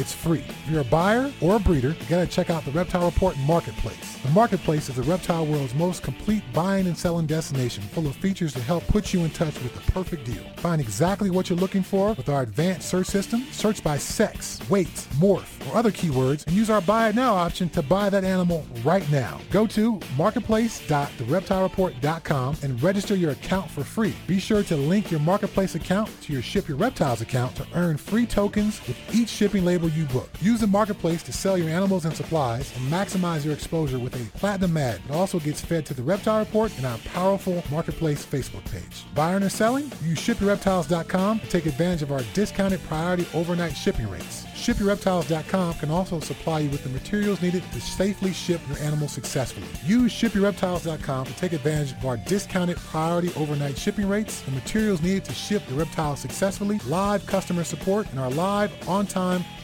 it's 0.00 0.14
free. 0.14 0.42
If 0.64 0.70
you're 0.70 0.80
a 0.80 0.84
buyer 0.84 1.30
or 1.40 1.56
a 1.56 1.58
breeder, 1.58 1.90
you 1.90 2.06
gotta 2.08 2.26
check 2.26 2.48
out 2.48 2.64
the 2.64 2.70
Reptile 2.70 3.04
Report 3.04 3.36
Marketplace. 3.46 4.16
The 4.22 4.30
Marketplace 4.30 4.88
is 4.88 4.96
the 4.96 5.02
reptile 5.02 5.44
world's 5.44 5.74
most 5.74 6.02
complete 6.02 6.42
buying 6.54 6.86
and 6.86 6.96
selling 6.96 7.26
destination, 7.26 7.82
full 7.82 8.06
of 8.06 8.16
features 8.16 8.54
to 8.54 8.60
help 8.60 8.86
put 8.86 9.12
you 9.12 9.20
in 9.20 9.28
touch 9.30 9.62
with 9.62 9.74
the 9.74 9.92
perfect 9.92 10.24
deal. 10.24 10.42
Find 10.56 10.80
exactly 10.80 11.28
what 11.30 11.50
you're 11.50 11.58
looking 11.58 11.82
for 11.82 12.14
with 12.14 12.30
our 12.30 12.40
advanced 12.42 12.88
search 12.88 13.08
system. 13.08 13.44
Search 13.52 13.84
by 13.84 13.98
sex, 13.98 14.58
weight, 14.70 14.88
morph, 15.18 15.50
or 15.68 15.76
other 15.76 15.90
keywords, 15.90 16.46
and 16.46 16.56
use 16.56 16.70
our 16.70 16.80
Buy 16.80 17.10
It 17.10 17.14
Now 17.14 17.34
option 17.34 17.68
to 17.70 17.82
buy 17.82 18.08
that 18.08 18.24
animal 18.24 18.64
right 18.82 19.08
now. 19.10 19.38
Go 19.50 19.66
to 19.66 20.00
marketplace.thereptilereport.com 20.16 22.56
and 22.62 22.82
register 22.82 23.14
your 23.14 23.32
account 23.32 23.70
for 23.70 23.84
free. 23.84 24.14
Be 24.26 24.38
sure 24.38 24.62
to 24.62 24.76
link 24.76 25.10
your 25.10 25.20
Marketplace 25.20 25.74
account 25.74 26.08
to 26.22 26.32
your 26.32 26.42
Ship 26.42 26.66
Your 26.66 26.78
Reptiles 26.78 27.20
account 27.20 27.54
to 27.56 27.66
earn 27.74 27.98
free 27.98 28.24
tokens 28.24 28.80
with 28.86 28.96
each 29.14 29.28
shipping 29.28 29.64
label 29.64 29.89
you 29.90 30.04
book. 30.06 30.28
Use 30.40 30.60
the 30.60 30.66
Marketplace 30.66 31.22
to 31.24 31.32
sell 31.32 31.58
your 31.58 31.68
animals 31.68 32.04
and 32.04 32.16
supplies 32.16 32.74
and 32.76 32.92
maximize 32.92 33.44
your 33.44 33.54
exposure 33.54 33.98
with 33.98 34.14
a 34.14 34.38
platinum 34.38 34.76
ad. 34.76 35.00
It 35.08 35.12
also 35.12 35.38
gets 35.38 35.60
fed 35.60 35.86
to 35.86 35.94
the 35.94 36.02
Reptile 36.02 36.40
Report 36.40 36.76
and 36.76 36.86
our 36.86 36.98
powerful 36.98 37.62
Marketplace 37.70 38.24
Facebook 38.24 38.64
page. 38.70 39.04
Buying 39.14 39.42
or 39.42 39.48
selling? 39.48 39.90
Use 40.02 40.18
shipyourreptiles.com 40.18 41.40
to 41.40 41.46
take 41.48 41.66
advantage 41.66 42.02
of 42.02 42.12
our 42.12 42.22
discounted 42.34 42.82
priority 42.84 43.26
overnight 43.34 43.76
shipping 43.76 44.08
rates. 44.08 44.44
ShipYourReptiles.com 44.60 45.74
can 45.74 45.90
also 45.90 46.20
supply 46.20 46.60
you 46.60 46.68
with 46.68 46.82
the 46.82 46.90
materials 46.90 47.40
needed 47.40 47.62
to 47.72 47.80
safely 47.80 48.32
ship 48.32 48.60
your 48.68 48.78
animals 48.78 49.10
successfully. 49.10 49.66
Use 49.86 50.12
ShipYourReptiles.com 50.12 51.26
to 51.26 51.36
take 51.36 51.54
advantage 51.54 51.92
of 51.92 52.04
our 52.04 52.18
discounted 52.18 52.76
priority 52.76 53.32
overnight 53.36 53.78
shipping 53.78 54.06
rates, 54.06 54.42
the 54.42 54.50
materials 54.50 55.00
needed 55.00 55.24
to 55.24 55.32
ship 55.32 55.62
your 55.68 55.78
reptiles 55.78 56.20
successfully, 56.20 56.78
live 56.86 57.24
customer 57.26 57.64
support, 57.64 58.10
and 58.10 58.20
our 58.20 58.30
live, 58.30 58.70
on-time 58.88 59.44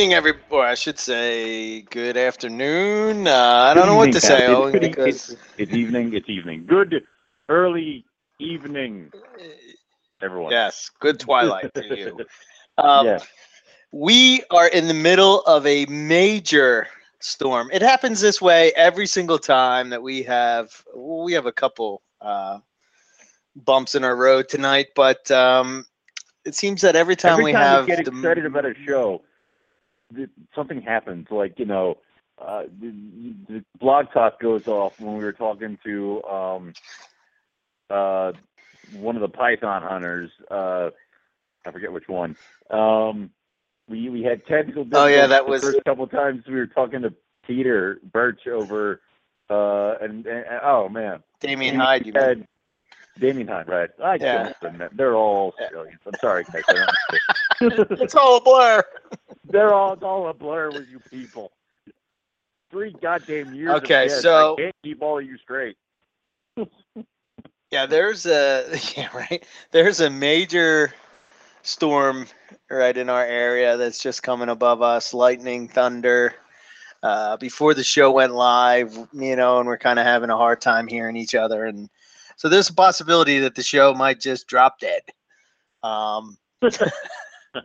Evening, 0.00 0.14
every 0.14 0.32
or 0.50 0.64
I 0.64 0.74
should 0.74 0.98
say 0.98 1.82
good 1.82 2.16
afternoon. 2.16 3.26
Uh, 3.26 3.34
I 3.70 3.74
don't 3.74 3.86
know 3.86 3.96
what 3.96 4.12
to 4.12 4.20
say, 4.20 4.46
Owen, 4.46 4.78
because 4.78 5.30
It's, 5.30 5.36
it's 5.58 5.72
evening. 5.74 6.14
It's 6.14 6.28
evening. 6.28 6.64
Good 6.66 7.02
early 7.50 8.04
evening, 8.38 9.12
everyone. 10.22 10.52
yes, 10.52 10.90
good 11.00 11.18
twilight 11.20 11.74
to 11.74 11.84
you. 11.96 12.18
Um, 12.78 13.06
yeah. 13.06 13.18
We 13.92 14.42
are 14.50 14.68
in 14.68 14.88
the 14.88 14.94
middle 14.94 15.40
of 15.42 15.66
a 15.66 15.84
major 15.86 16.86
storm. 17.18 17.68
It 17.72 17.82
happens 17.82 18.20
this 18.22 18.40
way 18.40 18.72
every 18.74 19.06
single 19.06 19.38
time 19.38 19.90
that 19.90 20.02
we 20.02 20.22
have. 20.22 20.70
We 20.96 21.34
have 21.34 21.44
a 21.44 21.52
couple 21.52 22.00
uh, 22.22 22.60
bumps 23.54 23.94
in 23.96 24.04
our 24.04 24.16
road 24.16 24.48
tonight, 24.48 24.88
but 24.96 25.30
um, 25.30 25.84
it 26.46 26.54
seems 26.54 26.80
that 26.82 26.96
every 26.96 27.16
time 27.16 27.32
Every 27.32 27.44
we 27.46 27.52
time 27.52 27.62
have 27.62 27.84
we 27.86 27.96
get 27.96 28.04
the- 28.06 28.12
excited 28.12 28.46
about 28.46 28.64
a 28.64 28.72
show, 28.86 29.20
something 30.54 30.80
happens. 30.82 31.26
Like 31.30 31.58
you 31.58 31.64
know, 31.64 31.98
uh, 32.40 32.64
the, 32.80 32.92
the 33.48 33.64
blog 33.78 34.12
talk 34.12 34.40
goes 34.40 34.66
off 34.68 34.98
when 35.00 35.16
we 35.16 35.24
were 35.24 35.32
talking 35.32 35.78
to 35.84 36.22
um, 36.24 36.72
uh, 37.88 38.32
one 38.94 39.16
of 39.16 39.22
the 39.22 39.28
Python 39.28 39.82
hunters. 39.82 40.30
Uh, 40.50 40.90
I 41.66 41.70
forget 41.72 41.92
which 41.92 42.08
one. 42.08 42.36
Um, 42.70 43.30
we 43.88 44.08
we 44.08 44.22
had 44.22 44.46
technical. 44.46 44.86
Oh, 44.92 45.06
yeah, 45.06 45.26
difficulties 45.26 45.28
that 45.30 45.44
the 45.44 45.50
was- 45.50 45.62
first 45.62 45.84
couple 45.84 46.06
times 46.06 46.44
we 46.46 46.54
were 46.54 46.66
talking 46.66 47.02
to 47.02 47.12
Peter 47.46 47.98
Birch 48.12 48.46
over. 48.46 49.00
Uh, 49.48 49.96
and, 50.00 50.26
and 50.26 50.44
oh 50.62 50.88
man, 50.88 51.22
Damien 51.40 51.74
Hyde. 51.74 52.06
You 52.06 52.12
mean. 52.12 52.22
had 52.22 52.46
Damien 53.18 53.48
Hunt, 53.48 53.68
right? 53.68 53.90
I 54.02 54.14
Yeah. 54.14 54.52
They're 54.92 55.16
all. 55.16 55.54
Australians. 55.60 55.98
I'm 56.06 56.12
sorry. 56.20 56.44
It's 57.62 58.14
all 58.14 58.38
a 58.38 58.40
blur. 58.40 58.82
They're 59.50 59.74
all 59.74 59.92
it's 59.94 60.02
all 60.02 60.28
a 60.28 60.34
blur 60.34 60.70
with 60.70 60.88
you 60.88 61.00
people. 61.10 61.52
Three 62.70 62.94
goddamn 63.02 63.52
years. 63.52 63.70
Okay, 63.78 64.08
so- 64.08 64.54
I 64.54 64.62
can't 64.62 64.74
keep 64.82 65.02
all 65.02 65.18
of 65.18 65.24
you 65.24 65.36
straight. 65.38 65.76
Yeah, 67.70 67.86
there's 67.86 68.26
a 68.26 68.66
yeah 68.96 69.08
right. 69.14 69.44
There's 69.70 70.00
a 70.00 70.10
major 70.10 70.92
storm 71.62 72.26
right 72.70 72.96
in 72.96 73.10
our 73.10 73.24
area 73.24 73.76
that's 73.76 74.02
just 74.02 74.22
coming 74.22 74.48
above 74.48 74.82
us 74.82 75.12
lightning 75.12 75.68
thunder 75.68 76.34
uh, 77.02 77.36
before 77.36 77.74
the 77.74 77.84
show 77.84 78.10
went 78.10 78.32
live 78.32 78.96
you 79.12 79.36
know 79.36 79.58
and 79.58 79.66
we're 79.66 79.76
kind 79.76 79.98
of 79.98 80.06
having 80.06 80.30
a 80.30 80.36
hard 80.36 80.60
time 80.60 80.86
hearing 80.86 81.16
each 81.16 81.34
other 81.34 81.66
and 81.66 81.90
so 82.36 82.48
there's 82.48 82.70
a 82.70 82.74
possibility 82.74 83.38
that 83.40 83.54
the 83.54 83.62
show 83.62 83.92
might 83.92 84.20
just 84.20 84.46
drop 84.46 84.78
dead 84.78 85.02
um, 85.82 86.38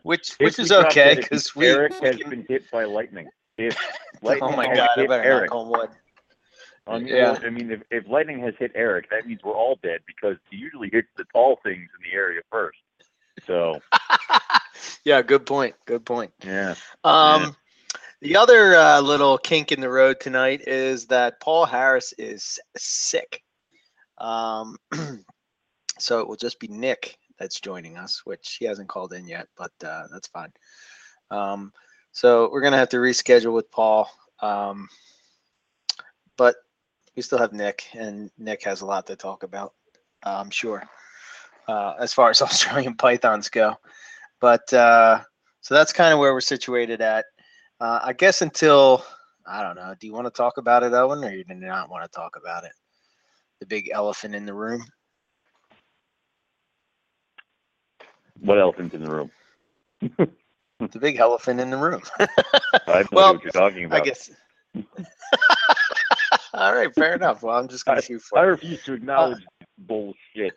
which 0.03 0.35
which 0.39 0.59
is 0.59 0.71
okay 0.71 1.15
because 1.15 1.55
we 1.55 1.67
Eric 1.67 1.93
we 2.01 2.07
has 2.07 2.15
can- 2.17 2.29
been 2.29 2.45
hit 2.47 2.69
by 2.71 2.83
lightning. 2.85 3.27
If 3.57 3.77
oh 4.23 4.51
my 4.51 4.65
god 4.73 4.89
i 4.97 5.05
better 5.05 5.23
Eric, 5.23 5.51
knock 5.51 5.59
on 5.61 5.69
wood 5.69 5.89
I 6.87 6.97
Yeah. 6.97 7.39
I 7.43 7.49
mean, 7.49 7.71
if, 7.71 7.81
if 7.89 8.07
lightning 8.07 8.39
has 8.41 8.53
hit 8.59 8.71
Eric, 8.75 9.09
that 9.09 9.25
means 9.25 9.41
we're 9.43 9.53
all 9.53 9.79
dead 9.81 10.01
because 10.05 10.37
he 10.51 10.57
usually 10.57 10.89
hits 10.91 11.07
the 11.17 11.25
tall 11.33 11.59
things 11.63 11.89
in 11.97 12.11
the 12.11 12.15
area 12.15 12.41
first. 12.51 12.77
So 13.45 13.79
yeah 15.03 15.21
good 15.21 15.45
point 15.45 15.75
good 15.85 16.05
point 16.05 16.31
yeah, 16.43 16.75
Um, 17.03 17.55
the 18.21 18.37
other 18.37 18.75
uh, 18.75 19.01
little 19.01 19.37
kink 19.37 19.71
in 19.71 19.81
the 19.81 19.89
road 19.89 20.19
tonight 20.19 20.67
is 20.67 21.05
that 21.07 21.39
Paul 21.41 21.65
Harris 21.65 22.13
is 22.17 22.59
sick. 22.77 23.41
Um, 24.17 24.77
so 25.99 26.19
it 26.21 26.27
will 26.27 26.37
just 26.37 26.59
be 26.59 26.67
Nick 26.67 27.17
that's 27.39 27.59
joining 27.59 27.97
us, 27.97 28.21
which 28.25 28.57
he 28.59 28.65
hasn't 28.65 28.89
called 28.89 29.13
in 29.13 29.27
yet, 29.27 29.47
but 29.57 29.71
uh, 29.83 30.03
that's 30.11 30.27
fine. 30.27 30.51
Um, 31.31 31.71
so 32.11 32.49
we're 32.51 32.61
gonna 32.61 32.77
have 32.77 32.89
to 32.89 32.97
reschedule 32.97 33.53
with 33.53 33.69
Paul. 33.71 34.09
Um, 34.41 34.87
but 36.37 36.55
we 37.15 37.21
still 37.21 37.39
have 37.39 37.53
Nick, 37.53 37.87
and 37.93 38.29
Nick 38.37 38.63
has 38.63 38.81
a 38.81 38.85
lot 38.85 39.07
to 39.07 39.15
talk 39.15 39.43
about. 39.43 39.73
I'm 40.23 40.49
sure, 40.49 40.83
uh, 41.67 41.93
as 41.99 42.13
far 42.13 42.29
as 42.29 42.41
Australian 42.41 42.95
pythons 42.95 43.49
go. 43.49 43.75
But 44.41 44.71
uh, 44.73 45.21
so 45.61 45.73
that's 45.73 45.93
kind 45.93 46.13
of 46.13 46.19
where 46.19 46.33
we're 46.33 46.41
situated 46.41 47.01
at. 47.01 47.25
Uh, 47.79 47.99
I 48.03 48.13
guess 48.13 48.41
until 48.41 49.03
I 49.47 49.61
don't 49.61 49.75
know. 49.75 49.93
Do 49.99 50.07
you 50.07 50.13
want 50.13 50.25
to 50.25 50.31
talk 50.31 50.57
about 50.57 50.83
it, 50.83 50.93
Owen, 50.93 51.23
or 51.23 51.31
you 51.31 51.43
do 51.43 51.53
not 51.53 51.89
want 51.89 52.03
to 52.03 52.15
talk 52.15 52.35
about 52.35 52.63
it? 52.63 52.71
The 53.59 53.65
big 53.65 53.89
elephant 53.93 54.35
in 54.35 54.45
the 54.45 54.53
room. 54.53 54.83
What 58.41 58.59
elephant's 58.59 58.95
in 58.95 59.03
the 59.03 59.09
room? 59.11 59.31
It's 60.01 60.31
the 60.93 60.99
big 60.99 61.17
elephant 61.17 61.59
in 61.59 61.69
the 61.69 61.77
room. 61.77 62.01
I 62.19 63.01
no 63.03 63.07
Well, 63.11 63.33
what 63.33 63.43
you're 63.43 63.51
talking 63.51 63.85
about. 63.85 64.01
I 64.01 64.05
guess. 64.05 64.29
All 66.53 66.73
right, 66.75 66.93
fair 66.93 67.15
enough. 67.15 67.43
Well, 67.43 67.57
I'm 67.57 67.67
just 67.67 67.85
gonna 67.85 68.01
shoot 68.01 68.21
I 68.35 68.39
for 68.39 68.43
it. 68.43 68.47
refuse 68.47 68.81
to 68.83 68.93
acknowledge 68.93 69.43
bullshit. 69.77 70.53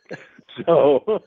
So, 0.66 1.22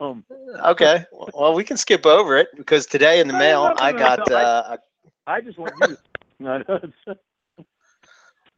um, 0.00 0.24
Okay. 0.64 1.04
Well, 1.34 1.54
we 1.54 1.64
can 1.64 1.76
skip 1.76 2.06
over 2.06 2.36
it 2.36 2.48
because 2.56 2.86
today 2.86 3.20
in 3.20 3.28
the 3.28 3.34
mail 3.34 3.64
no, 3.64 3.74
I 3.76 3.92
got. 3.92 4.18
no, 4.28 4.36
I- 4.36 4.42
Uh, 4.42 4.76
a- 4.76 5.30
I 5.30 5.40
just 5.40 5.58
want 5.58 5.74
you. 5.78 5.86
To, 5.88 5.98
no, 6.38 6.62
no, 6.68 6.80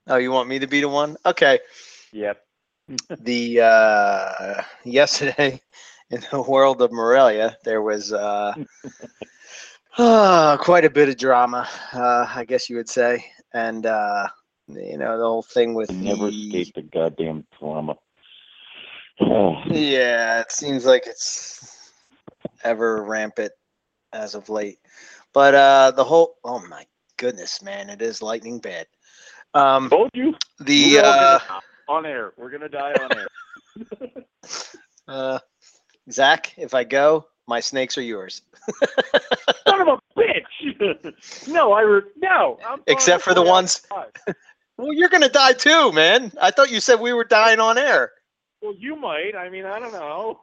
oh, 0.08 0.16
you 0.16 0.30
want 0.32 0.48
me 0.48 0.58
to 0.58 0.66
be 0.66 0.80
the 0.80 0.88
one? 0.88 1.16
Okay. 1.26 1.60
yep. 2.12 2.40
the 3.20 3.60
uh, 3.60 4.62
yesterday 4.84 5.60
in 6.10 6.22
the 6.30 6.42
world 6.48 6.82
of 6.82 6.92
Morelia, 6.92 7.56
there 7.64 7.82
was 7.82 8.12
uh, 8.12 8.54
uh, 9.98 10.56
quite 10.60 10.84
a 10.84 10.90
bit 10.90 11.08
of 11.08 11.16
drama, 11.16 11.68
uh, 11.92 12.26
I 12.34 12.44
guess 12.44 12.68
you 12.70 12.76
would 12.76 12.88
say, 12.88 13.24
and 13.52 13.86
uh, 13.86 14.28
you 14.68 14.98
know 14.98 15.18
the 15.18 15.24
whole 15.24 15.42
thing 15.42 15.74
with 15.74 15.90
I 15.90 15.94
never 15.94 16.30
the- 16.30 16.46
escape 16.46 16.74
the 16.74 16.82
goddamn 16.82 17.46
drama. 17.58 17.96
Oh, 19.20 19.54
Yeah, 19.66 20.40
it 20.40 20.52
seems 20.52 20.84
like 20.84 21.06
it's 21.06 21.90
ever 22.64 23.02
rampant 23.02 23.52
as 24.12 24.34
of 24.34 24.48
late, 24.48 24.78
but 25.32 25.54
uh, 25.54 25.90
the 25.92 26.04
whole 26.04 26.36
oh 26.44 26.64
my 26.68 26.84
goodness, 27.16 27.62
man, 27.62 27.90
it 27.90 28.02
is 28.02 28.22
lightning 28.22 28.58
bad. 28.58 28.86
Um, 29.54 29.88
told 29.88 30.10
you. 30.14 30.34
the 30.60 31.00
uh, 31.02 31.38
on 31.88 32.04
air. 32.04 32.32
We're 32.36 32.50
gonna 32.50 32.68
die 32.68 32.92
on 32.92 33.12
air. 33.18 33.28
uh, 35.08 35.38
Zach, 36.10 36.52
if 36.56 36.74
I 36.74 36.84
go, 36.84 37.26
my 37.46 37.60
snakes 37.60 37.96
are 37.98 38.02
yours. 38.02 38.42
Son 39.68 39.80
of 39.80 39.88
a 39.88 39.98
bitch! 40.18 41.48
no, 41.48 41.72
I 41.72 41.82
re- 41.82 42.02
no. 42.16 42.58
I'm 42.66 42.82
Except 42.86 43.22
for 43.22 43.34
the 43.34 43.42
ones. 43.42 43.82
Well, 44.78 44.92
you're 44.92 45.08
gonna 45.08 45.30
die 45.30 45.54
too, 45.54 45.90
man. 45.92 46.30
I 46.38 46.50
thought 46.50 46.70
you 46.70 46.80
said 46.80 47.00
we 47.00 47.14
were 47.14 47.24
dying 47.24 47.60
on 47.60 47.78
air. 47.78 48.12
Well, 48.60 48.74
you 48.78 48.94
might. 48.94 49.34
I 49.34 49.48
mean, 49.48 49.64
I 49.64 49.78
don't 49.78 49.90
know. 49.92 50.38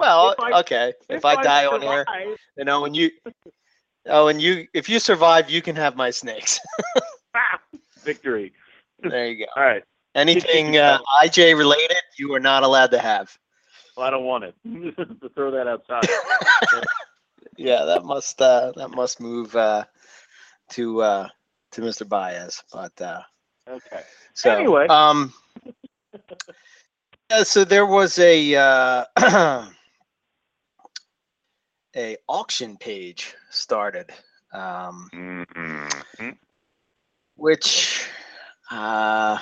Well, 0.00 0.32
If 0.32 0.40
I- 0.40 0.60
okay. 0.60 0.92
If, 1.10 1.24
I, 1.24 1.42
die 1.42 1.66
on 1.66 1.82
air, 1.82 2.04
you 2.56 2.64
know, 2.64 2.80
when 2.80 2.94
you, 2.94 3.10
oh, 4.06 4.28
and 4.28 4.40
you, 4.40 4.66
if 4.74 4.88
you 4.88 4.98
survive, 4.98 5.50
you 5.50 5.62
can 5.62 5.76
have 5.76 5.96
my 5.96 6.10
snakes. 6.10 6.58
ah, 7.34 7.60
victory. 8.02 8.52
there 9.02 9.28
you 9.28 9.44
go. 9.44 9.52
All 9.56 9.62
right. 9.62 9.84
Anything 10.14 10.78
uh, 10.78 10.98
IJ 11.22 11.56
related, 11.56 11.96
you 12.18 12.32
are 12.34 12.40
not 12.40 12.62
allowed 12.62 12.90
to 12.92 12.98
have. 12.98 13.36
Well, 13.96 14.06
I 14.06 14.10
don't 14.10 14.24
want 14.24 14.44
it. 14.44 14.54
to 15.20 15.28
throw 15.34 15.50
that 15.52 15.66
outside. 15.66 16.08
Yeah, 17.56 17.84
that 17.84 18.04
must 18.04 18.40
uh, 18.42 18.72
that 18.76 18.90
must 18.90 19.20
move 19.20 19.54
uh, 19.54 19.84
to 20.70 21.02
uh, 21.02 21.28
to 21.72 21.80
Mr. 21.82 22.04
Baez. 22.04 22.62
But 22.72 23.00
uh, 23.00 23.20
Okay. 23.68 24.02
so 24.34 24.50
Anyway. 24.58 24.88
um, 24.88 25.32
yeah, 27.30 27.42
so 27.44 27.64
there 27.64 27.86
was 27.86 28.18
a 28.18 28.54
uh, 28.56 29.04
a 31.96 32.16
auction 32.28 32.76
page 32.76 33.34
started, 33.50 34.10
um, 34.52 35.10
Mm-hmm. 35.14 36.30
which 37.36 38.08
uh, 38.70 39.38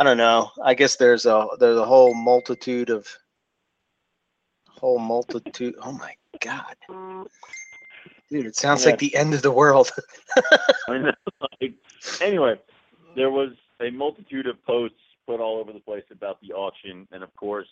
I 0.00 0.02
don't 0.02 0.16
know. 0.16 0.50
I 0.64 0.72
guess 0.72 0.96
there's 0.96 1.26
a 1.26 1.46
there's 1.58 1.76
a 1.76 1.84
whole 1.84 2.14
multitude 2.14 2.88
of 2.88 3.06
whole 4.66 4.98
multitude. 4.98 5.74
Oh 5.82 5.92
my 5.92 6.14
god, 6.40 6.74
dude! 8.30 8.46
It 8.46 8.56
sounds 8.56 8.82
Yeah. 8.82 8.92
like 8.92 8.98
the 8.98 9.14
end 9.14 9.34
of 9.34 9.42
the 9.42 9.50
world. 9.50 9.90
I 10.88 10.96
know, 10.96 11.12
like, 11.60 11.74
anyway, 12.22 12.58
there 13.14 13.30
was 13.30 13.50
a 13.82 13.90
multitude 13.90 14.46
of 14.46 14.64
posts 14.64 14.96
put 15.26 15.38
all 15.38 15.58
over 15.58 15.70
the 15.74 15.80
place 15.80 16.04
about 16.10 16.40
the 16.40 16.54
auction, 16.54 17.06
and 17.12 17.22
of 17.22 17.36
course, 17.36 17.68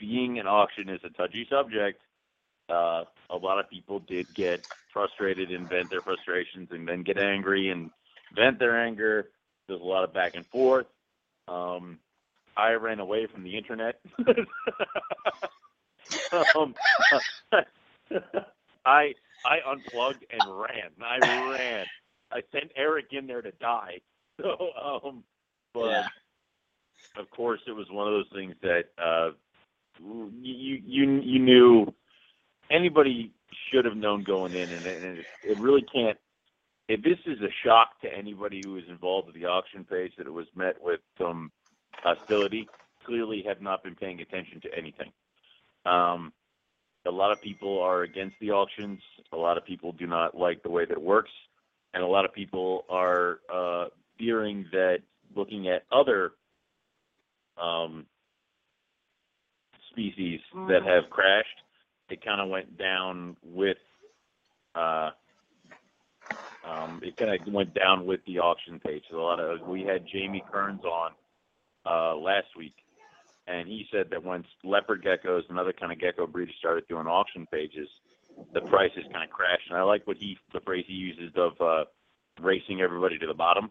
being 0.00 0.40
an 0.40 0.48
auction 0.48 0.88
is 0.88 1.00
a 1.04 1.10
touchy 1.10 1.46
subject. 1.48 2.00
Uh, 2.68 3.04
a 3.30 3.36
lot 3.36 3.60
of 3.60 3.70
people 3.70 4.00
did 4.00 4.26
get 4.34 4.66
frustrated 4.92 5.52
and 5.52 5.68
vent 5.68 5.90
their 5.90 6.02
frustrations, 6.02 6.66
and 6.72 6.88
then 6.88 7.04
get 7.04 7.18
angry 7.18 7.70
and 7.70 7.92
vent 8.34 8.58
their 8.58 8.76
anger. 8.76 9.30
There's 9.68 9.80
a 9.80 9.84
lot 9.84 10.02
of 10.02 10.12
back 10.12 10.34
and 10.34 10.44
forth. 10.48 10.86
Um, 11.48 11.98
I 12.56 12.72
ran 12.72 13.00
away 13.00 13.26
from 13.32 13.44
the 13.44 13.56
internet. 13.56 14.00
um, 16.54 16.74
I 18.86 19.12
I 19.44 19.56
unplugged 19.70 20.24
and 20.32 20.44
ran. 20.46 20.90
I 21.04 21.18
ran. 21.18 21.86
I 22.32 22.40
sent 22.52 22.72
Eric 22.76 23.06
in 23.12 23.26
there 23.26 23.42
to 23.42 23.52
die. 23.52 24.00
So, 24.42 24.50
um, 24.78 25.24
but 25.72 25.80
Yeah. 25.80 26.02
of 27.16 27.30
course, 27.30 27.60
it 27.66 27.72
was 27.72 27.86
one 27.90 28.06
of 28.06 28.12
those 28.12 28.28
things 28.34 28.54
that 28.60 28.82
uh, 29.02 29.30
you 29.98 30.30
you 30.76 31.06
you 31.22 31.38
knew 31.38 31.86
anybody 32.70 33.32
should 33.70 33.86
have 33.86 33.96
known 33.96 34.24
going 34.24 34.54
in, 34.54 34.72
and, 34.72 34.86
and 34.86 35.18
it, 35.18 35.26
it 35.42 35.58
really 35.58 35.84
can't. 35.90 36.18
If 36.88 37.02
this 37.02 37.18
is 37.26 37.40
a 37.40 37.50
shock 37.64 38.00
to 38.02 38.08
anybody 38.12 38.60
who 38.64 38.74
was 38.74 38.84
involved 38.88 39.26
with 39.26 39.34
the 39.34 39.46
auction 39.46 39.84
page, 39.84 40.12
that 40.18 40.26
it 40.26 40.32
was 40.32 40.46
met 40.54 40.76
with 40.80 41.00
some 41.18 41.50
hostility, 41.92 42.68
clearly 43.04 43.42
have 43.46 43.60
not 43.60 43.82
been 43.82 43.96
paying 43.96 44.20
attention 44.20 44.60
to 44.60 44.68
anything. 44.76 45.10
Um, 45.84 46.32
a 47.04 47.10
lot 47.10 47.32
of 47.32 47.40
people 47.40 47.80
are 47.80 48.02
against 48.02 48.36
the 48.40 48.52
auctions. 48.52 49.00
A 49.32 49.36
lot 49.36 49.56
of 49.56 49.64
people 49.64 49.92
do 49.92 50.06
not 50.06 50.36
like 50.36 50.62
the 50.62 50.70
way 50.70 50.84
that 50.84 50.92
it 50.92 51.02
works, 51.02 51.30
and 51.92 52.02
a 52.02 52.06
lot 52.06 52.24
of 52.24 52.32
people 52.32 52.84
are 52.88 53.40
uh, 53.52 53.86
fearing 54.18 54.66
that 54.72 54.98
looking 55.34 55.68
at 55.68 55.84
other 55.90 56.32
um, 57.60 58.06
species 59.90 60.40
that 60.68 60.82
have 60.84 61.10
crashed, 61.10 61.62
it 62.10 62.24
kind 62.24 62.40
of 62.40 62.48
went 62.48 62.78
down 62.78 63.36
with. 63.44 63.78
Uh, 64.74 65.10
um, 66.66 67.00
it 67.04 67.16
kind 67.16 67.30
of 67.32 67.54
went 67.54 67.74
down 67.74 68.06
with 68.06 68.20
the 68.26 68.40
auction 68.40 68.80
page. 68.80 69.04
So 69.10 69.18
a 69.18 69.22
lot 69.22 69.40
of 69.40 69.62
we 69.66 69.82
had 69.82 70.06
Jamie 70.12 70.44
Kearns 70.52 70.84
on 70.84 71.12
uh, 71.86 72.16
last 72.16 72.48
week, 72.58 72.74
and 73.46 73.68
he 73.68 73.86
said 73.92 74.06
that 74.10 74.24
once 74.24 74.46
leopard 74.64 75.04
geckos 75.04 75.42
and 75.48 75.58
other 75.58 75.72
kind 75.72 75.92
of 75.92 76.00
gecko 76.00 76.26
breeds 76.26 76.52
started 76.58 76.88
doing 76.88 77.06
auction 77.06 77.46
pages, 77.52 77.88
the 78.54 78.62
prices 78.62 79.04
kind 79.12 79.24
of 79.24 79.30
crashed. 79.30 79.70
And 79.70 79.78
I 79.78 79.82
like 79.82 80.06
what 80.06 80.18
he 80.18 80.38
the 80.54 80.60
phrase 80.60 80.84
he 80.88 80.94
uses 80.94 81.32
of 81.36 81.52
uh, 81.60 81.84
racing 82.40 82.80
everybody 82.82 83.18
to 83.18 83.26
the 83.26 83.34
bottom, 83.34 83.70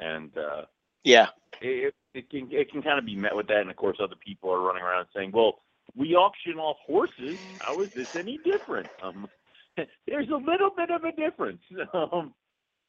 and 0.00 0.30
uh, 0.36 0.62
Yeah, 1.04 1.28
it, 1.60 1.94
it 2.14 2.30
can 2.30 2.48
it 2.50 2.70
can 2.70 2.82
kind 2.82 2.98
of 2.98 3.06
be 3.06 3.16
met 3.16 3.36
with 3.36 3.48
that. 3.48 3.58
And 3.60 3.70
of 3.70 3.76
course, 3.76 3.98
other 4.02 4.16
people 4.24 4.50
are 4.52 4.60
running 4.60 4.82
around 4.82 5.06
saying, 5.14 5.32
"Well, 5.32 5.60
we 5.96 6.14
auction 6.14 6.58
off 6.58 6.78
horses. 6.86 7.40
How 7.60 7.80
is 7.82 7.90
this 7.96 8.08
any 8.18 8.38
different? 8.38 8.90
Um, 9.02 9.28
there's 10.06 10.28
a 10.28 10.36
little 10.36 10.70
bit 10.76 10.90
of 10.90 11.04
a 11.04 11.12
difference. 11.12 11.60
Um, 11.94 12.34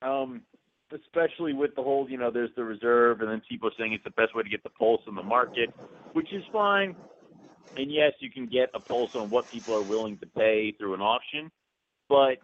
um, 0.02 0.42
especially 0.94 1.54
with 1.54 1.76
the 1.76 1.82
whole, 1.82 2.08
you 2.10 2.18
know, 2.18 2.32
there's 2.32 2.52
the 2.56 2.64
reserve, 2.64 3.22
and 3.22 3.30
then 3.30 3.42
people 3.50 3.70
saying 3.78 3.94
it's 3.94 4.04
the 4.04 4.12
best 4.12 4.36
way 4.36 4.44
to 4.44 4.50
get 4.50 4.64
the 4.64 4.70
pulse 4.70 5.02
in 5.08 5.16
the 5.16 5.24
market, 5.24 5.70
which 6.14 6.32
is 6.32 6.44
fine. 6.52 6.96
And 7.76 7.92
yes, 7.92 8.14
you 8.20 8.30
can 8.32 8.46
get 8.46 8.70
a 8.74 8.80
pulse 8.80 9.12
on 9.16 9.30
what 9.30 9.50
people 9.50 9.74
are 9.76 9.82
willing 9.82 10.18
to 10.20 10.26
pay 10.28 10.74
through 10.78 10.94
an 10.94 11.02
auction, 11.02 11.52
but 12.10 12.38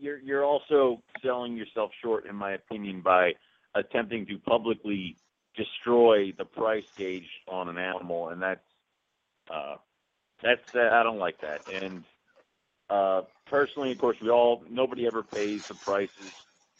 you're 0.00 0.18
you're 0.18 0.44
also 0.44 1.02
selling 1.22 1.56
yourself 1.56 1.90
short, 2.02 2.26
in 2.26 2.34
my 2.34 2.52
opinion, 2.52 3.02
by 3.02 3.32
attempting 3.74 4.26
to 4.26 4.38
publicly 4.38 5.16
destroy 5.56 6.32
the 6.36 6.44
price 6.44 6.84
gauge 6.96 7.28
on 7.48 7.68
an 7.68 7.78
animal, 7.78 8.28
and 8.28 8.42
that's 8.42 8.60
uh, 9.52 9.76
that's 10.42 10.60
uh, 10.74 10.90
I 10.92 11.02
don't 11.02 11.18
like 11.18 11.40
that. 11.40 11.62
And 11.72 12.04
uh, 12.90 13.22
personally, 13.46 13.92
of 13.92 13.98
course, 13.98 14.16
we 14.20 14.28
all 14.28 14.62
nobody 14.68 15.06
ever 15.06 15.22
pays 15.22 15.66
the 15.68 15.74
prices. 15.74 16.32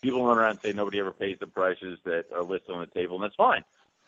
People 0.03 0.25
run 0.27 0.39
around 0.39 0.51
and 0.53 0.61
say 0.61 0.73
nobody 0.73 0.99
ever 0.99 1.13
pays 1.13 1.39
the 1.39 1.47
prices 1.47 1.99
that 2.05 2.25
are 2.35 2.43
listed 2.43 2.71
on 2.75 2.81
the 2.81 2.87
table, 2.87 3.17
and 3.17 3.25
that's 3.25 3.35
fine. 3.37 3.63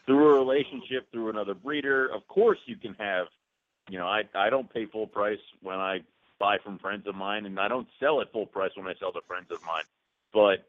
Through 0.07 0.35
a 0.35 0.39
relationship, 0.39 1.11
through 1.13 1.31
another 1.31 1.55
breeder, 1.55 2.07
of 2.07 2.27
course 2.29 2.59
you 2.67 2.77
can 2.77 2.95
have. 2.95 3.27
You 3.89 3.99
know, 3.99 4.07
I 4.07 4.23
I 4.35 4.51
don't 4.51 4.73
pay 4.73 4.87
full 4.87 5.07
price 5.07 5.41
when 5.63 5.77
I 5.77 6.01
buy 6.39 6.59
from 6.59 6.79
friends 6.79 7.07
of 7.07 7.15
mine, 7.15 7.47
and 7.47 7.59
I 7.61 7.69
don't 7.69 7.89
sell 8.01 8.21
at 8.21 8.33
full 8.33 8.47
price 8.47 8.73
when 8.75 8.87
I 8.87 8.95
sell 8.99 9.13
to 9.13 9.21
friends 9.29 9.51
of 9.51 9.63
mine. 9.65 9.85
But 10.33 10.67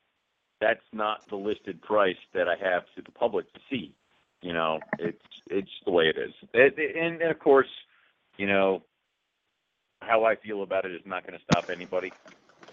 that's 0.61 0.83
not 0.91 1.27
the 1.29 1.35
listed 1.35 1.81
price 1.81 2.17
that 2.33 2.47
I 2.47 2.55
have 2.63 2.83
to 2.95 3.01
the 3.01 3.11
public 3.11 3.51
to 3.53 3.59
see. 3.69 3.93
You 4.41 4.53
know, 4.53 4.79
it's 4.99 5.23
it's 5.49 5.71
the 5.85 5.91
way 5.91 6.09
it 6.09 6.17
is. 6.17 6.33
It, 6.53 6.77
and, 6.97 7.21
and 7.21 7.31
of 7.31 7.39
course, 7.39 7.69
you 8.37 8.45
know, 8.45 8.83
how 10.03 10.25
I 10.25 10.35
feel 10.35 10.63
about 10.63 10.85
it 10.85 10.91
is 10.93 11.01
not 11.05 11.25
going 11.25 11.37
to 11.37 11.43
stop 11.51 11.69
anybody 11.69 12.11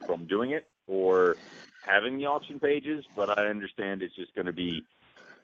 from 0.06 0.26
doing 0.26 0.50
it 0.50 0.66
or 0.86 1.36
having 1.86 2.18
the 2.18 2.26
auction 2.26 2.58
pages. 2.60 3.04
But 3.16 3.38
I 3.38 3.46
understand 3.46 4.02
it's 4.02 4.14
just 4.14 4.34
going 4.34 4.46
to 4.46 4.52
be 4.52 4.84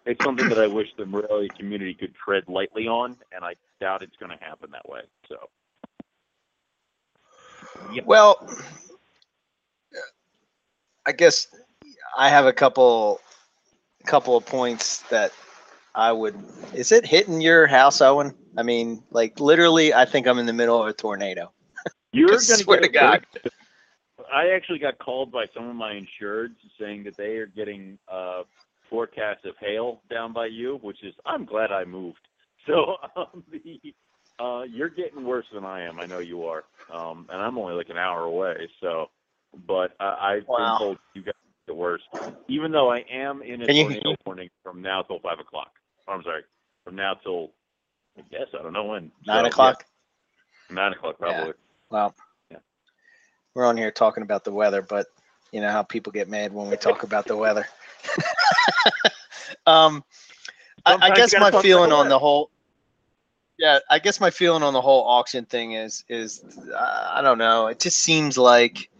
it's 0.07 0.25
something 0.25 0.49
that 0.49 0.59
I 0.59 0.69
wish 0.69 0.89
the 0.97 1.05
Morelia 1.05 1.49
community 1.49 1.93
could 1.93 2.15
tread 2.15 2.45
lightly 2.49 2.87
on, 2.87 3.17
and 3.33 3.45
I 3.45 3.55
doubt 3.81 4.03
it's 4.03 4.17
going 4.17 4.31
to 4.31 4.45
happen 4.45 4.71
that 4.71 4.89
way. 4.89 5.01
So. 5.29 5.37
Well, 8.05 8.49
I 11.07 11.13
guess 11.13 11.49
I 12.17 12.29
have 12.29 12.47
a 12.47 12.53
couple 12.53 13.21
couple 14.07 14.37
of 14.37 14.47
points 14.47 14.99
that 15.11 15.33
I 15.95 16.13
would. 16.13 16.37
Is 16.73 16.93
it 16.93 17.05
hitting 17.05 17.41
your 17.41 17.67
house, 17.67 18.01
Owen? 18.01 18.35
I 18.57 18.63
mean, 18.63 19.03
like 19.11 19.41
literally, 19.41 19.93
I 19.93 20.05
think 20.05 20.27
I'm 20.27 20.39
in 20.39 20.47
the 20.47 20.53
middle 20.53 20.81
of 20.81 20.89
a 20.89 20.93
tornado. 20.93 21.53
You're 22.17 22.29
I 22.33 22.37
going 22.37 22.61
swear 22.61 22.81
to 22.81 22.89
God. 22.89 23.27
I 24.33 24.49
actually 24.55 24.79
got 24.79 24.99
called 24.99 25.31
by 25.31 25.47
some 25.55 25.69
of 25.69 25.77
my 25.77 25.93
insureds 25.93 26.57
saying 26.81 27.05
that 27.05 27.17
they 27.17 27.37
are 27.37 27.47
getting 27.47 27.99
uh, 28.11 28.43
forecasts 28.89 29.45
of 29.45 29.55
hail 29.61 30.01
down 30.11 30.33
by 30.33 30.47
you, 30.47 30.79
which 30.83 31.03
is 31.05 31.15
I'm 31.27 31.45
glad 31.45 31.73
I 31.73 31.85
moved. 31.85 32.19
So 32.67 32.97
um, 33.15 33.45
the, 33.53 33.81
uh, 34.45 34.63
you're 34.65 34.89
getting 34.89 35.23
worse 35.25 35.45
than 35.55 35.65
I 35.65 35.85
am. 35.85 36.01
I 36.01 36.07
know 36.07 36.19
you 36.19 36.47
are, 36.47 36.65
um, 36.93 37.27
and 37.31 37.41
I'm 37.41 37.57
only 37.59 37.75
like 37.75 37.91
an 37.91 37.97
hour 37.97 38.23
away. 38.23 38.69
So, 38.81 39.07
but 39.69 39.95
uh, 40.01 40.17
I've 40.21 40.49
Wow. 40.49 40.73
been 40.73 40.79
told 40.79 40.99
you 41.15 41.23
guys 41.23 41.35
get 41.45 41.67
the 41.69 41.75
worst. 41.75 42.03
Even 42.49 42.73
though 42.73 42.91
I 42.91 43.05
am 43.09 43.43
in 43.43 43.63
a 43.63 43.67
Can 43.67 43.77
you- 43.77 43.83
tornado 43.85 44.15
warning 44.27 44.51
from 44.65 44.83
now 44.83 45.03
till 45.03 45.21
five 45.21 45.39
o'clock. 45.39 45.71
Oh, 46.09 46.15
I'm 46.15 46.25
sorry, 46.25 46.43
from 46.85 46.97
now 46.97 47.15
till 47.23 47.53
I 48.19 48.23
guess 48.33 48.49
I 48.59 48.63
don't 48.65 48.73
know 48.73 48.87
when. 48.87 49.13
Nine 49.27 49.45
So, 49.45 49.47
o'clock. 49.47 49.85
yeah, 50.71 50.75
nine 50.75 50.93
o'clock 50.93 51.19
probably. 51.21 51.53
Well, 51.91 52.15
Yeah. 52.51 52.59
we're 53.55 53.65
on 53.67 53.77
here 53.77 53.91
talking 53.91 54.23
about 54.23 54.45
the 54.45 54.53
weather, 54.53 54.83
but 54.83 55.07
you 55.53 55.61
know 55.61 55.71
how 55.71 55.83
people 55.83 56.13
get 56.13 56.29
mad 56.29 56.53
when 56.53 56.69
we 56.69 56.77
talk 56.77 57.03
about 57.03 57.27
the 57.27 57.37
weather. 57.37 57.67
um, 59.67 60.05
I, 60.85 60.97
I 61.01 61.11
guess 61.11 61.37
my 61.37 61.51
feeling 61.51 61.93
on 61.93 62.09
the 62.09 62.19
whole, 62.19 62.51
yeah, 63.59 63.79
I 63.91 63.99
guess 63.99 64.21
my 64.21 64.31
feeling 64.31 64.63
on 64.63 64.73
the 64.73 64.81
whole 64.81 65.05
auction 65.07 65.45
thing 65.47 65.73
is 65.73 66.05
is 66.09 66.45
uh, 66.75 67.13
I 67.15 67.23
don't 67.23 67.39
know. 67.39 67.67
It 67.69 67.81
just 67.81 67.99
seems 67.99 68.37
like, 68.37 68.91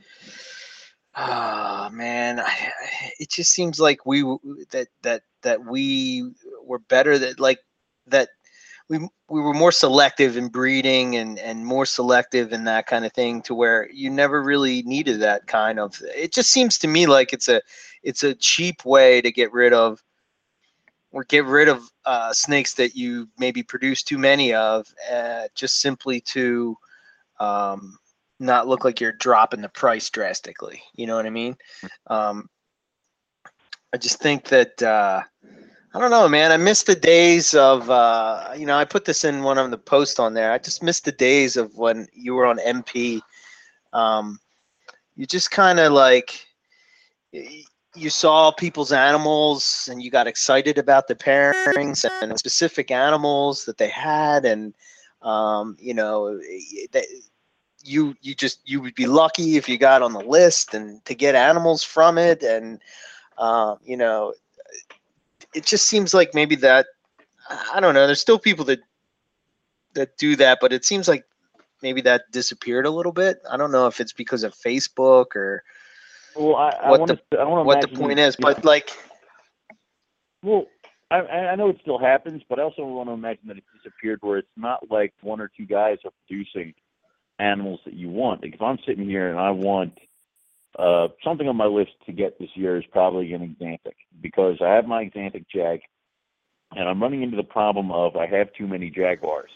ah 1.15 1.91
man, 1.93 2.41
I- 2.41 2.73
it 3.19 3.31
just 3.31 3.53
seems 3.53 3.79
like 3.81 4.07
we 4.07 4.23
that 4.71 4.89
that 5.03 5.23
that 5.43 5.65
we 5.65 6.31
were 6.65 6.79
better 6.79 7.19
that 7.19 7.41
like 7.41 7.61
that 8.09 8.29
we 8.89 8.99
we 9.29 9.41
were 9.41 9.55
more 9.55 9.73
selective 9.73 10.37
in 10.37 10.49
breeding 10.49 11.17
and 11.17 11.39
and 11.39 11.65
more 11.65 11.87
selective 11.87 12.53
in 12.53 12.65
that 12.65 12.87
kind 12.87 13.05
of 13.05 13.13
thing 13.13 13.43
to 13.43 13.55
where 13.55 13.91
you 13.91 14.11
never 14.11 14.43
really 14.43 14.83
needed 14.83 15.21
that 15.21 15.47
kind 15.47 15.79
of 15.79 16.01
it 16.15 16.33
just 16.33 16.51
seems 16.51 16.79
to 16.79 16.89
me 16.89 17.07
like 17.07 17.33
it's 17.33 17.49
a 17.49 17.61
it's 18.03 18.23
a 18.23 18.35
cheap 18.35 18.85
way 18.85 19.21
to 19.21 19.33
get 19.33 19.53
rid 19.53 19.73
of 19.73 20.03
or 21.13 21.25
get 21.25 21.45
rid 21.47 21.69
of 21.69 21.83
uh, 22.05 22.33
snakes 22.33 22.75
that 22.75 22.95
you 22.95 23.29
maybe 23.39 23.63
produce 23.63 24.03
too 24.03 24.19
many 24.19 24.53
of 24.53 24.87
uh, 25.11 25.45
just 25.55 25.81
simply 25.81 26.21
to 26.21 26.77
um, 27.41 27.97
not 28.39 28.69
look 28.69 28.85
like 28.85 29.01
you're 29.01 29.13
dropping 29.13 29.63
the 29.63 29.69
price 29.71 30.11
drastically. 30.11 30.83
You 30.95 31.07
know 31.07 31.17
what 31.17 31.27
i 31.27 31.31
mean? 31.31 31.57
Um, 32.09 32.49
i 33.95 33.97
just 33.97 34.21
think 34.21 34.45
that 34.49 34.81
uh, 34.83 35.23
I 35.97 35.99
don't 35.99 36.11
know, 36.11 36.29
man. 36.29 36.53
I 36.53 36.59
miss 36.59 36.83
the 36.83 36.95
days 36.95 37.55
of, 37.55 37.89
uh, 37.89 38.53
you 38.55 38.67
know, 38.67 38.77
I 38.77 38.85
put 38.85 39.07
this 39.07 39.25
in 39.25 39.43
one 39.43 39.57
of 39.57 39.71
the 39.71 39.79
posts 39.79 40.19
on 40.19 40.35
there. 40.35 40.53
I 40.53 40.59
just 40.59 40.83
miss 40.83 41.01
the 41.01 41.11
days 41.11 41.57
of 41.57 41.75
when 41.79 42.07
you 42.13 42.35
were 42.35 42.45
on 42.45 42.59
MP. 42.59 43.23
Um, 43.95 44.39
you 45.17 45.25
just 45.25 45.51
kind 45.51 45.81
of 45.81 45.93
like, 45.93 46.47
you 47.33 48.11
saw 48.11 48.51
people's 48.51 48.93
animals 48.93 49.89
and 49.91 50.03
you 50.03 50.11
got 50.11 50.27
excited 50.27 50.77
about 50.77 51.09
the 51.09 51.15
pairings 51.15 52.05
and 52.21 52.39
specific 52.39 52.91
animals 52.91 53.65
that 53.65 53.79
they 53.79 53.89
had. 53.89 54.45
And, 54.45 54.75
um, 55.23 55.79
you 55.81 55.95
know, 55.95 56.39
you, 57.83 58.15
you 58.21 58.35
just, 58.35 58.61
you 58.67 58.83
would 58.83 58.97
be 58.97 59.07
lucky 59.07 59.57
if 59.57 59.67
you 59.67 59.79
got 59.79 60.03
on 60.03 60.13
the 60.13 60.21
list 60.21 60.75
and 60.75 61.03
to 61.07 61.15
get 61.15 61.35
animals 61.35 61.83
from 61.83 62.19
it. 62.19 62.43
And, 62.43 62.83
uh, 63.39 63.77
you 63.83 63.97
know, 63.97 64.35
it 65.57 65.65
just 65.67 65.87
seems 65.87 66.15
like 66.15 66.35
maybe 66.35 66.55
that 66.57 66.87
I 67.73 67.81
don't 67.81 67.95
know. 67.95 68.07
There's 68.07 68.21
still 68.21 68.39
people 68.39 68.65
that 68.67 68.81
that 69.95 70.17
do 70.19 70.37
that, 70.37 70.59
but 70.61 70.73
it 70.73 70.85
seems 70.85 71.09
like 71.09 71.25
maybe 71.83 72.03
that 72.03 72.31
disappeared 72.31 72.87
a 72.87 72.91
little 72.91 73.13
bit. 73.13 73.39
I 73.51 73.57
don't 73.57 73.73
know 73.73 73.87
if 73.87 74.01
it's 74.01 74.13
because 74.13 74.45
of 74.45 74.55
Facebook 74.55 75.35
or 75.35 75.65
Well, 76.37 76.57
I, 76.57 76.71
I 76.71 76.91
What 76.91 77.01
want 77.01 77.13
to. 77.31 77.39
I 77.41 77.45
what 77.45 77.81
the 77.81 77.89
point 77.89 78.19
is, 78.19 78.37
but 78.37 78.65
like 78.65 78.91
Well, 80.43 80.67
I, 81.11 81.21
I 81.21 81.39
I 81.53 81.55
know 81.57 81.71
it 81.71 81.79
still 81.81 81.99
happens, 81.99 82.43
but 82.49 82.59
I 82.59 82.63
also 82.63 82.85
want 82.85 83.09
to 83.09 83.15
imagine 83.15 83.49
that 83.49 83.57
it 83.57 83.65
disappeared 83.77 84.19
where 84.23 84.39
it's 84.39 84.49
not 84.57 84.91
like 84.91 85.15
one 85.23 85.41
or 85.41 85.51
two 85.57 85.67
guys 85.67 85.99
are 86.05 86.13
producing 86.27 86.75
animals 87.39 87.81
that 87.85 87.95
you 87.95 88.11
want. 88.11 88.43
Like 88.43 88.55
if 88.55 88.63
I'm 88.63 88.79
sitting 88.87 89.09
here 89.09 89.31
and 89.31 89.39
I 89.39 89.51
want 89.51 89.99
uh, 90.79 91.09
something 91.25 91.49
on 91.49 91.57
my 91.57 91.67
list 91.67 91.93
to 92.07 92.13
get 92.13 92.39
this 92.39 92.51
year 92.55 92.77
is 92.79 92.85
probably 92.93 93.33
an 93.33 93.57
Axanthic 93.61 93.95
because 94.21 94.57
I 94.61 94.75
have 94.75 94.87
my 94.87 95.05
Axanthic 95.05 95.47
Jag, 95.53 95.81
and 96.73 96.89
I'm 96.89 97.03
running 97.03 97.23
into 97.23 97.37
the 97.37 97.43
problem 97.45 97.91
of 97.91 98.17
I 98.17 98.27
have 98.27 98.53
too 98.55 98.67
many 98.67 98.91
Jaguars. 98.91 99.51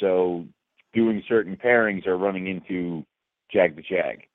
So 0.00 0.46
doing 0.94 1.22
certain 1.28 1.56
pairings 1.56 2.06
are 2.06 2.16
running 2.16 2.46
into 2.46 3.04
Jag 3.52 3.76
the 3.76 3.82
Jag. 3.82 4.26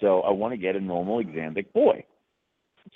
So 0.00 0.20
I 0.20 0.30
want 0.30 0.52
to 0.52 0.58
get 0.58 0.76
a 0.76 0.80
normal 0.80 1.22
Axanthic 1.22 1.72
boy. 1.72 2.04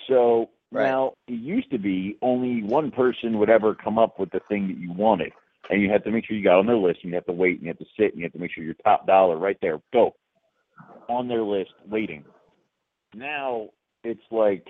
So 0.07 0.49
Right. 0.71 0.83
now 0.83 1.13
it 1.27 1.33
used 1.33 1.71
to 1.71 1.79
be 1.79 2.17
only 2.21 2.61
one 2.61 2.91
person 2.91 3.39
would 3.39 3.49
ever 3.49 3.73
come 3.73 3.97
up 3.97 4.19
with 4.19 4.29
the 4.29 4.39
thing 4.47 4.67
that 4.67 4.77
you 4.77 4.91
wanted. 4.91 5.31
And 5.69 5.81
you 5.81 5.89
had 5.89 6.03
to 6.03 6.11
make 6.11 6.25
sure 6.25 6.35
you 6.35 6.43
got 6.43 6.59
on 6.59 6.67
their 6.67 6.77
list, 6.77 6.99
and 7.03 7.11
you 7.11 7.15
have 7.15 7.25
to 7.25 7.31
wait, 7.31 7.57
and 7.57 7.63
you 7.63 7.67
have 7.69 7.77
to 7.79 7.85
sit, 7.97 8.11
and 8.11 8.17
you 8.17 8.23
have 8.23 8.33
to 8.33 8.39
make 8.39 8.51
sure 8.51 8.63
your 8.63 8.75
top 8.75 9.05
dollar 9.05 9.37
right 9.37 9.57
there, 9.61 9.79
go 9.93 10.15
on 11.07 11.27
their 11.27 11.43
list, 11.43 11.71
waiting. 11.87 12.23
Now 13.15 13.69
it's 14.03 14.21
like 14.31 14.67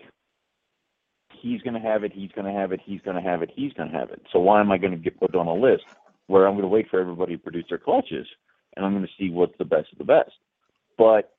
he's 1.41 1.61
going 1.61 1.73
to 1.73 1.79
have 1.79 2.03
it, 2.03 2.11
he's 2.13 2.31
going 2.31 2.51
to 2.51 2.59
have 2.59 2.71
it, 2.71 2.79
he's 2.83 3.01
going 3.01 3.15
to 3.15 3.21
have 3.21 3.41
it, 3.41 3.51
he's 3.55 3.73
going 3.73 3.91
to 3.91 3.97
have 3.97 4.09
it. 4.09 4.21
So 4.31 4.39
why 4.39 4.59
am 4.59 4.71
I 4.71 4.77
going 4.77 4.91
to 4.91 4.97
get 4.97 5.19
put 5.19 5.35
on 5.35 5.47
a 5.47 5.53
list 5.53 5.83
where 6.27 6.47
I'm 6.47 6.53
going 6.53 6.63
to 6.63 6.67
wait 6.69 6.87
for 6.89 6.99
everybody 6.99 7.35
to 7.35 7.41
produce 7.41 7.65
their 7.69 7.77
clutches, 7.77 8.27
and 8.75 8.85
I'm 8.85 8.93
going 8.93 9.05
to 9.05 9.11
see 9.17 9.29
what's 9.31 9.57
the 9.57 9.65
best 9.65 9.91
of 9.91 9.97
the 9.97 10.03
best? 10.03 10.31
But 10.97 11.33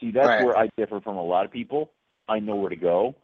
see, 0.00 0.10
that's 0.10 0.26
Right. 0.28 0.44
where 0.44 0.56
I 0.56 0.68
differ 0.76 1.00
from 1.00 1.16
a 1.16 1.24
lot 1.24 1.44
of 1.44 1.50
people. 1.50 1.92
I 2.28 2.38
know 2.38 2.56
where 2.56 2.70
to 2.70 2.76
go, 2.76 3.14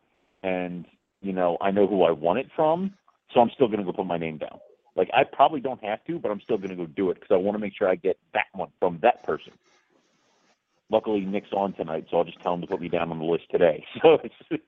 and 0.42 0.84
you 1.22 1.32
know 1.32 1.56
I 1.60 1.70
know 1.70 1.86
who 1.86 2.02
I 2.02 2.10
want 2.10 2.38
it 2.38 2.46
from, 2.56 2.94
so 3.32 3.40
I'm 3.40 3.50
still 3.54 3.68
going 3.68 3.78
to 3.78 3.84
go 3.84 3.92
put 3.92 4.06
my 4.06 4.18
name 4.18 4.38
down. 4.38 4.58
Like 4.96 5.10
I 5.12 5.22
probably 5.24 5.60
don't 5.60 5.82
have 5.84 6.02
to, 6.06 6.18
but 6.18 6.30
I'm 6.30 6.40
still 6.40 6.56
going 6.56 6.70
to 6.70 6.76
go 6.76 6.86
do 6.86 7.10
it 7.10 7.14
because 7.14 7.30
I 7.30 7.36
want 7.36 7.54
to 7.54 7.58
make 7.60 7.74
sure 7.76 7.88
I 7.88 7.94
get 7.94 8.18
that 8.32 8.46
one 8.52 8.70
from 8.80 8.98
that 9.02 9.24
person. 9.24 9.52
Luckily, 10.90 11.20
Nick's 11.20 11.52
on 11.52 11.72
tonight, 11.74 12.06
so 12.10 12.18
I'll 12.18 12.24
just 12.24 12.40
tell 12.42 12.54
him 12.54 12.60
to 12.60 12.66
put 12.66 12.80
me 12.80 12.88
down 12.88 13.10
on 13.10 13.18
the 13.18 13.24
list 13.24 13.44
today. 13.50 13.84
So 14.02 14.18
it's 14.22 14.62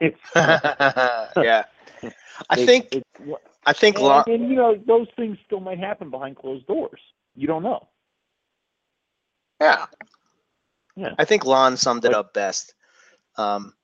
it's 0.00 0.20
yeah. 0.36 1.64
I 2.48 2.54
it's- 2.54 2.66
think 2.66 2.88
it's, 2.92 3.04
I 3.66 3.72
think 3.72 3.96
and, 3.96 4.04
lo- 4.04 4.24
and 4.26 4.48
you 4.48 4.56
know 4.56 4.74
those 4.86 5.06
things 5.16 5.38
still 5.46 5.60
might 5.60 5.78
happen 5.78 6.10
behind 6.10 6.36
closed 6.36 6.66
doors. 6.66 7.00
You 7.34 7.46
don't 7.46 7.62
know. 7.62 7.88
Yeah. 9.60 9.86
Yeah. 10.96 11.14
I 11.18 11.24
think 11.24 11.44
Lon 11.44 11.76
summed 11.76 12.04
it 12.04 12.14
up 12.14 12.34
best. 12.34 12.74
Um, 13.36 13.74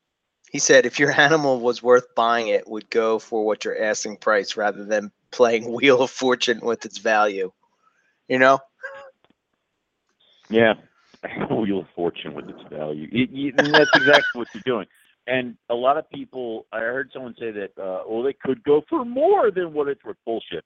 he 0.50 0.58
said, 0.58 0.86
if 0.86 0.98
your 0.98 1.12
animal 1.12 1.60
was 1.60 1.82
worth 1.82 2.14
buying, 2.14 2.48
it 2.48 2.68
would 2.68 2.90
go 2.90 3.18
for 3.18 3.44
what 3.44 3.64
you're 3.64 3.80
asking 3.82 4.16
price 4.18 4.56
rather 4.56 4.84
than 4.84 5.12
playing 5.30 5.72
Wheel 5.72 6.02
of 6.02 6.10
Fortune 6.10 6.60
with 6.62 6.84
its 6.84 6.98
value. 6.98 7.52
You 8.28 8.38
know? 8.38 8.58
Yeah, 10.48 10.74
Wheel 11.50 11.80
of 11.80 11.86
Fortune 11.94 12.34
with 12.34 12.48
its 12.48 12.60
value. 12.70 13.08
It, 13.12 13.30
you, 13.30 13.52
that's 13.52 13.90
exactly 13.94 14.38
what 14.38 14.48
you're 14.54 14.62
doing. 14.64 14.86
And 15.26 15.56
a 15.70 15.74
lot 15.74 15.96
of 15.96 16.08
people, 16.10 16.66
I 16.72 16.78
heard 16.78 17.10
someone 17.12 17.34
say 17.38 17.50
that, 17.50 17.70
uh, 17.82 18.02
well, 18.08 18.22
they 18.22 18.34
could 18.40 18.62
go 18.62 18.82
for 18.88 19.04
more 19.04 19.50
than 19.50 19.72
what 19.72 19.88
it's 19.88 20.04
worth. 20.04 20.16
Bullshit. 20.24 20.64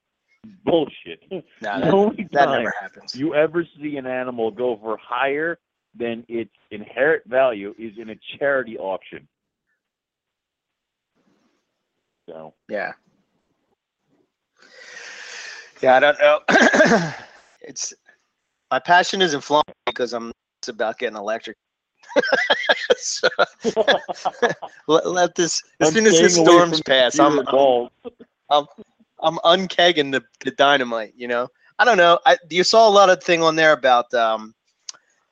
Bullshit. 0.64 1.22
No, 1.62 1.78
the 1.78 1.84
that, 1.84 1.94
only 1.94 2.28
that 2.32 2.44
time 2.46 2.58
never 2.64 2.74
happens. 2.80 3.14
you 3.14 3.34
ever 3.34 3.66
see 3.80 3.96
an 3.96 4.06
animal 4.06 4.50
go 4.50 4.78
for 4.80 4.98
higher 5.02 5.58
than 5.94 6.24
its 6.28 6.50
inherent 6.70 7.24
value 7.26 7.74
is 7.78 7.92
in 7.98 8.10
a 8.10 8.16
charity 8.38 8.76
auction. 8.78 9.26
So, 12.28 12.54
Yeah. 12.68 12.92
Yeah, 15.82 15.96
I 15.96 16.00
don't 16.00 16.18
know. 16.20 16.40
it's 17.62 17.94
my 18.70 18.78
passion 18.78 19.22
isn't 19.22 19.40
flowing 19.40 19.64
because 19.86 20.12
I'm 20.12 20.26
nuts 20.26 20.68
about 20.68 20.98
getting 20.98 21.16
electric. 21.16 21.56
so, 22.96 23.28
let, 24.88 25.06
let 25.06 25.34
this 25.34 25.62
as 25.80 25.88
I'm 25.88 25.94
soon 25.94 26.06
as 26.06 26.18
the 26.18 26.28
storms 26.30 26.80
pass, 26.82 27.18
I'm 27.18 27.36
computer 27.36 27.50
balls. 27.50 27.90
I'm 29.22 29.36
unkegging 29.44 30.12
the, 30.12 30.22
the 30.44 30.50
dynamite, 30.52 31.12
you 31.16 31.28
know. 31.28 31.48
I 31.78 31.84
don't 31.84 31.96
know. 31.96 32.18
I 32.26 32.36
you 32.50 32.64
saw 32.64 32.88
a 32.88 32.90
lot 32.90 33.10
of 33.10 33.22
thing 33.22 33.42
on 33.42 33.56
there 33.56 33.72
about 33.72 34.12
um, 34.12 34.54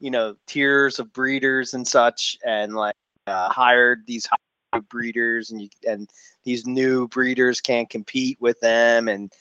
you 0.00 0.10
know, 0.10 0.34
tiers 0.46 0.98
of 0.98 1.12
breeders 1.12 1.74
and 1.74 1.86
such, 1.86 2.38
and 2.44 2.74
like 2.74 2.94
uh, 3.26 3.50
hired 3.50 4.06
these 4.06 4.26
breeders, 4.88 5.50
and 5.50 5.60
you 5.60 5.68
and 5.86 6.08
these 6.44 6.66
new 6.66 7.08
breeders 7.08 7.60
can't 7.60 7.90
compete 7.90 8.38
with 8.40 8.58
them, 8.60 9.08
and 9.08 9.32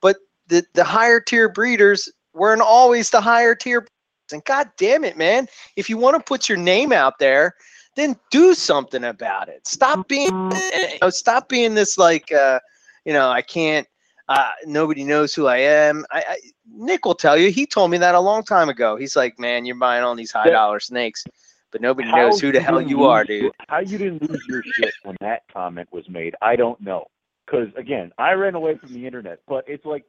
but 0.00 0.16
the 0.48 0.64
the 0.74 0.84
higher 0.84 1.20
tier 1.20 1.48
breeders 1.48 2.08
weren't 2.34 2.62
always 2.62 3.10
the 3.10 3.20
higher 3.20 3.54
tier. 3.54 3.86
And 4.32 4.44
god 4.44 4.70
damn 4.78 5.04
it, 5.04 5.16
man! 5.18 5.46
If 5.76 5.90
you 5.90 5.98
want 5.98 6.16
to 6.16 6.22
put 6.22 6.48
your 6.48 6.56
name 6.56 6.92
out 6.92 7.18
there, 7.18 7.54
then 7.96 8.16
do 8.30 8.54
something 8.54 9.04
about 9.04 9.48
it. 9.48 9.66
Stop 9.66 10.08
being, 10.08 10.30
you 10.52 10.98
know, 11.02 11.10
stop 11.10 11.48
being 11.48 11.74
this 11.74 11.98
like, 11.98 12.32
uh, 12.32 12.58
you 13.04 13.12
know, 13.12 13.28
I 13.30 13.42
can't. 13.42 13.86
Uh, 14.28 14.50
nobody 14.64 15.04
knows 15.04 15.34
who 15.34 15.46
I 15.46 15.58
am. 15.58 16.06
I, 16.10 16.24
I 16.26 16.36
Nick 16.72 17.04
will 17.04 17.14
tell 17.14 17.36
you. 17.36 17.50
He 17.50 17.66
told 17.66 17.90
me 17.90 17.98
that 17.98 18.14
a 18.14 18.20
long 18.20 18.42
time 18.44 18.68
ago. 18.68 18.96
He's 18.96 19.16
like, 19.16 19.38
man, 19.38 19.66
you're 19.66 19.76
buying 19.76 20.04
all 20.04 20.14
these 20.14 20.32
high 20.32 20.48
dollar 20.48 20.80
snakes, 20.80 21.24
but 21.70 21.80
nobody 21.80 22.08
How 22.08 22.16
knows 22.16 22.40
who 22.40 22.52
the 22.52 22.60
hell 22.60 22.80
you 22.80 22.98
lose 22.98 23.06
are, 23.06 23.24
dude. 23.24 23.52
How 23.68 23.80
you 23.80 23.98
didn't 23.98 24.30
lose 24.30 24.42
your 24.48 24.62
shit 24.62 24.94
when 25.02 25.16
that 25.20 25.42
comment 25.52 25.88
was 25.92 26.08
made, 26.08 26.34
I 26.40 26.56
don't 26.56 26.80
know. 26.80 27.06
Because 27.44 27.68
again, 27.76 28.12
I 28.16 28.32
ran 28.32 28.54
away 28.54 28.76
from 28.78 28.94
the 28.94 29.04
internet, 29.04 29.40
but 29.46 29.64
it's 29.66 29.84
like 29.84 30.04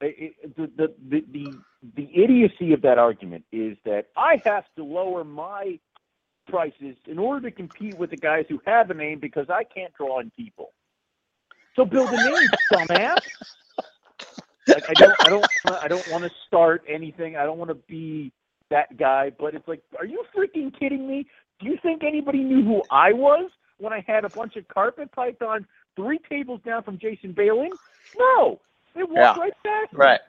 the, 0.00 0.32
the 0.56 0.92
the 1.08 1.24
the 1.32 1.58
the 1.96 2.10
idiocy 2.14 2.72
of 2.72 2.82
that 2.82 2.98
argument 2.98 3.44
is 3.52 3.76
that 3.84 4.06
I 4.16 4.40
have 4.44 4.64
to 4.76 4.84
lower 4.84 5.24
my 5.24 5.78
prices 6.46 6.96
in 7.06 7.18
order 7.18 7.50
to 7.50 7.54
compete 7.54 7.98
with 7.98 8.10
the 8.10 8.16
guys 8.16 8.46
who 8.48 8.60
have 8.66 8.90
a 8.90 8.94
name 8.94 9.18
because 9.18 9.48
I 9.50 9.64
can't 9.64 9.92
draw 9.94 10.20
in 10.20 10.30
people. 10.30 10.72
So 11.74 11.84
build 11.84 12.08
a 12.10 12.16
name, 12.16 12.48
dumbass. 12.72 13.18
Like 14.68 14.88
I 14.88 14.94
don't, 14.94 15.14
I 15.20 15.28
don't, 15.28 15.46
I 15.82 15.88
don't 15.88 16.08
want 16.10 16.24
to 16.24 16.30
start 16.46 16.82
anything. 16.88 17.36
I 17.36 17.44
don't 17.44 17.58
want 17.58 17.70
to 17.70 17.74
be 17.74 18.32
that 18.70 18.96
guy. 18.96 19.30
But 19.38 19.54
it's 19.54 19.68
like, 19.68 19.82
are 19.98 20.06
you 20.06 20.24
freaking 20.36 20.76
kidding 20.78 21.06
me? 21.06 21.26
Do 21.60 21.66
you 21.66 21.78
think 21.82 22.02
anybody 22.02 22.42
knew 22.42 22.64
who 22.64 22.82
I 22.90 23.12
was 23.12 23.50
when 23.78 23.92
I 23.92 24.04
had 24.06 24.24
a 24.24 24.28
bunch 24.28 24.56
of 24.56 24.66
carpet 24.68 25.12
python 25.12 25.66
three 25.94 26.18
tables 26.28 26.60
down 26.64 26.82
from 26.82 26.98
Jason 26.98 27.32
Bailey? 27.32 27.70
No, 28.18 28.60
they 28.96 29.04
walked 29.04 29.36
Yeah. 29.36 29.38
right 29.38 29.54
past. 29.66 29.92
Right. 29.92 30.20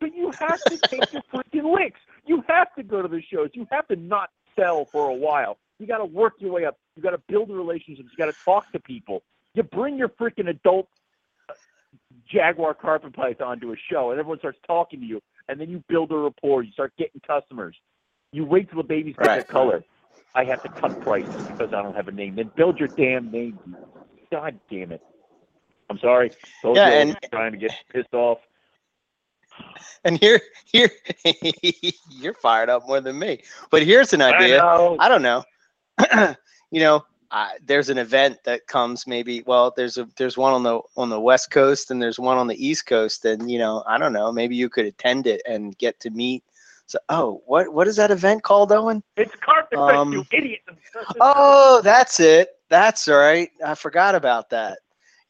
But 0.00 0.14
you 0.14 0.32
have 0.38 0.60
to 0.70 0.78
take 0.90 1.06
your 1.12 1.22
freaking 1.34 1.74
licks. 1.74 2.00
You 2.26 2.42
have 2.48 2.68
to 2.76 2.82
go 2.84 3.02
to 3.02 3.08
the 3.08 3.22
shows. 3.32 3.50
You 3.54 3.66
have 3.70 3.88
to 3.88 3.96
not 3.96 4.30
sell 4.58 4.88
for 4.92 5.10
a 5.10 5.14
while. 5.14 5.58
You 5.78 5.86
got 5.86 5.98
to 5.98 6.06
work 6.06 6.34
your 6.38 6.52
way 6.52 6.66
up. 6.66 6.78
You 6.96 7.02
got 7.02 7.10
to 7.10 7.22
build 7.28 7.50
relationships. 7.50 8.08
You 8.12 8.18
got 8.18 8.30
to 8.30 8.36
talk 8.44 8.72
to 8.72 8.80
people. 8.80 9.22
You 9.54 9.62
bring 9.64 9.98
your 9.98 10.10
freaking 10.10 10.48
adult 10.48 10.88
Jaguar 12.32 12.74
carpet 12.74 13.14
python 13.14 13.60
to 13.60 13.72
a 13.72 13.76
show, 13.90 14.10
and 14.10 14.20
everyone 14.20 14.38
starts 14.38 14.58
talking 14.66 15.00
to 15.00 15.06
you, 15.06 15.20
and 15.48 15.60
then 15.60 15.70
you 15.70 15.82
build 15.88 16.12
a 16.12 16.16
rapport. 16.16 16.62
You 16.62 16.72
start 16.72 16.92
getting 16.98 17.20
customers. 17.26 17.76
You 18.32 18.44
wait 18.44 18.70
till 18.70 18.78
the 18.82 18.88
babies 18.88 19.16
get 19.20 19.34
their 19.34 19.42
Right. 19.42 19.48
color. 19.50 19.84
I 20.34 20.44
have 20.44 20.62
to 20.62 20.70
cut 20.80 20.98
prices 21.00 21.48
because 21.48 21.72
I 21.74 21.82
don't 21.82 21.96
have 21.96 22.08
a 22.08 22.12
name. 22.12 22.36
Then 22.36 22.52
build 22.56 22.78
your 22.78 22.88
damn 22.96 23.30
name. 23.30 23.60
God 24.32 24.60
damn 24.70 24.92
it. 24.92 25.02
I'm 25.90 25.98
sorry. 25.98 26.30
Told 26.62 26.76
Yeah, 26.76 26.86
I 26.86 26.90
and- 26.92 27.18
trying 27.30 27.52
to 27.52 27.58
get 27.58 27.72
pissed 27.92 28.14
off. 28.14 28.38
And 30.04 30.18
here, 30.18 30.40
here, 30.64 30.88
you're 32.10 32.32
fired 32.34 32.70
up 32.70 32.86
more 32.88 33.00
than 33.02 33.18
me. 33.18 33.42
But 33.70 33.82
here's 33.82 34.14
an 34.14 34.22
I 34.22 34.30
idea. 34.32 34.56
know. 34.58 34.96
I 34.98 35.08
don't 35.08 35.20
know. 35.22 35.44
you 36.70 36.80
know, 36.80 37.04
I, 37.30 37.56
there's 37.66 37.90
an 37.90 37.98
event 37.98 38.38
that 38.44 38.66
comes 38.66 39.06
maybe. 39.06 39.42
Well, 39.46 39.74
there's 39.76 39.98
a 39.98 40.08
there's 40.16 40.38
one 40.38 40.54
on 40.54 40.62
the 40.62 40.80
on 40.96 41.10
the 41.10 41.20
west 41.20 41.50
coast 41.50 41.90
and 41.90 42.00
there's 42.00 42.18
one 42.18 42.38
on 42.38 42.46
the 42.46 42.66
east 42.66 42.86
coast, 42.86 43.24
and 43.26 43.50
you 43.50 43.58
know, 43.58 43.84
I 43.86 43.98
don't 43.98 44.12
know. 44.14 44.32
Maybe 44.32 44.56
you 44.56 44.70
could 44.70 44.86
attend 44.86 45.26
it 45.26 45.42
and 45.46 45.76
get 45.76 46.00
to 46.00 46.10
meet. 46.10 46.42
So, 46.86 46.98
oh, 47.10 47.42
what 47.46 47.72
what 47.72 47.86
is 47.86 47.96
that 47.96 48.10
event 48.10 48.42
called, 48.42 48.72
Owen? 48.72 49.02
It's 49.16 49.34
carpet 49.36 49.78
fest, 49.78 49.94
Um, 49.94 50.12
you 50.12 50.24
idiot. 50.32 50.60
Oh, 51.20 51.80
that's 51.84 52.18
it. 52.20 52.56
That's 52.70 53.06
all 53.08 53.18
right. 53.18 53.50
I 53.64 53.74
forgot 53.74 54.14
about 54.14 54.48
that. 54.50 54.78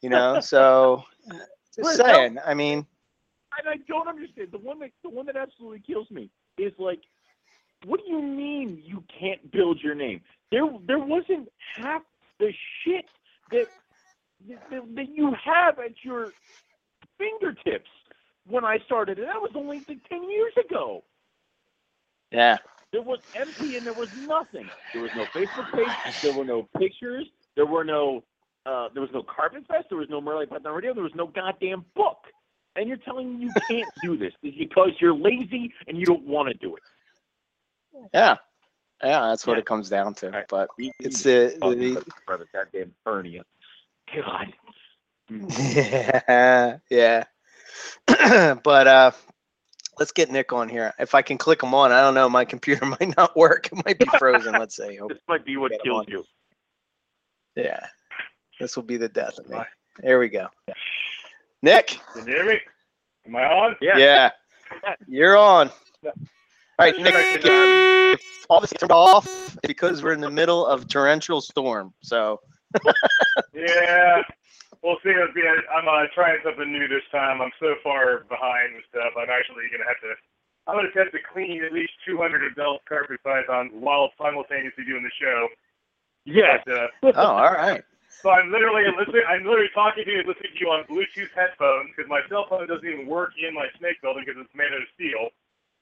You 0.01 0.09
know, 0.09 0.39
so 0.39 1.03
just 1.75 1.99
Right, 1.99 2.07
no. 2.07 2.13
saying. 2.13 2.37
I 2.45 2.53
mean, 2.53 2.85
and 3.59 3.67
I 3.69 3.75
don't 3.87 4.07
understand. 4.07 4.49
The 4.51 4.57
one 4.57 4.79
that 4.79 4.91
the 5.03 5.09
one 5.09 5.25
that 5.27 5.35
absolutely 5.35 5.81
kills 5.85 6.09
me 6.11 6.29
is 6.57 6.73
like, 6.79 7.01
what 7.85 7.99
do 8.05 8.11
you 8.11 8.21
mean 8.21 8.81
you 8.83 9.03
can't 9.19 9.51
build 9.51 9.79
your 9.83 9.95
name? 9.95 10.21
There 10.51 10.63
there 10.87 10.99
wasn't 10.99 11.49
half 11.75 12.01
the 12.39 12.51
shit 12.83 13.05
that 13.51 13.65
that, 14.71 14.95
that 14.95 15.09
you 15.13 15.33
have 15.45 15.79
at 15.79 15.91
your 16.03 16.31
fingertips 17.17 17.89
when 18.47 18.65
I 18.65 18.79
started, 18.85 19.19
and 19.19 19.27
that 19.27 19.39
was 19.41 19.51
only 19.55 19.83
like 19.87 19.99
ten 20.09 20.29
years 20.29 20.53
ago. 20.65 21.03
yeah, 22.31 22.57
There 22.91 23.01
was 23.03 23.19
empty 23.35 23.77
and 23.77 23.85
there 23.85 23.93
was 23.93 24.09
nothing. 24.15 24.67
There 24.93 25.03
was 25.03 25.11
no 25.15 25.25
Facebook 25.25 25.71
page. 25.73 26.21
There 26.23 26.33
were 26.33 26.45
no 26.45 26.67
pictures. 26.79 27.27
There 27.55 27.65
were 27.67 27.83
no. 27.83 28.23
Uh, 28.65 28.89
there 28.93 29.01
was 29.01 29.09
no 29.13 29.23
Carpet 29.23 29.65
Fest. 29.67 29.85
There 29.89 29.97
was 29.97 30.09
no 30.09 30.21
Morelia 30.21 30.47
Python 30.47 30.73
Radio. 30.73 30.93
There 30.93 31.03
was 31.03 31.15
no 31.15 31.27
goddamn 31.27 31.85
book. 31.95 32.17
And 32.75 32.87
you're 32.87 32.97
telling 32.97 33.37
me 33.39 33.45
you 33.45 33.51
can't 33.69 33.89
do 34.03 34.15
this 34.17 34.33
because 34.41 34.91
you're 34.99 35.15
lazy 35.15 35.73
and 35.87 35.97
you 35.97 36.05
don't 36.05 36.25
want 36.25 36.47
to 36.49 36.53
do 36.55 36.75
it. 36.75 36.83
yeah, 38.13 38.35
yeah. 39.03 39.19
That's 39.27 39.45
what 39.47 39.53
Yeah. 39.53 39.59
it 39.59 39.65
comes 39.65 39.89
down 39.89 40.13
to. 40.15 40.29
Right. 40.29 40.45
But 40.47 40.69
We- 40.77 40.91
we 40.99 41.05
it's 41.07 41.23
just 41.23 41.55
the, 41.55 41.57
talking 41.59 41.79
the 41.95 42.05
about 42.27 42.39
the 42.39 42.45
goddamn 42.53 42.93
hernia. 43.05 43.43
God. 44.15 44.53
yeah, 45.29 46.77
yeah. 46.89 47.23
but 48.63 48.87
uh, 48.87 49.11
let's 49.99 50.11
get 50.11 50.29
Nick 50.29 50.51
on 50.53 50.67
here. 50.69 50.93
If 50.99 51.15
I 51.15 51.21
can 51.21 51.37
click 51.37 51.63
him 51.63 51.73
on, 51.73 51.91
I 51.91 52.01
don't 52.01 52.13
know. 52.13 52.27
My 52.29 52.43
computer 52.45 52.85
might 53.01 53.15
not 53.17 53.35
work. 53.35 53.67
It 53.71 53.83
might 53.85 53.97
be 53.99 54.05
frozen. 54.19 54.53
Let's 54.53 54.75
say. 54.75 54.97
This 55.07 55.17
might 55.27 55.45
be 55.45 55.57
what 55.57 55.71
Get 55.71 55.79
him 55.79 55.83
kills 55.85 56.05
on. 56.07 56.11
you. 56.11 56.23
Yeah, 57.55 57.85
this 58.61 58.75
will 58.75 58.83
be 58.83 58.97
the 58.97 59.09
death 59.09 59.37
of 59.37 59.49
me. 59.49 59.57
There 59.99 60.19
we 60.19 60.29
go. 60.29 60.47
Nick. 61.61 61.99
Can 62.13 62.27
you 62.27 62.33
hear 62.33 62.45
me? 62.45 62.59
Am 63.27 63.35
I 63.35 63.43
on? 63.43 63.75
Yeah. 63.81 63.97
Yeah, 63.97 64.29
you're 65.07 65.37
on. 65.37 65.69
All 66.05 66.13
right, 66.79 66.97
Nick. 66.97 67.13
if 67.43 68.45
All 68.49 68.59
this 68.59 68.71
turned 68.71 68.91
off 68.91 69.57
because 69.63 70.01
we're 70.01 70.13
in 70.13 70.21
the 70.21 70.31
middle 70.31 70.65
of 70.65 70.87
torrential 70.87 71.41
storm. 71.41 71.93
So 72.01 72.39
Yeah. 73.53 74.23
We'll 74.83 74.97
see. 75.03 75.13
Be- 75.35 75.41
I'm 75.75 75.87
uh, 75.87 76.07
trying 76.15 76.39
something 76.43 76.71
new 76.71 76.87
this 76.87 77.03
time. 77.11 77.41
I'm 77.41 77.51
so 77.59 77.75
far 77.83 78.23
behind 78.29 78.73
with 78.73 78.83
stuff. 78.89 79.13
I'm 79.15 79.29
actually 79.29 79.65
gonna 79.71 79.87
have 79.87 80.01
to. 80.01 80.13
I'm 80.67 80.75
gonna 80.75 80.89
have 80.95 81.11
to 81.11 81.19
clean 81.31 81.63
at 81.63 81.71
least 81.71 81.91
200 82.07 82.51
adult 82.51 82.81
carpet 82.89 83.19
pythons 83.23 83.71
while 83.73 84.09
simultaneously 84.17 84.83
doing 84.85 85.03
the 85.03 85.11
show. 85.21 85.47
Yes. 86.25 86.63
But, 86.65 87.15
uh, 87.15 87.21
oh, 87.21 87.35
all 87.35 87.53
right. 87.53 87.83
So 88.21 88.29
I'm 88.29 88.53
literally 88.53 88.85
listening. 88.93 89.25
I'm 89.25 89.43
literally 89.43 89.73
talking 89.73 90.05
to 90.05 90.11
you 90.11 90.21
listening 90.23 90.53
to 90.53 90.59
you 90.61 90.69
on 90.69 90.85
Bluetooth 90.85 91.33
headphones 91.33 91.91
because 91.93 92.09
my 92.09 92.21
cell 92.29 92.45
phone 92.49 92.69
doesn't 92.69 92.85
even 92.85 93.09
work 93.09 93.33
in 93.37 93.53
my 93.53 93.67
snake 93.81 93.97
building 94.01 94.23
because 94.25 94.39
it's 94.41 94.53
made 94.57 94.69
out 94.69 94.81
of 94.81 94.89
steel. 94.93 95.33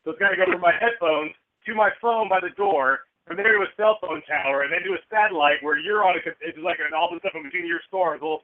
So 0.03 0.15
it's 0.15 0.21
got 0.21 0.31
to 0.31 0.39
go 0.39 0.47
from 0.47 0.63
my 0.63 0.75
headphones 0.75 1.35
to 1.67 1.71
my 1.75 1.91
phone 1.99 2.31
by 2.31 2.39
the 2.39 2.55
door, 2.55 3.03
from 3.27 3.35
there 3.35 3.59
to 3.59 3.67
a 3.67 3.71
cell 3.75 3.99
phone 3.99 4.23
tower, 4.25 4.63
and 4.63 4.71
then 4.71 4.83
to 4.87 4.95
a 4.95 5.01
satellite 5.11 5.59
where 5.61 5.77
you're 5.77 6.07
on 6.07 6.15
a. 6.15 6.21
It's 6.41 6.59
like 6.63 6.79
an 6.79 6.95
all 6.95 7.11
the 7.11 7.19
stuff 7.19 7.35
in 7.35 7.43
between 7.43 7.67
your 7.67 7.83
stores. 7.87 8.23
We'll, 8.23 8.41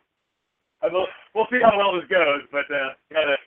I 0.84 0.92
will, 0.92 1.08
we'll 1.34 1.50
see 1.50 1.64
how 1.64 1.76
well 1.80 1.96
this 1.96 2.08
goes, 2.12 2.44
but 2.52 2.68
uh, 2.68 2.94
gotta 3.12 3.40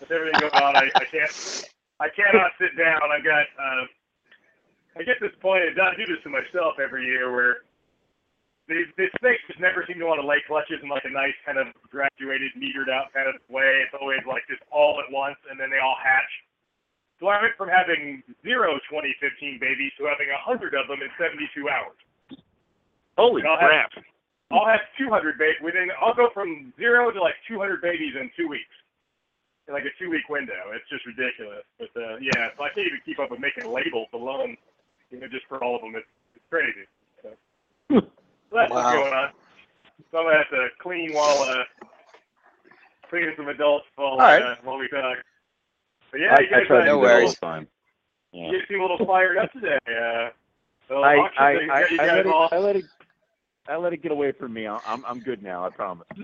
with 0.00 0.10
everything 0.10 0.40
going 0.40 0.56
on, 0.56 0.74
I, 0.76 0.88
I 0.96 1.04
can't. 1.08 1.34
I 1.98 2.08
cannot 2.14 2.54
sit 2.62 2.78
down. 2.78 3.02
I've 3.10 3.26
got 3.26 3.46
uh, 3.58 3.84
get 5.04 5.20
this 5.20 5.34
point, 5.40 5.62
I 5.78 5.94
do 5.94 6.06
this 6.06 6.22
to 6.24 6.30
myself 6.30 6.78
every 6.82 7.06
year, 7.06 7.30
where 7.30 7.67
these 8.68 8.86
these 9.00 9.10
snakes 9.20 9.40
just 9.48 9.58
never 9.60 9.82
seem 9.88 9.98
to 9.98 10.06
want 10.06 10.20
to 10.20 10.26
lay 10.28 10.44
clutches 10.46 10.78
in 10.84 10.88
like 10.92 11.04
a 11.08 11.12
nice 11.12 11.34
kind 11.44 11.56
of 11.56 11.72
graduated, 11.88 12.52
metered 12.54 12.92
out 12.92 13.08
kind 13.16 13.26
of 13.28 13.40
way. 13.48 13.80
It's 13.84 13.96
always 13.96 14.20
like 14.28 14.44
just 14.46 14.60
all 14.70 15.00
at 15.00 15.08
once, 15.10 15.40
and 15.48 15.56
then 15.58 15.72
they 15.72 15.80
all 15.80 15.96
hatch. 15.96 16.30
So 17.18 17.26
I 17.26 17.40
went 17.42 17.56
from 17.58 17.66
having 17.72 18.22
zero 18.46 18.78
2015 18.92 19.58
babies 19.58 19.90
to 19.98 20.06
having 20.06 20.30
a 20.30 20.38
hundred 20.38 20.76
of 20.78 20.86
them 20.86 21.02
in 21.02 21.10
72 21.18 21.50
hours. 21.66 21.98
Holy 23.18 23.42
And 23.42 23.50
I'll 23.50 23.58
have- 23.58 23.90
crap! 23.90 24.04
I'll 24.54 24.64
have 24.64 24.80
200 24.96 25.36
babies 25.36 25.60
within. 25.60 25.90
I'll 26.00 26.14
go 26.14 26.30
from 26.32 26.72
zero 26.78 27.10
to 27.10 27.20
like 27.20 27.34
200 27.48 27.82
babies 27.82 28.14
in 28.16 28.30
two 28.36 28.48
weeks, 28.48 28.72
in 29.66 29.74
like 29.74 29.84
a 29.84 29.92
two-week 30.00 30.24
window. 30.30 30.72
It's 30.72 30.88
just 30.88 31.04
ridiculous. 31.04 31.64
But 31.76 31.92
uh, 31.96 32.16
yeah, 32.16 32.48
so 32.56 32.64
I 32.64 32.72
can't 32.72 32.86
even 32.88 33.00
keep 33.04 33.18
up 33.18 33.28
with 33.30 33.40
making 33.40 33.68
labels 33.68 34.08
alone. 34.14 34.56
You 35.10 35.20
know, 35.20 35.28
just 35.28 35.44
for 35.52 35.60
all 35.62 35.76
of 35.76 35.82
them, 35.82 35.96
it's, 35.96 36.08
it's 36.32 36.44
crazy. 36.48 36.88
So, 37.20 38.08
so 38.50 38.56
that's 38.56 38.70
what's 38.70 38.84
Wow. 38.84 38.92
going 38.92 39.12
on. 39.12 39.30
So 40.10 40.18
I'm 40.18 40.24
gonna 40.24 40.36
have 40.38 40.50
to 40.50 40.68
clean 40.80 41.12
while 41.12 41.42
uh, 41.42 41.64
cleaning 43.10 43.34
some 43.36 43.48
adults 43.48 43.86
while 43.96 44.08
All 44.12 44.18
right. 44.18 44.42
uh, 44.42 44.54
while 44.62 44.78
we 44.78 44.88
talk. 44.88 45.18
But 46.10 46.20
yeah, 46.20 46.34
I, 46.38 46.40
you 46.40 46.46
I 46.48 46.58
guys, 46.60 46.66
try 46.66 46.80
uh, 46.80 46.84
No 46.84 47.00
do 47.00 47.06
that 47.06 47.12
all 47.12 47.18
worries. 47.20 47.34
the 47.34 47.46
time. 47.46 47.68
Yeah. 48.32 48.50
you 48.50 48.60
seem 48.68 48.80
a 48.80 48.82
little 48.82 49.04
fired 49.06 49.38
up 49.38 49.52
today. 49.52 49.78
Uh, 49.86 50.28
so 50.88 51.02
I, 51.02 51.16
auction 51.16 51.42
I, 51.42 51.50
I, 51.50 52.04
I, 52.04 52.14
let 52.16 52.26
it, 52.26 52.32
I 52.52 52.58
let 52.58 52.76
it 52.76 52.84
I 53.68 53.76
let 53.76 53.92
it 53.92 54.02
get 54.02 54.12
away 54.12 54.32
from 54.32 54.52
me. 54.54 54.66
I'm 54.66 54.80
I'm, 54.86 55.04
I'm 55.04 55.20
good 55.20 55.42
now. 55.42 55.66
I 55.66 55.70
promise. 55.70 56.06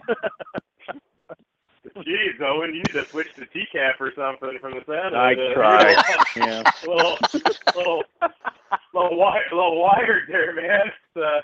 Jeez, 1.96 2.40
Owen, 2.40 2.70
you 2.74 2.78
need 2.82 2.92
to 2.94 3.04
switch 3.10 3.26
to 3.36 3.42
TCAP 3.42 4.00
or 4.00 4.10
something 4.16 4.58
from 4.60 4.72
the 4.72 4.80
sound. 4.86 5.14
I 5.14 5.32
of 5.32 5.38
it. 5.38 5.54
tried. 5.54 5.96
yeah. 6.36 6.62
little, 6.86 7.18
little, 7.76 8.02
little, 8.94 9.10
wi- 9.10 9.42
little 9.52 9.80
wired 9.82 10.22
there, 10.28 10.54
man. 10.54 10.86
It's, 10.86 11.16
uh, 11.22 11.40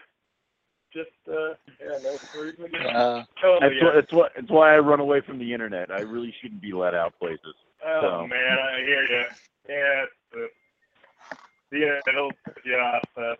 just, 0.93 1.11
uh, 1.29 1.55
yeah, 1.81 1.99
no, 2.03 2.19
we're- 2.35 2.55
Uh, 2.91 3.25
totally, 3.41 3.61
That's, 3.61 3.75
yeah. 3.77 3.85
what, 3.85 3.95
that's 3.95 4.13
what. 4.13 4.33
It's 4.37 4.51
why 4.51 4.75
I 4.75 4.79
run 4.79 5.01
away 5.01 5.21
from 5.21 5.39
the 5.39 5.53
internet. 5.53 5.91
I 5.91 6.01
really 6.01 6.35
shouldn't 6.41 6.61
be 6.61 6.73
let 6.73 6.95
out 6.95 7.19
places. 7.19 7.55
Oh 7.85 8.01
so. 8.03 8.27
man, 8.27 8.59
I 8.59 8.79
hear 8.85 9.03
you. 9.03 9.25
Yeah, 9.69 10.05
it's, 10.05 10.13
uh, 10.35 11.37
yeah, 11.73 12.01
it'll 12.09 12.33
put 12.45 12.65
you 12.65 12.75
off. 12.75 13.05
Uh, 13.17 13.35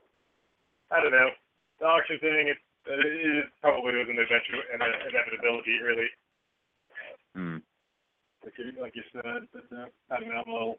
I 0.91 1.03
don't 1.03 1.13
know. 1.13 1.31
The 1.81 1.87
auction 1.87 2.19
thing, 2.21 2.49
it, 2.49 2.59
it 2.87 3.47
probably 3.61 3.95
was 3.95 4.07
an 4.09 4.19
eventual 4.19 4.63
an 4.73 4.81
inevitability, 5.09 5.79
really. 5.83 6.09
Hmm. 7.35 7.57
like 8.45 8.55
you, 8.59 8.73
like 8.81 8.97
you 8.97 9.03
said. 9.13 9.47
But 9.53 9.65
uh, 9.77 9.87
I 10.11 10.21
don't 10.21 10.29
know. 10.29 10.43
I'm 10.47 10.51
a 10.51 10.53
little. 10.53 10.79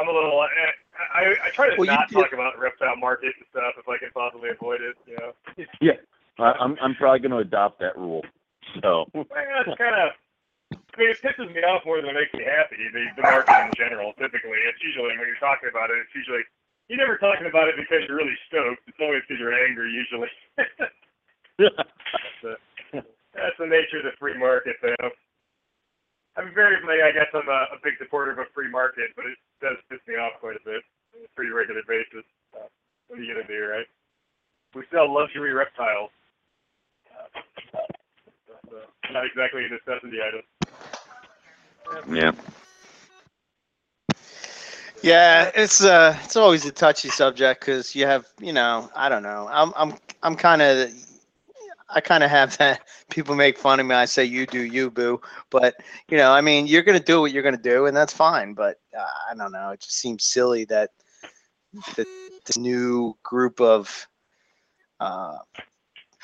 I'm 0.00 0.08
a 0.08 0.12
little. 0.12 0.40
eh, 0.42 0.72
I 1.14 1.36
I 1.44 1.50
try 1.52 1.68
to 1.68 1.76
Well, 1.76 1.86
not 1.86 2.08
did- 2.08 2.16
talk 2.16 2.32
about 2.32 2.58
reptile 2.58 2.96
market 2.96 3.36
and 3.36 3.44
stuff 3.52 3.74
if 3.76 3.86
I 3.88 3.98
can 3.98 4.10
possibly 4.16 4.50
avoid 4.50 4.80
it. 4.80 4.96
You 5.06 5.16
know. 5.20 5.32
Yeah. 5.80 6.00
I, 6.38 6.52
I'm 6.56 6.76
I'm 6.80 6.94
probably 6.96 7.20
going 7.20 7.36
to 7.36 7.44
adopt 7.44 7.80
that 7.80 7.96
rule. 7.98 8.24
So. 8.80 9.04
Well, 9.12 9.26
it's 9.28 9.76
kind 9.76 9.94
of. 9.94 10.16
I 10.72 10.96
mean, 10.98 11.10
it 11.10 11.20
pisses 11.20 11.52
me 11.52 11.60
off 11.66 11.84
more 11.84 12.00
than 12.00 12.10
it 12.10 12.14
makes 12.14 12.32
me 12.32 12.46
happy. 12.46 12.78
The, 12.94 13.02
the 13.18 13.22
market 13.22 13.58
in 13.58 13.70
general, 13.76 14.14
typically, 14.14 14.58
it's 14.70 14.78
usually 14.82 15.12
when 15.18 15.26
you're 15.26 15.42
talking 15.42 15.68
about 15.68 15.90
it, 15.90 15.98
it's 15.98 16.14
usually 16.14 16.42
you're 16.88 16.98
never 16.98 17.18
talking 17.18 17.46
about 17.46 17.68
it 17.68 17.74
because 17.76 18.06
you're 18.06 18.16
really 18.18 18.38
stoked. 18.46 18.82
It's 18.86 18.98
always 19.02 19.22
because 19.26 19.38
you're 19.42 19.54
angry, 19.54 19.90
usually. 19.90 20.30
that's, 21.58 22.38
the, 22.42 22.54
that's 23.34 23.58
the 23.58 23.66
nature 23.66 23.98
of 23.98 24.06
the 24.10 24.14
free 24.18 24.38
market, 24.38 24.76
though. 24.82 25.10
I'm 26.40 26.54
very, 26.54 26.76
I 27.02 27.12
guess 27.12 27.28
I'm 27.34 27.48
a, 27.48 27.76
a 27.76 27.78
big 27.84 27.94
supporter 27.98 28.32
of 28.32 28.38
a 28.38 28.46
free 28.54 28.70
market, 28.70 29.10
but 29.14 29.26
it 29.26 29.36
does 29.60 29.76
piss 29.90 30.00
me 30.08 30.14
off 30.14 30.40
quite 30.40 30.56
a 30.56 30.64
bit 30.64 30.80
on 31.14 31.24
a 31.24 31.28
pretty 31.36 31.50
regular 31.50 31.82
basis. 31.86 32.24
Uh, 32.54 32.64
what 33.08 33.18
are 33.18 33.22
you 33.22 33.34
gonna 33.34 33.46
do, 33.46 33.66
right? 33.66 33.86
We 34.74 34.82
sell 34.90 35.12
luxury 35.12 35.52
reptiles. 35.52 36.10
Uh, 37.06 37.40
that's, 37.74 38.72
uh, 38.72 39.12
not 39.12 39.26
exactly 39.26 39.66
a 39.66 39.68
necessity 39.68 40.18
item. 40.22 40.42
yeah. 42.14 42.32
yeah, 45.02 45.50
it's 45.54 45.84
uh, 45.84 46.16
it's 46.24 46.36
always 46.36 46.64
a 46.64 46.72
touchy 46.72 47.10
subject 47.10 47.60
because 47.60 47.94
you 47.94 48.06
have, 48.06 48.26
you 48.40 48.54
know, 48.54 48.88
I 48.96 49.10
don't 49.10 49.22
know. 49.22 49.46
I'm, 49.50 49.72
I'm, 49.76 49.94
I'm 50.22 50.36
kind 50.36 50.62
of, 50.62 50.90
I 51.92 52.00
kind 52.00 52.22
of 52.22 52.30
have 52.30 52.56
that. 52.58 52.82
People 53.10 53.34
make 53.34 53.58
fun 53.58 53.80
of 53.80 53.86
me. 53.86 53.94
I 53.94 54.04
say 54.04 54.24
you 54.24 54.46
do 54.46 54.60
you, 54.60 54.90
boo. 54.90 55.20
But 55.50 55.74
you 56.08 56.16
know, 56.16 56.32
I 56.32 56.40
mean, 56.40 56.66
you're 56.66 56.82
gonna 56.82 57.00
do 57.00 57.20
what 57.20 57.32
you're 57.32 57.42
gonna 57.42 57.56
do, 57.56 57.86
and 57.86 57.96
that's 57.96 58.12
fine. 58.12 58.54
But 58.54 58.80
uh, 58.96 59.04
I 59.30 59.34
don't 59.34 59.52
know. 59.52 59.70
It 59.70 59.80
just 59.80 59.98
seems 59.98 60.24
silly 60.24 60.64
that 60.66 60.90
that 61.96 62.06
this 62.46 62.56
new 62.56 63.16
group 63.22 63.60
of 63.60 64.06
uh, 65.00 65.36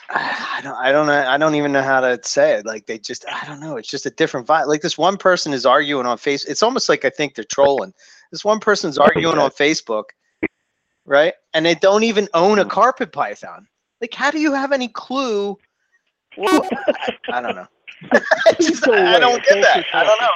I 0.09 0.61
don't, 0.63 0.77
I 0.77 0.93
don't 0.93 1.07
know. 1.07 1.27
I 1.27 1.37
don't 1.37 1.55
even 1.57 1.73
know 1.73 1.83
how 1.83 2.01
to 2.01 2.19
say 2.23 2.55
it. 2.55 2.67
Like 2.67 2.87
they 2.87 2.99
just, 2.99 3.25
I 3.29 3.45
don't 3.47 3.61
know. 3.61 3.77
It's 3.77 3.89
just 3.89 4.07
a 4.07 4.11
different 4.11 4.47
vibe. 4.47 4.67
Like 4.67 4.83
this 4.83 4.97
one 4.97 5.17
person 5.17 5.53
is 5.53 5.67
arguing 5.67 6.07
on 6.07 6.19
face. 6.19 6.45
It's 6.45 6.63
almost 6.63 6.89
like 6.89 7.05
I 7.05 7.11
think 7.11 7.35
they're 7.35 7.45
trolling. 7.45 7.93
This 8.31 8.45
one 8.45 8.61
person's 8.61 8.99
arguing 8.99 9.39
on 9.39 9.51
Facebook, 9.51 10.05
right? 11.05 11.35
And 11.55 11.67
they 11.67 11.75
don't 11.75 12.05
even 12.05 12.29
own 12.35 12.59
a 12.59 12.65
carpet 12.65 13.13
python. 13.13 13.67
Like, 14.01 14.15
how 14.15 14.31
do 14.31 14.39
you 14.39 14.53
have 14.53 14.73
any 14.73 14.89
clue? 14.89 15.59
Well, 16.37 16.69
I, 16.89 17.15
I 17.33 17.41
don't 17.41 17.57
know. 17.57 17.67
I, 18.13 18.21
just- 18.61 18.85
Go 18.85 18.93
I 18.93 19.13
away. 19.13 19.21
don't 19.21 19.43
get 19.45 19.63
that. 19.63 19.85
I 19.95 20.05
don't 20.05 20.21
know. 20.21 20.29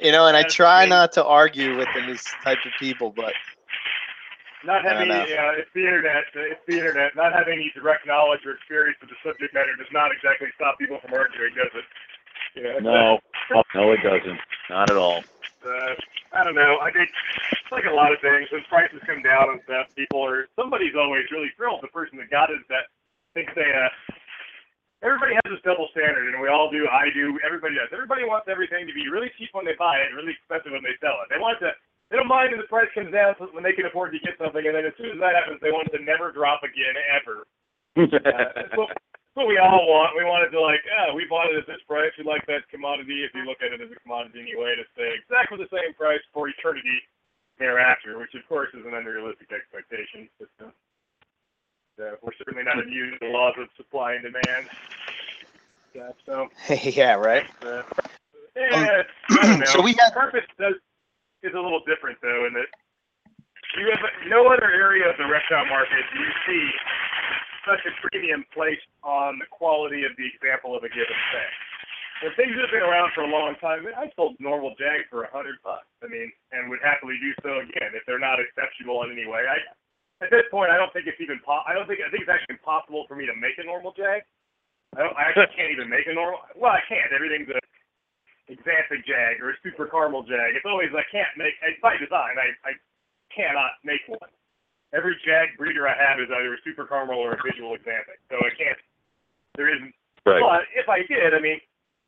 you 0.02 0.12
know, 0.12 0.26
and 0.26 0.36
I 0.36 0.42
try 0.44 0.82
great. 0.82 0.90
not 0.90 1.12
to 1.12 1.24
argue 1.24 1.76
with 1.76 1.88
these 2.06 2.22
type 2.42 2.58
of 2.64 2.72
people, 2.78 3.12
but 3.14 3.32
Not 4.64 4.84
having, 4.84 5.08
know. 5.08 5.22
Uh, 5.22 5.26
yeah, 5.26 5.52
it's 5.56 5.70
the 5.74 5.80
internet. 5.84 6.24
Uh, 6.36 6.40
it's 6.40 6.60
the 6.68 6.78
internet. 6.78 7.16
Not 7.16 7.32
having 7.32 7.54
any 7.54 7.72
direct 7.74 8.06
knowledge 8.06 8.40
or 8.46 8.52
experience 8.52 8.98
with 9.00 9.10
the 9.10 9.16
subject 9.24 9.52
matter 9.54 9.74
does 9.76 9.88
not 9.92 10.10
exactly 10.12 10.48
stop 10.54 10.78
people 10.78 10.98
from 11.00 11.12
arguing, 11.14 11.54
does 11.54 11.70
it? 11.74 11.84
You 12.56 12.62
know, 12.62 12.78
No. 12.78 13.18
Oh, 13.54 13.62
no, 13.74 13.92
it 13.92 14.00
doesn't. 14.02 14.38
Not 14.70 14.90
at 14.90 14.96
all. 14.96 15.22
Uh, 15.66 15.94
I 16.32 16.44
don't 16.44 16.54
know. 16.54 16.78
I 16.80 16.90
think 16.92 17.10
like 17.72 17.84
a 17.90 17.94
lot 17.94 18.12
of 18.12 18.20
things. 18.20 18.46
When 18.52 18.62
prices 18.70 19.02
come 19.06 19.22
down 19.22 19.50
and 19.56 19.60
stuff, 19.64 19.90
people 19.96 20.22
are 20.22 20.46
somebody's 20.54 20.94
always 20.94 21.26
really 21.34 21.50
thrilled. 21.56 21.82
The 21.82 21.90
person 21.90 22.18
that 22.22 22.30
got 22.30 22.50
it 22.50 22.62
that 22.68 22.86
thinks 23.34 23.50
they 23.58 23.66
uh 23.66 23.90
everybody 25.02 25.36
has 25.36 25.48
this 25.50 25.60
double 25.66 25.90
standard 25.92 26.32
and 26.32 26.40
we 26.40 26.48
all 26.48 26.72
do, 26.72 26.88
I 26.88 27.12
do, 27.12 27.36
everybody 27.44 27.76
does. 27.76 27.92
Everybody 27.92 28.24
wants 28.24 28.48
everything 28.48 28.88
to 28.88 28.94
be 28.96 29.10
really 29.12 29.28
cheap 29.36 29.52
when 29.52 29.68
they 29.68 29.76
buy 29.76 30.00
it 30.00 30.08
and 30.08 30.16
really 30.16 30.32
expensive 30.32 30.72
when 30.72 30.86
they 30.86 30.96
sell 31.02 31.20
it. 31.20 31.28
They 31.28 31.38
want 31.38 31.60
to 31.60 31.76
they 32.12 32.16
don't 32.20 32.30
mind 32.30 32.52
if 32.52 32.60
the 32.60 32.70
price 32.70 32.88
comes 32.94 33.10
down 33.10 33.34
so 33.36 33.50
when 33.52 33.64
they 33.64 33.74
can 33.74 33.88
afford 33.88 34.14
to 34.14 34.20
get 34.22 34.38
something 34.38 34.64
and 34.64 34.74
then 34.74 34.86
as 34.86 34.96
soon 34.96 35.12
as 35.12 35.20
that 35.20 35.34
happens 35.36 35.60
they 35.60 35.74
want 35.74 35.88
it 35.90 35.94
to 35.98 36.02
never 36.02 36.32
drop 36.32 36.64
again 36.64 36.96
ever. 37.10 37.44
Uh, 37.94 38.90
what 39.34 39.46
we 39.48 39.58
all 39.58 39.86
want. 39.86 40.16
We 40.16 40.24
want 40.24 40.46
it 40.46 40.50
to 40.56 40.60
like, 40.60 40.80
yeah, 40.86 41.14
we 41.14 41.26
bought 41.26 41.50
it 41.50 41.58
at 41.58 41.66
this 41.66 41.82
price. 41.86 42.12
We 42.18 42.24
like 42.24 42.46
that 42.46 42.66
commodity. 42.70 43.24
If 43.24 43.34
you 43.34 43.44
look 43.44 43.58
at 43.62 43.72
it 43.72 43.80
as 43.80 43.90
a 43.90 44.00
commodity 44.00 44.40
anyway, 44.42 44.74
to 44.76 44.84
stay 44.94 45.10
exactly 45.14 45.58
the 45.58 45.70
same 45.70 45.94
price 45.94 46.22
for 46.32 46.48
eternity 46.48 46.98
thereafter, 47.58 48.18
which 48.18 48.34
of 48.34 48.46
course 48.48 48.70
is 48.74 48.86
an 48.86 48.94
unrealistic 48.94 49.50
expectation. 49.52 50.28
But, 50.38 50.50
uh, 50.62 50.70
uh, 52.02 52.16
we're 52.22 52.34
certainly 52.38 52.64
not 52.64 52.78
immune 52.78 53.12
to 53.12 53.18
the 53.20 53.28
laws 53.32 53.54
of 53.58 53.68
supply 53.76 54.14
and 54.14 54.22
demand. 54.24 54.66
Yeah, 55.94 56.10
so, 56.26 56.48
yeah, 56.74 57.14
right. 57.14 57.46
uh, 57.62 57.82
yeah, 58.56 59.02
I. 59.30 59.64
So 59.66 59.82
we 59.82 59.94
had- 59.98 60.14
carpet 60.14 60.44
does 60.58 60.74
is 61.42 61.54
a 61.54 61.60
little 61.60 61.82
different 61.86 62.18
though, 62.22 62.46
in 62.46 62.54
that 62.54 62.66
you 63.78 63.90
have 63.90 64.00
no 64.28 64.46
other 64.48 64.70
area 64.70 65.10
of 65.10 65.16
the 65.18 65.26
reptile 65.26 65.66
market 65.66 66.02
do 66.14 66.20
you 66.20 66.32
see 66.46 66.70
such 67.64 67.82
a 67.84 67.92
premium 68.04 68.44
placed 68.52 68.86
on 69.02 69.40
the 69.40 69.48
quality 69.50 70.04
of 70.04 70.12
the 70.16 70.26
example 70.28 70.76
of 70.76 70.84
a 70.84 70.90
given 70.92 71.20
thing. 71.32 71.52
When 72.22 72.32
things 72.38 72.54
have 72.56 72.70
been 72.70 72.84
around 72.86 73.10
for 73.12 73.26
a 73.26 73.30
long 73.30 73.58
time, 73.58 73.84
I 73.90 74.08
sold 74.14 74.38
normal 74.38 74.72
jag 74.78 75.04
for 75.10 75.26
a 75.26 75.30
hundred 75.34 75.58
bucks. 75.66 75.90
I 76.00 76.08
mean, 76.08 76.30
and 76.54 76.70
would 76.70 76.80
happily 76.80 77.18
do 77.18 77.34
so 77.42 77.60
again 77.60 77.92
if 77.92 78.06
they're 78.06 78.22
not 78.22 78.38
exceptional 78.38 79.02
in 79.04 79.12
any 79.12 79.26
way. 79.26 79.42
I, 79.44 79.58
at 80.22 80.30
this 80.30 80.46
point, 80.48 80.70
I 80.70 80.78
don't 80.78 80.94
think 80.94 81.10
it's 81.10 81.20
even. 81.20 81.42
Po- 81.42 81.66
I 81.66 81.74
don't 81.74 81.90
think. 81.90 82.00
I 82.00 82.08
think 82.08 82.22
it's 82.24 82.32
actually 82.32 82.56
impossible 82.62 83.04
for 83.10 83.18
me 83.18 83.26
to 83.26 83.34
make 83.34 83.58
a 83.58 83.66
normal 83.66 83.92
jag. 83.98 84.22
I, 84.94 85.04
don't, 85.04 85.16
I 85.18 85.28
actually 85.28 85.52
can't 85.58 85.74
even 85.74 85.90
make 85.90 86.06
a 86.06 86.14
normal. 86.14 86.38
Well, 86.54 86.70
I 86.70 86.80
can't. 86.86 87.10
Everything's 87.10 87.50
a 87.50 87.58
axanthic 88.46 89.02
jag 89.04 89.42
or 89.42 89.50
a 89.50 89.56
super 89.66 89.90
caramel 89.90 90.22
jag. 90.22 90.54
It's 90.54 90.68
always 90.68 90.94
I 90.94 91.04
can't 91.10 91.34
make. 91.36 91.58
It's 91.66 91.82
by 91.82 91.98
design. 91.98 92.38
I 92.38 92.54
I 92.62 92.72
cannot 93.34 93.74
make 93.82 94.06
one. 94.06 94.30
Every 94.94 95.18
jag 95.26 95.58
breeder 95.58 95.90
I 95.90 95.98
have 95.98 96.22
is 96.22 96.30
either 96.30 96.54
a 96.54 96.60
super 96.62 96.86
caramel 96.86 97.18
or 97.18 97.34
a 97.34 97.40
visual 97.42 97.74
axanthic. 97.74 98.22
So 98.30 98.38
I 98.38 98.54
can't. 98.54 98.78
There 99.58 99.68
isn't 99.68 99.92
Right. 100.24 100.40
but 100.40 100.64
if 100.72 100.88
I 100.88 101.04
did, 101.04 101.36
I 101.36 101.40
mean, 101.40 101.60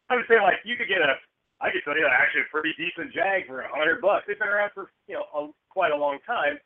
I 0.08 0.16
would 0.16 0.24
say 0.24 0.40
like 0.40 0.64
you 0.64 0.72
could 0.80 0.88
get 0.88 1.04
a, 1.04 1.20
I 1.60 1.68
could 1.68 1.84
tell 1.84 1.98
you 1.98 2.08
actually 2.08 2.48
a 2.48 2.50
pretty 2.50 2.72
decent 2.80 3.12
Jag 3.12 3.44
for 3.44 3.60
a 3.60 3.68
hundred 3.68 4.00
bucks. 4.00 4.24
They've 4.24 4.38
been 4.38 4.48
around 4.48 4.72
for 4.72 4.88
you 5.04 5.20
know 5.20 5.28
a, 5.36 5.52
quite 5.68 5.92
a 5.92 5.96
long 6.00 6.16
time, 6.24 6.56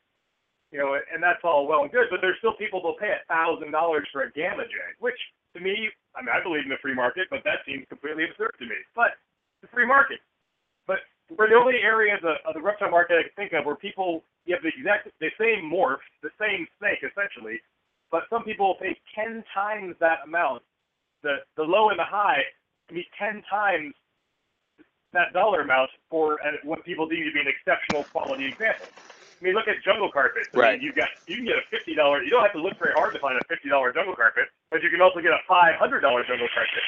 you 0.71 0.79
know, 0.79 0.95
and 0.95 1.19
that's 1.19 1.43
all 1.43 1.67
well 1.67 1.83
and 1.83 1.91
good. 1.91 2.07
But 2.09 2.21
there's 2.23 2.37
still 2.39 2.55
people 2.55 2.79
that'll 2.79 2.95
pay 2.95 3.11
a 3.11 3.25
thousand 3.27 3.71
dollars 3.75 4.07
for 4.13 4.23
a 4.23 4.31
Gamma 4.31 4.63
Jag, 4.63 4.95
which 5.03 5.19
to 5.55 5.59
me, 5.59 5.91
I 6.15 6.23
mean, 6.23 6.31
I 6.31 6.39
believe 6.39 6.63
in 6.63 6.71
the 6.71 6.79
free 6.79 6.95
market, 6.95 7.27
but 7.27 7.43
that 7.43 7.67
seems 7.67 7.83
completely 7.91 8.23
absurd 8.31 8.55
to 8.59 8.65
me. 8.65 8.79
But 8.95 9.19
the 9.59 9.67
free 9.75 9.85
market. 9.85 10.23
But 10.87 11.03
we're 11.37 11.49
the 11.49 11.55
only 11.55 11.79
areas 11.83 12.19
of, 12.23 12.35
of 12.47 12.53
the 12.53 12.61
reptile 12.61 12.91
market 12.91 13.15
I 13.19 13.23
can 13.23 13.35
think 13.35 13.53
of 13.53 13.65
where 13.65 13.75
people 13.75 14.23
you 14.45 14.55
have 14.55 14.63
the 14.63 14.73
exact 14.75 15.07
the 15.19 15.29
same 15.39 15.69
morph, 15.71 16.01
the 16.23 16.31
same 16.39 16.67
snake 16.79 16.99
essentially, 17.05 17.59
but 18.11 18.23
some 18.29 18.43
people 18.43 18.75
pay 18.81 18.97
ten 19.15 19.43
times 19.53 19.95
that 19.99 20.19
amount. 20.25 20.63
The 21.23 21.37
the 21.55 21.63
low 21.63 21.89
and 21.89 21.99
the 21.99 22.07
high 22.07 22.41
can 22.87 22.95
be 22.95 23.05
ten 23.17 23.43
times 23.49 23.93
that 25.13 25.33
dollar 25.33 25.61
amount 25.61 25.91
for 26.09 26.39
uh, 26.41 26.55
what 26.63 26.83
people 26.85 27.07
deem 27.07 27.23
to 27.23 27.31
be 27.33 27.39
an 27.39 27.47
exceptional 27.51 28.05
quality 28.11 28.47
example. 28.47 28.87
I 29.41 29.43
mean, 29.43 29.55
look 29.55 29.67
at 29.67 29.81
jungle 29.83 30.11
carpets. 30.11 30.47
I 30.53 30.57
Right. 30.57 30.73
mean, 30.79 30.81
you 30.85 30.93
got 30.93 31.09
you 31.27 31.35
can 31.37 31.45
get 31.45 31.57
a 31.57 31.65
fifty 31.71 31.95
dollar. 31.95 32.23
You 32.23 32.31
don't 32.31 32.43
have 32.43 32.53
to 32.53 32.61
look 32.63 32.77
very 32.79 32.93
hard 32.93 33.13
to 33.13 33.19
find 33.19 33.37
a 33.37 33.43
fifty 33.49 33.69
dollar 33.69 33.93
jungle 33.93 34.15
carpet, 34.15 34.49
but 34.71 34.83
you 34.83 34.89
can 34.89 35.01
also 35.01 35.21
get 35.21 35.31
a 35.31 35.41
five 35.47 35.75
hundred 35.75 36.01
dollar 36.01 36.23
jungle 36.25 36.47
carpet. 36.53 36.83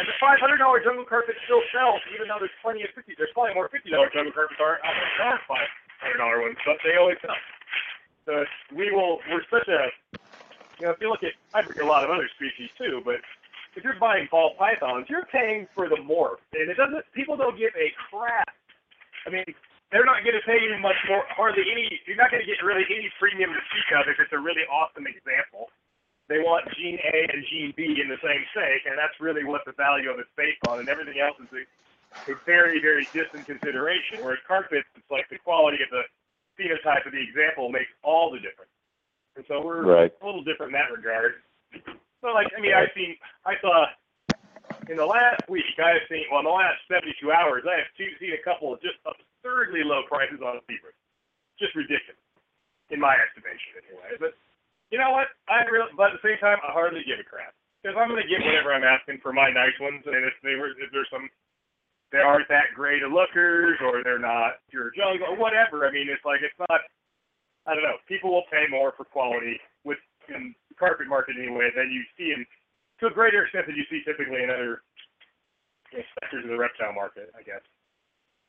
And 0.00 0.08
the 0.08 0.16
five 0.16 0.40
hundred 0.40 0.64
dollar 0.64 0.80
jungle 0.80 1.04
carpet 1.04 1.36
still 1.44 1.60
sells, 1.68 2.00
even 2.16 2.24
though 2.24 2.40
there's 2.40 2.56
plenty 2.64 2.80
of 2.88 2.90
fifty. 2.96 3.12
There's 3.20 3.36
probably 3.36 3.52
more 3.52 3.68
fifty 3.68 3.92
dollar 3.92 4.08
jungle 4.08 4.32
carpets 4.32 4.56
are 4.56 4.80
out 4.80 4.96
there 4.96 5.12
than 5.28 5.36
five 5.44 5.68
hundred 6.00 6.24
dollar 6.24 6.40
ones, 6.40 6.56
but 6.64 6.80
they 6.80 6.96
always 6.96 7.20
sell. 7.20 7.36
So 8.24 8.48
we 8.72 8.88
will. 8.88 9.20
We're 9.28 9.44
such 9.52 9.68
a. 9.68 9.92
You 10.80 10.88
know, 10.88 10.96
if 10.96 11.00
you 11.04 11.12
look 11.12 11.20
at, 11.20 11.36
I 11.52 11.60
bring 11.60 11.84
a 11.84 11.84
lot 11.84 12.00
of 12.00 12.08
other 12.08 12.24
species 12.32 12.72
too, 12.80 13.04
but 13.04 13.20
if 13.76 13.84
you're 13.84 14.00
buying 14.00 14.24
ball 14.32 14.56
pythons, 14.56 15.12
you're 15.12 15.28
paying 15.28 15.68
for 15.76 15.92
the 15.92 16.00
morph, 16.00 16.40
and 16.56 16.72
it 16.72 16.80
doesn't. 16.80 17.04
People 17.12 17.36
don't 17.36 17.60
give 17.60 17.76
a 17.76 17.92
crap. 18.08 18.56
I 19.26 19.30
mean, 19.30 19.44
they're 19.92 20.08
not 20.08 20.24
going 20.24 20.32
to 20.32 20.44
pay 20.48 20.64
you 20.64 20.80
much 20.80 20.96
more, 21.12 21.28
hardly 21.28 21.68
any. 21.68 22.00
You're 22.08 22.16
not 22.16 22.32
going 22.32 22.40
to 22.40 22.48
get 22.48 22.64
really 22.64 22.88
any 22.88 23.12
premium 23.20 23.52
to 23.52 23.60
speak 23.68 23.92
of 24.00 24.08
if 24.08 24.16
it's 24.16 24.32
a 24.32 24.40
really 24.40 24.64
awesome 24.72 25.04
example. 25.04 25.68
They 26.30 26.38
want 26.38 26.62
gene 26.78 26.94
A 27.02 27.26
and 27.26 27.42
gene 27.50 27.74
B 27.74 27.98
in 27.98 28.06
the 28.06 28.22
same 28.22 28.46
snake, 28.54 28.86
and 28.86 28.94
that's 28.94 29.18
really 29.18 29.42
what 29.42 29.66
the 29.66 29.74
value 29.74 30.14
of 30.14 30.22
it's 30.22 30.30
based 30.38 30.62
on, 30.62 30.78
and 30.78 30.86
everything 30.86 31.18
else 31.18 31.34
is 31.42 31.50
a, 31.50 31.66
a 32.30 32.38
very, 32.46 32.78
very 32.78 33.10
distant 33.10 33.50
consideration. 33.50 34.22
Whereas 34.22 34.38
carpets, 34.46 34.86
it's 34.94 35.10
like 35.10 35.26
the 35.26 35.42
quality 35.42 35.82
of 35.82 35.90
the 35.90 36.06
phenotype 36.54 37.02
of 37.02 37.10
the 37.10 37.18
example 37.18 37.66
makes 37.66 37.90
all 38.06 38.30
the 38.30 38.38
difference. 38.38 38.70
And 39.34 39.42
so 39.50 39.58
we're 39.58 39.82
Right. 39.82 40.14
a 40.14 40.22
little 40.24 40.46
different 40.46 40.70
in 40.70 40.78
that 40.78 40.94
regard. 40.94 41.42
So, 42.22 42.30
like, 42.30 42.46
I 42.54 42.62
mean, 42.62 42.78
I've 42.78 42.94
seen, 42.94 43.18
I 43.42 43.58
saw 43.58 43.90
in 44.86 44.96
the 45.02 45.06
last 45.06 45.42
week, 45.50 45.66
I 45.82 45.98
have 45.98 46.06
seen, 46.06 46.30
well, 46.30 46.40
in 46.40 46.46
the 46.46 46.54
last 46.54 46.78
72 46.86 47.10
hours, 47.32 47.66
I 47.66 47.74
have 47.82 47.90
two, 47.98 48.06
seen 48.22 48.38
a 48.38 48.42
couple 48.46 48.70
of 48.70 48.78
just 48.78 49.02
absurdly 49.02 49.82
low 49.82 50.06
prices 50.06 50.38
on 50.42 50.62
zebras. 50.70 50.94
Just 51.58 51.74
ridiculous, 51.74 52.22
in 52.90 53.00
my 53.02 53.18
estimation, 53.18 53.82
anyway. 53.82 54.14
But 54.18 54.38
you 54.90 54.98
know 54.98 55.14
what? 55.14 55.30
I 55.46 55.62
really, 55.70 55.90
but 55.96 56.14
at 56.14 56.18
the 56.18 56.26
same 56.26 56.38
time, 56.42 56.58
I 56.66 56.74
hardly 56.74 57.06
give 57.06 57.22
a 57.22 57.26
crap 57.26 57.54
because 57.80 57.96
I'm 57.96 58.10
going 58.10 58.22
to 58.22 58.28
get 58.28 58.44
whatever 58.44 58.74
I'm 58.74 58.84
asking 58.84 59.22
for 59.22 59.32
my 59.32 59.48
nice 59.48 59.74
ones, 59.80 60.02
and 60.04 60.22
if 60.26 60.34
they 60.42 60.58
were, 60.58 60.74
if 60.76 60.90
there's 60.92 61.08
some, 61.08 61.30
they 62.12 62.18
aren't 62.18 62.50
that 62.50 62.74
great 62.74 63.02
of 63.06 63.14
lookers, 63.14 63.78
or 63.80 64.02
they're 64.02 64.20
not 64.20 64.60
pure 64.68 64.90
jungle, 64.92 65.32
or 65.32 65.38
whatever. 65.38 65.86
I 65.86 65.94
mean, 65.94 66.10
it's 66.10 66.24
like 66.26 66.42
it's 66.42 66.58
not. 66.58 66.82
I 67.66 67.74
don't 67.74 67.86
know. 67.86 68.02
People 68.10 68.34
will 68.34 68.48
pay 68.50 68.66
more 68.68 68.92
for 68.96 69.04
quality 69.04 69.60
with 69.84 69.98
in 70.28 70.54
the 70.68 70.74
carpet 70.74 71.06
market 71.06 71.36
anyway 71.38 71.70
than 71.74 71.90
you 71.90 72.02
see 72.18 72.32
in 72.34 72.46
to 73.00 73.06
a 73.06 73.14
greater 73.14 73.44
extent 73.44 73.66
than 73.66 73.76
you 73.76 73.86
see 73.88 74.02
typically 74.04 74.42
in 74.42 74.50
other 74.50 74.82
you 75.92 75.98
know, 75.98 76.04
sectors 76.20 76.44
of 76.44 76.50
the 76.50 76.58
reptile 76.58 76.92
market, 76.92 77.30
I 77.38 77.42
guess. 77.42 77.64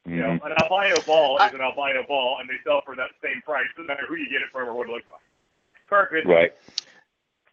You 0.05 0.17
know, 0.17 0.33
mm-hmm. 0.33 0.49
an 0.49 0.57
albino 0.57 0.97
ball 1.05 1.37
is 1.37 1.53
an 1.53 1.61
albino 1.61 2.01
ball, 2.07 2.41
and 2.41 2.49
they 2.49 2.57
sell 2.65 2.81
for 2.81 2.97
that 2.97 3.13
same 3.21 3.41
price, 3.45 3.69
no 3.77 3.85
matter 3.85 4.09
who 4.09 4.17
you 4.17 4.25
get 4.33 4.41
it 4.41 4.49
from 4.51 4.67
or 4.67 4.73
what 4.73 4.89
it 4.89 4.93
looks 4.93 5.05
like. 5.13 5.21
Carpet, 5.91 6.23
Right. 6.25 6.55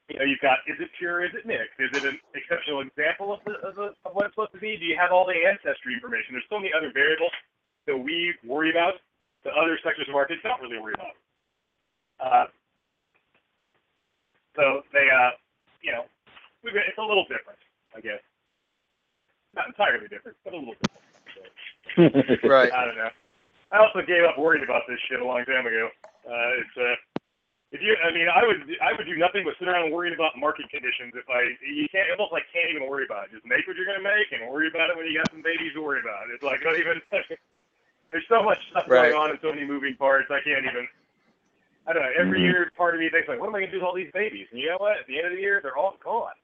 you 0.08 0.14
know, 0.18 0.24
you've 0.24 0.38
got 0.38 0.62
is 0.70 0.78
it 0.78 0.88
pure, 0.96 1.26
is 1.26 1.34
it 1.34 1.42
mixed, 1.44 1.74
is 1.82 1.90
it 1.92 2.06
an 2.06 2.20
exceptional 2.38 2.80
example 2.86 3.34
of, 3.34 3.42
the, 3.42 3.58
of, 3.66 3.74
the, 3.74 3.90
of 4.06 4.14
what 4.14 4.26
it's 4.30 4.34
supposed 4.38 4.54
to 4.54 4.62
be? 4.62 4.78
Do 4.78 4.86
you 4.86 4.94
have 4.96 5.10
all 5.10 5.26
the 5.26 5.34
ancestry 5.34 5.94
information? 5.98 6.38
There's 6.38 6.46
so 6.48 6.62
many 6.62 6.70
other 6.70 6.94
variables 6.94 7.34
that 7.90 7.98
we 7.98 8.32
worry 8.46 8.70
about 8.70 8.94
that 9.42 9.58
other 9.58 9.74
sectors 9.82 10.06
of 10.06 10.14
the 10.14 10.18
market 10.18 10.38
don't 10.46 10.62
really 10.62 10.78
worry 10.78 10.94
about. 10.94 11.18
Uh, 12.22 12.46
so 14.54 14.82
they, 14.94 15.10
uh, 15.10 15.34
you 15.82 15.90
know, 15.90 16.06
we've 16.62 16.74
got, 16.74 16.86
it's 16.86 16.98
a 16.98 17.02
little 17.02 17.26
different, 17.26 17.58
I 17.90 18.00
guess. 18.00 18.22
Not 19.54 19.66
entirely 19.66 20.06
different, 20.06 20.38
but 20.46 20.54
a 20.54 20.58
little 20.62 20.78
different. 20.78 20.94
Right. 22.44 22.70
I 22.70 22.84
don't 22.84 22.94
know. 22.96 23.10
I 23.72 23.78
also 23.82 24.00
gave 24.06 24.22
up 24.22 24.38
worrying 24.38 24.62
about 24.62 24.82
this 24.86 25.00
shit 25.10 25.18
a 25.20 25.26
long 25.26 25.44
time 25.44 25.66
ago. 25.66 25.88
Uh, 26.22 26.50
it's 26.62 26.76
uh, 26.78 26.94
if 27.72 27.80
you, 27.84 27.92
I 28.00 28.08
mean, 28.14 28.28
I 28.32 28.46
would, 28.48 28.64
I 28.80 28.96
would 28.96 29.04
do 29.04 29.16
nothing 29.20 29.44
but 29.44 29.54
sit 29.60 29.68
around 29.68 29.92
worrying 29.92 30.14
about 30.16 30.38
market 30.40 30.70
conditions. 30.72 31.12
If 31.12 31.28
I, 31.28 31.52
you 31.60 31.84
can't, 31.92 32.08
almost 32.16 32.32
like 32.32 32.48
can't 32.48 32.72
even 32.72 32.88
worry 32.88 33.04
about 33.04 33.28
it. 33.28 33.36
Just 33.36 33.44
make 33.44 33.68
what 33.68 33.76
you're 33.76 33.88
gonna 33.88 34.04
make 34.04 34.32
and 34.32 34.48
worry 34.48 34.72
about 34.72 34.88
it 34.88 34.96
when 34.96 35.04
you 35.04 35.18
got 35.20 35.28
some 35.32 35.44
babies 35.44 35.76
to 35.76 35.82
worry 35.84 36.00
about. 36.00 36.32
It's 36.32 36.42
like 36.44 36.62
not 36.66 36.80
even. 36.80 36.96
there's 38.10 38.28
so 38.28 38.42
much 38.42 38.58
stuff 38.72 38.88
Right. 38.88 39.12
going 39.12 39.18
on 39.20 39.30
and 39.36 39.40
so 39.42 39.52
many 39.52 39.68
moving 39.68 39.96
parts. 40.00 40.30
I 40.32 40.40
can't 40.40 40.64
even. 40.64 40.88
I 41.86 41.92
don't 41.92 42.04
know. 42.04 42.14
Every 42.20 42.40
Mhm. 42.40 42.44
year, 42.44 42.72
part 42.76 42.94
of 42.94 43.00
me 43.00 43.08
thinks 43.10 43.28
like, 43.28 43.40
what 43.40 43.48
am 43.48 43.56
I 43.56 43.60
gonna 43.64 43.72
do 43.72 43.78
with 43.80 43.88
all 43.88 43.94
these 43.96 44.12
babies? 44.12 44.48
And 44.52 44.60
you 44.60 44.68
know 44.72 44.78
what? 44.80 44.98
At 45.00 45.06
the 45.08 45.18
end 45.18 45.28
of 45.28 45.34
the 45.36 45.40
year, 45.42 45.60
they're 45.62 45.76
all 45.76 45.96
gone. 46.04 46.36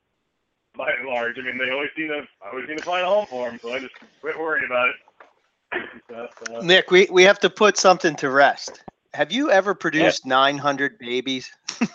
By 0.76 0.92
and 0.92 1.08
large, 1.08 1.38
I 1.38 1.42
mean, 1.42 1.58
they 1.58 1.70
always 1.70 1.90
seem 1.96 2.08
to, 2.08 2.22
I 2.44 2.50
always 2.50 2.66
seem 2.68 2.76
to 2.78 2.84
find 2.84 3.04
a 3.04 3.08
home 3.08 3.26
for 3.30 3.50
them. 3.50 3.60
So 3.62 3.72
I 3.72 3.80
just 3.80 3.94
quit 4.20 4.38
worrying 4.38 4.66
about 4.66 4.88
it. 4.90 4.96
Uh, 6.14 6.62
Nick, 6.62 6.90
we, 6.90 7.08
we 7.10 7.24
have 7.24 7.38
to 7.40 7.50
put 7.50 7.76
something 7.78 8.14
to 8.16 8.30
rest. 8.30 8.84
Have 9.14 9.30
you 9.30 9.50
ever 9.50 9.74
produced 9.74 10.26
900 10.26 10.98
babies? 10.98 11.50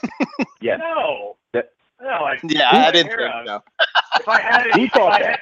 Yeah. 0.61 0.75
No. 0.75 1.37
That- 1.53 1.71
no, 2.01 2.09
I, 2.09 2.37
Yeah, 2.43 2.67
I 2.71 2.91
didn't 2.91 3.11
think 3.15 3.47
so. 3.47 3.61
If 4.19 4.27
I 4.27 4.39
had 4.41 4.67
Who 4.73 4.83
if 4.83 4.95
I 4.95 5.21
had, 5.23 5.39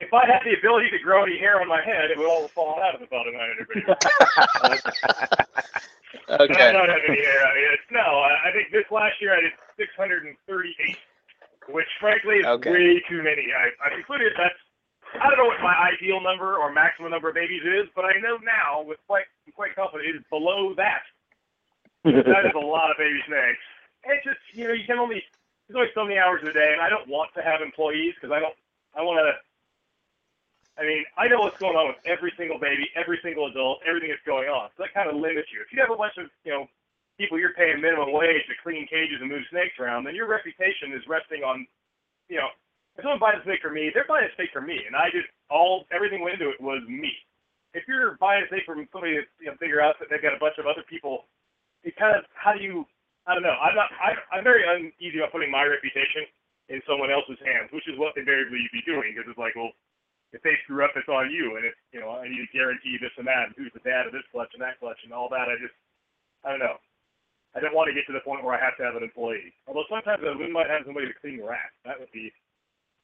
if 0.00 0.12
I 0.12 0.26
had 0.26 0.40
the 0.44 0.56
ability 0.58 0.90
to 0.90 0.98
grow 0.98 1.24
any 1.24 1.38
hair 1.38 1.60
on 1.62 1.68
my 1.68 1.80
head, 1.82 2.10
it 2.10 2.18
would 2.18 2.26
all 2.28 2.48
fall 2.48 2.78
out 2.82 2.94
of 2.94 3.00
the 3.00 3.06
bottom 3.06 3.34
of 3.34 3.40
my 3.40 3.46
head. 3.48 4.80
I 6.28 6.34
Okay. 6.44 6.72
don't 6.72 6.88
have 6.88 7.04
any 7.08 7.20
hair. 7.24 7.40
I 7.46 7.54
mean, 7.54 7.68
it's, 7.72 7.88
no, 7.90 8.00
I, 8.00 8.48
I 8.48 8.52
think 8.52 8.70
this 8.72 8.84
last 8.90 9.20
year 9.20 9.34
I 9.36 9.40
did 9.40 9.52
638, 9.76 10.96
which 11.72 11.88
frankly 12.00 12.36
is 12.36 12.46
Okay. 12.46 12.70
way 12.70 13.02
too 13.08 13.22
many. 13.22 13.48
I, 13.52 13.68
I 13.84 13.94
concluded 13.94 14.32
that's 14.36 14.54
I 15.20 15.30
don't 15.30 15.38
know 15.38 15.46
what 15.46 15.60
my 15.62 15.74
ideal 15.94 16.20
number 16.20 16.58
or 16.58 16.72
maximum 16.72 17.10
number 17.10 17.28
of 17.28 17.34
babies 17.34 17.62
is, 17.62 17.88
but 17.94 18.04
I 18.04 18.18
know 18.20 18.38
now 18.42 18.82
with 18.82 18.98
quite 19.06 19.24
quite 19.54 19.74
confident 19.74 20.08
it 20.08 20.16
is 20.16 20.24
below 20.30 20.74
that. 20.74 21.02
that 22.04 22.44
is 22.44 22.52
a 22.54 22.58
lot 22.58 22.90
of 22.90 22.98
baby 22.98 23.20
snakes. 23.26 23.62
It's 24.04 24.24
just 24.24 24.40
you 24.52 24.68
know 24.68 24.74
you 24.74 24.84
can 24.84 24.98
only 24.98 25.22
there's 25.68 25.76
only 25.76 25.90
so 25.94 26.04
many 26.04 26.18
hours 26.18 26.42
in 26.42 26.48
a 26.48 26.52
day, 26.52 26.72
and 26.72 26.80
I 26.80 26.88
don't 26.88 27.08
want 27.08 27.32
to 27.34 27.42
have 27.42 27.62
employees 27.62 28.14
because 28.14 28.34
I 28.34 28.40
don't 28.40 28.54
I 28.94 29.02
want 29.02 29.20
to. 29.24 29.32
I 30.76 30.82
mean, 30.82 31.04
I 31.16 31.28
know 31.28 31.38
what's 31.38 31.58
going 31.58 31.76
on 31.76 31.86
with 31.86 32.02
every 32.04 32.32
single 32.36 32.58
baby, 32.58 32.90
every 32.96 33.20
single 33.22 33.46
adult, 33.46 33.78
everything 33.86 34.10
that's 34.10 34.26
going 34.26 34.48
on. 34.48 34.70
So 34.76 34.82
that 34.82 34.92
kind 34.92 35.08
of 35.08 35.14
limits 35.14 35.48
you. 35.54 35.62
If 35.62 35.70
you 35.72 35.80
have 35.80 35.90
a 35.90 35.96
bunch 35.96 36.18
of 36.18 36.26
you 36.44 36.52
know 36.52 36.66
people 37.16 37.38
you're 37.38 37.54
paying 37.54 37.80
minimum 37.80 38.12
wage 38.12 38.42
to 38.50 38.54
clean 38.62 38.86
cages 38.86 39.20
and 39.20 39.30
move 39.30 39.46
snakes 39.50 39.78
around, 39.78 40.04
then 40.04 40.14
your 40.14 40.26
reputation 40.26 40.92
is 40.92 41.06
resting 41.06 41.44
on 41.44 41.66
you 42.28 42.36
know 42.36 42.48
if 42.94 43.02
someone 43.02 43.18
buys 43.18 43.42
a 43.42 43.44
snake 43.44 43.58
for 43.58 43.74
me, 43.74 43.90
they're 43.90 44.06
buying 44.06 44.26
a 44.26 44.34
snake 44.38 44.54
for 44.54 44.62
me, 44.62 44.78
and 44.86 44.94
I 44.94 45.10
just 45.10 45.26
all 45.50 45.86
everything 45.90 46.22
went 46.22 46.38
into 46.38 46.54
it 46.54 46.62
was 46.62 46.82
me. 46.86 47.10
If 47.74 47.90
you're 47.90 48.14
buying 48.22 48.46
a 48.46 48.48
snake 48.48 48.62
from 48.62 48.86
somebody 48.94 49.18
that's 49.18 49.30
you 49.42 49.50
know 49.50 49.58
bigger 49.58 49.82
outfit, 49.82 50.06
they've 50.10 50.22
got 50.22 50.36
a 50.36 50.42
bunch 50.42 50.62
of 50.62 50.70
other 50.70 50.86
people. 50.86 51.26
It 51.82 51.98
kind 51.98 52.14
of 52.14 52.22
how 52.38 52.54
do 52.54 52.62
you? 52.62 52.86
I 53.26 53.34
don't 53.34 53.42
know. 53.42 53.58
I'm 53.58 53.74
not. 53.74 53.90
I, 53.98 54.14
I'm 54.30 54.46
very 54.46 54.62
uneasy 54.62 55.18
about 55.18 55.34
putting 55.34 55.50
my 55.50 55.66
reputation 55.66 56.30
in 56.70 56.78
someone 56.86 57.10
else's 57.10 57.40
hands, 57.42 57.68
which 57.74 57.84
is 57.90 57.98
what 57.98 58.16
invariably 58.16 58.62
you'd 58.62 58.78
be 58.78 58.86
doing 58.88 59.12
because 59.12 59.28
it's 59.28 59.40
like, 59.40 59.52
well, 59.52 59.74
if 60.32 60.40
they 60.40 60.54
screw 60.64 60.86
up, 60.86 60.94
it's 60.96 61.10
on 61.10 61.28
you, 61.34 61.58
and 61.58 61.66
if 61.66 61.74
you 61.90 61.98
know, 61.98 62.14
I 62.14 62.30
need 62.30 62.40
to 62.40 62.50
guarantee 62.54 62.94
this 63.02 63.12
and 63.18 63.26
that, 63.26 63.50
and 63.50 63.54
who's 63.58 63.74
the 63.74 63.84
dad 63.84 64.06
of 64.06 64.14
this 64.14 64.24
clutch 64.30 64.54
and 64.54 64.62
that 64.62 64.78
clutch 64.78 64.98
and 65.02 65.12
all 65.12 65.28
that. 65.34 65.50
I 65.50 65.58
just, 65.58 65.74
I 66.46 66.54
don't 66.54 66.62
know. 66.62 66.78
I 67.54 67.62
don't 67.62 67.74
want 67.74 67.86
to 67.86 67.94
get 67.94 68.02
to 68.10 68.16
the 68.16 68.24
point 68.26 68.42
where 68.42 68.58
I 68.58 68.62
have 68.62 68.74
to 68.82 68.86
have 68.86 68.98
an 68.98 69.06
employee. 69.06 69.54
Although 69.70 69.86
sometimes 69.86 70.26
wouldn't 70.26 70.50
mind 70.50 70.70
having 70.70 70.90
somebody 70.90 71.06
to 71.06 71.20
clean 71.22 71.38
the 71.38 71.46
rats. 71.46 71.74
That 71.86 72.02
would 72.02 72.10
be 72.10 72.34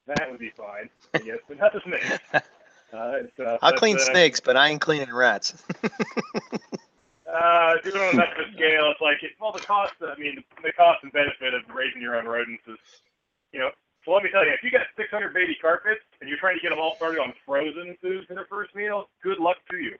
that 0.06 0.30
would 0.30 0.40
be 0.40 0.50
fine. 0.50 0.88
I 1.14 1.18
guess, 1.18 1.38
but 1.48 1.58
not 1.58 1.72
the 1.72 1.80
snakes. 1.80 2.18
Uh, 2.92 3.22
uh, 3.38 3.56
I'll 3.62 3.70
but, 3.70 3.76
clean 3.76 3.98
uh, 3.98 4.00
snakes, 4.00 4.40
but 4.40 4.56
I 4.56 4.68
ain't 4.68 4.80
cleaning 4.80 5.14
rats. 5.14 5.54
Uh, 7.30 7.78
doing 7.84 7.94
it 7.94 8.08
on 8.10 8.16
that 8.16 8.34
scale, 8.54 8.90
it's 8.90 9.00
like, 9.00 9.22
it, 9.22 9.30
well, 9.40 9.52
the 9.52 9.60
cost, 9.60 9.94
I 10.02 10.18
mean, 10.18 10.42
the 10.64 10.72
cost 10.72 11.04
and 11.04 11.12
benefit 11.12 11.54
of 11.54 11.62
raising 11.72 12.02
your 12.02 12.16
own 12.16 12.26
rodents 12.26 12.62
is, 12.66 12.78
you 13.52 13.60
know, 13.60 13.70
so 14.04 14.10
let 14.10 14.24
me 14.24 14.30
tell 14.32 14.44
you, 14.44 14.50
if 14.50 14.64
you 14.64 14.70
got 14.70 14.86
600 14.96 15.32
baby 15.32 15.56
carpets 15.60 16.00
and 16.20 16.28
you're 16.28 16.38
trying 16.38 16.56
to 16.56 16.62
get 16.62 16.70
them 16.70 16.80
all 16.80 16.96
started 16.96 17.20
on 17.20 17.32
frozen 17.46 17.96
food 18.02 18.26
for 18.26 18.34
their 18.34 18.46
first 18.46 18.74
meal, 18.74 19.08
good 19.22 19.38
luck 19.38 19.58
to 19.70 19.76
you. 19.76 19.94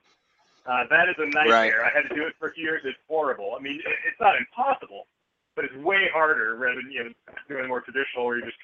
Uh, 0.66 0.84
that 0.90 1.08
is 1.08 1.14
a 1.18 1.26
nightmare. 1.26 1.84
I 1.84 1.90
had 1.94 2.08
to 2.08 2.14
do 2.14 2.26
it 2.26 2.34
for 2.38 2.52
years. 2.56 2.82
It's 2.84 2.98
horrible. 3.06 3.54
I 3.56 3.62
mean, 3.62 3.76
it, 3.76 3.94
it's 4.08 4.20
not 4.20 4.34
impossible, 4.36 5.06
but 5.54 5.64
it's 5.64 5.76
way 5.76 6.08
harder 6.12 6.56
rather 6.56 6.82
than, 6.82 6.90
you 6.90 7.04
know, 7.04 7.12
doing 7.48 7.68
more 7.68 7.80
traditional 7.80 8.26
where 8.26 8.38
you 8.38 8.44
just, 8.44 8.58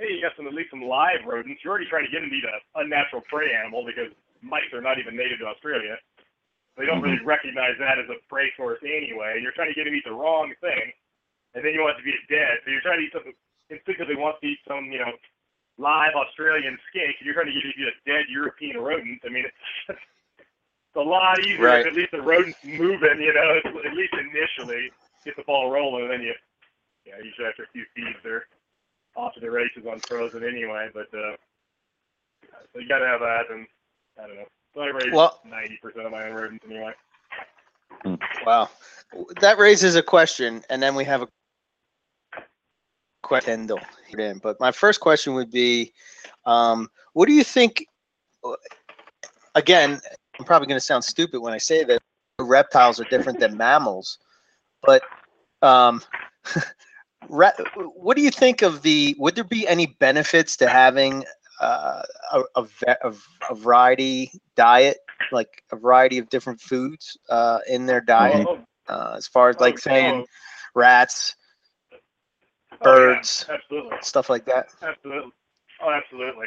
hey, 0.00 0.16
you 0.16 0.20
got 0.24 0.32
some, 0.36 0.48
at 0.48 0.56
least 0.56 0.72
some 0.72 0.82
live 0.82 1.22
rodents. 1.28 1.60
You're 1.62 1.76
already 1.76 1.86
trying 1.92 2.08
to 2.08 2.12
get 2.12 2.24
them 2.24 2.32
to 2.32 2.36
eat 2.36 2.48
an 2.48 2.88
unnatural 2.88 3.22
prey 3.28 3.52
animal 3.52 3.84
because 3.84 4.08
mice 4.40 4.66
are 4.72 4.80
not 4.80 4.96
even 4.96 5.14
native 5.14 5.44
to 5.44 5.46
Australia. 5.46 6.00
They 6.80 6.88
don't 6.88 7.04
really 7.04 7.20
mm-hmm. 7.20 7.28
recognize 7.28 7.76
that 7.76 8.00
as 8.00 8.08
a 8.08 8.16
prey 8.32 8.48
source 8.56 8.80
anyway. 8.80 9.36
And 9.36 9.44
you're 9.44 9.52
trying 9.52 9.68
to 9.68 9.76
get 9.76 9.84
them 9.84 9.92
to 9.92 10.00
eat 10.00 10.08
the 10.08 10.16
wrong 10.16 10.48
thing, 10.64 10.86
and 11.52 11.60
then 11.60 11.76
you 11.76 11.84
want 11.84 12.00
it 12.00 12.00
to 12.00 12.08
be 12.08 12.16
dead. 12.32 12.64
So 12.64 12.72
you're 12.72 12.80
trying 12.80 13.04
to 13.04 13.06
eat 13.06 13.12
something 13.12 13.36
instinctively 13.68 14.16
wants 14.16 14.40
to 14.40 14.48
eat 14.48 14.64
some, 14.64 14.88
you 14.88 14.98
know, 15.04 15.12
live 15.76 16.16
Australian 16.16 16.80
skink, 16.88 17.20
and 17.20 17.24
you're 17.28 17.36
trying 17.36 17.52
to 17.52 17.54
get 17.54 17.68
it 17.68 17.76
to 17.76 17.80
eat 17.84 17.92
a 17.92 17.98
dead 18.08 18.24
European 18.32 18.80
rodent. 18.80 19.20
I 19.22 19.28
mean, 19.28 19.44
it's, 19.44 20.00
It's 20.90 21.06
a 21.06 21.08
lot 21.08 21.38
easier 21.38 21.66
Right. 21.66 21.80
if 21.82 21.86
at 21.86 21.94
least 21.94 22.10
the 22.10 22.20
rodent's 22.20 22.58
moving, 22.64 23.20
you 23.22 23.32
know, 23.32 23.62
at 23.62 23.94
least 23.94 24.12
initially 24.12 24.90
get 25.24 25.36
the 25.36 25.44
ball 25.44 25.70
rolling, 25.70 26.02
and 26.02 26.10
then 26.10 26.22
you, 26.22 26.34
yeah, 27.06 27.14
usually 27.22 27.46
after 27.46 27.62
a 27.62 27.68
few 27.68 27.84
feeds, 27.94 28.18
they're 28.24 28.46
off 29.16 29.34
to 29.34 29.40
the 29.40 29.50
races 29.50 29.84
on 29.90 30.00
frozen 30.00 30.44
anyway. 30.44 30.88
But 30.92 31.06
uh, 31.14 31.36
so 32.72 32.80
you 32.80 32.88
got 32.88 32.98
to 32.98 33.06
have 33.06 33.20
that, 33.20 33.50
and 33.50 33.66
I 34.22 34.26
don't 34.26 34.36
know. 34.36 34.46
So 34.74 34.80
I 34.82 34.86
raise 34.88 35.12
Well- 35.12 35.40
ninety 35.44 35.78
percent 35.82 36.06
of 36.06 36.12
my 36.12 36.28
own 36.28 36.34
rodents 36.34 36.64
anyway. 36.64 36.94
Wow. 38.46 38.70
That 39.40 39.58
raises 39.58 39.96
a 39.96 40.02
question, 40.02 40.62
and 40.70 40.82
then 40.82 40.94
we 40.94 41.04
have 41.04 41.22
a 41.22 41.28
question 43.22 43.68
But 44.42 44.58
my 44.60 44.72
first 44.72 45.00
question 45.00 45.34
would 45.34 45.50
be, 45.50 45.92
um, 46.46 46.88
what 47.12 47.26
do 47.26 47.32
you 47.32 47.44
think? 47.44 47.84
Again, 49.54 50.00
I'm 50.38 50.44
probably 50.44 50.66
going 50.66 50.78
to 50.78 50.84
sound 50.84 51.04
stupid 51.04 51.40
when 51.40 51.52
I 51.52 51.58
say 51.58 51.84
that 51.84 52.00
reptiles 52.38 53.00
are 53.00 53.04
different 53.04 53.38
than 53.40 53.56
mammals, 53.56 54.18
but 54.82 55.02
um, 55.62 56.02
what 57.28 58.16
do 58.16 58.22
you 58.22 58.30
think 58.30 58.62
of 58.62 58.82
the? 58.82 59.14
Would 59.18 59.34
there 59.34 59.44
be 59.44 59.66
any 59.68 59.86
benefits 59.86 60.56
to 60.58 60.68
having 60.68 61.24
uh, 61.60 62.02
a, 62.32 62.42
a, 62.56 62.66
a, 63.04 63.54
variety 63.54 64.32
diet, 64.56 64.98
like 65.30 65.62
a 65.70 65.76
variety 65.76 66.18
of 66.18 66.28
different 66.28 66.60
foods 66.60 67.16
uh, 67.28 67.58
in 67.68 67.86
their 67.86 68.00
diet? 68.00 68.46
Oh, 68.48 68.60
uh, 68.88 69.14
as 69.16 69.26
far 69.26 69.50
as 69.50 69.60
like 69.60 69.74
oh, 69.74 69.80
saying 69.80 70.14
oh, 70.22 70.26
rats, 70.74 71.36
oh, 71.92 71.96
yeah, 71.96 72.78
birds, 72.82 73.46
absolutely. 73.48 73.96
stuff 74.02 74.28
like 74.30 74.44
that. 74.46 74.68
Absolutely. 74.82 75.32
Oh, 75.82 75.90
absolutely. 75.90 76.46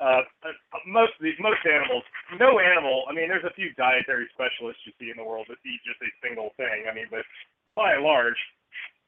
Uh, 0.00 0.22
uh, 0.42 0.50
most 0.86 1.12
of 1.18 1.22
these, 1.22 1.38
most 1.38 1.62
animals, 1.66 2.02
no 2.40 2.58
animal. 2.58 3.04
I 3.08 3.14
mean, 3.14 3.28
there's 3.28 3.44
a 3.44 3.54
few 3.54 3.72
dietary 3.74 4.26
specialists 4.34 4.82
you 4.86 4.92
see 4.98 5.10
in 5.10 5.16
the 5.16 5.22
world 5.22 5.46
that 5.48 5.58
eat 5.64 5.80
just 5.86 6.02
a 6.02 6.10
single 6.26 6.50
thing. 6.56 6.90
I 6.90 6.94
mean, 6.94 7.06
but 7.10 7.22
by 7.76 7.94
and 7.94 8.02
large, 8.02 8.38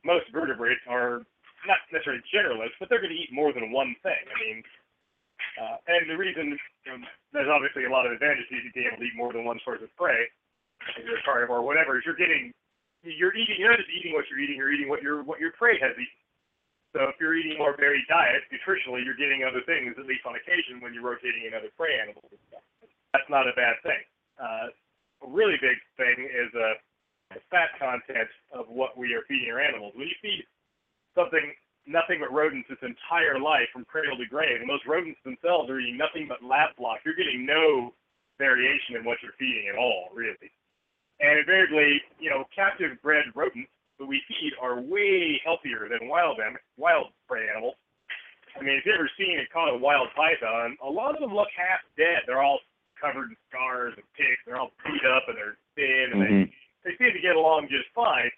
most 0.07 0.31
vertebrates 0.31 0.81
are 0.87 1.27
not 1.67 1.83
necessarily 1.91 2.23
generalists, 2.31 2.79
but 2.79 2.87
they're 2.87 3.03
going 3.03 3.13
to 3.13 3.19
eat 3.19 3.35
more 3.35 3.51
than 3.51 3.75
one 3.75 3.99
thing. 4.07 4.23
I 4.31 4.37
mean, 4.39 4.63
uh, 5.59 5.77
and 5.91 6.07
the 6.07 6.17
reason 6.17 6.55
um, 6.95 7.03
there's 7.35 7.51
obviously 7.51 7.85
a 7.85 7.93
lot 7.93 8.07
of 8.07 8.15
advantages 8.15 8.47
to 8.47 8.71
being 8.71 8.87
able 8.87 9.03
to 9.03 9.09
eat 9.09 9.19
more 9.19 9.35
than 9.35 9.43
one 9.43 9.59
source 9.67 9.83
of 9.83 9.91
prey, 9.99 10.31
if 10.95 11.03
you're 11.03 11.19
carnivore, 11.27 11.61
or 11.61 11.67
whatever, 11.67 11.99
is 11.99 12.07
you're 12.07 12.17
getting, 12.17 12.55
you're 13.03 13.35
eating, 13.35 13.59
you're 13.59 13.75
not 13.75 13.83
just 13.83 13.91
eating 13.91 14.15
what 14.15 14.31
you're 14.31 14.39
eating, 14.39 14.57
you're 14.57 14.71
eating 14.71 14.89
what 14.89 15.03
your 15.03 15.27
what 15.27 15.43
your 15.43 15.51
prey 15.59 15.75
has 15.83 15.97
eaten. 15.99 16.23
So 16.95 17.05
if 17.13 17.21
you're 17.21 17.37
eating 17.37 17.57
a 17.57 17.61
more 17.61 17.77
varied 17.77 18.09
diet, 18.09 18.47
nutritionally, 18.49 19.05
you're 19.05 19.19
getting 19.19 19.45
other 19.45 19.61
things, 19.67 19.93
at 19.99 20.07
least 20.09 20.25
on 20.25 20.39
occasion, 20.39 20.81
when 20.81 20.95
you're 20.95 21.05
rotating 21.05 21.45
in 21.45 21.53
other 21.53 21.69
prey 21.77 21.99
animals. 22.01 22.25
That's 23.13 23.29
not 23.29 23.45
a 23.45 23.53
bad 23.53 23.77
thing. 23.85 24.01
Uh, 24.41 24.73
a 25.25 25.29
really 25.29 25.61
big 25.61 25.77
thing 25.97 26.25
is 26.25 26.49
uh, 26.57 26.77
the 27.31 27.41
fat 27.51 27.75
content 27.79 28.29
of 28.53 28.69
what 28.69 28.97
we 28.97 29.15
are 29.15 29.23
feeding 29.29 29.51
our 29.51 29.61
animals. 29.61 29.93
When 29.97 30.09
you 30.09 30.15
feed 30.23 30.45
something 31.15 31.55
nothing 31.87 32.19
but 32.19 32.35
rodents 32.35 32.67
its 32.69 32.83
entire 32.83 33.39
life 33.39 33.71
from 33.73 33.85
cradle 33.87 34.19
to 34.19 34.27
grave, 34.27 34.61
and 34.61 34.69
those 34.69 34.83
rodents 34.87 35.21
themselves 35.23 35.71
are 35.71 35.79
eating 35.79 35.97
nothing 35.97 36.27
but 36.27 36.43
lab 36.43 36.75
block, 36.77 36.99
you're 37.05 37.15
getting 37.15 37.47
no 37.47 37.95
variation 38.39 38.99
in 38.99 39.05
what 39.05 39.19
you're 39.23 39.39
feeding 39.39 39.71
at 39.71 39.79
all, 39.79 40.11
really. 40.13 40.51
And 41.21 41.39
invariably, 41.39 42.03
you 42.19 42.29
know, 42.29 42.45
captive 42.55 43.01
bred 43.03 43.25
rodents 43.35 43.71
that 43.99 44.05
we 44.05 44.21
feed 44.29 44.53
are 44.61 44.81
way 44.81 45.41
healthier 45.45 45.89
than 45.89 46.09
wild 46.09 46.39
am- 46.41 46.59
wild 46.77 47.15
prey 47.29 47.49
animals. 47.49 47.77
I 48.59 48.63
mean, 48.63 48.77
if 48.77 48.85
you've 48.85 48.97
ever 48.97 49.11
seen 49.17 49.39
and 49.39 49.49
caught 49.51 49.73
a 49.73 49.79
wild 49.79 50.09
python, 50.17 50.77
a 50.83 50.91
lot 50.91 51.15
of 51.15 51.21
them 51.21 51.35
look 51.35 51.49
half 51.57 51.81
dead. 51.97 52.23
They're 52.27 52.43
all 52.43 52.61
covered 53.01 53.31
in 53.31 53.37
scars 53.49 53.95
and 53.97 54.05
ticks. 54.17 54.43
They're 54.45 54.59
all 54.59 54.73
beat 54.85 55.05
up 55.07 55.29
and 55.29 55.37
they're 55.37 55.57
thin 55.77 56.13
and 56.13 56.23
Mhm. 56.23 56.51
they, 56.51 56.57
they 56.87 56.95
seem 57.03 57.11
to 57.11 57.21
get 57.21 57.35
along 57.35 57.67
just 57.67 57.91
fine. 57.91 58.31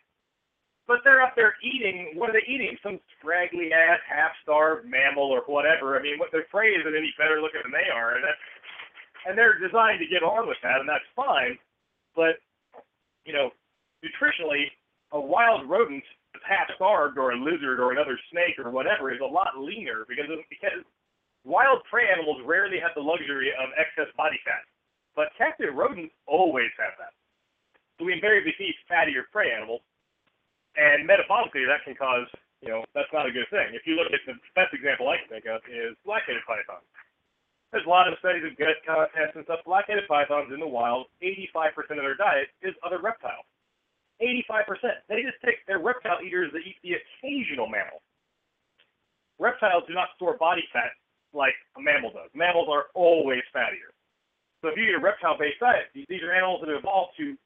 But 0.89 1.05
they're 1.05 1.21
up 1.21 1.37
there 1.37 1.53
eating. 1.61 2.17
What 2.17 2.33
are 2.33 2.41
they 2.41 2.49
eating? 2.49 2.73
Some 2.81 2.97
scraggly 3.21 3.77
ass, 3.77 4.01
half-starved 4.09 4.89
mammal 4.89 5.29
or 5.29 5.45
whatever. 5.45 6.01
I 6.01 6.03
mean, 6.03 6.17
what 6.17 6.33
their 6.33 6.49
prey 6.49 6.73
isn't 6.73 6.97
any 6.97 7.13
better 7.21 7.45
looking 7.45 7.61
than 7.61 7.77
they 7.77 7.93
are, 7.93 8.17
and 8.17 8.25
that's 8.25 8.41
and 9.29 9.37
they're 9.37 9.61
designed 9.61 10.01
to 10.01 10.09
get 10.09 10.25
on 10.25 10.49
with 10.49 10.57
that, 10.65 10.81
and 10.81 10.89
that's 10.89 11.05
fine. 11.13 11.61
But 12.17 12.41
you 13.29 13.37
know, 13.37 13.53
nutritionally, 14.01 14.73
a 15.13 15.21
wild 15.21 15.69
rodent 15.69 16.05
that's 16.33 16.49
half 16.49 16.73
starved 16.77 17.21
or 17.21 17.33
a 17.33 17.39
lizard 17.39 17.85
or 17.85 17.93
another 17.93 18.17
snake 18.33 18.57
or 18.57 18.73
whatever 18.73 19.13
is 19.13 19.21
a 19.21 19.29
lot 19.29 19.61
leaner 19.61 20.09
because 20.09 20.33
of, 20.33 20.41
because 20.49 20.81
wild 21.45 21.85
prey 21.91 22.09
animals 22.09 22.41
rarely 22.49 22.81
have 22.81 22.97
the 22.97 23.05
luxury 23.05 23.53
of 23.61 23.69
excess 23.77 24.09
body 24.17 24.41
fat, 24.41 24.65
but 25.13 25.37
captive 25.37 25.77
rodents 25.77 26.17
always 26.25 26.73
have 26.81 26.97
that. 26.97 27.13
We 27.99 28.15
invariably 28.15 28.55
feed 28.57 28.75
fattier 28.87 29.27
prey 29.33 29.51
animals, 29.51 29.83
and 30.77 31.03
metabolically 31.09 31.67
that 31.67 31.83
can 31.85 31.99
cause 31.99 32.31
you 32.63 32.71
know 32.71 32.87
that's 32.95 33.11
not 33.13 33.27
a 33.27 33.33
good 33.35 33.51
thing. 33.51 33.75
If 33.75 33.87
you 33.87 33.95
look 33.99 34.11
at 34.11 34.23
the 34.27 34.39
best 34.55 34.75
example 34.75 35.11
I 35.11 35.19
can 35.19 35.29
think 35.29 35.47
of 35.47 35.63
is 35.67 35.99
black-headed 36.07 36.43
pythons. 36.47 36.87
There's 37.71 37.85
a 37.85 37.91
lot 37.91 38.09
of 38.09 38.17
studies 38.25 38.49
of 38.49 38.57
gut 38.57 38.81
uh, 38.89 39.05
contests 39.13 39.37
and 39.37 39.45
stuff. 39.45 39.61
Black-headed 39.69 40.09
pythons 40.09 40.49
in 40.55 40.61
the 40.61 40.67
wild, 40.67 41.13
85% 41.21 42.01
of 42.01 42.05
their 42.07 42.17
diet 42.17 42.49
is 42.65 42.73
other 42.81 42.97
reptiles. 42.97 43.45
85%. 44.25 45.05
They 45.07 45.23
just 45.23 45.39
take 45.45 45.63
their 45.69 45.79
reptile 45.79 46.19
eaters 46.25 46.51
that 46.57 46.65
eat 46.65 46.81
the 46.83 46.97
occasional 46.99 47.69
mammal. 47.69 48.03
Reptiles 49.39 49.85
do 49.87 49.95
not 49.95 50.09
store 50.17 50.37
body 50.41 50.65
fat 50.73 50.97
like 51.33 51.55
a 51.77 51.81
mammal 51.81 52.11
does. 52.11 52.33
Mammals 52.35 52.69
are 52.73 52.91
always 52.95 53.45
fattier. 53.55 53.93
So 54.63 54.69
if 54.69 54.77
you 54.77 54.91
eat 54.91 54.97
a 54.97 54.99
reptile-based 54.99 55.61
diet, 55.61 55.93
these 55.95 56.23
are 56.25 56.35
animals 56.35 56.65
that 56.67 56.75
evolved 56.75 57.15
to 57.19 57.37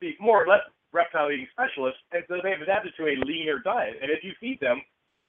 be 0.00 0.16
more 0.20 0.42
or 0.42 0.46
less 0.46 0.62
reptile-eating 0.92 1.48
specialists, 1.50 2.00
and 2.12 2.22
so 2.28 2.38
they've 2.42 2.60
adapted 2.62 2.94
to 2.96 3.04
a 3.10 3.18
leaner 3.26 3.58
diet. 3.58 3.98
And 4.00 4.10
if 4.10 4.22
you 4.22 4.32
feed 4.38 4.60
them, 4.60 4.82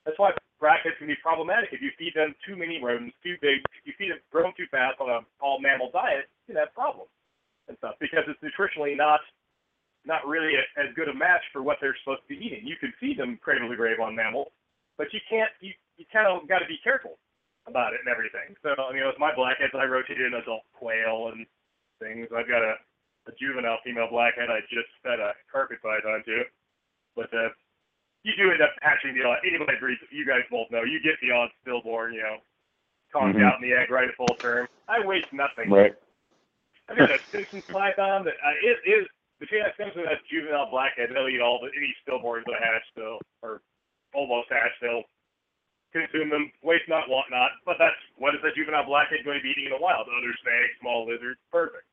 that's 0.06 0.18
why 0.20 0.32
brackets 0.60 0.96
can 1.02 1.08
be 1.08 1.18
problematic. 1.22 1.74
If 1.74 1.82
you 1.82 1.90
feed 1.98 2.14
them 2.14 2.36
too 2.46 2.56
many 2.56 2.78
rodents, 2.78 3.18
too 3.26 3.36
big, 3.42 3.66
if 3.74 3.84
you 3.86 3.94
feed 3.98 4.14
them 4.14 4.22
grown 4.32 4.54
too 4.54 4.70
fast 4.70 5.02
on 5.02 5.10
a 5.10 5.20
all 5.42 5.60
mammal 5.60 5.90
diet, 5.90 6.30
you 6.46 6.54
can 6.54 6.62
have 6.62 6.74
problems 6.78 7.10
and 7.68 7.78
stuff 7.82 7.98
because 8.00 8.22
it's 8.30 8.40
nutritionally 8.46 8.96
not 8.96 9.20
not 10.06 10.22
really 10.30 10.54
a, 10.54 10.64
as 10.78 10.94
good 10.94 11.10
a 11.10 11.14
match 11.18 11.42
for 11.50 11.66
what 11.66 11.82
they're 11.82 11.98
supposed 12.06 12.22
to 12.22 12.30
be 12.30 12.38
eating. 12.38 12.62
You 12.62 12.78
can 12.78 12.94
feed 13.02 13.18
them 13.18 13.40
cradle 13.42 13.68
to 13.68 13.76
grave 13.76 13.98
on 13.98 14.14
mammals, 14.16 14.54
but 14.98 15.10
you 15.12 15.20
can't. 15.28 15.50
You 15.60 15.74
you 15.98 16.06
kind 16.14 16.30
of 16.30 16.48
got 16.48 16.60
to 16.60 16.70
be 16.70 16.78
careful 16.84 17.18
about 17.66 17.94
it 17.98 18.06
and 18.06 18.10
everything. 18.14 18.54
So 18.62 18.78
I 18.78 18.94
mean, 18.94 19.02
with 19.06 19.18
my 19.18 19.34
blackheads, 19.34 19.74
I 19.74 19.90
rotated 19.90 20.30
an 20.30 20.38
adult 20.38 20.62
quail 20.78 21.34
and 21.34 21.50
things. 21.98 22.30
I've 22.30 22.48
got 22.48 22.62
a, 22.62 22.78
a 23.28 23.32
juvenile 23.40 23.80
female 23.84 24.08
blackhead 24.10 24.50
I 24.50 24.62
just 24.70 24.90
fed 25.04 25.20
a 25.20 25.34
carpet 25.52 25.82
python 25.82 26.24
to, 26.26 26.44
but 27.16 27.34
uh, 27.34 27.50
you 28.24 28.34
do 28.38 28.52
end 28.52 28.62
up 28.62 28.74
hatching 28.82 29.14
the 29.14 29.24
odd. 29.26 29.42
Anybody 29.46 29.78
breeds, 29.80 30.02
you 30.12 30.26
guys 30.26 30.42
both 30.50 30.70
know, 30.72 30.84
you 30.84 31.00
get 31.02 31.18
the 31.22 31.32
odd 31.32 31.50
stillborn, 31.62 32.14
you 32.14 32.22
know, 32.22 32.38
conked 33.14 33.38
Mhm. 33.38 33.46
out 33.46 33.62
in 33.62 33.68
the 33.70 33.74
egg 33.76 33.90
right 33.90 34.10
at 34.10 34.16
full 34.16 34.36
term. 34.42 34.68
I 34.88 35.00
waste 35.06 35.32
nothing. 35.34 35.70
Right. 35.70 35.94
I've 36.90 36.98
got 36.98 37.10
a 37.10 37.20
Simpsons 37.32 37.66
python 37.72 38.26
that 38.26 38.36
uh, 38.46 38.54
it 38.62 38.78
is 38.86 39.08
between 39.40 39.64
that 39.64 39.76
Simpson 39.76 40.02
and 40.02 40.10
that 40.12 40.22
juvenile 40.30 40.70
blackhead. 40.70 41.10
They'll 41.10 41.28
eat 41.28 41.42
all 41.42 41.60
the 41.60 41.72
any 41.76 41.96
stillborns 42.06 42.46
that 42.46 42.62
hatch 42.62 42.86
still 42.92 43.20
or 43.42 43.62
almost 44.14 44.50
hatch. 44.50 44.72
They'll 44.82 45.04
consume 45.92 46.30
them, 46.30 46.52
waste 46.62 46.88
not, 46.88 47.10
want 47.10 47.32
not. 47.32 47.52
But 47.66 47.78
that's 47.80 47.96
what 48.18 48.36
is 48.36 48.44
a 48.44 48.52
juvenile 48.54 48.86
blackhead 48.86 49.26
going 49.26 49.40
to 49.40 49.44
be 49.44 49.50
eating 49.52 49.66
in 49.66 49.72
the 49.72 49.82
wild? 49.82 50.08
Other 50.08 50.34
snakes, 50.44 50.78
small 50.80 51.08
lizards, 51.08 51.40
perfect. 51.52 51.86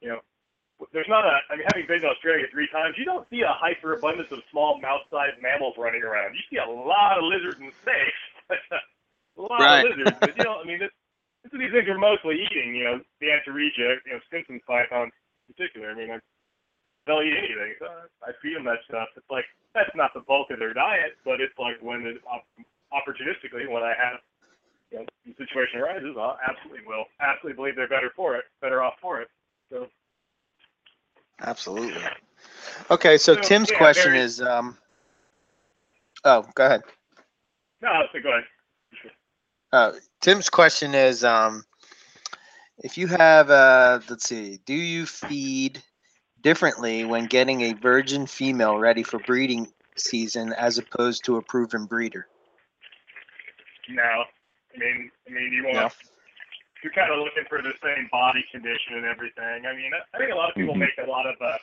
You 0.00 0.08
know, 0.16 0.20
there's 0.92 1.08
not 1.10 1.24
a. 1.26 1.40
I 1.50 1.56
mean, 1.56 1.66
having 1.66 1.86
been 1.88 2.02
to 2.02 2.08
Australia 2.14 2.46
three 2.52 2.68
times, 2.70 2.96
you 2.98 3.04
don't 3.04 3.26
see 3.30 3.42
a 3.42 3.52
hyper 3.54 3.94
abundance 3.98 4.28
of 4.32 4.40
small 4.50 4.78
mouse-sized 4.80 5.42
mammals 5.42 5.74
running 5.78 6.02
around. 6.02 6.34
You 6.34 6.44
see 6.50 6.58
a 6.62 6.70
lot 6.70 7.18
of 7.18 7.24
lizards 7.26 7.58
and 7.60 7.72
snakes. 7.82 8.22
a 9.38 9.42
lot 9.42 9.70
Right. 9.70 9.74
of 9.74 9.82
lizards, 9.82 10.16
but 10.22 10.36
you 10.36 10.42
know, 10.44 10.58
I 10.62 10.64
mean, 10.66 10.78
this, 10.80 10.92
this 11.44 11.52
is 11.54 11.58
these 11.60 11.72
things 11.74 11.88
are 11.88 11.98
mostly 11.98 12.38
eating. 12.42 12.74
You 12.76 12.84
know, 12.84 12.96
the 13.20 13.28
Antaresia, 13.34 13.98
you 14.06 14.12
know, 14.14 14.20
Simpson's 14.30 14.62
pythons 14.66 15.12
in 15.48 15.54
particular. 15.54 15.90
I 15.90 15.96
mean, 15.96 16.10
they'll 17.06 17.22
eat 17.24 17.34
anything. 17.36 17.74
So 17.80 17.86
I 18.22 18.32
feed 18.42 18.56
them 18.56 18.64
that 18.66 18.82
stuff. 18.88 19.08
It's 19.16 19.30
like 19.30 19.46
that's 19.74 19.92
not 19.94 20.12
the 20.14 20.22
bulk 20.26 20.50
of 20.50 20.58
their 20.58 20.74
diet, 20.74 21.18
but 21.24 21.40
it's 21.40 21.56
like 21.58 21.78
when 21.82 22.06
it 22.06 22.22
opportunistically 22.92 23.68
when 23.70 23.82
I 23.82 23.94
have 23.98 24.20
you 24.92 24.98
know, 25.00 25.06
the 25.26 25.34
situation 25.38 25.80
arises, 25.80 26.16
I 26.18 26.36
absolutely 26.48 26.86
will. 26.86 27.06
Absolutely 27.20 27.56
believe 27.56 27.76
they're 27.76 27.88
better 27.90 28.12
for 28.16 28.36
it, 28.36 28.44
better 28.60 28.82
off 28.82 28.94
for 29.00 29.20
it. 29.20 29.28
So 29.70 29.88
Absolutely. 31.40 32.02
Okay, 32.90 33.16
so 33.18 33.34
So, 33.34 33.40
Tim's 33.42 33.70
yeah, 33.70 33.76
question 33.78 34.12
very- 34.12 34.24
is, 34.24 34.40
um, 34.40 34.76
oh, 36.24 36.42
go 36.54 36.66
ahead. 36.66 36.82
no, 37.80 38.06
so 38.12 38.20
go 38.20 38.30
ahead. 38.30 38.44
Uh, 39.72 39.92
Tim's 40.20 40.48
question 40.48 40.94
is, 40.94 41.24
um, 41.24 41.64
if 42.78 42.96
you 42.96 43.06
have, 43.06 43.50
uh, 43.50 44.00
let's 44.08 44.24
see, 44.24 44.58
do 44.64 44.74
you 44.74 45.04
feed 45.04 45.82
differently 46.40 47.04
when 47.04 47.26
getting 47.26 47.60
a 47.62 47.72
virgin 47.74 48.26
female 48.26 48.78
ready 48.78 49.02
for 49.02 49.18
breeding 49.18 49.72
season 49.96 50.52
as 50.54 50.78
opposed 50.78 51.24
to 51.26 51.36
a 51.36 51.42
proven 51.42 51.84
breeder? 51.84 52.26
No, 53.88 54.02
I 54.02 54.78
mean, 54.78 55.10
I 55.26 55.30
mean, 55.30 55.52
you 55.52 55.64
want 55.64 55.76
No. 55.76 55.90
You're 56.82 56.94
kind 56.94 57.10
of 57.10 57.18
looking 57.18 57.44
for 57.50 57.60
the 57.62 57.74
same 57.82 58.06
body 58.10 58.44
condition 58.50 59.02
and 59.02 59.06
everything. 59.06 59.66
I 59.66 59.74
mean, 59.74 59.90
I 59.94 60.16
think 60.18 60.30
a 60.30 60.38
lot 60.38 60.50
of 60.50 60.56
people 60.56 60.74
Mhm. 60.74 60.86
make 60.86 60.98
a 60.98 61.08
lot 61.10 61.26
of 61.26 61.40
uh, 61.42 61.58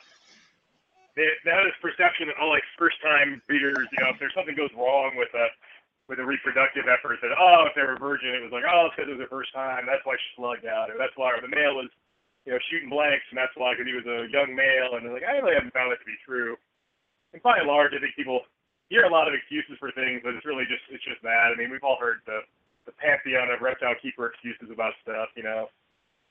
they, 1.16 1.32
they 1.44 1.50
have 1.50 1.64
this 1.64 1.76
perception 1.80 2.28
that 2.28 2.36
oh, 2.40 2.48
like 2.52 2.62
first 2.76 3.00
time 3.00 3.40
breeders, 3.48 3.88
you 3.92 4.04
know, 4.04 4.10
if 4.12 4.18
there's 4.20 4.34
something 4.34 4.54
goes 4.54 4.72
wrong 4.76 5.16
with 5.16 5.32
a 5.34 5.48
with 6.08 6.20
a 6.20 6.24
reproductive 6.24 6.86
effort, 6.86 7.18
that 7.22 7.32
oh, 7.34 7.66
if 7.66 7.74
they 7.74 7.82
were 7.82 7.96
virgin, 7.96 8.34
it 8.36 8.44
was 8.44 8.52
like 8.52 8.68
oh, 8.68 8.92
because 8.92 9.08
it 9.08 9.16
was 9.16 9.22
their 9.24 9.32
first 9.32 9.52
time, 9.52 9.86
that's 9.88 10.04
why 10.04 10.16
she 10.16 10.28
slugged 10.36 10.66
out, 10.68 10.90
or 10.92 10.98
that's 11.00 11.16
why 11.16 11.32
or 11.32 11.40
the 11.40 11.48
male 11.48 11.74
was 11.74 11.88
you 12.44 12.52
know 12.52 12.60
shooting 12.68 12.90
blanks, 12.92 13.24
and 13.32 13.38
that's 13.38 13.56
why 13.56 13.72
because 13.72 13.88
he 13.88 13.96
was 13.96 14.06
a 14.06 14.28
young 14.28 14.54
male, 14.54 14.94
and 14.96 15.06
they're 15.06 15.16
like 15.16 15.24
I 15.24 15.40
really 15.40 15.56
haven't 15.56 15.72
found 15.72 15.90
that 15.90 15.98
to 15.98 16.08
be 16.08 16.20
true. 16.24 16.56
And 17.32 17.42
by 17.42 17.58
and 17.58 17.66
large, 17.66 17.96
I 17.96 17.98
think 17.98 18.14
people 18.14 18.44
hear 18.88 19.02
a 19.04 19.10
lot 19.10 19.26
of 19.26 19.34
excuses 19.34 19.74
for 19.80 19.90
things, 19.96 20.20
but 20.22 20.36
it's 20.36 20.46
really 20.46 20.68
just 20.68 20.84
it's 20.92 21.02
just 21.02 21.22
that. 21.24 21.50
I 21.50 21.56
mean, 21.56 21.72
we've 21.72 21.82
all 21.82 21.96
heard 21.98 22.20
the 22.28 22.44
the 22.86 22.92
pantheon 22.92 23.50
of 23.50 23.60
reptile 23.60 23.94
keeper 24.00 24.26
excuses 24.30 24.70
about 24.70 24.94
stuff. 25.02 25.28
You 25.36 25.42
know, 25.42 25.68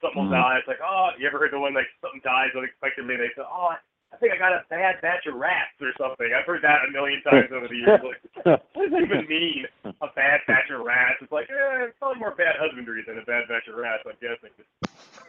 something 0.02 0.24
will 0.24 0.32
Mhm. 0.32 0.40
die. 0.42 0.58
It's 0.60 0.68
like, 0.68 0.82
oh, 0.82 1.12
you 1.20 1.28
ever 1.28 1.38
heard 1.38 1.52
the 1.52 1.60
one 1.60 1.74
like 1.74 1.88
something 2.02 2.22
dies 2.24 2.56
unexpectedly? 2.56 3.16
They 3.18 3.30
say, 3.36 3.44
oh, 3.44 3.76
I 4.14 4.18
think 4.18 4.32
I 4.32 4.38
got 4.38 4.54
a 4.54 4.64
bad 4.70 5.02
batch 5.02 5.26
of 5.28 5.36
rats 5.36 5.76
or 5.82 5.92
something. 5.98 6.32
I've 6.34 6.46
heard 6.46 6.62
that 6.64 6.88
a 6.88 6.92
million 6.92 7.22
times 7.24 7.52
over 7.52 7.68
the 7.68 7.76
years. 7.76 8.00
Like, 8.02 8.22
what 8.74 8.84
does 8.88 8.92
that 8.92 9.04
even 9.04 9.28
mean? 9.28 9.68
A 9.84 10.08
bad 10.16 10.40
batch 10.48 10.70
of 10.72 10.86
rats? 10.86 11.20
It's 11.22 11.32
like, 11.32 11.50
eh, 11.50 11.86
it's 11.92 11.98
probably 12.00 12.20
more 12.20 12.32
bad 12.32 12.56
husbandry 12.56 13.04
than 13.06 13.20
a 13.20 13.26
bad 13.28 13.48
batch 13.50 13.68
of 13.68 13.76
rats. 13.76 14.04
I'm 14.08 14.16
guessing. 14.22 14.52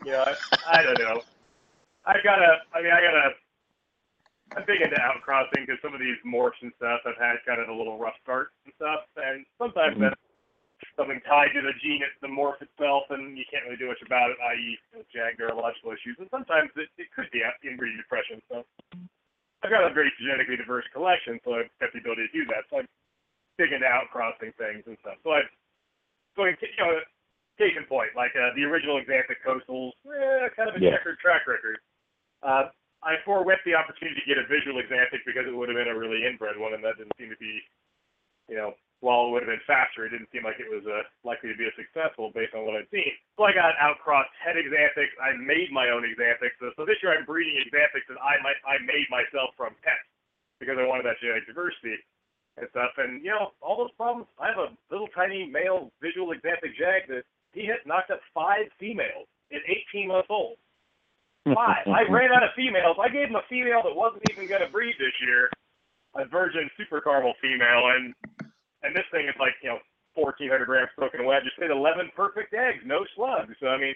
You 0.04 0.12
know, 0.12 0.22
I, 0.22 0.78
I 0.78 0.82
don't 0.82 0.98
know. 1.00 1.22
I 2.04 2.22
gotta. 2.22 2.62
I 2.72 2.82
mean, 2.82 2.92
I 2.92 3.00
gotta. 3.00 3.34
I'm 4.56 4.64
big 4.64 4.80
into 4.80 4.94
outcrossing 5.02 5.66
because 5.66 5.82
some 5.82 5.92
of 5.92 5.98
these 6.00 6.16
morphs 6.24 6.62
and 6.62 6.72
stuff 6.76 7.00
have 7.04 7.16
had 7.18 7.42
kind 7.44 7.60
of 7.60 7.68
a 7.68 7.72
little 7.74 7.98
rough 7.98 8.14
start 8.22 8.52
and 8.64 8.72
stuff, 8.76 9.00
and 9.16 9.44
sometimes 9.58 9.96
Mhm. 9.96 10.00
that's 10.00 10.20
something 10.96 11.20
tied 11.24 11.52
to 11.56 11.62
the 11.64 11.72
gene, 11.80 12.04
the 12.20 12.28
morph 12.28 12.60
itself, 12.60 13.08
and 13.10 13.36
you 13.36 13.44
can't 13.48 13.64
really 13.64 13.80
do 13.80 13.88
much 13.88 14.00
about 14.04 14.32
it, 14.32 14.38
i.e., 14.52 14.78
jag 15.12 15.38
neurological 15.38 15.92
issues. 15.92 16.16
And 16.20 16.28
sometimes 16.30 16.70
it, 16.76 16.88
it 16.96 17.08
could 17.12 17.28
be 17.32 17.40
inbreeding 17.64 17.96
depression. 18.00 18.40
So 18.48 18.64
I've 19.64 19.72
got 19.72 19.88
a 19.88 19.92
very 19.92 20.12
genetically 20.20 20.56
diverse 20.56 20.84
collection, 20.92 21.40
so 21.44 21.56
I've 21.60 21.72
got 21.80 21.92
the 21.92 22.00
ability 22.00 22.28
to 22.28 22.32
do 22.32 22.44
that. 22.52 22.68
So 22.68 22.84
I'm 22.84 22.88
big 23.56 23.72
into 23.72 23.88
outcrossing 23.88 24.52
things 24.60 24.84
and 24.84 24.96
stuff. 25.00 25.16
So 25.24 25.32
I've, 25.32 25.48
so 26.36 26.44
in, 26.44 26.56
you 26.60 26.80
know, 26.80 27.00
case 27.56 27.72
in 27.72 27.88
point, 27.88 28.12
like 28.12 28.36
uh, 28.36 28.52
the 28.52 28.68
original 28.68 29.00
Axanthic 29.00 29.40
coastals, 29.40 29.96
eh, 30.04 30.48
kind 30.52 30.68
of 30.68 30.76
a 30.76 30.80
Yeah. 30.80 30.92
checkered 30.92 31.18
track 31.18 31.48
record. 31.48 31.80
Uh, 32.44 32.68
I 33.02 33.16
forewent 33.24 33.60
the 33.64 33.74
opportunity 33.74 34.20
to 34.20 34.26
get 34.28 34.36
a 34.36 34.46
visual 34.46 34.76
Axanthic 34.76 35.24
because 35.24 35.48
it 35.48 35.56
would 35.56 35.68
have 35.68 35.76
been 35.76 35.88
a 35.88 35.96
really 35.96 36.26
inbred 36.26 36.56
one, 36.60 36.74
and 36.74 36.84
that 36.84 37.00
didn't 37.00 37.16
seem 37.16 37.30
to 37.30 37.36
be, 37.40 37.64
you 38.48 38.56
know, 38.56 38.76
while 39.04 39.28
it 39.28 39.30
would 39.36 39.44
have 39.44 39.52
been 39.52 39.68
faster, 39.68 40.08
it 40.08 40.16
didn't 40.16 40.32
seem 40.32 40.44
like 40.44 40.56
it 40.56 40.72
was 40.72 40.84
uh, 40.88 41.04
likely 41.20 41.52
to 41.52 41.58
be 41.58 41.68
as 41.68 41.76
successful 41.76 42.32
based 42.32 42.56
on 42.56 42.64
what 42.64 42.80
I'd 42.80 42.88
seen. 42.88 43.12
So 43.36 43.44
I 43.44 43.52
got 43.52 43.76
outcrossed 43.76 44.32
het 44.40 44.56
Axanthics. 44.56 45.12
I 45.20 45.36
made 45.36 45.68
my 45.68 45.92
own 45.92 46.00
Axanthics. 46.00 46.56
So, 46.56 46.72
so 46.80 46.88
this 46.88 46.96
year 47.04 47.12
I'm 47.12 47.28
breeding 47.28 47.60
Axanthics 47.60 48.08
that 48.08 48.20
I 48.20 48.40
might 48.40 48.56
I 48.64 48.80
made 48.80 49.04
myself 49.12 49.52
from 49.52 49.76
hets 49.84 50.08
because 50.58 50.80
I 50.80 50.88
wanted 50.88 51.04
that 51.04 51.20
genetic 51.20 51.44
diversity 51.44 52.00
and 52.56 52.64
stuff. 52.72 52.96
And 52.96 53.20
you 53.20 53.30
know, 53.30 53.52
all 53.60 53.76
those 53.76 53.92
problems. 54.00 54.32
I 54.40 54.48
have 54.48 54.60
a 54.60 54.72
little 54.88 55.12
tiny 55.12 55.44
male 55.44 55.92
visual 56.00 56.32
Axanthic 56.32 56.72
jag 56.80 57.04
that 57.12 57.28
he 57.52 57.68
had 57.68 57.84
knocked 57.84 58.10
up 58.10 58.24
five 58.32 58.72
females 58.80 59.28
at 59.52 59.60
18 59.92 60.08
months 60.08 60.32
old. 60.32 60.56
Five. 61.46 61.86
I 61.86 62.02
ran 62.10 62.34
out 62.34 62.42
of 62.42 62.50
females. 62.56 62.98
I 62.98 63.06
gave 63.06 63.30
him 63.30 63.38
a 63.38 63.46
female 63.46 63.78
that 63.86 63.94
wasn't 63.94 64.26
even 64.34 64.48
going 64.50 64.66
to 64.66 64.72
breed 64.72 64.98
this 64.98 65.14
year, 65.22 65.46
a 66.18 66.26
virgin 66.26 66.66
super 66.74 67.00
caramel 67.00 67.34
female, 67.38 67.94
and 67.94 68.10
and 68.82 68.94
this 68.94 69.08
thing 69.12 69.28
is 69.28 69.36
like 69.38 69.54
you 69.62 69.70
know 69.70 69.80
1,400 70.16 70.64
grams 70.64 70.88
soaking 70.96 71.24
wet. 71.24 71.44
Just 71.44 71.60
hit 71.60 71.70
11 71.70 72.10
perfect 72.16 72.52
eggs, 72.56 72.80
no 72.84 73.04
slugs. 73.14 73.52
So 73.60 73.68
I 73.68 73.78
mean, 73.78 73.94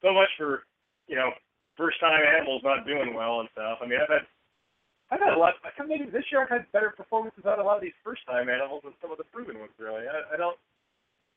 so 0.00 0.12
much 0.12 0.28
for 0.36 0.64
you 1.06 1.16
know 1.16 1.30
first 1.76 2.00
time 2.00 2.20
animals 2.24 2.62
not 2.64 2.86
doing 2.88 3.14
well 3.14 3.40
and 3.40 3.48
stuff. 3.52 3.78
I 3.80 3.86
mean, 3.86 4.00
I've 4.00 4.10
had 4.10 4.26
I've 5.08 5.24
had 5.24 5.32
a 5.32 5.40
lot. 5.40 5.56
I 5.64 5.72
think 5.72 5.88
maybe 5.88 6.10
this 6.10 6.28
year 6.28 6.44
I've 6.44 6.52
had 6.52 6.68
better 6.72 6.92
performances 6.92 7.44
out 7.48 7.56
of 7.56 7.64
a 7.64 7.68
lot 7.68 7.80
of 7.80 7.84
these 7.84 7.96
first 8.04 8.26
time 8.28 8.52
animals 8.52 8.84
than 8.84 8.92
some 9.00 9.12
of 9.12 9.16
the 9.16 9.28
proven 9.32 9.56
ones. 9.56 9.72
Really, 9.80 10.04
I, 10.04 10.34
I 10.34 10.36
don't. 10.36 10.56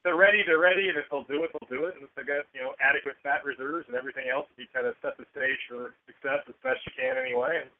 They're 0.03 0.17
ready. 0.17 0.41
They're 0.41 0.59
ready, 0.59 0.89
and 0.89 0.97
if 0.97 1.05
they'll 1.13 1.29
do 1.29 1.45
it, 1.45 1.53
they'll 1.53 1.71
do 1.71 1.85
it. 1.85 1.95
And 1.95 2.03
if 2.03 2.11
they 2.17 2.27
got 2.27 2.49
you 2.51 2.59
know 2.59 2.75
adequate 2.83 3.15
fat 3.23 3.47
reserves 3.47 3.87
and 3.87 3.95
everything 3.95 4.27
else, 4.27 4.49
you 4.59 4.67
kind 4.75 4.89
of 4.89 4.99
set 4.99 5.15
the 5.15 5.29
stage 5.31 5.61
for 5.71 5.95
success 6.03 6.43
as 6.51 6.57
best 6.65 6.83
you 6.83 6.93
can 6.99 7.15
anyway, 7.15 7.63
and 7.63 7.71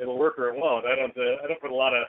it'll 0.00 0.16
work 0.16 0.40
or 0.40 0.48
it 0.48 0.56
won't. 0.56 0.88
I 0.88 0.96
don't. 0.96 1.12
Uh, 1.12 1.44
I 1.44 1.50
don't 1.52 1.60
put 1.60 1.74
a 1.74 1.76
lot 1.76 1.92
of 1.92 2.08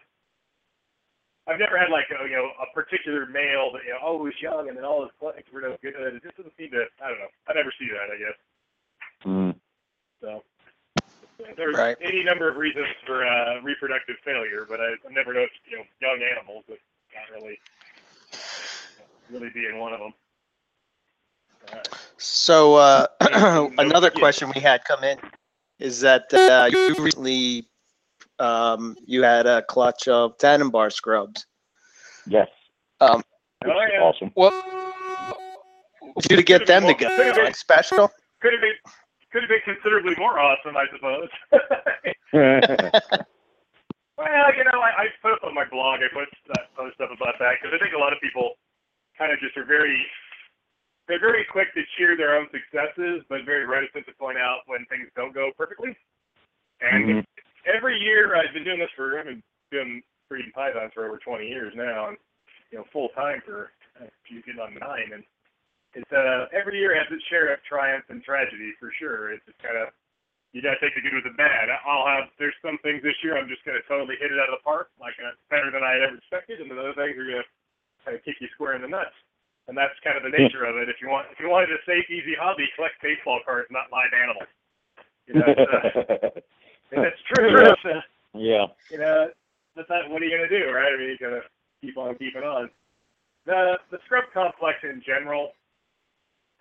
I've 1.48 1.60
never 1.60 1.78
had 1.78 1.90
like 1.92 2.06
a, 2.10 2.28
you 2.28 2.36
know 2.36 2.50
a 2.62 2.74
particular 2.74 3.26
male 3.28 3.72
that 3.74 3.84
you 3.86 3.94
know 3.94 4.00
oh 4.04 4.26
he's 4.26 4.42
young 4.42 4.68
and 4.70 4.78
then 4.78 4.84
all 4.86 5.02
his 5.04 5.12
clinics 5.20 5.48
were 5.54 5.62
no 5.62 5.78
good. 5.82 5.94
It 6.16 6.24
just 6.24 6.38
doesn't 6.38 6.54
seem 6.58 6.72
to. 6.72 6.86
I 7.04 7.10
don't 7.10 7.20
know. 7.20 7.30
I 7.48 7.54
never 7.54 7.72
see 7.78 7.88
that. 7.94 8.10
I 8.14 8.18
guess 8.18 8.38
Mm. 9.26 9.56
so. 10.22 10.44
There's 11.58 11.76
Right. 11.76 11.98
any 12.02 12.24
number 12.24 12.48
of 12.50 12.56
reasons 12.58 12.88
for 13.06 13.26
uh, 13.26 13.60
reproductive 13.62 14.16
failure, 14.24 14.66
but 14.68 14.80
I, 14.80 14.94
I've 15.06 15.12
never 15.12 15.34
noticed 15.34 15.60
you 15.66 15.78
know 15.78 15.84
young 16.02 16.22
animals 16.24 16.64
that 16.68 16.78
not 17.14 17.40
really 17.40 17.60
really 19.30 19.50
being 19.50 19.78
one 19.80 19.94
of 19.94 20.00
them. 20.00 20.14
Uh, 21.72 21.78
So 22.18 22.76
uh, 22.76 23.08
another 23.78 24.10
question 24.10 24.52
we 24.54 24.62
had 24.62 24.84
come 24.86 25.04
in 25.04 25.18
is 25.80 26.00
that 26.02 26.34
uh, 26.34 26.70
you 26.72 26.96
recently 27.00 27.68
um, 28.40 28.96
you 29.06 29.24
had 29.24 29.46
a 29.46 29.62
clutch 29.64 30.08
of 30.08 30.38
Tanimbar 30.38 30.92
scrubs. 30.92 31.46
Yes. 32.28 32.48
Um, 33.00 33.24
oh 33.66 33.70
yeah, 33.70 34.02
Awesome. 34.02 34.32
what 34.34 34.54
did 36.20 36.32
you 36.32 36.44
get 36.44 36.66
them 36.66 36.86
to 36.86 36.94
go? 36.94 37.08
Like 37.44 37.56
special? 37.56 38.10
could 38.42 38.54
have 38.54 38.62
been 38.62 38.76
could 39.32 39.44
have 39.44 39.50
been 39.50 39.62
considerably 39.66 40.16
more 40.18 40.40
awesome, 40.40 40.76
I 40.78 40.86
suppose. 40.92 41.30
Well, 44.18 44.48
you 44.56 44.64
know, 44.64 44.80
I, 44.80 44.92
I 44.96 45.06
put 45.22 45.34
up 45.34 45.44
on 45.44 45.54
my 45.54 45.68
blog, 45.68 46.00
I 46.00 46.08
put 46.08 46.32
uh, 46.48 46.64
post 46.76 46.96
stuff 46.96 47.12
about 47.12 47.36
that 47.40 47.60
because 47.60 47.76
I 47.76 47.80
think 47.84 47.94
a 47.94 48.00
lot 48.00 48.14
of 48.16 48.20
people 48.24 48.56
kind 49.20 49.32
of 49.32 49.40
just 49.44 49.58
are 49.60 49.68
very, 49.68 50.00
they're 51.08 51.20
very 51.20 51.44
quick 51.52 51.74
to 51.76 51.84
cheer 51.98 52.16
their 52.16 52.40
own 52.40 52.48
successes, 52.48 53.28
but 53.28 53.44
very 53.44 53.66
reticent 53.68 54.08
to 54.08 54.14
point 54.16 54.38
out 54.40 54.64
when 54.68 54.88
things 54.88 55.12
don't 55.20 55.36
go 55.36 55.52
perfectly. 55.58 55.96
And 56.80 57.04
Mhm. 57.04 57.26
Every 57.66 57.98
year, 58.00 58.36
I've 58.36 58.54
been 58.54 58.64
doing 58.64 58.80
this 58.80 58.94
for, 58.96 59.20
I've 59.20 59.42
been 59.72 60.02
breeding 60.30 60.52
pythons 60.54 60.92
for 60.94 61.06
over 61.06 61.18
20 61.18 61.48
years 61.48 61.74
now, 61.76 62.10
and 62.10 62.18
you 62.72 62.78
know, 62.78 62.86
full 62.92 63.10
time 63.14 63.42
for 63.46 63.72
uh, 64.02 64.10
getting 64.28 64.60
on 64.60 64.74
nine, 64.76 65.14
and 65.14 65.24
it's 65.96 66.12
uh 66.12 66.52
every 66.52 66.76
year 66.76 66.92
has 66.92 67.08
its 67.08 67.24
share 67.32 67.54
of 67.56 67.64
triumph 67.64 68.04
and 68.12 68.20
tragedy 68.20 68.76
for 68.76 68.92
sure. 69.00 69.32
It's 69.32 69.46
just 69.48 69.62
kind 69.64 69.80
of 69.80 69.96
you 70.52 70.60
gotta 70.60 70.80
take 70.84 70.96
the 70.96 71.04
good 71.04 71.16
with 71.16 71.28
the 71.28 71.36
bad. 71.40 71.72
I'll 71.72 72.04
have 72.04 72.28
there's 72.36 72.58
some 72.60 72.76
things 72.84 73.00
this 73.00 73.16
year 73.24 73.40
I'm 73.40 73.48
just 73.48 73.64
gonna 73.64 73.84
totally 73.88 74.20
hit 74.20 74.32
it 74.32 74.40
out 74.40 74.52
of 74.52 74.60
the 74.60 74.66
park, 74.68 74.92
like 75.00 75.16
uh, 75.24 75.32
better 75.48 75.72
than 75.72 75.88
I 75.88 75.96
had 76.00 76.12
ever 76.12 76.20
expected, 76.20 76.60
and 76.60 76.68
then 76.68 76.80
other 76.80 76.96
things 76.98 77.16
are 77.16 77.28
gonna 77.28 77.48
kind 78.04 78.16
of 78.20 78.22
kick 78.28 78.44
you 78.44 78.52
square 78.52 78.76
in 78.76 78.84
the 78.84 78.92
nuts. 78.92 79.16
And 79.66 79.74
that's 79.74 79.98
kind 80.06 80.14
of 80.14 80.22
the 80.22 80.36
nature 80.36 80.62
of 80.68 80.78
it. 80.78 80.92
If 80.92 81.02
you 81.02 81.08
want 81.08 81.32
if 81.32 81.40
you 81.40 81.48
wanted 81.48 81.72
a 81.72 81.80
safe, 81.88 82.06
easy 82.12 82.36
hobby, 82.36 82.68
collect 82.76 83.00
baseball 83.00 83.40
cards, 83.48 83.72
not 83.72 83.88
live 83.90 84.12
animals. 84.14 84.52
You 85.26 85.42
know, 85.42 85.48
that's 86.92 87.22
true. 87.34 87.52
Yeah. 87.52 87.72
It's, 87.72 87.86
uh, 87.86 88.02
yeah. 88.34 88.66
you 88.92 89.00
know, 89.00 89.30
that's 89.76 89.90
not 89.90 90.10
what 90.10 90.22
are 90.22 90.26
you 90.26 90.36
gonna 90.36 90.50
do, 90.50 90.72
right? 90.72 90.94
I 90.94 90.98
mean 90.98 91.10
you 91.10 91.18
gotta 91.20 91.42
keep 91.82 91.98
on 91.98 92.16
keeping 92.16 92.44
on. 92.44 92.70
The 93.46 93.78
the 93.92 94.00
scrub 94.06 94.26
complex 94.34 94.80
in 94.84 95.02
general, 95.06 95.52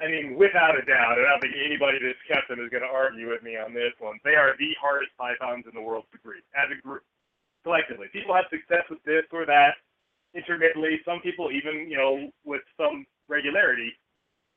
I 0.00 0.08
mean, 0.08 0.36
without 0.36 0.74
a 0.74 0.84
doubt, 0.84 1.18
and 1.18 1.26
I 1.26 1.30
don't 1.30 1.40
think 1.40 1.54
anybody 1.54 1.98
that's 2.02 2.18
kept 2.26 2.48
them 2.48 2.58
is 2.58 2.68
going 2.70 2.82
to 2.82 2.90
argue 2.90 3.30
with 3.30 3.42
me 3.42 3.56
on 3.56 3.72
this 3.72 3.94
one. 4.00 4.18
They 4.24 4.34
are 4.34 4.58
the 4.58 4.74
hardest 4.80 5.14
pythons 5.16 5.64
in 5.70 5.74
the 5.74 5.80
world 5.80 6.04
to 6.12 6.18
breed 6.18 6.42
as 6.58 6.66
a 6.74 6.82
group, 6.82 7.06
collectively. 7.62 8.08
People 8.12 8.34
have 8.34 8.50
success 8.50 8.82
with 8.90 8.98
this 9.06 9.22
or 9.32 9.46
that, 9.46 9.78
intermittently. 10.34 11.00
Some 11.06 11.20
people 11.20 11.50
even, 11.54 11.86
you 11.88 11.96
know, 11.96 12.28
with 12.44 12.62
some 12.76 13.06
regularity. 13.28 13.92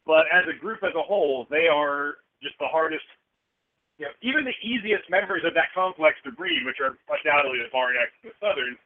But 0.06 0.26
as 0.34 0.44
a 0.50 0.58
group 0.58 0.84
as 0.84 0.96
a 0.98 1.06
whole, 1.06 1.46
they 1.50 1.68
are 1.68 2.16
just 2.42 2.58
the 2.60 2.68
hardest. 2.68 3.06
You 3.98 4.06
know, 4.06 4.14
even 4.22 4.46
the 4.46 4.54
easiest 4.62 5.10
members 5.10 5.42
of 5.44 5.54
that 5.58 5.74
complex 5.74 6.18
to 6.24 6.32
breed, 6.32 6.62
which 6.66 6.78
are 6.80 6.98
undoubtedly 7.10 7.60
the 7.66 7.70
Barnecks 7.74 8.14
and 8.22 8.30
the 8.30 8.36
Southerns, 8.38 8.78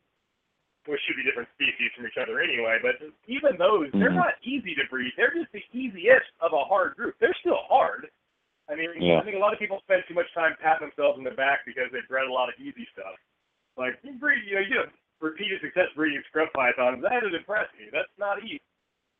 which 0.87 1.01
should 1.03 1.19
be 1.19 1.23
different 1.27 1.51
species 1.53 1.91
from 1.95 2.07
each 2.07 2.15
other 2.17 2.39
anyway. 2.39 2.79
But 2.81 2.95
even 3.27 3.57
those, 3.57 3.91
they're 3.91 4.09
Mhm. 4.09 4.23
not 4.23 4.35
easy 4.41 4.73
to 4.75 4.85
breed. 4.87 5.13
They're 5.17 5.33
just 5.33 5.51
the 5.51 5.63
easiest 5.73 6.31
of 6.39 6.53
a 6.53 6.63
hard 6.63 6.95
group. 6.95 7.17
They're 7.19 7.35
still 7.35 7.61
hard. 7.67 8.09
I 8.69 8.75
mean, 8.75 9.01
Yeah. 9.01 9.19
I 9.19 9.23
think 9.23 9.35
a 9.35 9.39
lot 9.39 9.51
of 9.51 9.59
people 9.59 9.81
spend 9.81 10.05
too 10.07 10.13
much 10.13 10.31
time 10.31 10.55
patting 10.57 10.87
themselves 10.87 11.17
in 11.17 11.25
the 11.25 11.31
back 11.31 11.65
because 11.65 11.91
they've 11.91 12.07
bred 12.07 12.27
a 12.27 12.31
lot 12.31 12.47
of 12.47 12.57
easy 12.57 12.85
stuff. 12.93 13.19
Like 13.75 13.99
you 14.03 14.13
breed, 14.13 14.45
you 14.45 14.55
know, 14.55 14.61
you 14.61 14.77
have 14.77 14.93
repeated 15.19 15.59
success 15.61 15.91
breeding 15.93 16.23
scrub 16.23 16.51
pythons. 16.53 17.01
That 17.01 17.23
would 17.23 17.33
impress 17.33 17.71
me. 17.73 17.89
That's 17.91 18.17
not 18.17 18.43
easy. 18.43 18.61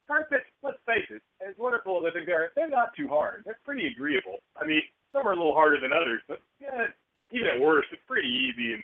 Carpets, 0.08 0.50
let's 0.62 0.82
face 0.84 1.10
it, 1.12 1.22
as 1.42 1.58
wonderful 1.58 2.00
as 2.00 2.12
I 2.12 2.14
think 2.14 2.26
they 2.28 2.34
are, 2.34 2.52
they're 2.56 2.70
not 2.70 2.94
too 2.96 3.08
hard. 3.08 3.44
They're 3.46 3.60
pretty 3.64 3.88
agreeable. 3.88 4.42
I 4.60 4.66
mean, 4.66 4.84
some 5.14 5.28
are 5.28 5.34
a 5.34 5.36
little 5.36 5.54
harder 5.54 5.80
than 5.80 5.92
others, 5.94 6.22
but 6.28 6.42
yeah, 6.60 6.88
even 7.32 7.48
at 7.48 7.60
worst, 7.60 7.90
it's 7.92 8.02
pretty 8.08 8.28
easy 8.28 8.74
and 8.74 8.84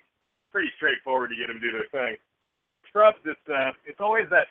pretty 0.51 0.69
straightforward 0.75 1.30
to 1.32 1.36
get 1.36 1.47
them 1.47 1.59
to 1.59 1.63
do 1.63 1.71
their 1.71 1.89
thing. 1.91 2.17
Scrubs, 2.89 3.19
it's 3.25 3.47
uh, 3.49 3.71
it's 3.86 3.99
always 3.99 4.25
that. 4.30 4.47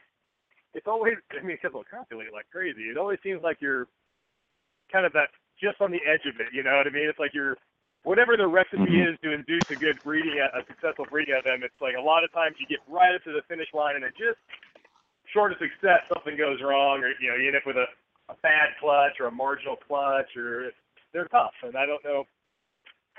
It's 0.74 0.86
always, 0.86 1.16
I 1.32 1.40
mean, 1.40 1.56
because 1.56 1.72
they'll 1.72 1.88
copulate 1.88 2.32
like 2.32 2.44
crazy. 2.52 2.92
It 2.92 2.98
always 3.00 3.18
seems 3.22 3.40
like 3.42 3.56
you're 3.64 3.88
kind 4.92 5.06
of 5.06 5.12
that 5.14 5.32
just 5.56 5.80
on 5.80 5.90
the 5.90 6.04
edge 6.04 6.28
of 6.28 6.36
it. 6.36 6.52
You 6.52 6.62
know 6.62 6.76
what 6.76 6.86
I 6.86 6.90
mean? 6.92 7.08
It's 7.08 7.18
like 7.18 7.32
you're 7.32 7.56
whatever 8.04 8.36
the 8.36 8.46
recipe 8.46 9.00
Mhm. 9.00 9.12
is 9.12 9.20
to 9.20 9.32
induce 9.32 9.64
a 9.70 9.76
good 9.76 9.96
breeding, 10.04 10.38
a, 10.38 10.52
a 10.58 10.64
successful 10.68 11.06
breeding 11.10 11.34
of 11.34 11.44
them. 11.44 11.64
It's 11.64 11.80
like 11.80 11.96
a 11.96 12.00
lot 12.00 12.24
of 12.24 12.32
times 12.32 12.56
you 12.60 12.66
get 12.66 12.78
right 12.86 13.14
up 13.14 13.24
to 13.24 13.32
the 13.32 13.42
finish 13.48 13.72
line 13.72 13.96
and 13.96 14.04
it 14.04 14.14
just 14.16 14.38
short 15.32 15.50
of 15.50 15.58
success, 15.58 16.04
something 16.12 16.36
goes 16.36 16.60
wrong, 16.62 17.02
or 17.02 17.08
you 17.20 17.28
know 17.28 17.36
you 17.36 17.48
end 17.48 17.56
up 17.56 17.66
with 17.66 17.76
a, 17.76 17.88
a 18.28 18.36
bad 18.42 18.76
clutch 18.78 19.18
or 19.18 19.26
a 19.26 19.32
marginal 19.32 19.76
clutch, 19.76 20.36
or 20.36 20.70
they're 21.12 21.28
tough. 21.28 21.54
And 21.62 21.76
I 21.76 21.86
don't 21.86 22.04
know. 22.04 22.24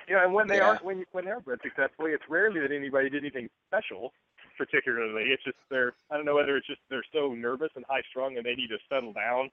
You 0.08 0.16
know, 0.16 0.24
and 0.24 0.34
when 0.34 0.48
they 0.48 0.60
Yeah. 0.60 0.64
are 0.64 0.80
when 0.82 1.06
when 1.12 1.26
they're 1.26 1.40
bred 1.42 1.60
successfully, 1.64 2.12
it's 2.12 2.24
rarely 2.30 2.60
that 2.62 2.72
anybody 2.72 3.10
did 3.10 3.24
anything 3.24 3.50
special 3.68 4.14
particularly. 4.58 5.30
It's 5.30 5.44
just 5.44 5.58
they're 5.70 5.94
I 6.10 6.16
don't 6.16 6.26
know 6.26 6.36
whether 6.36 6.58
it's 6.58 6.68
just 6.68 6.82
they're 6.90 7.06
so 7.14 7.34
nervous 7.34 7.70
and 7.76 7.86
high 7.90 8.04
strung 8.10 8.38
and 8.38 8.46
they 8.46 8.56
need 8.56 8.70
to 8.70 8.80
settle 8.90 9.14
down, 9.14 9.52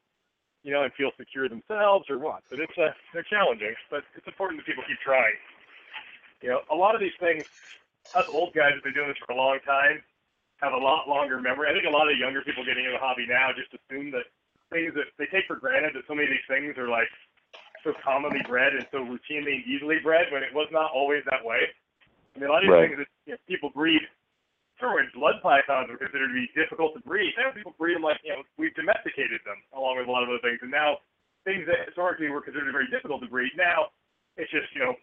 you 0.62 0.72
know, 0.72 0.82
and 0.84 0.92
feel 0.94 1.10
secure 1.18 1.48
themselves 1.48 2.08
or 2.08 2.18
what. 2.18 2.42
But 2.50 2.60
it's 2.60 2.78
uh 2.78 2.92
they're 3.12 3.26
challenging, 3.28 3.74
but 3.90 4.04
it's 4.16 4.26
important 4.26 4.60
that 4.60 4.66
people 4.66 4.84
keep 4.86 5.00
trying. 5.04 5.34
You 6.40 6.50
know, 6.50 6.60
a 6.70 6.76
lot 6.76 6.94
of 6.94 7.00
these 7.00 7.16
things 7.20 7.44
us 8.14 8.24
old 8.32 8.54
guys 8.54 8.72
have 8.74 8.84
been 8.84 8.94
doing 8.94 9.08
this 9.08 9.18
for 9.26 9.32
a 9.32 9.36
long 9.36 9.58
time 9.66 10.02
have 10.62 10.72
a 10.72 10.78
lot 10.78 11.08
longer 11.08 11.40
memory. 11.40 11.68
I 11.68 11.74
think 11.74 11.84
a 11.84 11.92
lot 11.92 12.10
of 12.10 12.16
younger 12.16 12.40
people 12.42 12.64
getting 12.64 12.86
into 12.86 12.96
the 12.96 13.02
hobby 13.02 13.26
now 13.28 13.50
just 13.52 13.74
assume 13.74 14.10
that 14.14 14.30
things 14.70 14.94
that 14.94 15.10
they 15.18 15.26
take 15.26 15.44
for 15.50 15.56
granted 15.58 15.94
that 15.94 16.06
so 16.06 16.14
many 16.14 16.30
of 16.30 16.34
these 16.34 16.48
things 16.48 16.78
are 16.78 16.88
like 16.88 17.10
so 17.84 17.92
commonly 18.02 18.40
bred 18.48 18.72
and 18.74 18.86
so 18.90 19.04
routinely 19.04 19.60
and 19.60 19.64
easily 19.68 20.00
bred 20.02 20.32
when 20.32 20.42
it 20.42 20.52
was 20.52 20.68
not 20.72 20.90
always 20.90 21.22
that 21.30 21.44
way. 21.44 21.68
I 22.34 22.40
mean, 22.40 22.48
a 22.48 22.52
lot 22.52 22.64
of 22.64 22.68
these 22.68 22.72
Right. 22.72 22.88
things 22.88 22.98
that 22.98 23.08
you 23.26 23.32
know, 23.32 23.38
people 23.46 23.70
breed 23.70 24.00
Sure, 24.80 24.98
when 24.98 25.06
blood 25.14 25.38
pythons 25.38 25.86
were 25.86 25.96
considered 25.96 26.34
to 26.34 26.34
be 26.34 26.50
difficult 26.50 26.98
to 26.98 27.02
breed, 27.06 27.30
now 27.38 27.54
people 27.54 27.78
breed 27.78 27.94
them 27.94 28.02
like, 28.02 28.18
you 28.26 28.34
know, 28.34 28.42
we've 28.58 28.74
domesticated 28.74 29.38
them 29.46 29.62
along 29.70 30.02
with 30.02 30.10
a 30.10 30.10
lot 30.10 30.26
of 30.26 30.28
other 30.28 30.42
things. 30.42 30.58
And 30.66 30.70
now 30.70 30.98
things 31.46 31.62
that 31.70 31.86
historically 31.86 32.26
were 32.26 32.42
considered 32.42 32.74
very 32.74 32.90
difficult 32.90 33.22
to 33.22 33.30
breed, 33.30 33.54
now 33.54 33.94
it's 34.36 34.50
just, 34.50 34.66
you 34.74 34.82
know, 34.82 34.98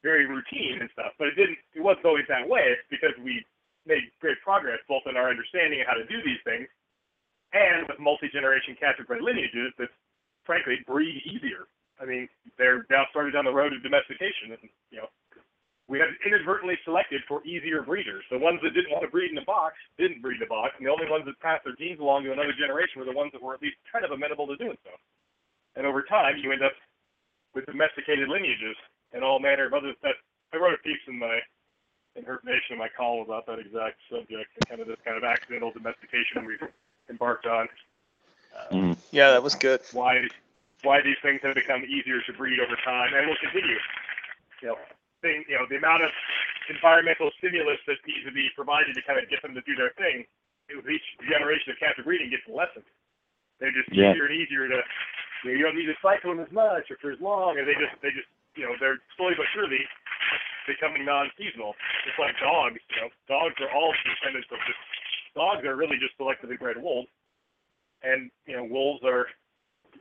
very 0.00 0.24
routine 0.24 0.80
and 0.80 0.88
stuff. 0.96 1.12
But 1.20 1.28
it 1.28 1.36
didn't, 1.36 1.60
it 1.76 1.84
wasn't 1.84 2.08
always 2.08 2.24
that 2.32 2.48
way. 2.48 2.72
It's 2.72 2.88
because 2.88 3.12
we 3.20 3.44
made 3.84 4.08
great 4.24 4.40
progress 4.40 4.80
both 4.88 5.04
in 5.04 5.20
our 5.20 5.28
understanding 5.28 5.84
of 5.84 5.86
how 5.86 6.00
to 6.00 6.08
do 6.08 6.16
these 6.24 6.40
things 6.48 6.68
and 7.52 7.84
with 7.88 8.00
multi-generation 8.00 8.80
captive 8.80 9.04
bred 9.04 9.20
lineages 9.20 9.76
that 9.76 9.92
frankly 10.48 10.80
breed 10.86 11.20
easier. 11.28 11.68
I 12.00 12.04
mean, 12.06 12.28
they're 12.56 12.86
now 12.90 13.04
started 13.10 13.32
down 13.32 13.44
the 13.44 13.52
road 13.52 13.72
of 13.72 13.82
domestication 13.82 14.56
and, 14.56 14.68
you 14.90 14.98
know, 14.98 15.08
we 15.90 15.98
have 15.98 16.08
inadvertently 16.24 16.78
selected 16.84 17.20
for 17.26 17.42
easier 17.44 17.82
breeders. 17.82 18.22
The 18.30 18.38
ones 18.38 18.60
that 18.62 18.74
didn't 18.74 18.92
want 18.94 19.02
to 19.02 19.10
breed 19.10 19.32
in 19.32 19.38
a 19.38 19.44
box 19.44 19.74
didn't 19.98 20.22
breed 20.22 20.36
in 20.38 20.46
a 20.46 20.46
box, 20.46 20.74
and 20.78 20.86
the 20.86 20.90
only 20.90 21.10
ones 21.10 21.26
that 21.26 21.34
passed 21.40 21.64
their 21.66 21.74
genes 21.74 21.98
along 21.98 22.22
to 22.24 22.32
another 22.32 22.54
generation 22.54 23.02
were 23.02 23.04
the 23.10 23.12
ones 23.12 23.32
that 23.34 23.42
were 23.42 23.54
at 23.54 23.60
least 23.60 23.74
kind 23.90 24.04
of 24.04 24.12
amenable 24.12 24.46
to 24.46 24.54
doing 24.54 24.78
so. 24.86 24.94
And 25.74 25.84
over 25.84 26.02
time, 26.06 26.38
you 26.38 26.52
end 26.52 26.62
up 26.62 26.78
with 27.58 27.66
domesticated 27.66 28.28
lineages 28.28 28.78
and 29.12 29.24
all 29.24 29.40
manner 29.40 29.66
of 29.66 29.74
other 29.74 29.92
stuff. 29.98 30.14
I 30.54 30.58
wrote 30.58 30.74
a 30.74 30.82
piece 30.86 31.02
in 31.08 31.18
my 31.18 31.40
in 32.14 32.22
HerpNation 32.22 32.70
in 32.70 32.78
my 32.78 32.88
column 32.96 33.26
about 33.26 33.46
that 33.46 33.58
exact 33.58 33.98
subject 34.10 34.50
and 34.58 34.68
kind 34.68 34.80
of 34.80 34.86
this 34.86 34.98
kind 35.04 35.16
of 35.16 35.24
accidental 35.24 35.72
domestication 35.72 36.46
we've 36.46 36.62
embarked 37.08 37.46
on. 37.46 37.68
Uh, 38.54 38.74
Mm. 38.74 38.96
Yeah, 39.10 39.30
that 39.30 39.42
was 39.42 39.54
good. 39.54 39.80
why 39.92 40.22
why 40.82 41.00
these 41.02 41.18
things 41.22 41.40
have 41.42 41.54
become 41.54 41.84
easier 41.84 42.20
to 42.24 42.32
breed 42.34 42.60
over 42.60 42.76
time 42.84 43.12
and 43.14 43.28
will 43.28 43.40
continue. 43.40 43.78
You 44.62 44.74
know, 44.74 44.78
thing, 45.20 45.44
you 45.48 45.56
know, 45.56 45.68
the 45.68 45.76
amount 45.76 46.04
of 46.04 46.10
environmental 46.68 47.30
stimulus 47.38 47.80
that 47.86 48.00
needs 48.08 48.24
to 48.24 48.32
be 48.32 48.48
provided 48.56 48.96
to 48.96 49.02
kind 49.04 49.20
of 49.20 49.28
get 49.28 49.42
them 49.42 49.52
to 49.56 49.64
do 49.68 49.76
their 49.76 49.92
thing, 50.00 50.24
with 50.70 50.86
each 50.86 51.04
generation 51.26 51.74
of 51.74 51.76
captive 51.82 52.06
breeding 52.06 52.30
gets 52.30 52.46
lessened. 52.46 52.86
They're 53.58 53.74
just 53.74 53.90
Yeah. 53.92 54.12
easier 54.12 54.26
and 54.30 54.36
easier 54.38 54.68
to, 54.68 54.78
you, 55.44 55.50
know, 55.50 55.56
you 55.56 55.62
don't 55.64 55.76
need 55.76 55.90
to 55.90 55.98
cycle 56.00 56.30
them 56.30 56.40
as 56.40 56.52
much 56.52 56.90
or 56.90 56.96
for 57.02 57.10
as 57.10 57.20
long, 57.20 57.58
and 57.58 57.66
they 57.66 57.74
just, 57.74 57.94
they 58.00 58.10
just, 58.12 58.28
you 58.54 58.64
know, 58.64 58.76
they're 58.78 59.00
slowly 59.16 59.34
but 59.34 59.46
surely 59.52 59.82
becoming 60.66 61.04
non-seasonal. 61.04 61.74
Just 62.06 62.18
like 62.18 62.38
dogs, 62.38 62.78
you 62.94 63.00
know, 63.02 63.10
dogs 63.26 63.56
are 63.60 63.72
all 63.74 63.92
descendants 64.04 64.48
of 64.52 64.58
just, 64.64 64.78
dogs 65.34 65.64
are 65.64 65.76
really 65.76 65.98
just 65.98 66.16
selectively 66.16 66.58
bred 66.58 66.80
wolves, 66.80 67.10
and 68.02 68.30
you 68.46 68.56
know, 68.56 68.64
wolves 68.64 69.02
are 69.04 69.26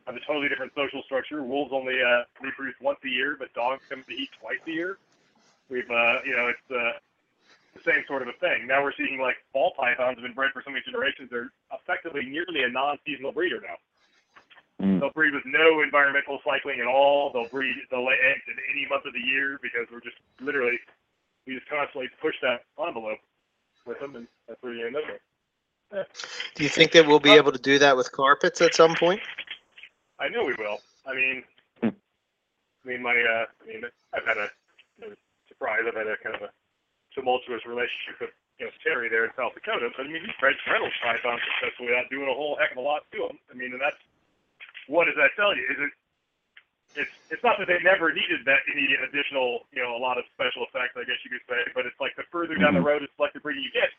have 0.09 0.17
a 0.17 0.25
totally 0.25 0.49
different 0.49 0.73
social 0.73 1.03
structure. 1.03 1.43
Wolves 1.43 1.71
only 1.71 2.01
uh, 2.01 2.23
reproduce 2.41 2.73
once 2.81 2.97
a 3.05 3.09
year, 3.09 3.35
but 3.37 3.53
dogs 3.53 3.83
come 3.89 4.01
to 4.01 4.13
eat 4.13 4.29
twice 4.41 4.57
a 4.65 4.71
year. 4.71 4.97
We've, 5.69 5.89
uh, 5.89 6.25
you 6.25 6.35
know, 6.35 6.49
it's 6.49 6.67
uh, 6.73 6.97
the 7.77 7.83
same 7.85 8.01
sort 8.07 8.23
of 8.23 8.27
a 8.27 8.33
thing. 8.41 8.65
Now 8.65 8.81
we're 8.81 8.97
seeing 8.97 9.21
like 9.21 9.37
ball 9.53 9.73
pythons 9.77 10.17
have 10.17 10.25
been 10.25 10.33
bred 10.33 10.49
for 10.51 10.63
so 10.65 10.71
many 10.71 10.81
generations. 10.81 11.29
They're 11.29 11.53
effectively 11.71 12.25
nearly 12.25 12.63
a 12.65 12.69
non-seasonal 12.69 13.33
breeder 13.33 13.61
now. 13.61 13.77
Mm. 14.81 14.99
They'll 14.99 15.13
breed 15.13 15.33
with 15.33 15.45
no 15.45 15.83
environmental 15.83 16.39
cycling 16.43 16.79
at 16.79 16.87
all. 16.87 17.29
They'll 17.31 17.49
breed, 17.49 17.75
they'll 17.91 18.05
lay 18.05 18.17
eggs 18.17 18.41
in 18.47 18.57
any 18.73 18.89
month 18.89 19.05
of 19.05 19.13
the 19.13 19.19
year 19.21 19.59
because 19.61 19.85
we're 19.91 20.01
just 20.01 20.17
literally, 20.41 20.79
we 21.45 21.53
just 21.53 21.69
constantly 21.69 22.09
push 22.19 22.35
that 22.41 22.65
envelope 22.81 23.19
with 23.85 23.99
them, 23.99 24.15
and 24.15 24.27
that's 24.47 24.61
where 24.63 24.73
you 24.73 24.87
end 24.87 24.95
up 24.95 25.03
with. 25.05 25.21
Do 26.55 26.63
you 26.63 26.69
think 26.69 26.93
that 26.93 27.05
we'll 27.05 27.19
be 27.19 27.33
able 27.33 27.51
to 27.51 27.59
do 27.59 27.77
that 27.79 27.97
with 27.97 28.11
carpets 28.11 28.61
at 28.61 28.73
some 28.73 28.95
point? 28.95 29.19
I 30.19 30.27
know 30.29 30.43
we 30.45 30.55
will. 30.59 30.79
I 31.07 31.15
mean, 31.15 31.43
Hmm. 31.81 31.95
I 31.95 32.87
mean, 32.87 33.01
my, 33.01 33.15
uh, 33.15 33.45
I 33.47 33.63
mean, 33.67 33.81
I've 34.13 34.25
had 34.27 34.37
a, 34.37 34.47
a 35.07 35.15
surprise. 35.47 35.83
I've 35.87 35.95
had 35.95 36.07
a 36.07 36.17
kind 36.19 36.35
of 36.35 36.43
a 36.43 36.51
tumultuous 37.15 37.63
relationship 37.65 38.19
with, 38.19 38.33
you 38.59 38.67
know, 38.67 38.71
Terry 38.83 39.07
there 39.07 39.23
in 39.25 39.31
South 39.35 39.55
Dakota. 39.55 39.89
But 39.95 40.05
I 40.05 40.09
mean, 40.11 40.23
he's 40.23 40.35
bred 40.39 40.55
Reynolds 40.67 40.95
pythons 40.99 41.39
successfully 41.55 41.95
without 41.95 42.11
doing 42.11 42.27
a 42.27 42.35
whole 42.35 42.59
heck 42.59 42.71
of 42.75 42.77
a 42.77 42.83
lot 42.83 43.07
to 43.15 43.31
them. 43.31 43.39
I 43.47 43.55
mean, 43.55 43.71
and 43.71 43.81
that's 43.81 43.99
what 44.87 45.05
does 45.05 45.15
that 45.15 45.31
tell 45.39 45.55
you? 45.55 45.63
Is 45.71 45.79
it? 45.79 45.91
It's 46.97 47.15
it's 47.29 47.43
not 47.45 47.61
that 47.61 47.69
they 47.69 47.77
never 47.85 48.11
needed 48.11 48.43
that 48.49 48.65
immediate 48.65 49.05
additional, 49.05 49.69
you 49.71 49.79
know, 49.79 49.95
a 49.95 50.01
lot 50.01 50.17
of 50.17 50.25
special 50.33 50.65
effects, 50.65 50.97
I 50.97 51.05
guess 51.05 51.21
you 51.21 51.29
could 51.29 51.45
say. 51.45 51.61
But 51.77 51.85
it's 51.85 51.99
like 52.01 52.17
the 52.17 52.25
further 52.33 52.57
down 52.57 52.73
the 52.73 52.81
road 52.81 53.05
of 53.05 53.09
selective 53.15 53.45
breeding 53.45 53.61
you 53.61 53.71
get, 53.71 53.93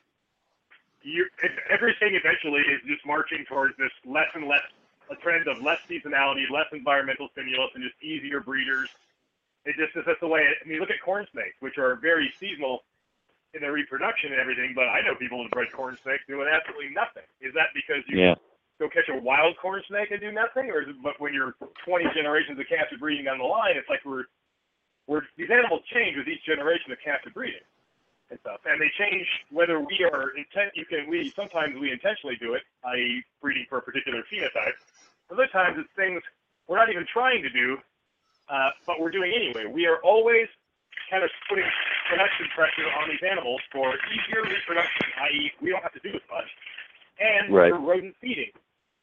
you 1.06 1.24
everything 1.70 2.18
eventually 2.18 2.60
is 2.66 2.82
just 2.90 3.06
marching 3.06 3.46
towards 3.46 3.78
this 3.78 3.94
less 4.04 4.26
and 4.34 4.50
less 4.50 4.66
a 5.10 5.16
trend 5.16 5.46
of 5.48 5.58
less 5.62 5.78
seasonality, 5.90 6.46
less 6.50 6.70
environmental 6.72 7.28
stimulus, 7.34 7.70
and 7.74 7.82
just 7.82 7.98
easier 8.02 8.40
breeders. 8.40 8.88
It 9.66 9.76
just 9.76 9.92
is 9.98 10.06
that's 10.06 10.20
the 10.20 10.30
way. 10.30 10.40
It, 10.40 10.56
I 10.64 10.68
mean, 10.68 10.80
look 10.80 10.90
at 10.90 11.02
corn 11.04 11.26
snakes, 11.32 11.58
which 11.60 11.76
are 11.76 11.96
very 11.96 12.32
seasonal 12.40 12.86
in 13.52 13.60
their 13.60 13.72
reproduction 13.72 14.32
and 14.32 14.40
everything. 14.40 14.72
But 14.74 14.88
I 14.88 15.02
know 15.02 15.14
people 15.18 15.42
who 15.42 15.48
bred 15.50 15.68
corn 15.74 15.98
snakes 16.02 16.22
doing 16.30 16.48
absolutely 16.48 16.94
nothing. 16.94 17.26
Is 17.42 17.52
that 17.54 17.74
because 17.74 18.06
you 18.06 18.18
Yeah. 18.18 18.36
go 18.78 18.88
catch 18.88 19.08
a 19.10 19.18
wild 19.18 19.58
corn 19.58 19.82
snake 19.88 20.10
and 20.10 20.20
do 20.20 20.32
nothing, 20.32 20.70
or 20.70 20.82
is 20.82 20.88
it, 20.88 21.02
but 21.02 21.18
when 21.20 21.34
you're 21.34 21.54
20 21.84 22.06
generations 22.14 22.58
of 22.58 22.66
captive 22.68 23.00
breeding 23.00 23.26
down 23.26 23.38
the 23.38 23.44
line, 23.44 23.76
it's 23.76 23.88
like 23.88 24.04
we're 24.04 24.24
we're 25.06 25.26
these 25.36 25.50
animals 25.50 25.82
change 25.92 26.16
with 26.16 26.28
each 26.28 26.44
generation 26.44 26.92
of 26.92 26.98
captive 27.02 27.34
breeding 27.34 27.66
and 28.30 28.38
stuff, 28.40 28.60
and 28.64 28.80
they 28.80 28.90
change 28.96 29.26
whether 29.50 29.80
we 29.80 30.04
are 30.04 30.30
intent. 30.38 30.70
You 30.74 30.86
can 30.86 31.10
we 31.10 31.32
sometimes 31.34 31.76
we 31.78 31.90
intentionally 31.90 32.36
do 32.36 32.54
it, 32.54 32.62
i.e., 32.84 33.24
breeding 33.42 33.66
for 33.68 33.78
a 33.78 33.82
particular 33.82 34.22
phenotype. 34.32 34.78
Other 35.30 35.46
times 35.48 35.76
it's 35.78 35.88
things 35.96 36.22
we're 36.66 36.76
not 36.78 36.90
even 36.90 37.06
trying 37.12 37.42
to 37.42 37.50
do, 37.50 37.78
uh, 38.48 38.70
but 38.86 39.00
we're 39.00 39.10
doing 39.10 39.32
anyway. 39.34 39.66
We 39.70 39.86
are 39.86 39.98
always 40.02 40.46
kind 41.10 41.22
of 41.22 41.30
putting 41.48 41.66
production 42.08 42.46
pressure 42.54 42.86
on 43.02 43.08
these 43.08 43.22
animals 43.22 43.60
for 43.72 43.94
easier 44.10 44.42
reproduction, 44.42 45.06
i.e., 45.30 45.50
we 45.62 45.70
don't 45.70 45.82
have 45.82 45.94
to 45.94 46.02
do 46.02 46.10
as 46.14 46.22
much, 46.30 46.46
and 47.18 47.54
Right. 47.54 47.70
for 47.72 47.78
rodent 47.78 48.14
feeding, 48.20 48.50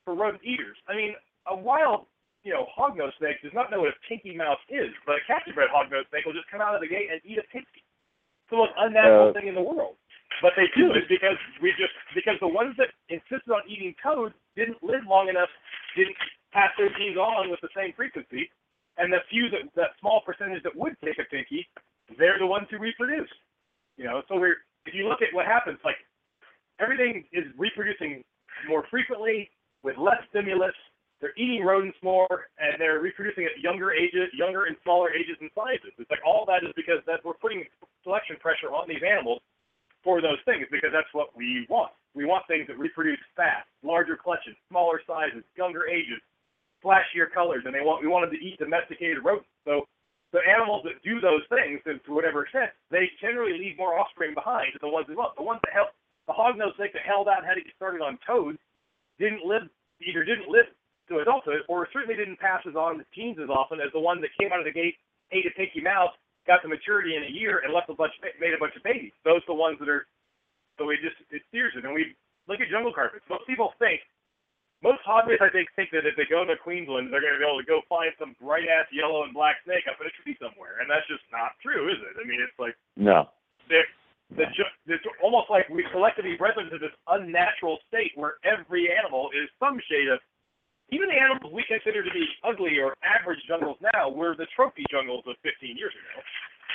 for 0.03 0.15
rodent 0.15 0.43
eaters. 0.43 0.78
I 0.88 0.95
mean, 0.95 1.15
a 1.47 1.55
wild, 1.55 2.07
you 2.43 2.51
know, 2.53 2.67
hognose 2.78 3.15
snake 3.19 3.41
does 3.41 3.53
not 3.53 3.71
know 3.71 3.80
what 3.82 3.89
a 3.89 3.99
pinky 4.07 4.36
mouse 4.36 4.59
is, 4.69 4.91
but 5.05 5.15
a 5.15 5.23
captive 5.28 5.55
bred 5.55 5.69
hognose 5.69 6.07
snake 6.09 6.25
will 6.25 6.34
just 6.34 6.47
come 6.47 6.61
out 6.61 6.75
of 6.75 6.82
the 6.82 6.88
gate 6.88 7.07
and 7.11 7.19
eat 7.23 7.38
a 7.39 7.43
pinky. 7.51 7.84
It's 8.43 8.51
the 8.51 8.57
most 8.57 8.71
unnatural 8.78 9.30
Uh, 9.30 9.34
thing 9.34 9.47
in 9.47 9.55
the 9.55 9.61
world. 9.61 9.95
But 10.41 10.53
they 10.55 10.69
do 10.78 10.93
it 10.93 11.09
because 11.09 11.39
we 11.61 11.73
just 11.82 11.93
because 12.13 12.38
the 12.39 12.47
ones 12.47 12.75
that 12.78 12.93
insisted 13.09 13.49
on 13.49 13.65
eating 13.65 13.95
toads 14.03 14.36
didn't 14.55 14.78
live 14.84 15.01
long 15.07 15.30
enough, 15.30 15.49
didn't 15.95 16.15
pass 16.53 16.69
their 16.78 16.93
genes 16.93 17.17
on 17.17 17.49
with 17.49 17.59
the 17.61 17.73
same 17.73 17.93
frequency, 17.97 18.49
and 18.97 19.11
the 19.11 19.25
few 19.30 19.49
that 19.49 19.65
that 19.73 19.97
small 19.99 20.21
percentage 20.21 20.61
that 20.61 20.75
would 20.75 20.93
take 21.03 21.17
a 21.17 21.25
pinky, 21.30 21.65
they're 22.17 22.38
the 22.38 22.45
ones 22.45 22.67
who 22.69 22.78
reproduce. 22.78 23.30
You 23.97 24.05
know, 24.05 24.21
so 24.30 24.38
we're 24.38 24.61
if 24.86 24.93
you 24.93 25.09
look 25.09 25.25
at 25.25 25.34
what 25.34 25.45
happens, 25.45 25.80
like 25.84 25.97
everything 26.80 27.25
is 27.34 27.45
reproducing 27.57 28.23
more 28.69 28.86
frequently 28.91 29.49
with 29.82 29.97
less 29.97 30.21
stimulus. 30.30 30.75
They're 31.17 31.34
eating 31.34 31.65
rodents 31.65 31.97
more, 32.05 32.30
and 32.61 32.78
they're 32.78 33.01
reproducing 33.01 33.49
at 33.49 33.57
younger 33.57 33.89
ages, 33.89 34.30
younger 34.38 34.69
and 34.69 34.78
smaller 34.86 35.09
ages 35.09 35.34
and 35.41 35.49
sizes. 35.57 35.89
It's 35.97 36.11
like 36.13 36.21
all 36.21 36.45
that 36.45 36.61
is 36.61 36.69
because 36.78 37.01
that 37.09 37.25
we're 37.25 37.41
putting 37.41 37.65
selection 38.05 38.38
pressure 38.38 38.69
on 38.69 38.86
these 38.86 39.01
animals 39.01 39.41
for 40.08 40.24
those 40.24 40.39
things 40.47 40.64
because 40.72 40.95
that's 40.95 41.12
what 41.12 41.36
we 41.36 41.68
want. 41.68 41.91
We 42.16 42.24
want 42.24 42.47
things 42.47 42.64
that 42.72 42.80
reproduce 42.80 43.20
fast, 43.36 43.68
larger 43.84 44.16
clutches, 44.16 44.55
smaller 44.72 45.03
sizes, 45.03 45.43
younger 45.60 45.84
ages, 45.84 46.24
flashier 46.80 47.28
colors, 47.28 47.68
and 47.68 47.76
they 47.76 47.84
want 47.84 47.99
we 47.99 48.08
want 48.08 48.24
them 48.24 48.32
to 48.32 48.39
eat 48.39 48.55
domesticated 48.55 49.20
rodents. 49.20 49.51
So 49.68 49.84
the 50.32 50.39
animals 50.47 50.88
that 50.88 51.03
do 51.03 51.20
those 51.20 51.43
things, 51.51 51.84
and 51.84 51.99
to 52.08 52.16
whatever 52.16 52.47
extent, 52.47 52.72
they 52.88 53.12
generally 53.20 53.60
leave 53.60 53.76
more 53.76 53.99
offspring 53.99 54.32
behind 54.32 54.72
than 54.80 54.88
the 54.88 54.95
ones 54.95 55.12
that 55.12 55.20
want. 55.20 55.36
The 55.36 55.43
ones 55.43 55.60
that 55.68 55.76
help 55.76 55.91
the 56.24 56.32
hognose 56.32 56.80
snake 56.80 56.95
that 56.95 57.03
held 57.03 57.28
out 57.28 57.43
and 57.43 57.47
had 57.47 57.60
to 57.60 57.68
get 57.68 57.76
started 57.76 57.99
on 57.99 58.16
toads 58.24 58.64
didn't 59.20 59.43
live 59.43 59.68
either 59.99 60.24
didn't 60.24 60.47
live 60.47 60.72
to 61.12 61.20
adulthood, 61.20 61.68
or 61.68 61.91
certainly 61.91 62.16
didn't 62.16 62.39
pass 62.39 62.64
as 62.64 62.80
on 62.80 63.03
the 63.03 63.08
genes 63.12 63.43
as 63.43 63.51
often 63.51 63.84
as 63.84 63.91
the 63.91 63.99
one 63.99 64.24
that 64.24 64.32
came 64.39 64.55
out 64.55 64.64
of 64.64 64.68
the 64.68 64.72
gate, 64.72 64.95
ate 65.36 65.47
a 65.47 65.51
pinky 65.51 65.84
mouse, 65.84 66.16
got 66.47 66.63
to 66.63 66.67
maturity 66.71 67.15
in 67.19 67.23
a 67.27 67.31
year, 67.31 67.59
and 67.63 67.73
left 67.75 67.91
a 67.91 67.93
bunch, 67.93 68.15
made 68.39 68.55
a 68.55 68.59
bunch 68.59 68.75
of 68.75 68.83
babies. 68.83 69.11
Those 69.27 69.43
are 69.45 69.51
the 69.53 69.59
ones 69.59 69.77
that 69.79 69.89
are. 69.91 70.07
So 70.79 70.89
it 70.89 71.01
just 71.03 71.17
it 71.29 71.41
steers 71.49 71.73
it, 71.75 71.83
and 71.85 71.93
we 71.93 72.15
look 72.47 72.61
at 72.61 72.69
jungle 72.71 72.93
carpets. 72.93 73.25
Most 73.29 73.49
people 73.49 73.73
think, 73.81 74.01
most 74.85 75.01
hobbyists 75.01 75.41
I 75.41 75.49
think 75.49 75.73
think 75.75 75.89
that 75.89 76.05
if 76.05 76.13
they 76.15 76.29
go 76.29 76.45
to 76.45 76.53
Queensland, 76.53 77.09
they're 77.09 77.21
going 77.21 77.33
to 77.33 77.41
be 77.41 77.49
able 77.49 77.57
to 77.57 77.65
go 77.65 77.81
find 77.89 78.13
some 78.21 78.37
bright 78.37 78.69
ass 78.69 78.85
yellow 78.93 79.25
and 79.25 79.33
black 79.33 79.57
snake 79.65 79.89
up 79.89 79.97
in 79.97 80.05
a 80.05 80.13
tree 80.21 80.37
somewhere, 80.37 80.77
and 80.77 80.85
that's 80.85 81.05
just 81.09 81.25
not 81.33 81.57
true, 81.65 81.89
is 81.89 81.97
it? 81.97 82.13
I 82.13 82.23
mean, 82.29 82.37
it's 82.37 82.53
like 82.61 82.77
No. 82.93 83.25
they're, 83.67 83.89
the 84.37 84.43
it's 84.85 85.07
almost 85.23 85.49
like 85.49 85.65
we've 85.69 85.87
selectively 85.89 86.37
bred 86.37 86.53
them 86.53 86.69
to 86.69 86.77
this 86.77 86.93
unnatural 87.09 87.79
state 87.87 88.11
where 88.13 88.37
every 88.45 88.91
animal 88.91 89.31
is 89.33 89.49
some 89.57 89.79
shade 89.89 90.09
of 90.13 90.19
even 90.89 91.11
the 91.11 91.19
animals 91.19 91.51
we 91.51 91.67
consider 91.67 92.03
to 92.03 92.11
be 92.11 92.23
ugly 92.47 92.79
or 92.79 92.95
average 93.03 93.43
jungles 93.47 93.75
now 93.93 94.07
were 94.07 94.35
the 94.35 94.47
trophy 94.55 94.88
jungles 94.88 95.27
of 95.27 95.35
15 95.43 95.75
years 95.75 95.91
ago. 95.91 96.23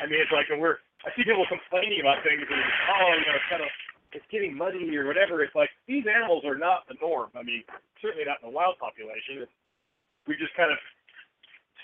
I 0.00 0.08
mean, 0.08 0.20
it's 0.20 0.32
like, 0.32 0.48
and 0.52 0.60
we're 0.60 0.84
I 1.02 1.10
see 1.18 1.26
people 1.26 1.42
complaining 1.50 1.98
about 1.98 2.22
things 2.22 2.46
and 2.46 2.62
oh, 2.62 3.10
you 3.18 3.26
know, 3.26 3.34
it's 3.34 3.50
kind 3.50 3.64
of 3.64 3.72
it's 4.12 4.28
getting 4.28 4.54
muddy 4.54 4.92
or 4.94 5.08
whatever. 5.08 5.42
It's 5.42 5.56
like 5.56 5.72
these 5.88 6.04
animals 6.06 6.44
are 6.44 6.58
not 6.58 6.86
the 6.86 6.94
norm. 7.00 7.32
I 7.34 7.42
mean, 7.42 7.64
certainly 7.98 8.28
not 8.28 8.38
in 8.44 8.52
the 8.52 8.54
wild 8.54 8.78
population. 8.78 9.42
We 10.28 10.36
just 10.38 10.54
kind 10.54 10.70
of 10.70 10.78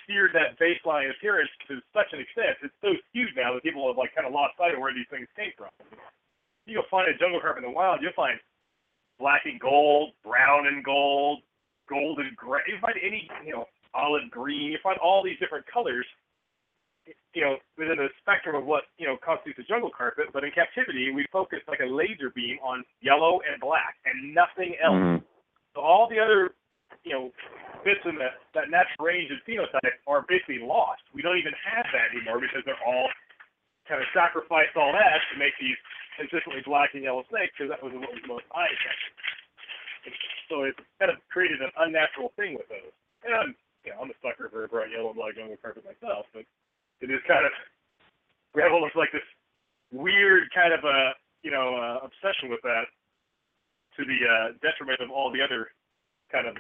steered 0.05 0.37
that 0.37 0.61
baseline 0.61 1.11
appearance 1.11 1.51
to 1.67 1.81
such 1.91 2.13
an 2.15 2.21
extent. 2.21 2.61
It's 2.63 2.77
so 2.85 2.95
skewed 3.11 3.35
now 3.35 3.57
that 3.57 3.65
people 3.65 3.89
have 3.89 3.99
like 3.99 4.15
kind 4.15 4.29
of 4.29 4.33
lost 4.37 4.55
sight 4.61 4.77
of 4.77 4.81
where 4.81 4.95
these 4.95 5.09
things 5.11 5.27
came 5.35 5.51
from. 5.59 5.73
You 6.69 6.79
go 6.79 6.85
find 6.93 7.09
a 7.09 7.17
jungle 7.17 7.41
carpet 7.41 7.65
in 7.65 7.73
the 7.73 7.75
wild, 7.75 8.05
you'll 8.05 8.15
find 8.15 8.39
black 9.19 9.49
and 9.49 9.59
gold, 9.59 10.13
brown 10.23 10.69
and 10.69 10.85
gold, 10.85 11.43
gold 11.89 12.19
and 12.19 12.37
gray. 12.37 12.61
You 12.67 12.79
find 12.81 12.97
any, 13.03 13.29
you 13.45 13.53
know, 13.53 13.67
olive 13.95 14.31
green. 14.31 14.73
You 14.73 14.79
find 14.83 14.99
all 14.99 15.23
these 15.23 15.39
different 15.39 15.67
colors, 15.67 16.07
you 17.35 17.43
know, 17.43 17.57
within 17.77 17.97
the 17.97 18.09
spectrum 18.21 18.57
of 18.57 18.65
what 18.65 18.85
you 18.99 19.07
know 19.07 19.17
constitutes 19.25 19.59
a 19.59 19.67
jungle 19.69 19.91
carpet. 19.91 20.27
But 20.33 20.45
in 20.45 20.51
captivity, 20.53 21.11
we 21.11 21.27
focus 21.33 21.61
like 21.69 21.81
a 21.81 21.89
laser 21.89 22.31
beam 22.35 22.59
on 22.63 22.85
yellow 23.01 23.41
and 23.51 23.61
black 23.61 23.97
and 24.05 24.35
nothing 24.35 24.77
else. 24.83 24.95
Mhm. 24.95 25.25
So 25.75 25.81
all 25.81 26.09
the 26.09 26.19
other, 26.19 26.55
you 27.05 27.13
know, 27.13 27.33
bits 27.85 28.05
in 28.05 28.17
that 28.17 28.41
that 28.53 28.71
natural 28.71 29.07
range 29.07 29.31
and 29.31 29.41
phenotype 29.45 29.99
are 30.07 30.23
basically 30.29 30.59
lost. 30.61 31.03
We 31.13 31.23
don't 31.23 31.39
even 31.39 31.55
have 31.65 31.87
that 31.93 32.11
anymore 32.13 32.41
because 32.41 32.65
they're 32.65 32.83
all 32.85 33.11
kind 33.87 34.03
of 34.03 34.09
sacrificed 34.13 34.77
all 34.77 34.93
that 34.93 35.21
to 35.33 35.39
make 35.39 35.57
these 35.59 35.77
consistently 36.17 36.61
black 36.67 36.93
and 36.95 37.03
yellow 37.03 37.25
snakes 37.31 37.55
because 37.57 37.71
that 37.71 37.83
was 37.83 37.93
what 37.95 38.13
was 38.13 38.23
most 38.27 38.45
eye 38.53 38.69
catching. 38.83 39.15
So 40.49 40.65
it's 40.65 40.81
kind 40.99 41.11
of 41.11 41.19
created 41.29 41.61
an 41.61 41.71
unnatural 41.77 42.33
thing 42.37 42.55
with 42.57 42.69
those. 42.69 42.93
And 43.25 43.55
you 43.85 43.93
know, 43.93 44.03
I'm 44.03 44.11
a 44.11 44.17
sucker 44.23 44.49
for 44.49 44.65
a 44.65 44.69
bright 44.69 44.91
yellow 44.91 45.13
and 45.13 45.17
black 45.17 45.37
jungle 45.37 45.57
carpet 45.61 45.85
myself, 45.85 46.27
but 46.33 46.45
it 47.01 47.11
is 47.11 47.21
kind 47.29 47.45
of 47.45 47.53
we 48.55 48.63
have 48.63 48.73
almost 48.73 48.97
like 48.97 49.13
this 49.13 49.27
weird 49.93 50.51
kind 50.55 50.73
of 50.73 50.85
a 50.85 51.13
you 51.43 51.51
know 51.51 51.77
uh, 51.77 52.05
obsession 52.05 52.49
with 52.51 52.63
that 52.63 52.89
to 53.97 54.05
the 54.05 54.19
uh, 54.25 54.47
detriment 54.63 55.01
of 55.01 55.11
all 55.11 55.31
the 55.31 55.43
other 55.43 55.69
kind 56.31 56.47
of 56.47 56.57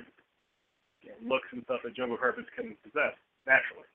you 1.03 1.11
know, 1.11 1.35
looks 1.35 1.49
and 1.53 1.63
stuff 1.65 1.81
that 1.85 1.95
jungle 1.95 2.17
carpets 2.17 2.49
can 2.55 2.77
possess 2.83 3.15
naturally. 3.47 3.89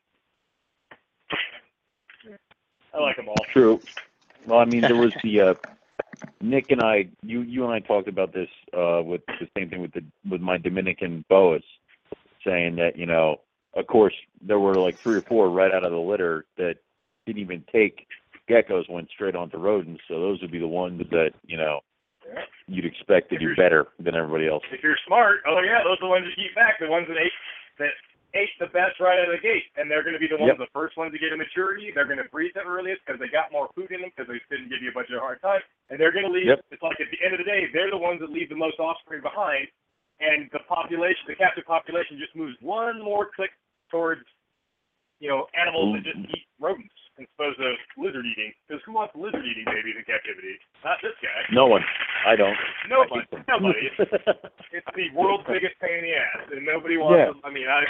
I 2.94 3.00
like 3.00 3.16
them 3.18 3.28
all. 3.28 3.36
True. 3.52 3.82
Well, 4.46 4.60
I 4.60 4.66
mean, 4.66 4.82
there 4.82 4.96
was 4.96 5.14
the 5.24 5.42
uh, 5.42 5.54
Nick 6.42 6.72
and 6.72 6.82
I. 6.82 7.08
You 7.22 7.42
you 7.42 7.64
and 7.64 7.74
I 7.74 7.80
talked 7.80 8.08
about 8.08 8.34
this 8.34 8.50
uh, 8.74 9.02
with 9.04 9.22
the 9.28 9.48
same 9.58 9.70
thing 9.70 9.82
with 9.82 9.94
the 9.94 10.04
with 10.30 10.42
my 10.42 10.58
Dominican 10.58 11.26
boas, 11.30 11.64
saying 12.46 12.76
that 12.78 12.98
you 12.98 13.06
know, 13.06 13.42
of 13.76 13.88
course, 13.88 14.14
there 14.42 14.60
were 14.60 14.76
like 14.76 14.98
three 15.00 15.16
or 15.16 15.22
four 15.22 15.50
right 15.50 15.74
out 15.74 15.84
of 15.84 15.92
the 15.92 15.98
litter 15.98 16.46
that 16.58 16.76
didn't 17.26 17.42
even 17.42 17.64
take 17.72 18.08
geckos, 18.50 18.90
went 18.90 19.10
straight 19.10 19.36
onto 19.36 19.58
rodents. 19.58 20.02
So 20.08 20.20
those 20.20 20.42
would 20.42 20.52
be 20.52 20.60
the 20.60 20.68
ones 20.68 21.02
that 21.12 21.32
you 21.46 21.58
know 21.58 21.80
you'd 22.68 22.86
expect 22.86 23.30
to 23.30 23.38
do 23.38 23.56
better 23.56 23.88
than 24.00 24.16
everybody 24.16 24.48
else. 24.48 24.64
If 24.72 24.84
you're 24.84 24.98
smart, 25.06 25.42
oh 25.48 25.62
yeah, 25.64 25.80
those 25.84 25.98
are 25.98 26.08
the 26.08 26.08
ones 26.08 26.26
you 26.28 26.44
keep 26.44 26.56
back. 26.56 26.80
The 26.80 26.88
ones 26.88 27.08
that 27.08 27.18
ate 27.18 27.32
that 27.80 27.90
ate 28.34 28.54
the 28.60 28.70
best 28.74 28.98
right 29.00 29.22
out 29.22 29.30
of 29.30 29.36
the 29.38 29.42
gate, 29.42 29.70
and 29.78 29.90
they're 29.90 30.02
going 30.02 30.18
to 30.18 30.22
be 30.22 30.28
the 30.28 30.38
ones, 30.38 30.58
Yep. 30.58 30.66
the 30.66 30.74
first 30.74 30.98
ones 30.98 31.14
to 31.14 31.20
get 31.22 31.30
to 31.30 31.38
maturity. 31.38 31.94
They're 31.94 32.10
going 32.10 32.22
to 32.22 32.30
breed 32.34 32.54
them 32.54 32.66
earliest 32.66 33.06
because 33.06 33.22
they 33.22 33.30
got 33.30 33.52
more 33.52 33.70
food 33.78 33.92
in 33.94 34.02
them 34.02 34.10
because 34.10 34.26
they 34.26 34.42
didn't 34.50 34.70
give 34.70 34.82
you 34.82 34.90
a 34.90 34.96
bunch 34.98 35.10
of 35.14 35.22
hard 35.22 35.42
time, 35.42 35.62
and 35.90 36.00
they're 36.00 36.12
going 36.12 36.26
to 36.26 36.34
leave. 36.34 36.50
Yep. 36.50 36.66
It's 36.72 36.82
like 36.82 36.98
at 37.00 37.10
the 37.14 37.22
end 37.22 37.38
of 37.38 37.40
the 37.40 37.48
day, 37.48 37.70
they're 37.74 37.94
the 37.94 38.02
ones 38.02 38.20
that 38.22 38.34
leave 38.34 38.50
the 38.50 38.58
most 38.58 38.80
offspring 38.80 39.22
behind, 39.22 39.70
and 40.20 40.50
the 40.50 40.66
population, 40.66 41.30
the 41.30 41.38
captive 41.38 41.66
population, 41.66 42.18
just 42.18 42.36
moves 42.36 42.58
one 42.62 42.98
more 43.02 43.30
click 43.36 43.52
towards, 43.92 44.26
you 45.20 45.30
know, 45.30 45.46
animals 45.54 45.98
that 45.98 46.04
just 46.04 46.18
mm-hmm. 46.18 46.34
eat 46.34 46.48
rodents 46.58 47.03
as 47.20 47.26
opposed 47.38 47.60
to 47.62 47.78
lizard 47.98 48.26
eating. 48.26 48.54
Because 48.66 48.82
who 48.86 48.94
wants 48.94 49.14
lizard 49.14 49.46
eating 49.46 49.66
babies 49.70 49.96
in 49.98 50.06
captivity? 50.06 50.58
Not 50.82 50.98
this 51.06 51.14
guy. 51.22 51.46
No 51.54 51.70
one. 51.70 51.86
I 52.26 52.36
don't. 52.36 52.58
Nobody. 52.90 53.26
Nobody. 53.48 53.86
It's 54.74 54.90
the 54.98 55.14
world's 55.14 55.46
biggest 55.46 55.78
pain 55.78 56.02
in 56.02 56.06
the 56.10 56.18
ass, 56.18 56.50
and 56.50 56.66
nobody 56.66 56.98
wants. 56.98 57.14
Yeah. 57.22 57.30
To, 57.30 57.46
I 57.46 57.54
mean, 57.54 57.70
I 57.70 57.86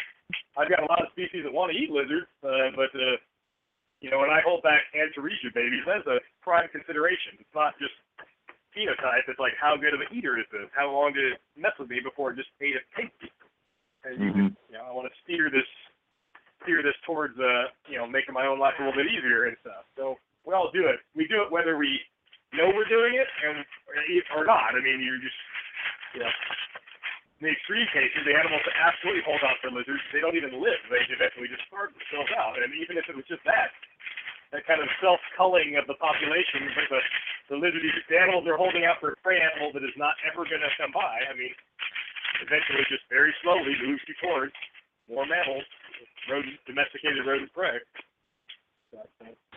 I've 0.59 0.67
got 0.67 0.84
a 0.84 0.89
lot 0.91 0.99
of 0.99 1.07
species 1.15 1.47
that 1.47 1.53
want 1.55 1.71
to 1.71 1.78
eat 1.80 1.88
lizards, 1.88 2.28
uh, 2.43 2.76
but 2.76 2.91
uh, 2.91 3.15
you 4.03 4.11
know, 4.11 4.19
when 4.19 4.28
I 4.28 4.43
hold 4.43 4.67
back 4.67 4.84
Antaresia 4.91 5.55
babies, 5.55 5.88
that's 5.88 6.03
a 6.11 6.19
prime 6.43 6.67
consideration. 6.76 7.39
It's 7.39 7.55
not 7.55 7.80
just 7.80 7.95
phenotype. 8.76 9.32
It's 9.32 9.39
like 9.39 9.55
how 9.55 9.80
good 9.80 9.95
of 9.95 10.03
an 10.03 10.11
eater 10.11 10.36
is 10.36 10.43
this? 10.51 10.67
How 10.76 10.91
long 10.91 11.15
did 11.15 11.34
it 11.34 11.39
mess 11.55 11.71
with 11.80 11.88
me 11.88 12.03
before 12.03 12.36
it 12.36 12.41
just 12.41 12.51
ate 12.59 12.76
a 12.76 12.84
tasty? 12.99 13.32
And 14.03 14.19
Mhm. 14.19 14.47
you 14.67 14.76
know, 14.76 14.84
I 14.84 14.91
want 14.91 15.07
to 15.07 15.15
steer 15.24 15.47
this 15.49 15.69
steer 16.64 16.82
this 16.82 16.97
towards 17.05 17.38
uh, 17.38 17.70
you 17.88 17.99
know, 17.99 18.07
making 18.07 18.34
my 18.34 18.47
own 18.47 18.57
life 18.57 18.76
a 18.80 18.84
little 18.84 18.97
bit 18.97 19.11
easier 19.11 19.47
and 19.51 19.55
stuff. 19.61 19.86
So 19.95 20.18
we 20.47 20.55
all 20.55 20.72
do 20.72 20.88
it. 20.88 20.99
We 21.16 21.28
do 21.28 21.43
it 21.43 21.51
whether 21.51 21.78
we 21.78 21.99
know 22.55 22.72
we're 22.72 22.89
doing 22.89 23.16
it 23.16 23.30
and 23.45 23.64
or 24.36 24.45
not. 24.45 24.74
I 24.76 24.82
mean, 24.82 25.03
you're 25.03 25.22
just 25.22 25.39
you 26.16 26.22
know. 26.24 26.34
In 27.41 27.51
the 27.51 27.59
extreme 27.59 27.89
cases, 27.91 28.24
the 28.24 28.32
animals 28.32 28.64
absolutely 28.72 29.20
hold 29.28 29.43
out 29.43 29.59
for 29.59 29.68
lizards, 29.68 29.99
they 30.16 30.24
don't 30.24 30.39
even 30.39 30.64
live. 30.64 30.80
They 30.88 31.03
eventually 31.11 31.51
just 31.51 31.68
starve 31.68 31.91
themselves 31.91 32.32
out. 32.39 32.55
And 32.55 32.72
even 32.80 32.95
if 32.95 33.03
it 33.11 33.20
was 33.20 33.28
just 33.28 33.43
that, 33.43 33.68
that 34.55 34.64
kind 34.64 34.80
of 34.80 34.88
self-culling 35.03 35.76
of 35.76 35.84
the 35.84 35.99
population, 35.99 36.72
but 36.72 36.88
the, 36.88 37.01
the 37.51 37.57
lizard, 37.59 37.84
the 37.84 38.16
animals 38.16 38.47
they're 38.47 38.55
holding 38.55 38.88
out 38.88 39.03
for 39.03 39.11
a 39.11 39.20
prey 39.20 39.43
animal 39.43 39.76
that 39.76 39.84
is 39.84 39.91
not 39.99 40.16
ever 40.24 40.47
going 40.47 40.64
to 40.64 40.72
come 40.80 40.95
by, 40.95 41.20
I 41.28 41.36
mean, 41.36 41.51
eventually 42.47 42.88
just 42.88 43.03
very 43.11 43.36
slowly 43.43 43.76
moves 43.82 44.07
you 44.07 44.16
towards 44.24 44.55
more 45.10 45.26
mammals, 45.26 45.68
rodent, 46.30 46.58
domesticated 46.66 47.26
rodent 47.26 47.51
prey. 47.54 47.80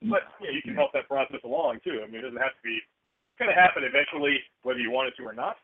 But 0.03 0.23
yeah, 0.41 0.51
you 0.51 0.63
can 0.65 0.75
help 0.75 0.93
that 0.97 1.09
process 1.09 1.41
along 1.45 1.85
too. 1.85 2.01
I 2.03 2.09
mean, 2.09 2.25
it 2.25 2.29
doesn't 2.29 2.41
have 2.41 2.57
to 2.57 2.65
be. 2.65 2.81
It's 2.81 3.39
going 3.39 3.53
to 3.53 3.59
happen 3.59 3.85
eventually, 3.85 4.41
whether 4.65 4.81
you 4.81 4.89
want 4.91 5.13
it 5.13 5.15
to 5.21 5.29
or 5.29 5.37
not. 5.37 5.61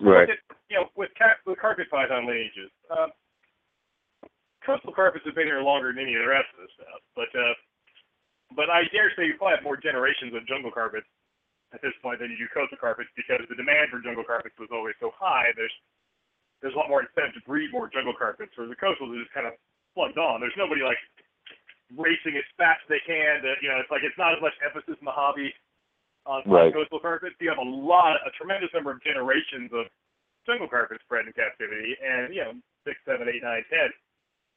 Right. 0.00 0.30
At, 0.30 0.40
you 0.72 0.80
know, 0.80 0.88
with, 0.96 1.12
cat, 1.14 1.44
with 1.44 1.60
carpet 1.60 1.92
python 1.92 2.24
lineages, 2.24 2.72
uh, 2.88 3.12
coastal 4.64 4.96
carpets 4.96 5.28
have 5.28 5.36
been 5.36 5.46
here 5.46 5.60
longer 5.60 5.92
than 5.92 6.00
any 6.00 6.16
of 6.16 6.24
the 6.24 6.32
rest 6.32 6.48
of 6.56 6.64
this 6.64 6.72
stuff. 6.80 7.04
But 7.12 7.30
uh, 7.36 7.54
but 8.56 8.72
I 8.72 8.88
dare 8.88 9.12
say 9.14 9.28
you 9.28 9.36
probably 9.36 9.60
have 9.60 9.66
more 9.66 9.76
generations 9.76 10.32
of 10.32 10.48
jungle 10.48 10.72
carpets 10.72 11.06
at 11.76 11.82
this 11.82 11.94
point 12.00 12.22
than 12.22 12.30
you 12.30 12.38
do 12.38 12.48
coastal 12.54 12.78
carpets 12.78 13.10
because 13.18 13.42
the 13.50 13.58
demand 13.58 13.90
for 13.90 14.00
jungle 14.00 14.24
carpets 14.24 14.54
was 14.56 14.70
always 14.72 14.94
so 15.02 15.10
high. 15.12 15.50
There's 15.58 15.74
there's 16.64 16.72
a 16.72 16.80
lot 16.80 16.88
more 16.88 17.04
incentive 17.04 17.36
to 17.36 17.44
breed 17.44 17.68
more 17.76 17.92
jungle 17.92 18.16
carpets, 18.16 18.56
whereas 18.56 18.72
the 18.72 18.80
coastals 18.80 19.12
are 19.12 19.20
just 19.20 19.36
kind 19.36 19.44
of 19.44 19.52
plugged 19.92 20.16
on. 20.16 20.40
There's 20.40 20.56
nobody 20.56 20.80
like 20.80 20.96
racing 21.92 22.40
as 22.40 22.46
fast 22.56 22.80
as 22.88 22.96
they 22.96 23.04
can. 23.04 23.44
To, 23.44 23.52
you 23.60 23.68
know, 23.68 23.84
it's 23.84 23.92
like 23.92 24.00
it's 24.00 24.16
not 24.16 24.32
as 24.32 24.40
much 24.40 24.56
emphasis 24.64 24.96
in 24.96 25.04
the 25.04 25.12
hobby 25.12 25.52
on, 26.24 26.40
Right. 26.48 26.72
coastal 26.72 27.04
carpets. 27.04 27.36
You 27.36 27.52
have 27.52 27.60
a 27.60 27.68
lot, 27.68 28.16
a 28.24 28.32
tremendous 28.40 28.72
number 28.72 28.88
of 28.88 29.04
generations 29.04 29.68
of 29.76 29.92
jungle 30.48 30.64
carpets 30.64 31.04
bred 31.04 31.28
in 31.28 31.36
captivity, 31.36 31.92
and 32.00 32.32
you 32.32 32.40
know, 32.40 32.56
six, 32.88 32.96
seven, 33.04 33.28
eight, 33.28 33.44
nine, 33.44 33.60
ten 33.68 33.92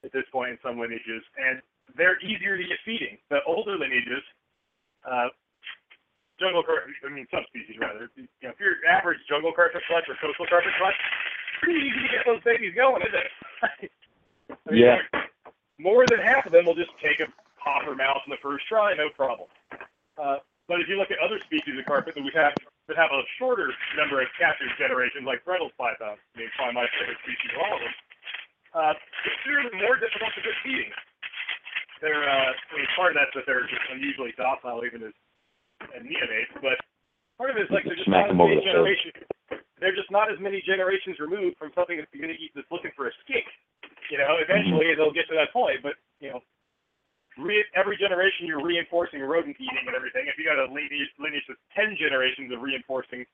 at 0.08 0.16
this 0.16 0.24
point 0.32 0.56
in 0.56 0.58
some 0.64 0.80
lineages, 0.80 1.28
and 1.36 1.60
they're 2.00 2.16
easier 2.24 2.56
to 2.56 2.64
get 2.64 2.80
feeding. 2.88 3.20
The 3.28 3.44
older 3.44 3.76
lineages, 3.76 4.24
uh, 5.04 5.28
jungle 6.40 6.64
carpet, 6.64 6.96
I 7.04 7.12
mean 7.12 7.28
subspecies 7.34 7.76
rather. 7.84 8.08
You 8.16 8.32
know, 8.48 8.56
if 8.56 8.60
you're 8.64 8.80
average 8.88 9.20
jungle 9.28 9.52
carpet 9.52 9.84
clutch 9.92 10.08
or 10.08 10.16
coastal 10.24 10.48
carpet 10.48 10.72
clutch, 10.80 10.96
pretty 11.62 11.80
easy 11.80 12.02
to 12.06 12.12
get 12.12 12.24
those 12.26 12.44
babies 12.44 12.74
going, 12.76 13.02
isn't 13.02 13.18
it? 13.18 13.32
I 14.68 14.72
mean, 14.72 14.84
Yeah. 14.84 15.02
More 15.78 16.10
than 16.10 16.18
half 16.18 16.46
of 16.50 16.52
them 16.52 16.66
will 16.66 16.78
just 16.78 16.90
take 16.98 17.22
a 17.22 17.30
popper 17.62 17.94
mouse 17.94 18.26
in 18.26 18.34
the 18.34 18.42
first 18.42 18.66
try, 18.66 18.98
no 18.98 19.14
problem. 19.14 19.46
Uh, 20.18 20.42
but 20.66 20.82
if 20.82 20.90
you 20.90 20.98
look 20.98 21.14
at 21.14 21.22
other 21.22 21.38
species 21.46 21.78
of 21.78 21.86
carpet 21.86 22.18
that 22.18 22.26
we 22.26 22.34
have 22.34 22.58
that 22.90 22.98
have 22.98 23.14
a 23.14 23.22
shorter 23.38 23.70
number 23.94 24.20
of 24.24 24.28
captive 24.40 24.68
generations, 24.82 25.28
like 25.28 25.46
Bredl's 25.46 25.76
python, 25.78 26.18
I 26.18 26.34
mean, 26.34 26.50
probably 26.58 26.82
my 26.82 26.88
favorite 26.98 27.22
species 27.22 27.52
of 27.54 27.60
all 27.62 27.74
of 27.78 27.82
them, 27.84 27.96
uh, 28.74 28.94
they're 29.46 29.64
more 29.80 30.02
difficult 30.02 30.34
to 30.34 30.42
get 30.42 30.56
feeding. 30.66 30.92
They're, 32.02 32.26
uh, 32.26 32.52
I 32.54 32.72
mean, 32.74 32.90
part 32.98 33.14
of 33.14 33.22
that's 33.22 33.34
that 33.38 33.46
they're 33.46 33.70
just 33.70 33.86
unusually 33.94 34.34
docile 34.38 34.82
even 34.86 35.06
as, 35.06 35.16
as 35.94 36.02
neonates, 36.02 36.54
but 36.62 36.78
part 37.38 37.54
of 37.54 37.58
it 37.58 37.70
is 37.70 37.72
like 37.72 37.86
they're 37.86 37.98
just 37.98 38.10
Smack 38.10 38.28
not 38.28 38.38
them 38.38 38.42
over 38.42 38.56
the 38.56 38.66
head. 38.66 38.82
They're 39.80 39.96
just 39.96 40.10
not 40.10 40.32
as 40.32 40.42
many 40.42 40.62
generations 40.66 41.22
removed 41.22 41.58
from 41.58 41.72
something 41.78 41.98
that's 41.98 42.10
going 42.10 42.34
to 42.34 42.42
eat 42.42 42.52
that's 42.58 42.70
looking 42.74 42.94
for 42.98 43.08
a 43.08 43.14
skink. 43.26 43.46
You 44.10 44.18
know, 44.18 44.42
eventually 44.42 44.94
mm-hmm. 44.94 44.98
they'll 44.98 45.16
get 45.16 45.30
to 45.30 45.38
that 45.38 45.54
point, 45.54 45.84
but 45.84 46.00
you 46.20 46.34
know, 46.34 46.42
re- 47.38 47.68
every 47.76 47.98
generation 47.98 48.50
you're 48.50 48.64
reinforcing 48.64 49.22
rodent 49.22 49.60
eating 49.60 49.86
and 49.86 49.94
everything. 49.94 50.26
If 50.26 50.40
you 50.40 50.48
got 50.48 50.58
a 50.58 50.72
lineage, 50.72 51.12
lineage 51.22 51.46
with 51.46 51.62
ten 51.76 51.94
generations 52.00 52.50
of 52.50 52.64
reinforcing, 52.64 53.28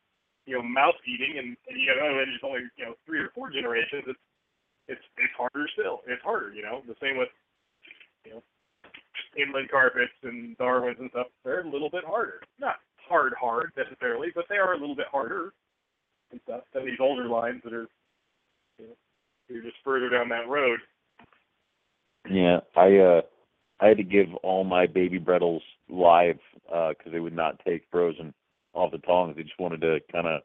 you 0.49 0.57
know, 0.57 0.63
mouse 0.65 0.97
eating, 1.07 1.39
and, 1.39 1.55
and 1.69 1.75
you 1.77 1.87
got 1.87 2.01
another 2.01 2.25
lineage 2.25 2.43
only 2.43 2.65
you 2.75 2.85
know 2.89 2.95
three 3.05 3.21
or 3.21 3.31
four 3.31 3.53
generations, 3.53 4.03
it's 4.09 4.23
it's 4.91 5.05
it's 5.21 5.35
harder 5.37 5.69
still. 5.71 6.03
It's 6.09 6.23
harder, 6.25 6.51
you 6.51 6.65
know. 6.65 6.83
The 6.83 6.97
same 6.99 7.15
with 7.15 7.31
you 8.25 8.35
know 8.35 8.41
inland 9.37 9.69
carpets 9.69 10.17
and 10.25 10.57
Darwins 10.57 10.97
and 10.99 11.09
stuff. 11.13 11.31
They're 11.45 11.63
a 11.63 11.69
little 11.69 11.89
bit 11.89 12.03
harder. 12.03 12.41
Not 12.59 12.81
hard 12.97 13.33
hard 13.39 13.71
necessarily, 13.77 14.33
but 14.35 14.45
they 14.49 14.57
are 14.57 14.73
a 14.73 14.79
little 14.79 14.97
bit 14.97 15.07
harder 15.11 15.53
and 16.33 16.41
stuff 16.43 16.61
than 16.73 16.85
these 16.85 16.99
older 16.99 17.27
lines 17.27 17.61
that 17.63 17.73
are 17.73 17.87
you 18.77 18.87
know 18.87 18.95
you're 19.47 19.63
just 19.63 19.77
further 19.83 20.09
down 20.09 20.27
that 20.29 20.49
road. 20.49 20.79
Yeah, 22.29 22.59
I 22.75 22.97
uh 22.97 23.21
I 23.79 23.87
had 23.87 23.97
to 23.97 24.03
give 24.03 24.33
all 24.43 24.63
my 24.63 24.87
baby 24.87 25.19
Bredl's 25.19 25.63
live 25.89 26.39
because 26.65 27.11
they 27.11 27.19
would 27.19 27.35
not 27.35 27.59
take 27.65 27.85
frozen 27.91 28.33
off 28.73 28.91
the 28.91 28.97
tongs. 28.99 29.35
They 29.35 29.43
just 29.43 29.59
wanted 29.59 29.81
to 29.81 29.99
kind 30.11 30.27
of 30.27 30.41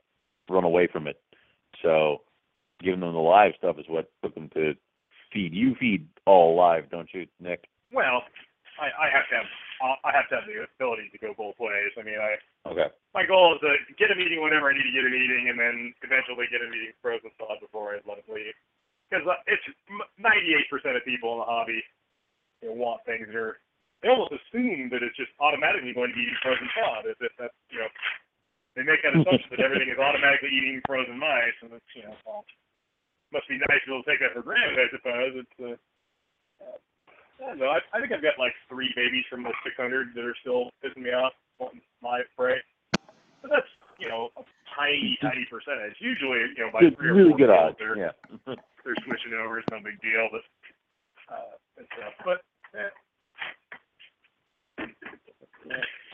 run 0.51 0.65
away 0.65 0.89
from 0.91 1.07
it. 1.07 1.21
So 1.83 2.19
giving 2.83 3.01
them 3.01 3.13
the 3.13 3.19
live 3.19 3.53
stuff 3.59 3.77
is 3.79 3.87
what 3.89 4.11
took 4.23 4.35
them 4.35 4.51
to 4.55 4.75
feed. 5.33 5.55
You 5.55 5.75
feed 5.79 6.09
all 6.27 6.57
live, 6.57 6.91
don't 6.91 7.09
you, 7.13 7.27
Nick? 7.41 7.69
Well, 7.93 8.23
I, 8.81 9.07
I 9.07 9.11
have 9.11 9.29
to 9.31 9.37
have 9.37 9.47
I 9.81 10.11
have 10.11 10.27
to 10.31 10.43
have 10.43 10.47
the 10.51 10.67
ability 10.67 11.11
to 11.15 11.19
go 11.19 11.35
both 11.39 11.59
ways. 11.59 11.95
I 11.99 12.03
mean, 12.03 12.19
I 12.19 12.39
Okay. 12.69 12.91
my 13.15 13.25
goal 13.25 13.55
is 13.55 13.61
to 13.63 13.95
get 13.97 14.09
them 14.13 14.21
eating 14.21 14.43
whenever 14.43 14.69
I 14.69 14.75
need 14.75 14.85
to 14.85 14.93
get 14.93 15.07
them 15.07 15.15
eating, 15.15 15.49
and 15.49 15.59
then 15.59 15.95
eventually 16.03 16.47
get 16.51 16.61
them 16.61 16.75
eating 16.75 16.93
frozen 17.01 17.31
solid 17.39 17.61
before 17.61 17.95
I 17.95 18.03
let 18.05 18.21
them 18.21 18.35
leave. 18.35 18.55
Because 19.09 19.25
it's 19.49 19.65
98% 20.21 20.97
of 20.97 21.05
people 21.05 21.33
in 21.33 21.39
the 21.41 21.49
hobby 21.49 21.81
you 22.61 22.69
know, 22.69 22.77
want 22.77 23.01
things 23.07 23.25
that 23.27 23.37
are 23.39 23.61
they 24.03 24.09
almost 24.11 24.31
assume 24.31 24.91
that 24.95 25.03
it's 25.03 25.17
just 25.19 25.35
automatically 25.43 25.91
going 25.91 26.15
to 26.15 26.19
be 26.19 26.23
eating 26.23 26.39
frozen 26.43 26.69
solid, 26.79 27.11
as 27.11 27.19
if 27.19 27.33
that's 27.39 27.55
you 27.71 27.83
know 27.83 27.91
they 28.77 28.87
make 28.87 29.03
that 29.03 29.17
assumption 29.17 29.51
that 29.51 29.65
everything 29.65 29.91
is 29.91 29.99
automatically 29.99 30.55
eating 30.55 30.79
frozen 30.87 31.19
mice, 31.19 31.59
and 31.63 31.73
it's 31.75 31.93
you 31.97 32.07
know 32.07 32.15
well, 32.23 32.47
must 33.33 33.49
be 33.49 33.59
nice 33.59 33.83
to 33.83 33.87
be 33.87 33.93
able 33.93 34.05
to 34.05 34.09
take 34.09 34.21
that 34.23 34.33
for 34.33 34.43
granted, 34.47 34.79
I 34.79 34.89
suppose. 34.95 35.33
It's 35.43 35.59
uh, 35.59 35.77
uh, 36.63 36.79
I 37.39 37.55
don't 37.55 37.59
know. 37.59 37.71
I, 37.71 37.79
I 37.95 38.01
think 38.03 38.11
I've 38.11 38.23
got 38.23 38.39
like 38.39 38.55
three 38.69 38.91
babies 38.99 39.25
from 39.31 39.43
the 39.47 39.55
600 39.63 40.15
that 40.15 40.25
are 40.27 40.35
still 40.43 40.71
pissing 40.83 41.07
me 41.07 41.11
off 41.11 41.33
wanting 41.59 41.81
live 42.03 42.27
prey. 42.37 42.59
But 43.43 43.51
that's 43.55 43.71
you 43.99 44.09
know 44.11 44.35
a 44.35 44.43
tiny, 44.75 45.19
tiny 45.23 45.47
percentage. 45.47 45.95
Usually, 46.03 46.43
you 46.59 46.67
know, 46.67 46.71
by 46.75 46.83
Good, 46.83 46.99
three 46.99 47.11
or 47.11 47.15
really 47.15 47.31
four 47.31 47.39
good 47.39 47.51
odds. 47.51 47.77
they're 47.79 47.97
Yeah. 47.97 48.15
they're 48.83 48.99
switching 49.07 49.39
over. 49.39 49.59
It's 49.63 49.71
no 49.71 49.79
big 49.79 50.01
deal, 50.03 50.27
but 50.35 50.43
uh, 51.31 51.55
it's, 51.79 51.95
uh, 51.95 52.11
but 52.27 52.43
eh, 52.75 52.91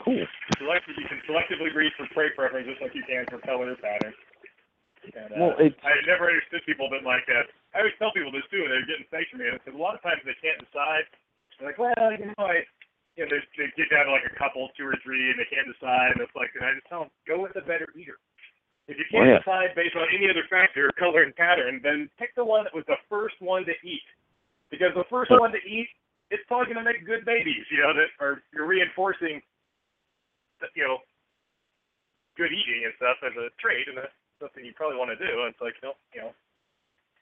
cool. 0.03 0.21
you 0.21 1.07
can 1.09 1.21
selectively 1.25 1.73
breed 1.73 1.91
for 1.97 2.05
prey 2.13 2.29
preference 2.35 2.67
just 2.69 2.81
like 2.81 2.93
you 2.93 3.03
can 3.09 3.25
for 3.29 3.39
color 3.41 3.71
or 3.71 3.75
pattern. 3.81 4.13
And, 5.13 5.29
uh, 5.31 5.37
Well, 5.37 5.53
it's 5.61 5.77
I 5.85 5.93
never 6.09 6.25
understood 6.31 6.65
people 6.65 6.89
that 6.89 7.05
like 7.05 7.25
that. 7.29 7.51
I 7.77 7.83
always 7.85 7.93
tell 8.01 8.09
people 8.15 8.31
this 8.33 8.45
too, 8.49 8.63
and 8.65 8.71
they're 8.71 8.87
getting 8.89 9.05
thanks 9.13 9.29
from 9.29 9.45
me. 9.45 9.51
Because 9.51 9.75
a 9.75 9.81
lot 9.81 9.93
of 9.93 10.01
times 10.01 10.23
they 10.25 10.37
can't 10.41 10.57
decide. 10.63 11.05
They're 11.59 11.69
like, 11.69 11.79
well, 11.79 11.93
you 12.15 12.31
know, 12.33 12.41
I, 12.45 12.63
you 13.19 13.23
know, 13.23 13.29
they, 13.31 13.41
they 13.59 13.67
get 13.77 13.91
down 13.93 14.07
to 14.07 14.13
like 14.15 14.25
a 14.27 14.35
couple, 14.35 14.67
two 14.79 14.87
or 14.87 14.97
three, 15.05 15.29
and 15.29 15.37
they 15.39 15.47
can't 15.51 15.67
decide. 15.69 16.15
And 16.17 16.21
it's 16.23 16.33
like, 16.35 16.51
and 16.57 16.63
I 16.65 16.73
just 16.73 16.87
tell 16.89 17.07
them, 17.07 17.11
go 17.27 17.39
with 17.43 17.53
the 17.53 17.63
better 17.63 17.87
eater. 17.95 18.17
If 18.87 18.97
you 19.01 19.05
can't 19.09 19.25
Oh, 19.27 19.31
yeah. 19.33 19.41
decide 19.41 19.73
based 19.73 19.95
on 19.97 20.05
any 20.13 20.29
other 20.29 20.45
factor, 20.49 20.89
color 21.01 21.23
and 21.25 21.35
pattern, 21.35 21.81
then 21.83 22.09
pick 22.17 22.33
the 22.35 22.45
one 22.45 22.63
that 22.65 22.73
was 22.75 22.85
the 22.87 22.99
first 23.09 23.35
one 23.41 23.65
to 23.65 23.75
eat. 23.85 24.05
Because 24.69 24.93
the 24.97 25.07
first 25.09 25.31
one 25.31 25.51
to 25.53 25.61
eat, 25.63 25.87
it's 26.33 26.43
probably 26.49 26.73
going 26.73 26.83
to 26.83 26.89
make 26.91 27.05
good 27.05 27.23
babies. 27.25 27.65
You 27.69 27.81
know, 27.85 27.93
that 27.93 28.09
are 28.19 28.41
you're 28.53 28.65
reinforcing, 28.65 29.41
the- 30.59 30.73
you 30.75 30.83
know, 30.83 30.99
good 32.35 32.51
eating 32.51 32.83
and 32.83 32.93
stuff 32.97 33.17
as 33.23 33.31
a 33.39 33.47
trait, 33.61 33.87
and 33.87 33.97
that's 33.97 34.11
something 34.39 34.63
you 34.63 34.73
probably 34.75 34.97
want 34.97 35.11
to 35.11 35.19
do. 35.19 35.45
It's 35.47 35.61
like, 35.61 35.75
no, 35.83 35.93
you 36.13 36.21
know, 36.21 36.31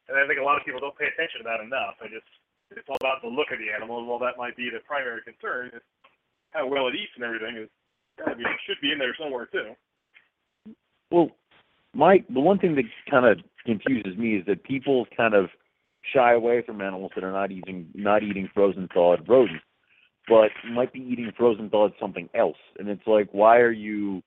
and 0.09 0.17
I 0.17 0.27
think 0.27 0.39
a 0.39 0.45
lot 0.45 0.59
of 0.59 0.65
people 0.65 0.79
don't 0.79 0.97
pay 0.97 1.07
attention 1.07 1.41
to 1.41 1.47
that 1.47 1.63
enough. 1.63 1.95
I 2.03 2.11
just, 2.11 2.27
it's 2.71 2.87
all 2.89 2.99
about 2.99 3.21
the 3.21 3.31
look 3.31 3.53
of 3.53 3.59
the 3.59 3.71
animal, 3.71 3.99
and 3.99 4.07
while 4.07 4.19
that 4.19 4.37
might 4.37 4.57
be 4.57 4.69
the 4.69 4.83
primary 4.83 5.21
concern, 5.21 5.71
it's 5.73 5.85
how 6.51 6.67
well 6.67 6.87
it 6.87 6.95
eats 6.95 7.13
and 7.15 7.23
everything 7.23 7.57
is 7.57 7.69
gotta 8.17 8.35
be 8.35 8.43
should 8.65 8.77
be 8.81 8.91
in 8.91 8.99
there 8.99 9.15
somewhere 9.19 9.47
too. 9.47 9.73
Well, 11.11 11.29
my 11.93 12.23
the 12.29 12.39
one 12.39 12.59
thing 12.59 12.75
that 12.75 12.85
kind 13.09 13.25
of 13.25 13.39
confuses 13.65 14.17
me 14.17 14.37
is 14.37 14.45
that 14.45 14.63
people 14.63 15.05
kind 15.15 15.33
of 15.33 15.49
shy 16.13 16.33
away 16.33 16.61
from 16.65 16.81
animals 16.81 17.11
that 17.15 17.23
are 17.23 17.31
not 17.31 17.51
eating 17.51 17.87
not 17.93 18.23
eating 18.23 18.49
frozen 18.53 18.87
thawed 18.93 19.27
rodents, 19.27 19.63
but 20.27 20.49
might 20.71 20.93
be 20.93 20.99
eating 20.99 21.31
frozen 21.37 21.69
thawed 21.69 21.93
something 21.99 22.29
else. 22.33 22.57
And 22.77 22.89
it's 22.89 23.05
like, 23.07 23.29
why 23.31 23.57
are 23.57 23.71
you 23.71 24.21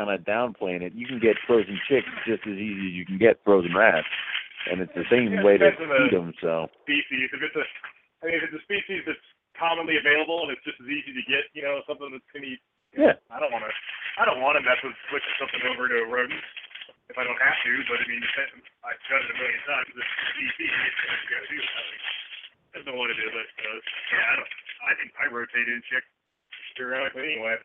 kind 0.00 0.08
of 0.16 0.24
downplaying 0.24 0.80
it? 0.80 0.96
You 0.96 1.04
can 1.04 1.20
get 1.20 1.36
frozen 1.44 1.76
chicks 1.84 2.08
just 2.24 2.40
as 2.48 2.56
easy 2.56 2.88
as 2.88 2.94
you 2.96 3.04
can 3.04 3.20
get 3.20 3.36
frozen 3.44 3.76
rats, 3.76 4.08
and 4.72 4.80
it's 4.80 4.96
the 4.96 5.04
same 5.12 5.36
Yeah, 5.36 5.44
way 5.44 5.60
to 5.60 5.76
feed 5.76 6.16
them. 6.16 6.32
So 6.40 6.72
Species, 6.88 7.28
if 7.36 7.40
it's 7.44 7.56
a, 7.60 7.64
I 8.24 8.32
mean, 8.32 8.40
if 8.40 8.48
it's 8.48 8.56
a 8.56 8.64
species 8.64 9.04
that's 9.04 9.26
commonly 9.60 10.00
available 10.00 10.48
and 10.48 10.56
it's 10.56 10.64
just 10.64 10.80
as 10.80 10.88
easy 10.88 11.12
to 11.12 11.24
get, 11.28 11.52
you 11.52 11.60
know, 11.60 11.84
something 11.84 12.08
that's 12.08 12.24
gonna 12.32 12.48
eat. 12.48 12.62
yeah, 12.96 13.20
I 13.28 13.36
don't 13.36 13.52
want 13.52 13.68
to, 13.68 13.72
I 14.16 14.24
don't 14.24 14.40
want 14.40 14.56
to 14.56 14.64
mess 14.64 14.80
with 14.80 14.96
switching 15.12 15.36
something 15.36 15.60
over 15.68 15.84
to 15.92 15.96
a 16.00 16.08
rodent 16.08 16.40
if 17.12 17.20
I 17.20 17.24
don't 17.28 17.36
have 17.36 17.58
to. 17.60 17.72
But 17.92 18.00
I 18.00 18.06
mean, 18.08 18.24
I've 18.24 19.00
done 19.04 19.20
it 19.20 19.30
a 19.30 19.36
million 19.36 19.62
times. 19.68 19.92
It's 19.92 20.32
easy. 20.40 20.64
It's 20.64 21.00
what 21.04 21.20
gotta 21.28 21.48
do. 21.52 21.60
I 21.60 21.82
mean, 21.84 22.02
I 22.72 22.76
don't 22.88 22.96
want 22.96 23.10
to 23.12 23.18
do 23.20 23.28
it. 23.28 23.48
Uh, 23.60 23.78
yeah, 24.16 24.24
I 24.24 24.34
don't. 24.40 24.52
I 24.80 24.92
think 24.96 25.12
I 25.20 25.24
rotate 25.28 25.68
in 25.68 25.84
chick 25.92 26.04
periodically 26.72 27.36
anyway. 27.36 27.60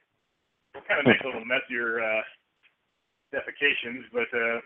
Kind 0.84 0.99
of 0.99 1.07
makes 1.07 1.23
a 1.23 1.32
little 1.32 1.47
messier 1.47 2.03
uh, 2.03 2.21
defecations, 3.32 4.03
but 4.11 4.30
uh, 4.36 4.59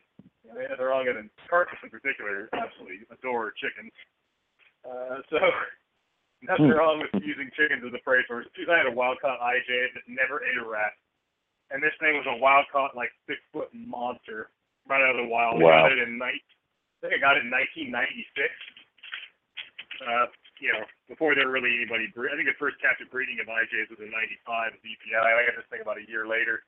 they're 0.77 0.93
all 0.93 1.05
gonna 1.05 1.29
carcass 1.49 1.79
in 1.83 1.89
particular. 1.89 2.49
Absolutely 2.53 3.05
adore 3.13 3.53
chickens. 3.61 3.93
Uh, 4.83 5.21
so 5.29 5.37
nothing 6.49 6.73
wrong 6.73 6.99
with 6.99 7.13
using 7.21 7.49
chickens 7.53 7.85
as 7.85 7.93
a 7.93 8.01
prey 8.03 8.25
source. 8.27 8.49
I 8.49 8.77
had 8.77 8.89
a 8.89 8.95
wild 8.95 9.21
caught 9.21 9.39
IJ 9.39 9.93
that 9.93 10.05
never 10.07 10.41
ate 10.43 10.57
a 10.57 10.65
rat, 10.65 10.93
and 11.71 11.81
this 11.83 11.93
thing 11.99 12.17
was 12.17 12.27
a 12.27 12.41
wild 12.41 12.65
caught 12.71 12.97
like 12.97 13.11
six 13.27 13.39
foot 13.53 13.69
monster 13.73 14.49
right 14.89 15.01
out 15.05 15.15
of 15.15 15.21
the 15.23 15.29
wild. 15.29 15.61
Wow. 15.61 15.85
I 15.85 15.89
got 15.89 15.97
it 15.97 16.07
in 16.07 16.17
night. 16.17 16.43
I 16.99 17.07
think 17.07 17.13
I 17.15 17.21
got 17.21 17.37
it 17.37 17.45
in 17.45 17.53
1996. 17.53 18.49
Uh, 20.03 20.27
you 20.59 20.71
know, 20.75 20.83
before 21.07 21.33
there 21.35 21.49
really 21.49 21.71
anybody. 21.75 22.11
Bre- 22.11 22.31
I 22.31 22.35
think 22.35 22.51
the 22.51 22.59
first 22.59 22.79
captive 22.83 23.07
breeding 23.09 23.39
of 23.39 23.47
IJs 23.47 23.89
was 23.91 24.03
in 24.03 24.11
'95 24.11 24.75
at 24.75 24.83
EPI. 24.83 25.15
I 25.15 25.47
got 25.47 25.55
this 25.55 25.69
thing 25.71 25.83
about 25.83 25.99
a 25.99 26.07
year 26.07 26.27
later 26.27 26.63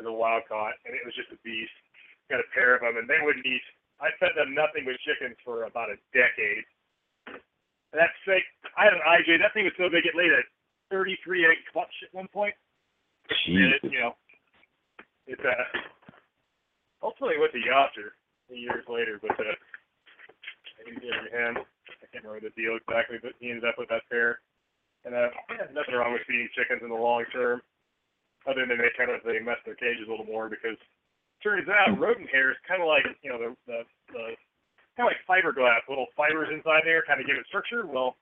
as 0.00 0.04
a 0.04 0.12
wild 0.12 0.48
caught, 0.48 0.76
and 0.88 0.96
it 0.96 1.04
was 1.04 1.14
just 1.14 1.32
a 1.32 1.38
beast. 1.44 1.74
Got 2.32 2.44
a 2.44 2.48
pair 2.52 2.76
of 2.76 2.84
them, 2.84 3.00
and 3.00 3.08
they 3.08 3.20
wouldn't 3.20 3.44
eat. 3.44 3.64
I 4.00 4.12
fed 4.20 4.36
them 4.36 4.54
nothing 4.54 4.84
but 4.84 5.00
chickens 5.02 5.36
for 5.42 5.64
about 5.64 5.90
a 5.90 5.98
decade. 6.12 6.64
And 7.92 7.98
that's 7.98 8.20
like 8.28 8.44
I 8.76 8.88
had 8.88 8.96
an 8.96 9.04
IJ. 9.04 9.40
That 9.40 9.52
thing 9.56 9.64
was 9.64 9.76
so 9.80 9.88
big 9.88 10.04
it 10.04 10.16
laid 10.16 10.32
a 10.32 10.44
33 10.90 11.48
egg 11.48 11.60
clutch 11.72 11.92
at 12.04 12.12
one 12.12 12.28
point. 12.28 12.54
And 13.28 13.74
it, 13.74 13.80
Jesus. 13.80 13.92
you 13.92 14.00
know, 14.00 14.12
it 15.28 15.40
uh, 15.40 15.64
ultimately 17.02 17.36
went 17.40 17.52
to 17.52 17.60
Yasser 17.60 18.16
years 18.48 18.84
later, 18.88 19.20
but 19.20 19.36
uh, 19.36 19.56
he 20.84 20.92
gave 20.96 21.02
me 21.02 21.10
a 21.10 21.36
hand. 21.36 21.58
I 22.02 22.06
can't 22.10 22.24
remember 22.24 22.48
the 22.48 22.54
deal 22.54 22.78
exactly, 22.78 23.18
but 23.22 23.34
he 23.40 23.50
ended 23.50 23.66
up 23.66 23.76
with 23.78 23.88
that 23.90 24.06
pair. 24.10 24.40
And 25.04 25.14
uh, 25.14 25.30
nothing 25.74 25.94
wrong 25.94 26.12
with 26.12 26.26
feeding 26.26 26.50
chickens 26.54 26.82
in 26.82 26.90
the 26.90 26.98
long 26.98 27.24
term, 27.30 27.62
other 28.46 28.66
than 28.66 28.78
they 28.78 28.90
kind 28.98 29.10
of 29.10 29.22
they 29.22 29.38
mess 29.38 29.62
their 29.62 29.78
cages 29.78 30.06
a 30.06 30.10
little 30.10 30.26
more 30.26 30.50
because 30.50 30.78
turns 31.42 31.70
out 31.70 31.94
rodent 31.98 32.28
hair 32.30 32.50
is 32.50 32.58
kind 32.66 32.82
of 32.82 32.90
like 32.90 33.06
you 33.22 33.30
know 33.30 33.38
the 33.38 33.50
the, 33.70 33.78
the 34.10 34.24
kind 34.98 35.06
of 35.06 35.14
like 35.14 35.22
fiberglass, 35.30 35.86
little 35.86 36.10
fibers 36.18 36.50
inside 36.50 36.82
there, 36.82 37.06
kind 37.06 37.22
of 37.22 37.26
give 37.30 37.38
it 37.38 37.46
structure. 37.46 37.86
Well, 37.86 38.18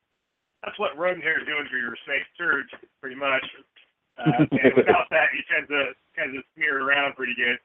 that's 0.61 0.77
what 0.77 0.97
rodent 1.01 1.25
hair 1.25 1.41
is 1.41 1.49
doing 1.49 1.65
for 1.73 1.81
your 1.81 1.97
snake 2.05 2.29
surge, 2.37 2.69
pretty 3.01 3.17
much. 3.17 3.45
Uh, 4.21 4.45
and 4.61 4.77
without 4.77 5.09
that, 5.09 5.33
you 5.33 5.41
tend 5.49 5.69
to 5.73 5.97
kind 6.13 6.37
of 6.37 6.45
smear 6.53 6.81
it 6.81 6.85
around 6.85 7.17
pretty 7.17 7.37
good. 7.37 7.57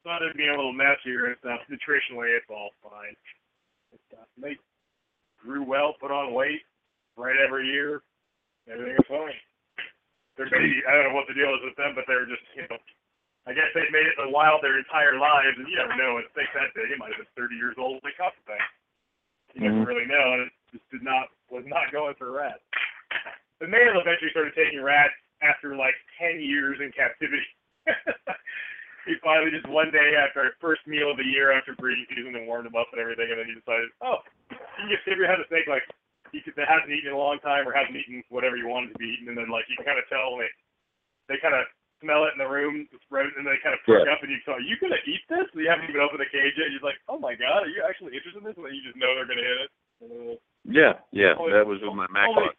So 0.00 0.14
other 0.14 0.32
than 0.32 0.40
being 0.40 0.54
a 0.54 0.56
little 0.56 0.72
messier 0.72 1.28
and 1.28 1.36
stuff, 1.44 1.60
nutritionally, 1.68 2.32
it's 2.32 2.48
all 2.48 2.72
fine. 2.80 3.12
And 3.92 4.00
stuff. 4.08 4.28
And 4.36 4.42
they 4.44 4.56
grew 5.46 5.62
well, 5.62 5.94
put 6.02 6.10
on 6.10 6.34
weight, 6.34 6.66
right 7.16 7.38
every 7.38 7.70
year. 7.70 8.02
Everything 8.66 8.98
was 8.98 9.06
fine. 9.06 9.38
They're 10.34 10.50
maybe, 10.50 10.82
I 10.84 10.92
don't 10.92 11.14
know 11.14 11.16
what 11.16 11.30
the 11.30 11.38
deal 11.38 11.54
is 11.54 11.62
with 11.64 11.78
them, 11.78 11.94
but 11.94 12.04
they're 12.10 12.26
just, 12.26 12.42
you 12.58 12.66
know, 12.68 12.76
I 13.46 13.54
guess 13.54 13.70
they've 13.72 13.94
made 13.94 14.10
it 14.10 14.18
in 14.18 14.26
the 14.26 14.34
wild 14.34 14.60
their 14.60 14.76
entire 14.76 15.16
lives, 15.22 15.54
and 15.56 15.70
you 15.70 15.78
never 15.78 15.94
know. 15.94 16.18
A 16.18 16.26
snake 16.34 16.50
that 16.58 16.74
big, 16.74 16.90
it 16.90 16.98
might 16.98 17.14
have 17.14 17.22
been 17.22 17.38
30 17.38 17.54
years 17.54 17.78
old 17.78 18.02
when 18.02 18.10
they 18.10 18.18
caught 18.18 18.34
the 18.34 18.44
thing. 18.52 18.64
You 19.54 19.70
never 19.70 19.80
Mhm. 19.80 19.86
really 19.86 20.04
know, 20.04 20.26
and 20.34 20.42
it 20.50 20.52
just 20.74 20.84
did 20.90 21.02
not 21.06 21.30
was 21.48 21.64
not 21.64 21.92
going 21.94 22.12
for 22.16 22.32
rats. 22.32 22.60
The 23.60 23.68
male 23.70 24.00
eventually 24.00 24.30
started 24.34 24.52
taking 24.54 24.82
rats 24.82 25.14
after 25.40 25.76
like 25.76 25.94
10 26.18 26.40
years 26.40 26.80
in 26.80 26.90
captivity. 26.90 27.46
he 29.06 29.14
finally 29.22 29.52
just 29.52 29.66
one 29.68 29.90
day 29.92 30.16
after 30.16 30.42
our 30.42 30.52
first 30.60 30.84
meal 30.86 31.10
of 31.12 31.16
the 31.16 31.24
year 31.24 31.52
after 31.52 31.74
breeding 31.76 32.04
season 32.10 32.34
and 32.34 32.46
warmed 32.46 32.66
him 32.66 32.74
up 32.74 32.88
and 32.92 33.00
everything, 33.00 33.30
and 33.30 33.38
then 33.38 33.46
he 33.46 33.54
decided, 33.54 33.88
oh, 34.02 34.18
you 34.58 34.82
can 34.86 34.92
just 34.92 35.06
figure 35.06 35.26
out 35.28 35.40
a 35.40 35.46
snake 35.48 35.68
like 35.68 35.84
he 36.34 36.42
could, 36.42 36.56
that 36.58 36.68
hasn't 36.68 36.90
eaten 36.90 37.12
in 37.12 37.16
a 37.16 37.20
long 37.20 37.38
time 37.40 37.64
or 37.68 37.72
hasn't 37.72 37.96
eaten 37.96 38.22
whatever 38.28 38.56
you 38.58 38.66
wanted 38.66 38.92
to 38.92 38.98
be 38.98 39.14
eaten, 39.14 39.28
and 39.30 39.38
then 39.38 39.48
like 39.48 39.64
you 39.70 39.76
can 39.78 39.86
kind 39.86 40.00
of 40.00 40.08
tell 40.10 40.34
when 40.34 40.46
they 40.46 40.52
they 41.34 41.38
kind 41.42 41.54
of 41.54 41.66
smell 42.02 42.28
it 42.28 42.36
in 42.36 42.40
the 42.42 42.46
room, 42.50 42.84
and 42.90 43.46
they 43.46 43.56
kind 43.64 43.72
of 43.72 43.80
perk 43.88 44.04
up, 44.10 44.20
and 44.22 44.30
you 44.30 44.38
go, 44.44 44.52
"Are 44.58 44.60
you 44.60 44.76
gonna 44.78 45.00
eat 45.06 45.24
this?" 45.30 45.48
And 45.52 45.62
you 45.62 45.68
haven't 45.70 45.88
even 45.88 46.02
opened 46.02 46.20
the 46.20 46.28
cage 46.28 46.54
yet. 46.58 46.70
You're 46.70 46.84
like, 46.84 47.00
"Oh 47.08 47.18
my 47.18 47.34
god, 47.34 47.64
are 47.64 47.72
you 47.72 47.82
actually 47.86 48.14
interested 48.14 48.42
in 48.42 48.46
this?" 48.46 48.56
And 48.58 48.66
then 48.66 48.74
you 48.76 48.84
just 48.84 48.98
know 49.00 49.14
they're 49.16 49.26
gonna 49.30 49.42
hit 49.46 49.60
it. 49.64 49.70
And 50.02 50.38
Yeah, 50.66 50.98
yeah, 51.12 51.34
Only- 51.38 51.54
that 51.54 51.66
was 51.66 51.80
with 51.80 51.94
my 51.94 52.06
Mac 52.10 52.28
only, 52.28 52.50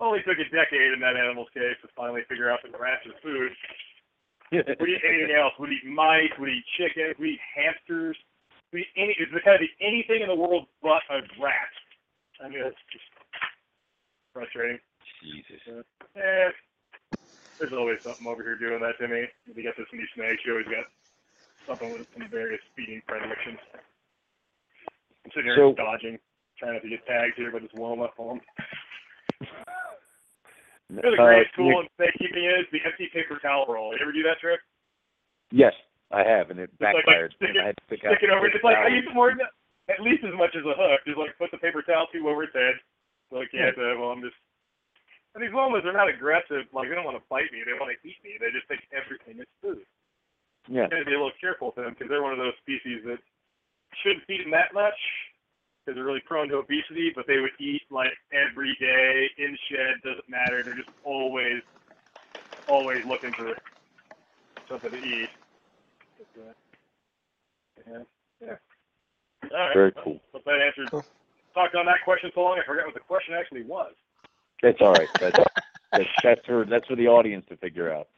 only 0.00 0.22
took 0.22 0.38
a 0.38 0.48
decade 0.50 0.92
in 0.92 1.00
that 1.00 1.16
animal's 1.16 1.48
case 1.50 1.78
to 1.80 1.88
finally 1.96 2.22
figure 2.28 2.50
out 2.50 2.60
that 2.62 2.78
rats 2.78 3.06
is 3.06 3.14
food. 3.22 3.56
Would 4.52 4.88
eat 4.88 5.02
anything 5.02 5.34
else. 5.34 5.54
Would 5.58 5.72
eat 5.72 5.86
mice. 5.86 6.30
Would 6.38 6.50
eat 6.50 6.64
chickens. 6.76 7.18
Would 7.18 7.28
eat 7.28 7.40
hamsters. 7.54 8.16
Would 8.72 8.80
eat 8.80 8.86
any. 8.96 9.16
It's 9.18 9.32
kind 9.44 9.56
of 9.56 9.62
eat 9.62 9.76
anything 9.80 10.22
in 10.22 10.28
the 10.28 10.34
world 10.34 10.66
but 10.82 11.02
a 11.10 11.20
rat. 11.40 11.72
I 12.42 12.48
mean, 12.48 12.60
it's 12.64 12.76
just 12.92 13.04
frustrating. 14.32 14.78
Jesus. 15.22 15.84
Eh, 16.16 16.50
there's 17.58 17.72
always 17.72 18.02
something 18.02 18.26
over 18.26 18.42
here 18.42 18.56
doing 18.56 18.80
that 18.80 18.98
to 18.98 19.08
me. 19.08 19.24
If 19.46 19.56
you 19.56 19.62
get 19.62 19.76
this 19.76 19.86
new 19.92 20.04
snakes, 20.14 20.42
you 20.44 20.52
always 20.52 20.66
got 20.66 20.84
something 21.66 21.92
with 21.92 22.06
some 22.12 22.28
various 22.28 22.60
feeding 22.74 23.02
predilections. 23.06 23.58
I'm 25.24 25.30
sitting 25.32 25.46
here 25.46 25.56
So- 25.56 25.74
dodging, 25.74 26.18
trying 26.58 26.74
not 26.74 26.82
to 26.82 26.88
get 26.88 27.06
tagged 27.06 27.36
here, 27.36 27.50
but 27.50 27.62
it's 27.64 27.74
well 27.74 27.94
enough 27.94 28.14
for 28.16 28.34
them. 28.34 28.40
The 30.90 31.06
other 31.06 31.16
great 31.16 31.46
Uh, 31.48 31.56
tool 31.56 31.80
in 31.80 31.88
snake 31.96 32.14
keeping 32.18 32.44
is 32.44 32.66
the 32.70 32.80
empty 32.84 33.08
paper 33.08 33.38
towel 33.40 33.66
roll. 33.66 33.92
You 33.92 33.98
ever 34.02 34.12
do 34.12 34.22
that 34.22 34.38
trick? 34.38 34.60
Yes, 35.50 35.74
I 36.10 36.22
have, 36.22 36.50
and 36.50 36.60
it 36.60 36.70
like- 36.80 36.94
like 36.94 37.04
backfired. 37.06 37.34
stick 37.34 37.50
it- 37.50 37.60
I 37.60 37.66
had 37.66 37.76
to 37.76 37.84
pick 37.88 38.04
out 38.04 38.16
Stick 38.16 38.28
it 38.28 38.30
over. 38.30 38.46
It's 38.46 38.62
like 38.64 38.76
I 38.76 38.88
use 38.88 39.08
more 39.12 39.30
than 39.30 39.40
at 39.88 40.00
least 40.00 40.24
as 40.24 40.34
much 40.34 40.54
as 40.54 40.64
a 40.64 40.74
hook. 40.74 41.00
Just 41.04 41.18
like 41.18 41.36
put 41.38 41.50
the 41.50 41.58
paper 41.58 41.82
towel 41.82 42.06
tube 42.08 42.26
over 42.26 42.44
its 42.44 42.54
head. 42.54 42.74
So 43.30 43.40
I 43.40 43.46
can't. 43.46 43.76
Uh, 43.76 43.98
well, 43.98 44.10
I'm 44.10 44.22
just. 44.22 44.36
And 45.34 45.42
these 45.44 45.52
llamas 45.52 45.84
are 45.84 45.92
not 45.92 46.08
aggressive. 46.08 46.64
Like 46.72 46.88
they 46.88 46.94
don't 46.94 47.04
want 47.04 47.18
to 47.18 47.24
bite 47.28 47.52
me. 47.52 47.62
They 47.66 47.74
want 47.74 47.92
to 47.92 48.08
eat 48.08 48.16
me. 48.24 48.38
They 48.40 48.50
just 48.52 48.68
take 48.68 48.80
everything 48.94 49.40
as 49.40 49.46
food. 49.60 49.84
Yeah. 50.68 50.84
You 50.84 50.90
got 50.90 50.98
to 51.00 51.04
be 51.04 51.14
a 51.14 51.18
little 51.18 51.32
careful 51.40 51.68
with 51.68 51.76
them 51.76 51.90
because 51.92 52.08
they're 52.08 52.22
one 52.22 52.32
of 52.32 52.38
those 52.38 52.56
species 52.62 53.04
that 53.04 53.18
shouldn't 54.02 54.24
feed 54.26 54.42
them 54.42 54.50
that 54.52 54.72
much 54.72 54.96
because 55.84 55.96
they're 55.96 56.04
really 56.04 56.22
prone 56.24 56.48
to 56.48 56.56
obesity. 56.58 57.12
But 57.14 57.26
they 57.26 57.38
would 57.38 57.52
eat 57.58 57.82
like 57.90 58.14
every 58.32 58.76
day 58.80 59.28
in 59.38 59.58
shed. 59.68 60.00
Doesn't 60.02 60.28
matter. 60.28 60.62
They're 60.62 60.74
just 60.74 60.90
always, 61.04 61.62
always 62.68 63.04
looking 63.04 63.32
for 63.32 63.56
something 64.68 64.90
to 64.90 65.02
eat. 65.04 65.28
But, 66.36 66.56
yeah. 67.90 67.98
Yeah. 68.40 68.56
All 69.52 69.58
right. 69.58 69.74
Very 69.74 69.92
cool. 70.04 70.20
Hope 70.32 70.44
that 70.44 70.60
answered. 70.60 71.04
Talked 71.54 71.74
on 71.74 71.86
that 71.86 72.02
question 72.04 72.30
so 72.34 72.42
long, 72.42 72.58
I 72.62 72.66
forgot 72.66 72.84
what 72.86 72.94
the 72.94 73.00
question 73.00 73.34
actually 73.34 73.62
was. 73.62 73.92
That's 74.62 74.78
all 74.80 74.92
right. 74.92 75.08
That's, 75.20 75.38
that's 75.92 76.08
that's 76.22 76.46
for 76.46 76.64
that's 76.64 76.86
for 76.86 76.96
the 76.96 77.08
audience 77.08 77.46
to 77.48 77.56
figure 77.56 77.92
out. 77.92 78.08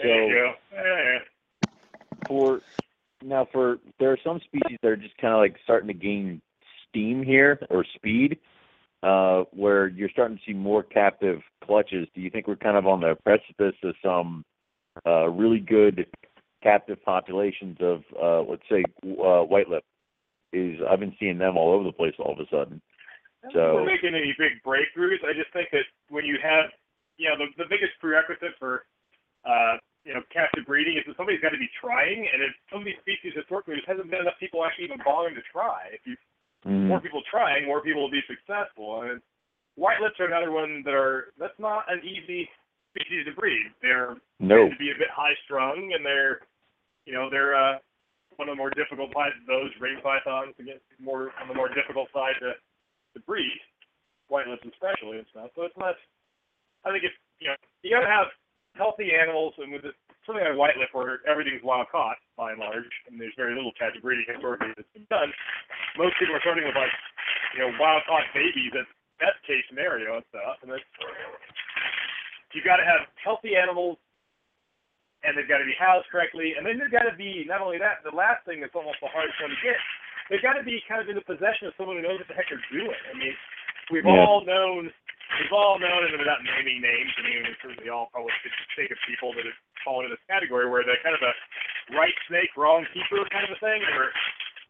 There 0.00 0.24
you 0.24 0.34
go. 0.34 0.52
Yeah, 0.74 0.82
yeah. 0.82 1.18
for 2.26 2.60
now, 3.22 3.46
for 3.52 3.78
there 3.98 4.10
are 4.12 4.18
some 4.24 4.40
species 4.40 4.78
that 4.82 4.88
are 4.88 4.96
just 4.96 5.16
kind 5.18 5.34
of 5.34 5.40
like 5.40 5.56
starting 5.62 5.88
to 5.88 5.94
gain 5.94 6.40
steam 6.88 7.22
here 7.22 7.60
or 7.70 7.84
speed, 7.94 8.38
uh, 9.02 9.44
where 9.52 9.88
you're 9.88 10.10
starting 10.10 10.38
to 10.38 10.42
see 10.46 10.54
more 10.54 10.82
captive 10.82 11.40
clutches. 11.64 12.08
Do 12.14 12.20
you 12.20 12.30
think 12.30 12.46
we're 12.46 12.56
kind 12.56 12.76
of 12.76 12.86
on 12.86 13.00
the 13.00 13.16
precipice 13.24 13.76
of 13.82 13.94
some 14.04 14.44
uh, 15.06 15.28
really 15.28 15.60
good 15.60 16.06
captive 16.62 17.02
populations 17.04 17.76
of, 17.80 18.02
uh, 18.20 18.42
let's 18.48 18.62
say, 18.70 18.84
uh, 19.04 19.42
white 19.42 19.68
lip? 19.68 19.84
Is 20.52 20.78
I've 20.84 21.00
been 21.00 21.16
seeing 21.18 21.38
them 21.38 21.56
all 21.56 21.72
over 21.72 21.84
the 21.84 21.96
place 21.96 22.12
all 22.18 22.32
of 22.32 22.38
a 22.38 22.48
sudden. 22.50 22.80
So 23.50 23.80
we're 23.80 23.88
making 23.88 24.14
any 24.14 24.36
big 24.38 24.60
breakthroughs. 24.62 25.24
I 25.24 25.32
just 25.32 25.50
think 25.52 25.68
that 25.72 25.88
when 26.10 26.24
you 26.24 26.36
have, 26.42 26.70
you 27.16 27.26
know, 27.28 27.40
the, 27.40 27.64
the 27.64 27.68
biggest 27.68 27.96
prerequisite 27.98 28.54
for, 28.60 28.84
uh, 29.48 29.80
you 30.04 30.14
know, 30.14 30.22
captive 30.30 30.66
breeding 30.66 31.00
is 31.00 31.04
that 31.08 31.16
somebody's 31.16 31.40
got 31.40 31.50
to 31.50 31.58
be 31.58 31.70
trying, 31.80 32.28
and 32.28 32.42
if 32.42 32.52
some 32.70 32.80
of 32.82 32.86
these 32.86 33.00
species 33.00 33.34
historically, 33.34 33.80
there 33.80 33.96
hasn't 33.96 34.10
been 34.10 34.22
enough 34.22 34.38
people 34.38 34.62
actually 34.62 34.86
even 34.86 35.00
bothering 35.02 35.34
to 35.34 35.44
try. 35.50 35.90
If 35.90 36.04
you 36.04 36.14
mm, 36.68 36.86
more 36.86 37.00
people 37.00 37.22
trying, 37.26 37.66
more 37.66 37.82
people 37.82 38.02
will 38.02 38.14
be 38.14 38.22
successful. 38.28 39.02
And 39.02 39.18
white 39.74 39.98
lips 40.04 40.20
are 40.20 40.28
another 40.28 40.52
one 40.52 40.82
that 40.84 40.94
are 40.94 41.32
that's 41.40 41.58
not 41.58 41.90
an 41.90 42.04
easy 42.04 42.46
species 42.94 43.26
to 43.26 43.32
breed. 43.32 43.72
They're 43.80 44.16
no, 44.38 44.68
tend 44.68 44.78
to 44.78 44.78
be 44.78 44.92
a 44.92 44.98
bit 44.98 45.10
high 45.10 45.34
strung, 45.44 45.92
and 45.94 46.04
they're, 46.04 46.46
you 47.06 47.12
know, 47.12 47.28
they're 47.30 47.54
uh, 47.54 47.78
one 48.36 48.48
of 48.48 48.54
the 48.54 48.60
more 48.60 48.70
difficult 48.70 49.12
pythons. 49.12 49.44
Those 49.46 49.70
ring 49.80 49.98
pythons 50.02 50.54
again, 50.58 50.80
more 51.00 51.30
on 51.40 51.48
the 51.48 51.54
more 51.54 51.68
difficult 51.68 52.08
side 52.14 52.38
to 52.40 52.54
to 52.56 53.18
breed, 53.28 53.60
white 54.28 54.48
lips 54.48 54.64
especially 54.64 55.18
and 55.20 55.28
stuff. 55.30 55.50
So 55.54 55.62
it's 55.68 55.76
not. 55.76 55.94
I 56.84 56.90
think 56.90 57.04
if 57.04 57.14
you 57.38 57.48
know, 57.52 57.56
you 57.82 57.92
got 57.92 58.02
to 58.02 58.10
have 58.10 58.32
healthy 58.74 59.12
animals, 59.12 59.54
and 59.58 59.70
with 59.70 59.84
it, 59.84 59.94
something 60.24 60.42
like 60.42 60.56
white 60.56 60.76
lip 60.80 60.90
where 60.96 61.20
everything's 61.28 61.62
wild 61.62 61.86
caught 61.92 62.16
by 62.38 62.52
and 62.52 62.60
large, 62.60 62.88
and 63.06 63.20
there's 63.20 63.36
very 63.36 63.54
little 63.54 63.74
captive 63.76 64.02
breeding 64.02 64.26
historically 64.26 64.72
that's 64.74 64.88
been 64.96 65.06
done. 65.12 65.28
Most 65.98 66.16
people 66.16 66.34
are 66.34 66.44
starting 66.44 66.64
with 66.64 66.78
like, 66.78 66.94
you 67.54 67.60
know, 67.60 67.70
wild 67.76 68.02
caught 68.08 68.24
babies. 68.32 68.72
That's 68.72 68.88
best 69.20 69.38
case 69.46 69.62
scenario 69.68 70.18
and 70.18 70.26
stuff, 70.32 70.58
and 70.64 70.72
that's 70.72 70.82
you 72.52 72.60
got 72.60 72.76
to 72.76 72.84
have 72.84 73.08
healthy 73.16 73.56
animals 73.56 73.96
and 75.22 75.38
they've 75.38 75.48
got 75.48 75.58
to 75.62 75.68
be 75.68 75.76
housed 75.78 76.10
correctly. 76.10 76.54
And 76.58 76.66
then 76.66 76.78
they've 76.78 76.90
got 76.92 77.06
to 77.06 77.14
be 77.14 77.46
not 77.46 77.62
only 77.62 77.78
that, 77.78 78.02
the 78.02 78.14
last 78.14 78.42
thing 78.44 78.58
that's 78.60 78.74
almost 78.74 78.98
the 78.98 79.10
hardest 79.10 79.38
one 79.38 79.50
to 79.54 79.60
get, 79.62 79.78
they've 80.30 80.42
got 80.42 80.58
to 80.58 80.66
be 80.66 80.82
kind 80.90 80.98
of 81.02 81.08
in 81.08 81.14
the 81.18 81.26
possession 81.26 81.70
of 81.70 81.74
someone 81.78 81.98
who 81.98 82.04
knows 82.04 82.18
what 82.18 82.28
the 82.28 82.34
heck 82.34 82.50
they're 82.50 82.62
doing. 82.74 83.02
I 83.10 83.14
mean, 83.14 83.34
we've 83.90 84.04
Yeah. 84.06 84.18
all 84.26 84.42
known, 84.42 84.90
we've 85.38 85.54
all 85.54 85.78
known, 85.78 86.10
and 86.10 86.18
without 86.18 86.42
naming 86.42 86.82
names, 86.82 87.12
I 87.18 87.22
mean, 87.22 87.42
we've 87.46 87.60
certainly 87.62 87.88
all 87.88 88.10
probably 88.10 88.34
could 88.42 88.52
think 88.74 88.90
of 88.90 88.98
people 89.06 89.32
that 89.34 89.46
have 89.46 89.58
fallen 89.86 90.06
in 90.06 90.10
this 90.10 90.22
category 90.26 90.66
where 90.68 90.82
they're 90.82 91.02
kind 91.02 91.14
of 91.14 91.22
a 91.22 91.34
right 91.94 92.14
snake, 92.28 92.50
wrong 92.56 92.86
keeper 92.94 93.22
kind 93.30 93.46
of 93.46 93.54
a 93.54 93.60
thing, 93.62 93.82
or 93.94 94.12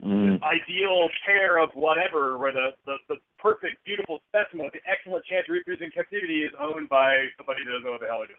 mm, 0.05 0.43
ideal 0.43 1.09
pair 1.25 1.59
of 1.59 1.71
whatever, 1.75 2.37
where 2.39 2.53
the, 2.53 2.73
the, 2.85 2.97
the 3.09 3.17
perfect, 3.39 3.85
beautiful 3.85 4.21
specimen 4.29 4.69
the 4.73 4.81
excellent 4.89 5.25
chance 5.27 5.45
of 5.49 5.53
reproducing 5.53 5.87
in 5.87 5.93
captivity 5.93 6.45
is 6.45 6.53
owned 6.61 6.89
by 6.89 7.29
somebody 7.37 7.65
that 7.65 7.71
doesn't 7.73 7.85
know 7.85 7.93
what 7.93 8.01
the 8.01 8.07
hell 8.09 8.25
they're. 8.27 8.37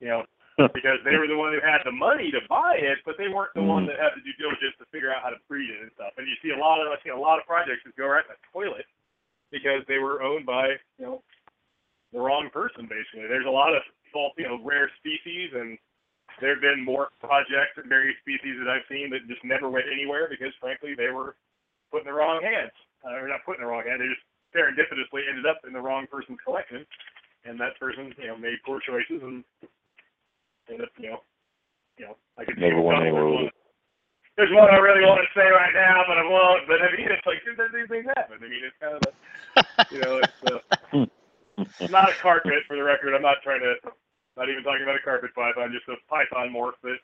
You 0.00 0.08
know, 0.08 0.22
because 0.56 1.02
they 1.02 1.18
were 1.18 1.26
the 1.26 1.36
one 1.36 1.50
who 1.50 1.58
had 1.58 1.82
the 1.82 1.90
money 1.90 2.30
to 2.30 2.38
buy 2.46 2.78
it, 2.78 3.02
but 3.02 3.18
they 3.18 3.26
weren't 3.26 3.54
the 3.58 3.66
one 3.66 3.86
that 3.90 3.98
had 3.98 4.14
the 4.14 4.22
due 4.22 4.36
diligence 4.38 4.78
to 4.78 4.86
figure 4.94 5.10
out 5.10 5.26
how 5.26 5.34
to 5.34 5.40
breed 5.50 5.66
it 5.66 5.82
and 5.82 5.90
stuff. 5.98 6.14
And 6.14 6.30
you 6.30 6.38
see 6.38 6.54
a 6.54 6.60
lot 6.60 6.78
of 6.78 6.86
I 6.86 6.98
see 7.02 7.10
a 7.10 7.18
lot 7.18 7.42
of 7.42 7.44
projects 7.46 7.82
that 7.82 7.98
go 7.98 8.06
right 8.06 8.22
in 8.22 8.38
the 8.38 8.42
toilet 8.54 8.86
because 9.50 9.82
they 9.90 9.98
were 9.98 10.22
owned 10.22 10.46
by 10.46 10.78
you 10.98 11.04
know 11.06 11.18
the 12.14 12.22
wrong 12.22 12.54
person 12.54 12.86
basically. 12.86 13.26
There's 13.26 13.50
a 13.50 13.52
lot 13.52 13.74
of 13.74 13.82
fault, 14.14 14.38
you 14.38 14.46
know, 14.46 14.62
rare 14.62 14.86
species 15.02 15.50
and 15.58 15.74
there 16.38 16.54
have 16.54 16.62
been 16.62 16.86
more 16.86 17.10
projects 17.18 17.74
and 17.78 17.90
various 17.90 18.14
species 18.22 18.58
that 18.62 18.70
I've 18.70 18.86
seen 18.86 19.10
that 19.10 19.26
just 19.26 19.42
never 19.42 19.66
went 19.66 19.90
anywhere 19.90 20.30
because 20.30 20.54
frankly 20.62 20.94
they 20.94 21.10
were 21.10 21.34
put 21.90 22.06
in 22.06 22.10
the 22.10 22.14
wrong 22.14 22.42
hands. 22.42 22.74
Uh, 23.02 23.18
or 23.20 23.28
not 23.28 23.42
put 23.42 23.58
in 23.58 23.62
the 23.62 23.68
wrong 23.68 23.82
hands, 23.82 24.00
they 24.00 24.08
just 24.08 24.22
serendipitously 24.54 25.26
ended 25.26 25.46
up 25.50 25.60
in 25.66 25.74
the 25.74 25.82
wrong 25.82 26.06
person's 26.06 26.38
collection. 26.46 26.86
And 27.44 27.60
that 27.60 27.78
person, 27.78 28.14
you 28.16 28.30
know, 28.30 28.38
made 28.38 28.56
poor 28.64 28.80
choices 28.80 29.20
and 29.20 29.44
ended 30.68 30.86
up, 30.86 30.94
you 30.98 31.10
know, 31.10 31.20
you 31.98 32.04
know, 32.06 32.16
I 32.38 32.44
could 32.44 32.58
Never 32.58 32.80
went 32.80 33.00
anywhere 33.00 33.26
with. 33.26 33.52
There's 34.36 34.50
one 34.50 34.66
I 34.66 34.82
really 34.82 35.06
want 35.06 35.22
to 35.22 35.30
say 35.30 35.46
right 35.46 35.70
now, 35.70 36.02
but 36.10 36.18
I 36.18 36.26
won't. 36.26 36.66
But 36.66 36.82
I 36.82 36.90
mean, 36.90 37.06
it's 37.06 37.22
like 37.22 37.38
dude, 37.46 37.54
these 37.70 37.86
things 37.86 38.10
happen. 38.18 38.42
I 38.42 38.48
mean, 38.50 38.66
it's 38.66 38.78
kind 38.82 38.98
of 38.98 39.02
a, 39.06 39.12
you 39.94 40.00
know, 40.02 40.18
it's 40.18 40.40
uh, 40.50 41.86
not 41.94 42.10
a 42.10 42.18
carpet 42.18 42.66
for 42.66 42.74
the 42.74 42.82
record. 42.82 43.14
I'm 43.14 43.22
not 43.22 43.46
trying 43.46 43.62
to, 43.62 43.78
not 44.34 44.50
even 44.50 44.66
talking 44.66 44.82
about 44.82 44.98
a 44.98 45.06
carpet 45.06 45.30
python, 45.38 45.70
I'm 45.70 45.76
just 45.76 45.86
a 45.86 45.94
python 46.10 46.50
morph 46.50 46.82
that 46.82 46.98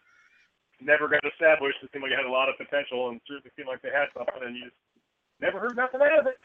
never 0.82 1.06
got 1.06 1.22
established. 1.22 1.78
It 1.86 1.94
seemed 1.94 2.02
like 2.02 2.11
it 2.11 2.18
had 2.18 2.26
a 2.26 2.34
lot 2.34 2.50
of 2.50 2.58
potential, 2.58 3.14
and 3.14 3.22
certainly 3.30 3.54
seemed 3.54 3.70
like 3.70 3.84
they 3.84 3.94
had 3.94 4.11
something, 4.11 4.42
and 4.42 4.58
you 4.58 4.66
just 4.66 4.80
never 5.38 5.62
heard 5.62 5.78
nothing 5.78 6.02
out 6.02 6.18
of 6.18 6.26
it. 6.26 6.40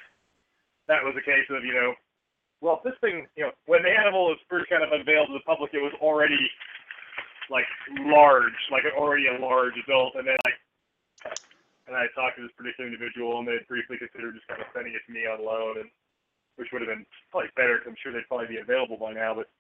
That 0.86 1.02
was 1.02 1.18
a 1.18 1.26
case 1.26 1.50
of, 1.50 1.66
you 1.66 1.74
know, 1.74 1.98
well, 2.62 2.82
this 2.86 2.96
thing, 3.02 3.26
you 3.36 3.44
know, 3.50 3.52
when 3.66 3.82
the 3.82 3.92
animal 3.92 4.32
was 4.32 4.40
first 4.46 4.70
kind 4.70 4.86
of 4.86 4.94
unveiled 4.94 5.34
to 5.34 5.36
the 5.36 5.50
public, 5.50 5.74
it 5.74 5.82
was 5.82 5.94
already 5.98 6.40
like 7.50 7.68
large, 8.06 8.58
like 8.72 8.84
already 8.98 9.28
a 9.28 9.40
large 9.40 9.74
adult, 9.82 10.16
and 10.16 10.28
then 10.28 10.38
like, 10.46 10.60
and 11.88 11.94
I 11.94 12.10
talked 12.18 12.38
to 12.38 12.44
this 12.44 12.56
particular 12.58 12.90
individual, 12.90 13.38
and 13.38 13.48
they 13.48 13.62
briefly 13.70 14.02
considered 14.02 14.34
just 14.34 14.50
kind 14.50 14.62
of 14.62 14.68
sending 14.74 14.98
it 14.98 15.06
to 15.06 15.14
me 15.14 15.30
on 15.30 15.46
loan, 15.46 15.86
and 15.86 15.90
which 16.58 16.74
would 16.74 16.82
have 16.82 16.90
been 16.90 17.06
probably 17.30 17.54
better, 17.54 17.78
because 17.78 17.94
I'm 17.94 18.00
sure 18.02 18.10
they'd 18.10 18.26
probably 18.26 18.50
be 18.50 18.64
available 18.64 18.98
by 18.98 19.14
now. 19.14 19.36
But 19.36 19.52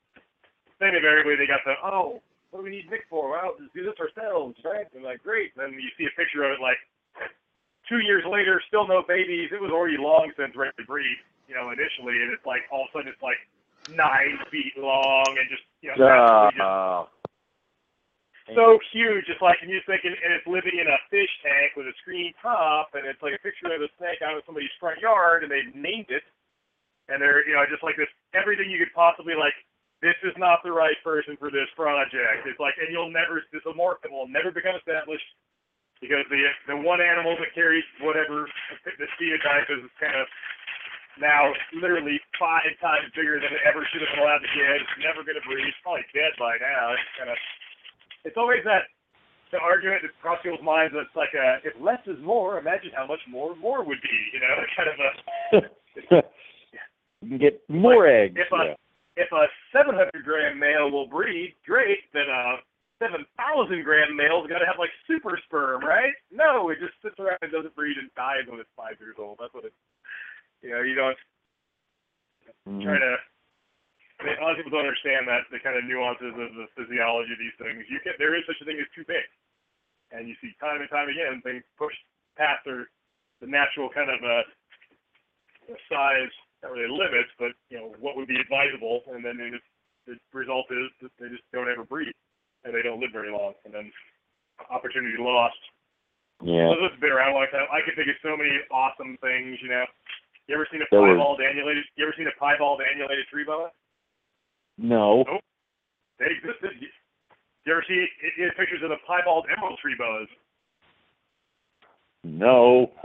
then 0.80 0.96
invariably 0.96 1.36
they 1.38 1.46
got 1.46 1.62
the, 1.68 1.78
oh, 1.84 2.24
what 2.50 2.64
do 2.64 2.66
we 2.66 2.72
need 2.72 2.90
Nick 2.90 3.06
for? 3.12 3.36
Well, 3.36 3.54
just 3.60 3.76
do 3.76 3.84
this 3.84 4.00
ourselves, 4.00 4.56
right? 4.64 4.88
And 4.96 5.04
like, 5.04 5.22
great. 5.22 5.52
And 5.54 5.60
then 5.62 5.72
you 5.76 5.92
see 6.00 6.08
a 6.08 6.16
picture 6.16 6.48
of 6.48 6.56
it 6.56 6.64
like 6.64 6.80
two 7.86 8.00
years 8.00 8.24
later, 8.26 8.64
still 8.66 8.88
no 8.88 9.04
babies. 9.06 9.52
It 9.52 9.62
was 9.62 9.76
already 9.76 10.00
long 10.00 10.32
since 10.40 10.56
ready 10.56 10.74
to 10.80 10.88
breed, 10.88 11.20
you 11.46 11.54
know, 11.54 11.70
initially, 11.70 12.18
and 12.24 12.32
it's 12.32 12.48
like 12.48 12.64
all 12.72 12.88
of 12.88 12.96
a 12.96 12.98
sudden 12.98 13.12
it's 13.12 13.22
like 13.22 13.38
nine 13.92 14.40
feet 14.50 14.74
long 14.80 15.36
and 15.38 15.46
just, 15.52 15.68
you 15.84 15.94
know, 15.94 16.00
just 16.00 16.58
Ah, 16.64 17.06
so 18.54 18.78
huge. 18.94 19.26
It's 19.26 19.42
like, 19.42 19.58
and 19.66 19.72
you're 19.72 19.86
thinking, 19.90 20.14
and 20.14 20.32
it's 20.36 20.46
living 20.46 20.78
in 20.78 20.86
a 20.86 21.00
fish 21.10 21.32
tank 21.42 21.74
with 21.74 21.90
a 21.90 21.96
screen 22.06 22.30
top, 22.44 22.94
and 22.94 23.08
it's 23.10 23.22
like 23.26 23.34
a 23.34 23.42
picture 23.42 23.72
of 23.72 23.82
a 23.82 23.90
snake 23.98 24.22
out 24.22 24.38
of 24.38 24.46
somebody's 24.46 24.74
front 24.78 25.02
yard, 25.02 25.42
and 25.42 25.50
they've 25.50 25.74
named 25.74 26.14
it, 26.14 26.22
and 27.10 27.18
they're, 27.18 27.42
you 27.48 27.58
know, 27.58 27.66
just 27.66 27.82
like 27.82 27.98
this, 27.98 28.12
everything 28.38 28.70
you 28.70 28.78
could 28.78 28.94
possibly 28.94 29.34
like. 29.34 29.56
This 30.04 30.20
is 30.28 30.36
not 30.38 30.62
the 30.62 30.76
right 30.76 31.00
person 31.02 31.40
for 31.40 31.50
this 31.50 31.72
project. 31.74 32.46
It's 32.46 32.60
like, 32.60 32.76
and 32.78 32.92
you'll 32.92 33.10
never, 33.10 33.42
this 33.50 33.64
amorphin 33.66 34.12
will 34.12 34.30
never 34.30 34.52
become 34.52 34.76
established 34.76 35.26
because 36.04 36.28
the 36.30 36.42
the 36.68 36.78
one 36.78 37.00
animal 37.00 37.34
that 37.40 37.56
carries 37.56 37.88
whatever 38.04 38.46
the 38.84 39.08
phenotype 39.18 39.66
is 39.72 39.88
kind 39.98 40.14
of 40.14 40.28
now 41.16 41.56
literally 41.80 42.20
five 42.36 42.68
times 42.84 43.08
bigger 43.16 43.40
than 43.40 43.48
it 43.56 43.64
ever 43.64 43.88
should 43.88 44.04
have 44.04 44.12
been 44.12 44.24
allowed 44.24 44.44
to 44.44 44.52
get. 44.52 44.84
It's 44.84 45.00
never 45.00 45.24
going 45.24 45.40
to 45.40 45.46
breed. 45.48 45.64
It's 45.64 45.80
probably 45.80 46.04
dead 46.12 46.36
by 46.36 46.60
now. 46.60 46.92
It's 46.92 47.12
kind 47.16 47.32
of 47.32 47.40
it's 48.26 48.38
always 48.38 48.64
that 48.66 48.90
the 49.52 49.60
argument 49.60 50.02
that 50.02 50.12
cross 50.22 50.40
people's 50.44 50.64
minds 50.66 50.94
that's 50.94 51.16
like 51.16 51.32
a, 51.38 51.62
if 51.64 51.74
less 51.80 52.02
is 52.08 52.18
more, 52.22 52.58
imagine 52.60 52.92
how 52.96 53.06
much 53.06 53.22
more 53.30 53.56
more 53.56 53.84
would 53.86 54.02
be, 54.02 54.18
you 54.34 54.40
know, 54.42 54.56
kind 54.76 54.90
of 54.90 54.98
a 55.00 56.26
you 57.22 57.30
can 57.30 57.38
get 57.38 57.62
more 57.70 58.08
eggs. 58.08 58.36
if 58.38 58.52
a 58.52 58.76
if 59.16 59.32
a 59.32 59.46
700 59.72 60.12
gram 60.26 60.60
male 60.60 60.92
will 60.92 61.08
breed, 61.08 61.56
great. 61.66 62.00
Then 62.14 62.28
a 62.28 62.58
7,000 63.00 63.84
gram 63.84 64.16
male's 64.16 64.48
got 64.48 64.60
to 64.60 64.66
have 64.66 64.76
like 64.80 64.90
super 65.08 65.40
sperm, 65.46 65.84
right? 65.86 66.12
No, 66.32 66.70
it 66.70 66.80
just 66.80 66.94
sits 67.02 67.16
around 67.20 67.38
and 67.42 67.52
doesn't 67.52 67.76
breed 67.76 67.96
and 67.98 68.10
dies 68.16 68.44
when 68.50 68.60
it's 68.60 68.70
five 68.76 68.96
years 69.00 69.16
old. 69.18 69.38
That's 69.40 69.54
what 69.54 69.64
it. 69.66 69.74
You 70.62 70.72
know, 70.72 70.82
you 70.82 70.96
don't 70.96 71.18
Mhm. 72.68 72.84
try 72.84 73.00
to. 73.00 73.16
I 74.20 74.22
mean, 74.24 74.36
a 74.40 74.42
lot 74.42 74.56
of 74.56 74.60
people 74.64 74.72
don't 74.72 74.88
understand 74.88 75.28
that 75.28 75.44
the 75.52 75.60
kind 75.60 75.76
of 75.76 75.84
nuances 75.84 76.32
of 76.32 76.52
the 76.56 76.72
physiology 76.80 77.36
of 77.36 77.42
these 77.42 77.58
things. 77.60 77.84
You 77.92 78.00
can 78.00 78.16
there 78.16 78.36
is 78.36 78.48
such 78.48 78.60
a 78.64 78.66
thing 78.66 78.80
as 78.80 78.88
too 78.96 79.04
big, 79.04 79.28
and 80.16 80.28
you 80.28 80.36
see 80.40 80.56
time 80.60 80.80
and 80.80 80.88
time 80.88 81.12
again 81.12 81.44
things 81.44 81.64
pushed 81.76 82.00
past 82.40 82.64
their 82.64 82.88
the 83.44 83.50
natural 83.52 83.92
kind 83.92 84.08
of 84.08 84.20
uh, 84.24 84.44
size, 85.92 86.32
not 86.64 86.72
really 86.72 86.88
limits, 86.88 87.32
but 87.36 87.52
you 87.68 87.76
know 87.76 87.92
what 88.00 88.16
would 88.16 88.32
be 88.32 88.40
advisable, 88.40 89.04
and 89.12 89.20
then 89.20 89.36
it, 89.42 89.60
the 90.08 90.16
result 90.32 90.72
is 90.72 90.88
that 91.04 91.12
they 91.20 91.28
just 91.28 91.44
don't 91.52 91.68
ever 91.68 91.84
breed, 91.84 92.14
and 92.64 92.72
they 92.72 92.82
don't 92.86 93.04
live 93.04 93.12
very 93.12 93.32
long, 93.32 93.52
and 93.68 93.74
then 93.74 93.92
opportunity 94.72 95.20
lost. 95.20 95.60
Yeah. 96.44 96.72
So 96.72 96.88
this 96.88 96.96
has 96.96 97.02
been 97.04 97.16
around 97.16 97.32
a 97.32 97.38
long 97.40 97.52
time. 97.52 97.68
I 97.72 97.84
can 97.84 97.96
think 97.96 98.12
of 98.12 98.20
so 98.24 98.36
many 98.36 98.52
awesome 98.72 99.20
things. 99.20 99.60
You 99.64 99.72
know, 99.72 99.88
you 100.48 100.56
ever 100.56 100.68
seen 100.72 100.84
a 100.84 100.90
piebald 100.92 101.40
annulated? 101.42 101.84
You 101.96 102.08
ever 102.08 102.16
seen 102.16 102.28
a 102.28 102.36
piebald 102.40 102.80
annulated 102.80 103.28
tree 103.32 103.48
boa? 103.48 103.72
No. 104.78 105.24
Nope. 105.28 105.42
They 106.20 106.28
existed. 106.32 106.72
You 107.66 107.72
ever 107.72 107.84
see 107.88 108.06
it, 108.06 108.10
it, 108.38 108.58
pictures 108.58 108.84
of 108.84 108.90
the 108.90 109.00
piebald 109.08 109.46
emerald 109.52 109.80
tree 109.82 109.96
boas? 109.98 110.28
No. 112.24 112.92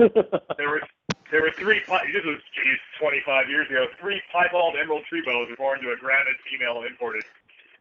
There 0.59 0.69
were 0.69 0.83
there 1.31 1.43
were 1.43 1.55
three. 1.59 1.79
This 2.13 2.27
was 2.27 2.43
geez, 2.53 2.81
25 2.99 3.49
years 3.49 3.71
ago. 3.71 3.87
Three 4.01 4.21
piebald 4.35 4.75
emerald 4.77 5.05
tree 5.09 5.23
boas 5.25 5.49
were 5.49 5.57
born 5.57 5.81
to 5.81 5.93
a 5.95 5.97
gravid 5.97 6.35
female 6.51 6.83
imported 6.83 7.23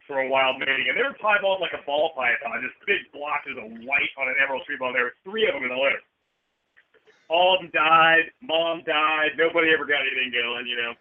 from 0.06 0.26
a 0.26 0.28
wild 0.30 0.58
mating, 0.58 0.86
and 0.88 0.96
they 0.96 1.02
were 1.02 1.14
piebald 1.18 1.60
like 1.60 1.74
a 1.74 1.82
ball 1.84 2.12
python, 2.14 2.62
just 2.62 2.78
big 2.86 3.02
blotches 3.12 3.58
of 3.58 3.66
white 3.84 4.10
on 4.18 4.28
an 4.30 4.36
emerald 4.42 4.62
tree 4.66 4.78
boa. 4.78 4.92
There 4.94 5.10
were 5.10 5.18
three 5.26 5.46
of 5.50 5.54
them 5.54 5.64
in 5.66 5.70
the 5.70 5.76
litter. 5.82 6.00
All 7.28 7.54
of 7.54 7.62
them 7.62 7.70
died. 7.74 8.30
Mom 8.42 8.82
died. 8.86 9.34
Nobody 9.36 9.70
ever 9.74 9.84
got 9.84 10.00
anything 10.06 10.30
going. 10.32 10.66
You 10.66 10.76
know. 10.78 10.92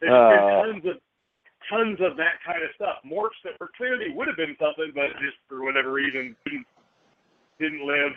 There's 0.00 0.14
Uh. 0.14 0.30
been 0.30 0.46
tons 0.80 0.84
of 0.94 0.96
tons 1.70 1.98
of 2.00 2.16
that 2.16 2.40
kind 2.44 2.62
of 2.62 2.70
stuff. 2.74 2.96
Morphs 3.04 3.40
that 3.44 3.58
were 3.60 3.70
clearly 3.76 4.12
would 4.14 4.28
have 4.28 4.36
been 4.36 4.56
something, 4.60 4.92
but 4.94 5.10
just 5.20 5.36
for 5.48 5.64
whatever 5.64 5.92
reason 5.92 6.36
didn't 6.44 6.66
didn't 7.58 7.86
live, 7.86 8.12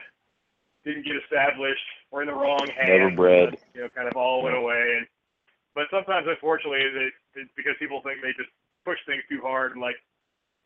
didn't 0.84 1.06
get 1.06 1.16
established, 1.16 1.84
or 2.12 2.22
in 2.22 2.28
the 2.28 2.34
wrong 2.34 2.66
hands. 2.76 2.90
Never 2.90 3.12
bred. 3.12 3.58
You 3.74 3.82
know, 3.82 3.90
kind 3.90 4.08
of 4.08 4.16
all 4.16 4.44
went 4.44 4.58
away. 4.58 4.96
And 4.98 5.08
but 5.76 5.86
sometimes, 5.92 6.26
unfortunately, 6.28 6.80
they, 6.94 7.42
it's 7.42 7.52
because 7.56 7.74
people 7.80 8.02
think 8.02 8.22
they 8.22 8.34
just 8.34 8.50
push 8.84 8.98
things 9.06 9.22
too 9.30 9.42
hard 9.42 9.74
and 9.74 9.82
like, 9.82 9.98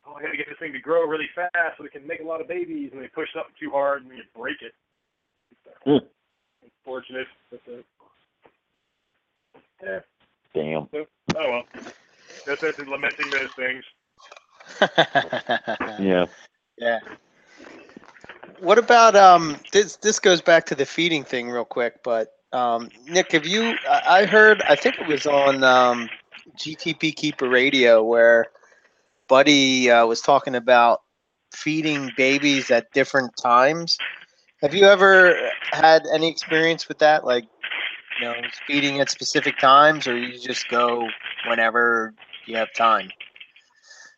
oh, 0.06 0.14
I 0.14 0.22
got 0.22 0.30
to 0.30 0.36
get 0.36 0.48
this 0.48 0.58
thing 0.58 0.72
to 0.72 0.78
grow 0.80 1.04
really 1.06 1.28
fast 1.34 1.76
so 1.76 1.82
we 1.82 1.90
can 1.90 2.06
make 2.06 2.20
a 2.20 2.24
lot 2.24 2.40
of 2.40 2.48
babies, 2.48 2.90
and 2.92 3.02
they 3.02 3.08
push 3.08 3.28
something 3.34 3.52
too 3.60 3.70
hard 3.70 4.02
and 4.02 4.12
you 4.12 4.22
break 4.34 4.56
it. 4.62 4.72
Hmm. 5.84 6.06
Unfortunate. 6.64 7.26
But, 7.50 7.60
uh, 7.68 7.82
yeah. 9.82 10.00
Damn. 10.54 10.88
Oh 10.94 11.04
well. 11.34 11.64
That's 12.46 12.60
that's 12.60 12.78
lamenting 12.78 13.30
those 13.30 13.52
things. 13.54 13.84
Yeah. 15.98 16.26
Yeah. 16.78 17.00
What 18.60 18.78
about 18.78 19.14
um 19.16 19.56
this 19.72 19.96
this 19.96 20.18
goes 20.18 20.40
back 20.40 20.66
to 20.66 20.74
the 20.74 20.86
feeding 20.86 21.24
thing 21.24 21.50
real 21.50 21.64
quick, 21.64 22.02
but 22.04 22.28
um 22.52 22.90
Nick, 23.06 23.32
have 23.32 23.46
you 23.46 23.74
I 23.88 24.22
I 24.22 24.26
heard 24.26 24.62
I 24.62 24.76
think 24.76 24.98
it 24.98 25.06
was 25.06 25.26
on 25.26 25.62
um 25.64 26.08
GTP 26.56 27.12
Keeper 27.12 27.48
Radio 27.48 28.02
where 28.02 28.46
Buddy 29.28 29.90
uh, 29.90 30.06
was 30.06 30.20
talking 30.20 30.54
about 30.54 31.00
feeding 31.54 32.10
babies 32.16 32.70
at 32.70 32.90
different 32.92 33.32
times. 33.40 33.96
Have 34.62 34.74
you 34.74 34.86
ever 34.86 35.36
had 35.72 36.02
any 36.12 36.28
experience 36.30 36.88
with 36.88 36.98
that 36.98 37.24
like 37.24 37.44
you 38.20 38.26
know, 38.26 38.34
feeding 38.66 39.00
at 39.00 39.10
specific 39.10 39.58
times 39.58 40.06
or 40.06 40.16
you 40.16 40.38
just 40.38 40.68
go 40.68 41.06
whenever 41.48 42.14
you 42.46 42.56
have 42.56 42.72
time 42.74 43.10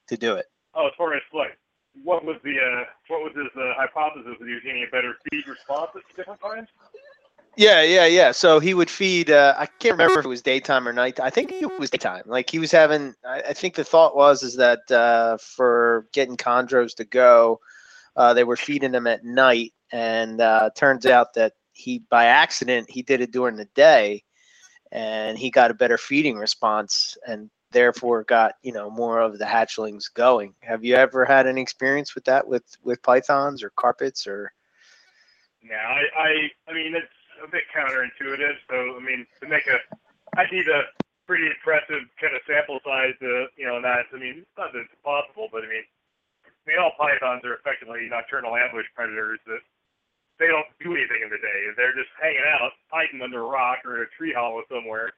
to 0.08 0.16
do 0.16 0.34
it? 0.34 0.46
Oh, 0.74 0.86
as 0.86 0.92
far 0.96 1.14
as 1.14 1.22
like, 1.32 1.56
what 2.02 2.24
was 2.24 2.36
the 2.42 2.56
uh, 2.56 2.84
what 3.08 3.22
was 3.22 3.32
his 3.36 3.50
uh, 3.56 3.74
hypothesis 3.76 4.36
that 4.38 4.46
he 4.46 4.54
was 4.54 4.62
getting 4.64 4.82
a 4.82 4.90
better 4.90 5.14
feed 5.30 5.46
response 5.46 5.90
at 5.94 6.16
different 6.16 6.40
times? 6.40 6.68
Yeah, 7.56 7.82
yeah, 7.82 8.06
yeah. 8.06 8.32
So 8.32 8.58
he 8.58 8.74
would 8.74 8.90
feed. 8.90 9.30
Uh, 9.30 9.54
I 9.56 9.66
can't 9.66 9.92
remember 9.92 10.18
if 10.18 10.24
it 10.24 10.28
was 10.28 10.42
daytime 10.42 10.88
or 10.88 10.92
night. 10.92 11.20
I 11.20 11.30
think 11.30 11.52
it 11.52 11.78
was 11.78 11.90
daytime. 11.90 12.24
Like 12.26 12.50
he 12.50 12.58
was 12.58 12.72
having. 12.72 13.14
I, 13.24 13.42
I 13.42 13.52
think 13.52 13.76
the 13.76 13.84
thought 13.84 14.16
was 14.16 14.42
is 14.42 14.56
that 14.56 14.90
uh, 14.90 15.38
for 15.38 16.06
getting 16.12 16.36
chondros 16.36 16.96
to 16.96 17.04
go, 17.04 17.60
uh, 18.16 18.34
they 18.34 18.44
were 18.44 18.56
feeding 18.56 18.90
them 18.90 19.06
at 19.06 19.24
night, 19.24 19.72
and 19.92 20.40
uh, 20.40 20.70
turns 20.74 21.06
out 21.06 21.34
that 21.34 21.52
he 21.72 22.00
by 22.10 22.24
accident 22.24 22.90
he 22.90 23.02
did 23.02 23.20
it 23.20 23.30
during 23.30 23.56
the 23.56 23.68
day, 23.76 24.24
and 24.90 25.38
he 25.38 25.50
got 25.50 25.70
a 25.70 25.74
better 25.74 25.98
feeding 25.98 26.36
response, 26.36 27.16
and 27.24 27.50
therefore 27.74 28.24
got 28.24 28.54
you 28.62 28.72
know 28.72 28.88
more 28.88 29.20
of 29.20 29.38
the 29.38 29.44
hatchlings 29.44 30.04
going. 30.12 30.54
Have 30.60 30.82
you 30.82 30.94
ever 30.94 31.26
had 31.26 31.46
any 31.46 31.60
experience 31.60 32.14
with 32.14 32.24
that 32.24 32.48
with 32.48 32.64
with 32.82 33.02
pythons 33.02 33.62
or 33.62 33.70
carpets 33.70 34.26
or? 34.26 34.52
Yeah, 35.64 35.80
I, 35.80 36.02
I, 36.12 36.30
I 36.68 36.74
mean, 36.74 36.92
it's 36.92 37.08
a 37.40 37.48
bit 37.48 37.64
counterintuitive. 37.72 38.60
So, 38.68 38.96
I 38.96 39.00
mean, 39.00 39.24
to 39.40 39.48
make 39.48 39.66
a, 39.66 39.80
I 40.36 40.44
need 40.52 40.68
a 40.68 40.92
pretty 41.26 41.46
impressive 41.48 42.04
kind 42.20 42.36
of 42.36 42.44
sample 42.44 42.80
size 42.84 43.16
to, 43.20 43.48
you 43.56 43.64
know, 43.64 43.80
that. 43.80 44.12
I 44.12 44.18
mean, 44.20 44.44
it's 44.44 44.56
not 44.58 44.76
that 44.76 44.84
it's 44.84 45.00
possible, 45.02 45.48
but 45.48 45.64
I 45.64 45.68
mean, 45.68 45.84
I 46.44 46.64
mean, 46.68 46.78
all 46.80 46.92
pythons 47.00 47.44
are 47.44 47.56
effectively 47.56 48.08
nocturnal 48.12 48.56
ambush 48.56 48.84
predators 48.94 49.40
that 49.48 49.64
they 50.38 50.48
don't 50.48 50.68
do 50.84 50.92
anything 50.92 51.24
in 51.24 51.30
the 51.32 51.40
day. 51.40 51.72
They're 51.76 51.96
just 51.96 52.12
hanging 52.20 52.44
out, 52.44 52.72
hiding 52.92 53.22
under 53.22 53.40
a 53.40 53.48
rock 53.48 53.84
or 53.84 54.04
in 54.04 54.08
a 54.08 54.10
tree 54.16 54.36
hollow 54.36 54.62
somewhere, 54.68 55.16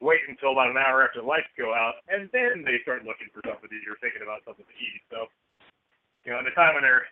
wait 0.00 0.20
until 0.28 0.52
about 0.52 0.70
an 0.70 0.76
hour 0.76 1.02
after 1.02 1.20
the 1.20 1.26
lights 1.26 1.48
go 1.56 1.72
out, 1.72 2.00
and 2.12 2.28
then 2.32 2.62
they 2.62 2.82
start 2.84 3.08
looking 3.08 3.32
for 3.32 3.40
something 3.44 3.68
to 3.68 3.76
eat 3.76 3.88
or 3.88 3.96
thinking 3.98 4.20
about 4.20 4.44
something 4.44 4.66
to 4.66 4.76
eat. 4.76 5.00
So, 5.08 5.26
you 6.24 6.32
know, 6.32 6.40
in 6.40 6.46
the 6.46 6.56
time 6.56 6.76
when 6.76 6.84
they're 6.84 7.08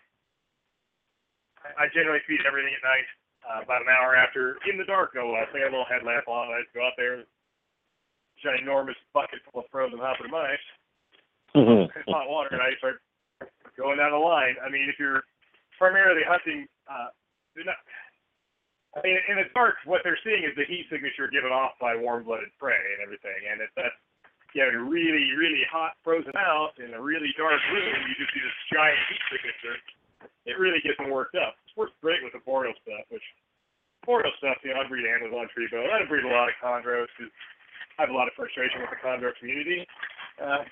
I 1.65 1.89
generally 1.97 2.21
feed 2.29 2.45
everything 2.45 2.77
at 2.77 2.85
night, 2.85 3.09
uh, 3.45 3.61
about 3.65 3.85
an 3.85 3.93
hour 3.93 4.17
after, 4.17 4.61
in 4.69 4.77
the 4.77 4.85
dark, 4.85 5.17
no 5.17 5.33
less. 5.33 5.49
I 5.53 5.65
got 5.65 5.73
a 5.73 5.77
little 5.77 5.89
headlamp 5.89 6.29
on. 6.29 6.53
I 6.53 6.61
just 6.65 6.77
go 6.77 6.85
out 6.85 6.97
there, 6.97 7.25
ginormous 8.41 9.01
bucket 9.13 9.41
full 9.49 9.65
of 9.65 9.69
frozen 9.73 10.01
hopping 10.01 10.29
mice, 10.29 10.61
hot 12.09 12.29
water, 12.29 12.53
and 12.53 12.61
I 12.61 12.77
start 12.77 13.01
going 13.77 13.97
down 13.97 14.13
the 14.13 14.21
line. 14.21 14.57
I 14.61 14.69
mean, 14.69 14.89
if 14.89 14.97
you're 15.01 15.25
primarily 15.79 16.23
hunting, 16.25 16.69
uh, 16.89 17.13
they're 17.57 17.65
not. 17.65 17.81
I 18.95 19.03
mean, 19.03 19.19
in 19.27 19.43
the 19.43 19.51
dark, 19.55 19.83
what 19.85 20.07
they're 20.07 20.21
seeing 20.23 20.47
is 20.47 20.55
the 20.55 20.67
heat 20.71 20.87
signature 20.87 21.27
given 21.27 21.51
off 21.51 21.75
by 21.83 21.99
warm-blooded 21.99 22.55
prey 22.63 22.79
and 22.79 23.03
everything, 23.03 23.43
and 23.51 23.59
if 23.59 23.71
that's 23.75 23.99
know, 24.55 24.71
really, 24.87 25.35
really 25.35 25.67
hot, 25.67 25.99
frozen 26.07 26.31
out 26.39 26.79
in 26.79 26.95
a 26.95 27.01
really 27.03 27.35
dark 27.35 27.59
room, 27.75 27.99
you 28.07 28.15
just 28.15 28.31
see 28.31 28.39
this 28.39 28.59
giant 28.71 29.03
heat 29.11 29.23
signature 29.35 29.75
it 30.45 30.61
really 30.61 30.81
gets 30.85 31.01
them 31.01 31.09
worked 31.09 31.37
up. 31.37 31.57
It 31.69 31.77
works 31.77 31.97
great 32.01 32.21
with 32.21 32.37
the 32.37 32.45
boreal 32.45 32.77
stuff, 32.85 33.05
which 33.09 33.25
boreal 34.05 34.33
stuff, 34.39 34.61
you 34.61 34.73
know, 34.73 34.85
I 34.85 34.89
breed 34.89 35.09
Amazon 35.09 35.49
tree 35.53 35.69
boa. 35.73 35.89
I 35.89 36.05
breed 36.05 36.25
a 36.25 36.33
lot 36.33 36.53
of 36.53 36.57
chondros 36.61 37.09
because 37.17 37.33
I 37.97 38.05
have 38.05 38.13
a 38.13 38.17
lot 38.17 38.29
of 38.29 38.37
frustration 38.37 38.85
with 38.85 38.93
the 38.93 39.01
chondro 39.01 39.33
community. 39.41 39.89
Uh, 40.37 40.65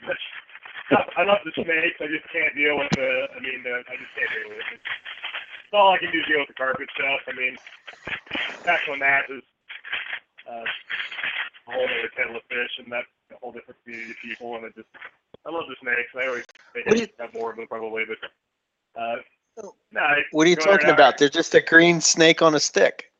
I 1.16 1.24
love 1.24 1.40
the 1.44 1.56
snakes. 1.56 1.96
I 2.04 2.08
just 2.12 2.28
can't 2.28 2.52
deal 2.52 2.76
with 2.76 2.92
the. 2.92 3.10
I 3.32 3.38
mean, 3.40 3.64
uh, 3.64 3.80
I 3.80 3.94
just 3.96 4.12
can't 4.12 4.32
deal 4.36 4.52
with 4.52 4.68
it. 4.76 4.82
It's 5.72 5.78
all 5.80 5.94
I 5.94 5.96
can 5.96 6.12
do 6.12 6.18
is 6.20 6.26
deal 6.26 6.38
with 6.40 6.48
the 6.48 6.54
carpet 6.54 6.86
stuff. 6.94 7.20
I 7.26 7.32
mean, 7.32 7.56
tackling 8.62 9.00
that 9.00 9.24
is 9.30 9.42
uh, 10.46 10.52
a 10.60 11.72
whole 11.72 11.82
other 11.84 12.10
kettle 12.14 12.36
of 12.36 12.42
fish, 12.50 12.72
and 12.76 12.92
that's 12.92 13.06
a 13.32 13.36
whole 13.40 13.52
different 13.52 13.82
community 13.82 14.10
of 14.10 14.16
people. 14.22 14.54
And 14.56 14.66
it 14.66 14.74
just, 14.76 14.88
I 15.46 15.50
love 15.50 15.64
the 15.70 15.76
snakes. 15.80 16.10
I 16.14 16.26
always 16.28 16.44
think 16.74 16.86
I 16.86 16.90
What 16.90 16.96
do 16.98 17.00
you- 17.04 17.08
have 17.18 17.32
more 17.32 17.50
of 17.52 17.56
them 17.56 17.66
probably, 17.68 18.04
but 18.04 18.18
Uh, 19.00 19.16
no, 19.92 20.00
I 20.02 20.20
What 20.32 20.46
are 20.46 20.50
you 20.50 20.56
talking 20.56 20.88
now. 20.88 20.92
about? 20.92 21.16
They're 21.16 21.30
just 21.30 21.54
a 21.54 21.62
green 21.62 22.02
snake 22.02 22.42
on 22.42 22.54
a 22.54 22.60
stick. 22.60 23.10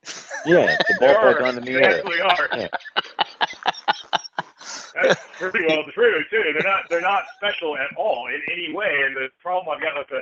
Yeah, 0.44 0.76
the 0.76 0.94
ballpark 1.00 1.40
on 1.40 1.56
in 1.56 1.64
the 1.64 1.72
They 1.72 1.82
air. 1.82 1.96
actually 2.00 2.20
are. 2.20 2.48
Yeah. 2.54 2.68
That's 5.02 5.20
pretty 5.38 5.64
well 5.68 5.84
true 5.94 6.22
too. 6.28 6.42
They're 6.52 6.62
not 6.70 6.82
they're 6.90 7.00
not 7.00 7.22
special 7.38 7.78
at 7.78 7.96
all 7.96 8.26
in 8.26 8.42
any 8.52 8.74
way. 8.74 9.04
And 9.06 9.16
the 9.16 9.30
problem 9.40 9.74
I've 9.74 9.80
got 9.82 9.96
with 9.96 10.08
the 10.08 10.20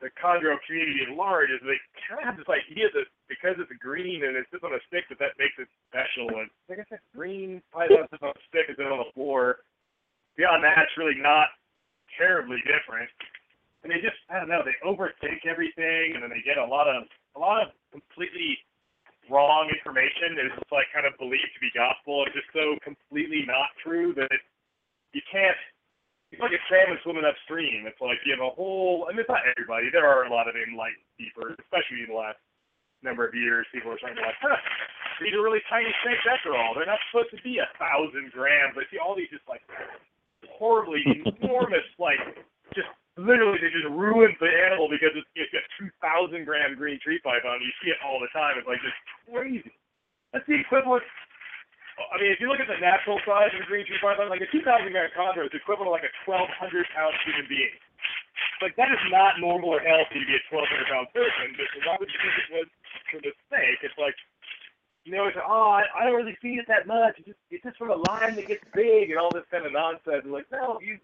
the 0.00 0.12
chondro 0.20 0.60
community 0.68 1.08
at 1.08 1.16
large 1.16 1.48
is 1.48 1.60
they 1.64 1.80
kind 2.04 2.20
of 2.20 2.26
have 2.28 2.36
this 2.36 2.50
idea 2.52 2.92
that 2.92 3.08
because 3.32 3.56
it's 3.56 3.72
green 3.80 4.24
and 4.24 4.36
it 4.36 4.44
sits 4.52 4.60
on 4.60 4.76
a 4.76 4.82
stick 4.88 5.08
that 5.08 5.16
that 5.18 5.40
makes 5.40 5.56
it 5.56 5.68
special. 5.88 6.28
And 6.36 6.52
I 6.68 6.84
said, 6.88 7.00
green 7.16 7.64
python 7.72 8.04
sits 8.12 8.20
on 8.20 8.36
a 8.36 8.42
stick 8.48 8.68
and 8.68 8.76
on 8.84 9.00
the 9.00 9.12
floor. 9.16 9.64
Beyond 10.36 10.60
that, 10.68 10.84
it's 10.84 10.96
really 11.00 11.16
not 11.16 11.48
terribly 12.20 12.60
different. 12.68 13.08
And 13.84 13.88
they 13.88 14.04
just 14.04 14.20
I 14.28 14.36
don't 14.36 14.52
know 14.52 14.60
they 14.60 14.76
overthink 14.84 15.48
everything 15.48 16.12
and 16.12 16.20
then 16.20 16.30
they 16.30 16.44
get 16.44 16.60
a 16.60 16.66
lot 16.66 16.90
of 16.90 17.08
a 17.36 17.40
lot 17.40 17.64
of 17.64 17.72
completely 17.92 18.58
wrong 19.30 19.70
information 19.70 20.36
that 20.36 20.46
is 20.46 20.54
just 20.54 20.70
like 20.70 20.86
kind 20.94 21.06
of 21.06 21.16
believed 21.18 21.50
to 21.54 21.60
be 21.62 21.70
gospel 21.74 22.26
and 22.26 22.32
just 22.34 22.46
so 22.52 22.78
completely 22.82 23.42
not 23.46 23.72
true 23.82 24.14
that 24.14 24.28
it, 24.30 24.42
you 25.12 25.22
can't. 25.30 25.56
It's 26.36 26.44
like 26.44 26.52
a 26.52 26.60
salmon 26.68 27.00
swimming 27.00 27.24
upstream. 27.24 27.88
It's 27.88 27.96
like 27.96 28.20
you 28.28 28.36
have 28.36 28.44
a 28.44 28.52
whole. 28.52 29.08
I 29.08 29.16
mean, 29.16 29.24
it's 29.24 29.32
not 29.32 29.40
everybody. 29.48 29.88
There 29.88 30.04
are 30.04 30.28
a 30.28 30.32
lot 30.32 30.52
of 30.52 30.52
enlightened 30.52 31.08
people, 31.16 31.48
especially 31.48 32.04
in 32.04 32.12
the 32.12 32.18
last 32.20 32.36
number 33.00 33.24
of 33.24 33.32
years. 33.32 33.64
People 33.72 33.96
are 33.96 33.96
starting 33.96 34.20
to 34.20 34.26
like, 34.28 34.36
huh, 34.44 34.60
these 35.24 35.32
are 35.32 35.40
really 35.40 35.64
tiny 35.72 35.88
snakes 36.04 36.28
after 36.28 36.52
all. 36.52 36.76
They're 36.76 36.84
not 36.84 37.00
supposed 37.08 37.32
to 37.32 37.40
be 37.40 37.56
a 37.56 37.68
thousand 37.80 38.36
grams. 38.36 38.76
I 38.76 38.84
see 38.92 39.00
all 39.00 39.16
these 39.16 39.32
just 39.32 39.48
like 39.48 39.64
horribly 40.44 41.00
enormous, 41.24 41.88
like 41.96 42.20
just 42.76 42.92
literally 43.16 43.56
they 43.56 43.72
just 43.72 43.88
ruined 43.88 44.36
the 44.36 44.52
animal 44.52 44.92
because 44.92 45.16
it's, 45.16 45.28
it's 45.32 45.52
got 45.56 45.64
2,000 45.80 46.44
gram 46.44 46.76
green 46.76 47.00
tree 47.00 47.16
python. 47.24 47.64
You 47.64 47.72
see 47.80 47.88
it 47.88 48.00
all 48.04 48.20
the 48.20 48.28
time. 48.36 48.60
It's 48.60 48.68
like 48.68 48.84
just 48.84 49.00
crazy. 49.24 49.72
That's 50.36 50.44
the 50.44 50.60
equivalent. 50.60 51.04
I 51.96 52.20
mean, 52.20 52.28
if 52.28 52.40
you 52.40 52.48
look 52.52 52.60
at 52.60 52.68
the 52.68 52.76
natural 52.76 53.16
size 53.24 53.56
of 53.56 53.64
a 53.64 53.68
green 53.68 53.88
tree 53.88 53.96
python, 54.04 54.28
like 54.28 54.44
a 54.44 54.50
2,000 54.52 54.64
gram 54.92 55.08
chondro 55.16 55.48
is 55.48 55.56
equivalent 55.56 55.88
to 55.88 55.96
like 55.96 56.04
a 56.04 56.12
1,200 56.28 56.52
pound 56.92 57.16
human 57.24 57.48
being. 57.48 57.72
Like 58.60 58.76
that 58.76 58.92
is 58.92 59.00
not 59.08 59.40
normal 59.40 59.72
or 59.72 59.80
healthy 59.80 60.20
to 60.20 60.26
be 60.28 60.36
a 60.36 60.44
1,200 60.52 60.92
pound 60.92 61.08
person. 61.16 61.56
But 61.56 61.68
why 61.88 61.96
would 61.96 62.12
you 62.12 62.20
think 62.20 62.36
it 62.36 62.48
was 62.52 62.68
for 63.08 63.20
the 63.24 63.32
snake? 63.48 63.80
It's 63.80 63.96
like 63.96 64.16
you 65.06 65.14
know, 65.14 65.30
it's 65.30 65.38
oh, 65.38 65.70
I, 65.70 65.86
I 65.94 66.04
don't 66.04 66.18
really 66.18 66.36
feed 66.42 66.58
it 66.58 66.66
that 66.68 66.86
much. 66.86 67.14
It's 67.18 67.28
just 67.28 67.38
it's 67.48 67.62
just 67.62 67.78
from 67.78 67.94
a 67.94 68.00
line 68.10 68.34
that 68.34 68.48
gets 68.48 68.64
big 68.74 69.08
and 69.08 69.18
all 69.18 69.30
this 69.30 69.46
kind 69.50 69.64
of 69.64 69.72
nonsense. 69.72 70.26
And 70.26 70.32
like, 70.32 70.50
no, 70.50 70.80
you 70.82 70.98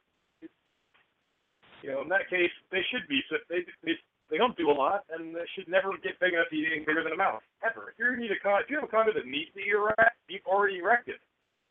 you 1.82 1.90
know, 1.90 2.02
in 2.02 2.08
that 2.08 2.28
case, 2.28 2.50
they 2.70 2.82
should 2.90 3.06
be. 3.08 3.22
So 3.30 3.36
they, 3.48 3.62
they 3.84 3.94
they 4.32 4.40
don't 4.40 4.56
do 4.56 4.72
a 4.72 4.72
lot, 4.72 5.04
and 5.12 5.36
they 5.36 5.44
should 5.52 5.68
never 5.68 5.92
get 6.00 6.16
big 6.16 6.32
enough 6.32 6.48
to 6.48 6.56
eat 6.56 6.64
anything 6.64 6.88
bigger 6.88 7.04
than 7.04 7.12
a 7.12 7.20
mouse 7.20 7.44
ever. 7.60 7.92
If 7.92 8.00
you 8.00 8.16
need 8.16 8.32
a 8.32 8.40
con, 8.40 8.64
if 8.64 8.72
you 8.72 8.80
have 8.80 8.88
a 8.88 8.90
condo 8.90 9.12
that 9.12 9.28
needs 9.28 9.52
to 9.52 9.60
erect, 9.60 10.16
you've 10.24 10.48
already 10.48 10.80
erected. 10.80 11.20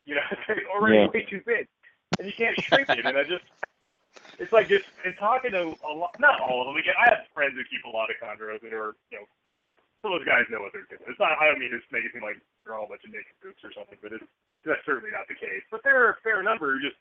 You 0.05 0.21
know, 0.21 0.27
it's 0.53 0.69
already 0.69 1.01
Yeah. 1.01 1.09
way 1.09 1.25
too 1.25 1.41
big, 1.41 1.65
and 2.21 2.29
you 2.29 2.33
can't 2.37 2.53
shrink 2.61 2.85
it. 2.93 3.01
And 3.01 3.17
I 3.17 3.25
just, 3.25 3.41
it's 4.37 4.53
like 4.53 4.69
just 4.69 4.85
in 5.01 5.17
talking 5.17 5.57
to 5.57 5.73
a 5.81 5.89
lot, 5.91 6.13
not 6.21 6.37
all 6.37 6.61
of 6.61 6.69
them. 6.69 6.77
Again, 6.77 6.93
I 7.01 7.09
have 7.17 7.25
friends 7.33 7.57
who 7.57 7.65
keep 7.65 7.81
a 7.81 7.89
lot 7.89 8.13
of 8.13 8.21
chondros 8.21 8.61
that 8.61 8.77
are, 8.77 8.93
you 9.09 9.17
know, 9.17 9.25
some 10.05 10.13
of 10.13 10.21
those 10.21 10.29
guys 10.29 10.45
know 10.53 10.61
what 10.61 10.69
they're 10.69 10.85
doing. 10.85 11.01
It's 11.09 11.17
not. 11.17 11.33
I 11.41 11.49
don't 11.49 11.57
mean 11.57 11.73
to 11.73 11.81
make 11.89 12.05
it 12.05 12.13
seem 12.13 12.21
like 12.21 12.37
they're 12.61 12.77
all 12.77 12.85
a 12.85 12.91
bunch 12.93 13.05
of 13.05 13.13
naked 13.13 13.33
groups 13.41 13.65
or 13.65 13.73
something, 13.73 13.97
but 14.05 14.13
it's 14.13 14.25
that's 14.65 14.85
certainly 14.85 15.09
not 15.09 15.25
the 15.25 15.37
case. 15.37 15.65
But 15.73 15.81
there 15.81 15.97
are 16.05 16.13
a 16.13 16.21
fair 16.21 16.41
number 16.45 16.77
who 16.77 16.81
just 16.81 16.97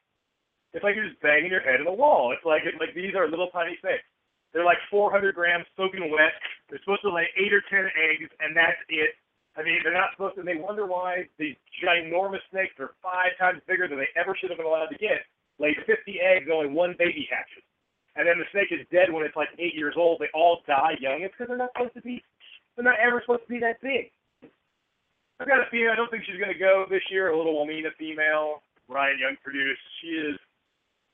it's 0.73 0.85
like 0.85 0.97
you're 0.97 1.09
just 1.09 1.21
banging 1.21 1.53
your 1.53 1.65
head 1.65 1.81
in 1.81 1.89
the 1.89 1.93
wall. 1.93 2.33
It's 2.33 2.45
like 2.45 2.65
it's 2.65 2.77
like 2.81 2.93
these 2.97 3.13
are 3.13 3.29
little 3.29 3.53
tiny 3.53 3.77
snakes. 3.81 4.05
They're 4.53 4.65
like 4.65 4.83
400 4.91 5.35
grams 5.35 5.67
soaking 5.77 6.11
wet. 6.11 6.35
They're 6.69 6.81
supposed 6.83 7.03
to 7.03 7.15
lay 7.15 7.31
eight 7.39 7.55
or 7.55 7.63
ten 7.71 7.87
eggs, 7.95 8.31
and 8.41 8.57
that's 8.57 8.79
it. 8.89 9.15
I 9.57 9.63
mean, 9.63 9.79
they're 9.83 9.95
not 9.95 10.11
supposed 10.15 10.35
to. 10.35 10.41
And 10.41 10.49
they 10.49 10.59
wonder 10.59 10.87
why 10.87 11.27
these 11.39 11.55
ginormous 11.83 12.43
snakes 12.51 12.75
are 12.79 12.95
five 13.03 13.35
times 13.39 13.63
bigger 13.67 13.87
than 13.87 13.99
they 13.99 14.11
ever 14.19 14.35
should 14.39 14.51
have 14.51 14.59
been 14.59 14.67
allowed 14.67 14.91
to 14.95 14.99
get. 14.99 15.27
Lay 15.59 15.77
50 15.87 15.95
eggs, 16.19 16.49
only 16.51 16.71
one 16.71 16.95
baby 16.99 17.29
hatches, 17.29 17.63
and 18.17 18.27
then 18.27 18.39
the 18.41 18.49
snake 18.51 18.73
is 18.73 18.87
dead 18.91 19.13
when 19.13 19.27
it's 19.27 19.37
like 19.37 19.53
eight 19.59 19.75
years 19.75 19.95
old. 19.97 20.19
They 20.19 20.33
all 20.33 20.63
die 20.67 20.97
young. 20.99 21.21
It's 21.23 21.35
because 21.37 21.49
they're 21.49 21.61
not 21.61 21.71
supposed 21.77 21.95
to 21.95 22.03
be. 22.03 22.23
They're 22.75 22.85
not 22.85 22.99
ever 22.99 23.21
supposed 23.21 23.45
to 23.45 23.53
be 23.53 23.61
that 23.61 23.83
big. 23.83 24.11
I've 25.39 25.49
got 25.49 25.61
a 25.61 25.69
female. 25.71 25.93
I 25.93 25.97
don't 25.97 26.11
think 26.11 26.25
she's 26.25 26.41
going 26.41 26.53
to 26.53 26.59
go 26.59 26.85
this 26.89 27.05
year. 27.11 27.31
A 27.31 27.37
little 27.37 27.55
Wamena 27.55 27.93
female. 27.99 28.63
Ryan 28.89 29.19
Young 29.19 29.37
produced. 29.45 29.81
She 30.01 30.09
is 30.09 30.37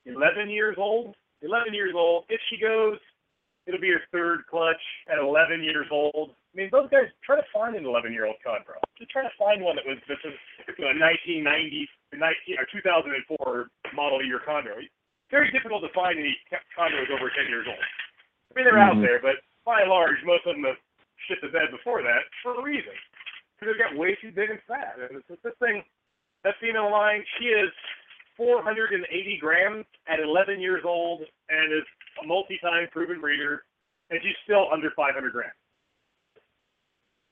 11 0.07 0.51
years 0.51 0.76
old. 0.78 1.14
11 1.43 1.74
years 1.74 1.95
old. 1.95 2.24
If 2.28 2.41
she 2.51 2.59
goes, 2.59 2.99
it'll 3.67 3.83
be 3.83 3.91
her 3.91 4.03
third 4.14 4.47
clutch 4.47 4.81
at 5.11 5.19
11 5.19 5.62
years 5.62 5.87
old. 5.91 6.35
I 6.55 6.55
mean, 6.57 6.69
those 6.73 6.89
guys 6.91 7.11
try 7.27 7.37
to 7.37 7.47
find 7.53 7.75
an 7.75 7.85
11 7.85 8.12
year 8.14 8.25
old 8.27 8.39
chondro. 8.41 8.79
Just 8.99 9.11
try 9.11 9.23
to 9.23 9.35
find 9.39 9.61
one 9.61 9.77
that 9.77 9.85
was 9.85 9.99
this 10.09 10.23
is 10.25 10.35
you 10.79 10.87
know, 10.87 10.95
1990, 10.97 11.89
19, 12.14 12.59
or 12.59 12.67
2004 12.71 13.69
model 13.93 14.25
year 14.25 14.41
chondro. 14.47 14.79
Very 15.31 15.51
difficult 15.51 15.83
to 15.83 15.93
find 15.93 16.19
any 16.19 16.39
chondros 16.79 17.11
over 17.11 17.29
10 17.29 17.51
years 17.51 17.67
old. 17.67 17.83
I 17.83 18.53
mean, 18.55 18.64
they're 18.64 18.79
out 18.79 18.97
Mhm. 18.97 19.03
there, 19.03 19.19
but 19.19 19.43
by 19.67 19.83
and 19.83 19.91
large, 19.91 20.23
most 20.23 20.47
of 20.47 20.55
them 20.55 20.64
have 20.64 20.79
shit 21.27 21.41
the 21.43 21.49
bed 21.49 21.71
before 21.71 22.03
that 22.03 22.25
for 22.43 22.55
a 22.55 22.62
reason. 22.62 22.95
Because 23.59 23.75
they've 23.75 23.85
got 23.85 23.97
way 23.99 24.14
too 24.14 24.31
big 24.31 24.51
and 24.51 24.62
fat. 24.62 24.97
And 24.99 25.19
it's, 25.29 25.43
this 25.43 25.57
thing, 25.59 25.85
that 26.45 26.57
female 26.59 26.91
line, 26.91 27.25
she 27.39 27.49
is 27.49 27.73
480 28.37 29.37
grams 29.39 29.85
at 30.07 30.21
11 30.21 30.61
years 30.61 30.85
old 30.85 31.27
and 31.49 31.73
is 31.73 31.85
a 32.23 32.27
multi-time 32.27 32.89
proven 32.93 33.21
breeder, 33.21 33.64
and 34.11 34.21
she's 34.23 34.37
still 34.45 34.69
under 34.73 34.91
500 34.91 35.33
grams. 35.33 35.53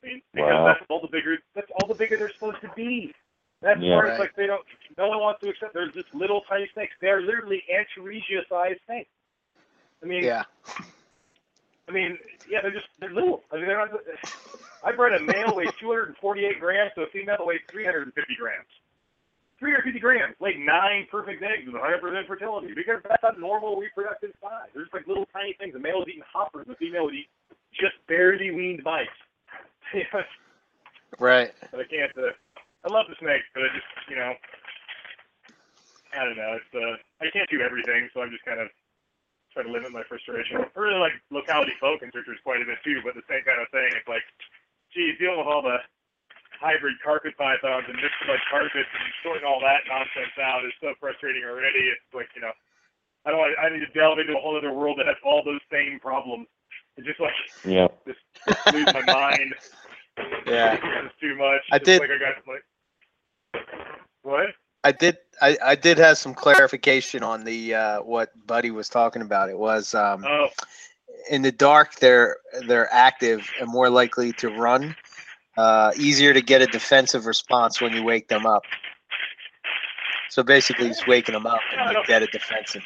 I 0.03 0.07
mean, 0.07 0.23
because 0.33 0.51
Wow. 0.53 0.67
that's 0.67 0.85
all 0.91 1.01
the 1.01 1.09
bigger. 1.09 1.39
That's 1.55 1.71
all 1.81 1.89
the 1.89 1.95
bigger 1.95 2.17
they're 2.17 2.33
supposed 2.33 2.61
to 2.61 2.69
be. 2.77 3.15
That's 3.63 3.81
Yeah. 3.81 3.97
where 3.97 4.07
it's 4.07 4.19
like 4.19 4.35
they 4.35 4.47
don't. 4.47 4.65
No 4.99 5.09
one 5.09 5.21
wants 5.21 5.41
to 5.41 5.49
accept. 5.49 5.73
There's 5.73 5.93
just 5.95 6.15
little 6.15 6.43
tiny 6.43 6.69
snakes. 6.75 6.95
They're 7.01 7.23
literally 7.23 7.65
Antaresia-sized 7.71 8.81
snakes. 8.85 9.11
I 10.03 10.07
mean, 10.07 10.25
Yeah. 10.25 10.45
I 11.89 11.93
mean, 11.93 12.19
yeah, 12.49 12.61
they're 12.61 12.71
just 12.71 12.89
they're 12.99 13.11
little. 13.11 13.45
I 13.51 13.57
mean, 13.57 13.67
they're 13.67 13.79
not. 13.79 13.91
I 14.85 14.93
bred 14.93 15.15
a 15.15 15.21
male 15.21 15.55
weighs 15.55 15.73
248 15.81 16.61
grams 16.61 16.93
to 16.95 17.03
a 17.03 17.07
female 17.07 17.37
that 17.39 17.47
weighs 17.47 17.63
350 17.71 18.37
grams. 18.37 18.69
350 19.65 19.97
grams, 19.97 20.37
laid 20.45 20.61
nine 20.61 21.09
perfect 21.09 21.41
eggs 21.41 21.65
with 21.65 21.73
100% 21.81 22.05
fertility 22.29 22.77
because 22.77 23.01
that's 23.09 23.25
a 23.25 23.33
normal 23.41 23.81
reproductive 23.81 24.37
size. 24.45 24.69
They're 24.77 24.85
just 24.85 24.93
like 24.93 25.09
little 25.09 25.25
tiny 25.33 25.57
things. 25.57 25.73
The 25.73 25.81
male 25.81 26.05
is 26.05 26.13
eating 26.13 26.29
hoppers, 26.29 26.69
the 26.69 26.77
female 26.77 27.09
would 27.09 27.17
eat 27.17 27.33
just 27.73 27.97
barely 28.05 28.53
weaned 28.53 28.85
mice. 28.85 29.09
Right. 31.23 31.55
but 31.71 31.79
I 31.79 31.87
can't. 31.87 32.11
Uh, 32.19 32.35
I 32.83 32.91
love 32.91 33.07
the 33.07 33.15
snakes, 33.23 33.47
but 33.55 33.63
I 33.63 33.71
just, 33.71 33.87
you 34.11 34.19
know, 34.19 34.35
I 36.11 36.27
don't 36.27 36.35
know. 36.35 36.59
It's 36.59 36.73
uh, 36.75 36.99
I 37.23 37.31
can't 37.31 37.47
do 37.47 37.63
everything, 37.63 38.11
so 38.11 38.19
I'm 38.19 38.35
just 38.35 38.43
kind 38.43 38.59
of 38.59 38.67
trying 39.55 39.71
to 39.71 39.73
limit 39.73 39.95
my 39.95 40.03
frustration. 40.11 40.59
I 40.59 40.67
really 40.75 40.99
like 40.99 41.15
locality 41.31 41.71
focus 41.79 42.11
researchers 42.11 42.43
quite 42.43 42.59
a 42.63 42.67
bit 42.67 42.83
too, 42.83 42.99
but 43.07 43.15
the 43.15 43.23
same 43.31 43.47
kind 43.47 43.63
of 43.63 43.71
thing. 43.71 43.87
It's 43.95 44.11
like, 44.11 44.27
geez, 44.91 45.15
dealing 45.23 45.39
with 45.39 45.47
all 45.47 45.63
the 45.63 45.79
hybrid 46.65 46.97
carpet 47.05 47.37
pythons 47.37 47.85
and 47.87 47.97
mixed 48.01 48.25
like 48.27 48.41
carpets 48.49 48.89
and 48.89 49.09
sorting 49.23 49.45
all 49.45 49.61
that 49.61 49.85
nonsense 49.85 50.33
out 50.41 50.65
is 50.65 50.73
so 50.81 50.95
frustrating 50.99 51.45
already. 51.45 51.93
It's 51.93 52.09
like, 52.17 52.29
you 52.35 52.41
know, 52.41 52.53
I 53.27 53.31
don't. 53.31 53.39
want- 53.39 53.59
I 53.61 53.69
need 53.69 53.85
to 53.85 53.93
delve 53.93 54.19
into 54.19 54.33
a 54.33 54.41
whole 54.41 54.57
other 54.57 54.73
world 54.73 54.97
that 54.99 55.07
has 55.07 55.17
all 55.25 55.45
those 55.45 55.61
same 55.71 56.01
problems. 56.01 56.49
It's 56.97 57.07
just 57.07 57.21
like 57.21 57.37
Yeah. 57.65 57.89
just 58.09 58.21
lose 58.73 58.89
my 58.95 59.05
mind. 59.05 59.53
Yeah. 60.47 60.79
It's 61.05 61.15
too 61.21 61.35
much. 61.37 61.63
I 61.73 61.77
It's 61.77 61.85
did- 61.85 62.01
Like 62.01 62.11
I 62.11 62.19
got 62.23 62.47
like. 62.47 62.63
What? 64.23 64.47
I 64.85 64.93
did. 64.93 65.17
I, 65.43 65.57
I 65.65 65.75
did 65.75 65.99
have 65.99 66.19
some 66.19 66.35
clarification 66.35 67.23
on 67.25 67.43
the 67.45 67.75
uh, 67.75 67.99
what 68.03 68.31
Buddy 68.47 68.71
was 68.71 68.89
talking 68.89 69.23
about. 69.23 69.49
It 69.51 69.59
was 69.59 69.93
um, 69.95 70.25
Oh, 70.25 70.49
in 71.31 71.43
the 71.43 71.51
dark. 71.51 71.97
They're 71.97 72.37
they're 72.69 72.93
active 72.93 73.51
and 73.61 73.69
more 73.69 73.91
likely 73.91 74.33
to 74.35 74.51
run. 74.51 74.95
Uh, 75.57 75.93
easier 75.97 76.35
to 76.35 76.43
get 76.43 76.63
a 76.63 76.67
defensive 76.67 77.27
response 77.27 77.81
when 77.81 77.93
you 77.93 78.03
wake 78.03 78.27
them 78.29 78.45
up. 78.45 78.63
So 80.31 80.43
basically, 80.43 80.89
just 80.89 81.07
waking 81.07 81.33
them 81.35 81.47
up 81.47 81.61
and 81.77 81.93
you 81.97 82.03
get 82.07 82.23
a 82.23 82.27
defensive 82.27 82.83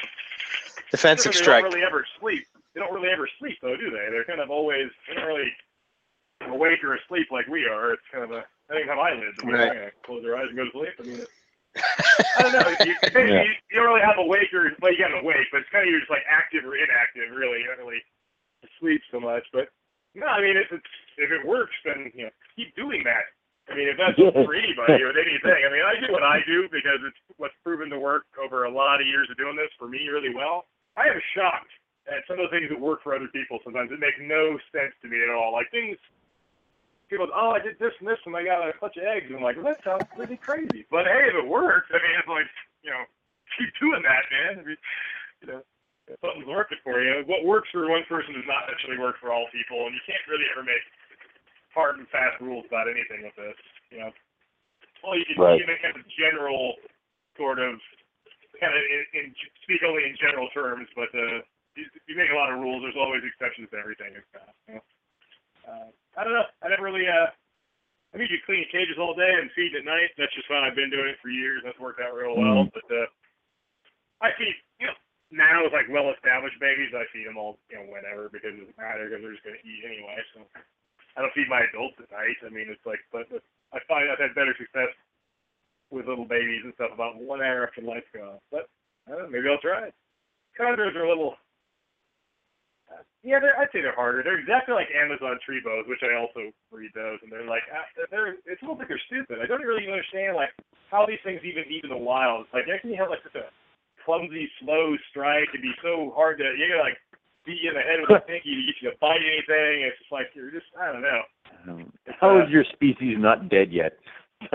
defensive 0.91 1.33
they 1.33 1.37
strike. 1.39 1.63
don't 1.63 1.73
really 1.73 1.85
ever 1.85 2.05
sleep. 2.19 2.45
They 2.75 2.81
don't 2.81 2.93
really 2.93 3.09
ever 3.09 3.27
sleep 3.39 3.57
though, 3.61 3.75
do 3.75 3.89
they? 3.89 4.07
They're 4.11 4.25
kind 4.25 4.39
of 4.39 4.51
always 4.51 4.89
they 5.07 5.15
don't 5.15 5.25
really 5.25 5.49
awake 6.47 6.83
or 6.83 6.95
asleep 6.95 7.27
like 7.31 7.47
we 7.47 7.65
are. 7.65 7.93
It's 7.93 8.05
kind 8.11 8.23
of 8.23 8.31
a 8.31 8.45
they 8.69 8.75
don't 8.79 8.87
have 8.87 8.99
eyelids. 8.99 9.37
I 9.41 9.45
mean, 9.45 9.55
Right. 9.55 9.91
close 10.05 10.21
their 10.21 10.37
eyes 10.37 10.45
and 10.49 10.57
go 10.57 10.65
to 10.65 10.71
sleep. 10.71 10.93
I 10.99 11.03
mean, 11.03 11.25
I 12.37 12.41
don't 12.43 12.53
know. 12.53 12.69
You, 12.85 12.93
you, 12.93 13.33
Yeah. 13.33 13.43
you, 13.43 13.51
you 13.71 13.75
don't 13.81 13.87
really 13.89 14.05
have 14.05 14.17
a 14.19 14.25
wake 14.25 14.53
or 14.53 14.69
well, 14.81 14.91
you 14.93 14.99
got 14.99 15.11
an 15.11 15.19
awake, 15.25 15.47
but 15.51 15.61
it's 15.61 15.69
kind 15.73 15.85
of 15.85 15.89
you're 15.89 15.99
just 16.01 16.11
like 16.13 16.25
active 16.29 16.63
or 16.65 16.75
inactive. 16.77 17.33
Really, 17.33 17.61
you 17.65 17.67
don't 17.67 17.81
really 17.81 18.01
sleep 18.79 19.01
so 19.11 19.19
much. 19.19 19.43
But 19.51 19.69
no, 20.13 20.27
I 20.27 20.41
mean, 20.41 20.57
if 20.57 20.69
it's 20.71 20.85
if 21.19 21.29
it 21.29 21.43
works, 21.43 21.75
then 21.83 22.11
you 22.15 22.31
know, 22.31 22.33
keep 22.55 22.71
doing 22.79 23.03
that. 23.03 23.27
I 23.67 23.75
mean, 23.75 23.91
if 23.91 23.99
that's 23.99 24.17
for 24.45 24.55
anybody 24.55 25.03
with 25.03 25.19
anything, 25.19 25.59
I 25.61 25.69
mean, 25.69 25.85
I 25.85 25.99
do 25.99 26.09
what 26.15 26.23
I 26.23 26.41
do 26.47 26.65
because 26.71 27.03
it's 27.05 27.19
what's 27.37 27.53
proven 27.61 27.91
to 27.91 27.99
work 27.99 28.25
over 28.39 28.65
a 28.65 28.71
lot 28.71 29.03
of 29.03 29.05
years 29.05 29.29
of 29.29 29.37
doing 29.37 29.59
this 29.59 29.69
for 29.77 29.87
me 29.87 30.07
really 30.07 30.33
well. 30.33 30.65
I 30.97 31.11
am 31.11 31.21
shocked 31.35 31.69
and 32.09 32.25
some 32.25 32.41
of 32.41 32.49
the 32.49 32.53
things 32.53 32.69
that 32.73 32.79
work 32.81 33.05
for 33.05 33.13
other 33.13 33.29
people 33.29 33.61
sometimes 33.61 33.93
it 33.93 34.01
makes 34.01 34.17
no 34.17 34.57
sense 34.73 34.93
to 35.01 35.07
me 35.07 35.21
at 35.21 35.29
all. 35.29 35.53
Like 35.53 35.69
things, 35.69 35.97
people, 37.05 37.29
oh, 37.29 37.53
I 37.53 37.61
did 37.61 37.77
this 37.77 37.93
and 38.01 38.09
this 38.09 38.21
and 38.25 38.33
I 38.33 38.43
got 38.43 38.65
a 38.65 38.73
bunch 38.81 38.97
of 38.97 39.05
eggs. 39.05 39.29
And 39.29 39.37
I'm 39.37 39.45
like, 39.45 39.57
well, 39.57 39.69
that 39.69 39.85
sounds 39.85 40.09
pretty 40.17 40.37
crazy. 40.41 40.89
But 40.89 41.05
hey, 41.05 41.29
if 41.29 41.37
it 41.37 41.45
works, 41.47 41.93
I 41.93 42.01
mean, 42.01 42.17
it's 42.17 42.31
like, 42.31 42.49
you 42.81 42.89
know, 42.89 43.05
keep 43.57 43.69
doing 43.77 44.01
that, 44.01 44.25
man. 44.33 44.51
I 44.57 44.63
mean, 44.65 44.81
you 45.41 45.47
know, 45.53 45.61
something's 46.25 46.49
working 46.49 46.81
for 46.81 46.97
you. 46.97 47.21
What 47.29 47.45
works 47.45 47.69
for 47.69 47.85
one 47.85 48.05
person 48.09 48.33
does 48.33 48.49
not 48.49 48.65
necessarily 48.65 48.97
work 48.97 49.21
for 49.21 49.29
all 49.29 49.45
people, 49.53 49.85
and 49.85 49.93
you 49.93 50.01
can't 50.09 50.25
really 50.25 50.49
ever 50.49 50.65
make 50.65 50.81
hard 51.73 51.97
and 51.99 52.07
fast 52.09 52.39
rules 52.41 52.65
about 52.67 52.89
anything 52.89 53.23
with 53.23 53.35
this. 53.35 53.57
You 53.91 53.99
know, 54.05 54.11
well, 55.03 55.15
you 55.17 55.25
can 55.25 55.37
Right. 55.39 55.59
you 55.59 55.65
make 55.67 55.81
kind 55.81 55.95
of 55.95 56.03
general 56.19 56.75
sort 57.37 57.59
of 57.59 57.79
kind 58.59 58.73
of 58.75 58.81
in, 58.83 59.01
in 59.15 59.25
speak 59.63 59.79
only 59.87 60.03
in 60.03 60.15
general 60.19 60.49
terms, 60.51 60.89
but 60.95 61.09
uh, 61.15 61.39
you, 61.79 61.85
you 62.07 62.15
make 62.17 62.29
a 62.31 62.35
lot 62.37 62.51
of 62.51 62.59
rules. 62.59 62.83
There's 62.83 62.99
always 62.99 63.23
exceptions 63.23 63.69
to 63.71 63.77
everything. 63.79 64.15
and 64.19 64.25
stuff. 64.33 64.51
You 64.67 64.73
know? 64.75 64.83
uh, 65.67 65.89
I 66.17 66.21
don't 66.27 66.35
know. 66.35 66.49
I 66.61 66.67
never 66.67 66.83
really. 66.83 67.07
Uh, 67.07 67.31
I 68.11 68.17
mean, 68.17 68.27
you 68.33 68.41
clean 68.41 68.65
cages 68.73 68.97
all 68.97 69.13
day 69.13 69.29
and 69.37 69.53
feed 69.53 69.77
at 69.77 69.85
night. 69.85 70.09
That's 70.17 70.33
just 70.33 70.49
fine. 70.49 70.65
I've 70.65 70.73
been 70.75 70.89
doing 70.89 71.13
it 71.13 71.21
for 71.21 71.29
years. 71.29 71.61
That's 71.61 71.77
worked 71.77 72.01
out 72.01 72.17
real 72.17 72.33
well. 72.33 72.65
But 72.73 72.89
uh, 72.89 73.05
I 74.25 74.33
feed, 74.33 74.57
you 74.81 74.89
know, 74.89 74.97
now 75.29 75.61
with 75.61 75.77
like 75.77 75.85
well-established 75.93 76.57
babies, 76.57 76.89
I 76.97 77.05
feed 77.13 77.29
them 77.29 77.37
all, 77.37 77.61
you 77.69 77.77
know, 77.77 77.85
whenever 77.85 78.33
because 78.33 78.57
it 78.57 78.65
doesn't 78.65 78.81
matter 78.81 79.05
because 79.05 79.21
they're 79.21 79.37
just 79.37 79.45
going 79.45 79.61
to 79.61 79.65
eat 79.67 79.85
anyway. 79.85 80.17
So 80.33 80.41
I 81.17 81.21
don't 81.21 81.33
feed 81.33 81.49
my 81.49 81.61
adults 81.65 81.97
at 81.99 82.11
night. 82.11 82.37
I 82.45 82.49
mean, 82.49 82.67
it's 82.69 82.85
like, 82.85 82.99
but, 83.11 83.25
I 83.73 83.77
find 83.87 84.09
I've 84.09 84.17
had 84.21 84.33
better 84.33 84.55
success 84.57 84.89
with 85.93 86.07
little 86.09 86.25
babies 86.25 86.61
and 86.65 86.73
stuff 86.73 86.89
about 86.93 87.21
one 87.21 87.41
hour 87.41 87.65
after 87.65 87.81
lights 87.81 88.09
go 88.13 88.37
off. 88.37 88.43
But 88.49 88.65
I 89.05 89.11
don't 89.13 89.29
know, 89.29 89.29
maybe 89.29 89.49
I'll 89.49 89.61
try 89.61 89.89
it. 89.89 89.93
Chondros 90.57 90.95
are 90.97 91.05
a 91.05 91.09
little. 91.09 91.37
uh, 92.89 93.01
Yeah, 93.23 93.39
they're, 93.39 93.57
I'd 93.57 93.69
say 93.73 93.81
they're 93.81 93.95
harder. 93.95 94.21
They're 94.25 94.41
exactly 94.41 94.73
like 94.73 94.89
Amazon 94.89 95.37
tree 95.45 95.61
bows, 95.63 95.85
which 95.87 96.01
I 96.01 96.17
also 96.17 96.49
breed 96.73 96.91
those, 96.97 97.21
and 97.21 97.31
they're 97.31 97.45
like 97.45 97.63
ah, 97.73 97.85
they're. 98.09 98.35
It's 98.45 98.61
almost 98.61 98.79
like 98.85 98.89
they're 98.89 99.07
stupid. 99.09 99.37
I 99.41 99.45
don't 99.45 99.61
really 99.61 99.85
understand 99.85 100.35
like 100.35 100.49
how 100.89 101.05
these 101.05 101.21
things 101.23 101.41
even 101.45 101.69
eat 101.69 101.85
in 101.85 101.93
the 101.93 101.97
wild. 101.97 102.45
It's 102.49 102.53
like 102.53 102.65
you 102.83 102.97
have 102.97 103.09
like 103.13 103.21
such 103.23 103.37
a 103.37 103.53
clumsy, 104.03 104.49
slow 104.61 104.97
strike 105.13 105.49
and 105.53 105.61
be 105.61 105.73
so 105.81 106.11
hard 106.15 106.37
to 106.41 106.45
you 106.57 106.65
gotta 106.69 106.81
like 106.83 106.97
beat 107.45 107.61
you 107.61 107.69
in 107.69 107.75
the 107.75 107.81
head 107.81 107.99
with 108.01 108.21
a 108.21 108.25
pinky 108.25 108.55
to 108.55 108.63
get 108.65 108.81
you 108.81 108.91
to 108.91 108.97
bite 108.99 109.21
anything. 109.21 109.83
It's 109.87 109.97
just 109.99 110.11
like 110.11 110.27
you're 110.33 110.51
just 110.51 110.67
I 110.79 110.91
don't 110.91 111.01
know. 111.01 111.21
Um, 111.67 111.93
How 112.19 112.41
is 112.41 112.49
your 112.49 112.63
species 112.73 113.17
not 113.19 113.49
dead 113.49 113.71
yet? 113.71 113.93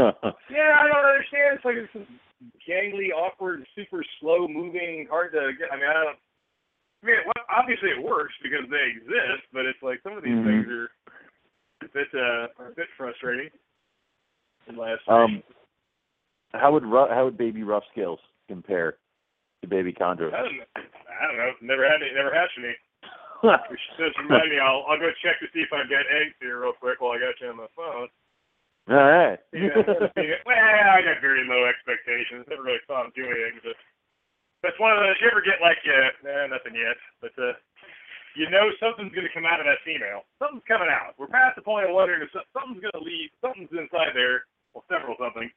Yeah, 0.51 0.77
I 0.81 0.86
don't 0.89 1.05
understand. 1.05 1.56
It's 1.56 1.65
like 1.65 1.77
it's 1.77 1.93
this 1.93 2.06
gangly, 2.69 3.09
awkward, 3.16 3.66
super 3.74 4.05
slow 4.20 4.47
moving, 4.47 5.06
hard 5.11 5.32
to 5.32 5.52
get. 5.59 5.73
I 5.73 5.77
mean, 5.77 5.89
I 5.89 5.94
don't. 5.94 6.19
I 7.02 7.06
mean, 7.06 7.16
well, 7.24 7.44
obviously 7.48 7.90
it 7.90 8.02
works 8.02 8.35
because 8.43 8.69
they 8.70 8.93
exist, 8.97 9.44
but 9.52 9.66
it's 9.66 9.82
like 9.82 10.01
some 10.02 10.16
of 10.16 10.23
these 10.23 10.36
Mhm. 10.36 10.44
things 10.44 10.69
are 10.69 10.90
a 11.82 11.89
bit, 11.89 12.09
uh, 12.15 12.48
are 12.59 12.69
a 12.73 12.74
bit 12.74 12.89
frustrating. 12.97 13.51
In 14.66 14.77
last 14.77 15.02
um, 15.09 15.43
how 16.55 16.73
would 16.73 16.85
how 16.85 17.24
would 17.24 17.36
baby 17.36 17.62
rough 17.62 17.85
scales 17.90 18.20
compare 18.48 18.97
to 19.65 19.70
baby 19.73 19.93
chondros? 19.93 20.36
I 20.36 20.45
don't, 20.45 20.57
know. 20.61 20.69
I 20.77 21.23
don't 21.27 21.39
know. 21.41 21.53
Never 21.65 21.89
had 21.89 22.05
it. 22.05 22.12
Never 22.12 22.32
hatched 22.32 22.61
any. 22.61 22.77
Which 23.69 23.85
does 24.01 24.16
remind 24.20 24.49
me. 24.49 24.57
I'll 24.57 24.89
I'll 24.89 25.01
go 25.01 25.12
check 25.20 25.36
to 25.41 25.49
see 25.53 25.61
if 25.61 25.73
I've 25.73 25.93
got 25.93 26.09
eggs 26.09 26.32
here 26.41 26.65
real 26.65 26.73
quick 26.73 27.01
while 27.01 27.12
I 27.12 27.20
got 27.20 27.36
you 27.41 27.53
on 27.53 27.61
the 27.61 27.69
phone. 27.77 28.09
All 28.89 29.09
right. 29.09 29.41
Yeah, 29.55 30.41
well, 30.47 30.57
I 30.57 31.03
got 31.03 31.20
very 31.20 31.45
low 31.45 31.66
expectations. 31.69 32.47
Never 32.49 32.62
really 32.62 32.85
saw 32.86 33.05
him 33.05 33.12
do 33.16 33.24
anything, 33.27 33.61
but 33.65 33.77
that's 34.62 34.78
one 34.81 34.97
of 34.97 35.05
those. 35.05 35.19
You 35.20 35.28
ever 35.28 35.45
get 35.45 35.61
like, 35.61 35.81
uh, 35.85 36.12
nah, 36.24 36.49
nothing 36.49 36.73
yet, 36.73 36.97
but 37.20 37.35
uh, 37.36 37.53
you 38.36 38.49
know 38.49 38.70
something's 38.81 39.12
going 39.12 39.27
to 39.28 39.36
come 39.36 39.45
out 39.45 39.61
of 39.61 39.66
that 39.69 39.85
female. 39.85 40.24
Something's 40.41 40.65
coming 40.69 40.89
out. 40.89 41.16
We're 41.19 41.32
past 41.32 41.57
the 41.57 41.66
point 41.66 41.89
of 41.89 41.97
wondering 41.97 42.24
if 42.24 42.32
something's 42.32 42.81
going 42.81 42.97
to 42.97 43.05
leave. 43.05 43.32
Something's 43.45 43.73
inside 43.73 44.16
there. 44.16 44.49
Well, 44.73 44.86
several 44.89 45.16
something. 45.20 45.49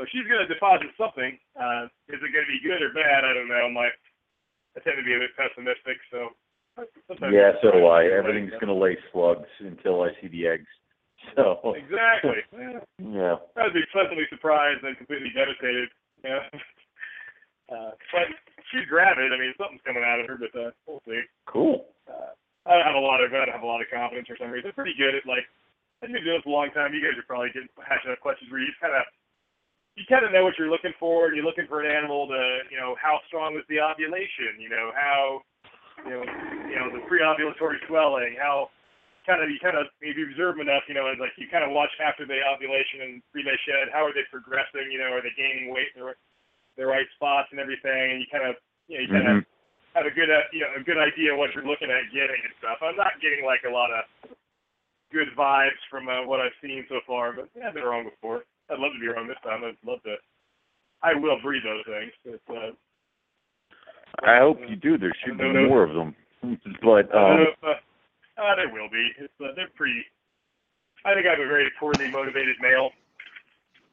So 0.00 0.08
she's 0.08 0.24
going 0.24 0.40
to 0.40 0.48
deposit 0.48 0.88
something. 0.96 1.36
Uh, 1.52 1.84
is 2.08 2.16
it 2.24 2.32
going 2.32 2.48
to 2.48 2.54
be 2.56 2.64
good 2.64 2.80
or 2.80 2.88
bad? 2.96 3.20
I 3.20 3.36
don't 3.36 3.52
know. 3.52 3.68
I'm 3.68 3.76
like, 3.76 3.92
I 4.72 4.80
tend 4.80 4.96
to 4.96 5.04
be 5.04 5.12
a 5.12 5.20
bit 5.20 5.36
pessimistic, 5.36 6.00
so. 6.08 6.32
sometimes 7.04 7.36
yeah, 7.36 7.52
so 7.60 7.68
do 7.68 7.84
I. 7.84 8.08
Everything's 8.08 8.56
gonna 8.56 8.72
lay 8.72 8.96
slugs 9.12 9.50
until 9.60 10.00
I 10.00 10.16
see 10.16 10.32
the 10.32 10.48
eggs. 10.48 10.72
So 11.36 11.76
Exactly. 11.76 12.40
Yeah. 12.48 12.80
yeah. 13.20 13.36
I'd 13.60 13.76
be 13.76 13.84
pleasantly 13.92 14.24
surprised 14.32 14.80
and 14.88 14.96
completely 14.96 15.28
devastated. 15.36 15.92
Yeah. 16.24 16.48
Uh, 17.70 17.94
but 18.10 18.26
she's 18.66 18.82
gravid. 18.90 19.30
I 19.30 19.38
mean, 19.38 19.54
something's 19.54 19.86
coming 19.86 20.02
out 20.02 20.18
of 20.18 20.26
her, 20.26 20.34
but 20.34 20.50
uh, 20.58 20.74
we'll 20.90 20.98
see. 21.06 21.22
Cool. 21.46 21.86
Uh, 22.10 22.34
I 22.66 22.74
don't 22.74 22.82
have 22.82 22.98
a 22.98 23.06
lot 23.06 23.22
of 23.22 23.30
I 23.30 23.46
don't 23.46 23.54
have 23.54 23.62
a 23.62 23.70
lot 23.70 23.78
of 23.78 23.86
confidence 23.94 24.26
for 24.26 24.34
some 24.34 24.50
reason. 24.50 24.74
I'm 24.74 24.74
pretty 24.74 24.98
good 24.98 25.14
at 25.14 25.22
like 25.22 25.46
I've 26.02 26.10
been 26.10 26.18
doing 26.18 26.42
this 26.42 26.50
a 26.50 26.50
long 26.50 26.74
time. 26.74 26.90
You 26.90 26.98
guys 26.98 27.14
are 27.14 27.30
probably 27.30 27.54
getting 27.54 27.70
hashing 27.78 28.10
up 28.10 28.18
questions 28.18 28.50
where 28.50 28.58
you 28.58 28.66
just 28.66 28.82
kind 28.82 28.98
of 28.98 29.06
you 29.96 30.04
kind 30.08 30.24
of 30.24 30.32
know 30.32 30.44
what 30.44 30.54
you're 30.58 30.70
looking 30.70 30.94
for, 30.98 31.26
and 31.26 31.36
you're 31.36 31.44
looking 31.44 31.66
for 31.66 31.82
an 31.82 31.90
animal 31.90 32.26
to 32.28 32.40
you 32.70 32.78
know 32.78 32.96
how 33.00 33.20
strong 33.26 33.54
was 33.54 33.64
the 33.68 33.80
ovulation, 33.80 34.58
you 34.58 34.68
know 34.68 34.92
how 34.94 35.42
you 36.04 36.10
know 36.10 36.24
you 36.70 36.76
know 36.78 36.88
the 36.94 37.02
pre-ovulatory 37.08 37.78
swelling, 37.86 38.36
how 38.38 38.70
kind 39.26 39.42
of 39.42 39.50
you 39.50 39.58
kind 39.60 39.76
of 39.76 39.86
if 40.00 40.16
you 40.16 40.30
observe 40.30 40.56
them 40.56 40.66
enough, 40.68 40.86
you 40.88 40.94
know, 40.94 41.04
like 41.20 41.34
you 41.36 41.46
kind 41.50 41.64
of 41.64 41.70
watch 41.70 41.92
after 42.00 42.24
the 42.24 42.40
ovulation 42.40 43.02
and 43.04 43.12
they 43.34 43.58
shed, 43.66 43.92
how 43.92 44.06
are 44.06 44.14
they 44.14 44.24
progressing? 44.32 44.88
You 44.90 44.98
know, 44.98 45.12
are 45.12 45.22
they 45.22 45.34
gaining 45.36 45.68
weight 45.70 45.92
in 45.94 46.00
the, 46.00 46.06
right- 46.08 46.22
the 46.78 46.86
right 46.86 47.06
spots 47.14 47.48
and 47.52 47.60
everything? 47.60 48.16
And 48.16 48.18
you 48.20 48.28
kind 48.32 48.46
of 48.48 48.56
you 48.88 48.96
know 48.96 49.02
you 49.04 49.10
kind 49.10 49.28
of 49.28 49.36
Mhm. 49.42 49.46
have 49.94 50.06
a 50.06 50.14
good 50.14 50.30
uh, 50.30 50.46
you 50.54 50.60
know 50.64 50.72
a 50.78 50.82
good 50.82 50.98
idea 50.98 51.32
of 51.34 51.38
what 51.38 51.52
you're 51.54 51.66
looking 51.66 51.90
at 51.90 52.08
getting 52.14 52.40
and 52.40 52.54
stuff. 52.58 52.78
I'm 52.80 52.96
not 52.96 53.20
getting 53.20 53.44
like 53.44 53.64
a 53.66 53.70
lot 53.70 53.90
of 53.90 54.06
good 55.12 55.28
vibes 55.36 55.82
from 55.90 56.08
uh, 56.08 56.22
what 56.24 56.40
I've 56.40 56.54
seen 56.62 56.86
so 56.88 57.00
far, 57.06 57.32
but 57.32 57.50
yeah, 57.54 57.68
I've 57.68 57.74
been 57.74 57.82
wrong 57.84 58.04
before. 58.04 58.44
I'd 58.70 58.78
love 58.78 58.94
to 58.94 59.02
be 59.02 59.10
wrong 59.10 59.26
this 59.26 59.40
time. 59.42 59.66
I'd 59.66 59.76
love 59.82 60.02
to. 60.06 60.14
I 61.02 61.14
will 61.14 61.40
breed 61.42 61.62
those 61.64 61.82
things. 61.84 62.12
It's, 62.24 62.48
uh, 62.48 62.70
I 64.22 64.38
hope 64.38 64.58
you 64.68 64.76
do. 64.76 64.98
There 64.98 65.12
should 65.24 65.38
be 65.38 65.44
No, 65.44 65.52
no. 65.52 65.68
more 65.68 65.82
of 65.82 65.94
them. 65.94 66.14
But 66.80 67.12
um, 67.12 67.52
uh, 67.62 67.68
uh, 67.68 67.76
uh, 68.40 68.54
there 68.56 68.72
will 68.72 68.88
be. 68.88 69.04
It's, 69.18 69.32
uh, 69.40 69.52
they're 69.56 69.68
pretty. 69.76 70.00
I 71.04 71.12
think 71.12 71.26
I 71.26 71.36
have 71.36 71.44
a 71.44 71.48
very 71.48 71.68
poorly 71.78 72.08
motivated 72.10 72.56
male. 72.60 72.90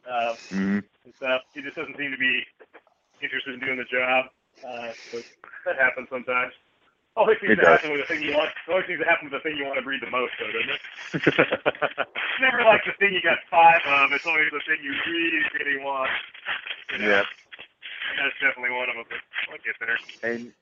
Uh, 0.07 0.35
mhm. 0.51 0.79
and 1.03 1.13
stuff. 1.19 1.41
He 1.51 1.59
just 1.61 1.75
doesn't 1.75 1.97
seem 1.97 2.11
to 2.11 2.17
be 2.17 2.39
interested 3.19 3.55
in 3.55 3.59
doing 3.59 3.75
the 3.75 3.89
job. 3.91 4.31
Uh, 4.63 4.95
but 5.11 5.23
that 5.65 5.75
happens 5.75 6.07
sometimes. 6.09 6.53
Always 7.17 7.41
seems 7.41 7.57
It 7.57 7.65
to 7.65 7.65
does. 7.65 7.81
happen 7.81 7.97
with 7.97 8.05
the 8.05 8.09
thing 8.13 8.21
you 8.21 8.37
want. 8.37 8.53
Always 8.69 8.85
seems 8.85 9.01
to 9.01 9.09
happen 9.09 9.25
with 9.25 9.33
the 9.33 9.41
thing 9.41 9.57
you 9.57 9.65
want 9.65 9.81
to 9.81 9.85
breed 9.85 10.05
the 10.05 10.13
most, 10.13 10.37
though, 10.37 10.53
doesn't 10.53 10.69
it? 10.69 10.81
It's 12.37 12.45
never 12.45 12.61
like 12.61 12.85
the 12.85 12.93
thing 13.01 13.17
you 13.17 13.21
got 13.25 13.41
five 13.49 13.81
of. 13.81 14.13
It's 14.13 14.23
always 14.29 14.53
the 14.53 14.61
thing 14.69 14.77
you 14.85 14.93
really, 14.93 15.41
really 15.57 15.77
want. 15.81 16.13
You 16.93 17.01
know? 17.01 17.09
yeah. 17.09 17.25
That's 18.21 18.37
definitely 18.37 18.77
one 18.77 18.93
of 18.93 19.01
them. 19.01 19.09
But 19.09 19.21
I'll 19.49 19.63
get 19.65 19.73
there. 19.81 19.97
And 20.21 20.53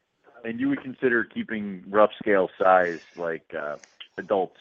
and 0.48 0.56
you 0.60 0.69
would 0.72 0.80
consider 0.82 1.26
keeping 1.27 1.84
rough 1.91 2.11
scale 2.22 2.48
size 2.56 3.03
like 3.19 3.44
uh, 3.52 3.76
adults, 4.18 4.60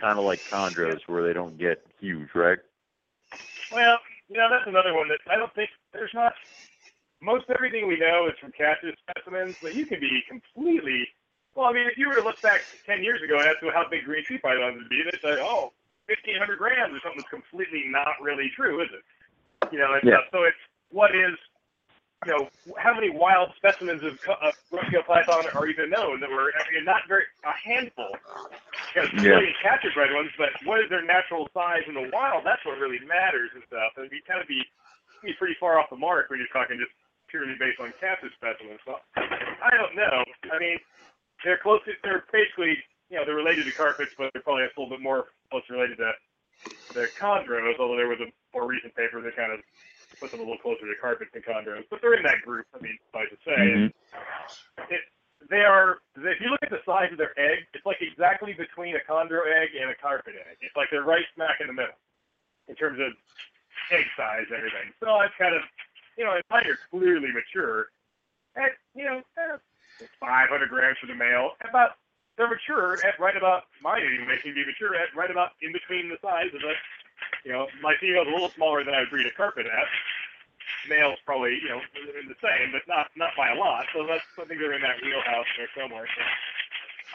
kind 0.00 0.18
of 0.18 0.24
like 0.24 0.38
chondros, 0.46 1.02
where 1.06 1.26
they 1.26 1.32
don't 1.32 1.58
get 1.58 1.82
huge, 1.98 2.28
right? 2.34 2.58
Well, 3.72 3.98
you 4.28 4.38
know, 4.38 4.46
that's 4.50 4.70
another 4.70 4.94
one 4.94 5.08
that 5.10 5.18
I 5.26 5.34
don't 5.34 5.52
think 5.54 5.70
there's 5.92 6.14
not. 6.14 6.32
Most 7.20 7.46
everything 7.50 7.88
we 7.88 7.98
know 7.98 8.28
is 8.30 8.38
from 8.38 8.52
cactus 8.52 8.94
specimens, 9.02 9.56
but 9.62 9.74
you 9.74 9.86
can 9.86 9.98
be 9.98 10.22
completely. 10.28 11.08
Well, 11.54 11.70
I 11.70 11.72
mean, 11.72 11.86
if 11.86 11.94
you 11.94 12.10
were 12.10 12.18
to 12.18 12.26
look 12.26 12.42
back 12.42 12.66
10 12.86 13.02
years 13.06 13.22
ago 13.22 13.38
and 13.38 13.46
ask 13.46 13.62
how 13.62 13.86
big 13.86 14.04
green 14.04 14.26
tree 14.26 14.42
pythons 14.42 14.74
would 14.74 14.90
be, 14.90 15.06
they'd 15.06 15.22
say, 15.22 15.38
oh, 15.38 15.70
1,500 16.10 16.58
grams 16.58 16.92
or 16.92 17.00
something 17.00 17.22
that's 17.22 17.30
completely 17.30 17.86
not 17.88 18.18
really 18.20 18.50
true, 18.58 18.82
is 18.82 18.90
it? 18.90 19.04
You 19.70 19.78
know, 19.78 19.94
and 19.94 20.02
Yeah. 20.02 20.18
stuff. 20.26 20.28
So 20.34 20.38
it's 20.44 20.58
what 20.90 21.14
is, 21.14 21.38
you 22.26 22.32
know, 22.34 22.50
how 22.76 22.92
many 22.92 23.08
wild 23.08 23.54
specimens 23.56 24.02
of, 24.02 24.18
of 24.42 24.52
rough-scale 24.70 25.06
python 25.06 25.46
are 25.54 25.66
even 25.66 25.90
known 25.90 26.20
that 26.20 26.28
were, 26.28 26.52
I 26.52 26.62
mean, 26.74 26.84
not 26.84 27.06
very, 27.06 27.24
a 27.44 27.52
handful. 27.52 28.18
You 28.94 29.02
know, 29.02 29.08
Yeah. 29.14 29.38
million 29.38 29.54
capture-bred 29.62 30.12
ones, 30.12 30.30
but 30.36 30.50
what 30.64 30.80
is 30.80 30.90
their 30.90 31.02
natural 31.02 31.48
size 31.54 31.82
in 31.86 31.94
the 31.94 32.10
wild? 32.12 32.44
That's 32.44 32.64
what 32.64 32.78
really 32.78 32.98
matters 33.06 33.50
and 33.54 33.62
stuff. 33.66 33.96
And 33.96 34.10
you 34.10 34.22
kind 34.26 34.40
of 34.42 34.48
be, 34.48 34.62
be 35.22 35.32
pretty 35.34 35.54
far 35.54 35.78
off 35.78 35.88
the 35.90 35.96
mark 35.96 36.30
when 36.30 36.38
you're 36.38 36.48
talking 36.48 36.78
just 36.78 36.92
purely 37.28 37.54
based 37.58 37.80
on 37.80 37.92
captive 37.98 38.30
specimens. 38.36 38.80
So 38.84 39.00
I 39.16 39.70
don't 39.74 39.94
know. 39.96 40.24
I 40.52 40.58
mean, 40.58 40.78
they're 41.44 41.60
close. 41.60 41.80
To, 41.84 41.92
they're 42.02 42.24
basically, 42.32 42.80
you 43.12 43.16
know, 43.16 43.24
they're 43.24 43.38
related 43.38 43.64
to 43.68 43.72
carpets, 43.76 44.10
but 44.16 44.32
they're 44.32 44.42
probably 44.42 44.64
a 44.64 44.72
little 44.74 44.90
bit 44.90 45.04
more 45.04 45.30
close 45.50 45.62
related 45.68 46.00
to 46.00 46.12
the 46.96 47.06
chondros. 47.20 47.76
Although 47.78 47.96
there 47.96 48.08
was 48.08 48.20
a 48.24 48.32
more 48.56 48.66
recent 48.66 48.96
paper 48.96 49.20
that 49.20 49.36
kind 49.36 49.52
of 49.52 49.60
put 50.20 50.30
them 50.30 50.40
a 50.40 50.42
little 50.42 50.58
closer 50.58 50.88
to 50.88 50.96
carpets 51.00 51.30
than 51.32 51.42
chondros. 51.44 51.84
But 51.90 52.00
they're 52.00 52.16
in 52.16 52.24
that 52.24 52.42
group. 52.42 52.66
I 52.74 52.80
mean, 52.80 52.96
suffice 53.12 53.30
to 53.30 53.38
say. 53.44 53.60
Mhm. 53.60 53.92
It, 54.90 55.00
they 55.50 55.60
are. 55.60 56.00
If 56.16 56.40
you 56.40 56.48
look 56.48 56.62
at 56.62 56.70
the 56.70 56.80
size 56.86 57.12
of 57.12 57.18
their 57.18 57.38
egg, 57.38 57.68
it's 57.74 57.84
like 57.84 58.00
exactly 58.00 58.54
between 58.54 58.96
a 58.96 59.02
chondro 59.04 59.44
egg 59.44 59.76
and 59.76 59.90
a 59.90 59.94
carpet 59.94 60.34
egg. 60.34 60.56
It's 60.62 60.74
like 60.76 60.88
they're 60.90 61.04
right 61.04 61.24
smack 61.34 61.60
in 61.60 61.68
the 61.68 61.76
middle 61.76 61.98
in 62.68 62.74
terms 62.74 62.98
of 63.00 63.12
egg 63.92 64.06
size 64.16 64.48
and 64.48 64.56
everything. 64.56 64.88
So 65.00 65.20
it's 65.20 65.34
kind 65.36 65.54
of, 65.54 65.60
you 66.16 66.24
know, 66.24 66.40
mine 66.48 66.64
are 66.64 66.78
clearly 66.90 67.28
mature. 67.32 67.92
And, 68.56 68.70
you 68.94 69.04
know, 69.04 69.20
500 70.20 70.68
grams 70.68 70.98
for 70.98 71.06
the 71.06 71.14
male. 71.14 71.52
About 71.68 71.96
they're 72.36 72.48
mature 72.48 72.98
at 73.06 73.18
right 73.20 73.36
about 73.36 73.64
my 73.82 73.98
anyway 73.98 74.38
can 74.42 74.54
be 74.54 74.66
mature 74.66 74.94
at 74.94 75.14
right 75.14 75.30
about 75.30 75.52
in 75.62 75.72
between 75.72 76.08
the 76.08 76.18
size 76.22 76.50
of 76.54 76.60
the 76.60 76.74
you 77.44 77.52
know 77.52 77.66
my 77.82 77.94
female's 78.00 78.26
a 78.26 78.30
little 78.30 78.50
smaller 78.50 78.82
than 78.82 78.94
I 78.94 79.00
would 79.00 79.10
breed 79.10 79.26
a 79.26 79.30
carpet 79.30 79.66
at. 79.66 79.86
Male's 80.88 81.18
probably 81.24 81.58
you 81.62 81.68
know 81.68 81.80
in 82.20 82.28
the 82.28 82.38
same, 82.42 82.72
but 82.72 82.82
not 82.88 83.08
not 83.16 83.30
by 83.36 83.50
a 83.50 83.56
lot. 83.56 83.86
So 83.94 84.06
that's 84.06 84.24
think 84.36 84.60
they're 84.60 84.74
in 84.74 84.82
that 84.82 85.00
wheelhouse 85.02 85.46
there 85.56 85.70
somewhere. 85.78 86.06
So, 86.10 86.22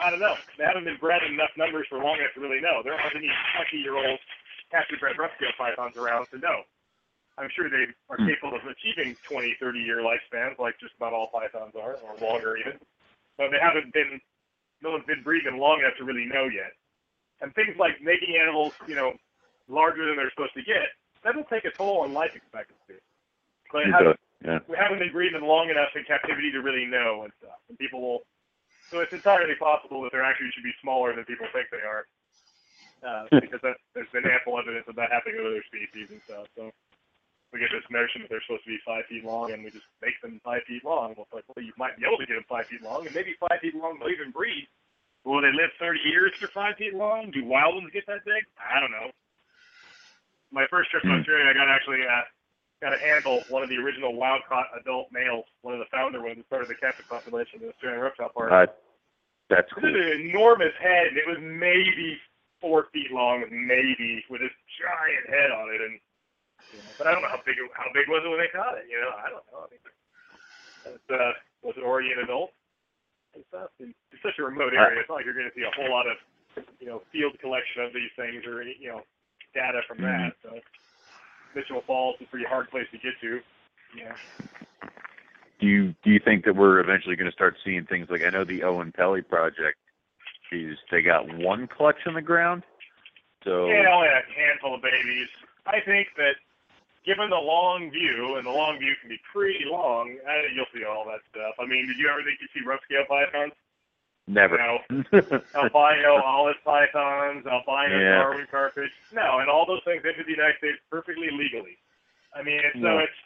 I 0.00 0.10
don't 0.10 0.20
know. 0.20 0.36
They 0.56 0.64
haven't 0.64 0.84
been 0.84 0.96
bred 0.96 1.22
in 1.22 1.34
enough 1.34 1.52
numbers 1.56 1.86
for 1.88 1.98
long 1.98 2.18
enough 2.18 2.32
to 2.34 2.40
really 2.40 2.60
know. 2.60 2.80
There 2.82 2.94
aren't 2.94 3.14
any 3.14 3.30
20 3.56 3.76
year 3.76 3.96
old 3.96 4.18
captive 4.70 5.00
bred 5.00 5.18
rough 5.18 5.32
scale 5.36 5.52
pythons 5.58 5.96
around 5.96 6.26
to 6.30 6.38
know. 6.38 6.64
I'm 7.40 7.48
sure 7.56 7.70
they 7.70 7.88
are 8.10 8.16
Hmm. 8.20 8.28
capable 8.28 8.56
of 8.56 8.66
achieving 8.66 9.16
20, 9.24 9.54
30 9.54 9.80
year 9.80 9.98
lifespans, 10.04 10.58
like 10.58 10.78
just 10.78 10.94
about 10.96 11.14
all 11.14 11.28
pythons 11.28 11.74
are, 11.74 11.96
or 11.96 12.14
longer 12.20 12.56
even. 12.58 12.78
But 13.38 13.50
they 13.50 13.58
haven't 13.58 13.92
been, 13.94 14.20
no 14.82 14.90
one's 14.92 15.06
been 15.06 15.22
breeding 15.22 15.56
long 15.56 15.80
enough 15.80 15.96
to 15.96 16.04
really 16.04 16.26
know 16.26 16.44
yet. 16.44 16.72
And 17.40 17.54
things 17.54 17.76
like 17.78 18.02
making 18.02 18.36
animals, 18.36 18.74
you 18.86 18.94
know, 18.94 19.16
larger 19.68 20.04
than 20.04 20.16
they're 20.16 20.30
supposed 20.30 20.52
to 20.54 20.62
get, 20.62 20.92
that'll 21.24 21.44
take 21.44 21.64
a 21.64 21.70
toll 21.70 22.02
on 22.04 22.12
life 22.12 22.36
expectancy. 22.36 23.00
But 23.72 23.88
it 23.88 23.92
hasn't, 23.92 24.20
yeah. 24.44 24.58
we 24.68 24.76
haven't 24.76 24.98
been 24.98 25.12
breeding 25.12 25.40
long 25.40 25.70
enough 25.70 25.96
in 25.96 26.04
captivity 26.04 26.52
to 26.52 26.60
really 26.60 26.84
know 26.84 27.22
and 27.24 27.32
stuff. 27.40 27.56
And 27.70 27.78
people 27.78 28.02
will, 28.02 28.20
so 28.90 29.00
it's 29.00 29.14
entirely 29.14 29.54
possible 29.54 30.02
that 30.02 30.12
they're 30.12 30.24
actually 30.24 30.50
should 30.52 30.64
be 30.64 30.74
smaller 30.82 31.14
than 31.14 31.24
people 31.24 31.46
think 31.54 31.68
they 31.72 31.80
are. 31.80 32.04
Uh, 33.00 33.24
because 33.40 33.60
that, 33.62 33.76
there's 33.94 34.10
been 34.12 34.28
ample 34.28 34.58
evidence 34.58 34.84
of 34.86 34.94
that 34.96 35.10
happening 35.10 35.36
with 35.38 35.46
other 35.46 35.64
species 35.64 36.08
and 36.10 36.20
stuff. 36.28 36.44
So 36.54 36.70
we 37.52 37.58
get 37.58 37.70
this 37.74 37.86
notion 37.90 38.22
that 38.22 38.30
they're 38.30 38.42
supposed 38.46 38.62
to 38.64 38.70
be 38.70 38.78
five 38.86 39.04
feet 39.10 39.24
long, 39.26 39.50
and 39.50 39.64
we 39.66 39.70
just 39.74 39.86
make 39.98 40.14
them 40.22 40.38
five 40.44 40.62
feet 40.70 40.84
long. 40.84 41.14
Well, 41.18 41.26
it's 41.26 41.34
like, 41.34 41.46
well, 41.50 41.64
you 41.64 41.74
might 41.76 41.98
be 41.98 42.06
able 42.06 42.18
to 42.22 42.26
get 42.26 42.38
them 42.38 42.46
five 42.48 42.66
feet 42.70 42.82
long, 42.82 43.06
and 43.06 43.14
maybe 43.14 43.34
five 43.42 43.58
feet 43.58 43.74
long 43.74 43.98
they'll 43.98 44.10
even 44.14 44.30
breed. 44.30 44.68
Will 45.26 45.42
they 45.42 45.52
live 45.52 45.74
30 45.82 46.00
years 46.06 46.32
for 46.38 46.48
five 46.54 46.76
feet 46.78 46.94
long? 46.94 47.30
Do 47.34 47.44
wild 47.44 47.74
ones 47.74 47.90
get 47.92 48.06
that 48.06 48.24
big? 48.24 48.46
I 48.56 48.78
don't 48.80 48.94
know. 48.94 49.10
My 50.50 50.66
first 50.70 50.90
trip 50.90 51.02
to 51.02 51.10
Australia, 51.10 51.46
I 51.50 51.54
got 51.54 51.68
actually 51.68 52.02
uh, 52.06 52.24
got 52.82 52.90
to 52.96 52.98
handle 53.02 53.42
one 53.50 53.62
of 53.62 53.68
the 53.68 53.76
original 53.76 54.14
wild 54.14 54.42
caught 54.48 54.66
adult 54.80 55.10
males, 55.12 55.44
one 55.62 55.74
of 55.74 55.80
the 55.80 55.90
founder 55.90 56.22
ones 56.22 56.38
that 56.38 56.46
started 56.46 56.68
the 56.70 56.78
captive 56.78 57.06
population 57.10 57.60
of 57.60 57.68
the 57.68 57.72
Australian 57.74 58.00
reptile 58.00 58.30
park. 58.34 58.50
Uh, 58.50 58.66
that's 59.50 59.68
This 59.76 59.82
cool. 59.82 59.90
is 59.90 59.98
an 59.98 60.30
enormous 60.30 60.74
head, 60.80 61.10
and 61.12 61.18
it 61.18 61.26
was 61.26 61.38
maybe 61.42 62.18
four 62.62 62.86
feet 62.92 63.10
long, 63.12 63.44
maybe 63.50 64.24
with 64.30 64.40
this 64.40 64.54
giant 64.80 65.26
head 65.28 65.50
on 65.50 65.68
it. 65.74 65.80
And 65.82 66.00
you 66.68 66.80
know, 66.84 66.92
but 67.00 67.08
I 67.08 67.16
don't 67.16 67.24
know 67.24 67.32
how 67.32 67.42
big 67.42 67.56
it, 67.56 67.66
how 67.72 67.88
big 67.96 68.06
was 68.06 68.22
it 68.24 68.30
when 68.30 68.40
they 68.40 68.52
caught 68.52 68.76
it. 68.76 68.86
You 68.86 69.00
know, 69.00 69.12
I 69.16 69.28
don't 69.32 69.46
know. 69.48 69.64
I 69.64 69.68
mean, 69.72 69.82
it's, 70.94 71.08
uh, 71.10 71.32
was 71.64 71.74
it 71.76 71.84
already 71.84 72.12
an 72.12 72.24
adult? 72.24 72.52
It's, 73.34 73.46
it's 73.78 74.22
such 74.22 74.38
a 74.38 74.44
remote 74.44 74.74
area. 74.74 75.00
It's 75.00 75.08
not 75.08 75.22
like 75.22 75.24
you're 75.24 75.38
going 75.38 75.48
to 75.48 75.54
see 75.54 75.62
a 75.62 75.72
whole 75.72 75.90
lot 75.90 76.06
of 76.10 76.18
you 76.80 76.86
know 76.86 77.02
field 77.12 77.38
collection 77.38 77.84
of 77.84 77.94
these 77.94 78.10
things 78.16 78.42
or 78.44 78.60
any 78.60 78.76
you 78.80 78.88
know 78.88 79.02
data 79.54 79.80
from 79.86 80.02
that. 80.02 80.34
So 80.42 80.58
Mitchell 81.54 81.82
Falls 81.86 82.16
is 82.20 82.26
a 82.26 82.30
pretty 82.30 82.46
hard 82.46 82.70
place 82.70 82.86
to 82.92 82.98
get 82.98 83.14
to. 83.22 83.40
Yeah. 83.96 84.14
Do 85.60 85.66
you 85.66 85.94
do 86.02 86.10
you 86.10 86.20
think 86.24 86.44
that 86.44 86.56
we're 86.56 86.80
eventually 86.80 87.16
going 87.16 87.30
to 87.30 87.34
start 87.34 87.56
seeing 87.64 87.84
things 87.84 88.08
like 88.10 88.22
I 88.26 88.30
know 88.30 88.44
the 88.44 88.60
Oenpelli 88.60 89.26
project 89.28 89.78
is 90.52 90.76
they 90.90 91.02
got 91.02 91.26
one 91.38 91.68
clutch 91.68 92.02
in 92.06 92.14
the 92.14 92.22
ground, 92.22 92.64
so 93.44 93.68
Yeah, 93.68 93.92
only 93.92 94.08
a 94.08 94.22
handful 94.34 94.74
of 94.74 94.82
babies. 94.82 95.28
I 95.66 95.78
think 95.84 96.08
that 96.16 96.34
given 97.04 97.30
the 97.30 97.36
long 97.40 97.90
view, 97.90 98.36
and 98.36 98.46
the 98.46 98.50
long 98.50 98.78
view 98.78 98.92
can 99.00 99.08
be 99.08 99.20
pretty 99.32 99.64
long, 99.64 100.18
think 100.42 100.54
you'll 100.54 100.70
see 100.74 100.84
all 100.84 101.04
that 101.06 101.20
stuff. 101.30 101.54
I 101.58 101.66
mean, 101.66 101.86
did 101.86 101.96
you 101.96 102.08
ever 102.08 102.22
think 102.22 102.38
you'd 102.40 102.50
see 102.52 102.66
rough 102.66 102.80
scale 102.84 103.04
pythons? 103.08 103.52
never. 104.30 104.56
No. 104.56 104.78
Albino 105.54 106.22
olive 106.24 106.56
pythons, 106.64 107.44
albino 107.46 107.98
Yeah. 107.98 108.22
Darwin 108.22 108.46
carpet. 108.50 108.90
No, 109.12 109.38
and 109.40 109.50
all 109.50 109.66
those 109.66 109.82
things 109.84 110.02
entered 110.06 110.26
the 110.26 110.30
United 110.30 110.56
States 110.58 110.78
perfectly 110.90 111.30
legally. 111.32 111.78
I 112.34 112.42
mean, 112.42 112.60
it's, 112.62 112.80
so 112.80 112.98
it's, 112.98 113.18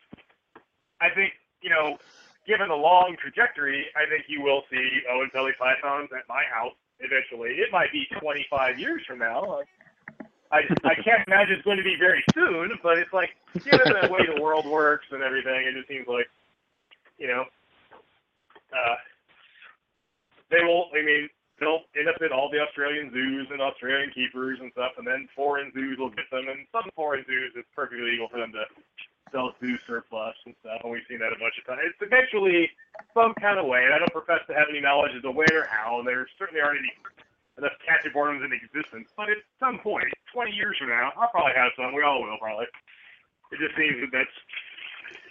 I 1.01 1.11
think, 1.11 1.35
you 1.61 1.69
know, 1.69 1.99
given 2.47 2.69
the 2.69 2.75
long 2.75 3.17
trajectory, 3.21 3.85
I 3.95 4.09
think 4.09 4.25
you 4.29 4.41
will 4.41 4.63
see 4.71 5.03
Oenpelli 5.13 5.53
pythons 5.59 6.09
at 6.17 6.27
my 6.29 6.43
house 6.51 6.73
eventually. 7.01 7.61
It 7.61 7.71
might 7.71 7.93
be 7.93 8.07
25 8.19 8.79
years 8.79 9.03
from 9.07 9.19
now. 9.19 9.61
I, 10.53 10.61
I 10.85 10.95
can't 10.95 11.27
imagine 11.27 11.57
it's 11.57 11.65
going 11.65 11.79
to 11.79 11.85
be 11.85 11.97
very 11.99 12.23
soon, 12.35 12.71
but 12.83 12.99
it's 12.99 13.13
like, 13.13 13.31
given 13.55 13.81
the 13.91 14.09
way 14.13 14.27
the 14.27 14.41
world 14.41 14.67
works 14.67 15.07
and 15.11 15.23
everything, 15.23 15.67
it 15.67 15.75
just 15.75 15.89
seems 15.89 16.07
like, 16.07 16.29
you 17.19 17.27
know, 17.27 17.45
uh, 18.73 18.97
they 20.51 20.63
will, 20.63 20.91
I 20.95 21.03
mean, 21.03 21.29
they'll 21.59 21.83
end 21.99 22.09
up 22.09 22.21
at 22.23 22.31
all 22.31 22.51
the 22.51 22.61
Australian 22.61 23.11
zoos 23.13 23.49
and 23.51 23.61
Australian 23.61 24.11
keepers 24.11 24.59
and 24.61 24.71
stuff, 24.73 24.93
and 24.99 25.07
then 25.07 25.29
foreign 25.35 25.73
zoos 25.73 25.99
will 25.99 26.11
get 26.11 26.31
them, 26.31 26.47
and 26.49 26.67
some 26.71 26.89
foreign 26.95 27.25
zoos, 27.27 27.53
it's 27.57 27.69
perfectly 27.75 28.05
legal 28.05 28.29
for 28.29 28.39
them 28.39 28.53
to 28.53 28.63
sell 29.33 29.51
zoo 29.59 29.75
surplus 29.87 30.39
and 30.47 30.55
stuff, 30.63 30.79
and 30.85 30.93
we've 30.93 31.03
seen 31.09 31.19
that 31.19 31.35
a 31.35 31.41
bunch 31.43 31.59
of 31.59 31.67
times. 31.67 31.83
It's 31.83 31.99
eventually 31.99 32.71
some 33.11 33.35
kind 33.43 33.59
of 33.59 33.67
way, 33.67 33.83
and 33.83 33.91
I 33.91 33.99
don't 33.99 34.15
profess 34.15 34.47
to 34.47 34.55
have 34.55 34.71
any 34.71 34.81
knowledge 34.81 35.11
as 35.17 35.23
to 35.23 35.35
when 35.35 35.51
or 35.51 35.67
how, 35.67 35.99
and 35.99 36.07
there 36.07 36.27
certainly 36.39 36.63
aren't 36.63 36.79
any 36.79 36.95
enough 37.59 37.75
captive 37.83 38.15
ornaments 38.15 38.47
in 38.47 38.55
existence, 38.55 39.11
but 39.17 39.31
at 39.31 39.43
some 39.59 39.83
point, 39.83 40.14
20 40.35 40.51
years 40.51 40.75
from 40.77 40.91
now, 40.91 41.15
I'll 41.17 41.31
probably 41.31 41.55
have 41.55 41.71
some. 41.79 41.95
We 41.95 42.03
all 42.03 42.21
will, 42.21 42.37
probably. 42.43 42.67
It 43.55 43.59
just 43.63 43.79
seems 43.79 44.03
that 44.03 44.11
that's 44.11 44.37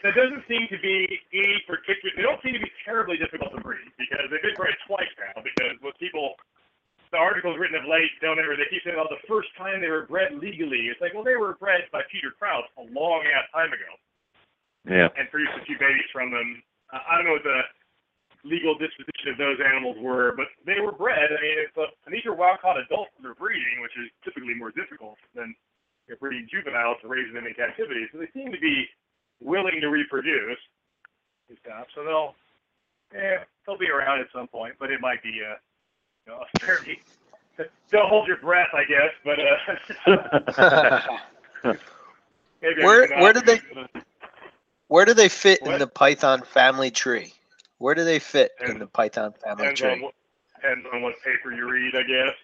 that 0.01 0.15
doesn't 0.15 0.43
seem 0.47 0.67
to 0.71 0.79
be 0.79 1.07
any 1.35 1.59
particular. 1.67 2.11
They 2.15 2.23
don't 2.23 2.39
seem 2.43 2.55
to 2.55 2.63
be 2.63 2.71
terribly 2.87 3.19
difficult 3.19 3.51
to 3.55 3.59
breed 3.59 3.83
because 3.99 4.31
they've 4.31 4.41
been 4.43 4.55
bred 4.55 4.75
twice 4.87 5.11
now. 5.19 5.43
Because 5.43 5.75
what 5.83 5.95
people, 5.99 6.35
the 7.11 7.19
articles 7.19 7.59
written 7.59 7.75
of 7.75 7.83
late 7.87 8.11
don't 8.23 8.39
ever. 8.39 8.55
They 8.55 8.67
keep 8.71 8.83
saying, 8.87 8.95
"Oh, 8.95 9.07
the 9.11 9.19
first 9.27 9.51
time 9.59 9.83
they 9.83 9.91
were 9.91 10.07
bred 10.07 10.35
legally." 10.39 10.87
It's 10.87 10.99
like, 11.03 11.11
well, 11.13 11.23
they 11.27 11.35
were 11.35 11.55
bred 11.59 11.87
by 11.91 12.01
Peter 12.11 12.31
Krause 12.31 12.63
a 12.79 12.87
long 12.95 13.27
ass 13.27 13.47
time 13.51 13.71
ago 13.75 13.91
Yeah. 14.87 15.11
and 15.19 15.27
produced 15.31 15.55
a 15.59 15.63
few 15.67 15.75
babies 15.79 16.07
from 16.15 16.31
them. 16.31 16.63
Uh, 16.91 16.99
I 17.03 17.15
don't 17.19 17.25
know 17.27 17.35
what 17.39 17.43
the 17.47 17.63
legal 18.43 18.77
disposition 18.77 19.31
of 19.31 19.37
those 19.37 19.57
animals 19.63 19.97
were, 19.99 20.33
but 20.35 20.47
they 20.65 20.79
were 20.81 20.91
bred. 20.91 21.31
I 21.31 21.41
mean, 21.41 21.57
it's 21.63 21.77
a, 21.77 21.85
and 22.05 22.13
these 22.13 22.25
are 22.25 22.33
wild 22.35 22.59
caught 22.61 22.77
adults 22.77 23.11
that 23.21 23.27
are 23.27 23.35
breeding, 23.35 23.81
which 23.81 23.95
is 23.97 24.09
typically 24.23 24.53
more 24.53 24.71
difficult 24.71 25.17
than 25.35 25.55
you 26.07 26.13
know, 26.13 26.17
breeding 26.19 26.47
juveniles 26.51 26.97
and 27.01 27.11
raising 27.11 27.33
them 27.33 27.45
in 27.47 27.53
captivity. 27.53 28.07
So 28.11 28.17
they 28.19 28.27
seem 28.33 28.51
to 28.51 28.59
be 28.59 28.87
willing 29.41 29.79
to 29.81 29.87
reproduce 29.87 30.59
and 31.49 31.57
stuff. 31.63 31.87
So 31.95 32.03
they'll, 32.03 32.35
yeah, 33.13 33.43
they'll 33.65 33.77
be 33.77 33.89
around 33.89 34.19
at 34.19 34.27
some 34.33 34.47
point, 34.47 34.75
but 34.79 34.91
it 34.91 34.99
might 35.01 35.23
be 35.23 35.39
a, 35.39 35.55
you 36.25 36.27
know, 36.33 36.43
a 36.43 36.59
fairly. 36.59 37.01
Don't 37.91 38.09
hold 38.09 38.27
your 38.27 38.37
breath, 38.37 38.69
I 38.73 38.83
guess, 38.85 39.13
but 39.23 39.39
uh, 39.39 40.99
Where- 42.83 43.13
uh, 43.13 43.21
where 43.21 43.33
did 43.33 43.45
they- 43.45 43.61
Where 44.87 45.05
do 45.05 45.13
they 45.13 45.29
fit 45.29 45.61
in 45.61 45.79
the 45.79 45.87
Python 45.87 46.41
family 46.43 46.91
tree? 46.91 47.33
Where 47.83 47.99
do 47.99 48.07
they 48.07 48.15
fit 48.15 48.55
in 48.63 48.79
the 48.79 48.87
Python 48.87 49.35
family 49.43 49.67
depends 49.75 49.83
on 49.83 49.99
tree? 49.99 50.03
what 50.07 50.15
depends 50.55 50.87
on 50.87 51.03
what 51.03 51.19
paper 51.19 51.51
you 51.51 51.67
read, 51.67 51.91
I 51.99 52.07
guess. 52.07 52.35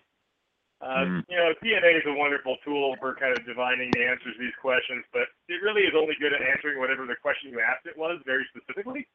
Uh, 0.83 1.07
Mm. 1.07 1.23
You 1.31 1.37
know, 1.39 1.53
DNA 1.63 1.95
is 1.95 2.03
a 2.07 2.11
wonderful 2.11 2.57
tool 2.59 2.99
for 2.99 3.15
kind 3.15 3.31
of 3.31 3.45
divining 3.47 3.87
the 3.95 4.03
answers 4.03 4.35
to 4.35 4.39
these 4.39 4.55
questions, 4.59 5.05
but 5.15 5.31
it 5.47 5.63
really 5.63 5.87
is 5.87 5.95
only 5.95 6.15
good 6.19 6.33
at 6.35 6.41
answering 6.43 6.77
whatever 6.77 7.07
the 7.07 7.15
question 7.15 7.51
you 7.55 7.63
asked 7.63 7.87
it 7.87 7.95
was 7.95 8.19
very 8.25 8.43
specifically. 8.51 9.07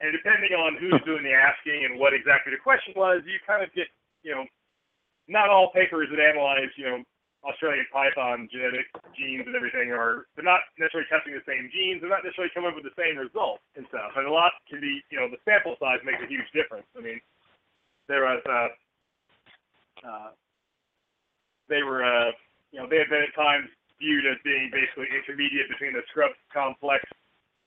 And 0.00 0.16
depending 0.16 0.56
on 0.56 0.80
who's 0.80 0.96
doing 1.04 1.22
the 1.22 1.36
asking 1.36 1.84
and 1.84 2.00
what 2.00 2.14
exactly 2.16 2.56
the 2.56 2.64
question 2.64 2.94
was, 2.96 3.20
you 3.28 3.36
kind 3.46 3.62
of 3.62 3.68
get, 3.76 3.88
you 4.22 4.32
know, 4.32 4.48
not 5.28 5.50
all 5.50 5.68
papers 5.76 6.08
that 6.08 6.20
analyze, 6.24 6.72
you 6.76 6.88
know, 6.88 7.04
Australian 7.44 7.84
python 7.92 8.48
genetic 8.48 8.88
genes 9.12 9.44
and 9.44 9.52
everything 9.52 9.92
are 9.92 10.24
they're 10.32 10.44
not 10.44 10.64
necessarily 10.80 11.08
testing 11.12 11.36
the 11.36 11.44
same 11.44 11.68
genes. 11.68 12.00
They're 12.00 12.12
not 12.12 12.24
necessarily 12.24 12.52
coming 12.56 12.72
up 12.72 12.76
with 12.76 12.88
the 12.88 12.96
same 12.96 13.20
results 13.20 13.60
and 13.76 13.84
stuff. 13.92 14.16
And 14.16 14.24
a 14.24 14.32
lot 14.32 14.56
can 14.64 14.80
be, 14.80 15.04
you 15.12 15.20
know, 15.20 15.28
the 15.28 15.40
sample 15.44 15.76
size 15.76 16.00
makes 16.08 16.24
a 16.24 16.28
huge 16.28 16.48
difference. 16.56 16.88
I 16.96 17.04
mean, 17.04 17.20
there 18.08 18.24
was 18.24 18.40
uh, 18.48 18.70
uh, 20.04 20.30
they 21.68 21.84
were 21.84 22.04
uh, 22.04 22.32
you 22.72 22.80
know 22.80 22.88
they 22.88 23.00
had 23.00 23.12
been 23.12 23.24
at 23.28 23.36
times 23.36 23.68
viewed 24.00 24.24
as 24.26 24.40
being 24.44 24.72
basically 24.72 25.08
intermediate 25.12 25.68
between 25.68 25.94
the 25.94 26.02
scrub 26.10 26.32
complex 26.52 27.04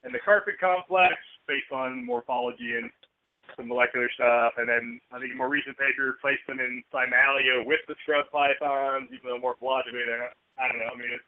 and 0.03 0.13
the 0.13 0.21
carpet 0.21 0.59
complex 0.59 1.15
based 1.47 1.71
on 1.71 2.05
morphology 2.05 2.75
and 2.75 2.91
some 3.55 3.69
molecular 3.69 4.09
stuff. 4.13 4.57
And 4.57 4.67
then 4.67 4.99
I 5.11 5.19
think 5.19 5.33
a 5.33 5.37
more 5.37 5.49
recent 5.49 5.77
paper 5.77 6.17
placed 6.19 6.45
them 6.47 6.59
in 6.59 6.83
Simalia 6.91 7.63
with 7.65 7.81
the 7.87 7.95
scrub 8.03 8.27
pythons, 8.31 9.09
even 9.13 9.29
though 9.29 9.41
morphologically 9.41 10.03
they're 10.03 10.27
not, 10.27 10.35
I 10.59 10.67
don't 10.67 10.81
know. 10.81 10.91
I 10.91 10.97
mean, 10.97 11.13
it's, 11.13 11.27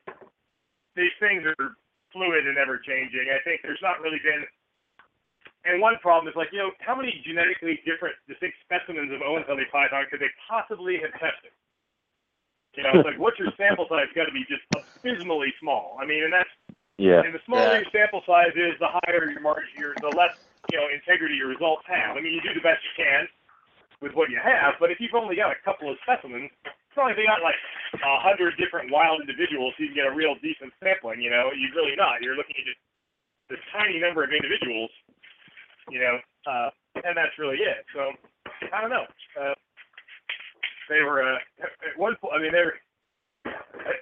these 0.98 1.16
things 1.22 1.46
are 1.46 1.78
fluid 2.12 2.48
and 2.50 2.58
ever 2.58 2.82
changing. 2.82 3.30
I 3.32 3.40
think 3.46 3.62
there's 3.62 3.82
not 3.82 4.02
really 4.02 4.20
been 4.20 4.44
and 5.66 5.82
one 5.82 6.00
problem 6.00 6.28
is 6.32 6.36
like, 6.40 6.50
you 6.56 6.60
know, 6.60 6.72
how 6.80 6.96
many 6.96 7.20
genetically 7.28 7.84
different 7.84 8.16
distinct 8.28 8.56
specimens 8.64 9.12
of 9.12 9.20
Oenpelli 9.20 9.68
python 9.72 10.08
could 10.10 10.24
they 10.24 10.32
possibly 10.48 10.96
have 11.04 11.12
tested? 11.20 11.52
You 12.78 12.84
know, 12.84 12.96
it's 12.96 13.08
like, 13.08 13.20
what's 13.20 13.36
your 13.38 13.52
sample 13.60 13.84
size 13.92 14.08
got 14.16 14.26
to 14.26 14.32
be 14.32 14.48
just 14.48 14.64
abysmally 14.72 15.52
small. 15.60 15.98
I 16.00 16.06
mean, 16.06 16.24
and 16.24 16.32
that's 16.32 16.50
Yeah. 16.98 17.22
and 17.24 17.34
the 17.36 17.44
smaller 17.44 17.76
Yeah. 17.76 17.84
your 17.84 17.92
sample 17.92 18.24
size 18.26 18.56
is, 18.56 18.80
the 18.80 18.88
higher 18.88 19.30
your 19.32 19.42
margin, 19.42 19.68
your 19.78 19.96
the 20.00 20.10
less 20.16 20.36
you 20.72 20.78
know 20.78 20.88
integrity 20.90 21.36
your 21.36 21.50
results 21.50 21.84
have. 21.90 22.18
I 22.18 22.22
mean, 22.22 22.34
you 22.34 22.42
do 22.42 22.54
the 22.54 22.66
best 22.66 22.82
you 22.86 22.94
can 22.98 23.26
with 24.02 24.16
what 24.16 24.32
you 24.32 24.40
have, 24.40 24.80
but 24.80 24.90
if 24.90 25.02
you've 25.04 25.18
only 25.18 25.36
got 25.36 25.52
a 25.52 25.60
couple 25.66 25.92
of 25.92 26.00
specimens, 26.08 26.48
it's 26.64 26.96
not 26.96 27.12
like 27.12 27.20
they 27.20 27.28
got 27.28 27.44
like 27.44 27.60
a 28.00 28.18
hundred 28.24 28.56
different 28.56 28.90
wild 28.90 29.20
individuals, 29.20 29.76
so 29.76 29.84
you 29.84 29.92
can 29.92 30.00
get 30.00 30.10
a 30.10 30.16
real 30.16 30.40
decent 30.40 30.72
sampling. 30.80 31.20
You 31.20 31.30
know, 31.30 31.52
you're 31.52 31.76
really 31.76 31.98
not. 32.00 32.24
You're 32.24 32.40
looking 32.40 32.56
at 32.58 32.66
just 32.66 32.82
this 33.52 33.62
tiny 33.76 34.00
number 34.00 34.24
of 34.24 34.32
individuals. 34.32 34.90
You 35.90 36.00
know, 36.00 36.16
uh, 36.46 36.70
and 37.02 37.18
that's 37.18 37.36
really 37.42 37.60
it. 37.60 37.84
So 37.92 38.14
I 38.72 38.82
don't 38.82 38.94
know. 38.94 39.06
Uh, 39.36 39.58
they 40.90 41.02
were 41.06 41.22
uh, 41.22 41.40
at 41.62 41.98
one 41.98 42.16
point. 42.18 42.34
I 42.34 42.40
mean, 42.42 42.54
they 42.54 42.66
were 42.66 42.78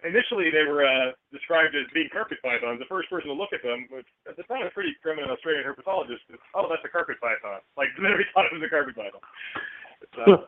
initially 0.08 0.50
they 0.52 0.64
were 0.68 0.86
uh, 0.86 1.17
described 1.32 1.76
as 1.76 1.88
being 1.92 2.08
carpet 2.12 2.40
pythons. 2.40 2.80
The 2.80 2.88
first 2.88 3.12
person 3.12 3.28
to 3.28 3.38
look 3.38 3.52
at 3.52 3.64
them 3.64 3.88
was 3.92 4.08
at 4.28 4.40
the 4.40 4.48
time 4.48 4.64
a 4.64 4.72
pretty 4.72 4.96
prominent 5.04 5.32
Australian 5.32 5.68
herpetologist. 5.68 6.24
Oh, 6.56 6.68
that's 6.72 6.84
a 6.86 6.92
carpet 6.92 7.20
python. 7.20 7.60
Like 7.76 7.92
nobody 8.00 8.24
thought 8.32 8.48
it 8.48 8.56
was 8.56 8.64
a 8.64 8.72
carpet 8.72 8.96
python. 8.96 9.24
So, 10.16 10.48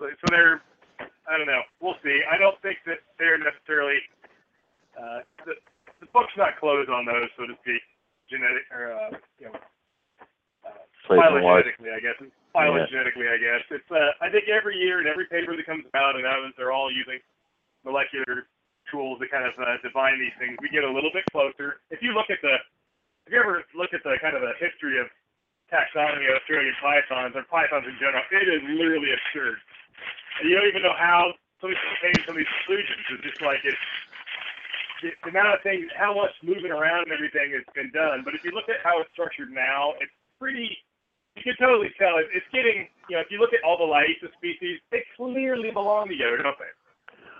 so 0.00 0.26
they're 0.30 0.62
I 1.00 1.36
don't 1.36 1.48
know. 1.48 1.64
We'll 1.80 1.98
see. 2.04 2.20
I 2.24 2.38
don't 2.38 2.56
think 2.62 2.78
that 2.86 3.02
they're 3.18 3.40
necessarily 3.40 3.98
uh, 4.96 5.24
the 5.44 5.58
the 6.00 6.08
book's 6.12 6.36
not 6.36 6.56
closed 6.60 6.90
on 6.90 7.04
those, 7.04 7.28
so 7.36 7.48
to 7.48 7.56
speak. 7.64 7.82
Genetic 8.30 8.64
or 8.72 8.92
uh, 8.92 9.12
you 9.36 9.52
know. 9.52 9.56
Uh, 10.64 10.80
phylogenetically, 11.04 11.92
I 11.92 12.00
guess. 12.00 12.16
Phylogenetically, 12.56 13.28
I 13.28 13.36
guess. 13.36 13.62
It's 13.68 13.90
uh, 13.92 14.16
I 14.24 14.32
think 14.32 14.48
every 14.48 14.80
year 14.80 15.00
and 15.00 15.08
every 15.08 15.28
paper 15.28 15.52
that 15.56 15.66
comes 15.66 15.84
out, 15.92 16.16
and 16.16 16.24
they're 16.56 16.72
all 16.72 16.88
using 16.88 17.20
molecular 17.84 18.48
tools 18.94 19.18
to 19.18 19.26
kind 19.26 19.42
of 19.42 19.58
uh, 19.58 19.74
define 19.82 20.22
these 20.22 20.34
things, 20.38 20.54
we 20.62 20.70
get 20.70 20.86
a 20.86 20.92
little 20.94 21.10
bit 21.10 21.26
closer. 21.34 21.82
If 21.90 21.98
you 21.98 22.14
look 22.14 22.30
at 22.30 22.38
the, 22.46 22.54
if 23.26 23.34
you 23.34 23.42
ever 23.42 23.66
look 23.74 23.90
at 23.90 24.06
the 24.06 24.14
kind 24.22 24.38
of 24.38 24.46
the 24.46 24.54
history 24.62 25.02
of 25.02 25.10
taxonomy 25.66 26.30
of 26.30 26.38
Australian 26.38 26.78
pythons 26.78 27.34
or 27.34 27.42
pythons 27.50 27.90
in 27.90 27.98
general, 27.98 28.22
it 28.30 28.46
is 28.46 28.62
literally 28.70 29.10
absurd. 29.10 29.58
And 30.38 30.46
you 30.46 30.54
don't 30.54 30.70
even 30.70 30.86
know 30.86 30.94
how 30.94 31.34
some 31.58 31.74
of 31.74 31.74
these 31.74 31.84
maybe 32.06 32.20
some 32.22 32.38
of 32.38 32.40
these 32.46 32.54
conclusions. 32.62 33.02
It's 33.18 33.24
just 33.34 33.42
like 33.42 33.58
it's 33.66 33.80
the, 35.02 35.10
the 35.26 35.30
amount 35.34 35.58
of 35.58 35.60
things, 35.66 35.90
how 35.98 36.14
much 36.14 36.34
moving 36.46 36.70
around 36.70 37.10
and 37.10 37.12
everything 37.14 37.50
has 37.56 37.66
been 37.74 37.90
done. 37.90 38.22
But 38.22 38.38
if 38.38 38.46
you 38.46 38.54
look 38.54 38.70
at 38.70 38.78
how 38.86 39.02
it's 39.02 39.10
structured 39.10 39.50
now, 39.50 39.98
it's 39.98 40.14
pretty. 40.38 40.70
You 41.34 41.42
can 41.42 41.58
totally 41.58 41.90
tell 41.98 42.22
it, 42.22 42.30
it's 42.30 42.46
getting. 42.54 42.86
You 43.10 43.18
know, 43.18 43.22
if 43.26 43.30
you 43.32 43.42
look 43.42 43.50
at 43.50 43.64
all 43.66 43.74
the 43.74 43.88
Liasis 43.90 44.30
species, 44.38 44.78
they 44.94 45.02
clearly 45.18 45.74
belong 45.74 46.06
together, 46.06 46.38
don't 46.38 46.58
they? 46.62 46.70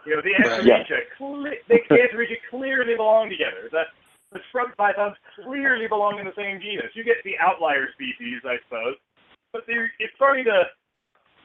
You 0.05 0.17
know, 0.17 0.23
the 0.23 0.37
Right. 0.37 0.61
Antaresia, 0.61 1.01
cle- 1.17 1.57
the 1.69 1.81
Antaresia 1.91 2.37
clearly 2.51 2.95
belong 2.95 3.31
together. 3.31 3.69
The, 3.73 3.85
the 4.33 4.41
scrub 4.49 4.77
pythons 4.77 5.17
clearly 5.41 5.87
belong 5.89 6.19
in 6.19 6.27
the 6.27 6.37
same 6.37 6.61
genus. 6.61 6.93
You 6.95 7.05
get 7.05 7.23
the 7.25 7.39
outlier 7.39 7.89
species, 7.93 8.45
I 8.45 8.59
suppose, 8.69 8.97
but 9.53 9.65
it's 9.69 10.13
starting 10.17 10.45
to, 10.45 10.69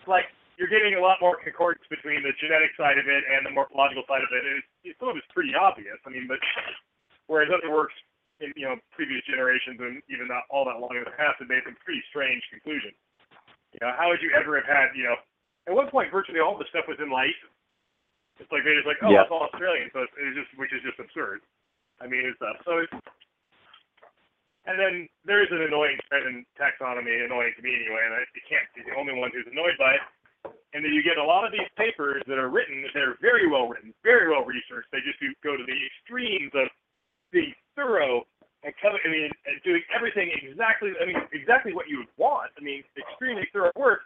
like, 0.08 0.26
you're 0.60 0.68
getting 0.68 1.00
a 1.00 1.02
lot 1.02 1.24
more 1.24 1.40
concordance 1.40 1.88
between 1.88 2.20
the 2.20 2.36
genetic 2.36 2.76
side 2.76 3.00
of 3.00 3.08
it 3.08 3.24
and 3.32 3.48
the 3.48 3.54
morphological 3.56 4.04
side 4.12 4.20
of 4.20 4.32
it. 4.36 4.44
And 4.44 4.60
it's, 4.84 5.00
some 5.00 5.08
of 5.08 5.16
it's 5.16 5.30
pretty 5.32 5.56
obvious. 5.56 5.96
I 6.04 6.12
mean, 6.12 6.28
but 6.28 6.44
whereas 7.32 7.48
other 7.48 7.72
works 7.72 7.96
in 8.44 8.52
you 8.56 8.68
know 8.68 8.76
previous 8.92 9.24
generations 9.28 9.80
and 9.80 10.04
even 10.12 10.28
not 10.28 10.44
all 10.52 10.64
that 10.68 10.80
long 10.80 10.96
in 10.96 11.04
the 11.08 11.16
past 11.16 11.40
have 11.40 11.48
made 11.48 11.64
some 11.64 11.80
pretty 11.80 12.04
strange 12.12 12.44
conclusions. 12.52 12.96
You 13.72 13.80
know, 13.84 13.96
how 13.96 14.12
would 14.12 14.20
you 14.20 14.36
ever 14.36 14.60
have 14.60 14.68
had 14.68 14.92
you 15.00 15.08
know? 15.08 15.16
At 15.68 15.76
one 15.76 15.88
point, 15.88 16.12
virtually 16.12 16.44
all 16.44 16.58
the 16.58 16.68
stuff 16.74 16.90
was 16.92 17.00
in 17.00 17.08
Liasis. 17.08 17.54
It's 18.40 18.52
like 18.52 18.64
they're 18.64 18.76
just 18.76 18.88
like, 18.88 19.04
oh, 19.04 19.12
Yeah. 19.12 19.28
it's 19.28 19.32
all 19.32 19.48
Australian, 19.52 19.92
so 19.92 20.04
it's, 20.04 20.16
it's 20.16 20.36
just 20.36 20.52
which 20.58 20.72
is 20.72 20.82
just 20.82 21.00
absurd. 21.00 21.44
I 22.00 22.08
mean, 22.08 22.24
it's 22.24 22.40
stuff. 22.40 22.58
So 22.64 22.80
it's 22.80 22.94
and 24.70 24.78
then 24.78 25.10
there 25.26 25.42
is 25.42 25.50
an 25.52 25.66
annoying 25.66 25.98
trend 26.08 26.28
in 26.28 26.46
taxonomy, 26.54 27.26
annoying 27.26 27.54
to 27.58 27.62
me 27.64 27.74
anyway, 27.74 28.04
and 28.06 28.14
I 28.14 28.22
you 28.36 28.44
can't 28.48 28.68
be 28.76 28.84
the 28.86 28.96
only 28.96 29.14
one 29.14 29.32
who's 29.34 29.48
annoyed 29.50 29.76
by 29.80 29.98
it. 29.98 30.04
And 30.74 30.86
then 30.86 30.94
you 30.94 31.02
get 31.02 31.18
a 31.18 31.24
lot 31.24 31.44
of 31.44 31.52
these 31.52 31.68
papers 31.76 32.24
that 32.28 32.38
are 32.38 32.48
written, 32.48 32.86
that 32.94 33.02
are 33.02 33.18
very 33.20 33.50
well 33.50 33.68
written, 33.68 33.92
very 34.04 34.30
well 34.30 34.46
researched. 34.46 34.88
They 34.94 35.02
just 35.02 35.20
do, 35.20 35.34
go 35.44 35.58
to 35.58 35.66
the 35.66 35.76
extremes 35.76 36.54
of 36.54 36.70
being 37.34 37.52
thorough 37.76 38.24
and 38.64 38.74
cover, 38.78 39.00
I 39.04 39.10
mean, 39.10 39.32
and 39.48 39.58
doing 39.64 39.82
everything 39.96 40.30
exactly, 40.36 40.92
I 41.02 41.06
mean, 41.08 41.20
exactly 41.34 41.74
what 41.74 41.90
you 41.90 42.06
would 42.06 42.14
want. 42.18 42.52
I 42.56 42.62
mean, 42.62 42.84
extremely 42.96 43.48
thorough 43.52 43.74
work. 43.76 44.06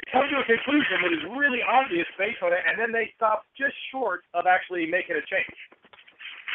They 0.00 0.04
come 0.08 0.24
to 0.24 0.40
a 0.40 0.46
conclusion 0.48 1.04
that 1.04 1.12
is 1.12 1.24
really 1.36 1.60
obvious 1.60 2.08
based 2.16 2.40
on 2.40 2.52
it, 2.56 2.64
and 2.64 2.80
then 2.80 2.96
they 2.96 3.12
stop 3.12 3.44
just 3.52 3.76
short 3.92 4.24
of 4.32 4.48
actually 4.48 4.88
making 4.88 5.20
a 5.20 5.24
change. 5.28 5.58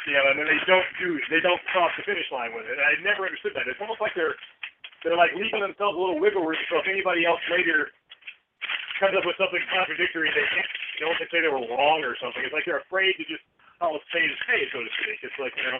You 0.10 0.18
know, 0.18 0.26
and 0.34 0.40
then 0.40 0.48
they 0.48 0.62
don't 0.66 0.88
do, 0.98 1.20
they 1.30 1.44
don't 1.44 1.60
cross 1.70 1.92
the 2.00 2.04
finish 2.08 2.26
line 2.34 2.56
with 2.56 2.66
it. 2.66 2.80
I 2.80 2.98
never 3.04 3.28
understood 3.28 3.54
that. 3.60 3.68
It's 3.68 3.78
almost 3.84 4.00
like 4.02 4.16
they're, 4.18 4.34
they're 5.04 5.20
like 5.20 5.36
leaving 5.38 5.62
themselves 5.62 5.94
a 5.94 6.02
little 6.02 6.18
wiggle 6.18 6.48
room 6.48 6.58
so 6.72 6.80
if 6.82 6.88
anybody 6.88 7.28
else 7.28 7.44
later 7.52 7.92
comes 8.98 9.14
up 9.14 9.28
with 9.28 9.38
something 9.38 9.62
contradictory, 9.70 10.32
they 10.34 10.48
can't, 10.50 10.72
they 10.98 11.06
don't 11.06 11.20
say 11.30 11.44
they 11.44 11.52
were 11.52 11.62
wrong 11.70 12.02
or 12.02 12.18
something. 12.18 12.42
It's 12.42 12.56
like 12.56 12.66
they're 12.66 12.82
afraid 12.82 13.14
to 13.22 13.26
just 13.30 13.44
call 13.78 13.94
a 13.94 14.02
spade 14.10 14.32
a 14.32 14.38
so 14.74 14.82
to 14.82 14.92
speak. 15.04 15.20
It's 15.22 15.38
like, 15.38 15.54
you 15.54 15.68
know, 15.70 15.78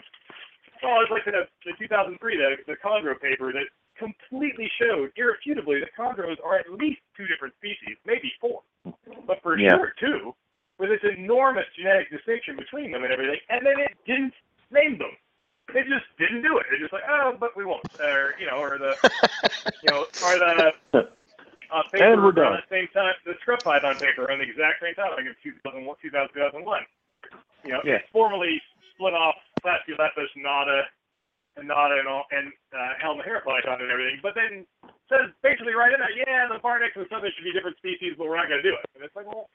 well, 0.84 1.02
it's 1.02 1.10
like 1.10 1.26
the, 1.26 1.48
the 1.66 1.74
2003, 1.74 2.14
the, 2.20 2.48
the 2.70 2.76
chondro 2.78 3.18
paper 3.18 3.50
that 3.50 3.66
completely 3.98 4.70
showed 4.80 5.12
irrefutably 5.16 5.80
that 5.80 5.90
chondros 5.98 6.36
are 6.44 6.58
at 6.58 6.70
least 6.72 7.00
two 7.16 7.26
different 7.26 7.54
species, 7.56 7.96
maybe 8.06 8.32
four, 8.40 8.62
but 9.26 9.42
for 9.42 9.58
Yeah. 9.58 9.76
sure 9.76 9.94
two, 9.98 10.34
with 10.78 10.90
this 10.90 11.02
enormous 11.04 11.66
genetic 11.74 12.08
distinction 12.10 12.56
between 12.56 12.92
them 12.92 13.04
and 13.04 13.12
everything, 13.12 13.40
and 13.48 13.66
then 13.66 13.78
it 13.80 13.96
didn't 14.06 14.34
name 14.70 14.98
them. 14.98 15.16
They 15.74 15.82
just 15.82 16.06
didn't 16.16 16.42
do 16.42 16.58
it. 16.58 16.66
They're 16.70 16.78
just 16.78 16.92
like, 16.92 17.04
oh, 17.08 17.36
but 17.38 17.56
we 17.56 17.64
won't, 17.64 17.84
or 18.00 18.34
you 18.38 18.46
know, 18.46 18.58
or 18.58 18.78
the, 18.78 18.94
you 19.82 19.90
know, 19.90 20.06
or 20.22 20.38
the 20.38 20.72
uh, 21.70 21.82
paper 21.92 22.12
And 22.12 22.22
we're 22.22 22.32
done. 22.32 22.56
the 22.56 22.62
same 22.70 22.88
time, 22.94 23.14
the 23.26 23.34
scrub 23.42 23.62
python 23.62 23.96
paper 24.00 24.24
around 24.24 24.38
the 24.38 24.48
exact 24.48 24.80
same 24.80 24.94
time, 24.94 25.10
like 25.16 25.26
in 25.26 25.36
2001, 25.42 25.96
2001. 26.00 26.86
You 27.64 27.72
know, 27.72 27.80
Yeah. 27.84 27.94
it's 27.96 28.08
formally 28.10 28.62
split 28.94 29.12
off 29.14 29.34
Platylepis, 29.64 30.30
Nada, 30.36 30.84
and 31.58 31.66
Nada 31.68 31.98
and 31.98 32.06
all, 32.06 32.24
and 32.30 32.54
uh, 32.70 32.94
Halmahera 33.02 33.42
python 33.42 33.82
and 33.82 33.90
everything, 33.90 34.22
but 34.22 34.32
then 34.38 34.62
says 35.10 35.34
basically 35.42 35.74
right 35.74 35.90
in 35.92 35.98
there, 35.98 36.14
yeah, 36.14 36.46
the 36.46 36.62
Barnex 36.62 36.94
and 36.94 37.04
Southern 37.10 37.34
should 37.34 37.44
be 37.44 37.52
different 37.52 37.76
species, 37.82 38.14
but 38.16 38.30
we're 38.30 38.38
not 38.38 38.46
going 38.46 38.62
to 38.62 38.68
do 38.68 38.74
it. 38.78 38.86
And 38.94 39.02
it's 39.02 39.14
like, 39.18 39.26
well, 39.26 39.50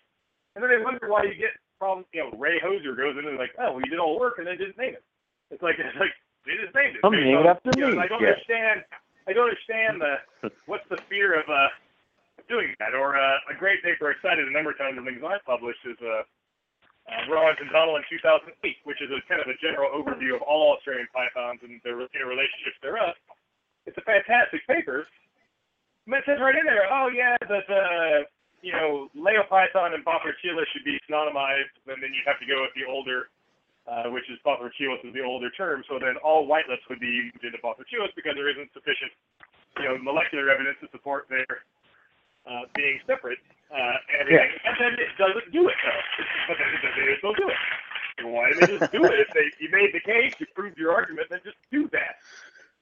and 0.54 0.62
then 0.62 0.70
they 0.70 0.82
wonder 0.84 1.08
why 1.08 1.24
you 1.24 1.34
get 1.34 1.56
problems. 1.80 2.06
You 2.12 2.28
know, 2.28 2.30
Ray 2.38 2.60
Hoser 2.60 2.94
goes 2.94 3.16
in 3.18 3.26
and 3.26 3.40
like, 3.40 3.56
oh, 3.58 3.78
well, 3.78 3.82
you 3.82 3.90
did 3.90 3.98
all 4.04 4.16
the 4.16 4.22
work 4.22 4.38
and 4.38 4.46
then 4.46 4.60
didn't 4.60 4.78
name 4.78 4.94
it. 5.00 5.06
It's 5.50 5.64
like 5.64 5.76
it's 5.82 5.98
like 5.98 6.14
they 6.46 6.60
just 6.60 6.76
named 6.76 7.00
it. 7.00 7.02
I'm 7.08 7.16
based 7.16 7.24
naming 7.26 7.42
on- 7.42 7.48
it 7.48 7.56
after 7.56 7.72
you 7.74 7.88
know, 7.88 7.96
me. 7.96 8.04
I 8.04 8.08
don't 8.12 8.22
Yeah. 8.22 8.36
understand. 8.36 8.78
I 9.26 9.32
don't 9.32 9.48
understand 9.48 9.94
the 10.04 10.14
what's 10.68 10.84
the 10.92 11.00
fear 11.08 11.40
of 11.40 11.48
uh 11.48 11.72
doing 12.52 12.76
that. 12.84 12.92
Or 12.94 13.16
uh, 13.16 13.38
a 13.50 13.56
great 13.56 13.80
paper 13.82 14.12
I 14.12 14.18
cited 14.20 14.44
a 14.48 14.52
number 14.52 14.72
of 14.76 14.78
times 14.78 14.98
in 15.00 15.06
things 15.08 15.24
I 15.24 15.40
published 15.48 15.80
is 15.88 15.96
uh, 16.04 16.28
uh, 17.10 17.28
Rawlings 17.28 17.60
and 17.60 17.70
Donnellan 17.70 18.04
in 18.08 18.20
2008, 18.20 18.56
which 18.88 19.02
is 19.04 19.12
a 19.12 19.20
kind 19.28 19.44
of 19.44 19.48
a 19.52 19.58
general 19.60 19.92
overview 19.92 20.36
of 20.36 20.42
all 20.44 20.76
Australian 20.76 21.08
pythons 21.12 21.60
and 21.64 21.82
their 21.84 22.00
interrelationships 22.00 22.80
thereof. 22.80 23.16
It's 23.86 23.98
a 24.00 24.06
fantastic 24.08 24.64
paper. 24.68 25.08
But 26.08 26.24
it 26.24 26.26
says 26.28 26.40
right 26.40 26.56
in 26.56 26.68
there, 26.68 26.88
oh 26.92 27.08
yeah, 27.12 27.36
that 27.48 27.68
uh, 27.68 28.28
you 28.64 28.72
know, 28.72 29.12
Leopython 29.12 29.92
and 29.92 30.04
Bothrochilus 30.08 30.68
should 30.72 30.88
be 30.88 30.96
synonymized, 31.04 31.76
and 31.88 32.00
then 32.00 32.16
you'd 32.16 32.26
have 32.26 32.40
to 32.40 32.48
go 32.48 32.64
with 32.64 32.72
the 32.80 32.88
older, 32.88 33.28
uh, 33.88 34.08
which 34.08 34.24
is 34.32 34.40
Bothrochilus 34.48 35.04
is 35.04 35.12
the 35.12 35.22
older 35.22 35.52
term. 35.52 35.84
So 35.92 36.00
then 36.00 36.16
all 36.24 36.48
whitelips 36.48 36.88
would 36.88 37.04
be 37.04 37.28
moved 37.28 37.44
into 37.44 37.60
Bothrochilus 37.60 38.16
because 38.16 38.40
there 38.40 38.48
isn't 38.48 38.72
sufficient, 38.72 39.12
you 39.80 39.86
know, 39.92 40.00
molecular 40.00 40.48
evidence 40.48 40.80
to 40.80 40.88
support 40.96 41.28
their 41.28 41.68
uh, 42.48 42.72
being 42.76 43.04
separate. 43.04 43.40
Uh, 43.74 43.98
and, 44.22 44.30
everything. 44.30 44.54
and 44.70 44.76
then 44.78 44.94
it 45.02 45.10
doesn't 45.18 45.50
do 45.52 45.68
it 45.68 45.78
though. 45.82 46.04
But 46.48 46.58
then 46.62 46.70
it 46.70 46.82
doesn't 46.86 47.22
don't 47.26 47.38
do 47.38 47.50
it. 47.50 47.62
Why 48.22 48.54
did 48.54 48.58
they 48.62 48.78
just 48.78 48.92
do 48.94 49.02
it? 49.06 49.18
If 49.26 49.34
they 49.34 49.50
you 49.58 49.70
made 49.74 49.90
the 49.92 50.04
case, 50.06 50.38
you 50.38 50.46
proved 50.54 50.78
your 50.78 50.94
argument, 50.94 51.28
then 51.32 51.42
just 51.44 51.58
do 51.72 51.90
that. 51.90 52.22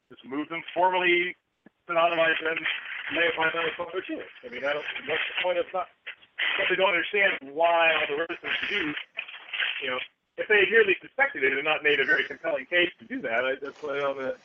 Just 0.09 0.25
move 0.27 0.49
them 0.49 0.61
formally 0.73 1.35
synonymize 1.87 2.39
them 2.43 2.57
Leopython 3.15 3.67
and 3.67 3.75
Bothrochilus. 3.75 4.31
I 4.45 4.49
mean, 4.49 4.63
I 4.63 4.73
don't. 4.73 4.85
What's 5.07 5.25
the 5.27 5.37
point 5.43 5.57
of 5.59 5.65
not? 5.73 5.87
If 6.59 6.69
they 6.69 6.75
don't 6.75 6.89
understand 6.95 7.53
why 7.53 7.91
all 7.93 8.07
the 8.07 8.17
resistance 8.23 8.55
to 8.63 8.67
do, 8.67 8.81
you 9.83 9.89
know, 9.91 9.99
if 10.37 10.47
they 10.47 10.63
had 10.65 10.71
merely 10.71 10.95
suspected 11.01 11.43
it 11.43 11.53
and 11.53 11.63
not 11.63 11.83
made 11.83 11.99
a 11.99 12.05
very 12.05 12.23
compelling 12.25 12.65
case 12.65 12.89
to 12.99 13.05
do 13.05 13.21
that, 13.21 13.45
I, 13.45 13.51
that's 13.61 13.77
why 13.81 13.97
I 13.97 13.99
don't. 13.99 14.19
Uh, 14.19 14.35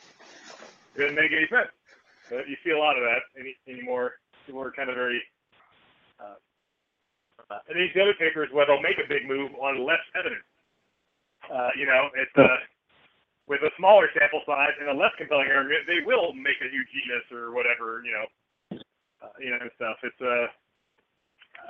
it 0.95 0.99
doesn't 0.99 1.15
make 1.15 1.33
any 1.33 1.47
sense. 1.49 1.71
But 2.29 2.49
you 2.49 2.57
see 2.65 2.71
a 2.71 2.79
lot 2.79 2.99
of 2.99 3.05
that 3.05 3.23
any, 3.39 3.55
anymore. 3.69 4.19
People 4.47 4.63
are 4.63 4.73
kind 4.73 4.91
of 4.91 4.97
very. 4.97 5.23
Uh, 6.19 6.39
uh, 7.51 7.61
and 7.69 7.79
these 7.79 7.95
other 7.95 8.15
papers 8.19 8.49
where 8.53 8.67
they'll 8.67 8.83
make 8.83 8.99
a 8.99 9.09
big 9.09 9.29
move 9.29 9.55
on 9.61 9.87
less 9.87 10.03
evidence. 10.19 10.45
Uh, 11.47 11.71
you 11.79 11.87
know, 11.87 12.11
it's 12.19 12.35
uh, 12.35 12.59
with 13.47 13.63
a 13.63 13.71
smaller 13.79 14.11
sample 14.19 14.43
size 14.47 14.75
and 14.81 14.91
a 14.91 14.97
less 14.97 15.15
compelling 15.15 15.51
argument, 15.55 15.87
they 15.87 16.03
will 16.03 16.35
make 16.35 16.59
a 16.59 16.69
new 16.71 16.83
genus 16.91 17.27
or 17.31 17.55
whatever, 17.55 18.03
you 18.03 18.11
know, 18.11 18.27
uh, 19.23 19.35
you 19.39 19.51
know, 19.51 19.63
and 19.63 19.71
stuff. 19.79 19.97
It's 20.03 20.19
uh, 20.19 20.51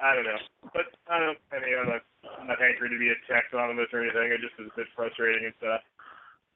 I 0.00 0.16
don't 0.16 0.24
know, 0.24 0.40
but 0.72 0.88
I 1.08 1.20
don't. 1.20 1.38
I 1.52 1.60
mean, 1.60 1.76
I'm 1.76 1.88
not, 1.88 2.02
I'm 2.40 2.48
not 2.48 2.60
hankering 2.60 2.92
to 2.92 3.00
be 3.00 3.12
a 3.12 3.18
taxonomist 3.28 3.92
or 3.92 4.02
anything. 4.02 4.32
It 4.32 4.40
just 4.40 4.56
is 4.58 4.72
a 4.72 4.76
bit 4.76 4.88
frustrating 4.96 5.44
and 5.44 5.54
stuff. 5.60 5.80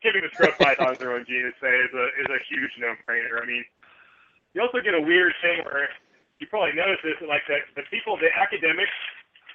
Giving 0.03 0.25
the 0.25 0.33
scrub 0.33 0.57
pythons 0.57 0.99
their 0.99 1.12
own 1.12 1.25
genus 1.29 1.57
say 1.61 1.73
is 1.73 1.93
a 1.93 2.05
is 2.25 2.29
a 2.33 2.41
huge 2.49 2.73
no-brainer. 2.81 3.41
I 3.41 3.47
mean, 3.47 3.65
you 4.55 4.62
also 4.65 4.81
get 4.81 4.97
a 4.97 5.01
weird 5.01 5.33
thing 5.45 5.61
where 5.65 5.89
you 6.41 6.47
probably 6.49 6.73
noticed 6.73 7.05
this, 7.05 7.21
like 7.29 7.45
the, 7.47 7.61
the 7.77 7.85
people, 7.91 8.17
the 8.17 8.33
academics 8.33 8.97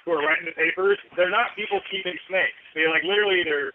who 0.04 0.12
are 0.12 0.22
writing 0.22 0.46
the 0.46 0.54
papers, 0.54 0.98
they're 1.16 1.30
not 1.30 1.54
people 1.56 1.80
keeping 1.90 2.14
snakes. 2.28 2.56
They 2.74 2.86
like 2.86 3.02
literally 3.02 3.42
they're 3.44 3.72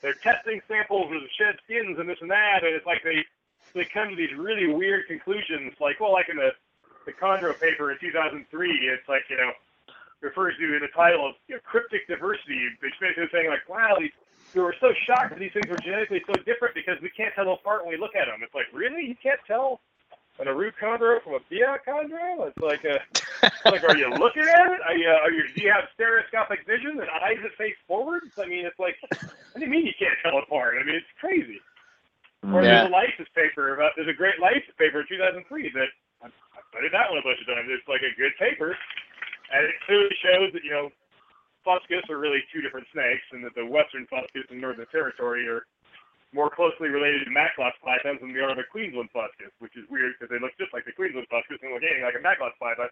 they're 0.00 0.14
testing 0.14 0.62
samples 0.66 1.12
of 1.12 1.20
shed 1.36 1.58
skins 1.64 1.98
and 1.98 2.08
this 2.08 2.22
and 2.22 2.30
that, 2.30 2.62
and 2.62 2.72
it's 2.72 2.86
like 2.86 3.02
they 3.02 3.26
they 3.74 3.84
come 3.84 4.08
to 4.08 4.16
these 4.16 4.32
really 4.38 4.72
weird 4.72 5.06
conclusions. 5.06 5.74
Like 5.80 5.98
well, 5.98 6.12
like 6.12 6.30
in 6.30 6.36
the 6.36 6.54
the 7.04 7.12
Chondro 7.12 7.58
paper 7.58 7.90
in 7.90 7.98
2003, 7.98 8.46
it's 8.46 9.08
like 9.08 9.22
you 9.28 9.36
know 9.36 9.50
refers 10.20 10.54
to 10.58 10.76
in 10.76 10.80
the 10.80 10.92
title 10.94 11.26
of 11.26 11.34
you 11.48 11.56
know, 11.56 11.60
cryptic 11.64 12.06
diversity. 12.06 12.62
It's 12.82 12.96
basically 13.00 13.26
saying 13.32 13.50
like, 13.50 13.68
wow, 13.68 13.96
these 13.98 14.12
we 14.54 14.60
were 14.60 14.74
so 14.80 14.92
shocked 15.06 15.30
that 15.30 15.38
these 15.38 15.52
things 15.52 15.68
were 15.68 15.78
genetically 15.78 16.22
so 16.26 16.34
different 16.42 16.74
because 16.74 17.00
we 17.02 17.10
can't 17.10 17.34
tell 17.34 17.44
them 17.44 17.54
apart 17.54 17.84
when 17.84 17.94
we 17.94 18.00
look 18.00 18.16
at 18.16 18.26
them. 18.26 18.40
It's 18.42 18.54
like, 18.54 18.66
really? 18.72 19.06
You 19.06 19.14
can't 19.22 19.38
tell 19.46 19.80
an 20.40 20.48
Aru 20.48 20.72
chondro 20.80 21.22
from 21.22 21.34
a 21.36 21.42
Biak 21.52 21.84
chondro? 21.86 22.48
It's 22.48 22.58
like, 22.58 22.84
a, 22.84 22.96
it's 23.44 23.68
like, 23.68 23.84
are 23.84 23.96
you 23.96 24.08
looking 24.16 24.42
at 24.48 24.66
it? 24.72 24.80
Are 24.88 24.96
you, 24.96 25.08
uh, 25.08 25.24
are 25.24 25.32
you, 25.32 25.44
do 25.54 25.60
you 25.62 25.70
have 25.70 25.84
stereoscopic 25.94 26.64
vision 26.66 26.96
and 27.00 27.08
eyes 27.22 27.38
that 27.44 27.52
face 27.58 27.76
forwards? 27.86 28.32
I 28.40 28.46
mean, 28.46 28.64
it's 28.64 28.78
like, 28.78 28.96
what 29.52 29.60
do 29.60 29.64
you 29.64 29.70
mean 29.70 29.86
you 29.86 29.96
can't 29.98 30.16
tell 30.24 30.38
apart? 30.40 30.80
I 30.80 30.84
mean, 30.84 30.96
it's 30.96 31.14
crazy. 31.20 31.60
Mm, 32.44 32.54
or 32.56 32.64
Yeah. 32.64 32.88
there's 32.88 32.88
a 32.88 32.94
Liasis 32.96 33.30
paper 33.36 33.74
about, 33.74 33.92
there's 33.96 34.08
a 34.08 34.16
great 34.16 34.40
Liasis 34.40 34.72
paper 34.80 35.00
in 35.04 35.06
2003 35.08 35.44
that 35.76 35.92
I 36.24 36.28
I 36.28 36.60
studied 36.72 36.92
that 36.92 37.08
one 37.10 37.18
a 37.20 37.22
bunch 37.24 37.40
of 37.40 37.46
times. 37.48 37.68
It's 37.68 37.88
like 37.88 38.00
a 38.00 38.14
good 38.16 38.32
paper, 38.38 38.76
and 39.52 39.62
it 39.66 39.74
clearly 39.84 40.14
shows 40.24 40.52
that 40.52 40.64
you 40.64 40.70
know 40.70 40.88
Fuscus 41.66 42.08
are 42.08 42.16
really 42.18 42.40
two 42.52 42.60
different 42.62 42.86
snakes, 42.92 43.24
and 43.32 43.44
that 43.44 43.54
the 43.54 43.66
western 43.66 44.06
Fuscus 44.06 44.48
and 44.50 44.60
northern 44.60 44.86
territory 44.92 45.48
are 45.48 45.66
more 46.32 46.50
closely 46.50 46.88
related 46.88 47.24
to 47.24 47.30
Macklot's 47.30 47.76
pythons 47.82 48.20
than 48.20 48.32
they 48.32 48.40
are 48.40 48.54
the 48.54 48.66
Queensland 48.70 49.10
Fuscus, 49.12 49.50
which 49.58 49.76
is 49.76 49.84
weird 49.90 50.14
because 50.14 50.30
they 50.30 50.38
look 50.38 50.54
just 50.58 50.72
like 50.72 50.84
the 50.84 50.92
Queensland 50.92 51.26
Fuscus 51.28 51.58
and 51.62 51.74
look 51.74 51.82
anything 51.82 52.04
like 52.04 52.14
a 52.14 52.22
Macklot's 52.22 52.56
python. 52.60 52.88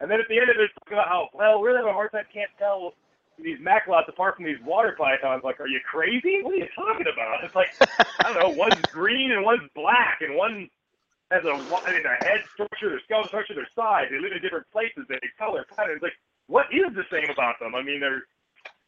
And 0.00 0.10
then 0.10 0.20
at 0.20 0.28
the 0.28 0.38
end 0.38 0.50
of 0.50 0.56
it, 0.56 0.68
it's 0.68 0.74
about 0.86 1.08
how 1.08 1.28
well 1.32 1.60
we're 1.60 1.76
having 1.76 1.88
a 1.90 1.94
hard 1.94 2.12
time 2.12 2.28
can't 2.32 2.50
tell 2.58 2.92
these 3.38 3.58
Maclots 3.60 4.08
apart 4.08 4.36
from 4.36 4.44
these 4.44 4.60
water 4.64 4.94
pythons. 4.96 5.44
Like, 5.44 5.60
are 5.60 5.68
you 5.68 5.80
crazy? 5.80 6.42
What 6.42 6.54
are 6.54 6.58
you 6.60 6.68
talking 6.74 7.06
about? 7.08 7.44
It's 7.44 7.54
like 7.54 7.72
I 8.20 8.32
don't 8.32 8.40
know, 8.40 8.52
one's 8.56 8.80
green 8.92 9.32
and 9.32 9.44
one's 9.44 9.68
black, 9.74 10.20
and 10.20 10.36
one 10.36 10.68
has 11.30 11.44
a, 11.44 11.50
I 11.50 11.92
mean, 11.92 12.06
a 12.06 12.24
head 12.24 12.44
structure, 12.52 12.90
their 12.90 13.00
skeletal 13.00 13.28
structure, 13.28 13.54
their 13.54 13.68
size. 13.74 14.08
They 14.10 14.20
live 14.20 14.32
in 14.32 14.40
different 14.42 14.70
places. 14.70 15.04
They 15.08 15.18
color 15.38 15.66
patterns. 15.76 16.02
Like, 16.02 16.14
what 16.46 16.66
is 16.72 16.94
the 16.94 17.04
same 17.10 17.30
about 17.30 17.58
them? 17.58 17.74
I 17.74 17.82
mean, 17.82 18.00
they're 18.00 18.24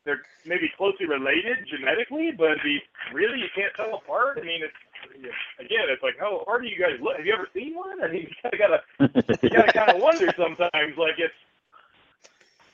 they're 0.08 0.24
maybe 0.48 0.72
closely 0.72 1.04
related 1.04 1.68
genetically, 1.68 2.32
but 2.32 2.56
the, 2.64 2.80
really 3.12 3.44
you 3.44 3.52
can't 3.54 3.76
tell 3.76 4.00
apart. 4.00 4.40
I 4.40 4.44
mean, 4.48 4.64
it's 4.64 4.80
again, 5.60 5.84
it's 5.92 6.02
like 6.02 6.16
how 6.18 6.42
hard 6.48 6.64
do 6.64 6.68
you 6.68 6.80
guys 6.80 6.96
look? 7.04 7.20
Have 7.20 7.26
you 7.28 7.36
ever 7.36 7.46
seen 7.52 7.76
one? 7.76 8.00
I 8.00 8.08
mean, 8.08 8.24
you 8.24 8.34
kind 8.40 8.56
of 8.56 8.60
gotta 8.60 8.80
you 9.44 9.50
gotta 9.52 9.72
kind 9.72 9.90
of 9.92 10.00
wonder 10.08 10.32
sometimes. 10.32 10.96
Like 10.96 11.20
it's. 11.20 11.36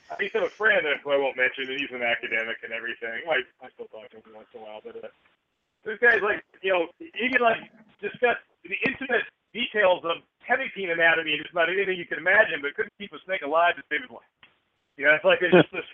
I 0.07 0.21
used 0.21 0.37
to 0.37 0.45
have 0.45 0.47
a 0.47 0.53
friend 0.53 0.85
who 1.03 1.11
I 1.11 1.17
won't 1.17 1.35
mention, 1.35 1.67
and 1.67 1.81
he's 1.81 1.91
an 1.91 2.05
academic 2.05 2.61
and 2.63 2.71
everything. 2.71 3.25
I, 3.25 3.41
I 3.59 3.67
still 3.73 3.89
talk 3.89 4.05
to 4.13 4.21
him 4.21 4.37
once 4.37 4.47
in 4.53 4.61
a 4.61 4.63
while, 4.63 4.79
but 4.79 4.95
uh, 5.01 5.09
this 5.83 5.97
guy's 5.97 6.21
like, 6.21 6.45
you 6.61 6.71
know, 6.71 6.87
he 7.01 7.27
can 7.27 7.41
like 7.41 7.57
discuss 7.99 8.37
the 8.63 8.77
intimate 8.85 9.25
details 9.51 10.05
of 10.05 10.21
hemipenal 10.45 10.93
anatomy 10.93 11.33
and 11.33 11.41
just 11.41 11.51
about 11.51 11.73
anything 11.73 11.97
you 11.97 12.05
can 12.05 12.21
imagine, 12.21 12.61
but 12.61 12.77
couldn't 12.77 12.93
keep 13.01 13.11
a 13.13 13.19
snake 13.25 13.41
alive 13.41 13.75
to 13.75 13.83
save 13.89 14.05
his 14.05 14.13
life. 14.13 14.29
You 14.97 15.05
know, 15.05 15.13
it's 15.17 15.25
like 15.25 15.41
it's 15.41 15.51
just 15.51 15.71
this. 15.73 15.89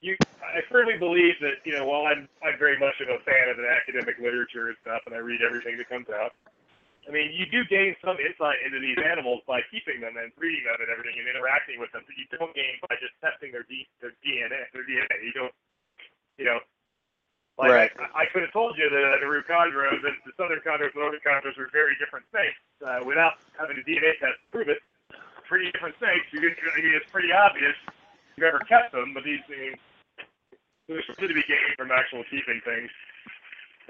You, 0.00 0.14
I 0.38 0.62
firmly 0.70 0.94
believe 0.94 1.34
that 1.42 1.58
you 1.66 1.74
know, 1.74 1.84
while 1.84 2.06
I'm 2.06 2.28
I'm 2.46 2.58
very 2.58 2.78
much 2.78 2.94
of 3.02 3.10
a 3.10 3.18
fan 3.26 3.50
of 3.50 3.58
the 3.58 3.66
academic 3.66 4.18
literature 4.22 4.70
and 4.70 4.78
stuff, 4.82 5.02
and 5.06 5.14
I 5.14 5.18
read 5.18 5.42
everything 5.42 5.74
that 5.78 5.90
comes 5.90 6.06
out. 6.06 6.32
I 7.08 7.10
mean, 7.10 7.32
you 7.32 7.48
do 7.48 7.64
gain 7.66 7.96
some 8.04 8.20
insight 8.20 8.60
into 8.62 8.78
these 8.84 9.00
animals 9.00 9.40
by 9.48 9.64
keeping 9.72 10.04
them 10.04 10.20
and 10.20 10.28
breeding 10.36 10.68
them 10.68 10.76
and 10.76 10.92
everything 10.92 11.16
and 11.16 11.24
interacting 11.24 11.80
with 11.80 11.88
them 11.96 12.04
that 12.04 12.16
you 12.20 12.28
don't 12.30 12.52
gain 12.52 12.76
by 12.84 13.00
just 13.00 13.16
testing 13.24 13.48
their 13.48 13.64
D, 13.64 13.88
their 14.04 14.12
DNA. 14.20 14.68
Their 14.76 14.84
DNA. 14.84 15.16
You 15.24 15.32
don't, 15.32 15.54
you 16.36 16.44
know, 16.44 16.60
like 17.58 17.74
Right. 17.74 17.90
I, 17.98 18.22
I 18.22 18.24
could 18.30 18.46
have 18.46 18.54
told 18.54 18.78
you 18.78 18.86
that 18.86 19.18
the 19.18 19.26
Aru 19.26 19.42
chondros 19.42 19.98
and 20.04 20.14
the 20.22 20.32
southern 20.38 20.62
chondros 20.62 20.94
and 20.94 21.02
northern 21.02 21.24
chondros 21.26 21.58
were 21.58 21.68
very 21.74 21.98
different 21.98 22.24
snakes 22.30 22.60
uh, 22.86 23.02
without 23.02 23.42
having 23.58 23.74
a 23.74 23.84
DNA 23.88 24.14
test 24.22 24.38
to 24.38 24.48
prove 24.54 24.68
it. 24.70 24.78
Pretty 25.48 25.72
different 25.74 25.98
snakes. 25.98 26.28
You, 26.30 26.38
I 26.44 26.78
mean, 26.78 26.94
it's 26.94 27.10
pretty 27.10 27.32
obvious 27.34 27.74
you've 28.36 28.46
ever 28.46 28.60
kept 28.70 28.92
them, 28.94 29.10
but 29.10 29.24
these 29.24 29.42
things, 29.50 29.74
there's 30.88 31.04
something 31.04 31.28
to 31.28 31.36
be 31.36 31.44
gained 31.44 31.76
from 31.76 31.92
actual 31.92 32.24
keeping 32.32 32.58
things 32.64 32.88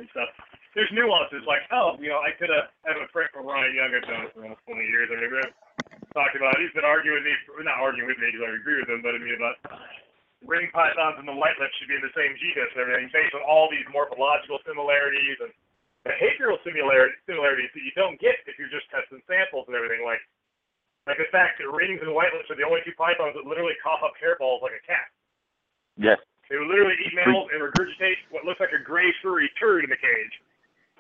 and 0.03 0.11
stuff. 0.11 0.35
There's 0.75 0.91
nuances 0.91 1.47
like, 1.47 1.65
oh, 1.71 1.95
you 2.03 2.11
know, 2.11 2.21
I 2.21 2.35
could 2.35 2.51
have 2.51 2.75
had 2.83 2.99
a 2.99 3.07
friend 3.15 3.31
from 3.31 3.47
Ryan 3.47 3.73
Young 3.75 3.91
I've 3.95 4.07
known 4.07 4.27
for 4.35 4.43
almost 4.45 4.63
20 4.67 4.83
years. 4.83 5.09
I 5.11 5.17
mean, 5.23 5.31
we've 5.31 5.55
talked 6.13 6.35
about, 6.35 6.59
he's 6.59 6.75
been 6.75 6.87
arguing 6.87 7.23
with 7.23 7.27
me, 7.27 7.35
not 7.65 7.79
arguing 7.83 8.11
with 8.11 8.21
me 8.21 8.31
because 8.31 8.45
I 8.47 8.53
agree 8.59 8.79
with 8.83 8.91
him, 8.91 9.01
but 9.01 9.15
I 9.15 9.19
mean 9.19 9.39
about 9.39 9.57
ring 10.47 10.71
pythons 10.71 11.19
and 11.19 11.27
the 11.27 11.35
white 11.35 11.59
lip 11.59 11.71
should 11.79 11.91
be 11.91 11.99
in 11.99 12.05
the 12.05 12.15
same 12.15 12.31
genus 12.39 12.71
and 12.75 12.83
everything 12.87 13.11
based 13.11 13.35
on 13.35 13.43
all 13.43 13.67
these 13.67 13.87
morphological 13.91 14.63
similarities 14.63 15.39
and 15.43 15.51
behavioral 16.07 16.63
similarity, 16.63 17.15
similarities 17.27 17.71
that 17.75 17.83
you 17.83 17.91
don't 17.99 18.19
get 18.23 18.39
if 18.47 18.55
you're 18.55 18.71
just 18.71 18.87
testing 18.91 19.19
samples 19.27 19.67
and 19.67 19.75
everything. 19.75 20.07
Like, 20.07 20.23
like 21.11 21.19
the 21.19 21.31
fact 21.35 21.59
that 21.59 21.67
rings 21.71 21.99
and 22.05 22.15
white 22.15 22.31
lips 22.37 22.47
are 22.53 22.59
the 22.59 22.67
only 22.67 22.85
two 22.87 22.95
pythons 22.95 23.35
that 23.35 23.49
literally 23.49 23.75
cough 23.83 24.05
up 24.05 24.15
hairballs 24.21 24.63
like 24.63 24.79
a 24.79 24.85
cat. 24.85 25.09
yes. 25.99 26.21
They 26.51 26.57
would 26.57 26.69
literally 26.69 26.95
eat 27.05 27.13
mammals 27.15 27.51
and 27.53 27.61
regurgitate 27.63 28.17
what 28.31 28.45
looks 28.45 28.61
like 28.61 28.71
a 28.73 28.83
gray 28.83 29.13
furry 29.23 29.51
turd 29.61 29.85
in 29.85 29.91
the 29.91 29.97
cage. 29.97 30.35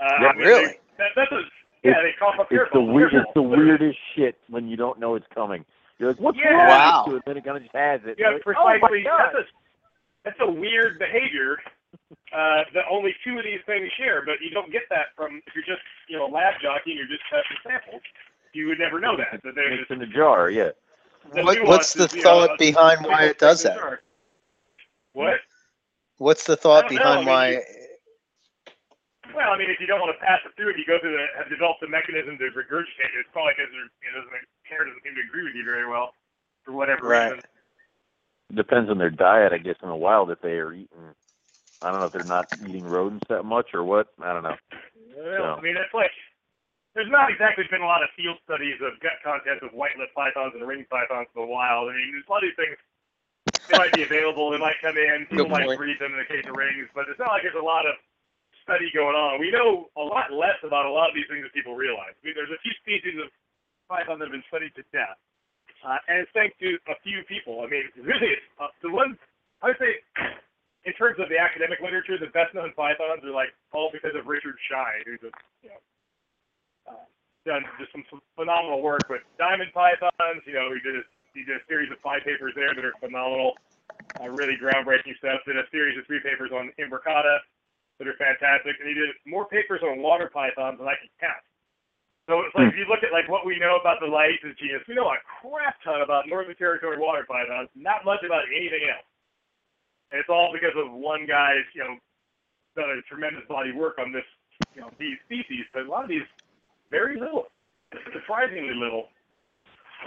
Uh, 0.01 0.05
Yeah, 0.21 0.29
I 0.29 0.33
mean, 0.35 0.47
really? 0.47 0.67
they- 0.67 0.79
That, 0.99 1.11
that's 1.17 1.33
a, 1.33 1.43
yeah, 1.85 2.03
they 2.03 2.13
cough 2.19 2.35
up 2.39 2.49
It's 2.51 2.71
the 2.73 2.79
hairballs. 2.79 2.93
weird. 2.93 3.15
It's 3.15 3.33
the 3.35 3.43
weirdest 3.43 3.99
shit 4.15 4.37
when 4.49 4.69
you 4.69 4.77
don't 4.77 4.99
know 4.99 5.15
it's 5.15 5.27
coming. 5.35 5.65
You're 5.99 6.11
like, 6.11 6.21
what's 6.21 6.39
Yeah. 6.39 6.51
wrong 6.55 6.69
Wow. 6.69 7.03
with 7.07 7.11
you? 7.11 7.15
And 7.17 7.23
then 7.27 7.37
it 7.39 7.45
kind 7.45 7.57
of 7.57 7.63
just 7.63 7.75
has 7.75 8.01
it. 8.05 8.17
Yeah, 8.19 8.31
like, 8.31 8.41
oh 8.47 8.53
precisely. 8.53 9.03
God. 9.03 9.19
that's 9.33 9.35
a 9.35 9.45
that's 10.25 10.41
a 10.41 10.51
weird 10.51 10.99
behavior 10.99 11.57
uh, 12.33 12.65
that 12.75 12.85
only 12.91 13.15
two 13.25 13.39
of 13.39 13.45
these 13.45 13.61
things 13.65 13.91
share, 13.97 14.23
but 14.27 14.41
you 14.43 14.51
don't 14.51 14.71
get 14.71 14.83
that 14.91 15.07
from 15.17 15.41
if 15.47 15.55
you're 15.55 15.65
just 15.65 15.81
you 16.09 16.17
know 16.19 16.27
a 16.27 16.31
lab 16.33 16.55
jockey 16.61 16.91
and 16.91 16.99
you're 16.99 17.09
just 17.09 17.23
testing 17.31 17.57
samples. 17.65 18.03
You 18.53 18.67
would 18.69 18.79
never 18.79 19.01
know 19.01 19.17
that. 19.17 19.41
That 19.43 19.55
there's 19.55 19.79
Mixed 19.79 19.91
in 19.91 19.99
the 20.01 20.07
jar. 20.07 20.51
Yeah. 20.51 20.71
the 21.33 21.43
What, 21.43 21.63
what's 21.65 21.93
the 21.95 22.01
nuances, 22.01 22.17
you 22.17 22.23
know, 22.25 22.47
thought 22.47 22.59
behind 22.59 23.07
why 23.07 23.25
it 23.25 23.39
does 23.39 23.63
that? 23.63 23.79
What? 25.19 25.41
What's 26.19 26.45
the 26.47 26.57
thought 26.57 26.87
I 26.87 26.95
don't 26.95 26.95
know, 26.95 26.99
behind 26.99 27.29
I 27.29 27.51
mean, 27.51 27.59
why? 27.59 29.35
Well, 29.35 29.51
I 29.51 29.59
mean, 29.59 29.71
if 29.71 29.79
you 29.83 29.87
don't 29.87 30.01
want 30.01 30.15
to 30.15 30.21
pass 30.25 30.41
it 30.47 30.55
through, 30.57 30.71
if 30.71 30.79
you 30.79 30.87
go 30.87 30.99
through 31.03 31.13
the 31.13 31.27
have 31.37 31.51
developed 31.51 31.83
the 31.83 31.91
mechanism 31.91 32.39
to 32.39 32.47
regurgitate 32.55 33.13
it, 33.13 33.19
it's 33.27 33.29
probably 33.35 33.53
because 33.59 33.71
it 33.75 34.15
doesn't 34.15 34.47
hair 34.63 34.87
doesn't 34.87 35.03
seem 35.03 35.15
to 35.19 35.25
agree 35.27 35.43
with 35.45 35.55
you 35.59 35.65
very 35.67 35.87
well 35.91 36.15
for 36.65 36.73
whatever 36.73 37.07
Right. 37.07 37.35
reason. 37.35 37.45
Depends 38.55 38.89
on 38.89 38.97
their 38.97 39.11
diet, 39.13 39.53
I 39.53 39.59
guess. 39.59 39.77
In 39.83 39.91
the 39.91 39.97
wild, 39.99 40.31
if 40.31 40.41
they 40.41 40.57
are 40.57 40.73
eating, 40.73 41.15
I 41.83 41.91
don't 41.91 42.01
know 42.01 42.07
if 42.07 42.13
they're 42.15 42.25
not 42.25 42.49
eating 42.67 42.87
rodents 42.87 43.27
that 43.29 43.45
much 43.45 43.75
or 43.75 43.85
what. 43.85 44.09
I 44.23 44.33
don't 44.33 44.43
know. 44.43 44.57
Well, 45.15 45.37
So- 45.37 45.55
I 45.59 45.61
mean, 45.61 45.77
it's 45.77 45.93
like 45.93 46.13
there's 46.95 47.11
not 47.11 47.31
exactly 47.31 47.65
been 47.71 47.83
a 47.83 47.87
lot 47.87 48.03
of 48.03 48.09
field 48.17 48.39
studies 48.45 48.81
of 48.81 48.99
gut 49.01 49.21
contents 49.23 49.63
of 49.63 49.75
white 49.75 49.99
lip 49.99 50.15
pythons 50.15 50.55
and 50.55 50.67
ring 50.67 50.87
pythons 50.89 51.29
in 51.35 51.43
the 51.43 51.47
wild. 51.47 51.91
I 51.91 51.95
mean, 51.95 52.11
there's 52.13 52.27
a 52.27 52.31
lot 52.33 52.43
of 52.43 52.49
these 52.49 52.57
things. 52.57 52.79
They 53.69 53.79
might 53.79 53.93
be 53.93 54.03
available. 54.03 54.51
They 54.51 54.59
might 54.59 54.81
come 54.81 54.97
in. 54.97 55.29
People 55.29 55.45
Good 55.47 55.53
might 55.53 55.67
point. 55.69 55.79
breed 55.79 55.99
them 56.01 56.13
in 56.17 56.21
the 56.25 56.29
case 56.29 56.45
of 56.49 56.57
rings, 56.57 56.89
but 56.97 57.05
it's 57.09 57.21
not 57.21 57.37
like 57.37 57.45
there's 57.45 57.59
a 57.59 57.65
lot 57.65 57.85
of 57.85 57.95
study 58.65 58.89
going 58.93 59.17
on. 59.17 59.41
We 59.41 59.53
know 59.53 59.89
a 59.97 60.05
lot 60.05 60.33
less 60.33 60.61
about 60.65 60.85
a 60.85 60.93
lot 60.93 61.09
of 61.09 61.15
these 61.17 61.29
things 61.29 61.45
than 61.45 61.53
people 61.53 61.77
realize. 61.77 62.13
I 62.17 62.21
mean, 62.25 62.37
there's 62.37 62.53
a 62.53 62.61
few 62.61 62.73
species 62.81 63.17
of 63.21 63.33
python 63.89 64.21
that 64.21 64.29
have 64.29 64.37
been 64.37 64.45
studied 64.53 64.77
to 64.77 64.85
death, 64.93 65.17
uh, 65.85 65.97
and 66.09 66.25
it's 66.25 66.33
thanks 66.37 66.57
to 66.61 66.77
a 66.89 66.97
few 67.01 67.25
people. 67.25 67.65
I 67.65 67.69
mean, 67.69 67.89
really, 67.97 68.37
it's, 68.37 68.49
uh, 68.61 68.69
the 68.85 68.93
ones 68.93 69.17
I 69.65 69.73
would 69.73 69.81
say 69.81 70.01
in 70.85 70.93
terms 70.97 71.17
of 71.21 71.29
the 71.29 71.41
academic 71.41 71.81
literature, 71.81 72.21
the 72.21 72.33
best 72.33 72.53
known 72.53 72.73
pythons 72.77 73.25
are 73.25 73.33
like 73.33 73.53
all 73.73 73.89
because 73.93 74.13
of 74.17 74.29
Richard 74.29 74.57
Shine, 74.69 75.05
who's 75.05 75.21
a 75.25 75.33
you 75.65 75.73
know 75.73 75.81
uh, 76.93 77.05
done 77.45 77.65
just 77.81 77.93
some, 77.93 78.05
phenomenal 78.37 78.85
work 78.85 79.09
with 79.09 79.25
diamond 79.41 79.73
pythons. 79.73 80.45
You 80.45 80.57
know, 80.57 80.73
he 80.77 80.81
did 80.85 81.01
a, 81.01 81.05
he 81.39 81.45
did 81.47 81.63
a 81.63 81.65
series 81.71 81.91
of 81.91 81.99
five 82.03 82.27
papers 82.27 82.53
there 82.59 82.75
that 82.75 82.85
are 82.85 82.95
phenomenal, 82.99 83.55
uh, 84.21 84.29
really 84.29 84.59
groundbreaking 84.59 85.15
stuff. 85.19 85.41
Did 85.47 85.57
a 85.57 85.69
series 85.71 85.97
of 85.99 86.07
three 86.07 86.21
papers 86.21 86.51
on 86.51 86.75
imbricata 86.83 87.39
that 87.99 88.07
are 88.07 88.19
fantastic, 88.19 88.75
and 88.79 88.89
he 88.89 88.95
did 88.95 89.15
more 89.27 89.47
papers 89.47 89.81
on 89.83 90.03
water 90.03 90.31
pythons 90.33 90.79
than 90.79 90.87
I 90.87 90.99
can 90.99 91.11
count. 91.23 91.43
So 92.29 92.45
it's 92.45 92.55
like 92.55 92.69
if 92.69 92.77
you 92.77 92.85
look 92.85 93.01
at 93.03 93.11
like 93.11 93.29
what 93.31 93.47
we 93.47 93.59
know 93.59 93.81
about 93.81 94.01
the 94.01 94.07
Liasis 94.07 94.59
genus, 94.59 94.85
we 94.87 94.95
know 94.95 95.09
a 95.09 95.17
crap 95.41 95.81
ton 95.83 96.03
about 96.03 96.29
Northern 96.29 96.55
Territory 96.57 96.99
water 96.99 97.25
pythons, 97.25 97.71
not 97.75 98.05
much 98.05 98.21
about 98.21 98.45
anything 98.53 98.85
else. 98.85 99.07
And 100.13 100.21
it's 100.21 100.29
all 100.29 100.53
because 100.53 100.77
of 100.77 100.93
one 100.93 101.25
guy's, 101.25 101.65
you 101.75 101.85
know, 101.85 101.97
done 102.77 102.91
a 102.91 103.01
tremendous 103.09 103.45
body 103.49 103.71
of 103.71 103.77
work 103.77 103.99
on 103.99 104.13
this, 104.13 104.25
you 104.75 104.83
know, 104.83 104.91
these 104.99 105.17
species. 105.25 105.65
But 105.73 105.87
a 105.87 105.89
lot 105.89 106.05
of 106.05 106.11
these, 106.11 106.29
very 106.91 107.19
little, 107.19 107.47
surprisingly 108.13 108.75
little. 108.75 109.09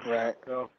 Right. 0.06 0.36
So, 0.45 0.70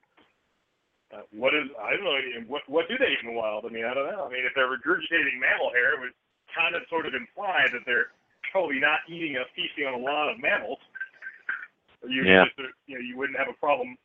uh, 1.13 1.23
what 1.31 1.55
is 1.55 1.69
I 1.77 1.93
don't 1.93 2.05
know. 2.05 2.17
What 2.49 2.63
what 2.67 2.89
do 2.89 2.97
they 2.97 3.13
eat 3.13 3.23
in 3.23 3.31
the 3.31 3.39
wild? 3.39 3.65
I 3.65 3.71
mean, 3.71 3.85
I 3.85 3.93
don't 3.95 4.09
know. 4.09 4.25
I 4.25 4.31
mean, 4.33 4.45
if 4.49 4.57
they're 4.57 4.69
regurgitating 4.73 5.37
mammal 5.39 5.71
hair, 5.73 5.95
it 5.95 6.01
would 6.01 6.17
kind 6.57 6.75
of 6.75 6.83
sort 6.89 7.07
of 7.07 7.13
imply 7.15 7.69
that 7.73 7.85
they're 7.85 8.13
probably 8.51 8.81
not 8.81 9.01
eating 9.09 9.37
or 9.37 9.45
feasting 9.57 9.87
on 9.89 9.95
a 9.95 10.03
lot 10.03 10.29
of 10.29 10.41
mammals. 10.41 10.81
You 12.05 12.25
Yeah. 12.25 12.45
just, 12.45 12.59
you 12.87 12.99
know, 12.99 13.05
you 13.05 13.17
wouldn't 13.17 13.39
have 13.39 13.49
a 13.49 13.57
problem 13.57 13.97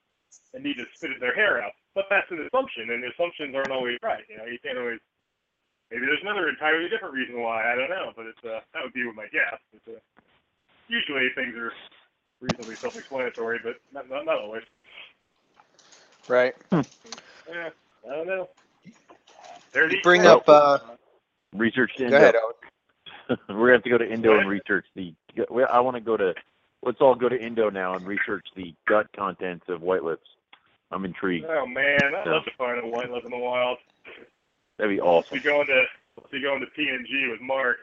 and 0.54 0.64
need 0.64 0.78
to 0.78 0.86
spit 0.96 1.18
their 1.20 1.34
hair 1.34 1.64
out. 1.64 1.74
But 1.96 2.06
that's 2.10 2.30
an 2.30 2.46
assumption, 2.46 2.92
and 2.92 3.04
assumptions 3.04 3.56
aren't 3.56 3.74
always 3.74 3.98
right. 4.04 4.24
You 4.30 4.38
know, 4.38 4.46
you 4.46 4.60
can't 4.60 4.78
always. 4.78 5.00
Maybe 5.90 6.06
there's 6.06 6.22
another 6.22 6.50
entirely 6.50 6.90
different 6.90 7.16
reason 7.16 7.40
why. 7.42 7.64
I 7.72 7.76
don't 7.76 7.90
know, 7.90 8.12
but 8.16 8.28
it's 8.28 8.44
uh, 8.44 8.60
that 8.74 8.84
would 8.84 8.94
be 8.94 9.08
my 9.16 9.28
guess. 9.32 9.58
It's, 9.74 9.88
uh, 9.88 10.00
usually 10.88 11.30
things 11.34 11.56
are 11.56 11.72
reasonably 12.40 12.76
self-explanatory, 12.82 13.60
but 13.64 13.80
not, 13.92 14.10
not, 14.10 14.26
not 14.26 14.38
always. 14.40 14.64
Right. 16.28 16.54
Yeah, 16.72 16.84
I 18.06 18.10
don't 18.10 18.28
know. 18.28 18.50
There's 19.72 19.94
You 19.94 20.00
bring 20.04 20.26
up. 20.26 20.48
Uh, 20.48 20.80
Research 21.54 21.92
go 21.98 22.06
Indo. 22.06 22.18
ahead, 22.18 22.36
We're 23.50 23.56
gonna 23.56 23.74
have 23.74 23.84
to 23.84 23.90
go 23.90 23.98
to 23.98 24.10
Indo 24.12 24.38
and 24.38 24.50
research 24.50 24.86
the. 24.96 25.14
I 25.72 25.80
want 25.80 25.96
to 25.96 26.02
go 26.02 26.18
to. 26.18 26.34
Let's 26.84 27.00
all 27.02 27.16
go 27.16 27.30
to 27.30 27.40
Indo 27.40 27.70
now 27.70 27.96
and 27.96 28.06
research 28.06 28.46
the 28.56 28.74
gut 28.88 29.08
contents 29.16 29.66
of 29.70 29.82
white 29.82 30.04
lips. 30.04 30.28
I'm 30.92 31.04
intrigued. 31.06 31.46
Oh 31.50 31.66
man, 31.66 32.00
I'd 32.16 32.28
love 32.28 32.46
to 32.46 32.52
find 32.58 32.84
a 32.84 32.88
white 32.88 33.10
lip 33.12 33.24
in 33.26 33.32
the 33.32 33.38
wild. 33.38 33.78
That'd 34.78 34.96
be 34.96 35.02
We'll 35.02 35.10
awesome. 35.10 35.38
be 35.38 35.44
going 35.44 35.68
to 35.68 35.84
we'll 36.16 36.28
be 36.32 36.42
going 36.42 36.62
to 36.62 36.68
PNG 36.68 37.32
with 37.32 37.42
Mark. 37.42 37.78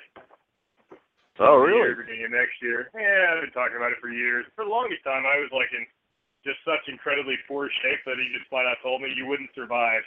Oh, 1.41 1.67
this 1.67 1.75
year, 1.75 1.83
really? 1.89 1.95
Beginning 2.07 2.31
next 2.31 2.63
year. 2.63 2.89
Yeah, 2.95 3.35
I've 3.35 3.43
been 3.43 3.51
talking 3.51 3.77
about 3.77 3.91
it 3.93 3.99
for 4.01 4.09
years. 4.09 4.47
For 4.55 4.65
the 4.65 4.71
longest 4.71 5.03
time, 5.05 5.25
I 5.27 5.39
was 5.41 5.51
like 5.53 5.69
in 5.77 5.85
just 6.45 6.61
such 6.65 6.85
incredibly 6.89 7.37
poor 7.49 7.69
shape 7.83 8.05
that 8.07 8.21
he 8.21 8.29
just 8.37 8.49
flat 8.49 8.69
out 8.69 8.77
told 8.85 9.01
me 9.01 9.13
you 9.17 9.27
wouldn't 9.27 9.51
survive. 9.55 10.05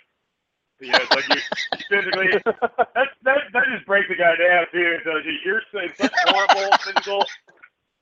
You 0.80 0.94
know, 0.94 1.02
it's 1.02 1.12
like 1.12 1.28
you 1.34 1.42
physically. 1.90 2.30
That 2.46 3.10
that 3.26 3.40
that 3.54 3.66
just 3.74 3.86
breaks 3.90 4.08
the 4.08 4.16
guy 4.16 4.38
down 4.38 4.70
too. 4.72 5.02
It 5.02 5.04
tells 5.04 5.26
you 5.26 5.34
you're 5.42 5.66
so, 5.74 5.82
in 5.82 5.92
such 5.98 6.14
horrible 6.30 6.70
physical. 6.86 7.26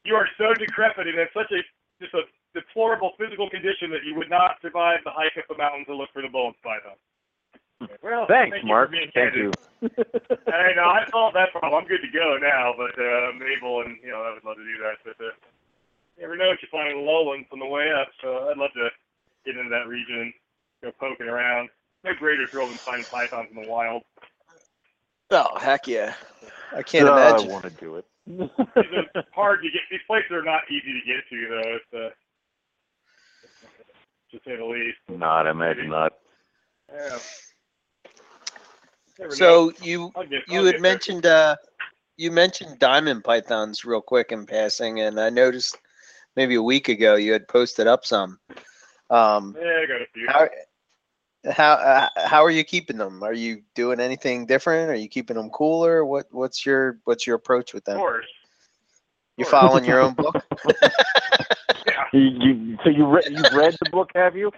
You 0.03 0.15
are 0.15 0.27
so 0.37 0.53
decrepit 0.53 1.07
and 1.07 1.17
in 1.17 1.27
such 1.33 1.51
a 1.55 1.63
just 2.03 2.13
a 2.13 2.27
deplorable 2.53 3.15
physical 3.17 3.49
condition 3.49 3.91
that 3.91 4.03
you 4.03 4.15
would 4.15 4.29
not 4.29 4.59
survive 4.61 4.99
the 5.03 5.11
hike 5.11 5.35
up 5.39 5.47
the 5.47 5.55
mountains 5.55 5.87
to 5.87 5.95
look 5.95 6.11
for 6.11 6.21
the 6.21 6.27
Boelen's 6.27 6.59
python. 6.63 6.99
Well, 8.01 8.25
Thanks, 8.27 8.55
thank 8.55 8.65
Mark. 8.65 8.87
For 8.87 8.95
being 8.95 9.11
Thank 9.13 9.35
you. 9.35 9.51
I 10.47 10.71
know 10.79 10.87
I 10.87 11.03
solved 11.11 11.35
that 11.35 11.51
problem. 11.51 11.75
I'm 11.75 11.87
good 11.87 12.01
to 12.01 12.07
go 12.07 12.37
now, 12.39 12.71
but 12.77 12.95
uh, 12.95 13.35
Mabel 13.35 13.83
and 13.83 13.97
you 14.01 14.11
know 14.11 14.23
I 14.23 14.31
would 14.31 14.45
love 14.45 14.55
to 14.55 14.63
do 14.63 14.77
that. 14.79 14.95
But 15.03 15.19
uh, 15.19 15.35
you 16.17 16.23
never 16.23 16.37
know 16.37 16.47
what 16.49 16.61
you 16.61 16.67
find 16.71 16.89
in 16.89 16.97
the 16.97 17.03
lowlands 17.03 17.47
on 17.51 17.59
the 17.59 17.65
way 17.65 17.91
up. 17.91 18.09
So 18.21 18.49
I'd 18.49 18.57
love 18.57 18.71
to 18.73 18.89
get 19.45 19.57
into 19.57 19.69
that 19.69 19.87
region 19.87 20.33
go 20.83 20.91
poking 20.99 21.27
around. 21.27 21.69
No 22.03 22.11
greater 22.13 22.45
thrill 22.47 22.67
than 22.67 22.77
finding 22.77 23.05
pythons 23.05 23.49
in 23.53 23.61
the 23.61 23.67
wild. 23.67 24.03
Oh 25.31 25.57
heck 25.57 25.87
yeah! 25.87 26.13
I 26.71 26.83
can't 26.83 27.09
Uh, 27.09 27.13
imagine. 27.13 27.49
I 27.49 27.51
want 27.51 27.63
to 27.63 27.69
do 27.71 27.95
it. 27.95 28.05
it's 28.27 29.27
hard 29.33 29.61
to 29.63 29.69
get. 29.71 29.81
These 29.89 30.01
places 30.05 30.31
are 30.31 30.43
not 30.43 30.61
easy 30.69 30.93
to 30.93 31.05
get 31.05 31.27
to 31.29 31.47
though. 31.49 31.75
It's, 31.75 31.93
uh, 31.93 32.09
to 34.31 34.39
say 34.45 34.55
the 34.55 34.65
least. 34.65 34.97
not, 35.09 35.47
I 35.47 35.51
imagine 35.51 35.89
not. 35.89 36.13
Yeah. 36.93 37.17
Never 39.17 39.29
know. 39.29 39.35
So 39.35 39.73
you 39.81 40.11
I'll 40.15 40.25
get, 40.25 40.43
you 40.47 40.59
I'll 40.59 40.65
had 40.65 40.81
mentioned 40.81 41.25
uh 41.25 41.55
you 42.17 42.31
mentioned 42.31 42.77
diamond 42.79 43.23
pythons 43.23 43.83
real 43.83 44.01
quick 44.01 44.31
in 44.31 44.45
passing, 44.45 45.01
and 45.01 45.19
I 45.19 45.29
noticed 45.29 45.77
maybe 46.35 46.55
a 46.55 46.61
week 46.61 46.89
ago 46.89 47.15
you 47.15 47.31
had 47.33 47.47
posted 47.47 47.87
up 47.87 48.05
some. 48.05 48.39
Um, 49.09 49.55
Yeah, 49.59 49.81
I 49.83 49.85
got 49.85 50.01
a 50.01 50.05
few. 50.13 50.27
how 50.27 50.47
how 51.51 51.73
uh, 51.73 52.09
how 52.27 52.43
are 52.43 52.49
you 52.51 52.63
keeping 52.63 52.97
them? 52.97 53.21
Are 53.23 53.33
you 53.33 53.61
doing 53.75 53.99
anything 53.99 54.45
different? 54.45 54.89
Are 54.89 54.95
you 54.95 55.07
keeping 55.07 55.35
them 55.37 55.49
cooler? 55.51 56.03
What 56.05 56.25
what's 56.31 56.65
your 56.65 56.99
what's 57.05 57.27
your 57.27 57.35
approach 57.35 57.73
with 57.73 57.85
them? 57.85 57.97
Of 57.97 58.01
course. 58.01 58.25
You 59.37 59.45
course. 59.45 59.51
following 59.51 59.85
your 59.85 60.01
own 60.01 60.13
book? 60.13 60.35
Yeah. 61.85 62.05
You, 62.13 62.19
you, 62.19 62.77
so 62.83 62.89
you 62.89 63.05
re- 63.05 63.21
you've 63.29 63.53
read 63.53 63.75
the 63.83 63.89
book, 63.91 64.09
have 64.15 64.35
you? 64.35 64.51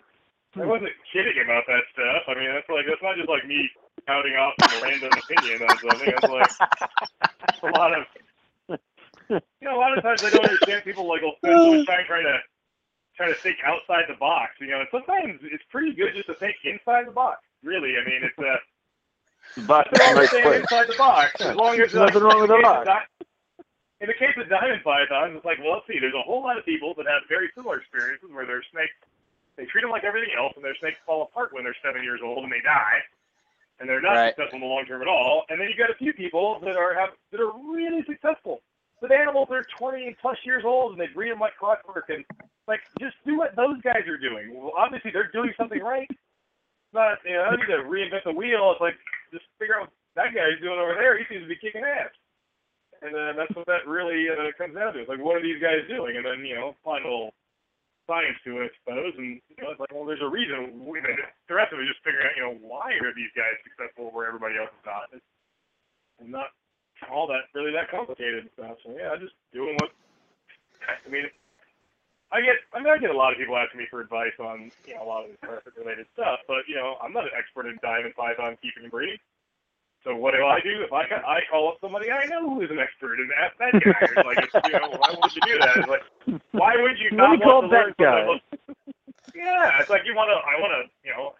I 0.55 0.65
wasn't 0.65 0.91
kidding 1.11 1.33
about 1.43 1.63
that 1.67 1.83
stuff. 1.91 2.23
I 2.27 2.39
mean, 2.39 2.49
that's 2.53 2.69
like 2.69 2.85
that's 2.87 3.01
not 3.03 3.17
just 3.17 3.27
like 3.27 3.45
me 3.45 3.69
spouting 3.99 4.33
off 4.35 4.53
some 4.61 4.81
random 4.83 5.11
opinion 5.11 5.61
on 5.63 5.77
something. 5.77 6.13
That's 6.21 7.61
like 7.61 7.73
a 7.75 7.77
lot 7.77 7.97
of 7.97 8.05
you 9.61 9.65
know, 9.67 9.75
a 9.77 9.81
lot 9.81 9.93
of 9.93 10.01
times 10.01 10.21
I 10.23 10.29
don't 10.29 10.45
understand 10.45 10.83
people 10.83 11.07
like 11.07 11.21
will 11.21 11.35
spend 11.37 11.59
so 11.61 11.69
much 11.69 11.85
time 11.85 12.05
trying 12.07 12.23
to 12.23 12.37
trying 13.17 13.33
to 13.33 13.41
think 13.41 13.57
outside 13.65 14.05
the 14.07 14.15
box. 14.19 14.53
You 14.59 14.67
know, 14.67 14.79
and 14.79 14.89
sometimes 14.91 15.41
it's 15.43 15.63
pretty 15.71 15.93
good 15.93 16.13
just 16.15 16.27
to 16.27 16.35
think 16.35 16.55
inside 16.63 17.07
the 17.07 17.15
box. 17.15 17.41
Really, 17.63 17.95
I 17.97 18.05
mean, 18.05 18.21
it's 18.23 18.39
a 18.39 18.55
But 19.57 19.87
nothing 19.91 19.99
wrong 19.99 20.15
with 20.15 20.31
nice 20.33 20.59
inside 20.61 20.87
the 20.87 20.97
box 20.97 21.41
as 21.41 21.55
long 21.55 21.79
as 21.81 21.93
nothing 21.93 22.23
wrong 22.23 22.41
with 22.41 22.51
uh, 22.51 22.55
in 22.55 22.61
the 22.61 22.63
case 22.63 22.65
of 22.77 22.83
box. 22.85 22.89
In 23.99 24.07
the 24.07 24.13
case 24.13 24.37
of 24.37 24.47
diamond 24.49 24.83
pythons, 24.83 25.35
it's 25.35 25.45
like, 25.45 25.57
well, 25.59 25.81
let's 25.81 25.87
see. 25.87 25.97
There's 25.99 26.13
a 26.13 26.21
whole 26.21 26.43
lot 26.43 26.57
of 26.57 26.65
people 26.65 26.93
that 26.97 27.07
have 27.07 27.23
very 27.27 27.49
similar 27.55 27.79
experiences 27.81 28.29
where 28.31 28.45
their 28.45 28.61
snakes, 28.71 28.93
they 29.57 29.65
treat 29.65 29.81
them 29.81 29.89
like 29.89 30.03
everything 30.05 30.37
else, 30.37 30.53
and 30.55 30.63
their 30.63 30.77
snakes 30.77 31.01
fall 31.05 31.23
apart 31.23 31.51
when 31.51 31.63
they're 31.63 31.75
seven 31.81 32.03
years 32.03 32.21
old 32.23 32.43
and 32.43 32.53
they 32.53 32.61
die, 32.61 33.01
and 33.79 33.89
they're 33.89 34.01
not 34.01 34.21
Right. 34.21 34.35
successful 34.35 34.57
in 34.57 34.61
the 34.61 34.69
long 34.69 34.85
term 34.85 35.01
at 35.01 35.07
all. 35.07 35.45
And 35.49 35.59
then 35.59 35.67
you've 35.67 35.81
got 35.81 35.89
a 35.89 35.97
few 35.97 36.13
people 36.13 36.59
that 36.61 36.77
are 36.77 36.93
have 36.93 37.17
that 37.31 37.41
are 37.41 37.51
really 37.57 38.03
successful 38.05 38.61
with 39.01 39.11
animals 39.11 39.47
that 39.49 39.61
are 39.61 39.67
20 39.77 40.15
plus 40.21 40.37
years 40.43 40.63
old 40.65 40.93
and 40.93 41.01
they 41.01 41.11
breed 41.13 41.31
them 41.31 41.39
like 41.39 41.57
clockwork. 41.57 42.09
And 42.09 42.25
like, 42.67 42.81
just 42.99 43.15
do 43.25 43.37
what 43.37 43.55
those 43.55 43.79
guys 43.81 44.07
are 44.09 44.17
doing. 44.17 44.53
Well, 44.53 44.73
obviously 44.77 45.11
they're 45.11 45.31
doing 45.31 45.53
something 45.57 45.81
right. 45.81 46.09
Not, 46.93 47.19
you 47.25 47.33
know, 47.33 47.51
I 47.51 47.55
need 47.55 47.69
to 47.69 47.85
reinvent 47.85 48.23
the 48.25 48.33
wheel. 48.33 48.73
It's 48.73 48.81
like 48.81 48.97
just 49.31 49.45
figure 49.59 49.75
out 49.75 49.91
what 49.91 49.95
that 50.15 50.33
guy's 50.33 50.57
doing 50.63 50.79
over 50.79 50.95
there. 50.97 51.17
He 51.19 51.25
seems 51.29 51.43
to 51.43 51.51
be 51.51 51.59
kicking 51.59 51.83
ass. 51.83 52.09
And 53.01 53.13
uh, 53.13 53.37
that's 53.37 53.53
what 53.53 53.69
that 53.69 53.85
really 53.85 54.25
uh, 54.25 54.49
comes 54.57 54.73
down 54.73 54.93
to. 54.93 55.05
It's 55.05 55.11
like, 55.11 55.21
what 55.21 55.37
are 55.37 55.45
these 55.45 55.61
guys 55.61 55.85
doing? 55.85 56.17
And 56.17 56.25
then, 56.25 56.41
you 56.41 56.57
know, 56.57 56.73
find 56.81 57.05
a 57.05 57.09
little 57.09 57.35
science 58.09 58.39
to 58.47 58.65
it, 58.65 58.73
I 58.73 58.75
suppose. 58.81 59.13
And, 59.21 59.37
you 59.53 59.61
know, 59.61 59.69
it's 59.75 59.81
like, 59.83 59.93
well, 59.93 60.07
there's 60.09 60.25
a 60.25 60.31
reason. 60.31 60.81
We, 60.81 61.03
the 61.03 61.53
rest 61.53 61.75
of 61.75 61.77
it 61.77 61.85
is 61.85 61.93
just 61.93 62.01
figuring 62.01 62.25
out, 62.25 62.33
you 62.33 62.43
know, 62.47 62.55
why 62.65 62.97
are 62.97 63.13
these 63.13 63.29
guys 63.37 63.53
successful 63.61 64.09
where 64.09 64.25
everybody 64.25 64.57
else 64.57 64.73
is 64.73 64.87
not? 64.87 65.05
It's 65.13 65.21
not 66.25 66.49
all 67.11 67.27
that 67.27 67.49
really 67.53 67.71
that 67.71 67.89
complicated 67.89 68.49
stuff. 68.53 68.77
So, 68.83 68.91
yeah, 68.95 69.15
just 69.19 69.33
doing 69.53 69.77
what, 69.77 69.91
I 70.83 71.09
mean, 71.09 71.25
I 72.31 72.41
get, 72.41 72.59
I 72.73 72.79
mean, 72.79 72.91
I 72.91 72.97
get 72.97 73.11
a 73.11 73.17
lot 73.17 73.31
of 73.31 73.39
people 73.39 73.55
asking 73.55 73.79
me 73.79 73.87
for 73.89 74.01
advice 74.01 74.35
on, 74.39 74.71
you 74.85 74.95
know, 74.95 75.03
a 75.03 75.07
lot 75.07 75.23
of 75.23 75.31
this 75.31 75.39
carpet 75.43 75.73
related 75.77 76.07
stuff, 76.13 76.43
but, 76.47 76.67
you 76.67 76.75
know, 76.75 76.97
I'm 77.01 77.13
not 77.13 77.23
an 77.23 77.35
expert 77.37 77.67
in 77.67 77.79
diamond 77.81 78.15
python 78.15 78.57
keeping 78.61 78.83
and 78.83 78.91
breeding. 78.91 79.19
So 80.03 80.15
what 80.15 80.31
do 80.31 80.45
I 80.45 80.61
do? 80.61 80.83
If 80.83 80.93
I 80.93 81.03
ca- 81.07 81.25
I 81.27 81.43
call 81.51 81.67
up 81.67 81.77
somebody 81.81 82.11
I 82.11 82.23
know 82.31 82.47
who 82.47 82.61
is 82.61 82.71
an 82.71 82.79
expert 82.79 83.19
and 83.19 83.27
ask 83.35 83.57
that 83.59 83.75
guy, 83.83 84.07
it's 84.07 84.23
like, 84.23 84.39
it's, 84.39 84.55
you 84.63 84.71
know, 84.71 84.95
why 84.95 85.11
would 85.11 85.35
you 85.35 85.41
do 85.41 85.55
that? 85.59 85.73
It's 85.83 85.91
like, 85.91 86.05
why 86.51 86.79
would 86.79 86.95
you 86.95 87.11
Let 87.11 87.17
not 87.17 87.31
me 87.35 87.43
call 87.43 87.61
want 87.61 87.71
to 87.71 87.75
learn 87.75 87.93
guy. 87.99 88.23
Yeah, 89.35 89.81
it's 89.81 89.89
like 89.89 90.01
you 90.05 90.15
want 90.15 90.31
to. 90.31 90.37
I 90.39 90.55
want 90.57 90.73
to. 90.73 90.81
You 91.03 91.11
know, 91.13 91.35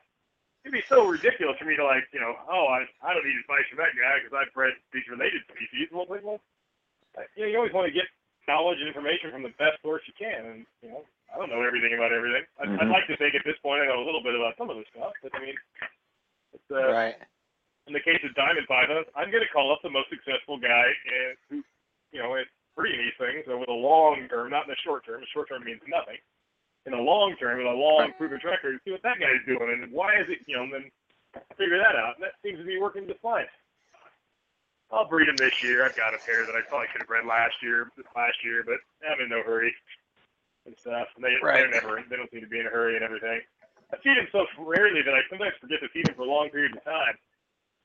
it'd 0.67 0.75
be 0.75 0.83
so 0.91 1.07
ridiculous 1.07 1.55
for 1.55 1.63
me 1.63 1.79
to 1.79 1.85
like, 1.87 2.03
you 2.11 2.19
know, 2.19 2.35
oh, 2.51 2.67
I 2.67 2.83
I 2.99 3.15
don't 3.15 3.23
need 3.23 3.39
advice 3.39 3.63
from 3.71 3.79
that 3.79 3.95
guy 3.95 4.19
because 4.19 4.35
I've 4.35 4.51
bred 4.51 4.75
these 4.91 5.07
related 5.07 5.39
species. 5.47 5.87
Well, 5.95 6.03
like, 6.11 6.23
well, 6.27 6.43
you 7.39 7.47
know, 7.47 7.49
you 7.49 7.57
always 7.57 7.71
want 7.71 7.87
to 7.87 7.95
get 7.95 8.11
knowledge 8.51 8.83
and 8.83 8.91
information 8.91 9.31
from 9.31 9.47
the 9.47 9.55
best 9.55 9.79
source 9.79 10.03
you 10.07 10.15
can, 10.19 10.43
and 10.43 10.59
you 10.83 10.91
know, 10.91 11.07
I 11.31 11.39
don't 11.39 11.47
know 11.47 11.63
everything 11.63 11.95
about 11.95 12.11
everything. 12.11 12.43
I'd, 12.59 12.69
I'd 12.75 12.87
Mhm. 12.91 12.95
like 12.99 13.07
to 13.07 13.15
think 13.15 13.35
at 13.35 13.47
this 13.47 13.57
point 13.63 13.81
I 13.81 13.87
know 13.87 14.03
a 14.03 14.07
little 14.07 14.23
bit 14.23 14.35
about 14.35 14.59
some 14.59 14.67
of 14.69 14.75
this 14.75 14.87
stuff, 14.91 15.15
but 15.23 15.31
I 15.35 15.39
mean, 15.39 15.55
it's 16.51 16.69
uh, 16.71 16.91
Right. 16.91 17.15
in 17.87 17.93
the 17.95 18.03
case 18.03 18.19
of 18.27 18.35
diamond 18.35 18.67
pythons, 18.67 19.07
I'm 19.15 19.31
going 19.31 19.43
to 19.43 19.51
call 19.51 19.71
up 19.71 19.81
the 19.81 19.89
most 19.89 20.09
successful 20.11 20.59
guy 20.59 20.87
and 21.07 21.37
who, 21.47 21.55
you 22.11 22.19
know, 22.19 22.35
is 22.35 22.47
breeding 22.75 22.99
these 22.99 23.15
things 23.19 23.47
over 23.47 23.65
the 23.65 23.75
long 23.75 24.27
term, 24.27 24.51
not 24.51 24.67
in 24.67 24.71
the 24.71 24.79
short 24.83 25.05
term. 25.05 25.21
The 25.21 25.27
short 25.27 25.47
term 25.49 25.63
means 25.63 25.81
nothing. 25.87 26.19
In 26.87 26.95
the 26.95 27.03
long 27.03 27.35
term, 27.35 27.59
with 27.59 27.67
a 27.67 27.75
long 27.75 28.15
proven 28.15 28.39
track 28.39 28.63
record, 28.63 28.79
see 28.87 28.95
what 28.95 29.03
that 29.03 29.19
guy's 29.19 29.43
doing 29.43 29.75
and 29.83 29.91
why 29.91 30.15
is 30.23 30.31
it, 30.31 30.39
you 30.47 30.55
know, 30.55 30.63
and 30.63 30.71
then 30.71 30.85
figure 31.59 31.75
that 31.75 31.99
out. 31.99 32.15
And 32.15 32.23
that 32.23 32.39
seems 32.39 32.63
to 32.63 32.63
be 32.63 32.79
working 32.79 33.03
just 33.03 33.19
fine. 33.19 33.43
I'll 34.87 35.03
breed 35.03 35.27
them 35.27 35.35
this 35.35 35.51
year. 35.59 35.83
I've 35.83 35.99
got 35.99 36.15
a 36.15 36.21
pair 36.23 36.47
that 36.47 36.55
I 36.55 36.63
probably 36.63 36.87
could 36.95 37.03
have 37.03 37.11
bred 37.11 37.27
last 37.27 37.59
year, 37.59 37.91
last 38.15 38.39
year, 38.39 38.63
but 38.63 38.79
I'm 39.03 39.19
in 39.19 39.27
no 39.27 39.43
hurry 39.43 39.75
and 40.63 40.79
stuff. 40.79 41.11
And 41.19 41.27
they, 41.27 41.35
Right. 41.43 41.67
they're 41.67 41.75
never, 41.75 41.99
they 42.07 42.15
don't 42.15 42.31
seem 42.31 42.39
to 42.39 42.47
be 42.47 42.63
in 42.63 42.67
a 42.67 42.71
hurry 42.71 42.95
and 42.95 43.03
everything. 43.03 43.43
I 43.91 43.99
feed 43.99 44.15
them 44.15 44.31
so 44.31 44.47
rarely 44.63 45.03
that 45.03 45.11
I 45.11 45.27
sometimes 45.27 45.59
forget 45.59 45.83
to 45.83 45.91
feed 45.91 46.07
them 46.07 46.15
for 46.15 46.23
long 46.23 46.47
periods 46.55 46.79
of 46.79 46.87
time. 46.87 47.19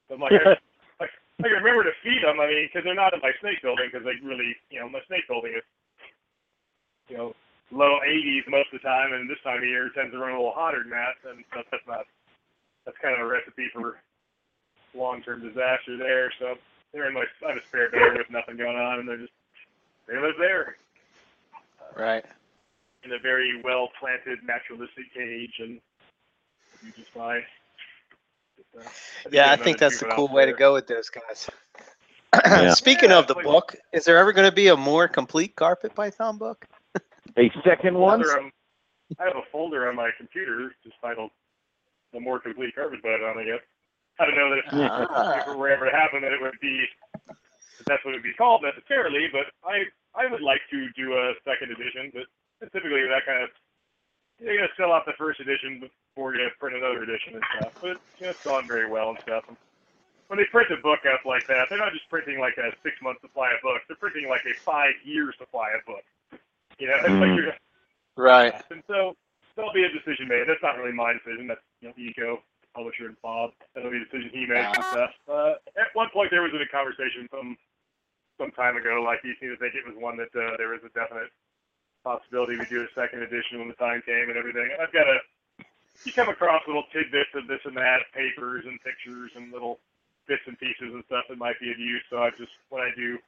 So 0.06 0.14
I'm 0.14 0.22
like, 0.22 0.38
I, 0.38 0.54
I, 1.02 1.06
I 1.42 1.48
remember 1.58 1.82
to 1.82 1.94
feed 2.06 2.22
them. 2.22 2.38
I 2.38 2.46
mean, 2.46 2.70
because 2.70 2.86
they're 2.86 2.94
not 2.94 3.14
in 3.14 3.20
my 3.22 3.34
snake 3.42 3.62
building, 3.66 3.90
because 3.90 4.06
they 4.06 4.14
really, 4.22 4.54
you 4.70 4.78
know, 4.78 4.86
my 4.86 5.02
snake 5.10 5.26
building 5.26 5.58
is, 5.58 5.66
you 7.10 7.18
know, 7.18 7.34
low 7.72 7.98
80s 8.06 8.46
most 8.48 8.68
of 8.72 8.80
the 8.80 8.86
time, 8.86 9.12
and 9.14 9.28
this 9.28 9.38
time 9.42 9.58
of 9.58 9.64
year 9.64 9.86
it 9.86 9.94
tends 9.94 10.12
to 10.12 10.18
run 10.18 10.32
a 10.32 10.36
little 10.36 10.52
hotter 10.52 10.82
than 10.84 10.90
that. 10.90 11.16
And 11.28 11.42
so 11.52 11.62
that's 11.70 11.86
not, 11.88 12.04
that's 12.84 12.98
kind 12.98 13.14
of 13.14 13.20
a 13.26 13.28
recipe 13.28 13.68
for 13.72 13.96
long-term 14.94 15.40
disaster 15.42 15.96
there. 15.96 16.30
So 16.38 16.54
they're 16.92 17.08
in 17.08 17.14
my, 17.14 17.24
I 17.44 17.48
have 17.48 17.56
a 17.56 17.66
spare 17.66 17.90
bedroom 17.90 18.18
with 18.18 18.30
nothing 18.30 18.56
going 18.56 18.76
on, 18.76 19.00
and 19.00 19.08
they're 19.08 19.16
just, 19.16 19.32
they 20.06 20.18
live 20.20 20.34
there 20.38 20.76
Right. 21.96 22.24
in 23.04 23.12
a 23.12 23.18
very 23.18 23.60
well-planted 23.64 24.38
naturalistic 24.46 25.12
cage, 25.14 25.54
and 25.58 25.80
you 26.84 26.92
just 26.96 27.10
fine. 27.12 27.42
Just, 28.56 28.68
uh, 28.86 28.90
think 29.22 29.34
Yeah, 29.34 29.50
I 29.50 29.56
think 29.56 29.78
that's 29.78 29.98
the 29.98 30.06
cool 30.06 30.28
way 30.28 30.44
to 30.46 30.52
go 30.52 30.74
with 30.74 30.86
those 30.86 31.08
guys. 31.08 31.48
Yeah. 32.44 32.72
Speaking 32.74 33.10
Yeah, 33.10 33.18
of 33.18 33.26
the 33.26 33.34
like- 33.34 33.44
book, 33.44 33.76
is 33.92 34.04
there 34.04 34.18
ever 34.18 34.32
going 34.32 34.48
to 34.48 34.54
be 34.54 34.68
a 34.68 34.76
more 34.76 35.08
complete 35.08 35.54
carpet 35.56 35.94
python 35.94 36.36
book? 36.38 36.66
A 37.36 37.50
second 37.64 37.96
one? 37.96 38.22
I 39.18 39.24
have 39.24 39.36
a 39.36 39.42
folder 39.50 39.88
on 39.88 39.96
my 39.96 40.10
computer 40.16 40.74
just 40.82 40.96
titled 41.00 41.30
"The 42.12 42.20
More 42.20 42.40
Complete 42.40 42.74
Carpet 42.74 43.02
Python." 43.02 43.38
I 43.38 43.44
guess 43.44 43.60
I 44.18 44.26
don't 44.26 44.36
know 44.36 44.50
that 44.50 44.58
if, 44.58 44.66
if 44.72 45.10
ah. 45.10 45.50
it 45.50 45.56
were 45.56 45.68
ever 45.68 45.86
to 45.86 45.90
happen 45.90 46.22
that 46.22 46.32
it 46.32 46.40
would 46.40 46.58
be 46.60 46.84
that 47.26 47.86
that's 47.86 48.04
what 48.04 48.14
it 48.14 48.18
would 48.18 48.22
be 48.22 48.34
called 48.34 48.62
necessarily, 48.62 49.28
but 49.32 49.52
I 49.64 49.84
I 50.14 50.30
would 50.30 50.42
like 50.42 50.60
to 50.70 50.88
do 50.92 51.14
a 51.14 51.32
second 51.44 51.72
edition, 51.72 52.12
but 52.12 52.28
typically 52.72 53.02
that 53.08 53.24
kind 53.26 53.42
of 53.44 53.50
you're 54.38 54.56
gonna 54.56 54.76
sell 54.76 54.92
out 54.92 55.06
the 55.06 55.16
first 55.16 55.40
edition 55.40 55.80
before 55.80 56.34
you 56.34 56.48
print 56.58 56.76
another 56.76 57.02
edition 57.02 57.34
and 57.34 57.44
stuff. 57.56 57.72
But 57.80 57.96
you 58.18 58.26
know, 58.26 58.30
it's 58.30 58.44
gone 58.44 58.68
very 58.68 58.90
well 58.90 59.10
and 59.10 59.18
stuff. 59.20 59.44
And 59.48 59.56
when 60.28 60.38
they 60.38 60.46
print 60.46 60.70
a 60.70 60.76
book 60.76 61.00
up 61.08 61.24
like 61.24 61.46
that, 61.48 61.68
they're 61.68 61.78
not 61.78 61.92
just 61.92 62.08
printing 62.08 62.40
like 62.40 62.56
a 62.58 62.72
six 62.82 62.96
month 63.00 63.20
supply 63.20 63.52
of 63.52 63.62
books. 63.62 63.84
They're 63.88 63.96
printing 63.96 64.28
like 64.28 64.44
a 64.44 64.54
five 64.60 64.94
year 65.04 65.32
supply 65.38 65.72
of 65.72 65.84
books. 65.86 66.08
You 66.78 66.88
know, 66.88 66.96
it's 67.04 67.08
like 67.20 67.30
Mm. 67.30 67.36
you're 67.36 67.54
Right. 68.16 68.54
and 68.70 68.82
so 68.86 69.16
there'll 69.56 69.72
be 69.72 69.84
a 69.84 69.92
decision 69.92 70.28
made. 70.28 70.44
That's 70.48 70.62
not 70.62 70.76
really 70.78 70.92
my 70.92 71.12
decision. 71.14 71.46
That's 71.48 71.60
you 71.80 71.88
know, 71.88 71.94
Eco, 71.96 72.42
publisher, 72.74 73.06
and 73.06 73.16
Bob. 73.22 73.52
That'll 73.74 73.90
be 73.90 73.98
a 73.98 74.04
decision 74.04 74.30
he 74.32 74.46
makes 74.46 74.76
and 74.76 74.84
stuff. 74.84 75.12
Uh, 75.28 75.54
at 75.80 75.92
one 75.94 76.08
point, 76.12 76.30
there 76.30 76.42
was 76.42 76.52
a 76.54 76.64
conversation 76.70 77.28
some 77.30 77.56
some 78.38 78.50
time 78.52 78.76
ago, 78.76 79.02
like 79.04 79.20
he 79.22 79.32
seemed 79.40 79.56
to 79.56 79.60
think 79.60 79.74
it 79.74 79.86
was 79.86 79.94
one 79.96 80.16
that 80.16 80.32
uh, 80.34 80.56
there 80.56 80.70
was 80.72 80.80
a 80.84 80.92
definite 80.98 81.30
possibility 82.04 82.56
we 82.58 82.66
do 82.66 82.82
a 82.82 82.90
second 82.94 83.22
edition 83.22 83.58
when 83.60 83.68
the 83.68 83.78
time 83.78 84.02
came 84.02 84.28
and 84.28 84.36
everything. 84.36 84.68
I've 84.80 84.92
got 84.92 85.06
a 85.08 85.18
you 86.04 86.12
come 86.12 86.28
across 86.28 86.62
little 86.66 86.84
tidbits 86.92 87.30
of 87.34 87.46
this 87.46 87.60
and 87.64 87.76
that, 87.76 88.10
papers 88.12 88.64
and 88.66 88.80
pictures 88.82 89.30
and 89.36 89.52
little 89.52 89.78
bits 90.26 90.42
and 90.46 90.58
pieces 90.58 90.92
and 90.94 91.04
stuff 91.06 91.24
that 91.28 91.38
might 91.38 91.58
be 91.60 91.70
of 91.70 91.78
use. 91.78 92.02
So 92.10 92.18
I 92.22 92.30
just 92.30 92.52
when 92.70 92.82
I 92.82 92.90
do, 92.96 93.18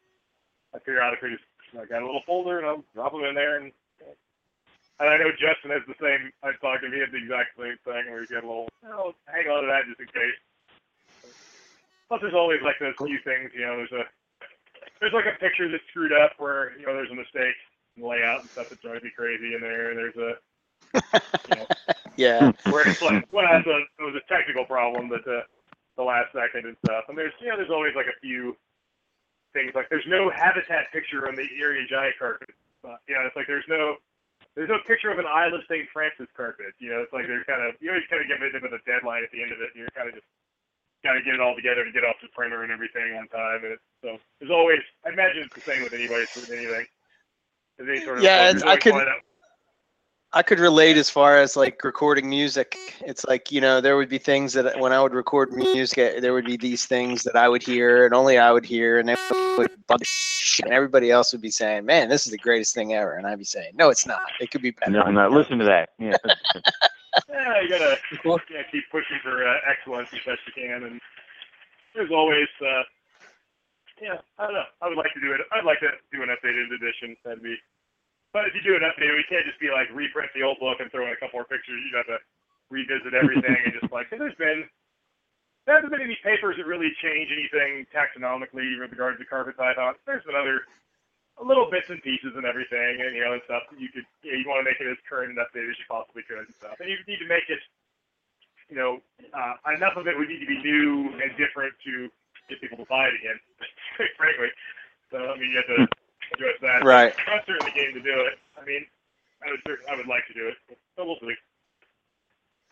I 0.74 0.78
periodically 0.78 1.30
just 1.30 1.44
I 1.78 1.84
got 1.86 2.02
a 2.02 2.06
little 2.06 2.24
folder 2.26 2.58
and 2.58 2.66
I'll 2.66 2.84
drop 2.94 3.12
them 3.12 3.24
in 3.24 3.34
there 3.34 3.58
and 3.60 3.72
and 5.00 5.10
I 5.10 5.18
know 5.18 5.34
Justin 5.34 5.74
has 5.74 5.82
the 5.90 5.98
same. 5.98 6.30
I 6.46 6.54
talking 6.62 6.86
to 6.86 6.94
him, 6.94 6.94
he 6.94 7.02
had 7.02 7.10
the 7.10 7.18
exact 7.18 7.58
same 7.58 7.74
thing 7.82 8.06
where 8.06 8.22
you 8.22 8.30
get 8.30 8.46
a 8.46 8.48
little, 8.48 8.70
oh, 8.86 9.10
hang 9.26 9.50
on 9.50 9.66
to 9.66 9.68
that 9.68 9.90
just 9.90 9.98
in 9.98 10.06
case. 10.06 10.38
Plus, 12.06 12.22
there's 12.22 12.38
always 12.38 12.62
like 12.62 12.78
those 12.78 12.94
few 13.02 13.18
things, 13.26 13.50
you 13.58 13.66
know. 13.66 13.74
There's 13.82 13.90
a 13.90 14.06
there's 15.02 15.16
like 15.16 15.26
a 15.26 15.34
picture 15.42 15.66
that's 15.66 15.82
screwed 15.90 16.14
up 16.14 16.38
where 16.38 16.78
you 16.78 16.86
know 16.86 16.94
there's 16.94 17.10
a 17.10 17.18
mistake 17.18 17.58
in 17.98 18.06
layout 18.06 18.46
and 18.46 18.50
stuff 18.54 18.70
that 18.70 18.78
drives 18.86 19.02
me 19.02 19.10
crazy 19.10 19.58
in 19.58 19.60
there. 19.60 19.90
And 19.90 19.98
there's 19.98 20.20
a 20.20 20.30
you 21.50 21.58
know 21.58 21.66
Yeah. 22.16 22.54
where 22.70 22.86
it's 22.86 23.02
like, 23.02 23.26
well, 23.34 23.46
that's 23.50 23.66
a, 23.66 23.78
it 23.98 24.04
was 24.06 24.14
a 24.14 24.24
technical 24.30 24.64
problem 24.64 25.10
that 25.10 25.26
uh, 25.26 25.42
the 25.96 26.06
last 26.06 26.30
second 26.30 26.66
and 26.70 26.76
stuff. 26.86 27.04
And 27.08 27.18
there's, 27.18 27.34
you 27.40 27.48
know, 27.50 27.56
there's 27.56 27.74
always 27.74 27.94
like 27.98 28.06
a 28.06 28.20
few 28.22 28.56
things 29.54 29.72
like 29.74 29.88
there's 29.88 30.04
no 30.06 30.28
habitat 30.28 30.92
picture 30.92 31.26
on 31.26 31.34
the 31.34 31.46
Irian 31.56 31.88
Jaya 31.88 32.10
carpet. 32.18 32.50
Uh, 32.84 32.98
you 33.08 33.14
know, 33.14 33.22
it's 33.24 33.34
like 33.38 33.46
there's 33.46 33.64
no 33.70 33.96
there's 34.54 34.68
no 34.68 34.78
picture 34.86 35.10
of 35.10 35.18
an 35.18 35.24
Isle 35.26 35.54
of 35.54 35.62
St. 35.70 35.88
Francis 35.90 36.28
carpet. 36.36 36.74
You 36.78 36.90
know, 36.90 37.00
it's 37.00 37.12
like 37.14 37.26
there's 37.26 37.46
kind 37.46 37.62
of 37.64 37.74
you 37.80 37.88
always 37.90 38.04
kind 38.10 38.20
of 38.20 38.28
give 38.28 38.42
it 38.42 38.52
with 38.60 38.74
a 38.76 38.82
deadline 38.84 39.24
at 39.24 39.30
the 39.32 39.40
end 39.42 39.50
of 39.54 39.58
it. 39.62 39.70
You're 39.74 39.88
kind 39.96 40.08
of 40.10 40.14
just 40.14 40.26
got 41.02 41.14
to 41.14 41.22
get 41.22 41.34
it 41.34 41.40
all 41.40 41.54
together 41.56 41.84
to 41.84 41.92
get 41.92 42.04
off 42.04 42.16
the 42.20 42.28
printer 42.34 42.62
and 42.62 42.70
everything 42.72 43.16
on 43.16 43.26
time. 43.28 43.64
And 43.64 43.72
it's, 43.78 43.86
so 44.02 44.18
there's 44.38 44.50
always 44.52 44.80
I 45.06 45.10
imagine 45.10 45.42
it's 45.48 45.54
the 45.54 45.64
same 45.64 45.82
with 45.82 45.94
anybody 45.94 46.26
with 46.36 46.50
anything. 46.50 46.86
Any 47.80 48.00
sort 48.04 48.18
of 48.18 48.24
Yeah, 48.24 48.50
it's- 48.50 48.62
I 48.62 48.76
could- 48.76 48.92
one 48.92 49.04
that- 49.06 49.22
I 50.36 50.42
could 50.42 50.58
relate 50.58 50.96
as 50.96 51.08
far 51.08 51.38
as 51.38 51.56
like 51.56 51.82
recording 51.84 52.28
music. 52.28 52.76
It's 53.06 53.24
like, 53.24 53.52
you 53.52 53.60
know, 53.60 53.80
there 53.80 53.96
would 53.96 54.08
be 54.08 54.18
things 54.18 54.52
that 54.54 54.78
when 54.80 54.92
I 54.92 55.00
would 55.00 55.14
record 55.14 55.52
music, 55.52 55.98
eh, 55.98 56.18
there 56.18 56.32
would 56.32 56.44
be 56.44 56.56
these 56.56 56.86
things 56.86 57.22
that 57.22 57.36
I 57.36 57.48
would 57.48 57.62
hear 57.62 58.04
and 58.04 58.12
only 58.12 58.36
I 58.36 58.50
would 58.50 58.64
hear, 58.64 58.98
and 58.98 59.08
it 59.08 59.18
would 59.56 59.70
bug. 59.86 60.00
And 60.64 60.72
everybody 60.72 61.12
else 61.12 61.32
would 61.32 61.40
be 61.40 61.50
saying, 61.50 61.86
man, 61.86 62.08
this 62.08 62.26
is 62.26 62.32
the 62.32 62.38
greatest 62.38 62.74
thing 62.74 62.94
ever. 62.94 63.14
And 63.14 63.28
I'd 63.28 63.38
be 63.38 63.44
saying, 63.44 63.72
no, 63.74 63.90
it's 63.90 64.06
not. 64.06 64.22
It 64.40 64.50
could 64.50 64.62
be 64.62 64.72
better. 64.72 64.90
No, 64.90 65.04
no, 65.04 65.28
listen 65.28 65.58
to 65.58 65.64
that. 65.64 65.90
Yeah. 65.98 66.16
Yeah, 67.28 67.60
you 67.60 67.68
gotta 67.68 67.96
yeah, 68.50 68.62
keep 68.72 68.90
pushing 68.90 69.18
for 69.22 69.46
uh, 69.46 69.54
excellence 69.70 70.08
as 70.12 70.18
best 70.26 70.40
you 70.48 70.52
can, 70.52 70.82
and 70.82 71.00
there's 71.94 72.10
always, 72.10 72.48
uh, 72.60 72.82
yeah, 74.02 74.18
I 74.36 74.46
don't 74.46 74.54
know. 74.54 74.64
I 74.82 74.88
would 74.88 74.96
like 74.96 75.14
to 75.14 75.20
do 75.20 75.32
it. 75.32 75.40
I'd 75.52 75.64
like 75.64 75.78
to 75.78 75.90
do 76.12 76.24
an 76.24 76.30
updated 76.30 76.74
edition. 76.74 77.16
That'd 77.24 77.40
be. 77.40 77.56
But 78.34 78.50
if 78.50 78.52
you 78.58 78.66
do 78.66 78.74
an 78.74 78.82
update, 78.82 79.14
we 79.14 79.22
can't 79.30 79.46
just 79.46 79.62
be 79.62 79.70
like 79.70 79.86
reprint 79.94 80.34
the 80.34 80.42
old 80.42 80.58
book 80.58 80.82
and 80.82 80.90
throw 80.90 81.06
in 81.06 81.14
a 81.14 81.20
couple 81.22 81.38
more 81.38 81.46
pictures. 81.46 81.78
You 81.86 81.94
have 81.94 82.10
to 82.10 82.18
revisit 82.66 83.14
everything 83.14 83.54
and 83.54 83.70
just 83.78 83.94
like, 83.94 84.08
hey, 84.10 84.18
there's 84.18 84.34
been. 84.34 84.66
There 85.64 85.80
hasn't 85.80 85.96
been 85.96 86.04
any 86.04 86.18
papers 86.20 86.60
that 86.60 86.68
really 86.68 86.92
change 87.00 87.32
anything 87.32 87.88
taxonomically 87.88 88.76
with 88.76 88.92
regards 88.92 89.16
to 89.16 89.24
carpet 89.24 89.56
python. 89.56 89.96
There's 90.04 90.20
been 90.28 90.36
other 90.36 90.68
little 91.40 91.72
bits 91.72 91.88
and 91.88 92.04
pieces 92.04 92.36
and 92.36 92.44
everything, 92.44 93.00
and 93.00 93.16
you 93.16 93.24
know, 93.24 93.32
and 93.32 93.40
stuff 93.48 93.64
that 93.72 93.80
you 93.80 93.88
could, 93.88 94.04
you, 94.20 94.34
know, 94.34 94.38
you 94.42 94.44
want 94.44 94.60
to 94.60 94.68
make 94.68 94.76
it 94.76 94.90
as 94.92 95.00
current 95.08 95.32
and 95.32 95.40
updated 95.40 95.72
as 95.72 95.80
you 95.80 95.88
possibly 95.88 96.20
could 96.28 96.44
and 96.44 96.52
stuff. 96.52 96.76
And 96.84 96.92
you 96.92 97.00
need 97.08 97.16
to 97.22 97.30
make 97.30 97.48
it, 97.48 97.64
you 98.68 98.76
know, 98.76 99.00
uh, 99.32 99.56
enough 99.72 99.96
of 99.96 100.04
it 100.04 100.18
would 100.20 100.28
need 100.28 100.44
to 100.44 100.50
be 100.50 100.60
new 100.60 101.16
and 101.16 101.32
different 101.40 101.72
to 101.88 102.12
get 102.52 102.60
people 102.60 102.84
to 102.84 102.88
buy 102.90 103.08
it 103.08 103.16
again, 103.16 103.40
frankly. 104.20 104.52
So 105.08 105.32
I 105.32 105.40
mean, 105.40 105.48
you 105.48 105.64
have 105.64 105.70
to 105.72 105.88
address 106.32 106.54
that. 106.62 106.84
Right. 106.84 107.14
I'm 107.28 107.40
certainly 107.46 107.72
game 107.72 107.94
to 107.94 108.00
do 108.00 108.20
it. 108.20 108.38
I 108.60 108.64
mean, 108.64 108.86
I 109.46 109.50
would, 109.50 109.60
cer- 109.66 109.84
I 109.90 109.96
would 109.96 110.06
like 110.06 110.26
to 110.28 110.34
do 110.34 110.48
it. 110.48 110.54
But 110.96 111.06
we'll 111.06 111.18
see. 111.20 111.34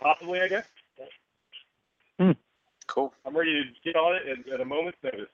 Possibly, 0.00 0.40
I 0.40 0.48
guess. 0.48 0.66
Cool. 2.86 3.14
I'm 3.24 3.34
ready 3.34 3.64
to 3.64 3.70
get 3.84 3.96
on 3.96 4.16
it 4.16 4.22
at, 4.28 4.52
at 4.52 4.60
a 4.60 4.64
moment's 4.64 4.98
notice. 5.02 5.28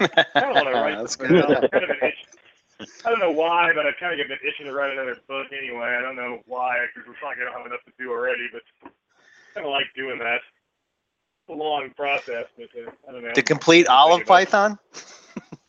I 0.00 0.40
don't 0.40 0.54
want 0.54 0.66
to 0.66 0.72
write. 0.72 0.96
That's 0.98 1.16
good. 1.16 1.30
I'm 1.44 1.68
kind 1.68 1.84
of 1.84 1.90
an 1.90 1.96
itch. 2.02 2.88
I 3.04 3.10
don't 3.10 3.18
know 3.18 3.32
why, 3.32 3.72
but 3.74 3.86
I 3.86 3.92
kind 3.98 4.18
of 4.18 4.26
get 4.26 4.30
an 4.30 4.38
itching 4.46 4.66
to 4.66 4.72
write 4.72 4.92
another 4.92 5.16
book 5.26 5.48
anyway. 5.52 5.96
I 5.98 6.00
don't 6.00 6.16
know 6.16 6.38
why, 6.46 6.86
because 6.94 7.06
we're 7.08 7.14
probably 7.14 7.44
gonna 7.44 7.56
have 7.56 7.66
enough 7.66 7.84
to 7.84 7.92
do 7.98 8.10
already. 8.12 8.48
But 8.52 8.62
I 8.84 8.88
kind 9.54 9.66
of 9.66 9.72
like 9.72 9.86
doing 9.96 10.18
that. 10.20 10.36
It's 10.36 11.50
a 11.50 11.52
long 11.52 11.90
process, 11.96 12.46
but 12.56 12.68
uh, 12.78 12.90
I 13.08 13.12
don't 13.12 13.24
know. 13.24 13.32
The 13.34 13.42
complete 13.42 13.86
I'm 13.88 13.96
olive 13.96 14.18
thinking 14.26 14.48
about 14.48 14.72
it. 14.72 15.04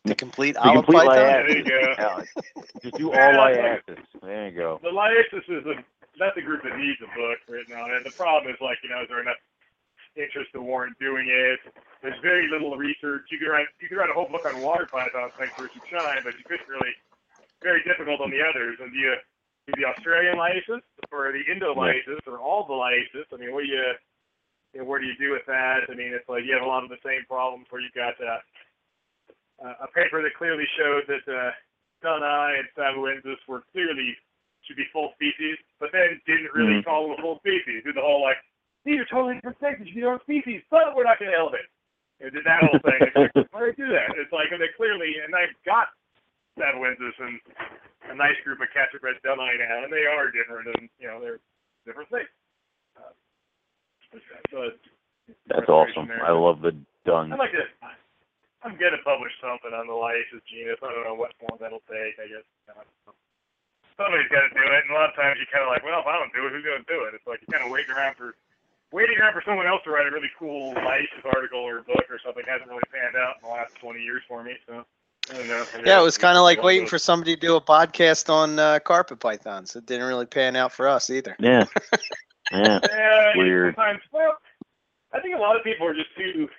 Python? 0.09 0.15
The 0.15 0.15
complete 0.15 0.53
The 0.53 0.61
olive 0.61 0.85
complete 0.85 1.07
python? 1.07 1.15
Yeah, 1.15 1.41
there 1.41 1.57
you 1.57 1.63
go. 1.63 1.79
Yeah, 1.99 2.81
Just 2.81 2.97
do 2.97 3.11
all 3.13 3.17
Yeah, 3.17 3.77
I. 3.77 3.93
There 4.21 4.49
you 4.49 4.55
go. 4.55 4.79
The 4.83 4.89
Liasis 4.89 5.45
is 5.47 5.65
a 5.65 5.83
that's 6.19 6.35
a 6.35 6.43
group 6.43 6.61
that 6.63 6.75
needs 6.75 6.99
a 6.99 7.09
book 7.15 7.39
written 7.47 7.73
on 7.79 7.89
it. 7.95 8.03
The 8.03 8.11
problem 8.11 8.51
is 8.51 8.59
like, 8.59 8.77
you 8.83 8.91
know, 8.91 9.01
is 9.01 9.07
there 9.07 9.23
enough 9.23 9.39
interest 10.19 10.51
to 10.51 10.59
warrant 10.61 10.99
doing 10.99 11.31
it? 11.31 11.59
There's 12.03 12.19
very 12.21 12.51
little 12.51 12.75
research. 12.75 13.31
You 13.31 13.39
could 13.39 13.47
write 13.47 13.71
you 13.79 13.87
could 13.87 13.97
write 13.97 14.11
a 14.11 14.13
whole 14.13 14.27
book 14.27 14.43
on 14.45 14.59
water 14.61 14.87
pythons, 14.91 15.31
thanks 15.39 15.55
for 15.55 15.71
some 15.71 15.85
shine, 15.87 16.21
but 16.23 16.35
you 16.35 16.43
couldn't 16.43 16.67
really 16.67 16.91
very 17.63 17.83
difficult 17.83 18.21
on 18.21 18.31
the 18.31 18.43
others. 18.43 18.77
And 18.79 18.91
do 18.91 18.99
you 18.99 19.15
do 19.67 19.73
the 19.79 19.87
Australian 19.87 20.35
Liasis 20.35 20.83
or 21.11 21.31
the 21.31 21.43
Indo 21.51 21.73
Liasis 21.75 22.23
or 22.27 22.39
all 22.39 22.67
the 22.67 22.75
Liasis? 22.75 23.27
I 23.33 23.37
mean, 23.37 23.53
what 23.53 23.63
do 23.63 23.67
you, 23.67 23.83
you 24.73 24.79
know, 24.79 24.85
where 24.85 24.99
do 24.99 25.07
you 25.07 25.15
do 25.19 25.31
with 25.31 25.45
that? 25.47 25.87
I 25.89 25.95
mean, 25.95 26.11
it's 26.13 26.27
like 26.27 26.43
you 26.45 26.53
have 26.53 26.63
a 26.63 26.69
lot 26.69 26.83
of 26.83 26.89
the 26.89 27.01
same 27.03 27.23
problems 27.27 27.67
where 27.69 27.81
you've 27.81 27.95
got 27.95 28.15
uh, 28.19 28.39
uh, 29.63 29.85
a 29.85 29.87
paper 29.91 30.21
that 30.21 30.33
clearly 30.37 30.65
showed 30.77 31.03
that 31.07 31.25
uh, 31.27 31.51
Dunni 32.01 32.59
and 32.59 32.67
Savuensis 32.77 33.39
were 33.47 33.63
clearly 33.71 34.15
should 34.63 34.75
be 34.77 34.85
full 34.91 35.11
species, 35.15 35.57
but 35.79 35.89
then 35.91 36.19
didn't 36.27 36.51
really 36.53 36.79
Mhm. 36.81 36.85
call 36.85 37.07
them 37.09 37.17
a 37.17 37.21
full 37.21 37.39
species. 37.39 37.83
Did 37.83 37.95
the 37.95 38.01
whole 38.01 38.21
like 38.21 38.37
these 38.85 38.99
are 38.99 39.05
totally 39.05 39.35
different 39.35 39.59
things, 39.59 39.79
you 39.79 39.85
should 39.87 39.95
be 39.95 40.01
their 40.01 40.13
own 40.13 40.21
species, 40.21 40.61
but 40.69 40.95
we're 40.95 41.03
not 41.03 41.19
going 41.19 41.31
to 41.31 41.37
elevate. 41.37 41.67
You 42.19 42.29
did 42.31 42.43
that 42.45 42.63
whole 42.63 42.79
thing? 42.79 42.99
Like, 43.15 43.31
why 43.51 43.59
do 43.59 43.65
they 43.71 43.75
do 43.75 43.87
that? 43.91 44.15
It's 44.17 44.31
like 44.31 44.51
and 44.51 44.61
they 44.61 44.69
clearly 44.75 45.19
and 45.23 45.33
they've 45.33 45.55
got 45.65 45.89
Savuensis 46.57 47.15
and 47.19 47.39
a 48.11 48.15
nice 48.15 48.35
group 48.43 48.59
of 48.61 48.67
Caterbred 48.75 49.21
Dunni 49.23 49.57
now, 49.59 49.83
and 49.83 49.91
they 49.93 50.05
are 50.05 50.31
different, 50.31 50.67
and 50.75 50.89
you 50.99 51.07
know 51.07 51.19
they're 51.19 51.39
different 51.85 52.09
things. 52.09 52.29
Uh, 52.97 53.11
so 54.51 54.71
That's 55.47 55.69
awesome. 55.69 56.07
there. 56.07 56.25
I 56.25 56.31
love 56.31 56.61
the 56.61 56.71
done. 57.05 57.31
I'd 57.31 57.39
like 57.39 57.51
to. 57.51 57.63
I'm 58.63 58.75
gonna 58.75 58.99
publish 59.03 59.31
something 59.39 59.71
on 59.71 59.87
the 59.87 59.95
Liasis 59.95 60.43
genus. 60.43 60.79
I 60.83 60.91
don't 60.91 61.07
know 61.07 61.15
what 61.15 61.31
form 61.39 61.55
that'll 61.59 61.83
take. 61.87 62.19
I 62.19 62.27
guess 62.27 62.43
somebody's 63.95 64.31
got 64.31 64.47
to 64.47 64.51
do 64.55 64.63
it. 64.63 64.83
And 64.83 64.91
a 64.91 64.99
lot 64.99 65.11
of 65.11 65.15
times 65.15 65.39
you 65.39 65.47
kind 65.51 65.63
of 65.63 65.71
like, 65.71 65.83
well, 65.83 65.99
if 65.99 66.07
I 66.07 66.15
don't 66.19 66.31
do 66.31 66.47
it, 66.47 66.51
who's 66.51 66.63
gonna 66.63 66.87
do 66.87 67.07
it? 67.07 67.15
It's 67.15 67.27
like 67.27 67.39
you're 67.43 67.55
kind 67.55 67.67
of 67.67 67.71
waiting 67.71 67.91
around 67.91 68.15
for 68.15 68.35
waiting 68.91 69.15
around 69.19 69.33
for 69.33 69.43
someone 69.45 69.67
else 69.67 69.83
to 69.83 69.91
write 69.91 70.07
a 70.07 70.11
really 70.11 70.31
cool 70.39 70.73
Liasis 70.75 71.23
article 71.35 71.59
or 71.59 71.83
book 71.83 72.07
or 72.09 72.19
something. 72.19 72.43
Hasn't 72.47 72.67
really 72.67 72.87
panned 72.91 73.15
out 73.15 73.39
in 73.39 73.47
the 73.47 73.53
last 73.53 73.75
20 73.79 73.99
years 73.99 74.23
for 74.27 74.43
me. 74.43 74.55
So 74.67 74.83
I 75.31 75.33
don't 75.35 75.47
know. 75.47 75.65
Yeah, 75.85 75.99
it 75.99 76.03
was 76.03 76.17
kind 76.17 76.37
of 76.37 76.43
like 76.43 76.63
waiting 76.63 76.87
for 76.87 76.97
somebody 76.97 77.35
to 77.35 77.41
do 77.41 77.55
a 77.55 77.61
podcast 77.61 78.27
on 78.27 78.59
uh, 78.59 78.79
carpet 78.79 79.19
pythons. 79.19 79.75
It 79.75 79.85
didn't 79.85 80.07
really 80.07 80.25
pan 80.25 80.55
out 80.55 80.73
for 80.73 80.87
us 80.87 81.09
either. 81.09 81.35
Yeah. 81.39 81.65
Yeah. 82.51 82.79
Yeah, 82.89 83.31
Weird. 83.35 83.75
Sometimes, 83.75 83.99
well, 84.11 84.33
I 85.13 85.19
think 85.19 85.35
a 85.35 85.37
lot 85.39 85.55
of 85.55 85.63
people 85.63 85.85
are 85.85 85.93
just 85.93 86.09
too 86.17 86.49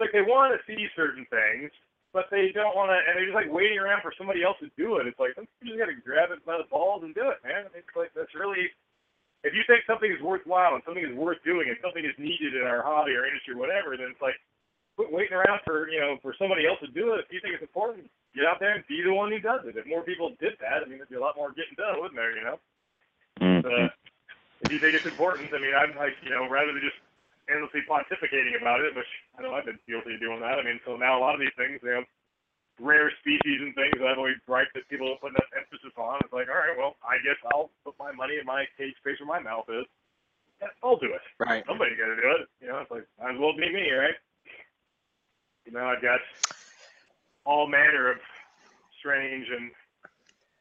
like 0.00 0.12
they 0.12 0.22
want 0.22 0.54
to 0.54 0.60
see 0.64 0.88
certain 0.96 1.26
things, 1.28 1.70
but 2.12 2.28
they 2.30 2.52
don't 2.52 2.76
want 2.76 2.92
to, 2.92 2.98
and 3.00 3.16
they're 3.16 3.28
just 3.28 3.36
like 3.36 3.50
waiting 3.52 3.80
around 3.80 4.04
for 4.04 4.12
somebody 4.16 4.44
else 4.44 4.60
to 4.60 4.68
do 4.76 4.96
it. 5.00 5.08
It's 5.08 5.18
like 5.18 5.36
you 5.36 5.72
just 5.72 5.80
got 5.80 5.88
to 5.88 5.96
grab 6.00 6.30
it 6.30 6.44
by 6.44 6.60
the 6.60 6.68
balls 6.68 7.02
and 7.04 7.14
do 7.14 7.32
it, 7.32 7.40
man. 7.44 7.68
It's 7.72 7.96
like 7.96 8.12
that's 8.14 8.34
really. 8.36 8.68
If 9.42 9.58
you 9.58 9.66
think 9.66 9.82
something 9.90 10.06
is 10.06 10.22
worthwhile 10.22 10.78
and 10.78 10.86
something 10.86 11.02
is 11.02 11.18
worth 11.18 11.42
doing 11.42 11.66
and 11.66 11.74
something 11.82 12.06
is 12.06 12.14
needed 12.14 12.54
in 12.54 12.62
our 12.62 12.78
hobby 12.78 13.10
or 13.18 13.26
industry 13.26 13.58
or 13.58 13.58
whatever, 13.58 13.98
then 13.98 14.14
it's 14.14 14.22
like 14.22 14.38
quit 14.94 15.10
waiting 15.10 15.34
around 15.34 15.58
for 15.66 15.90
you 15.90 15.98
know 15.98 16.14
for 16.22 16.30
somebody 16.38 16.62
else 16.62 16.78
to 16.78 16.90
do 16.94 17.18
it. 17.18 17.26
If 17.26 17.34
you 17.34 17.40
think 17.42 17.58
it's 17.58 17.66
important, 17.66 18.06
get 18.38 18.46
out 18.46 18.60
there 18.60 18.78
and 18.78 18.86
be 18.86 19.02
the 19.02 19.10
one 19.10 19.34
who 19.34 19.42
does 19.42 19.66
it. 19.66 19.74
If 19.74 19.86
more 19.90 20.06
people 20.06 20.30
did 20.38 20.54
that, 20.62 20.84
I 20.84 20.86
mean, 20.86 21.02
there'd 21.02 21.10
be 21.10 21.18
a 21.18 21.20
lot 21.20 21.34
more 21.34 21.50
getting 21.50 21.74
done, 21.74 21.98
wouldn't 21.98 22.14
there? 22.14 22.36
You 22.36 22.44
know. 22.44 22.58
Mhm. 23.40 23.64
Uh, 23.66 23.88
if 24.62 24.70
you 24.70 24.78
think 24.78 24.94
it's 24.94 25.06
important, 25.06 25.50
I 25.52 25.58
mean, 25.58 25.74
I'm 25.74 25.96
like, 25.96 26.14
you 26.22 26.30
know, 26.30 26.48
rather 26.48 26.72
than 26.72 26.82
just 26.82 27.00
endlessly 27.50 27.82
pontificating 27.88 28.54
about 28.60 28.80
it, 28.80 28.94
which 28.94 29.08
I 29.38 29.42
know 29.42 29.54
I've 29.54 29.66
been 29.66 29.78
guilty 29.88 30.14
of 30.14 30.20
doing 30.20 30.40
that. 30.40 30.58
I 30.58 30.62
mean, 30.62 30.80
so 30.86 30.96
now 30.96 31.18
a 31.18 31.22
lot 31.22 31.34
of 31.34 31.40
these 31.40 31.54
things, 31.56 31.80
you 31.82 31.90
know, 31.90 32.04
rare 32.80 33.12
species 33.20 33.60
and 33.60 33.74
things 33.74 33.94
that 33.98 34.06
I've 34.06 34.18
always 34.18 34.38
griped 34.46 34.74
that 34.74 34.88
people 34.88 35.08
don't 35.08 35.20
put 35.20 35.34
enough 35.34 35.50
emphasis 35.54 35.92
on. 35.96 36.20
It's 36.24 36.32
like, 36.32 36.48
all 36.48 36.58
right, 36.58 36.76
well, 36.78 36.96
I 37.02 37.18
guess 37.22 37.38
I'll 37.52 37.70
put 37.84 37.98
my 37.98 38.12
money 38.12 38.38
in 38.38 38.46
my 38.46 38.64
cage 38.78 38.94
space 38.98 39.18
where 39.20 39.28
my 39.28 39.42
mouth 39.42 39.66
is. 39.68 39.86
I'll 40.82 40.98
do 40.98 41.10
it. 41.10 41.22
Right. 41.42 41.64
Somebody's 41.66 41.98
got 41.98 42.14
to 42.14 42.16
do 42.16 42.30
it. 42.38 42.48
You 42.60 42.68
know, 42.68 42.78
it's 42.78 42.90
like, 42.90 43.06
might 43.18 43.34
as 43.34 43.40
well 43.40 43.54
be 43.56 43.66
me, 43.66 43.90
right? 43.90 44.14
You 45.66 45.72
know, 45.72 45.86
I've 45.86 46.02
got 46.02 46.20
all 47.44 47.66
manner 47.66 48.10
of 48.10 48.18
strange 48.98 49.46
and, 49.50 49.70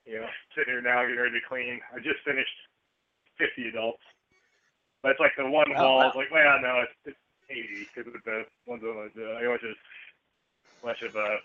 you 0.06 0.20
know, 0.20 0.28
sitting 0.58 0.74
here 0.74 0.82
now 0.82 1.06
getting 1.06 1.22
ready 1.22 1.38
to 1.38 1.48
clean. 1.48 1.80
I 1.94 1.98
just 1.98 2.26
finished 2.26 2.50
50 3.38 3.70
adults. 3.70 4.02
But 5.04 5.12
it's 5.12 5.20
like 5.20 5.34
the 5.38 5.50
one 5.50 5.66
Oh, 5.78 5.82
wall 5.84 5.98
wow. 5.98 6.10
is 6.10 6.16
like, 6.16 6.32
well, 6.32 6.60
no, 6.62 6.82
it's, 6.86 6.94
it's 7.06 7.20
80 7.50 7.90
because 7.94 8.14
of 8.14 8.22
the 8.24 8.46
ones 8.68 8.84
on 8.84 9.12
the, 9.16 9.26
I 9.42 9.46
always 9.46 9.62
just 9.62 9.80
a 10.84 10.86
bunch 10.86 11.02
of, 11.04 11.16
uh, 11.16 11.40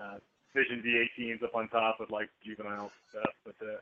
uh, 0.00 0.18
Vision 0.54 0.82
D18s 0.82 1.42
up 1.44 1.54
on 1.54 1.68
top 1.68 1.98
with 2.00 2.10
like 2.10 2.28
juvenile 2.44 2.92
stuff. 3.10 3.34
But 3.44 3.56
uh, 3.62 3.78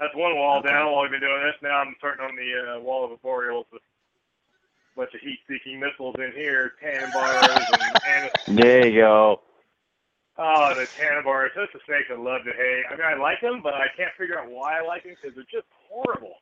that's 0.00 0.14
one 0.16 0.36
wall 0.36 0.60
Okay. 0.60 0.68
down 0.68 0.92
while 0.92 1.02
we've 1.02 1.10
been 1.12 1.20
doing 1.24 1.42
this. 1.44 1.56
Now 1.62 1.80
I'm 1.80 1.94
starting 1.98 2.24
on 2.26 2.36
the 2.36 2.50
uh, 2.76 2.80
wall 2.80 3.04
of 3.04 3.12
Arboreals 3.20 3.66
with 3.72 3.82
a 3.82 5.00
bunch 5.00 5.14
of 5.14 5.20
heat-seeking 5.20 5.80
missiles 5.80 6.16
in 6.18 6.32
here, 6.36 6.72
Tanimbars 6.82 7.68
and, 7.70 7.98
and 8.04 8.30
There 8.48 8.86
you 8.88 9.00
go. 9.00 9.42
oh, 10.38 10.68
the 10.76 10.86
Tanimbars. 11.00 11.54
Those 11.56 11.68
are 11.74 11.84
snakes 11.86 12.10
I 12.12 12.18
love 12.20 12.44
to 12.44 12.52
hate. 12.52 12.84
I 12.90 12.96
mean, 12.96 13.06
I 13.06 13.16
like 13.20 13.40
them, 13.40 13.60
but 13.62 13.74
I 13.74 13.88
can't 13.96 14.12
figure 14.18 14.38
out 14.38 14.50
why 14.50 14.78
I 14.80 14.86
like 14.86 15.04
them 15.04 15.16
because 15.20 15.34
they're 15.36 15.48
just 15.52 15.68
horrible, 15.88 16.36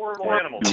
horrible 0.00 0.32
animals. 0.32 0.64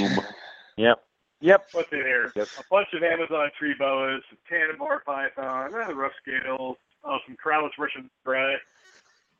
Yep. 0.76 1.04
Yep. 1.40 1.68
What's 1.72 1.92
in 1.92 1.98
here? 1.98 2.32
Yep. 2.34 2.48
A 2.58 2.62
bunch 2.70 2.88
of 2.94 3.02
Amazon 3.02 3.50
tree 3.58 3.74
boas, 3.78 4.22
some 4.28 4.38
Tanimbar 4.50 5.04
python, 5.04 5.72
uh, 5.74 5.92
rough 5.94 6.12
scales, 6.22 6.76
oh, 7.04 7.18
some 7.26 7.36
crowdless 7.36 7.72
Russian 7.78 8.10
gray. 8.24 8.56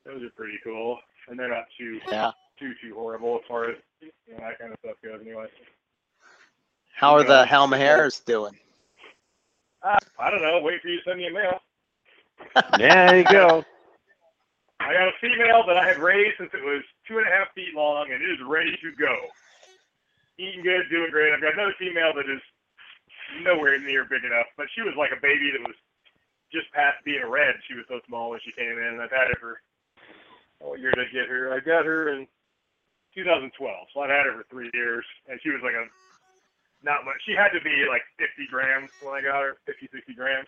Those 0.05 0.23
are 0.23 0.31
pretty 0.37 0.59
cool, 0.63 0.99
and 1.29 1.39
they're 1.39 1.49
not 1.49 1.65
too 1.77 2.01
Yeah. 2.11 2.31
too 2.59 2.73
too 2.83 2.95
horrible 2.95 3.39
as 3.43 3.47
far 3.49 3.71
as 3.71 3.77
you 4.01 4.11
know, 4.29 4.39
that 4.41 4.59
kind 4.59 4.73
of 4.73 4.79
stuff 4.81 4.97
goes. 5.03 5.21
Anyway, 5.21 5.47
How 6.95 7.15
are 7.15 7.23
the 7.25 7.45
Yeah. 7.45 7.47
Halmaheras 7.47 8.25
doing? 8.25 8.59
uh, 9.83 9.99
I 10.19 10.31
don't 10.31 10.43
know. 10.43 10.61
Wait 10.61 10.81
for 10.83 10.89
you 10.89 10.99
to 10.99 11.05
send 11.05 11.19
me 11.19 11.27
a 11.29 11.33
mail. 11.33 11.61
Yeah, 12.79 13.07
there 13.09 13.19
you 13.19 13.25
go. 13.25 13.65
I 14.81 14.93
got 14.93 15.09
a 15.09 15.13
female 15.21 15.65
that 15.67 15.77
I 15.77 15.87
had 15.87 15.99
raised 15.99 16.37
since 16.39 16.51
it 16.55 16.63
was 16.63 16.83
two 17.07 17.19
and 17.19 17.27
a 17.27 17.31
half 17.31 17.53
feet 17.55 17.75
long, 17.75 18.11
and 18.13 18.23
it 18.23 18.31
is 18.31 18.39
ready 18.47 18.77
to 18.83 18.93
go. 18.97 19.15
Eating 20.39 20.63
good, 20.63 20.87
doing 20.91 21.11
great. 21.11 21.35
I've 21.35 21.43
got 21.43 21.55
another 21.55 21.75
female 21.79 22.15
that 22.15 22.31
is 22.31 22.41
nowhere 23.43 23.79
near 23.79 24.05
big 24.05 24.25
enough, 24.25 24.47
but 24.57 24.67
she 24.75 24.83
was 24.83 24.95
like 24.97 25.11
a 25.11 25.21
baby 25.21 25.51
that 25.53 25.67
was 25.67 25.77
just 26.53 26.71
past 26.73 27.05
being 27.05 27.27
red. 27.27 27.55
She 27.67 27.75
was 27.75 27.85
so 27.89 28.01
small 28.07 28.31
when 28.31 28.41
she 28.45 28.53
came 28.53 28.79
in, 28.79 29.01
I've 29.03 29.11
had 29.11 29.29
her 29.29 29.39
for 29.41 29.61
oh, 30.63 30.71
what 30.71 30.81
year 30.81 30.93
did 30.93 31.07
I 31.07 31.13
get 31.13 31.29
her? 31.29 31.53
I 31.53 31.61
got 31.61 31.85
her 31.85 32.15
in 32.15 32.27
2012, 33.15 33.53
so 33.93 34.01
I've 34.01 34.11
had 34.11 34.27
her 34.27 34.39
for 34.39 34.47
three 34.51 34.71
years, 34.75 35.05
and 35.29 35.39
she 35.43 35.51
was 35.51 35.61
like 35.63 35.75
a 35.75 35.87
not 36.83 37.05
much. 37.05 37.17
She 37.27 37.33
had 37.33 37.51
to 37.51 37.61
be 37.61 37.87
like 37.89 38.03
50 38.19 38.47
grams 38.51 38.91
when 39.01 39.15
I 39.15 39.23
got 39.23 39.43
her, 39.43 39.57
50, 39.67 39.89
60 39.93 40.15
grams. 40.15 40.47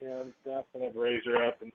And 0.00 0.32
stuff, 0.42 0.66
and 0.74 0.84
I've 0.84 0.94
raised 0.94 1.26
her 1.26 1.44
up, 1.44 1.60
and 1.60 1.72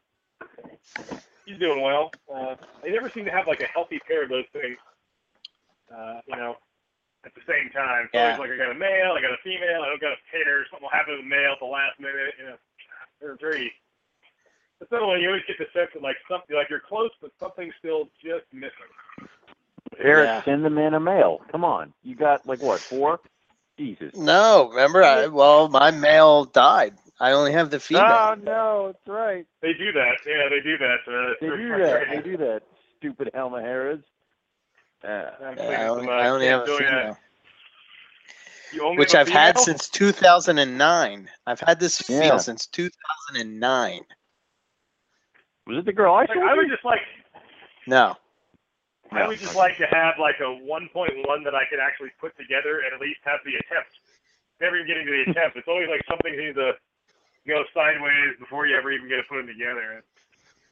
he's 1.46 1.58
doing 1.58 1.82
well. 1.82 2.12
Uh, 2.34 2.56
they 2.82 2.92
never 2.92 3.10
seem 3.10 3.26
to 3.26 3.32
have 3.32 3.48
like 3.48 3.60
a 3.60 3.66
healthy 3.66 4.00
pair 4.08 4.24
of 4.24 4.30
those 4.30 4.46
things. 4.54 4.78
Uh, 5.94 6.22
you 6.28 6.36
know, 6.38 6.56
at 7.26 7.34
the 7.36 7.42
same 7.48 7.70
time. 7.72 8.10
So 8.12 8.18
Yeah. 8.20 8.32
it's 8.32 8.40
like 8.40 8.52
I 8.52 8.58
got 8.58 8.72
a 8.72 8.80
male, 8.80 9.14
I 9.18 9.22
got 9.22 9.32
a 9.34 9.42
female, 9.44 9.82
I 9.84 9.88
don't 9.90 10.02
got 10.02 10.14
a 10.14 10.22
pair. 10.32 10.66
Something 10.70 10.84
will 10.84 10.90
happen 10.96 11.16
to 11.18 11.22
the 11.22 11.28
male 11.28 11.54
at 11.54 11.60
the 11.60 11.66
last 11.66 12.00
minute. 12.00 12.34
You 12.40 12.46
know, 12.52 12.58
they're 13.22 13.38
very. 13.40 13.72
It's 14.82 14.92
not 14.92 15.02
only 15.02 15.22
you 15.22 15.30
always 15.30 15.44
get 15.48 15.58
the 15.58 15.68
sense 15.74 15.92
that 15.94 16.02
like 16.04 16.18
something 16.30 16.56
like 16.56 16.70
you're 16.70 16.82
close, 16.82 17.12
but 17.22 17.32
something's 17.40 17.74
still 17.80 18.10
just 18.22 18.46
missing. 18.52 18.92
Eric, 20.00 20.28
Yeah. 20.28 20.44
send 20.44 20.66
them 20.66 20.78
in 20.78 20.94
a 20.94 21.00
mail. 21.00 21.42
Come 21.52 21.64
on. 21.64 21.94
You 22.04 22.16
got 22.16 22.46
like 22.46 22.62
what, 22.62 22.80
four? 22.82 23.20
Jesus. 23.78 24.14
No, 24.16 24.70
remember? 24.70 25.04
I, 25.04 25.28
well, 25.28 25.68
my 25.70 25.92
male 25.92 26.46
died. 26.46 26.96
I 27.20 27.32
only 27.32 27.54
have 27.54 27.70
the 27.72 27.80
female. 27.80 28.04
Oh 28.06 28.36
no, 28.44 28.88
that's 28.94 29.08
right. 29.08 29.46
They 29.62 29.74
do 29.74 29.92
that. 29.94 30.18
Yeah, 30.28 30.50
they 30.50 30.60
do 30.62 30.78
that. 30.78 30.98
Uh, 31.08 31.34
They 31.40 31.48
do 31.48 31.70
that. 31.70 31.78
They 31.78 31.90
frustrating. 31.92 32.32
do 32.32 32.38
that. 32.38 32.62
Stupid 33.00 33.30
Halmaheras. 33.34 34.04
Uh, 35.04 35.32
I'm 35.44 35.56
Yeah, 35.58 35.64
I 35.70 35.88
only, 35.88 36.08
I 36.08 36.30
only 36.30 36.48
have 36.48 36.62
a 36.62 36.66
doing 36.66 36.86
female, 36.88 37.18
which 38.98 39.16
I've 39.16 39.28
a 39.28 39.32
had 39.32 39.60
since 39.60 39.90
2009. 39.90 41.30
I've 41.46 41.60
had 41.60 41.80
this 41.80 42.00
Yeah. 42.10 42.18
female 42.20 42.40
since 42.40 42.68
2009. 42.68 44.06
was 45.68 45.78
it 45.78 45.86
the 45.86 45.94
girl 45.94 46.14
I 46.16 46.22
Like, 46.22 46.30
showed 46.34 46.44
I 46.44 46.54
you? 46.54 46.58
would 46.62 46.70
just 46.70 46.86
like 46.86 47.02
No. 47.88 48.16
I 49.12 49.28
would 49.28 49.40
just 49.40 49.56
like 49.56 49.78
to 49.78 49.86
have 49.92 50.16
like 50.20 50.40
a 50.40 50.50
1.1 50.66 51.44
that 51.44 51.54
I 51.56 51.66
could 51.70 51.80
actually 51.80 52.10
put 52.20 52.36
together 52.38 52.82
and 52.82 52.94
at 52.94 53.02
least 53.02 53.20
have 53.26 53.40
the 53.46 53.56
attempt. 53.56 53.92
Never 54.62 54.78
even 54.78 54.88
getting 54.88 55.06
to 55.06 55.12
the 55.12 55.32
attempt. 55.32 55.58
It's 55.58 55.68
always 55.68 55.90
like 55.90 56.02
something 56.10 56.36
needs 56.36 56.56
to 56.56 56.74
go 57.48 57.64
sideways 57.74 58.40
before 58.40 58.66
you 58.68 58.76
ever 58.78 58.92
even 58.92 59.10
get 59.10 59.18
to 59.18 59.24
put 59.30 59.38
them 59.38 59.48
together. 59.48 60.00
It's 60.02 60.08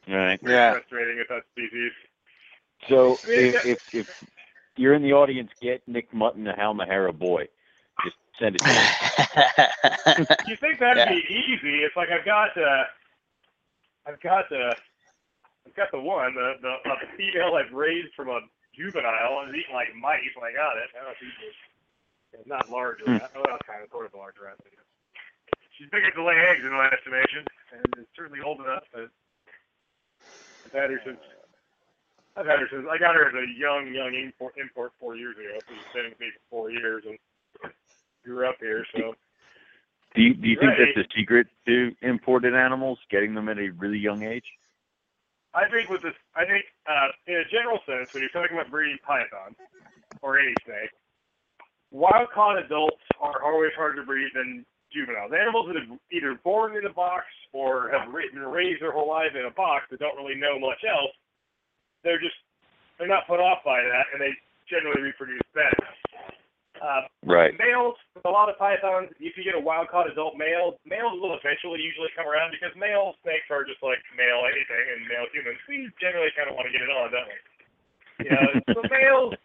All 0.09 0.15
right. 0.15 0.41
pretty 0.41 0.57
Yeah. 0.57 0.71
frustrating 0.71 1.17
with 1.17 1.27
that 1.29 1.43
species. 1.51 1.91
So 2.89 3.19
if, 3.27 3.65
if 3.65 3.79
if 3.93 4.07
you're 4.77 4.93
in 4.93 5.03
the 5.03 5.13
audience, 5.13 5.49
get 5.61 5.81
Nick 5.87 6.13
Mutton 6.13 6.47
a 6.47 6.53
Halmahera 6.53 7.17
boy. 7.17 7.47
Just 8.03 8.17
send 8.39 8.55
it 8.55 8.59
to 8.59 8.69
him. 8.69 10.27
You 10.47 10.57
think 10.57 10.79
that'd 10.79 10.97
Yeah. 10.97 11.09
be 11.13 11.23
easy? 11.29 11.83
It's 11.85 11.95
like 11.95 12.09
I've 12.09 12.25
got 12.25 12.49
uh, 12.57 12.83
I've 14.07 14.19
got 14.21 14.51
uh, 14.51 14.73
I've 15.67 15.75
got 15.75 15.91
the 15.91 15.99
one 15.99 16.33
the 16.33 16.55
the 16.61 16.73
a 16.89 17.17
female 17.17 17.55
I've 17.55 17.71
raised 17.71 18.13
from 18.15 18.29
a 18.29 18.41
juvenile 18.75 19.45
and 19.45 19.55
eating 19.55 19.73
like 19.73 19.93
mice 19.95 20.33
when 20.35 20.49
I 20.49 20.53
got 20.53 20.77
it. 20.77 20.89
I 20.95 21.03
don't 21.03 21.07
know 21.07 21.15
if 21.15 21.21
he's 21.21 21.53
it's 22.33 22.47
not 22.47 22.69
large. 22.71 22.99
Hmm. 23.03 23.19
Oh, 23.35 23.43
well, 23.43 23.59
kind 23.67 23.83
of 23.83 23.89
sort 23.91 24.05
of 24.07 24.13
large 24.15 24.35
but. 24.39 24.55
She's 25.77 25.89
big 25.89 26.03
enough 26.03 26.15
to 26.15 26.23
lay 26.23 26.37
eggs 26.37 26.63
in 26.63 26.71
my 26.71 26.87
estimation, 26.89 27.45
and 27.73 27.85
is 27.99 28.07
certainly 28.15 28.39
old 28.41 28.59
enough. 28.61 28.83
But 28.93 29.09
I've 30.65 30.73
had 30.73 30.89
her 30.91 31.01
since 31.05 31.19
I've 32.35 32.45
had 32.45 32.59
her 32.59 32.67
since 32.71 32.85
I 32.89 32.97
got 32.97 33.15
her 33.15 33.27
as 33.27 33.33
a 33.33 33.45
young 33.59 33.93
young 33.93 34.13
import 34.15 34.55
import 34.57 34.93
four 34.99 35.15
years 35.15 35.35
ago. 35.37 35.59
She's 35.67 35.83
been 35.93 36.09
with 36.09 36.19
me 36.19 36.27
for 36.33 36.41
four 36.49 36.71
years 36.71 37.03
and 37.05 37.17
grew 38.23 38.47
up 38.47 38.55
here. 38.59 38.85
So. 38.95 39.15
Do 40.13 40.21
you, 40.21 40.33
do 40.33 40.47
you 40.47 40.57
think 40.59 40.71
Right. 40.71 40.91
that's 40.95 41.07
the 41.07 41.15
secret 41.15 41.47
to 41.67 41.95
imported 42.01 42.53
animals, 42.53 42.99
getting 43.09 43.33
them 43.33 43.47
at 43.47 43.57
a 43.57 43.69
really 43.69 43.97
young 43.97 44.23
age? 44.23 44.43
I 45.53 45.69
think 45.69 45.89
with 45.89 46.01
this, 46.01 46.13
I 46.35 46.45
think 46.45 46.65
uh, 46.87 47.07
in 47.27 47.35
a 47.35 47.45
general 47.45 47.79
sense, 47.85 48.13
when 48.13 48.23
you're 48.23 48.31
talking 48.31 48.55
about 48.57 48.69
breeding 48.71 48.97
pythons 49.05 49.55
or 50.21 50.39
any 50.39 50.53
snake, 50.65 50.91
wild 51.91 52.29
caught 52.33 52.57
adults 52.57 53.03
are 53.19 53.43
always 53.43 53.71
harder 53.75 54.01
to 54.01 54.05
breed 54.05 54.31
than 54.33 54.65
juveniles. 54.91 55.31
Animals 55.31 55.67
that 55.67 55.79
have 55.79 55.99
either 56.11 56.35
born 56.43 56.75
in 56.75 56.85
a 56.85 56.93
box 56.93 57.25
or 57.53 57.89
have 57.91 58.11
been 58.11 58.43
raised 58.43 58.81
their 58.81 58.91
whole 58.91 59.07
life 59.09 59.31
in 59.37 59.45
a 59.45 59.51
box 59.51 59.85
that 59.91 59.99
don't 59.99 60.17
really 60.17 60.35
know 60.35 60.59
much 60.59 60.83
else, 60.87 61.11
they're 62.03 62.21
just 62.21 62.37
they're 62.97 63.09
not 63.09 63.25
put 63.25 63.39
off 63.41 63.65
by 63.65 63.81
that, 63.81 64.05
and 64.13 64.21
they 64.21 64.33
generally 64.69 65.01
reproduce 65.01 65.41
better. 65.53 65.81
Uh, 66.81 67.05
Right. 67.21 67.53
Males, 67.61 67.93
with 68.17 68.25
a 68.25 68.33
lot 68.33 68.49
of 68.49 68.57
pythons, 68.57 69.13
if 69.21 69.37
you 69.37 69.45
get 69.45 69.53
a 69.53 69.61
wild 69.61 69.87
caught 69.93 70.09
adult 70.09 70.35
male, 70.35 70.81
males 70.89 71.21
will 71.21 71.37
eventually 71.37 71.77
usually 71.79 72.09
come 72.17 72.25
around 72.25 72.49
because 72.49 72.73
male 72.73 73.13
snakes 73.21 73.45
are 73.53 73.61
just 73.61 73.79
like 73.85 74.01
male 74.17 74.41
anything 74.49 74.85
and 74.97 75.05
male 75.05 75.29
humans. 75.29 75.61
We 75.69 75.87
generally 76.01 76.33
kind 76.33 76.49
of 76.49 76.57
want 76.57 76.65
to 76.67 76.73
get 76.73 76.81
it 76.81 76.89
on, 76.89 77.13
don't 77.13 77.29
we? 77.29 77.37
You 78.25 78.31
know, 78.33 78.47
so 78.73 78.81
males, 78.89 79.37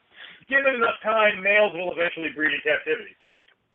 given 0.48 0.80
enough 0.80 0.96
time, 1.04 1.44
males 1.44 1.76
will 1.76 1.92
eventually 1.92 2.32
breed 2.32 2.56
in 2.56 2.64
captivity. 2.64 3.12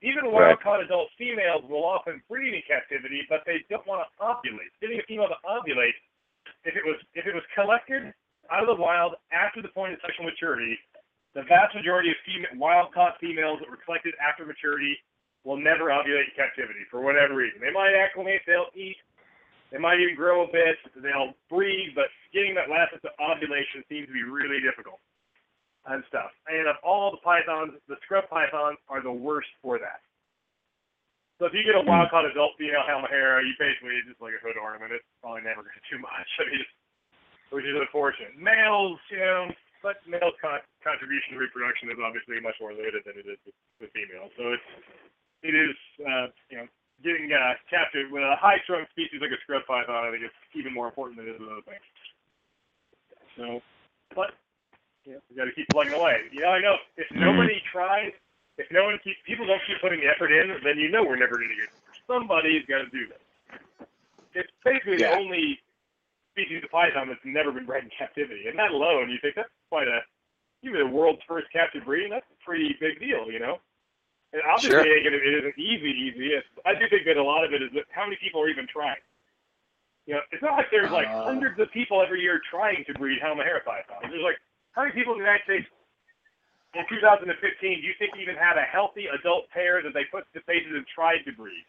Even 0.01 0.33
wild 0.33 0.57
caught 0.65 0.81
adult 0.81 1.13
females 1.13 1.61
will 1.69 1.85
often 1.85 2.25
breed 2.25 2.57
in 2.57 2.65
captivity, 2.65 3.21
but 3.29 3.45
they 3.45 3.61
don't 3.69 3.85
want 3.85 4.01
to 4.01 4.09
ovulate. 4.17 4.73
Getting 4.81 4.97
a 4.97 5.05
female 5.05 5.29
to 5.29 5.37
ovulate, 5.45 5.93
if 6.65 6.73
it 6.73 6.81
was 6.81 6.97
if 7.13 7.29
it 7.29 7.37
was 7.37 7.45
collected 7.53 8.09
out 8.52 8.61
of 8.61 8.69
the 8.69 8.80
wild 8.80 9.15
after 9.32 9.64
the 9.64 9.72
point 9.72 9.95
of 9.95 9.99
sexual 10.03 10.28
maturity, 10.28 10.78
the 11.34 11.48
vast 11.48 11.72
majority 11.73 12.11
of 12.11 12.19
female, 12.28 12.60
wild-caught 12.60 13.15
females 13.23 13.64
that 13.64 13.72
were 13.72 13.80
collected 13.80 14.14
after 14.19 14.44
maturity 14.44 14.99
will 15.48 15.57
never 15.57 15.90
ovulate 15.90 16.28
in 16.30 16.36
captivity 16.36 16.84
for 16.91 17.02
whatever 17.02 17.34
reason. 17.34 17.64
They 17.64 17.72
might 17.72 17.95
acclimate, 17.95 18.44
they'll 18.45 18.69
eat, 18.76 18.99
they 19.72 19.80
might 19.80 20.03
even 20.03 20.19
grow 20.19 20.44
a 20.44 20.52
bit, 20.52 20.76
they'll 20.99 21.34
breed, 21.49 21.95
but 21.95 22.11
getting 22.36 22.53
that 22.60 22.68
last 22.68 22.91
into 22.91 23.07
ovulation 23.18 23.88
seems 23.88 24.11
to 24.11 24.14
be 24.14 24.28
really 24.28 24.60
difficult 24.60 24.99
and 25.88 26.03
stuff. 26.11 26.30
And 26.45 26.68
of 26.68 26.78
all 26.84 27.10
the 27.10 27.23
pythons, 27.23 27.73
the 27.88 27.98
scrub 28.06 28.30
pythons 28.30 28.78
are 28.91 29.02
the 29.02 29.11
worst 29.11 29.49
for 29.64 29.80
that. 29.80 30.03
So 31.41 31.49
if 31.49 31.57
you 31.57 31.65
get 31.65 31.73
a 31.73 31.82
wild 31.82 32.14
caught 32.14 32.30
adult 32.30 32.53
female 32.61 32.86
Halmahera, 32.86 33.41
you 33.41 33.57
basically 33.57 33.98
just 34.06 34.22
like 34.22 34.38
a 34.38 34.41
hood 34.45 34.61
ornament. 34.61 34.94
It's 34.94 35.07
probably 35.26 35.41
never 35.41 35.65
going 35.65 35.73
to 35.73 35.88
do 35.90 35.98
much. 35.98 36.30
I 36.38 36.45
mean, 36.45 36.61
it's, 36.61 36.76
which 37.52 37.68
is 37.68 37.76
unfortunate. 37.78 38.34
Males, 38.40 38.98
you 39.11 39.19
know, 39.19 39.52
but 39.84 39.99
males' 40.07 40.36
con- 40.41 40.64
contribution 40.84 41.36
to 41.36 41.40
reproduction 41.40 41.91
is 41.91 41.99
obviously 42.02 42.40
much 42.40 42.56
more 42.64 42.73
limited 42.73 43.03
than 43.06 43.19
it 43.19 43.28
is 43.28 43.40
with, 43.45 43.56
with 43.84 43.91
females. 43.94 44.32
So 44.40 44.56
it's 44.56 44.69
it 45.44 45.53
is 45.53 45.76
uh, 46.02 46.28
you 46.49 46.57
know 46.64 46.68
getting 47.03 47.30
uh, 47.34 47.57
captured 47.69 48.10
with 48.14 48.23
a 48.23 48.38
high 48.40 48.61
strung 48.64 48.86
species 48.94 49.22
like 49.22 49.34
a 49.36 49.41
scrub 49.45 49.65
python. 49.68 50.07
I 50.07 50.10
think 50.11 50.23
it's 50.26 50.41
even 50.56 50.73
more 50.73 50.88
important 50.88 51.18
than 51.19 51.28
it 51.30 51.38
is 51.38 51.41
with 51.41 51.52
other 51.52 51.68
things. 51.68 51.86
So, 53.38 53.45
but 54.15 54.34
you 55.06 55.18
we 55.30 55.36
got 55.36 55.45
to 55.49 55.56
keep 55.56 55.69
plugging 55.69 55.94
away. 55.98 56.30
You 56.32 56.45
know, 56.45 56.53
I 56.56 56.60
know 56.61 56.78
if 56.98 57.10
nobody 57.14 57.57
tries, 57.72 58.14
if 58.57 58.68
no 58.72 58.86
one 58.86 58.99
keep 59.03 59.18
people 59.26 59.45
don't 59.48 59.61
keep 59.65 59.82
putting 59.82 59.99
the 60.02 60.10
effort 60.10 60.32
in, 60.32 60.61
then 60.64 60.78
you 60.78 60.90
know 60.91 61.03
we're 61.03 61.19
never 61.19 61.36
going 61.38 61.49
to 61.49 61.57
get. 61.57 61.72
Somebody's 62.07 62.65
got 62.69 62.86
to 62.86 62.90
do 62.94 63.07
this. 63.10 63.23
It's 64.34 64.52
basically 64.64 65.02
Yeah. 65.02 65.11
the 65.11 65.18
only 65.19 65.60
species 66.31 66.63
of 66.63 66.71
python 66.71 67.07
that's 67.07 67.23
never 67.23 67.51
been 67.51 67.65
bred 67.65 67.83
in 67.83 67.91
captivity, 67.97 68.47
and 68.47 68.57
that 68.57 68.71
alone, 68.71 69.09
you 69.09 69.17
think 69.21 69.35
that's 69.35 69.51
quite 69.69 69.87
a 69.87 69.99
even 70.63 70.79
the 70.79 70.87
world's 70.87 71.21
first 71.27 71.47
captive 71.51 71.83
breeding. 71.85 72.11
That's 72.11 72.25
a 72.29 72.37
pretty 72.45 72.75
big 72.79 72.99
deal, 72.99 73.31
you 73.31 73.39
know. 73.39 73.57
And 74.31 74.41
obviously, 74.45 74.77
Sure. 74.77 74.85
it, 74.85 75.05
it 75.11 75.33
isn't 75.43 75.57
easy. 75.57 75.89
Easy. 75.89 76.27
It's, 76.37 76.45
I 76.65 76.75
do 76.77 76.87
think 76.87 77.03
that 77.09 77.17
a 77.17 77.23
lot 77.23 77.43
of 77.43 77.51
it 77.53 77.61
is 77.63 77.69
that 77.73 77.85
how 77.91 78.05
many 78.05 78.15
people 78.21 78.39
are 78.41 78.47
even 78.49 78.67
trying. 78.67 79.01
You 80.05 80.15
know, 80.15 80.21
it's 80.31 80.41
not 80.41 80.57
like 80.57 80.69
there's 80.71 80.91
like 80.91 81.07
Uh. 81.07 81.23
hundreds 81.25 81.59
of 81.59 81.71
people 81.71 82.01
every 82.01 82.21
year 82.21 82.39
trying 82.49 82.85
to 82.85 82.93
breed 82.93 83.19
Halmahera 83.19 83.65
pythons. 83.65 84.05
There's 84.09 84.23
like 84.23 84.37
how 84.73 84.83
many 84.83 84.93
people 84.93 85.13
in 85.13 85.19
the 85.19 85.25
United 85.25 85.43
States 85.45 85.67
in 86.73 86.85
2015 86.87 87.81
do 87.81 87.85
you 87.87 87.93
think 87.99 88.13
even 88.21 88.35
had 88.35 88.57
a 88.57 88.63
healthy 88.63 89.07
adult 89.07 89.49
pair 89.49 89.81
that 89.83 89.93
they 89.93 90.05
put 90.05 90.23
to 90.33 90.39
faces 90.41 90.71
and 90.73 90.85
tried 90.93 91.25
to 91.25 91.31
breed? 91.33 91.65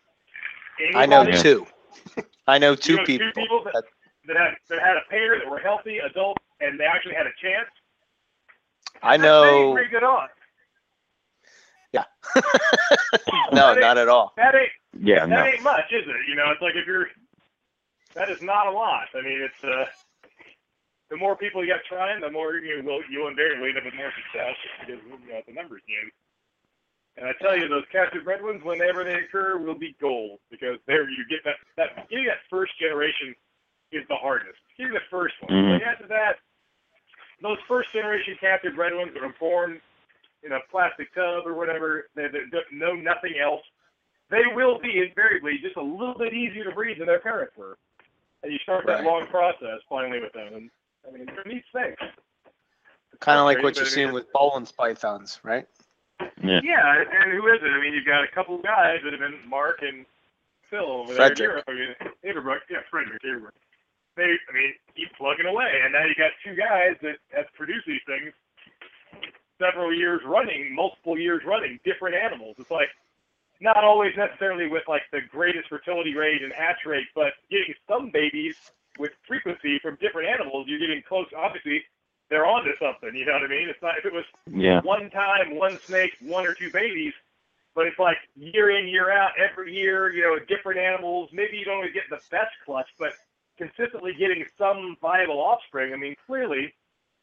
I 0.94 1.06
know 1.06 1.24
two. 1.32 1.66
I 2.46 2.58
know 2.58 2.74
two 2.76 2.92
You 2.92 2.98
know, 2.98 3.04
two 3.04 3.18
people. 3.18 3.42
people 3.42 3.64
that- 3.72 3.84
that- 4.26 4.34
that 4.34 4.36
had 4.36 4.54
that 4.68 4.80
had 4.80 4.96
a 4.96 5.02
pair 5.10 5.38
that 5.38 5.48
were 5.48 5.58
healthy 5.58 5.98
adults 5.98 6.42
and 6.60 6.78
they 6.78 6.84
actually 6.84 7.14
had 7.14 7.26
a 7.26 7.32
chance. 7.40 7.68
I 9.02 9.16
know. 9.16 9.72
Pretty 9.74 9.90
good 9.90 10.04
odds. 10.04 10.32
Yeah. 11.92 12.04
no, 13.52 13.74
not 13.74 13.98
at 13.98 14.08
all. 14.08 14.32
That 14.36 14.54
ain't 14.54 14.72
Yeah, 14.98 15.20
that 15.20 15.28
no. 15.28 15.44
ain't 15.44 15.62
much, 15.62 15.92
is 15.92 16.04
it? 16.06 16.28
You 16.28 16.34
know, 16.36 16.50
it's 16.52 16.62
like 16.62 16.74
if 16.76 16.86
you're 16.86 17.08
that 18.14 18.30
is 18.30 18.40
not 18.42 18.66
a 18.66 18.70
lot. 18.70 19.08
I 19.14 19.22
mean, 19.22 19.40
it's 19.42 19.64
uh 19.64 19.86
the 21.10 21.16
more 21.16 21.36
people 21.36 21.62
you 21.64 21.72
got 21.72 21.84
trying, 21.88 22.20
the 22.20 22.30
more 22.30 22.54
you 22.56 22.82
will 22.82 23.02
you'll 23.10 23.28
invariably 23.28 23.68
end 23.70 23.78
up 23.78 23.84
with 23.84 23.94
more 23.94 24.12
success 24.16 24.56
because 24.80 25.02
you 25.04 25.10
know 25.10 25.38
it's 25.38 25.48
a 25.48 25.52
numbers 25.52 25.82
game. 25.86 26.10
And 27.18 27.26
I 27.26 27.32
tell 27.42 27.54
you, 27.58 27.68
those 27.68 27.84
captive 27.92 28.24
bred 28.24 28.42
ones, 28.42 28.62
whenever 28.64 29.04
they 29.04 29.14
occur, 29.20 29.58
will 29.58 29.74
be 29.78 29.94
gold 30.00 30.38
because 30.50 30.78
there 30.86 31.08
you 31.10 31.24
get 31.28 31.44
that 31.44 31.56
that 31.76 32.08
getting 32.08 32.24
that 32.26 32.40
first 32.48 32.72
generation 32.80 33.34
is 33.92 34.06
the 34.08 34.16
hardest. 34.16 34.58
Getting 34.76 34.94
the 34.94 35.00
first 35.10 35.34
one. 35.40 35.52
Mhm. 35.52 35.78
But 35.78 35.86
after 35.86 36.06
that, 36.08 36.38
those 37.40 37.58
first 37.68 37.92
generation 37.92 38.36
captive 38.40 38.74
bred 38.74 38.94
ones 38.94 39.12
that 39.14 39.22
are 39.22 39.34
born 39.38 39.80
in 40.42 40.52
a 40.52 40.60
plastic 40.70 41.14
tub 41.14 41.46
or 41.46 41.54
whatever, 41.54 42.08
they, 42.14 42.28
they 42.28 42.40
don't 42.50 42.72
know 42.72 42.94
nothing 42.94 43.38
else. 43.38 43.62
They 44.30 44.42
will 44.54 44.78
be 44.78 44.98
invariably 44.98 45.58
just 45.58 45.76
a 45.76 45.82
little 45.82 46.16
bit 46.16 46.32
easier 46.32 46.64
to 46.64 46.72
breed 46.72 46.98
than 46.98 47.06
their 47.06 47.20
parents 47.20 47.56
were. 47.56 47.76
And 48.42 48.52
you 48.52 48.58
start 48.58 48.86
that 48.86 49.04
long 49.04 49.26
process 49.26 49.80
finally 49.88 50.20
with 50.20 50.32
them. 50.32 50.54
And 50.54 50.70
I 51.06 51.12
mean, 51.12 51.26
they're 51.26 51.44
neat 51.44 51.64
things. 51.72 51.96
Kind 53.20 53.38
of 53.38 53.44
like 53.44 53.62
what 53.62 53.76
you're 53.76 53.84
mean, 53.84 53.92
seeing 53.92 54.12
with 54.12 54.32
Boelen's 54.32 54.72
pythons, 54.72 55.38
right? 55.44 55.66
Yeah. 56.42 56.60
Yeah, 56.64 57.04
and 57.22 57.32
who 57.32 57.46
is 57.48 57.60
it? 57.62 57.68
I 57.68 57.80
mean, 57.80 57.94
you've 57.94 58.06
got 58.06 58.24
a 58.24 58.28
couple 58.28 58.56
of 58.56 58.62
guys 58.62 58.98
that 59.04 59.12
have 59.12 59.20
been 59.20 59.38
Mark 59.48 59.82
and 59.82 60.04
Phil 60.70 60.80
over 60.80 61.14
Frederick. 61.14 61.38
there 61.38 61.58
in 61.68 61.76
Europe. 61.76 61.96
I 62.02 62.04
mean, 62.24 62.34
Aberbrook, 62.34 62.58
yeah, 62.70 62.78
Frederick 62.90 63.22
Aberbrook. 63.22 63.52
They, 64.16 64.24
I 64.24 64.52
mean, 64.52 64.74
keep 64.94 65.08
plugging 65.16 65.46
away, 65.46 65.80
and 65.84 65.92
now 65.92 66.04
you 66.04 66.14
got 66.14 66.32
two 66.44 66.54
guys 66.54 66.96
that 67.02 67.16
have 67.32 67.46
produced 67.56 67.86
these 67.86 68.04
things 68.06 68.32
several 69.58 69.94
years 69.94 70.20
running, 70.26 70.74
multiple 70.74 71.18
years 71.18 71.42
running, 71.46 71.78
different 71.84 72.16
animals. 72.16 72.56
It's 72.58 72.70
like 72.70 72.88
not 73.60 73.84
always 73.84 74.12
necessarily 74.16 74.68
with 74.68 74.82
like 74.88 75.02
the 75.12 75.20
greatest 75.30 75.68
fertility 75.68 76.14
rate 76.14 76.42
and 76.42 76.52
hatch 76.52 76.84
rate, 76.84 77.06
but 77.14 77.32
getting 77.50 77.74
some 77.88 78.10
babies 78.10 78.56
with 78.98 79.12
frequency 79.26 79.78
from 79.78 79.96
different 80.00 80.28
animals. 80.28 80.66
You're 80.68 80.80
getting 80.80 81.02
close. 81.08 81.26
Obviously, 81.36 81.82
they're 82.28 82.46
onto 82.46 82.72
something. 82.80 83.14
You 83.14 83.24
know 83.24 83.32
what 83.34 83.42
I 83.42 83.48
mean? 83.48 83.68
It's 83.68 83.80
not 83.80 83.96
if 83.98 84.04
it 84.04 84.12
was 84.12 84.24
Yeah. 84.50 84.80
one 84.82 85.08
time, 85.10 85.54
one 85.54 85.78
snake, 85.78 86.12
one 86.20 86.46
or 86.46 86.54
two 86.54 86.70
babies. 86.70 87.14
But 87.74 87.86
it's 87.86 87.98
like 87.98 88.18
year 88.36 88.70
in, 88.70 88.86
year 88.88 89.10
out, 89.10 89.32
every 89.38 89.72
year, 89.74 90.12
you 90.12 90.22
know, 90.22 90.38
different 90.40 90.78
animals. 90.78 91.30
Maybe 91.32 91.56
you 91.56 91.64
don't 91.64 91.76
always 91.76 91.94
get 91.94 92.04
the 92.10 92.20
best 92.30 92.52
clutch, 92.66 92.88
but 92.98 93.12
consistently 93.62 94.12
getting 94.18 94.44
some 94.58 94.96
viable 95.00 95.38
offspring. 95.38 95.92
I 95.92 95.96
mean, 95.96 96.16
clearly 96.26 96.74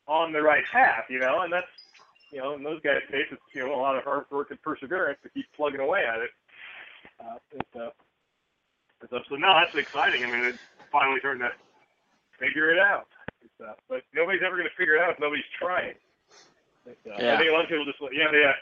on 0.08 0.32
the 0.32 0.42
right 0.42 0.64
path, 0.72 1.06
you 1.10 1.20
know, 1.20 1.42
and 1.42 1.52
that's, 1.52 1.68
you 2.32 2.40
know, 2.40 2.54
in 2.54 2.64
those 2.64 2.82
guys' 2.82 3.02
case, 3.12 3.26
it's, 3.32 3.42
you 3.54 3.66
know, 3.66 3.76
a 3.76 3.82
lot 3.82 3.98
of 3.98 4.04
hard 4.04 4.26
work 4.32 4.52
and 4.52 4.62
perseverance 4.62 5.20
to 5.24 5.30
keep 5.30 5.46
plugging 5.56 5.82
away 5.82 6.04
at 6.06 6.20
it. 6.20 6.30
Uh, 7.20 7.38
it's, 7.52 7.76
uh, 7.76 7.90
it's, 9.02 9.14
uh, 9.14 9.20
so 9.28 9.36
no, 9.36 9.54
that's 9.54 9.76
exciting. 9.76 10.24
I 10.24 10.32
mean, 10.32 10.46
it's 10.46 10.60
finally 10.92 11.20
starting 11.20 11.42
to 11.42 11.52
figure 12.40 12.72
it 12.72 12.80
out. 12.80 13.08
Uh, 13.62 13.74
but 13.90 14.04
nobody's 14.14 14.42
ever 14.46 14.56
going 14.56 14.70
to 14.70 14.76
figure 14.78 14.96
it 14.96 15.02
out 15.02 15.12
if 15.12 15.20
nobody's 15.20 15.44
trying. 15.60 15.96
Uh, 16.88 17.14
I 17.14 17.38
think 17.38 17.50
a 17.50 17.54
lot 17.54 17.64
of 17.64 17.70
people 17.70 17.84
just, 17.84 18.00
yeah, 18.14 18.32
they, 18.32 18.44
uh, 18.46 18.54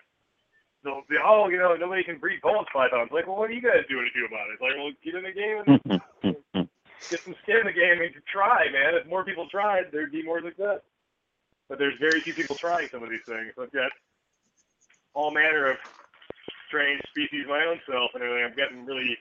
they'll 0.83 1.03
be, 1.07 1.17
oh, 1.23 1.49
you 1.49 1.57
know, 1.57 1.75
nobody 1.75 2.03
can 2.03 2.17
breed 2.17 2.41
Boelen's 2.41 2.67
pythons. 2.73 3.11
Like, 3.11 3.27
well, 3.27 3.37
what 3.37 3.49
are 3.49 3.53
you 3.53 3.61
guys 3.61 3.85
doing 3.87 4.09
to 4.11 4.19
do 4.19 4.25
about 4.25 4.49
it? 4.49 4.57
Like, 4.59 4.73
well, 4.75 4.91
get 5.05 5.13
in 5.13 5.23
the 5.23 5.31
game 5.31 5.61
and 6.53 6.67
get 7.10 7.22
some 7.22 7.36
skin 7.44 7.57
in 7.57 7.65
the 7.65 7.74
game 7.74 8.02
and 8.02 8.14
try, 8.32 8.65
man. 8.72 8.95
If 8.95 9.07
more 9.07 9.24
people 9.24 9.48
tried, 9.49 9.86
there'd 9.91 10.11
be 10.11 10.24
more 10.24 10.41
success. 10.41 10.80
But 11.69 11.80
there's 11.80 11.98
very 11.99 12.22
few 12.22 12.34
people 12.34 12.56
trying 12.56 12.88
some 12.90 13.03
of 13.03 13.10
these 13.10 13.26
things. 13.26 13.53
I've 13.60 13.72
got 13.72 13.91
all 15.14 15.32
manner 15.32 15.69
of 15.72 15.78
strange 16.68 17.02
species 17.10 17.45
my 17.48 17.65
own 17.65 17.80
self 17.90 18.11
and 18.14 18.24
everything. 18.24 18.45
I'm 18.45 18.56
getting 18.56 18.86
really 18.86 19.18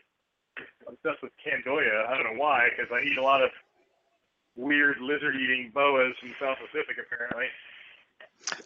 obsessed 0.86 1.22
with 1.22 1.32
Candoia. 1.44 2.06
I 2.08 2.14
don't 2.14 2.24
know 2.34 2.40
why, 2.40 2.68
because 2.70 2.90
I 2.92 3.04
eat 3.04 3.18
a 3.18 3.22
lot 3.22 3.42
of 3.42 3.50
weird 4.56 5.00
lizard-eating 5.00 5.72
boas 5.74 6.14
from 6.20 6.34
South 6.40 6.58
Pacific, 6.58 6.96
apparently. 7.04 7.46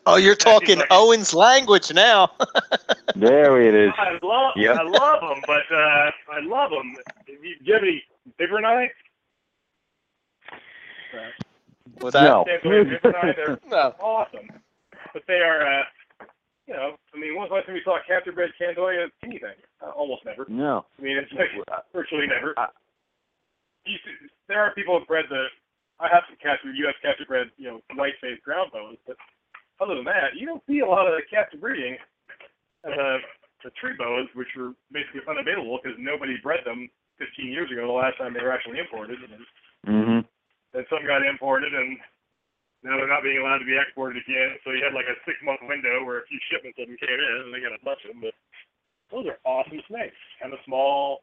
Oh, 0.07 0.17
you're 0.17 0.35
talking 0.37 0.79
like 0.79 0.89
Owen's 0.91 1.35
language 1.35 1.93
now. 1.93 2.33
There 3.17 3.61
it 3.61 3.75
is. 3.75 3.93
I 3.99 4.19
love, 4.23 4.53
Yep. 4.57 4.77
I 4.77 4.83
love 4.83 5.21
them, 5.21 5.43
but 5.47 5.75
uh, 5.75 6.11
I 6.33 6.41
love 6.43 6.71
them. 6.71 6.97
Do 7.27 7.33
you 7.33 7.57
do 7.65 7.87
you 7.87 8.01
have 8.39 8.49
any 8.49 8.63
bibroni? 8.63 8.87
Was 12.01 12.13
that? 12.13 12.23
No. 12.23 12.45
Candoia 12.47 12.85
bigger 12.85 13.13
knife, 13.13 13.37
they're 13.37 13.59
No. 13.69 13.95
awesome. 14.01 14.49
But 15.13 15.23
they 15.27 15.41
are, 15.43 15.67
uh, 15.67 15.83
you 16.67 16.75
know, 16.75 16.95
I 17.15 17.19
mean, 17.19 17.37
when's 17.37 17.51
the 17.51 17.55
last 17.57 17.67
time 17.67 17.75
you 17.77 17.83
saw 17.85 17.97
a 17.99 18.05
captive 18.07 18.35
bred 18.37 18.51
Candoia 18.61 19.09
anything? 19.25 19.59
Uh, 19.83 19.91
almost 19.91 20.25
never. 20.25 20.47
No. 20.49 20.87
I 20.99 21.03
mean, 21.03 21.17
it's 21.17 21.33
like 21.33 21.51
virtually 21.93 22.27
never. 22.27 22.55
I- 22.57 22.69
You 23.87 23.97
see, 24.05 24.29
there 24.49 24.61
are 24.63 24.73
people 24.75 24.99
who've 24.99 25.09
bred 25.09 25.25
the. 25.29 25.47
I 25.99 26.09
have 26.09 26.23
some 26.29 26.37
captive 26.41 26.73
U.S. 26.87 26.95
captive 27.03 27.29
bred, 27.29 27.49
you 27.59 27.69
know, 27.69 27.81
white-faced 27.95 28.43
ground 28.43 28.73
bones, 28.73 28.97
but 29.07 29.17
other 29.85 29.95
than 29.97 30.05
that, 30.05 30.33
you 30.35 30.47
don't 30.47 30.63
see 30.67 30.81
a 30.81 30.87
lot 30.87 31.07
of 31.07 31.13
the 31.13 31.21
captive 31.29 31.61
breeding. 31.61 31.97
Uh, 32.87 33.19
the 33.63 33.69
tree 33.77 33.93
boas, 33.99 34.25
which 34.33 34.49
were 34.57 34.73
basically 34.93 35.21
unavailable 35.29 35.79
because 35.83 35.99
nobody 36.01 36.37
bred 36.43 36.61
them 36.65 36.89
15 37.21 37.53
years 37.53 37.71
ago, 37.71 37.87
the 37.87 37.93
last 37.93 38.17
time 38.17 38.33
they 38.33 38.41
were 38.41 38.51
actually 38.53 38.81
imported, 38.81 39.21
and 39.21 39.33
then 39.33 39.45
Mhm. 39.87 40.29
then 40.73 40.87
some 40.89 41.05
got 41.07 41.25
imported, 41.25 41.75
and 41.75 42.01
now 42.83 42.97
they're 42.97 43.07
not 43.07 43.23
being 43.23 43.39
allowed 43.39 43.59
to 43.59 43.65
be 43.69 43.77
exported 43.77 44.17
again. 44.25 44.59
So 44.65 44.73
you 44.73 44.83
had 44.83 44.95
like 44.95 45.07
a 45.07 45.17
six-month 45.25 45.61
window 45.63 46.05
where 46.05 46.21
a 46.21 46.27
few 46.27 46.39
shipments 46.49 46.79
of 46.79 46.89
them 46.89 46.97
came 46.97 47.21
in, 47.21 47.37
and 47.45 47.53
they 47.55 47.61
got 47.61 47.77
a 47.77 47.85
bunch 47.85 48.01
of 48.05 48.13
them. 48.13 48.21
But 48.23 48.35
those 49.11 49.27
are 49.27 49.39
awesome 49.45 49.83
snakes, 49.87 50.17
kind 50.41 50.53
of 50.55 50.61
small, 50.65 51.23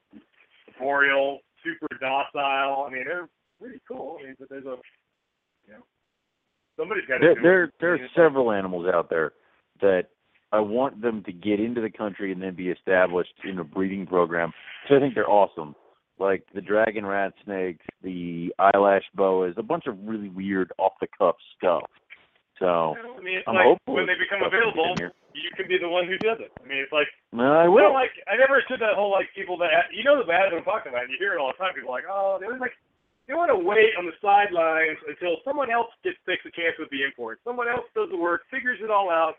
boreal, 0.77 1.41
super 1.63 1.87
docile. 1.99 2.83
I 2.85 2.89
mean, 2.89 3.05
they're 3.05 3.29
pretty 3.59 3.81
cool. 3.87 4.19
I 4.21 4.27
mean, 4.27 4.35
but 4.39 4.49
there's 4.49 4.65
a, 4.65 4.77
you 5.65 5.73
know, 5.73 5.83
somebody's 6.77 7.05
got 7.05 7.17
to 7.17 7.25
There, 7.25 7.35
do 7.35 7.41
there, 7.41 7.63
it. 7.65 7.73
there 7.79 7.93
are 7.93 7.95
mean, 7.97 8.05
it's 8.05 8.15
like- 8.17 8.23
several 8.25 8.51
animals 8.51 8.87
out 8.87 9.09
there 9.09 9.33
that 9.81 10.09
I 10.51 10.59
want 10.59 11.01
them 11.01 11.23
to 11.23 11.31
get 11.33 11.59
into 11.59 11.81
the 11.81 11.89
country 11.89 12.31
and 12.31 12.41
then 12.41 12.53
be 12.55 12.69
established 12.69 13.33
in 13.43 13.59
a 13.59 13.63
breeding 13.63 14.05
program. 14.05 14.53
So 14.87 14.95
I 14.95 14.99
think 14.99 15.13
they're 15.15 15.29
awesome. 15.29 15.75
Like 16.19 16.43
the 16.53 16.61
dragon 16.61 17.05
rat 17.05 17.33
snakes, 17.45 17.85
the 18.01 18.53
eyelash 18.57 19.05
boas, 19.13 19.53
a 19.57 19.63
bunch 19.63 19.85
of 19.85 19.97
really 20.01 20.29
weird 20.29 20.71
off 20.77 20.93
the 20.99 21.07
cuff 21.17 21.35
stuff. 21.57 21.85
So 22.57 22.97
I 22.97 23.21
mean, 23.21 23.37
it's 23.37 23.47
I'm 23.47 23.53
like 23.53 23.69
hopeful 23.69 23.93
when 23.93 24.09
they 24.09 24.17
become 24.17 24.41
stuff 24.41 24.49
we 24.49 24.57
can 24.57 24.73
available, 24.73 25.13
you 25.37 25.49
can 25.53 25.69
be 25.69 25.77
the 25.77 25.89
one 25.89 26.09
who 26.09 26.17
does 26.17 26.41
it. 26.41 26.49
I 26.57 26.65
mean, 26.65 26.81
it's 26.81 26.91
like 26.91 27.05
here. 27.29 27.53
I 27.53 27.69
will. 27.69 27.93
like 27.93 28.09
I 28.25 28.33
never 28.33 28.57
understood 28.57 28.81
that 28.81 28.97
whole 28.97 29.13
like 29.13 29.29
people 29.37 29.61
that 29.61 29.93
you 29.93 30.01
know 30.01 30.17
the 30.17 30.25
bad 30.25 30.49
I'm 30.49 30.65
talking 30.65 30.89
about. 30.89 31.05
You 31.05 31.21
hear 31.21 31.37
it 31.37 31.39
all 31.39 31.53
the 31.53 31.61
time. 31.61 31.77
People 31.77 31.93
are 31.93 32.01
like, 32.01 32.09
oh, 32.09 32.41
they 32.41 32.49
always 32.49 32.61
like 32.61 32.73
they 33.29 33.37
want 33.37 33.53
to 33.53 33.59
wait 33.59 33.93
on 33.99 34.09
the 34.09 34.17
sidelines 34.23 34.97
until 35.05 35.37
someone 35.45 35.69
else 35.69 35.93
gets 36.01 36.17
takes 36.25 36.47
a 36.49 36.53
chance 36.55 36.79
with 36.81 36.89
the 36.89 37.05
import. 37.05 37.43
Someone 37.45 37.69
else 37.69 37.85
does 37.93 38.09
the 38.09 38.17
work, 38.17 38.49
figures 38.49 38.81
it 38.81 38.89
all 38.89 39.13
out, 39.13 39.37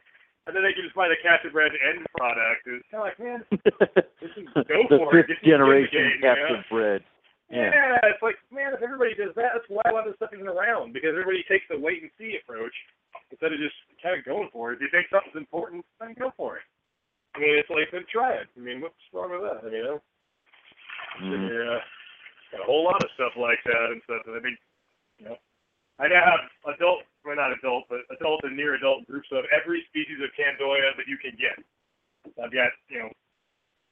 and 0.49 0.57
then 0.57 0.65
they 0.65 0.73
can 0.73 0.83
just 0.89 0.97
buy 0.97 1.07
the 1.13 1.21
captive 1.21 1.53
bred 1.53 1.73
end 1.77 2.03
product. 2.17 2.65
It's 2.67 2.89
kind 2.89 3.05
of 3.05 3.09
like, 3.13 3.21
man, 3.21 3.41
it's 4.25 4.35
go 4.67 4.89
the 4.89 4.97
for 4.99 5.13
it. 5.13 5.29
fifth 5.29 5.45
Get 5.45 5.45
in 5.45 5.61
generation 5.61 6.19
game, 6.19 6.25
you 6.25 6.57
know? 6.57 6.65
bred. 6.73 7.01
Yeah. 7.53 7.69
Yeah. 7.73 8.09
it's 8.13 8.21
like, 8.25 8.37
man, 8.53 8.73
if 8.77 8.81
everybody 8.83 9.13
does 9.17 9.33
that, 9.37 9.57
that's 9.57 9.69
why 9.69 9.85
a 9.89 9.93
lot 9.93 10.05
of 10.09 10.13
this 10.13 10.19
stuff 10.21 10.33
isn't 10.37 10.49
around 10.49 10.93
because 10.97 11.13
everybody 11.17 11.45
takes 11.49 11.65
the 11.69 11.77
wait 11.81 12.01
and 12.05 12.11
see 12.17 12.37
approach 12.41 12.75
instead 13.33 13.53
of 13.53 13.61
just 13.61 13.77
kind 14.03 14.17
of 14.17 14.25
going 14.25 14.49
for 14.53 14.73
it. 14.73 14.81
If 14.81 14.89
you 14.89 14.91
think 14.93 15.09
something's 15.13 15.37
important, 15.37 15.85
then 16.01 16.17
go 16.19 16.33
for 16.37 16.57
it. 16.61 16.65
I 17.37 17.41
mean, 17.45 17.57
it's 17.61 17.69
like, 17.71 17.89
then 17.93 18.05
try 18.09 18.41
it. 18.41 18.49
I 18.57 18.61
mean, 18.61 18.81
what's 18.81 18.97
wrong 19.13 19.31
with 19.33 19.45
that? 19.45 19.65
You 19.69 19.85
know, 19.85 19.99
Mhm. 21.21 21.49
yeah, 21.49 21.81
got 22.53 22.61
a 22.63 22.69
whole 22.69 22.85
lot 22.85 23.03
of 23.05 23.11
stuff 23.17 23.33
like 23.37 23.61
that 23.65 23.89
and 23.93 24.01
stuff. 24.05 24.23
I 24.29 24.41
mean, 24.41 24.57
you 25.19 25.25
know, 25.29 25.37
I 25.99 26.09
now 26.09 26.25
have 26.25 26.75
adult, 26.75 27.03
well, 27.29 27.37
not 27.37 27.53
adult, 27.53 27.85
but 27.93 28.01
adult 28.09 28.41
and 28.45 28.57
near 28.57 28.75
adult 28.75 29.05
groups 29.07 29.29
of 29.37 29.45
every 29.53 29.85
species 29.93 30.17
of 30.25 30.33
Candoia 30.33 30.97
that 30.97 31.05
you 31.05 31.21
can 31.21 31.37
get. 31.37 31.61
I've 32.41 32.53
got, 32.53 32.73
you 32.89 33.05
know, 33.05 33.13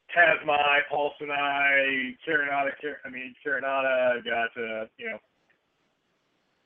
Tasmai, 0.08 0.80
Paulsoni, 0.88 2.16
Carinata, 2.24 2.72
Car- 2.80 3.04
I 3.04 3.08
mean, 3.12 3.34
Carinata, 3.44 4.16
I've 4.16 4.24
got, 4.24 4.48
uh, 4.56 4.86
you 4.96 5.10
know, 5.12 5.18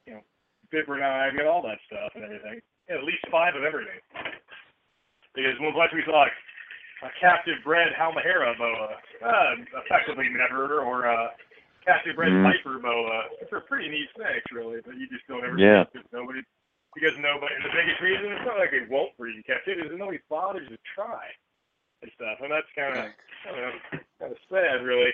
you 0.06 0.12
know, 0.14 0.22
Bibroni, 0.70 1.02
I've 1.02 1.36
got 1.36 1.46
all 1.46 1.62
that 1.66 1.78
stuff 1.90 2.12
and 2.14 2.24
everything. 2.24 2.60
Yeah, 2.88 2.98
at 2.98 3.04
least 3.04 3.26
five 3.32 3.56
of 3.56 3.64
everything. 3.64 3.98
Because 5.34 5.58
when 5.58 5.74
once 5.74 5.90
we 5.92 6.02
saw 6.06 6.26
a 7.02 7.10
captive 7.20 7.58
bred 7.64 7.88
Halmahera 7.98 8.56
boa, 8.58 8.94
uh, 9.22 9.54
effectively 9.82 10.28
never, 10.28 10.82
or 10.82 11.06
a 11.06 11.34
captive 11.84 12.14
bred 12.14 12.30
Mhm. 12.30 12.44
Piper 12.44 12.78
boa, 12.78 13.24
which 13.40 13.52
are 13.52 13.60
pretty 13.62 13.88
neat 13.88 14.08
snakes, 14.14 14.46
really, 14.52 14.80
but 14.82 14.94
you 14.96 15.08
just 15.08 15.26
don't 15.26 15.44
ever 15.44 15.58
Yeah. 15.58 15.84
see 15.84 15.98
because 15.98 16.12
nobody, 16.12 16.42
because 16.94 17.14
nobody, 17.18 17.54
and 17.54 17.64
the 17.64 17.74
biggest 17.74 18.00
reason, 18.02 18.32
it's 18.34 18.46
not 18.46 18.58
like 18.58 18.74
they 18.74 18.86
won't 18.90 19.14
breed 19.16 19.36
in 19.38 19.44
captivity, 19.46 19.86
nobody 19.94 20.18
bothers 20.28 20.68
to 20.68 20.78
try 20.94 21.30
and 22.02 22.10
stuff, 22.16 22.42
and 22.42 22.50
that's 22.50 22.70
kind 22.74 22.96
of, 22.96 23.04
I 23.08 23.48
don't 23.52 23.60
know, 23.60 23.76
kind 24.18 24.32
of 24.32 24.40
sad, 24.50 24.82
really. 24.82 25.12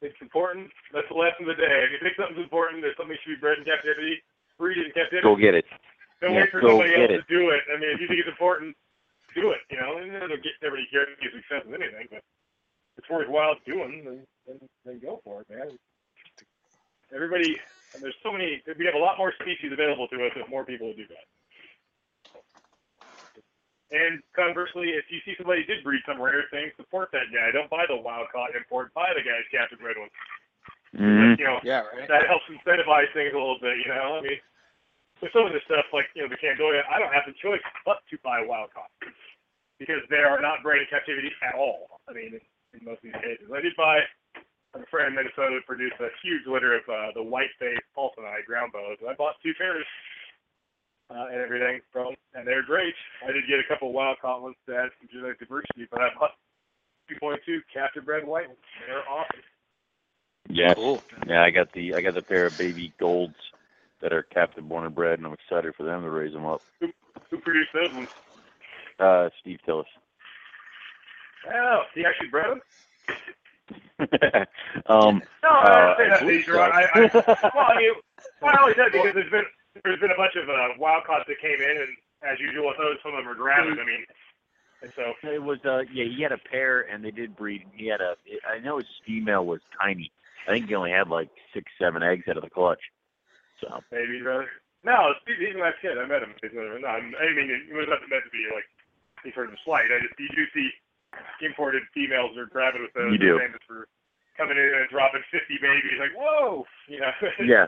It's 0.00 0.20
important. 0.22 0.70
That's 0.94 1.08
the 1.10 1.18
lesson 1.18 1.42
of 1.50 1.56
the 1.56 1.58
day. 1.58 1.78
If 1.90 1.90
you 1.90 1.98
think 1.98 2.14
something's 2.14 2.38
important, 2.38 2.86
that 2.86 2.94
something 2.94 3.18
should 3.18 3.34
be 3.34 3.42
bred 3.42 3.58
in 3.58 3.66
captivity, 3.66 4.22
breed 4.54 4.78
it 4.78 4.86
in 4.86 4.94
captivity. 4.94 5.26
Go 5.26 5.34
get 5.34 5.58
it. 5.58 5.66
Don't 6.22 6.34
Yeah, 6.34 6.46
wait 6.46 6.50
for 6.54 6.62
go 6.62 6.78
somebody 6.78 6.94
get 6.94 7.10
else 7.10 7.26
to 7.26 7.34
do 7.34 7.50
it. 7.50 7.62
I 7.66 7.82
mean, 7.82 7.90
if 7.90 7.98
you 7.98 8.06
think 8.06 8.22
it's 8.22 8.30
important, 8.30 8.78
do 9.34 9.50
it. 9.50 9.58
You 9.70 9.78
know, 9.82 9.98
and 9.98 10.14
it'll 10.14 10.38
get 10.38 10.54
everybody 10.62 10.86
guarantees 10.94 11.34
success 11.34 11.66
with 11.66 11.82
anything, 11.82 12.06
but 12.14 12.22
it's 12.94 13.10
worthwhile 13.10 13.58
doing, 13.66 14.02
then, 14.06 14.18
then 14.46 14.58
then 14.86 14.98
go 15.02 15.18
for 15.26 15.42
it, 15.42 15.50
man. 15.50 15.74
Everybody, 17.14 17.58
and 17.94 18.02
there's 18.02 18.16
so 18.22 18.32
many. 18.32 18.62
We 18.78 18.84
have 18.86 18.94
a 18.94 19.02
lot 19.02 19.18
more 19.18 19.32
species 19.40 19.72
available 19.72 20.08
to 20.08 20.16
us 20.26 20.32
if 20.36 20.48
more 20.48 20.64
people 20.64 20.88
would 20.88 20.96
do 20.96 21.06
that. 21.08 21.26
And 23.88 24.20
conversely, 24.36 24.92
if 25.00 25.08
you 25.08 25.16
see 25.24 25.32
somebody 25.40 25.64
did 25.64 25.80
breed 25.80 26.04
some 26.04 26.20
rare 26.20 26.44
thing, 26.52 26.68
support 26.76 27.08
that 27.16 27.32
guy. 27.32 27.48
Don't 27.56 27.72
buy 27.72 27.88
the 27.88 27.96
wild 27.96 28.28
caught 28.28 28.52
import. 28.52 28.92
Buy 28.92 29.08
the 29.16 29.24
guy's 29.24 29.48
captive 29.48 29.80
bred 29.80 29.96
one. 29.96 30.12
Mhm. 30.92 31.38
You 31.38 31.44
know, 31.44 31.60
Yeah, 31.64 31.84
right. 31.96 32.08
that 32.08 32.26
helps 32.26 32.44
incentivize 32.48 33.10
things 33.12 33.32
a 33.32 33.38
little 33.38 33.58
bit, 33.58 33.78
you 33.78 33.88
know. 33.88 34.18
I 34.18 34.20
mean, 34.20 34.40
with 35.20 35.32
some 35.32 35.46
of 35.46 35.52
this 35.52 35.64
stuff, 35.64 35.86
like 35.92 36.08
you 36.14 36.22
know, 36.22 36.28
the 36.28 36.36
Candoia, 36.36 36.84
I 36.88 36.98
don't 36.98 37.12
have 37.12 37.24
the 37.26 37.32
choice 37.34 37.62
but 37.84 38.04
to 38.08 38.18
buy 38.18 38.40
wild 38.42 38.72
caught 38.74 38.90
because 39.78 40.02
they 40.08 40.22
are 40.22 40.40
not 40.40 40.62
bred 40.62 40.80
in 40.80 40.86
captivity 40.86 41.32
at 41.42 41.54
all. 41.54 42.00
I 42.08 42.12
mean, 42.12 42.34
in, 42.34 42.40
in 42.78 42.84
most 42.84 42.98
of 43.04 43.12
these 43.12 43.22
cases, 43.22 43.50
I 43.52 43.60
did 43.60 43.74
buy 43.76 44.06
a 44.74 44.84
friend 44.90 45.08
in 45.08 45.14
Minnesota 45.14 45.60
produced 45.66 45.96
a 46.00 46.08
huge 46.22 46.46
litter 46.46 46.76
of 46.76 46.84
uh, 46.88 47.12
the 47.14 47.22
white-faced 47.22 47.82
paulsoni 47.96 48.44
ground 48.46 48.72
bows, 48.72 48.98
and 49.00 49.08
I 49.08 49.14
bought 49.14 49.34
two 49.42 49.52
pairs 49.56 49.86
uh, 51.10 51.26
and 51.32 51.40
everything 51.40 51.80
from, 51.92 52.14
and 52.34 52.46
they're 52.46 52.62
great. 52.64 52.94
I 53.26 53.32
did 53.32 53.44
get 53.48 53.58
a 53.58 53.68
couple 53.68 53.92
wild 53.92 54.18
caught 54.20 54.42
ones 54.42 54.56
to 54.66 54.76
add 54.76 54.90
some 55.00 55.08
genetic 55.10 55.38
diversity, 55.38 55.88
but 55.90 56.00
I 56.00 56.08
bought 56.18 56.36
2.2 57.10 57.60
captive 57.72 58.04
bred 58.04 58.26
white 58.26 58.48
ones. 58.48 58.58
They're 58.86 59.08
awesome. 59.08 59.40
Yeah. 60.50 60.74
Cool. 60.74 61.02
Yeah, 61.26 61.42
I 61.42 61.50
got 61.50 61.72
the 61.72 61.94
I 61.94 62.00
got 62.00 62.14
the 62.14 62.22
pair 62.22 62.46
of 62.46 62.56
baby 62.56 62.92
golds 62.98 63.34
that 64.00 64.14
are 64.14 64.22
captive 64.22 64.66
born 64.66 64.86
and 64.86 64.94
bred, 64.94 65.18
and 65.18 65.26
I'm 65.26 65.34
excited 65.34 65.74
for 65.74 65.82
them 65.82 66.02
to 66.02 66.10
raise 66.10 66.32
them 66.32 66.46
up. 66.46 66.62
Who 66.80 67.38
produced 67.38 67.70
those 67.74 67.92
ones? 67.92 68.08
Uh, 68.98 69.28
Steve 69.40 69.58
Tillis. 69.66 69.84
Oh, 71.52 71.82
he 71.94 72.04
actually 72.04 72.28
bred 72.28 72.50
them? 72.50 72.60
um, 74.86 75.22
No, 75.42 75.48
Uh, 75.50 75.94
I 75.96 75.96
say 75.98 76.04
I 76.04 76.42
that. 76.46 76.72
I, 76.72 76.82
I, 76.94 77.50
well, 77.54 77.66
I 77.68 77.76
mean, 77.76 77.92
well, 78.40 78.54
I 78.58 78.62
only 78.62 78.74
said 78.74 78.92
because 78.92 79.14
there's 79.14 79.30
been 79.30 79.44
there's 79.84 80.00
been 80.00 80.10
a 80.10 80.16
bunch 80.16 80.34
of 80.36 80.48
uh, 80.48 80.74
wild 80.78 81.04
caught 81.04 81.26
that 81.26 81.40
came 81.40 81.60
in, 81.60 81.76
and 81.82 81.92
as 82.22 82.40
usual 82.40 82.68
with 82.68 82.78
those, 82.78 82.96
some 83.02 83.14
of 83.14 83.24
them 83.24 83.28
are 83.28 83.34
gravid. 83.34 83.78
I 83.78 83.84
mean, 83.84 84.04
and 84.82 84.92
so 84.94 85.14
it 85.28 85.42
was 85.42 85.58
uh 85.64 85.82
yeah 85.92 86.04
he 86.04 86.22
had 86.22 86.32
a 86.32 86.38
pair 86.38 86.82
and 86.82 87.04
they 87.04 87.10
did 87.10 87.36
breed. 87.36 87.64
He 87.74 87.86
had 87.86 88.00
a 88.00 88.14
I 88.48 88.58
know 88.60 88.78
his 88.78 88.86
female 89.06 89.44
was 89.44 89.60
tiny. 89.80 90.10
I 90.46 90.52
think 90.52 90.68
he 90.68 90.74
only 90.74 90.92
had 90.92 91.08
like 91.08 91.30
six 91.52 91.70
seven 91.78 92.02
eggs 92.02 92.28
out 92.28 92.36
of 92.36 92.44
the 92.44 92.50
clutch. 92.50 92.80
So 93.60 93.82
maybe 93.90 94.22
brother. 94.22 94.48
No, 94.84 95.12
he's, 95.26 95.36
he's 95.38 95.56
a 95.56 95.72
kid. 95.82 95.98
I 95.98 96.06
met 96.06 96.22
him. 96.22 96.34
He's 96.40 96.52
no, 96.54 96.62
I 96.86 97.00
mean, 97.02 97.50
it 97.50 97.74
was 97.74 97.88
not 97.88 98.00
meant 98.08 98.24
to 98.24 98.30
be 98.30 98.46
like 98.54 98.64
any 99.24 99.34
sort 99.34 99.48
of 99.48 99.54
a 99.54 99.58
slight. 99.64 99.90
I 99.90 99.98
just 100.00 100.14
you 100.18 100.28
do 100.28 100.44
see 100.54 100.70
imported 101.42 101.82
females 101.94 102.36
are 102.36 102.46
gravid 102.46 102.82
with 102.82 102.92
those. 102.94 103.12
You 103.12 103.18
do. 103.18 103.38
Famous 103.38 103.60
for 103.66 103.88
coming 104.36 104.56
in 104.56 104.72
and 104.80 104.88
dropping 104.90 105.22
50 105.30 105.54
babies. 105.60 105.98
Like 105.98 106.10
whoa, 106.16 106.66
you 106.88 107.00
know. 107.00 107.10
yeah, 107.44 107.66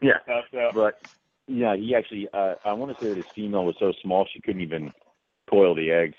yeah. 0.00 0.22
stuff, 0.24 0.44
so. 0.52 0.70
But 0.74 1.00
yeah, 1.46 1.76
he 1.76 1.94
actually 1.94 2.28
uh, 2.32 2.54
I 2.64 2.72
want 2.72 2.96
to 2.96 3.02
say 3.02 3.08
that 3.10 3.16
his 3.16 3.26
female 3.34 3.64
was 3.64 3.76
so 3.78 3.92
small 4.02 4.26
she 4.32 4.40
couldn't 4.40 4.62
even 4.62 4.92
coil 5.50 5.74
the 5.74 5.90
eggs. 5.90 6.16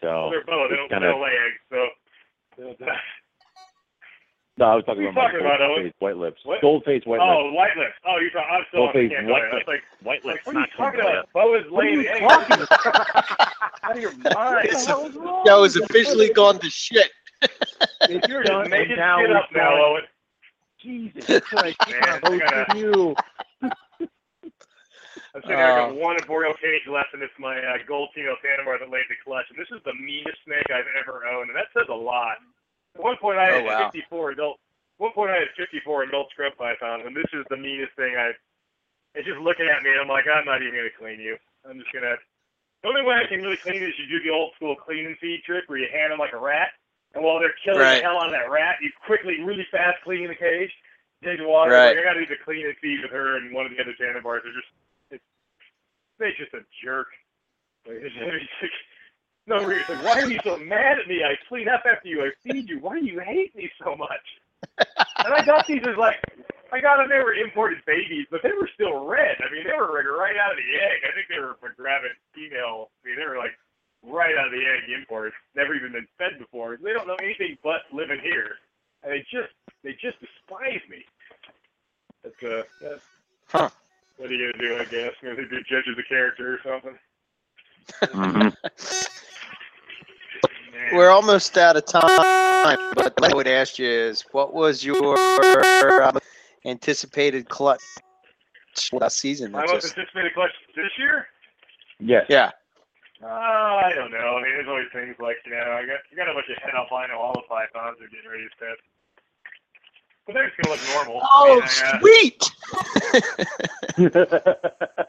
So 0.00 0.28
They're 0.30 0.44
both. 0.44 0.70
They 0.70 0.76
it's 0.76 0.76
don't, 0.76 0.88
they 0.88 0.94
kinda- 0.94 1.10
don't 1.10 1.22
lay 1.22 1.36
eggs, 1.46 1.60
so. 1.70 1.86
No, 4.58 4.64
I 4.64 4.74
was 4.74 4.84
talking 4.84 5.04
What 5.04 5.12
about 5.12 5.22
talking 5.30 5.40
about, 5.40 5.58
gold 5.60 5.82
face 5.84 5.92
white 6.00 6.16
lips. 6.16 6.40
What? 6.44 6.60
Gold 6.60 6.84
face 6.84 7.02
white 7.06 7.20
lips. 7.20 7.30
Oh, 7.30 7.52
white 7.52 7.76
lips. 7.76 7.94
Oh, 8.04 8.18
you're 8.18 8.30
talking. 8.30 8.48
I'm 8.50 8.64
still 8.68 8.80
Gold-faced 8.86 9.14
Candoia. 9.14 9.30
white 9.30 9.52
lips. 9.54 9.66
like, 9.68 9.82
White 10.02 10.24
lips, 10.24 10.46
like, 10.46 10.46
what 10.46 10.56
are 10.56 10.60
you 10.60 10.66
not 10.66 10.70
talking 10.76 11.00
Candoia. 11.00 11.20
about? 11.20 11.32
Bo 11.32 11.54
is 11.54 11.64
What 11.70 11.84
are 11.86 11.90
you 11.90 12.08
eggs. 12.08 12.20
talking 12.20 12.66
Out 13.84 13.96
of 13.96 14.02
your 14.02 14.12
mind. 14.34 14.68
It's 14.68 14.84
a- 14.88 15.42
That 15.46 15.54
was 15.60 15.76
officially 15.76 16.30
gone 16.32 16.58
to 16.58 16.68
shit. 16.70 17.10
if 18.02 18.28
You're 18.28 18.42
done, 18.42 18.62
just 18.64 18.70
making 18.70 18.92
and 18.92 18.98
now 19.00 19.20
shit 19.20 19.30
up 19.36 19.46
now, 19.54 19.70
going- 19.70 19.82
Owen. 19.82 20.02
Jesus 20.82 21.40
Christ, 21.40 21.76
Man, 21.88 22.02
I 22.02 22.18
gotta- 22.38 22.64
hosting 22.66 22.76
you. 22.78 23.14
I'm 25.34 25.42
sitting 25.42 25.56
here. 25.56 25.66
I 25.66 25.76
got 25.86 25.90
Oh. 25.90 25.94
one 25.94 26.16
Boreal 26.26 26.54
cage 26.54 26.82
left, 26.90 27.14
and 27.14 27.22
it's 27.22 27.32
my 27.38 27.58
uh, 27.58 27.78
gold 27.86 28.08
Tino 28.14 28.34
Panama 28.42 28.78
that 28.78 28.90
laid 28.90 29.04
the 29.08 29.14
clutch. 29.24 29.44
And 29.50 29.58
this 29.58 29.68
is 29.70 29.82
the 29.84 29.94
meanest 29.94 30.38
snake 30.44 30.66
I've 30.70 30.88
ever 30.98 31.26
owned, 31.26 31.50
and 31.50 31.56
that 31.56 31.66
says 31.76 31.86
a 31.90 31.94
lot. 31.94 32.38
At 32.98 33.04
one 33.04 33.16
point, 33.16 33.38
I 33.38 33.50
oh, 33.50 33.54
had 33.54 33.62
Oh, 33.62 33.66
wow. 33.66 33.90
54 33.90 34.30
adult. 34.32 34.58
One 34.98 35.12
point, 35.12 35.30
I 35.30 35.38
had 35.46 35.48
54 35.56 36.02
adult 36.10 36.30
scrub 36.30 36.56
pythons, 36.58 37.04
and 37.06 37.14
this 37.14 37.30
is 37.32 37.46
the 37.50 37.56
meanest 37.56 37.94
thing 37.94 38.16
I've. 38.18 38.34
It's 39.14 39.26
just 39.26 39.38
looking 39.38 39.66
at 39.66 39.82
me, 39.82 39.90
and 39.90 40.00
I'm 40.02 40.08
like, 40.10 40.26
I'm 40.26 40.44
not 40.44 40.60
even 40.62 40.74
gonna 40.74 40.94
clean 40.98 41.20
you. 41.20 41.36
I'm 41.68 41.78
just 41.78 41.92
gonna. 41.92 42.16
The 42.82 42.88
only 42.88 43.02
way 43.02 43.14
I 43.16 43.26
can 43.26 43.42
really 43.42 43.56
clean 43.56 43.82
is 43.82 43.94
you 43.98 44.06
do 44.06 44.22
the 44.22 44.30
old 44.34 44.52
school 44.54 44.76
clean 44.76 45.06
and 45.06 45.16
feed 45.18 45.42
trick 45.46 45.64
where 45.66 45.78
you 45.78 45.88
hand 45.90 46.12
them 46.12 46.18
like 46.18 46.32
a 46.34 46.38
rat, 46.38 46.70
and 47.14 47.24
while 47.24 47.38
they're 47.38 47.54
killing 47.64 47.80
Right. 47.80 47.98
the 47.98 48.06
hell 48.06 48.18
out 48.20 48.26
of 48.26 48.32
that 48.32 48.50
rat, 48.50 48.76
you 48.82 48.90
quickly, 49.06 49.40
really 49.40 49.66
fast 49.70 50.02
clean 50.04 50.28
the 50.28 50.34
cage, 50.34 50.70
take 51.24 51.38
the 51.38 51.46
water. 51.48 51.72
Right. 51.72 51.94
Like, 51.96 51.98
I 51.98 52.02
gotta 52.04 52.20
do 52.20 52.26
the 52.26 52.42
clean 52.44 52.66
and 52.66 52.76
feed 52.78 53.00
with 53.02 53.10
her 53.10 53.36
and 53.38 53.54
one 53.54 53.66
of 53.66 53.72
the 53.72 53.80
other 53.80 53.94
Tanimbars. 53.94 54.42
They're 54.42 54.52
just, 54.54 54.70
it's, 55.10 55.24
they're 56.18 56.34
just 56.38 56.54
a 56.54 56.62
jerk. 56.84 57.08
Like, 57.86 57.98
it's, 58.02 58.14
it's 58.14 58.74
no 59.48 59.64
reason. 59.64 59.96
Like, 59.96 60.04
why 60.04 60.22
are 60.22 60.30
you 60.30 60.38
so 60.44 60.56
mad 60.58 60.98
at 60.98 61.08
me? 61.08 61.22
I 61.24 61.34
clean 61.48 61.68
up 61.68 61.82
after 61.90 62.08
you. 62.08 62.22
I 62.22 62.30
feed 62.42 62.68
you. 62.68 62.78
Why 62.80 63.00
do 63.00 63.06
you 63.06 63.20
hate 63.20 63.54
me 63.56 63.70
so 63.82 63.96
much? 63.96 64.26
and 64.78 65.34
I 65.34 65.44
got 65.44 65.66
these 65.66 65.82
as 65.86 65.96
like, 65.96 66.16
I 66.72 66.80
got 66.80 66.98
them. 66.98 67.08
They 67.08 67.22
were 67.22 67.34
imported 67.34 67.78
babies, 67.86 68.26
but 68.30 68.42
they 68.42 68.52
were 68.52 68.68
still 68.74 69.06
red. 69.06 69.36
I 69.40 69.52
mean, 69.52 69.64
they 69.64 69.76
were 69.76 69.88
right 69.88 70.36
out 70.36 70.52
of 70.52 70.58
the 70.58 70.70
egg. 70.76 70.98
I 71.08 71.14
think 71.14 71.26
they 71.28 71.40
were 71.40 71.56
a 71.56 71.74
gravid 71.74 72.12
female. 72.34 72.90
I 73.02 73.08
mean, 73.08 73.16
they 73.16 73.26
were 73.26 73.38
like 73.38 73.56
right 74.04 74.36
out 74.36 74.46
of 74.46 74.52
the 74.52 74.64
egg 74.64 74.90
imported. 74.92 75.32
Never 75.56 75.74
even 75.74 75.92
been 75.92 76.08
fed 76.18 76.38
before. 76.38 76.76
They 76.76 76.92
don't 76.92 77.06
know 77.06 77.18
anything 77.22 77.56
but 77.62 77.88
living 77.92 78.20
here, 78.22 78.60
and 79.02 79.12
they 79.12 79.24
just 79.30 79.52
they 79.82 79.92
just 79.92 80.20
despise 80.20 80.84
me. 80.90 81.04
That's 82.22 82.42
uh, 82.42 82.62
that's, 82.80 83.04
Huh. 83.48 83.70
What 84.18 84.30
are 84.30 84.34
you 84.34 84.52
gonna 84.52 84.62
do? 84.62 84.76
I 84.78 84.84
guess 84.84 85.14
maybe 85.22 85.44
be 85.44 85.62
judges 85.68 85.96
of 85.96 86.04
character 86.08 86.54
or 86.54 86.60
something. 86.62 86.98
Man. 90.78 90.94
We're 90.96 91.10
almost 91.10 91.58
out 91.58 91.76
of 91.76 91.84
time, 91.86 92.02
but 92.94 93.12
what 93.20 93.32
I 93.32 93.34
would 93.34 93.48
ask 93.48 93.78
you 93.78 93.88
is, 93.88 94.24
what 94.32 94.54
was 94.54 94.84
your 94.84 95.18
uh, 95.18 96.12
anticipated 96.64 97.48
clutch 97.48 97.82
last 98.92 99.18
season? 99.18 99.50
My 99.52 99.66
most 99.66 99.86
anticipated 99.86 100.34
clutch 100.34 100.52
this 100.76 100.90
year? 100.98 101.26
Yes. 101.98 102.26
yeah. 102.28 102.52
Uh, 103.22 103.26
I 103.26 103.92
don't 103.94 104.12
know. 104.12 104.36
I 104.38 104.42
mean, 104.42 104.52
there's 104.54 104.68
always 104.68 104.86
things 104.92 105.16
like 105.18 105.36
you 105.44 105.50
know, 105.50 105.58
I 105.58 105.84
got 105.84 105.98
I 106.12 106.14
got 106.14 106.30
a 106.30 106.34
bunch 106.34 106.46
of 106.48 106.56
het 106.62 106.74
albino 106.74 107.18
all 107.18 107.32
the 107.34 107.42
pythons 107.48 107.98
are 108.00 108.06
getting 108.06 108.30
ready 108.30 108.44
to 108.44 108.50
test. 108.64 108.80
But 110.24 110.34
they're 110.34 110.46
just 110.46 110.58
gonna 110.62 110.76
look 110.76 110.86
normal. 110.94 111.20
Oh, 111.24 111.60
I, 111.60 111.66
uh, 111.84 111.98
sweet! 111.98 112.42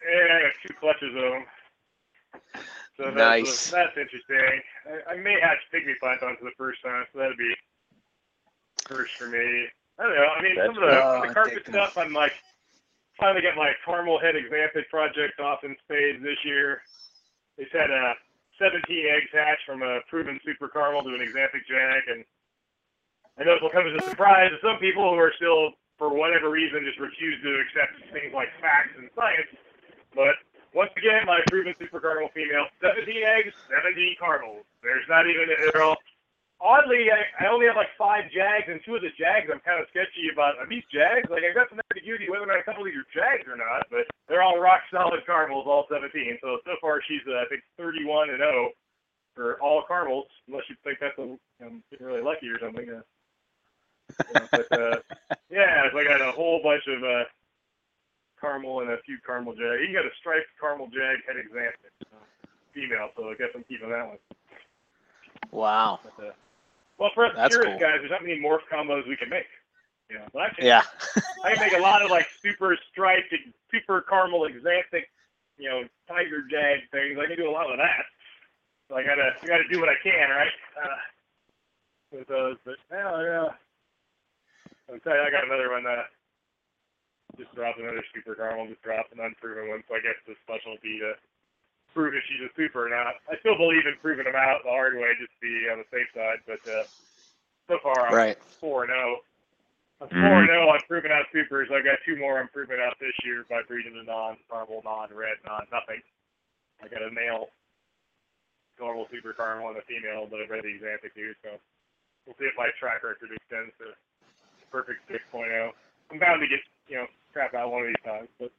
Yeah, 0.00 0.34
I 0.34 0.40
got 0.42 0.52
two 0.66 0.74
clutches 0.80 1.14
of 1.14 1.22
them. 1.22 1.44
So 3.00 3.08
that's, 3.08 3.16
Nice. 3.16 3.70
that's 3.72 3.96
interesting. 3.96 4.60
I, 4.84 5.16
I 5.16 5.16
may 5.16 5.40
hatch 5.40 5.56
pygmy 5.72 5.96
python 6.04 6.36
for 6.36 6.44
the 6.44 6.56
first 6.60 6.84
time, 6.84 7.08
so 7.08 7.18
that'd 7.24 7.40
be 7.40 7.54
first 8.84 9.16
for 9.16 9.24
me. 9.24 9.40
I 9.96 10.04
don't 10.04 10.16
know. 10.16 10.28
I 10.36 10.42
mean, 10.44 10.56
some 10.60 10.76
of 10.76 10.84
the, 10.84 10.92
That's 10.92 11.28
the 11.28 11.32
carpet 11.32 11.64
Oh, 11.64 11.70
stuff, 11.72 11.92
I'm 11.96 12.12
like 12.12 12.32
finally 13.16 13.40
get 13.40 13.56
my 13.56 13.72
caramel 13.88 14.20
het 14.20 14.36
axanthic 14.36 14.88
project 14.92 15.40
off 15.40 15.64
in 15.64 15.76
spades 15.84 16.20
this 16.22 16.36
year. 16.44 16.82
They 17.56 17.64
had 17.72 17.88
uh, 17.88 18.12
17 18.60 18.84
eggs 18.84 19.32
hatch 19.32 19.60
from 19.64 19.80
a 19.80 20.00
proven 20.08 20.36
super 20.44 20.68
caramel 20.68 21.00
to 21.04 21.16
an 21.16 21.24
axanthic 21.24 21.64
jag, 21.64 22.04
and 22.12 22.20
I 23.40 23.44
know 23.44 23.56
this 23.56 23.62
will 23.64 23.72
come 23.72 23.88
as 23.88 23.96
a 23.96 24.10
surprise 24.12 24.52
to 24.52 24.60
some 24.60 24.76
people 24.76 25.08
who 25.08 25.16
are 25.16 25.32
still, 25.40 25.72
for 25.96 26.12
whatever 26.12 26.50
reason, 26.52 26.84
just 26.84 27.00
refuse 27.00 27.40
to 27.44 27.64
accept 27.64 28.12
things 28.12 28.32
like 28.36 28.48
facts 28.60 28.92
and 29.00 29.08
science. 29.16 29.48
But 30.12 30.36
once 30.74 30.90
again, 30.96 31.26
my 31.26 31.40
proven 31.48 31.74
super 31.78 32.00
caramel 32.00 32.30
female, 32.34 32.66
17 32.80 33.04
eggs, 33.26 33.54
17 33.68 34.16
caramels. 34.18 34.64
There's 34.82 35.06
not 35.08 35.26
even 35.26 35.50
they're 35.50 35.82
all. 35.82 35.96
Oddly, 36.60 37.08
I, 37.08 37.24
I 37.40 37.48
only 37.48 37.64
have 37.66 37.76
like 37.76 37.88
five 37.96 38.28
jags, 38.30 38.68
and 38.68 38.80
two 38.84 38.94
of 38.94 39.00
the 39.00 39.08
jags 39.16 39.48
I'm 39.48 39.64
kind 39.64 39.80
of 39.80 39.88
sketchy 39.88 40.28
about. 40.30 40.60
Are 40.60 40.68
these 40.68 40.84
jags? 40.92 41.24
Like, 41.32 41.40
I 41.40 41.56
got 41.56 41.72
some 41.72 41.80
ambiguity 41.90 42.28
whether 42.28 42.44
or 42.44 42.52
not 42.52 42.60
a 42.60 42.62
couple 42.62 42.84
of 42.84 42.92
these 42.92 43.00
are 43.00 43.08
jags 43.16 43.48
or 43.48 43.56
not, 43.56 43.88
but 43.90 44.04
they're 44.28 44.42
all 44.42 44.60
rock 44.60 44.84
solid 44.92 45.24
caramels, 45.24 45.64
all 45.66 45.88
17. 45.88 46.12
So, 46.42 46.60
so 46.68 46.76
far, 46.80 47.00
she's, 47.00 47.24
uh, 47.26 47.40
I 47.40 47.48
think, 47.48 47.62
31 47.78 48.28
and 48.28 48.44
0 48.44 48.70
for 49.34 49.56
all 49.62 49.82
caramels, 49.88 50.28
unless 50.48 50.68
you 50.68 50.76
think 50.84 50.98
that's 51.00 51.16
a, 51.16 51.32
I'm 51.64 51.82
getting 51.90 52.06
really 52.06 52.20
lucky 52.20 52.48
or 52.48 52.60
something. 52.60 52.84
Uh, 52.84 53.00
you 54.20 54.34
know, 54.34 54.48
but, 54.52 54.68
uh, 54.76 54.96
yeah, 55.50 55.88
so 55.90 55.98
I 55.98 56.04
got 56.04 56.20
a 56.20 56.32
whole 56.32 56.60
bunch 56.62 56.84
of 56.88 57.02
uh, 57.02 57.24
caramel 58.40 58.80
and 58.80 58.90
a 58.90 58.98
few 59.02 59.18
caramel 59.24 59.54
jag. 59.54 59.80
You 59.88 59.92
got 59.92 60.04
a 60.06 60.14
striped 60.18 60.48
caramel 60.60 60.88
jag 60.88 61.18
head 61.26 61.36
uh, 61.36 62.16
female, 62.72 63.10
so 63.16 63.30
I 63.30 63.34
guess 63.34 63.50
I'm 63.54 63.64
keeping 63.64 63.90
that 63.90 64.06
one. 64.06 64.18
Wow. 65.50 66.00
But, 66.02 66.24
uh, 66.26 66.30
well, 66.98 67.10
for 67.14 67.26
us 67.26 67.32
That's 67.36 67.54
purist 67.54 67.72
cool. 67.72 67.80
guys, 67.80 67.98
there's 68.00 68.10
not 68.10 68.22
many 68.22 68.40
morph 68.40 68.66
combos 68.72 69.06
we 69.08 69.16
can 69.16 69.28
make. 69.28 69.46
You 70.08 70.18
know, 70.18 70.24
but 70.32 70.42
I 70.42 70.48
can, 70.50 70.66
Yeah. 70.66 70.82
I 71.44 71.54
can 71.54 71.60
make 71.60 71.78
a 71.78 71.82
lot 71.82 72.02
of 72.02 72.10
like 72.10 72.26
super 72.42 72.76
striped, 72.90 73.32
super 73.70 74.02
caramel 74.02 74.40
axanthic, 74.48 75.04
you 75.58 75.68
know, 75.68 75.84
tiger 76.08 76.42
jag 76.50 76.80
things. 76.90 77.18
I 77.18 77.26
can 77.26 77.36
do 77.36 77.48
a 77.48 77.52
lot 77.52 77.70
of 77.70 77.78
that. 77.78 78.04
So 78.88 78.96
I 78.96 79.04
gotta, 79.04 79.30
I 79.42 79.46
gotta 79.46 79.68
do 79.70 79.78
what 79.80 79.88
I 79.88 79.94
can, 80.02 80.30
right? 80.30 80.52
Uh, 80.82 80.96
with 82.12 82.26
those, 82.28 82.56
but 82.64 82.74
yeah, 82.90 83.22
yeah. 83.22 83.48
I'll 84.92 84.98
tell 84.98 85.14
you, 85.14 85.22
I 85.22 85.30
got 85.30 85.44
another 85.44 85.70
one. 85.70 85.86
Uh, 85.86 86.02
just 87.38 87.54
dropped 87.54 87.78
another 87.78 88.02
super 88.14 88.34
caramel. 88.34 88.68
Just 88.70 88.82
dropped 88.82 89.12
an 89.12 89.20
unproven 89.20 89.68
one. 89.70 89.82
So 89.88 89.94
I 89.94 90.02
guess 90.02 90.18
the 90.26 90.34
specialty 90.42 90.98
to 91.02 91.14
prove 91.94 92.14
if 92.14 92.22
she's 92.30 92.46
a 92.46 92.50
super 92.54 92.86
or 92.86 92.90
not. 92.90 93.18
I 93.30 93.36
still 93.42 93.58
believe 93.58 93.86
in 93.86 93.98
proving 94.00 94.26
them 94.26 94.38
out 94.38 94.62
the 94.62 94.70
hard 94.70 94.94
way, 94.94 95.10
just 95.18 95.34
to 95.34 95.40
be 95.42 95.68
on 95.70 95.82
the 95.82 95.88
safe 95.90 96.10
side. 96.14 96.40
But 96.46 96.62
uh, 96.66 96.86
so 97.68 97.78
far, 97.82 98.06
I'm 98.08 98.14
Right. 98.14 98.38
four 98.60 98.84
and 98.84 98.92
zero. 98.94 99.20
I'm 100.00 100.08
Mhm. 100.08 100.22
four 100.22 100.38
and 100.40 100.48
zero 100.48 100.68
on 100.70 100.80
proving 100.88 101.12
out 101.12 101.26
supers. 101.32 101.70
I've 101.70 101.84
got 101.84 101.98
two 102.06 102.16
more 102.16 102.38
I'm 102.40 102.48
proving 102.48 102.80
out 102.80 102.98
this 102.98 103.14
year 103.24 103.44
by 103.50 103.62
breeding 103.62 103.94
the 103.94 104.04
non-caramel, 104.04 104.82
non-red, 104.82 105.38
non-nothing. 105.44 106.02
I 106.82 106.88
got 106.88 107.02
a 107.02 107.10
male 107.10 107.50
normal 108.78 109.06
super 109.12 109.34
caramel 109.34 109.68
and 109.68 109.78
a 109.78 109.82
female 109.82 110.26
that 110.28 110.40
I've 110.40 110.48
read 110.48 110.64
the 110.64 110.80
to. 110.80 111.34
So 111.44 111.60
we'll 112.24 112.36
see 112.40 112.46
if 112.48 112.56
my 112.56 112.70
track 112.80 113.04
record 113.04 113.28
extends 113.30 113.76
to 113.78 113.92
perfect 114.72 115.04
6.0. 115.10 115.74
I'm 116.10 116.18
bound 116.18 116.40
to 116.40 116.48
get 116.48 116.60
you 116.90 116.98
know 116.98 117.06
crap 117.32 117.54
out 117.54 117.70
one 117.70 117.86
of 117.86 117.88
these 117.88 118.04
times, 118.04 118.28
but 118.42 118.50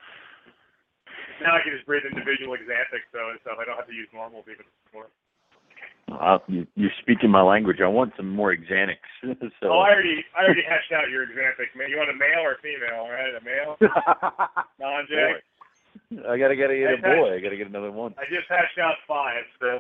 now 1.43 1.59
I 1.59 1.61
can 1.61 1.75
just 1.75 1.85
breed 1.85 2.07
individual 2.07 2.55
axanthics 2.55 3.11
though 3.11 3.29
and 3.29 3.39
stuff. 3.43 3.59
I 3.59 3.67
don't 3.67 3.75
have 3.75 3.91
to 3.91 3.93
use 3.93 4.07
normals 4.15 4.47
even 4.47 4.65
more. 4.95 5.11
Uh, 6.11 6.39
you, 6.47 6.67
you're 6.75 6.95
speaking 7.01 7.29
my 7.29 7.41
language. 7.41 7.77
I 7.83 7.87
want 7.87 8.13
some 8.17 8.29
more 8.29 8.55
Xanax. 8.55 8.99
so. 9.61 9.71
Oh, 9.71 9.79
I 9.79 9.91
already, 9.95 10.23
I 10.35 10.43
already 10.43 10.63
hashed 10.67 10.91
out 10.91 11.09
your 11.09 11.27
axanthic. 11.27 11.71
Man, 11.75 11.89
you 11.89 11.97
want 11.97 12.09
a 12.09 12.17
male 12.17 12.43
or 12.43 12.55
a 12.55 12.61
female? 12.63 12.99
All 12.99 13.11
right, 13.11 13.31
a 13.31 13.43
male, 13.43 13.77
non-jag. 14.79 15.43
I 16.27 16.37
gotta 16.37 16.55
get 16.55 16.71
a, 16.71 16.75
get 16.75 16.99
a 16.99 17.01
boy. 17.01 17.35
I 17.35 17.39
gotta 17.39 17.55
get 17.55 17.67
another 17.67 17.91
one. 17.91 18.13
I 18.17 18.23
just 18.27 18.47
hashed 18.49 18.77
out 18.79 18.95
five, 19.07 19.43
so. 19.59 19.79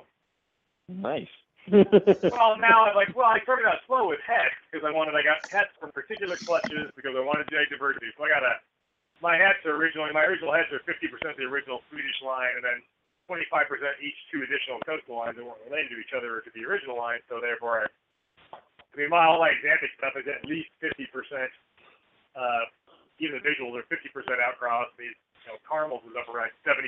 Nice. 0.87 1.27
Well, 1.69 2.57
now 2.57 2.89
I'm 2.89 2.97
like, 2.97 3.13
well, 3.13 3.29
I 3.29 3.37
started 3.45 3.69
out 3.69 3.85
slow 3.85 4.09
with 4.09 4.21
hets 4.25 4.57
because 4.69 4.81
I 4.81 4.89
wanted, 4.89 5.13
I 5.13 5.21
got 5.21 5.45
hets 5.45 5.69
from 5.77 5.93
particular 5.93 6.33
clutches 6.41 6.89
because 6.97 7.13
I 7.13 7.21
wanted 7.21 7.45
jag 7.53 7.69
diversity. 7.69 8.09
So 8.17 8.25
I 8.25 8.33
got 8.33 8.41
a, 8.41 8.57
my 9.21 9.37
hets 9.37 9.61
are 9.69 9.77
originally, 9.77 10.09
my 10.09 10.25
original 10.25 10.49
hets 10.49 10.73
are 10.73 10.81
50% 10.81 11.37
the 11.37 11.45
original 11.45 11.85
Swedish 11.93 12.17
line 12.25 12.57
and 12.57 12.65
then 12.65 12.81
25% 13.29 13.45
each 14.01 14.17
two 14.33 14.41
additional 14.41 14.81
coastal 14.81 15.21
lines 15.21 15.37
that 15.37 15.45
weren't 15.45 15.61
related 15.69 15.93
to 15.93 15.99
each 16.01 16.11
other 16.17 16.35
or 16.35 16.41
to 16.41 16.51
the 16.57 16.65
original 16.65 16.97
line. 16.97 17.21
So 17.29 17.37
therefore, 17.37 17.85
I, 17.85 18.57
I 18.57 18.93
mean, 18.97 19.13
my 19.13 19.23
all 19.29 19.37
my 19.37 19.53
axanthic 19.53 19.93
stuff 20.01 20.17
is 20.17 20.25
at 20.25 20.41
least 20.49 20.73
50%, 20.81 21.05
uh, 22.35 22.65
even 23.21 23.37
the 23.37 23.45
visuals 23.45 23.77
are 23.77 23.85
50% 23.87 24.09
outcross. 24.41 24.89
These, 24.97 25.13
you 25.45 25.53
know, 25.53 25.61
caramels 25.63 26.01
is 26.09 26.17
up 26.17 26.27
around 26.27 26.51
75% 26.65 26.81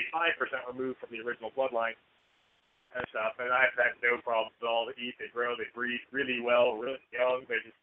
removed 0.65 0.97
from 0.97 1.13
the 1.13 1.21
original 1.21 1.53
bloodline 1.53 1.93
and 2.95 3.05
stuff. 3.09 3.37
And 3.41 3.49
I've 3.49 3.73
had 3.75 3.97
no 4.01 4.21
problems 4.21 4.55
at 4.61 4.67
all 4.69 4.85
to 4.89 4.93
eat. 4.97 5.17
They 5.17 5.29
grow, 5.33 5.57
they 5.57 5.69
breed 5.73 5.99
really 6.13 6.39
well, 6.39 6.77
really 6.77 7.01
young. 7.13 7.45
They're 7.49 7.63
just 7.63 7.77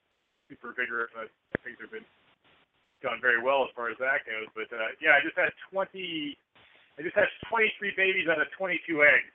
super 0.49 0.75
vigorous. 0.75 1.11
I 1.19 1.27
think 1.63 1.79
they've 1.79 1.91
been 1.91 2.07
done 3.03 3.19
very 3.21 3.41
well 3.41 3.65
as 3.65 3.73
far 3.75 3.89
as 3.91 3.99
that 3.99 4.25
goes. 4.29 4.49
But 4.55 4.71
uh, 4.73 4.95
yeah, 5.01 5.17
I 5.17 5.21
just 5.25 5.37
had 5.37 5.53
20. 5.73 6.37
I 6.99 7.01
just 7.03 7.17
had 7.17 7.31
23 7.49 7.97
babies 7.97 8.29
out 8.29 8.41
of 8.43 8.51
22 8.61 8.77
eggs 9.01 9.33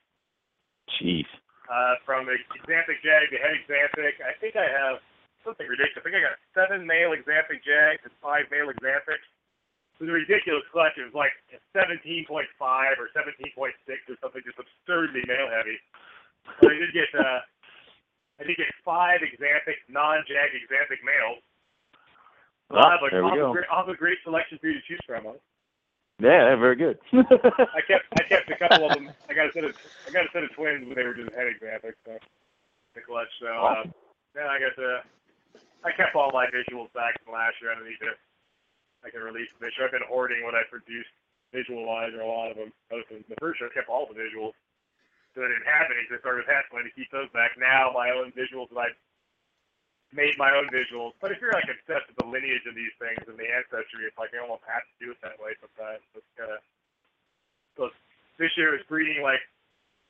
Jeez. 1.02 1.26
uh, 1.66 1.98
from 2.06 2.30
the 2.30 2.38
axanthic 2.54 3.02
jag 3.02 3.26
to 3.34 3.38
het 3.42 3.58
axanthic. 3.66 4.22
I 4.22 4.38
think 4.38 4.54
I 4.54 4.70
have 4.70 5.02
something 5.42 5.66
ridiculous. 5.66 5.98
I 5.98 6.04
think 6.06 6.18
I 6.18 6.22
got 6.22 6.38
seven 6.54 6.86
male 6.86 7.18
axanthic 7.18 7.66
jags 7.66 8.06
and 8.06 8.14
five 8.22 8.46
male 8.54 8.70
axanthics. 8.70 9.26
It 9.96 10.04
was 10.04 10.10
a 10.12 10.18
ridiculous 10.20 10.68
clutch. 10.76 11.00
It 11.00 11.08
was 11.08 11.16
like 11.16 11.32
17.5 11.72 12.28
or 13.00 13.08
17.6 13.16 13.56
or 13.56 14.18
something, 14.20 14.44
just 14.44 14.60
absurdly 14.60 15.24
male 15.24 15.48
heavy. 15.48 15.80
But 16.60 16.76
I 16.76 16.78
did 16.84 16.92
get 16.92 17.10
uh, 17.16 17.40
I 18.40 18.44
did 18.44 18.58
get 18.60 18.68
five 18.84 19.24
axanthic, 19.24 19.80
non-jag 19.88 20.52
axanthic 20.52 21.00
males. 21.00 21.40
So 22.70 22.76
Ah, 22.76 22.98
a, 23.00 23.10
there 23.10 23.24
we 23.24 23.32
go. 23.40 23.54
great, 23.54 23.66
I'll 23.72 23.86
have 23.88 23.94
a 23.94 23.96
great 23.96 24.20
selection 24.24 24.58
for 24.60 24.68
you 24.68 24.76
to 24.82 24.86
choose 24.86 25.00
from. 25.08 25.26
Huh? 25.26 25.40
Yeah, 26.20 26.56
very 26.60 26.76
good. 26.76 27.00
I 27.16 27.82
kept 27.88 28.06
I 28.20 28.24
kept 28.28 28.52
a 28.52 28.58
couple 28.60 28.88
of 28.88 28.94
them. 29.00 29.12
I 29.30 29.34
got 29.34 29.48
a 29.48 29.54
set 29.54 29.64
of 29.64 29.72
I 30.08 30.12
got 30.12 30.26
a 30.28 30.32
set 30.34 30.44
of 30.44 30.52
twins 30.56 30.84
when 30.88 30.96
they 30.96 31.04
were 31.08 31.16
just 31.16 31.32
het 31.32 31.48
axanthic, 31.48 31.96
so 32.04 32.20
the 32.96 33.02
clutch. 33.02 33.32
So 33.40 33.48
uh, 33.48 33.84
then 34.36 34.44
I 34.48 34.60
got 34.60 34.76
the 34.76 35.00
I 35.88 35.92
kept 35.96 36.16
all 36.16 36.32
my 36.36 36.48
visuals 36.52 36.92
back 36.94 37.16
from 37.24 37.34
last 37.34 37.56
year. 37.62 37.72
I 37.72 37.80
need 37.80 38.00
to. 38.04 38.12
I 39.06 39.14
can 39.14 39.22
release 39.22 39.48
this 39.62 39.78
year. 39.78 39.86
I've 39.86 39.94
been 39.94 40.10
hoarding 40.10 40.42
what 40.42 40.58
I 40.58 40.66
produced 40.66 41.14
visual 41.54 41.86
wise, 41.86 42.12
or 42.18 42.26
a 42.26 42.28
lot 42.28 42.52
of 42.52 42.58
them. 42.58 42.74
The 42.90 43.38
first 43.38 43.62
year 43.62 43.70
I 43.70 43.74
kept 43.74 43.88
all 43.88 44.10
the 44.10 44.18
visuals. 44.18 44.58
So 45.38 45.46
I 45.46 45.52
didn't 45.52 45.70
have 45.70 45.88
any. 45.94 46.04
So 46.10 46.18
I 46.18 46.20
started 46.20 46.48
with 46.48 46.52
Hatsline 46.52 46.88
to 46.90 46.96
keep 46.96 47.12
those 47.12 47.30
back. 47.32 47.54
Now 47.60 47.94
my 47.94 48.10
own 48.10 48.34
visuals 48.34 48.74
that 48.74 48.82
I 48.82 48.90
made 50.16 50.40
my 50.40 50.50
own 50.56 50.72
visuals. 50.72 51.14
But 51.20 51.32
if 51.36 51.44
you're 51.44 51.54
like 51.54 51.68
obsessed 51.68 52.08
with 52.08 52.18
the 52.18 52.28
lineage 52.28 52.64
of 52.66 52.74
these 52.74 52.96
things 52.98 53.22
and 53.28 53.38
the 53.38 53.46
ancestry, 53.46 54.08
it's 54.08 54.18
like 54.18 54.32
you 54.32 54.40
almost 54.40 54.64
have 54.66 54.84
to 54.84 54.96
do 54.98 55.12
it 55.12 55.20
that 55.22 55.38
way 55.38 55.54
sometimes. 55.60 56.02
It's 56.16 56.26
kind 56.40 56.56
of 56.56 56.60
so 57.76 57.92
this 58.40 58.56
year 58.56 58.76
is 58.76 58.84
breeding 58.88 59.22
like 59.22 59.44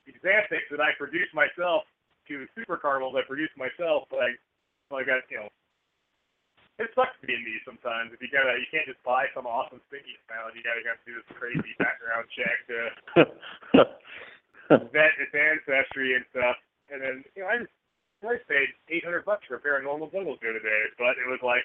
axanthics 0.05 0.69
that 0.69 0.79
I 0.79 0.93
produced 0.97 1.33
myself 1.33 1.89
to 2.29 2.45
super 2.53 2.77
caramels 2.77 3.17
I 3.17 3.25
produced 3.25 3.57
myself, 3.57 4.05
but 4.09 4.21
I 4.21 4.29
well, 4.89 5.01
I 5.01 5.03
got 5.03 5.25
you 5.29 5.41
know 5.41 5.49
it 6.75 6.91
sucks 6.91 7.15
being 7.23 7.39
me 7.43 7.55
sometimes. 7.63 8.11
If 8.11 8.19
you 8.19 8.27
gotta 8.27 8.59
you 8.59 8.67
can't 8.67 8.87
just 8.87 8.99
buy 9.07 9.31
some 9.31 9.47
awesome 9.47 9.79
stinky 9.87 10.19
smell, 10.27 10.51
you 10.51 10.59
gotta 10.59 10.83
go 10.83 10.95
through 11.03 11.23
this 11.23 11.31
crazy 11.39 11.71
background 11.79 12.27
check 12.35 12.57
to 12.67 12.79
vet 14.91 15.15
its 15.21 15.35
ancestry 15.35 16.19
and 16.19 16.27
stuff. 16.35 16.59
And 16.91 16.99
then 16.99 17.15
you 17.35 17.43
know 17.43 17.49
I 17.49 17.63
just 17.63 17.71
I 18.27 18.35
paid 18.49 18.75
eight 18.91 19.07
hundred 19.07 19.23
bucks 19.23 19.47
for 19.47 19.55
a 19.55 19.63
pair 19.63 19.79
of 19.79 19.87
normal 19.87 20.11
Douglas 20.11 20.41
the 20.43 20.51
other 20.51 20.63
day, 20.63 20.81
but 20.99 21.15
it 21.15 21.27
was 21.31 21.39
like 21.39 21.63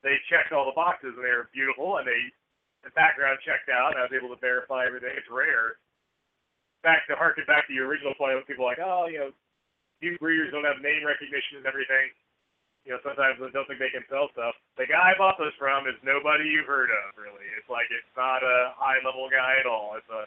they 0.00 0.16
checked 0.32 0.56
all 0.56 0.64
the 0.64 0.76
boxes 0.76 1.12
and 1.12 1.24
they 1.24 1.36
were 1.36 1.52
beautiful 1.52 2.00
and 2.00 2.08
they 2.08 2.32
the 2.86 2.94
background 2.96 3.42
checked 3.44 3.68
out 3.68 3.92
and 3.92 4.00
I 4.00 4.08
was 4.08 4.14
able 4.16 4.32
to 4.32 4.40
verify 4.40 4.88
everything. 4.88 5.12
It's 5.12 5.28
rare. 5.28 5.76
Back 6.80 7.04
to 7.10 7.18
harken 7.18 7.44
back 7.44 7.66
to 7.66 7.74
your 7.74 7.90
original 7.90 8.14
point 8.14 8.38
with 8.38 8.46
people 8.46 8.64
like, 8.64 8.78
oh, 8.78 9.10
you 9.10 9.18
know, 9.18 9.30
new 10.00 10.14
breeders 10.16 10.54
don't 10.54 10.64
have 10.64 10.80
name 10.80 11.02
recognition 11.02 11.60
and 11.60 11.66
everything. 11.66 12.14
You 12.86 12.94
know, 12.94 13.02
sometimes 13.02 13.42
they 13.42 13.50
don't 13.50 13.66
think 13.66 13.82
they 13.82 13.90
can 13.90 14.06
sell 14.06 14.30
stuff. 14.30 14.54
The 14.78 14.86
guy 14.86 15.10
I 15.10 15.18
bought 15.18 15.36
this 15.42 15.50
from 15.58 15.90
is 15.90 15.98
nobody 16.06 16.46
you've 16.46 16.70
heard 16.70 16.86
of, 16.94 17.18
really. 17.18 17.42
It's 17.58 17.66
like 17.66 17.90
it's 17.90 18.06
not 18.14 18.46
a 18.46 18.72
high 18.78 19.02
level 19.02 19.26
guy 19.26 19.58
at 19.58 19.66
all. 19.66 19.98
It's 19.98 20.06
a 20.08 20.24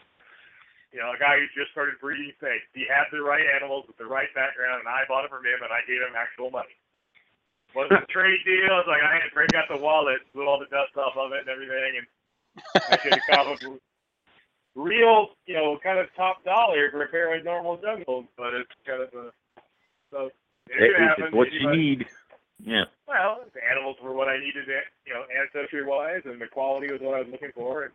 you 0.92 0.98
know, 1.00 1.14
a 1.14 1.20
guy 1.22 1.38
who 1.40 1.46
just 1.56 1.70
started 1.72 2.02
breeding 2.02 2.34
snakes. 2.42 2.66
He 2.74 2.84
had 2.84 3.06
the 3.14 3.22
right 3.22 3.46
animals 3.56 3.86
with 3.88 3.96
the 4.02 4.10
right 4.10 4.28
background, 4.34 4.82
and 4.84 4.90
I 4.90 5.06
bought 5.08 5.24
it 5.24 5.30
from 5.32 5.46
him, 5.46 5.62
and 5.62 5.70
I 5.72 5.86
gave 5.86 6.02
him 6.02 6.18
actual 6.18 6.50
money. 6.50 6.74
Wasn't 7.78 7.94
a 7.94 8.04
trade 8.12 8.42
deal. 8.44 8.74
It's 8.82 8.90
like 8.90 9.06
I 9.06 9.22
had 9.22 9.30
to 9.30 9.34
break 9.38 9.54
out 9.54 9.70
the 9.70 9.78
wallet, 9.78 10.20
blew 10.34 10.50
all 10.50 10.58
the 10.60 10.66
dust 10.74 10.98
off 10.98 11.14
of 11.16 11.32
it 11.32 11.46
and 11.46 11.52
everything, 11.54 12.02
and 12.04 12.08
I 12.90 12.98
should 13.00 13.14
have 13.16 13.28
comic 13.30 13.62
book. 13.62 13.80
real, 14.76 15.38
you 15.46 15.54
know, 15.56 15.78
kind 15.80 16.00
of 16.00 16.10
top 16.18 16.44
dollar 16.44 16.90
compared 16.92 17.38
with 17.38 17.46
normal 17.46 17.78
jungles, 17.78 18.26
but 18.36 18.52
it's 18.58 18.74
kind 18.84 19.04
of 19.06 19.14
a 19.14 19.32
so 20.12 20.34
it, 20.74 20.82
It- 20.82 21.22
it's 21.22 21.32
what 21.34 21.54
you 21.54 21.70
Anybody- 21.70 21.78
need. 22.02 22.08
Yeah. 22.60 22.86
Well, 23.08 23.48
the 23.56 23.64
animals 23.64 23.98
were 24.04 24.14
what 24.14 24.28
I 24.28 24.38
needed, 24.38 24.68
you 25.08 25.14
know, 25.14 25.24
ancestry 25.32 25.86
wise, 25.86 26.22
and 26.26 26.40
the 26.40 26.48
quality 26.48 26.92
was 26.92 27.02
what 27.02 27.16
I 27.16 27.24
was 27.24 27.32
looking 27.32 27.56
for, 27.56 27.88
and 27.88 27.94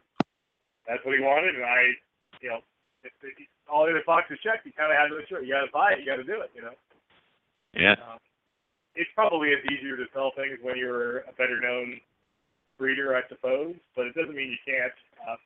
that's 0.89 1.05
what 1.05 1.17
he 1.17 1.23
wanted, 1.23 1.55
and 1.55 1.65
I, 1.65 1.93
you 2.41 2.49
know, 2.49 2.61
if, 3.05 3.13
if 3.23 3.37
all 3.69 3.85
the 3.85 3.93
other 3.93 4.03
boxes 4.07 4.41
checked, 4.41 4.65
you 4.65 4.73
kind 4.73 4.91
of 4.93 4.97
had 4.97 5.13
to 5.13 5.21
sure 5.29 5.45
you 5.45 5.53
got 5.53 5.69
to 5.69 5.73
buy 5.73 5.93
it, 5.93 6.01
you 6.01 6.09
got 6.09 6.17
to 6.17 6.25
do 6.25 6.41
it, 6.41 6.51
you 6.57 6.63
know. 6.63 6.77
Yeah. 7.77 7.97
Um, 8.01 8.19
it's 8.95 9.11
probably 9.15 9.51
is 9.51 9.65
easier 9.69 9.97
to 9.97 10.07
sell 10.15 10.33
things 10.37 10.59
when 10.63 10.77
you're 10.77 11.27
a 11.29 11.35
better 11.37 11.61
known 11.61 12.01
breeder, 12.79 13.17
I 13.17 13.27
suppose, 13.29 13.75
but 13.97 14.07
it 14.07 14.15
doesn't 14.15 14.35
mean 14.35 14.51
you 14.51 14.63
can't. 14.65 14.95
Uh, 15.21 15.37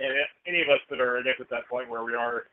and 0.00 0.12
if 0.16 0.30
any 0.46 0.62
of 0.62 0.68
us 0.68 0.80
that 0.88 1.00
are, 1.00 1.18
I 1.18 1.22
guess, 1.22 1.40
at 1.40 1.50
that 1.50 1.68
point 1.68 1.90
where 1.90 2.04
we 2.04 2.14
are, 2.14 2.46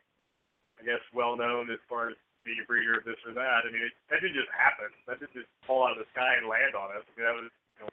I 0.80 0.84
guess, 0.84 1.00
well 1.12 1.36
known 1.36 1.70
as 1.70 1.78
far 1.88 2.10
as 2.10 2.16
being 2.48 2.64
a 2.64 2.66
breeder 2.66 2.96
of 2.96 3.04
this 3.04 3.20
or 3.28 3.36
that, 3.36 3.62
I 3.62 3.68
mean, 3.68 3.84
it, 3.84 3.92
that 4.08 4.24
didn't 4.24 4.40
just 4.40 4.48
happen. 4.48 4.88
That 5.04 5.20
didn't 5.20 5.36
just 5.36 5.52
fall 5.68 5.84
out 5.84 5.92
of 5.92 6.00
the 6.00 6.08
sky 6.16 6.40
and 6.40 6.48
land 6.48 6.72
on 6.72 6.96
us. 6.96 7.04
I 7.04 7.12
mean, 7.12 7.26
that 7.28 7.36
was 7.36 7.52
you 7.76 7.80
know, 7.84 7.92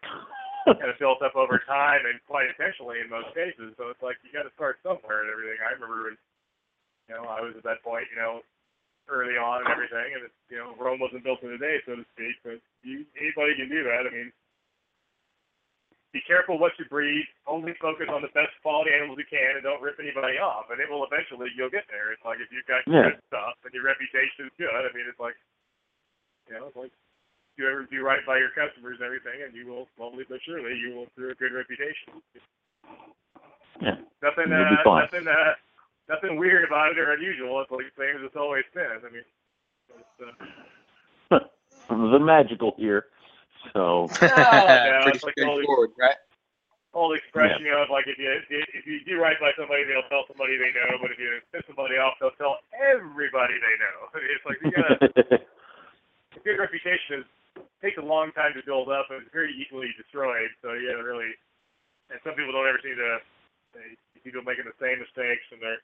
kind 0.79 0.87
of 0.87 0.95
built 0.95 1.19
up 1.19 1.35
over 1.35 1.59
time 1.67 2.07
and 2.07 2.15
quite 2.23 2.47
intentionally 2.47 3.03
in 3.03 3.11
most 3.11 3.35
cases. 3.35 3.75
So 3.75 3.91
it's 3.91 3.99
like 3.99 4.15
you 4.23 4.31
got 4.31 4.47
to 4.47 4.55
start 4.55 4.79
somewhere 4.79 5.27
and 5.27 5.29
everything. 5.29 5.59
I 5.59 5.75
remember 5.75 6.07
when, 6.07 6.17
you 7.11 7.13
know, 7.19 7.27
I 7.27 7.43
was 7.43 7.51
at 7.59 7.67
that 7.67 7.83
point, 7.83 8.07
you 8.07 8.17
know, 8.17 8.39
early 9.11 9.37
on 9.37 9.61
and 9.61 9.69
everything, 9.69 10.17
and 10.17 10.25
it's, 10.25 10.39
you 10.49 10.57
know, 10.57 10.73
Rome 10.79 10.97
wasn't 10.97 11.21
built 11.21 11.43
in 11.45 11.53
a 11.53 11.61
day, 11.61 11.77
so 11.85 11.99
to 11.99 12.05
speak. 12.15 12.39
But 12.41 12.57
you, 12.81 13.05
anybody 13.19 13.53
can 13.59 13.69
do 13.69 13.83
that. 13.85 14.07
I 14.07 14.11
mean, 14.15 14.33
be 16.15 16.23
careful 16.23 16.55
what 16.55 16.71
you 16.79 16.87
breed. 16.87 17.27
Only 17.43 17.75
focus 17.75 18.07
on 18.07 18.23
the 18.23 18.31
best 18.31 18.55
quality 18.63 18.95
animals 18.95 19.19
you 19.19 19.27
can, 19.27 19.59
and 19.59 19.63
don't 19.67 19.83
rip 19.83 19.99
anybody 19.99 20.39
off. 20.39 20.71
And 20.71 20.79
it 20.79 20.87
will 20.87 21.03
eventually 21.03 21.51
you'll 21.51 21.69
get 21.69 21.83
there. 21.91 22.15
It's 22.15 22.23
like 22.23 22.39
if 22.39 22.47
you've 22.55 22.65
got 22.71 22.87
Yeah. 22.87 23.11
good 23.11 23.19
stuff 23.27 23.59
and 23.67 23.73
your 23.75 23.83
reputation 23.83 24.47
is 24.47 24.55
good. 24.55 24.71
I 24.71 24.87
mean, 24.95 25.03
it's 25.11 25.19
like, 25.19 25.35
you 26.47 26.55
know, 26.55 26.71
it's 26.71 26.79
like 26.79 26.95
you 27.59 27.67
ever 27.67 27.83
do 27.83 27.99
right 27.99 28.23
by 28.25 28.39
your 28.39 28.55
customers 28.55 28.95
and 29.03 29.05
everything, 29.05 29.43
and 29.43 29.51
you 29.53 29.67
will 29.67 29.91
slowly 29.99 30.23
but 30.23 30.39
surely 30.47 30.79
you 30.79 30.95
will 30.95 31.07
through 31.19 31.31
a 31.31 31.35
good 31.35 31.51
reputation. 31.51 32.23
Yeah. 33.83 33.99
Nothing, 34.23 34.53
uh, 34.55 34.83
nothing, 34.87 35.27
uh, 35.27 35.53
nothing 36.07 36.39
weird 36.39 36.63
about 36.63 36.95
it 36.95 36.97
or 36.97 37.11
unusual. 37.11 37.59
It's 37.59 37.71
like 37.71 37.91
as 37.91 38.23
it's 38.23 38.39
always 38.39 38.63
been. 38.73 39.03
I 39.03 39.09
mean, 39.11 39.25
it's, 39.99 40.39
uh, 41.29 41.39
the 41.89 42.19
magical 42.19 42.73
here. 42.77 43.07
So 43.73 44.09
yeah, 44.21 45.03
Pretty 45.03 45.17
it's 45.17 45.23
like 45.23 45.35
all 45.41 45.55
the- 45.57 45.63
straightforward, 45.63 45.91
right? 45.99 46.15
old 46.95 47.11
expression, 47.11 47.67
you 47.67 47.75
know, 47.75 47.83
of 47.83 47.91
like 47.91 48.07
if 48.07 48.15
you 48.15 48.31
if 48.49 48.87
you 48.87 49.03
do 49.03 49.19
right 49.19 49.35
by 49.43 49.51
somebody, 49.59 49.83
they'll 49.83 50.07
tell 50.07 50.23
somebody 50.31 50.55
they 50.55 50.71
know, 50.71 50.95
but 51.03 51.11
if 51.11 51.19
you 51.19 51.43
piss 51.51 51.67
somebody 51.67 51.99
off, 51.99 52.15
they'll 52.23 52.33
tell 52.39 52.63
everybody 52.71 53.59
they 53.59 53.75
know. 53.83 53.97
It's 54.31 54.45
like 54.47 54.57
you 54.63 54.71
gotta 54.71 54.95
a 56.39 56.39
good 56.41 56.57
reputation 56.57 57.21
is 57.21 57.27
takes 57.83 57.99
a 57.99 58.05
long 58.05 58.31
time 58.31 58.55
to 58.55 58.63
build 58.63 58.87
up 58.87 59.11
and 59.11 59.21
it's 59.21 59.35
very 59.35 59.51
easily 59.53 59.91
destroyed. 59.99 60.49
So 60.63 60.71
you 60.73 60.87
gotta 60.87 61.03
really 61.03 61.35
and 62.09 62.17
some 62.23 62.33
people 62.39 62.55
don't 62.55 62.65
ever 62.67 62.79
seem 62.79 62.95
to 62.95 63.19
they 63.75 63.91
people 64.23 64.41
making 64.47 64.65
the 64.65 64.79
same 64.79 64.97
mistakes 65.03 65.45
and 65.51 65.59
they're 65.61 65.83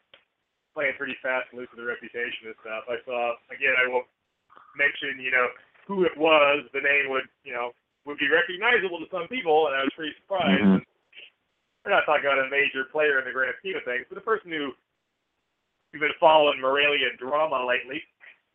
playing 0.73 0.95
pretty 0.95 1.19
fast 1.19 1.51
and 1.51 1.59
loose 1.59 1.69
with 1.75 1.83
their 1.83 1.91
reputation 1.91 2.47
and 2.49 2.57
stuff. 2.63 2.87
I 2.87 3.03
saw 3.03 3.35
again 3.51 3.75
I 3.75 3.91
won't 3.91 4.07
mention, 4.79 5.19
you 5.19 5.29
know, 5.35 5.51
who 5.91 6.05
it 6.07 6.15
was, 6.15 6.63
the 6.71 6.79
name 6.79 7.11
would, 7.11 7.27
you 7.43 7.51
know, 7.51 7.75
would 8.05 8.17
be 8.17 8.31
recognizable 8.31 8.97
to 8.99 9.11
some 9.11 9.27
people 9.27 9.67
and 9.67 9.75
I 9.75 9.83
was 9.83 9.93
pretty 9.93 10.15
surprised. 10.23 10.63
Mhm. 10.63 10.79
And 10.79 10.85
we're 11.83 11.91
not 11.91 12.05
talking 12.05 12.25
about 12.25 12.39
a 12.39 12.49
major 12.49 12.85
player 12.85 13.19
in 13.19 13.25
the 13.25 13.31
grand 13.35 13.55
scheme 13.59 13.75
of 13.75 13.83
things, 13.83 14.05
but 14.07 14.17
a 14.17 14.21
person 14.21 14.51
who 14.51 14.71
you've 15.91 15.99
been 15.99 16.13
following 16.19 16.61
Morelia 16.61 17.11
drama 17.17 17.65
lately, 17.65 18.01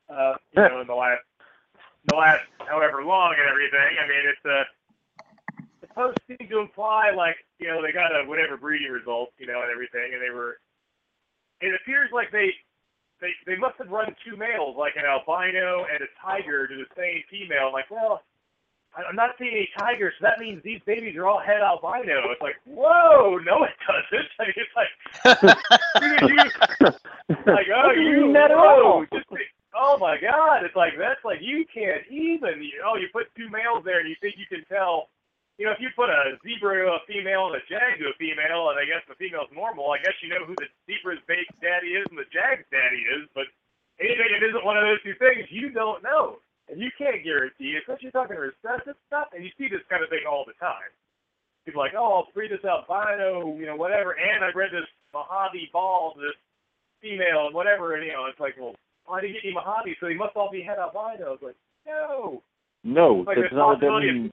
uh, 0.08 0.36
you 0.52 0.62
know, 0.62 0.80
in 0.80 0.86
the 0.86 0.94
last 0.94 1.22
the 2.06 2.16
last 2.16 2.46
however 2.66 3.04
long 3.04 3.34
and 3.34 3.48
everything. 3.48 3.98
I 3.98 4.06
mean, 4.08 4.24
it's 4.24 4.46
uh, 4.46 4.64
supposed 5.80 6.16
to 6.16 6.36
seem 6.38 6.48
to 6.48 6.58
imply 6.60 7.10
like 7.10 7.36
you 7.58 7.68
know 7.68 7.82
they 7.82 7.92
got 7.92 8.14
a 8.14 8.24
whatever 8.24 8.56
breeding 8.56 8.92
result, 8.92 9.32
you 9.38 9.46
know, 9.46 9.60
and 9.62 9.70
everything, 9.70 10.14
and 10.14 10.22
they 10.22 10.30
were. 10.30 10.58
It 11.60 11.74
appears 11.74 12.10
like 12.12 12.30
they 12.30 12.54
they 13.20 13.32
they 13.46 13.56
must 13.56 13.78
have 13.78 13.88
run 13.88 14.14
two 14.24 14.36
males, 14.36 14.76
like 14.76 14.96
an 14.96 15.04
albino 15.04 15.86
and 15.92 16.02
a 16.02 16.10
tiger, 16.20 16.66
to 16.66 16.74
the 16.74 16.86
same 16.96 17.22
female. 17.30 17.72
Like, 17.72 17.90
well, 17.90 18.22
I'm 18.96 19.16
not 19.16 19.36
seeing 19.38 19.52
any 19.52 19.68
tigers, 19.78 20.14
so 20.18 20.24
that 20.24 20.38
means 20.38 20.62
these 20.62 20.80
babies 20.86 21.16
are 21.16 21.26
all 21.26 21.40
het 21.40 21.60
albino. 21.60 22.30
It's 22.32 22.40
like, 22.40 22.56
whoa, 22.64 23.38
no, 23.44 23.64
it 23.64 23.76
doesn't. 23.84 24.28
I 24.40 24.44
mean, 24.44 24.56
it's 24.56 24.76
like, 24.76 24.92
dude, 26.00 26.30
you, 26.30 27.46
like, 27.52 27.66
oh, 27.74 27.90
you, 27.92 28.26
mean 28.26 28.32
that 28.32 28.50
at 28.50 28.56
whoa, 28.56 29.04
just, 29.12 29.26
oh 29.74 29.98
my 29.98 30.16
God, 30.20 30.64
it's 30.64 30.76
like 30.76 30.94
that's 30.98 31.24
like 31.24 31.40
you 31.40 31.64
can't 31.72 32.02
even. 32.08 32.62
You 32.62 32.80
know, 32.82 32.96
you 32.96 33.08
put 33.12 33.26
two 33.36 33.50
males 33.50 33.84
there, 33.84 34.00
and 34.00 34.08
you 34.08 34.16
think 34.20 34.36
you 34.38 34.46
can 34.48 34.64
tell. 34.66 35.08
You 35.56 35.64
know, 35.64 35.72
if 35.72 35.80
you 35.80 35.88
put 35.96 36.12
a 36.12 36.36
zebra 36.44 36.84
to 36.84 37.00
a 37.00 37.06
female 37.08 37.48
and 37.48 37.56
a 37.56 37.64
jag 37.64 37.96
to 37.98 38.12
a 38.12 38.16
female, 38.20 38.68
and 38.68 38.76
I 38.76 38.84
guess 38.84 39.00
the 39.08 39.16
female's 39.16 39.48
normal, 39.56 39.88
I 39.88 39.98
guess 40.04 40.12
you 40.20 40.28
know 40.28 40.44
who 40.44 40.52
the 40.60 40.68
zebra's 40.84 41.20
big 41.24 41.48
daddy 41.64 41.96
is 41.96 42.04
and 42.12 42.20
the 42.20 42.28
jag's 42.28 42.68
daddy 42.68 43.00
is. 43.16 43.24
But 43.32 43.48
anything 43.96 44.28
that 44.36 44.44
isn't 44.44 44.64
one 44.68 44.76
of 44.76 44.84
those 44.84 45.00
two 45.00 45.16
things, 45.16 45.48
you 45.48 45.72
don't 45.72 46.04
know, 46.04 46.44
and 46.68 46.76
you 46.76 46.92
can't 47.00 47.24
guarantee. 47.24 47.72
Especially 47.80 48.12
talking 48.12 48.36
recessive 48.36 49.00
stuff, 49.08 49.32
and 49.32 49.40
you 49.48 49.50
see 49.56 49.72
this 49.72 49.80
kind 49.88 50.04
of 50.04 50.12
thing 50.12 50.28
all 50.28 50.44
the 50.44 50.56
time. 50.60 50.92
People 51.64 51.80
are 51.80 51.88
like, 51.88 51.96
oh, 51.96 52.20
I'll 52.22 52.28
breed 52.36 52.52
this 52.52 52.62
albino, 52.62 53.56
you 53.56 53.64
know, 53.66 53.74
whatever, 53.80 54.12
and 54.12 54.44
I 54.44 54.52
bred 54.52 54.70
this 54.76 54.86
Mojave 55.16 55.72
ball 55.72 56.12
to 56.14 56.20
this 56.20 56.36
female 57.00 57.46
and 57.48 57.54
whatever, 57.56 57.96
and 57.96 58.04
you 58.04 58.12
know, 58.12 58.26
it's 58.28 58.38
like, 58.38 58.54
well, 58.60 58.76
why 59.08 59.20
did 59.24 59.28
he 59.32 59.40
get 59.40 59.44
you 59.48 59.54
Mojave? 59.56 59.96
So 60.04 60.06
he 60.06 60.14
must 60.14 60.36
all 60.36 60.50
be 60.52 60.60
het 60.60 60.78
albino. 60.78 61.32
It's 61.32 61.42
like, 61.42 61.56
no, 61.88 62.42
no, 62.84 63.24
Like 63.26 63.38
that's 63.40 63.56
not 63.56 63.66
what 63.68 63.80
that 63.80 63.88
of- 63.88 64.02
means. 64.04 64.30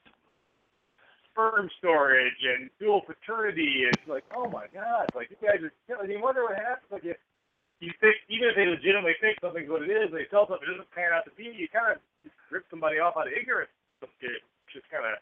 Sperm 1.33 1.69
storage 1.81 2.37
and 2.45 2.69
dual 2.79 3.01
paternity. 3.01 3.89
It's 3.89 4.05
like, 4.07 4.23
oh 4.37 4.47
my 4.47 4.69
god, 4.69 5.09
like 5.17 5.33
you 5.33 5.37
guys 5.41 5.59
are. 5.65 5.73
You, 5.89 6.13
you 6.13 6.21
wonder 6.21 6.45
what 6.45 6.55
happens. 6.55 6.93
Like 6.93 7.03
if 7.03 7.17
you 7.81 7.91
think, 7.99 8.15
even 8.29 8.53
if 8.53 8.55
they 8.55 8.69
legitimately 8.69 9.17
think 9.19 9.41
something's 9.41 9.67
what 9.69 9.81
it 9.81 9.91
is, 9.91 10.13
they 10.13 10.29
tell 10.29 10.47
something 10.47 10.69
it 10.69 10.71
doesn't 10.71 10.93
pan 10.93 11.11
out 11.11 11.25
to 11.25 11.33
be, 11.35 11.49
you 11.49 11.67
kind 11.67 11.97
of 11.97 12.01
just 12.23 12.37
rip 12.53 12.63
somebody 12.69 13.01
off 13.01 13.17
out 13.17 13.27
of 13.27 13.33
ignorance. 13.33 13.73
It's 14.01 14.45
just 14.71 14.87
kind 14.93 15.03
of, 15.03 15.17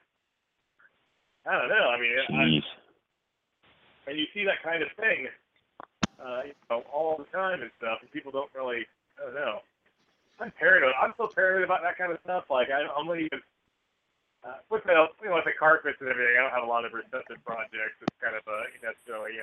I 1.47 1.57
don't 1.57 1.69
know. 1.71 1.87
I 1.89 1.97
mean, 1.97 2.13
I, 2.29 2.43
and 4.11 4.19
you 4.19 4.25
see 4.33 4.43
that 4.45 4.61
kind 4.61 4.83
of 4.83 4.89
thing, 4.99 5.27
uh, 6.19 6.41
you 6.45 6.53
know, 6.69 6.83
all 6.93 7.17
the 7.17 7.25
time 7.33 7.61
and 7.61 7.71
stuff, 7.77 7.99
and 8.01 8.11
people 8.11 8.31
don't 8.31 8.51
really, 8.53 8.85
I 9.17 9.25
don't 9.25 9.35
know. 9.35 9.59
I'm 10.39 10.51
paranoid. 10.57 10.93
I'm 11.01 11.13
so 11.17 11.29
paranoid 11.33 11.65
about 11.65 11.81
that 11.83 11.97
kind 11.97 12.11
of 12.11 12.19
stuff. 12.23 12.45
Like 12.49 12.69
I, 12.69 12.85
I'm 12.89 13.05
not 13.07 13.19
even. 13.19 13.41
Uh, 14.41 14.57
with 14.73 14.81
the 14.89 14.97
you 15.21 15.29
know 15.29 15.37
with 15.37 15.45
the 15.45 15.53
carpets 15.53 16.01
and 16.01 16.09
everything, 16.09 16.33
I 16.33 16.41
don't 16.41 16.57
have 16.57 16.65
a 16.65 16.71
lot 16.71 16.81
of 16.81 16.89
recessive 16.97 17.37
projects. 17.45 18.01
It's 18.01 18.17
kind 18.17 18.33
of 18.33 18.41
a 18.49 18.57
you 18.73 18.81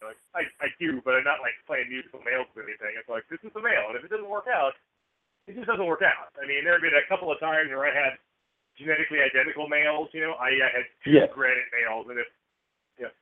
know 0.02 0.10
like, 0.10 0.18
I 0.34 0.42
I 0.58 0.74
do, 0.82 0.98
but 1.06 1.14
I'm 1.14 1.22
not 1.22 1.38
like 1.38 1.54
playing 1.70 1.86
musical 1.86 2.18
males 2.26 2.50
or 2.58 2.66
anything. 2.66 2.98
It's 2.98 3.06
like 3.06 3.22
this 3.30 3.38
is 3.46 3.54
the 3.54 3.62
male, 3.62 3.94
and 3.94 3.94
if 3.94 4.02
it 4.02 4.10
doesn't 4.10 4.26
work 4.26 4.50
out, 4.50 4.74
it 5.46 5.54
just 5.54 5.70
doesn't 5.70 5.86
work 5.86 6.02
out. 6.02 6.34
I 6.34 6.50
mean, 6.50 6.66
there 6.66 6.74
have 6.74 6.82
been 6.82 6.98
a 6.98 7.06
couple 7.06 7.30
of 7.30 7.38
times 7.38 7.70
where 7.70 7.86
I 7.86 7.94
had 7.94 8.18
genetically 8.74 9.22
identical 9.22 9.70
males. 9.70 10.10
You 10.10 10.26
know, 10.26 10.34
I, 10.34 10.50
I 10.58 10.70
had 10.74 10.86
two 11.06 11.14
Yeah. 11.14 11.30
granite 11.30 11.70
males, 11.70 12.10
and 12.10 12.18
if 12.18 12.26
you 12.98 13.06
know, 13.06 13.14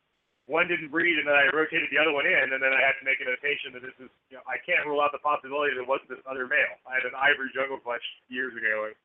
one 0.49 0.73
didn't 0.73 0.89
breed, 0.89 1.21
and 1.21 1.29
then 1.29 1.37
I 1.37 1.45
rotated 1.53 1.93
the 1.93 2.01
other 2.01 2.17
one 2.17 2.25
in, 2.25 2.57
and 2.57 2.61
then 2.65 2.73
I 2.73 2.81
had 2.81 2.97
to 3.01 3.05
make 3.05 3.21
a 3.21 3.29
notation 3.29 3.77
that 3.77 3.85
this 3.85 3.97
is 4.01 4.09
you 4.33 4.41
know 4.41 4.45
I 4.49 4.57
can't 4.65 4.89
rule 4.89 5.05
out 5.05 5.13
the 5.13 5.21
possibility 5.21 5.77
that 5.77 5.85
it 5.85 5.89
wasn't 5.93 6.09
this 6.09 6.25
other 6.25 6.49
male. 6.49 6.81
I 6.89 6.97
had 6.97 7.05
an 7.05 7.13
ivory 7.21 7.53
jungle 7.53 7.77
clutch 7.77 8.05
years 8.33 8.57
ago, 8.57 8.89
and 8.89 8.97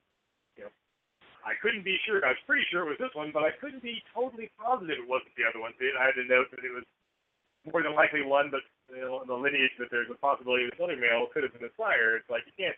you 0.56 0.64
know. 0.64 0.72
I 1.46 1.58
couldn't 1.58 1.84
be 1.84 1.98
sure. 2.06 2.22
I 2.22 2.38
was 2.38 2.44
pretty 2.46 2.66
sure 2.70 2.86
it 2.86 2.94
was 2.94 3.02
this 3.02 3.14
one, 3.18 3.34
but 3.34 3.44
I 3.44 3.52
couldn't 3.58 3.82
be 3.82 4.02
totally 4.14 4.50
positive 4.58 5.02
it 5.02 5.10
wasn't 5.10 5.34
the 5.36 5.48
other 5.50 5.60
one. 5.60 5.74
So 5.78 5.86
I 5.98 6.06
had 6.06 6.18
to 6.18 6.26
note 6.30 6.54
that 6.54 6.62
it 6.62 6.74
was 6.74 6.86
more 7.66 7.82
than 7.82 7.94
likely 7.94 8.22
one, 8.22 8.50
but 8.50 8.62
you 8.90 9.02
know, 9.02 9.24
the 9.26 9.38
lineage 9.38 9.74
that 9.78 9.90
there's 9.90 10.10
a 10.10 10.18
possibility 10.18 10.70
this 10.70 10.82
other 10.82 10.98
male 10.98 11.30
could 11.34 11.46
have 11.46 11.54
been 11.54 11.66
the 11.66 11.74
sire. 11.78 12.18
It's 12.18 12.30
like 12.30 12.46
you 12.46 12.56
can't, 12.58 12.78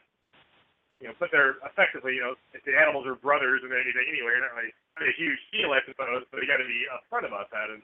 you 1.00 1.08
know, 1.12 1.16
but 1.20 1.32
they're 1.32 1.60
effectively, 1.68 2.16
you 2.20 2.24
know, 2.24 2.36
if 2.56 2.64
the 2.64 2.76
animals 2.76 3.08
are 3.08 3.20
brothers 3.20 3.64
and 3.64 3.72
anything 3.72 4.08
anyway, 4.08 4.36
they're 4.38 4.48
not 4.48 4.56
really 4.56 4.76
not 5.00 5.10
a 5.10 5.16
huge 5.20 5.42
deal, 5.52 5.72
I 5.76 5.84
suppose. 5.84 6.24
But 6.32 6.44
you 6.44 6.48
got 6.48 6.64
to 6.64 6.68
be 6.70 6.88
upfront 6.92 7.28
about 7.28 7.52
that. 7.52 7.72
And 7.72 7.84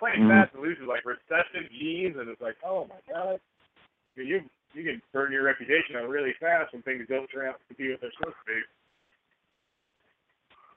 playing 0.00 0.24
Mhm. 0.24 0.32
fast 0.32 0.52
and 0.52 0.62
loose 0.62 0.80
is 0.80 0.88
like 0.88 1.04
recessive 1.06 1.70
genes, 1.70 2.16
and 2.16 2.28
it's 2.28 2.42
like, 2.42 2.56
oh 2.64 2.84
my 2.90 3.00
god, 3.08 3.40
you 4.16 4.24
you, 4.24 4.36
you 4.74 4.82
can 4.84 5.00
burn 5.12 5.32
your 5.32 5.44
reputation 5.44 5.96
out 5.96 6.08
really 6.08 6.32
fast 6.40 6.72
when 6.72 6.82
things 6.82 7.06
don't 7.08 7.28
turn 7.28 7.46
out 7.48 7.60
to 7.68 7.74
be 7.74 7.90
what 7.90 8.00
they're 8.00 8.12
supposed 8.12 8.36
to 8.44 8.52
be 8.52 8.60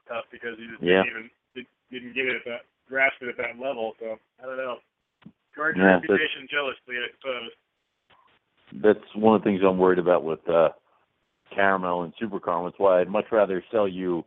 tough 0.07 0.25
because 0.31 0.57
you 0.59 0.69
just 0.71 0.83
Yeah. 0.83 1.03
didn't 1.03 1.09
even 1.09 1.29
did, 1.55 1.65
didn't 1.91 2.13
get 2.13 2.25
it 2.27 2.35
at 2.37 2.45
that 2.45 2.61
grasp 2.87 3.21
it 3.21 3.29
at 3.29 3.37
that 3.37 3.59
level. 3.59 3.95
So 3.99 4.17
I 4.41 4.45
don't 4.45 4.57
know. 4.57 4.77
Guard 5.55 5.77
your 5.77 5.87
Yeah, 5.87 5.95
reputation 5.95 6.47
jealously, 6.49 6.95
I 6.97 7.07
suppose. 7.17 7.51
That's 8.81 9.15
one 9.15 9.35
of 9.35 9.41
the 9.41 9.45
things 9.45 9.61
I'm 9.63 9.77
worried 9.77 9.99
about 9.99 10.23
with 10.23 10.47
uh, 10.49 10.69
caramel 11.53 12.03
and 12.03 12.13
super 12.19 12.39
caramel. 12.39 12.65
That's 12.65 12.79
why 12.79 13.01
I'd 13.01 13.09
much 13.09 13.25
rather 13.31 13.63
sell 13.71 13.87
you 13.87 14.25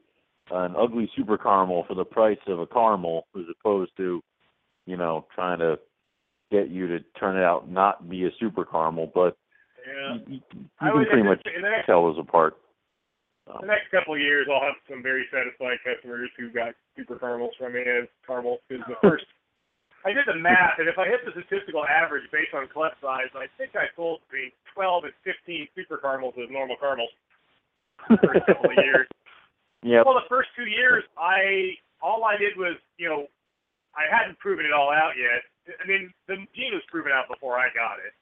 an 0.50 0.74
ugly 0.76 1.10
super 1.14 1.36
caramel 1.36 1.84
for 1.86 1.94
the 1.94 2.04
price 2.04 2.38
of 2.46 2.60
a 2.60 2.66
caramel 2.66 3.26
as 3.36 3.44
opposed 3.60 3.92
to, 3.98 4.22
you 4.86 4.96
know, 4.96 5.26
trying 5.34 5.58
to 5.58 5.78
get 6.50 6.70
you 6.70 6.86
to 6.88 7.00
turn 7.20 7.36
it 7.36 7.44
out 7.44 7.70
not 7.70 8.08
be 8.08 8.24
a 8.24 8.30
super 8.40 8.64
caramel, 8.64 9.10
but 9.14 9.36
Yeah. 9.86 10.14
you, 10.14 10.20
you, 10.26 10.40
you 10.52 10.66
I 10.80 10.90
can 10.90 10.98
would 10.98 11.08
pretty 11.08 11.22
much 11.22 11.42
tell 11.86 12.04
those 12.04 12.18
apart. 12.18 12.56
The 13.60 13.66
next 13.66 13.88
couple 13.90 14.14
of 14.14 14.20
years, 14.20 14.46
I'll 14.50 14.60
have 14.60 14.76
some 14.88 15.02
very 15.02 15.24
satisfied 15.32 15.80
customers 15.80 16.28
who 16.36 16.52
got 16.52 16.76
super 16.96 17.16
caramels 17.16 17.56
from 17.56 17.72
me 17.72 17.80
as 17.80 18.08
caramels 18.26 18.60
because 18.68 18.84
the 18.88 18.96
first. 19.00 19.24
I 20.06 20.14
did 20.14 20.30
the 20.30 20.38
math, 20.38 20.78
and 20.78 20.86
if 20.86 20.94
I 20.94 21.10
hit 21.10 21.26
the 21.26 21.34
statistical 21.34 21.82
average 21.82 22.22
based 22.30 22.54
on 22.54 22.70
clutch 22.70 22.94
size, 23.02 23.34
I 23.34 23.50
think 23.58 23.74
I 23.74 23.90
sold 23.98 24.22
between 24.30 24.54
12 24.72 25.10
and 25.10 25.14
15 25.26 25.68
super 25.74 25.98
caramels 25.98 26.38
as 26.38 26.46
normal 26.54 26.78
caramels 26.78 27.10
the 28.06 28.16
first 28.22 28.46
couple 28.46 28.70
of 28.70 28.78
years. 28.86 29.10
Yeah. 29.82 30.06
Well, 30.06 30.14
the 30.14 30.30
first 30.30 30.54
two 30.54 30.70
years, 30.70 31.02
I 31.18 31.74
all 31.98 32.22
I 32.24 32.38
did 32.38 32.54
was, 32.54 32.78
you 32.96 33.10
know, 33.10 33.26
I 33.98 34.06
hadn't 34.06 34.38
proven 34.38 34.66
it 34.66 34.72
all 34.72 34.94
out 34.94 35.18
yet. 35.18 35.42
I 35.66 35.84
mean, 35.86 36.14
the 36.30 36.46
gene 36.54 36.72
was 36.72 36.86
proven 36.86 37.10
out 37.10 37.26
before 37.26 37.58
I 37.58 37.66
got 37.74 37.98
it, 37.98 38.14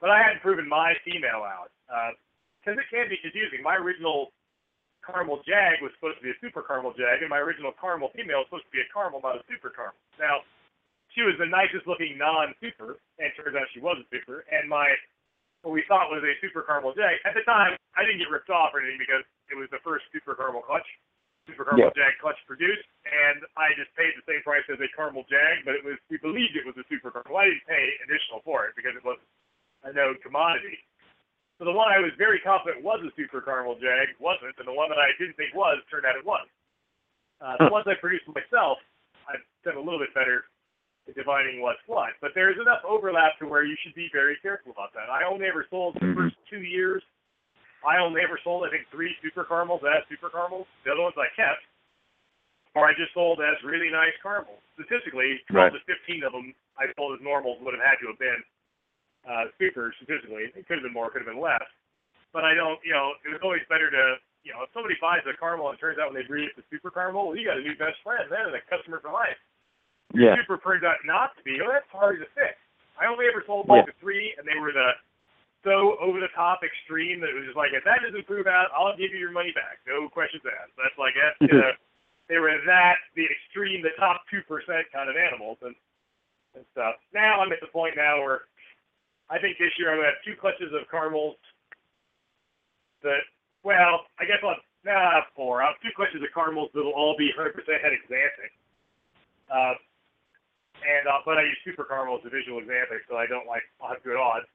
but 0.00 0.10
I 0.10 0.22
hadn't 0.22 0.40
proven 0.40 0.70
my 0.70 0.94
female 1.02 1.42
out 1.42 1.74
uh, 1.90 2.14
because 2.62 2.78
it 2.78 2.86
can 2.94 3.10
be 3.10 3.18
confusing. 3.18 3.58
My 3.62 3.74
original 3.74 4.30
caramel 5.08 5.40
jag 5.48 5.80
was 5.80 5.88
supposed 5.96 6.20
to 6.20 6.24
be 6.24 6.30
a 6.30 6.38
super 6.44 6.60
caramel 6.60 6.92
jag, 6.92 7.24
and 7.24 7.32
my 7.32 7.40
original 7.40 7.72
caramel 7.80 8.12
female 8.12 8.44
was 8.44 8.52
supposed 8.52 8.68
to 8.68 8.74
be 8.76 8.84
a 8.84 8.88
caramel, 8.92 9.24
not 9.24 9.40
a 9.40 9.44
super 9.48 9.72
caramel. 9.72 9.96
Now, 10.20 10.44
she 11.16 11.24
was 11.24 11.32
the 11.40 11.48
nicest 11.48 11.88
looking 11.88 12.20
non-super, 12.20 13.00
and 13.16 13.32
turns 13.32 13.56
out 13.56 13.64
she 13.72 13.80
was 13.80 13.96
a 13.96 14.06
super. 14.12 14.44
And 14.52 14.68
my 14.68 14.92
what 15.64 15.72
we 15.72 15.82
thought 15.88 16.12
was 16.12 16.22
a 16.22 16.36
super 16.38 16.62
caramel 16.62 16.92
jag 16.92 17.18
at 17.24 17.34
the 17.34 17.42
time, 17.42 17.74
I 17.96 18.04
didn't 18.04 18.22
get 18.22 18.30
ripped 18.30 18.52
off 18.52 18.70
or 18.76 18.84
anything 18.84 19.02
because 19.02 19.24
it 19.50 19.56
was 19.58 19.66
the 19.74 19.82
first 19.82 20.06
super 20.14 20.36
caramel 20.38 20.62
clutch, 20.62 20.86
super 21.48 21.64
caramel 21.64 21.90
jag 21.96 22.14
clutch 22.20 22.38
produced, 22.46 22.86
and 23.08 23.42
I 23.58 23.74
just 23.74 23.90
paid 23.98 24.14
the 24.14 24.22
same 24.28 24.44
price 24.44 24.62
as 24.70 24.78
a 24.78 24.86
caramel 24.94 25.26
jag, 25.26 25.64
but 25.64 25.74
it 25.74 25.82
was 25.82 25.98
we 26.12 26.20
believed 26.20 26.54
it 26.54 26.68
was 26.68 26.78
a 26.78 26.86
super 26.86 27.10
caramel. 27.10 27.40
I 27.40 27.50
didn't 27.50 27.66
pay 27.66 27.84
additional 28.04 28.44
for 28.44 28.68
it 28.70 28.76
because 28.78 28.94
it 28.94 29.02
was 29.02 29.18
a 29.82 29.90
known 29.90 30.20
commodity. 30.22 30.78
So 31.58 31.66
the 31.66 31.74
one 31.74 31.90
I 31.90 31.98
was 31.98 32.14
very 32.14 32.38
confident 32.38 32.86
was 32.86 33.02
a 33.02 33.10
super 33.18 33.42
caramel 33.42 33.74
jag 33.82 34.14
wasn't, 34.22 34.54
and 34.58 34.66
the 34.66 34.72
one 34.72 34.88
that 34.94 34.98
I 34.98 35.10
didn't 35.18 35.34
think 35.34 35.54
was 35.58 35.82
turned 35.90 36.06
out 36.06 36.14
it 36.14 36.24
was. 36.24 36.46
Uh, 37.42 37.58
the 37.58 37.70
ones 37.70 37.86
I 37.90 37.98
produced 37.98 38.26
myself, 38.30 38.78
I've 39.26 39.42
done 39.66 39.74
a 39.74 39.82
little 39.82 39.98
bit 39.98 40.14
better 40.14 40.46
at 41.10 41.18
dividing 41.18 41.60
what's 41.60 41.82
what, 41.86 42.14
but 42.22 42.30
there's 42.34 42.58
enough 42.62 42.82
overlap 42.86 43.38
to 43.42 43.46
where 43.46 43.66
you 43.66 43.74
should 43.82 43.94
be 43.94 44.08
very 44.14 44.38
careful 44.38 44.70
about 44.70 44.94
that. 44.94 45.10
I 45.10 45.26
only 45.26 45.46
ever 45.46 45.66
sold 45.70 45.94
the 45.98 46.06
Mhm. 46.06 46.14
first 46.14 46.36
two 46.46 46.62
years. 46.62 47.02
I 47.84 47.98
only 47.98 48.22
ever 48.22 48.38
sold, 48.38 48.66
I 48.66 48.70
think, 48.70 48.88
three 48.90 49.16
super 49.22 49.44
caramels 49.44 49.82
as 49.84 50.06
super 50.08 50.30
caramels. 50.30 50.66
The 50.82 50.92
other 50.92 51.02
ones 51.02 51.16
I 51.18 51.28
kept, 51.34 51.64
or 52.74 52.86
I 52.86 52.94
just 52.94 53.14
sold 53.14 53.40
as 53.40 53.62
really 53.62 53.90
nice 53.90 54.16
caramels. 54.22 54.62
Statistically, 54.74 55.38
12 55.46 55.72
to 55.74 55.80
15 55.80 56.22
of 56.24 56.32
them 56.32 56.54
I 56.76 56.92
sold 56.94 57.18
as 57.18 57.20
normals 57.20 57.60
would 57.60 57.74
have 57.74 57.82
had 57.82 57.98
to 58.00 58.08
have 58.08 58.18
been 58.18 58.44
uh, 59.28 59.52
super 59.60 59.92
statistically. 60.00 60.48
It 60.56 60.64
could 60.64 60.80
have 60.80 60.86
been 60.88 60.96
more, 60.96 61.12
could 61.12 61.20
have 61.20 61.28
been 61.28 61.42
less. 61.42 61.64
But 62.32 62.48
I 62.48 62.56
don't, 62.56 62.80
you 62.80 62.96
know, 62.96 63.12
it 63.24 63.30
was 63.32 63.44
always 63.44 63.64
better 63.68 63.92
to, 63.92 64.16
you 64.44 64.56
know, 64.56 64.64
if 64.64 64.72
somebody 64.72 64.96
buys 65.00 65.20
a 65.28 65.36
caramel 65.36 65.68
and 65.68 65.76
it 65.76 65.80
turns 65.80 66.00
out 66.00 66.12
when 66.12 66.16
they 66.16 66.26
breed 66.26 66.48
it 66.48 66.56
to 66.56 66.64
super 66.72 66.88
caramel, 66.88 67.28
well, 67.28 67.36
you 67.36 67.44
got 67.44 67.60
a 67.60 67.64
new 67.64 67.76
best 67.76 68.00
friend 68.00 68.24
then 68.32 68.48
and 68.48 68.56
a 68.56 68.64
customer 68.68 69.00
for 69.00 69.12
life. 69.12 69.36
Yeah. 70.16 70.40
Super 70.40 70.56
turns 70.60 70.84
out 70.84 71.04
not 71.04 71.36
to 71.36 71.42
be, 71.44 71.60
well, 71.60 71.76
that's 71.76 71.88
hard 71.92 72.20
to 72.24 72.28
fix. 72.32 72.56
I 72.96 73.06
only 73.06 73.28
ever 73.28 73.44
sold 73.46 73.68
like 73.68 73.86
the 73.86 73.94
three, 74.00 74.34
and 74.34 74.42
they 74.42 74.58
were 74.58 74.74
the 74.74 74.96
so 75.66 75.98
over 75.98 76.22
the 76.22 76.30
top 76.38 76.62
extreme 76.62 77.18
that 77.20 77.34
it 77.34 77.36
was 77.36 77.50
just 77.50 77.58
like, 77.58 77.74
if 77.74 77.82
that 77.82 77.98
doesn't 78.02 78.26
prove 78.30 78.46
out, 78.46 78.70
I'll 78.70 78.94
give 78.94 79.10
you 79.10 79.18
your 79.18 79.34
money 79.34 79.50
back. 79.50 79.82
No 79.86 80.06
questions 80.06 80.42
asked. 80.46 80.74
That's 80.78 80.94
like, 80.96 81.18
that's, 81.18 81.38
uh, 81.50 81.74
they 82.30 82.38
were 82.38 82.54
that, 82.66 83.02
the 83.18 83.26
extreme, 83.26 83.82
the 83.82 83.94
top 83.98 84.22
2% 84.30 84.46
kind 84.94 85.10
of 85.10 85.16
animals 85.18 85.58
and, 85.66 85.74
and 86.54 86.64
stuff. 86.70 87.02
Now 87.10 87.42
I'm 87.42 87.50
at 87.50 87.58
the 87.58 87.70
point 87.74 87.98
now 87.98 88.22
where 88.22 88.46
I 89.30 89.38
think 89.38 89.60
this 89.60 89.72
year 89.76 89.92
I'm 89.92 90.00
to 90.00 90.08
have 90.08 90.20
two 90.24 90.36
clutches 90.40 90.72
of 90.72 90.88
caramels 90.88 91.36
that, 93.04 93.22
well, 93.62 94.08
I 94.16 94.24
guess 94.24 94.40
I'll 94.40 94.56
have, 94.56 94.64
nah, 94.84 95.20
four. 95.36 95.60
I'll 95.60 95.76
have 95.76 95.82
two 95.84 95.92
clutches 95.92 96.24
of 96.24 96.32
caramels 96.32 96.72
that'll 96.72 96.96
all 96.96 97.14
be 97.16 97.28
100% 97.36 97.52
het 97.52 97.92
axanthic. 97.92 98.52
Uh, 99.52 99.76
and 100.78 101.04
uh, 101.10 101.20
but 101.26 101.36
I 101.36 101.42
use 101.42 101.58
super 101.64 101.84
caramel 101.84 102.22
as 102.22 102.24
a 102.24 102.30
visual 102.30 102.60
axanthic, 102.62 103.04
so 103.10 103.16
I 103.18 103.26
don't 103.26 103.46
like 103.46 103.64
I'll 103.82 103.92
have 103.92 104.02
good 104.04 104.16
odds. 104.16 104.46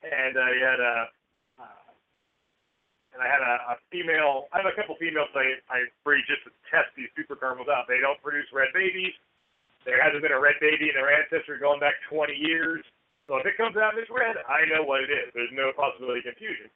And 0.00 0.38
I 0.38 0.50
had 0.56 0.80
a, 0.80 0.94
uh, 1.58 1.66
and 3.12 3.20
I 3.20 3.28
had 3.28 3.42
a, 3.42 3.54
a 3.72 3.82
female. 3.90 4.48
I 4.54 4.62
have 4.62 4.70
a 4.70 4.76
couple 4.78 4.96
females 4.96 5.28
I 5.36 5.60
I 5.68 5.90
breed 6.02 6.24
just 6.24 6.46
to 6.48 6.50
test 6.72 6.88
these 6.96 7.10
super 7.14 7.36
caramels 7.36 7.68
out. 7.68 7.84
They 7.86 8.00
don't 8.00 8.18
produce 8.22 8.48
red 8.54 8.72
babies. 8.72 9.12
There 9.84 10.00
hasn't 10.00 10.22
been 10.22 10.34
a 10.34 10.40
red 10.40 10.56
baby 10.60 10.88
in 10.90 10.94
their 10.96 11.12
ancestry 11.12 11.58
going 11.60 11.80
back 11.80 11.94
20 12.10 12.34
years. 12.34 12.82
So 13.28 13.36
if 13.36 13.44
it 13.44 13.60
comes 13.60 13.76
out 13.76 13.92
it's 14.00 14.08
red, 14.08 14.40
I 14.48 14.64
know 14.72 14.80
what 14.88 15.04
it 15.04 15.12
is. 15.12 15.28
There's 15.36 15.52
no 15.52 15.68
possibility 15.76 16.24
of 16.24 16.32
confusion. 16.32 16.72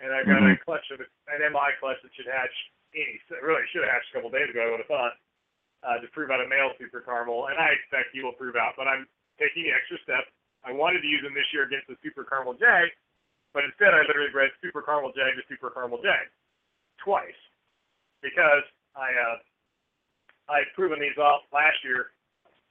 And 0.00 0.10
I've 0.10 0.26
got 0.26 0.40
a 0.40 0.56
clutch 0.64 0.88
of 0.90 1.04
an 1.04 1.40
MI 1.44 1.70
clutch 1.78 2.00
that 2.00 2.10
should 2.16 2.26
hatch 2.26 2.56
any. 2.96 3.20
Really 3.44 3.62
should 3.70 3.84
have 3.84 3.92
hatched 3.92 4.10
a 4.10 4.18
couple 4.18 4.32
days 4.32 4.48
ago. 4.48 4.64
I 4.64 4.70
would 4.72 4.82
have 4.82 4.90
thought 4.90 5.14
uh, 5.84 6.00
to 6.00 6.08
prove 6.16 6.32
out 6.32 6.40
a 6.40 6.48
male 6.48 6.72
super 6.80 7.04
caramel, 7.04 7.52
and 7.52 7.60
I 7.60 7.76
expect 7.76 8.16
he 8.16 8.24
will 8.24 8.34
prove 8.34 8.56
out. 8.56 8.74
But 8.80 8.88
I'm 8.88 9.06
taking 9.36 9.68
the 9.68 9.76
extra 9.76 10.00
step. 10.02 10.24
I 10.64 10.72
wanted 10.72 11.04
to 11.04 11.10
use 11.10 11.20
him 11.20 11.36
this 11.36 11.46
year 11.52 11.68
against 11.68 11.86
the 11.86 12.00
super 12.00 12.24
caramel 12.24 12.56
jag, 12.56 12.88
but 13.52 13.68
instead 13.68 13.92
I 13.92 14.02
literally 14.08 14.32
bred 14.32 14.50
super 14.64 14.80
caramel 14.80 15.12
jag 15.12 15.36
to 15.36 15.44
super 15.46 15.68
caramel 15.68 16.00
jag 16.00 16.32
twice 17.04 17.38
because 18.24 18.64
I 18.96 19.12
uh, 19.12 19.36
I'd 20.48 20.72
proven 20.72 20.98
these 20.98 21.20
off 21.20 21.44
last 21.52 21.78
year, 21.84 22.16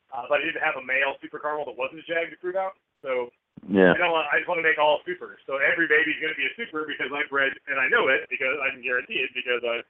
uh, 0.09 0.25
but 0.25 0.41
I 0.41 0.45
didn't 0.49 0.65
have 0.65 0.81
a 0.81 0.83
male 0.83 1.13
super 1.21 1.37
caramel 1.37 1.69
that 1.69 1.77
wasn't 1.77 2.01
a 2.01 2.07
jag 2.09 2.33
to 2.33 2.37
prove 2.41 2.57
out. 2.57 2.73
So 3.03 3.29
Yeah. 3.69 3.95
I 3.95 3.99
don't. 3.99 4.11
I 4.11 4.39
just 4.39 4.49
want 4.49 4.59
to 4.59 4.67
make 4.67 4.79
all 4.79 4.99
supers. 5.05 5.39
So 5.47 5.55
every 5.59 5.87
baby's 5.87 6.19
going 6.19 6.33
to 6.33 6.39
be 6.39 6.47
a 6.47 6.55
super 6.57 6.83
because 6.83 7.11
I 7.11 7.23
bred 7.31 7.53
and 7.67 7.79
I 7.79 7.87
know 7.87 8.07
it 8.11 8.27
because 8.27 8.57
I 8.59 8.71
can 8.73 8.81
guarantee 8.83 9.23
it 9.23 9.31
because 9.35 9.63
I 9.63 9.83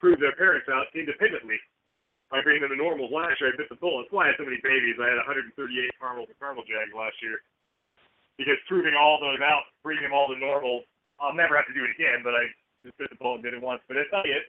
proved 0.00 0.20
their 0.20 0.36
parents 0.36 0.68
out 0.68 0.88
independently 0.92 1.56
by 2.28 2.44
bringing 2.44 2.64
them 2.64 2.72
to 2.72 2.80
normals 2.80 3.12
last 3.12 3.40
year. 3.40 3.52
I 3.52 3.56
bit 3.56 3.72
the 3.72 3.80
bullet. 3.80 4.08
That's 4.08 4.12
why 4.12 4.28
I 4.28 4.32
had 4.32 4.40
so 4.40 4.48
many 4.48 4.60
babies. 4.60 5.00
I 5.00 5.08
had 5.08 5.20
138 5.22 5.56
caramels 5.96 6.28
and 6.28 6.38
caramel 6.40 6.64
jags 6.68 6.92
last 6.92 7.16
year 7.24 7.40
because 8.40 8.56
proving 8.68 8.96
all 8.96 9.20
those 9.20 9.40
out, 9.44 9.68
bringing 9.84 10.04
them 10.04 10.16
all 10.16 10.28
to 10.32 10.36
normals. 10.36 10.84
I'll 11.20 11.36
never 11.36 11.56
have 11.56 11.68
to 11.68 11.76
do 11.76 11.84
it 11.84 11.92
again, 11.92 12.24
but 12.24 12.32
I 12.32 12.48
just 12.84 12.96
bit 12.96 13.12
the 13.12 13.20
bullet 13.20 13.44
and 13.44 13.44
did 13.44 13.54
it 13.56 13.60
once. 13.60 13.84
But 13.84 14.00
I 14.00 14.08
tell 14.08 14.24
you, 14.24 14.40
it, 14.40 14.48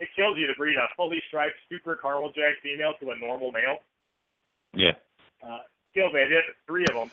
it 0.00 0.08
kills 0.16 0.40
you 0.40 0.48
to 0.48 0.56
breed 0.56 0.80
a 0.80 0.88
fully 0.96 1.20
striped 1.28 1.60
super 1.68 1.96
caramel 2.00 2.32
jag 2.32 2.56
female 2.64 2.96
to 3.00 3.12
a 3.12 3.16
normal 3.20 3.52
male. 3.52 3.84
Yeah. 4.72 4.96
Uh, 5.44 5.64
kills 5.98 6.14
me. 6.14 6.22
I 6.22 6.30
did 6.30 6.46
three 6.70 6.86
of 6.86 6.94
them. 6.94 7.10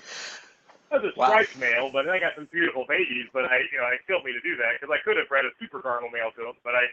I 0.94 1.02
was 1.02 1.10
a 1.10 1.14
Wow. 1.18 1.34
striped 1.34 1.58
male, 1.58 1.90
but 1.90 2.06
I 2.06 2.22
got 2.22 2.38
some 2.38 2.46
beautiful 2.54 2.86
babies. 2.86 3.26
But 3.34 3.50
I, 3.50 3.66
you 3.74 3.82
know, 3.82 3.90
it 3.90 4.06
killed 4.06 4.22
me 4.22 4.38
to 4.38 4.44
do 4.46 4.54
that 4.62 4.78
because 4.78 4.94
I 4.94 5.02
could 5.02 5.18
have 5.18 5.26
bred 5.26 5.50
a 5.50 5.52
super 5.58 5.82
caramel 5.82 6.14
male 6.14 6.30
to 6.38 6.42
them, 6.46 6.58
but 6.62 6.78
I, 6.78 6.86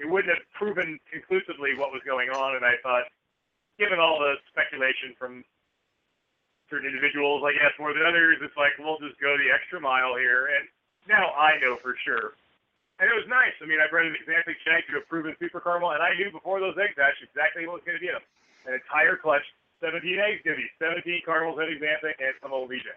it 0.00 0.08
wouldn't 0.08 0.32
have 0.32 0.40
proven 0.56 0.96
conclusively 1.12 1.76
what 1.76 1.92
was 1.92 2.00
going 2.08 2.32
on. 2.32 2.56
And 2.56 2.64
I 2.64 2.80
thought, 2.80 3.04
given 3.76 4.00
all 4.00 4.16
the 4.16 4.40
speculation 4.48 5.12
from 5.20 5.44
certain 6.72 6.88
individuals, 6.88 7.44
I 7.44 7.52
guess 7.52 7.76
more 7.76 7.92
than 7.92 8.08
others, 8.08 8.40
it's 8.40 8.56
like 8.56 8.72
we'll 8.80 8.98
just 9.04 9.20
go 9.20 9.36
the 9.36 9.52
extra 9.52 9.76
mile 9.76 10.16
here. 10.16 10.48
And 10.48 10.64
now 11.04 11.36
I 11.36 11.60
know 11.60 11.76
for 11.84 11.92
sure. 12.00 12.32
And 12.98 13.06
it 13.06 13.14
was 13.14 13.28
nice. 13.30 13.54
I 13.62 13.68
mean, 13.68 13.78
I 13.78 13.86
bred 13.86 14.08
an 14.10 14.16
example 14.16 14.56
shank 14.66 14.88
to 14.90 14.98
a 14.98 15.04
proven 15.06 15.36
super 15.38 15.60
caramel, 15.60 15.94
and 15.94 16.02
I 16.02 16.16
knew 16.18 16.32
before 16.34 16.58
those 16.58 16.74
eggs 16.80 16.98
hatched 16.98 17.22
exactly 17.22 17.62
what 17.68 17.78
was 17.78 17.86
going 17.86 17.94
to 17.94 18.02
be 18.02 18.10
in 18.10 18.18
them. 18.18 18.26
An 18.66 18.74
entire 18.74 19.14
clutch, 19.14 19.46
17 19.80 20.18
eggs, 20.18 20.42
to 20.44 20.56
be 20.56 20.66
17 20.78 21.22
caramels 21.24 21.58
het 21.58 21.70
Axanthic 21.70 22.18
and 22.18 22.34
some 22.42 22.52
old 22.52 22.68
VJ. 22.70 22.88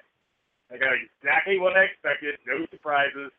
I 0.72 0.78
got 0.78 0.95
exactly 0.95 1.60
what 1.60 1.76
I 1.76 1.91
expected, 1.91 2.40
no 2.48 2.66
surprises 2.72 3.32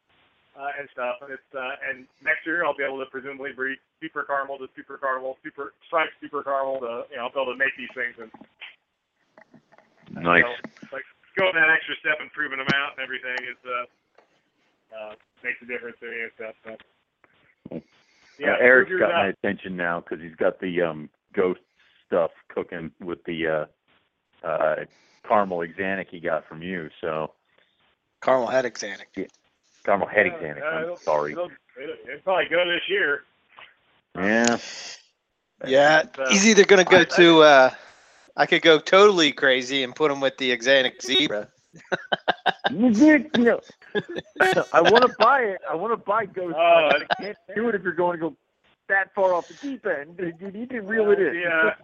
uh, 0.52 0.78
and 0.78 0.88
stuff. 0.92 1.24
And 1.24 1.32
it's 1.32 1.50
uh, 1.56 1.88
and 1.88 2.04
next 2.20 2.44
year 2.44 2.64
I'll 2.64 2.76
be 2.76 2.84
able 2.84 3.00
to 3.00 3.08
presumably 3.08 3.52
breed 3.52 3.78
super 4.00 4.24
caramel 4.24 4.58
to 4.58 4.68
super 4.76 4.98
caramel, 4.98 5.38
super 5.42 5.72
striped 5.86 6.12
super 6.20 6.44
caramel 6.44 6.80
to 6.80 7.08
you 7.10 7.16
know 7.16 7.28
I'll 7.28 7.34
be 7.34 7.40
able 7.40 7.56
to 7.56 7.58
make 7.58 7.74
these 7.76 7.92
things 7.96 8.14
and 8.20 8.30
Nice. 10.12 10.44
so, 10.44 10.92
like 10.92 11.08
going 11.38 11.54
that 11.56 11.72
extra 11.72 11.96
step 12.00 12.20
and 12.20 12.30
proving 12.32 12.58
them 12.58 12.68
out 12.74 12.92
and 12.96 13.00
everything 13.00 13.40
is 13.48 13.60
uh, 13.64 13.86
uh, 14.92 15.12
makes 15.42 15.56
a 15.62 15.66
difference 15.66 15.96
to 16.00 16.06
me 16.06 16.20
and 16.28 16.32
stuff. 16.36 16.54
So. 16.64 16.72
Uh, 18.42 18.58
Eric's 18.60 18.88
prove 18.88 19.00
yours 19.00 19.08
got 19.08 19.24
my 19.24 19.32
attention 19.32 19.76
now 19.76 20.00
because 20.00 20.20
he's 20.20 20.34
got 20.36 20.60
the 20.60 20.82
um 20.82 21.08
ghost 21.32 21.60
stuff 22.12 22.30
cooking 22.48 22.90
with 23.00 23.24
the 23.24 23.46
uh 23.46 24.46
uh 24.46 24.76
caramel 25.26 25.58
axanthic 25.58 26.08
he 26.10 26.20
got 26.20 26.46
from 26.46 26.62
you. 26.62 26.90
So 27.00 27.32
Caramel 28.20 28.50
het 28.50 28.64
axanthic. 28.66 29.28
caramel 29.84 30.08
het 30.08 30.26
Yeah, 30.26 30.32
axanthic. 30.32 30.62
I'm 30.62 30.82
it'll- 30.84 30.96
sorry. 30.96 31.32
It'll, 31.32 31.50
it'll, 31.82 31.94
it'll 32.06 32.20
probably 32.22 32.48
go 32.50 32.64
this 32.66 32.86
year. 32.88 33.24
Yeah. 34.14 34.58
Yeah, 35.66 36.02
uh, 36.18 36.28
he's 36.28 36.46
either 36.46 36.64
gonna 36.66 36.84
go 36.84 36.98
I- 37.00 37.04
to. 37.04 37.40
uh 37.42 37.70
I 38.36 38.46
could 38.46 38.62
go 38.62 38.78
totally 38.78 39.32
crazy 39.32 39.82
and 39.84 39.94
put 39.94 40.10
him 40.10 40.20
with 40.20 40.36
the 40.38 40.56
axanthic 40.56 41.02
zebra. 41.02 41.48
no. 42.70 43.60
I 44.72 44.80
want 44.80 45.02
to 45.02 45.14
buy 45.18 45.40
it. 45.40 45.60
I 45.70 45.74
want 45.74 45.92
to 45.92 45.96
buy 45.98 46.24
ghost. 46.26 46.56
Oh, 46.58 46.88
but 46.90 47.02
I 47.10 47.22
can't 47.22 47.36
do 47.54 47.68
it 47.68 47.74
if 47.74 47.82
you're 47.82 47.92
going 47.92 48.18
to 48.18 48.30
go 48.30 48.36
that 48.88 49.14
far 49.14 49.34
off 49.34 49.48
the 49.48 49.54
deep 49.60 49.86
end. 49.86 50.18
You 50.40 50.50
need 50.50 50.70
to 50.70 50.80
reel 50.80 51.10
it 51.10 51.18
in. 51.20 51.34
Yeah. 51.34 51.74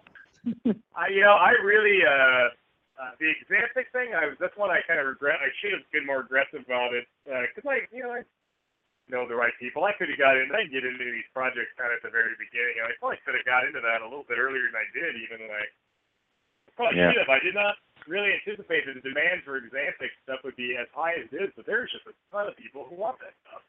I 0.97 1.09
you 1.09 1.23
know 1.23 1.37
I 1.37 1.53
really 1.63 2.01
uh 2.05 2.55
Uh, 2.99 3.15
the 3.23 3.31
Axanthic 3.31 3.87
thing, 3.95 4.11
I 4.11 4.27
was, 4.27 4.35
that's 4.43 4.59
one 4.59 4.75
I 4.75 4.83
kind 4.83 4.99
of 4.99 5.07
regret. 5.07 5.39
I 5.39 5.55
should 5.63 5.71
have 5.71 5.87
been 5.95 6.03
more 6.03 6.19
aggressive 6.27 6.67
about 6.67 6.91
it 6.99 7.07
because 7.23 7.63
I, 7.63 7.87
you 7.95 8.03
know, 8.03 8.11
I 8.11 8.27
know 9.07 9.23
the 9.23 9.39
right 9.39 9.55
people. 9.63 9.87
I 9.87 9.95
could 9.95 10.11
have 10.11 10.19
got 10.19 10.35
in. 10.35 10.51
I 10.51 10.67
didn't 10.67 10.75
get 10.75 10.83
into 10.83 11.07
these 11.07 11.31
projects 11.31 11.71
kind 11.79 11.95
of 11.95 12.03
at 12.03 12.11
the 12.11 12.11
very 12.11 12.35
beginning. 12.43 12.83
And 12.83 12.91
I 12.91 12.99
probably 12.99 13.23
could 13.23 13.39
have 13.39 13.47
got 13.47 13.63
into 13.71 13.79
that 13.79 14.03
a 14.03 14.09
little 14.11 14.27
bit 14.27 14.43
earlier 14.43 14.67
than 14.67 14.83
I 14.83 14.87
did, 14.91 15.15
even 15.15 15.47
I 15.47 15.63
probably 16.75 16.99
Yeah. 16.99 17.15
should 17.15 17.23
have. 17.23 17.31
I 17.31 17.39
did 17.39 17.55
not 17.55 17.79
really 18.11 18.35
anticipate 18.35 18.83
that 18.91 18.99
the 18.99 19.07
demand 19.15 19.47
for 19.47 19.63
Axanthic 19.63 20.11
stuff 20.27 20.43
would 20.43 20.59
be 20.59 20.75
as 20.75 20.91
high 20.91 21.23
as 21.23 21.31
it 21.31 21.39
is, 21.39 21.55
but 21.55 21.71
there's 21.71 21.95
just 21.95 22.03
a 22.11 22.15
ton 22.35 22.51
of 22.51 22.59
people 22.59 22.83
who 22.83 22.99
want 22.99 23.23
that 23.23 23.39
stuff. 23.47 23.63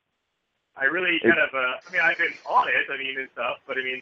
I 0.73 0.89
really 0.89 1.21
kind 1.21 1.37
of, 1.37 1.53
uh, 1.53 1.85
I 1.85 1.87
mean, 1.93 2.01
I've 2.01 2.17
been 2.17 2.33
on 2.49 2.65
it, 2.65 2.89
I 2.89 2.97
mean, 2.97 3.13
and 3.13 3.29
stuff, 3.37 3.61
but 3.69 3.77
I 3.77 3.85
mean, 3.85 4.01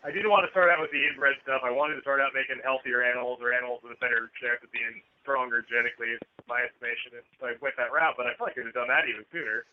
I 0.00 0.08
didn't 0.08 0.32
want 0.32 0.48
to 0.48 0.52
start 0.52 0.72
out 0.72 0.80
with 0.80 0.88
the 0.96 1.04
inbred 1.12 1.36
stuff. 1.44 1.60
I 1.60 1.68
wanted 1.68 2.00
to 2.00 2.04
start 2.04 2.24
out 2.24 2.32
making 2.32 2.56
healthier 2.64 3.04
animals 3.04 3.36
or 3.44 3.52
animals 3.52 3.84
with 3.84 3.92
a 3.92 4.00
better 4.00 4.32
chance 4.40 4.56
of 4.64 4.72
being 4.72 5.04
stronger 5.20 5.60
genetically, 5.60 6.16
is 6.16 6.22
my 6.48 6.64
estimation. 6.64 7.20
So 7.36 7.52
I 7.52 7.60
went 7.60 7.76
that 7.76 7.92
route, 7.92 8.16
but 8.16 8.24
I 8.24 8.32
feel 8.40 8.48
like 8.48 8.56
I 8.56 8.64
could 8.64 8.72
have 8.72 8.80
done 8.80 8.88
that 8.88 9.04
even 9.12 9.28
sooner. 9.28 9.68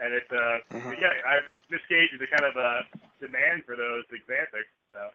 And 0.00 0.14
it's, 0.16 0.32
uh, 0.32 0.64
Mhm. 0.72 0.96
yeah, 0.98 1.12
I've 1.26 1.48
misgauged 1.68 2.16
the 2.18 2.26
kind 2.26 2.44
of 2.48 2.56
uh, 2.56 2.82
demand 3.20 3.64
for 3.66 3.76
those 3.76 4.08
Axanthics. 4.08 4.72
So, 4.92 5.12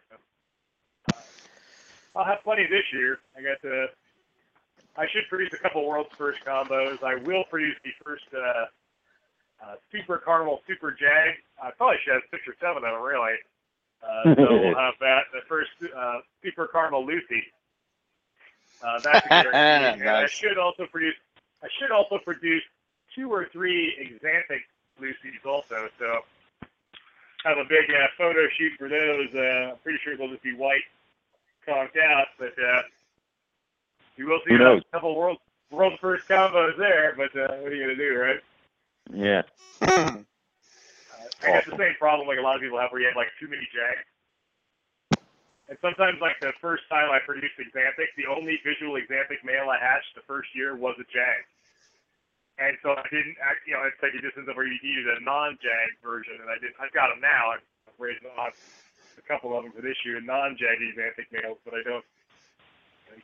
uh, 1.09 1.21
I'll 2.15 2.25
have 2.25 2.43
plenty 2.43 2.67
this 2.67 2.85
year. 2.93 3.19
I 3.35 3.41
got 3.41 3.61
to. 3.61 3.89
I 4.97 5.07
should 5.07 5.27
produce 5.29 5.53
a 5.53 5.57
couple 5.57 5.85
world's 5.85 6.13
first 6.17 6.43
combos. 6.45 7.01
I 7.03 7.15
will 7.15 7.43
produce 7.45 7.77
the 7.83 7.91
first 8.03 8.25
uh, 8.33 8.65
uh, 9.61 9.75
Super 9.91 10.19
Caramel 10.19 10.63
Super 10.65 10.91
Jag. 10.91 11.41
I 11.61 11.71
probably 11.71 11.97
should 12.03 12.13
have 12.13 12.23
six 12.29 12.47
or 12.47 12.55
seven 12.59 12.83
of 12.83 12.93
them, 12.93 13.01
really. 13.01 13.37
Uh, 14.03 14.35
so 14.35 14.59
we'll 14.59 14.75
have 14.77 14.95
that. 14.99 15.23
The 15.33 15.41
first 15.47 15.71
uh, 15.95 16.19
Super 16.43 16.67
Caramel 16.67 17.05
Lucy. 17.05 17.43
Uh, 18.83 18.99
that's 18.99 19.25
a 19.25 19.29
guarantee. 19.29 20.03
And 20.03 20.09
I 20.09 20.27
should 20.27 20.57
also 20.57 20.85
produce. 20.85 21.15
I 21.63 21.67
should 21.79 21.91
also 21.91 22.19
produce 22.19 22.63
two 23.15 23.31
or 23.31 23.47
three 23.51 23.93
Axanthic 23.99 24.61
Lucies 25.01 25.45
also. 25.45 25.89
So 25.97 26.19
have 27.43 27.57
a 27.57 27.63
big 27.63 27.89
uh, 27.89 28.07
photo 28.17 28.47
shoot 28.57 28.73
for 28.77 28.89
those. 28.89 29.29
Uh, 29.33 29.71
I'm 29.71 29.77
pretty 29.83 29.99
sure 30.03 30.15
they'll 30.15 30.29
just 30.29 30.43
be 30.43 30.53
white 30.53 30.83
conked 31.67 31.97
out, 31.97 32.27
but 32.37 32.53
uh, 32.59 32.81
you 34.15 34.27
will 34.27 34.39
see 34.47 34.55
a 34.55 34.81
couple 34.91 35.15
world 35.15 35.37
world 35.71 35.93
first 35.99 36.27
combos 36.27 36.77
there. 36.77 37.13
But 37.17 37.35
uh, 37.39 37.55
what 37.57 37.71
are 37.71 37.75
you 37.75 37.83
gonna 37.83 37.95
do, 37.95 38.15
right? 38.15 38.39
Yeah. 39.13 39.41
I 41.43 41.61
got 41.61 41.65
the 41.65 41.77
same 41.77 41.95
problem 41.99 42.27
like 42.27 42.39
a 42.39 42.45
lot 42.45 42.55
of 42.55 42.61
people 42.61 42.79
have 42.79 42.91
where 42.91 43.01
you 43.01 43.07
have 43.07 43.15
like 43.15 43.31
too 43.39 43.47
many 43.47 43.67
jags. 43.69 44.05
And 45.67 45.77
sometimes 45.83 46.23
like 46.23 46.39
the 46.39 46.55
first 46.63 46.87
time 46.87 47.11
I 47.11 47.19
produced 47.19 47.59
Axanthic, 47.59 48.15
the 48.15 48.31
only 48.31 48.59
visual 48.63 48.95
Axanthic 48.95 49.43
male 49.43 49.67
I 49.67 49.77
hatched 49.77 50.15
the 50.15 50.23
first 50.23 50.55
year 50.55 50.75
was 50.79 50.95
a 50.95 51.07
jag. 51.11 51.43
And 52.57 52.73
so 52.81 52.97
I 52.97 53.05
didn't 53.13 53.37
act, 53.37 53.67
you 53.69 53.77
know, 53.77 53.85
it's 53.85 54.01
like 54.01 54.17
a 54.17 54.21
distance 54.23 54.49
where 54.49 54.65
you 54.65 54.79
needed 54.81 55.05
a 55.13 55.21
non-jag 55.21 55.93
version, 56.01 56.41
and 56.41 56.49
I 56.49 56.57
did. 56.57 56.73
I've 56.81 56.89
got 56.89 57.13
them 57.13 57.21
now. 57.21 57.53
I've 57.53 57.61
raised 58.01 58.25
them 58.25 58.33
off 58.33 58.57
a 59.13 59.21
couple 59.29 59.53
of 59.53 59.61
them 59.61 59.71
for 59.75 59.85
this 59.85 59.97
year, 60.01 60.17
non-jag 60.17 60.81
Axanthic 60.81 61.29
males, 61.29 61.61
but 61.61 61.75
I 61.75 61.83
don't. 61.85 62.05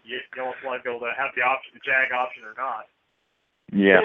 You, 0.05 0.19
you 0.21 0.41
almost 0.41 0.61
want 0.65 0.81
to 0.81 0.83
be 0.83 0.89
able 0.89 1.05
to 1.05 1.13
have 1.17 1.31
the 1.33 1.41
option, 1.41 1.73
the 1.73 1.81
jag 1.81 2.13
option 2.13 2.43
or 2.45 2.53
not. 2.57 2.85
Yeah. 3.71 4.01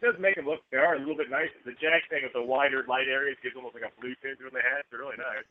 It 0.00 0.08
does 0.08 0.16
make 0.16 0.40
them 0.40 0.48
look. 0.48 0.64
They 0.72 0.80
are 0.80 0.96
a 0.96 0.98
little 0.98 1.16
bit 1.16 1.28
nicer. 1.28 1.60
The 1.60 1.76
jag 1.76 2.00
thing 2.08 2.24
with 2.24 2.32
the 2.32 2.40
wider 2.40 2.88
light 2.88 3.04
areas 3.04 3.36
gives 3.44 3.52
almost 3.52 3.76
like 3.76 3.84
a 3.84 3.92
blue 4.00 4.16
tinge 4.24 4.40
when 4.40 4.56
they 4.56 4.64
hatch. 4.64 4.88
They're 4.88 5.04
really 5.04 5.20
nice. 5.20 5.44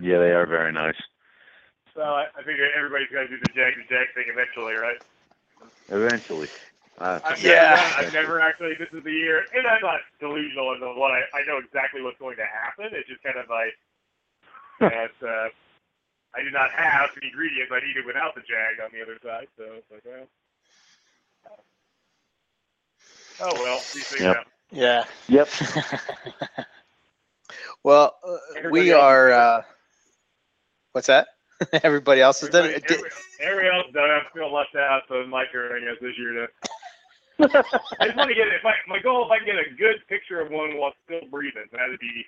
Yeah, 0.00 0.24
they 0.24 0.32
are 0.32 0.48
very 0.48 0.72
nice. 0.72 0.96
So 1.92 2.00
I, 2.00 2.32
I 2.32 2.40
think 2.48 2.64
everybody's 2.64 3.12
got 3.12 3.28
to 3.28 3.30
do 3.30 3.36
the 3.36 3.52
jag 3.52 3.76
to 3.76 3.84
jag 3.92 4.08
thing 4.16 4.32
eventually, 4.32 4.72
right? 4.72 4.96
Eventually. 5.92 6.48
Uh, 6.96 7.20
I've 7.28 7.44
Yeah. 7.44 7.76
Never, 7.76 7.92
I've 8.00 8.14
never 8.16 8.34
actually. 8.40 8.72
This 8.80 8.88
is 8.96 9.04
the 9.04 9.12
year, 9.12 9.44
and 9.52 9.68
I'm 9.68 9.84
not 9.84 10.00
delusional 10.16 10.72
in 10.72 10.80
the 10.80 10.88
what 10.96 11.12
I, 11.12 11.20
I 11.36 11.44
know 11.44 11.60
exactly 11.60 12.00
what's 12.00 12.16
going 12.16 12.40
to 12.40 12.48
happen. 12.48 12.88
It's 12.96 13.04
just 13.04 13.20
kind 13.20 13.36
of 13.36 13.52
like 13.52 13.76
that. 14.80 15.12
Uh, 15.20 15.52
I 16.34 16.40
do 16.40 16.50
not 16.50 16.72
have 16.72 17.12
the 17.14 17.28
ingredients 17.28 17.68
I 17.68 17.84
needed 17.84 18.08
without 18.08 18.32
the 18.32 18.42
jag 18.48 18.80
on 18.80 18.90
the 18.96 19.04
other 19.04 19.20
side. 19.20 19.46
So 19.60 19.76
it's 19.76 19.86
like, 19.92 20.08
well. 20.08 20.24
Oh 23.40 23.52
well, 23.62 23.78
these 23.94 24.06
things 24.06 24.22
Yep. 24.22 24.36
happen. 24.36 24.52
Yeah. 24.70 25.04
Yep. 25.28 25.48
well, 27.84 28.16
uh, 28.26 28.68
we 28.70 28.92
are. 28.92 29.32
Uh, 29.32 29.62
what's 30.92 31.06
that? 31.08 31.28
Everybody 31.84 32.20
else 32.20 32.40
has 32.40 32.50
done 32.50 32.66
Everybody, 32.66 32.84
it. 32.84 32.90
every, 32.90 33.10
everybody 33.40 33.68
else 33.76 33.92
done. 33.92 34.10
it. 34.10 34.12
I'm 34.12 34.24
feeling 34.34 34.52
left 34.52 34.74
out, 34.76 35.02
so 35.08 35.20
it's 35.20 35.30
my 35.30 35.44
turn, 35.52 35.72
I 35.72 35.80
guess, 35.84 36.00
this 36.00 36.18
year 36.18 36.32
to. 36.32 36.48
I 38.00 38.06
just 38.06 38.16
want 38.16 38.28
to 38.30 38.34
get 38.34 38.48
if 38.48 38.64
I, 38.64 38.74
my 38.88 39.00
goal 39.02 39.24
if 39.26 39.30
I 39.30 39.38
can 39.38 39.46
get 39.46 39.56
a 39.56 39.74
good 39.76 40.06
picture 40.08 40.40
of 40.40 40.50
one 40.50 40.76
while 40.78 40.92
still 41.04 41.20
breathing. 41.30 41.66
That'd 41.72 41.98
be 42.00 42.24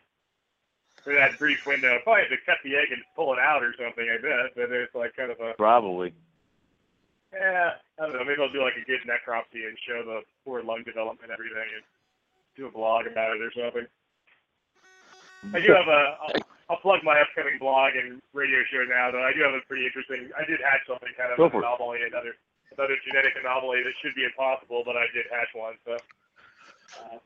for 1.05 1.15
that 1.15 1.39
brief 1.39 1.67
window. 1.67 1.99
Probably 2.05 2.23
have 2.23 2.31
to 2.31 2.45
cut 2.47 2.59
the 2.65 2.77
egg 2.77 2.89
and 2.93 3.03
pull 3.15 3.33
it 3.33 3.39
out 3.39 3.63
or 3.63 3.75
something. 3.79 4.07
I 4.09 4.17
bet, 4.21 4.55
but 4.57 4.71
it's 4.73 4.95
like 4.95 5.15
kind 5.17 5.31
of 5.31 5.41
a 5.41 5.55
Probably. 5.57 6.13
Yeah. 7.39 7.71
I 7.99 8.07
don't 8.07 8.15
know. 8.17 8.25
Maybe 8.25 8.41
I'll 8.43 8.53
do 8.53 8.63
like 8.65 8.77
a 8.81 8.85
good 8.85 9.01
necropsy 9.09 9.65
and 9.69 9.77
show 9.87 10.03
the 10.05 10.21
poor 10.45 10.63
lung 10.63 10.83
development 10.85 11.31
and 11.31 11.33
everything, 11.33 11.69
and 11.77 11.85
do 12.57 12.67
a 12.67 12.73
blog 12.73 13.07
about 13.07 13.37
it 13.37 13.43
or 13.43 13.53
something. 13.53 13.87
I 15.55 15.61
do 15.61 15.73
have 15.73 15.89
a. 15.89 16.01
I'll, 16.21 16.41
I'll 16.69 16.83
plug 16.83 17.05
my 17.07 17.15
upcoming 17.23 17.59
blog 17.63 17.95
and 17.95 18.19
radio 18.35 18.59
show 18.73 18.83
now. 18.89 19.11
Though 19.15 19.23
I 19.23 19.33
do 19.33 19.43
have 19.47 19.55
a 19.55 19.63
pretty 19.69 19.87
interesting. 19.87 20.29
I 20.35 20.43
did 20.49 20.59
hatch 20.65 20.83
something 20.89 21.13
kind 21.17 21.31
of 21.31 21.39
Go 21.39 21.47
an 21.47 21.55
it. 21.55 21.59
anomaly, 21.63 21.99
another 22.11 22.35
another 22.75 22.97
genetic 23.07 23.39
anomaly 23.39 23.85
that 23.87 23.95
should 24.03 24.15
be 24.19 24.25
impossible, 24.27 24.83
but 24.85 24.97
I 24.99 25.07
did 25.15 25.31
hatch 25.31 25.53
one. 25.55 25.79
So 25.87 25.95
uh, 25.95 27.19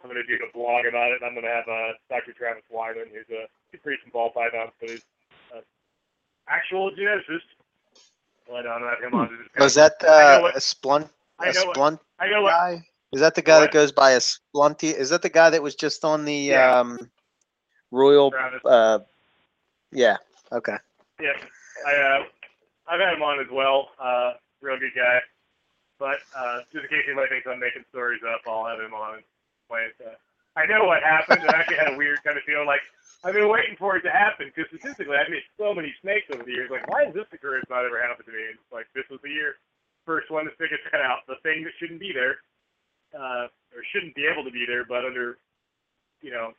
I'm 0.00 0.08
going 0.08 0.16
to 0.16 0.24
do 0.24 0.40
a 0.40 0.50
blog 0.56 0.86
about 0.88 1.12
it. 1.12 1.20
and 1.20 1.26
I'm 1.28 1.36
going 1.36 1.44
to 1.44 1.52
have 1.52 1.68
uh, 1.68 1.92
Dr. 2.08 2.32
Travis 2.32 2.64
Wyman, 2.72 3.12
who's 3.12 3.28
a 3.28 3.44
he's 3.70 3.80
pretty 3.84 4.00
some 4.02 4.10
ball 4.16 4.32
pythons, 4.32 4.72
but 4.80 4.88
he's 4.88 5.04
uh, 5.52 5.60
actual 6.48 6.90
geneticist. 6.96 7.44
Why 8.50 8.62
not 8.62 8.80
have 8.82 9.00
him 9.02 9.14
on? 9.14 9.28
to 9.30 9.36
discuss- 9.36 9.60
Was 9.62 9.74
that 9.76 9.94
I 10.02 10.06
know 10.06 10.12
uh, 10.12 10.40
what- 10.42 10.56
a 10.56 10.60
splunt? 10.60 11.10
I 11.38 11.48
A 11.48 11.52
know 11.52 11.64
what- 11.66 11.76
splunt 11.76 12.00
I 12.18 12.28
know 12.28 12.42
what. 12.42 12.50
guy? 12.50 12.86
Is 13.12 13.20
that 13.20 13.34
the 13.34 13.42
guy 13.42 13.60
that 13.60 13.72
goes 13.72 13.92
by 13.92 14.12
a 14.12 14.20
splunty? 14.20 14.92
Is 14.94 15.10
that 15.10 15.22
the 15.22 15.28
guy 15.28 15.50
that 15.50 15.62
was 15.62 15.74
just 15.74 16.04
on 16.04 16.24
the 16.24 16.34
Yeah. 16.34 16.78
um, 16.78 17.10
Royal? 17.90 18.32
Uh, 18.64 19.00
yeah. 19.92 20.16
Okay. 20.52 20.76
Yeah, 21.20 21.32
I 21.86 21.94
uh, 21.94 22.24
I've 22.88 23.00
had 23.00 23.14
him 23.14 23.22
on 23.22 23.40
as 23.40 23.50
well. 23.50 23.90
Uh, 23.98 24.34
real 24.60 24.78
good 24.78 24.94
guy. 24.96 25.20
But 25.98 26.18
uh, 26.36 26.60
just 26.72 26.84
in 26.84 26.88
case 26.88 27.04
anybody 27.06 27.28
thinks 27.28 27.46
I'm 27.46 27.58
making 27.60 27.84
stories 27.90 28.20
up, 28.26 28.40
I'll 28.46 28.64
have 28.66 28.80
him 28.80 28.94
on. 28.94 29.22
When, 29.68 29.90
uh, 30.04 30.10
I 30.60 30.68
know 30.68 30.84
what 30.84 31.00
happened. 31.02 31.40
I 31.48 31.56
actually 31.56 31.80
had 31.80 31.94
a 31.94 31.96
weird 31.96 32.20
kind 32.22 32.36
of 32.36 32.44
feeling 32.44 32.68
like 32.68 32.84
I've 33.24 33.32
been 33.32 33.48
waiting 33.48 33.76
for 33.80 33.96
it 33.96 34.04
to 34.04 34.12
happen 34.12 34.52
because 34.52 34.68
statistically 34.68 35.16
I've 35.16 35.32
made 35.32 35.44
so 35.56 35.72
many 35.72 35.92
snakes 36.04 36.28
over 36.28 36.44
the 36.44 36.52
years. 36.52 36.68
Like, 36.68 36.84
why 36.88 37.08
has 37.08 37.14
this 37.16 37.28
occurrence 37.32 37.64
not 37.72 37.84
ever 37.84 37.96
happened 38.00 38.28
to 38.28 38.34
me? 38.36 38.44
And 38.52 38.60
it's 38.60 38.72
like 38.72 38.88
this 38.92 39.08
was 39.08 39.20
the 39.24 39.32
year, 39.32 39.56
first 40.04 40.28
one 40.28 40.44
to 40.44 40.52
stick 40.60 40.72
its 40.72 40.84
head 40.92 41.00
out. 41.00 41.24
The 41.24 41.40
thing 41.40 41.64
that 41.64 41.72
shouldn't 41.80 42.00
be 42.00 42.12
there, 42.12 42.44
uh, 43.16 43.48
or 43.72 43.80
shouldn't 43.92 44.12
be 44.16 44.28
able 44.28 44.44
to 44.44 44.52
be 44.52 44.64
there, 44.68 44.84
but 44.84 45.04
under, 45.04 45.40
you 46.20 46.32
know, 46.32 46.52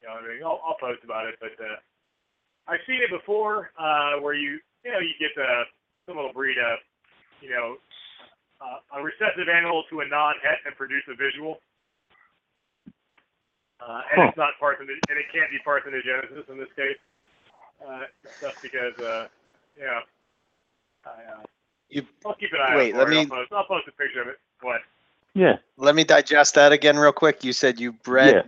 you 0.00 0.04
know, 0.08 0.14
I 0.16 0.20
mean, 0.24 0.44
I'll, 0.44 0.60
I'll 0.60 0.80
post 0.80 1.00
about 1.04 1.28
it. 1.28 1.36
But 1.40 1.56
uh, 1.56 1.80
I've 2.68 2.84
seen 2.88 3.00
it 3.00 3.12
before, 3.12 3.72
uh, 3.80 4.20
where 4.20 4.36
you, 4.36 4.60
you 4.84 4.92
know, 4.92 5.00
you 5.00 5.16
get 5.20 5.32
uh, 5.36 5.64
someone 6.04 6.28
will 6.28 6.36
breed 6.36 6.56
a, 6.56 6.76
you 7.40 7.52
know, 7.52 7.76
uh, 8.60 9.00
a 9.00 9.02
recessive 9.04 9.48
animal 9.48 9.84
to 9.90 10.00
a 10.00 10.06
non-het 10.08 10.64
and 10.64 10.76
produce 10.76 11.04
a 11.08 11.16
visual. 11.16 11.60
Uh, 13.80 14.02
and 14.12 14.20
Huh. 14.22 14.28
it's 14.28 14.36
not 14.36 14.54
partheno- 14.60 14.98
and 15.08 15.18
it 15.18 15.26
can't 15.32 15.50
be 15.50 15.58
parthenogenesis 15.58 16.48
in 16.48 16.58
this 16.58 16.72
case. 16.74 16.96
Uh, 17.84 18.04
just 18.40 18.62
because, 18.62 18.98
uh, 19.00 19.28
yeah, 19.76 20.00
I, 21.04 21.08
uh, 21.10 21.44
You- 21.88 22.06
I'll 22.24 22.34
keep 22.34 22.52
an 22.52 22.60
eye 22.60 22.76
wait, 22.76 22.94
out 22.94 22.98
let 23.00 23.08
it. 23.08 23.16
I'll 23.16 23.24
me- 23.24 23.30
post, 23.30 23.52
I'll 23.52 23.64
post 23.64 23.88
a 23.88 23.92
picture 23.92 24.22
of 24.22 24.28
it. 24.28 24.38
What? 24.60 24.80
Yeah. 25.34 25.58
Let 25.76 25.94
me 25.94 26.04
digest 26.04 26.54
that 26.54 26.72
again 26.72 26.96
real 26.98 27.12
quick. 27.12 27.44
You 27.44 27.52
said 27.52 27.78
you 27.78 27.92
bred 27.92 28.34
Yeah. 28.34 28.42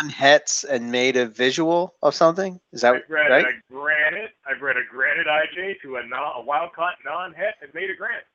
non-hets 0.00 0.64
and 0.64 0.92
made 0.92 1.16
a 1.16 1.26
visual 1.26 1.94
of 2.02 2.14
something. 2.14 2.60
Is 2.72 2.82
that 2.82 2.94
I've 2.94 3.08
bred 3.08 3.30
right? 3.30 3.46
a 3.46 3.72
granite. 3.72 4.36
I've 4.46 4.60
bred 4.60 4.76
a 4.76 4.84
granite 4.84 5.26
IJ 5.26 5.80
to 5.82 5.96
a, 5.96 6.06
non, 6.06 6.36
a 6.36 6.40
wild 6.42 6.72
caught 6.74 6.96
non-het 7.04 7.56
and 7.60 7.72
made 7.74 7.90
a 7.90 7.94
granite. 7.96 8.26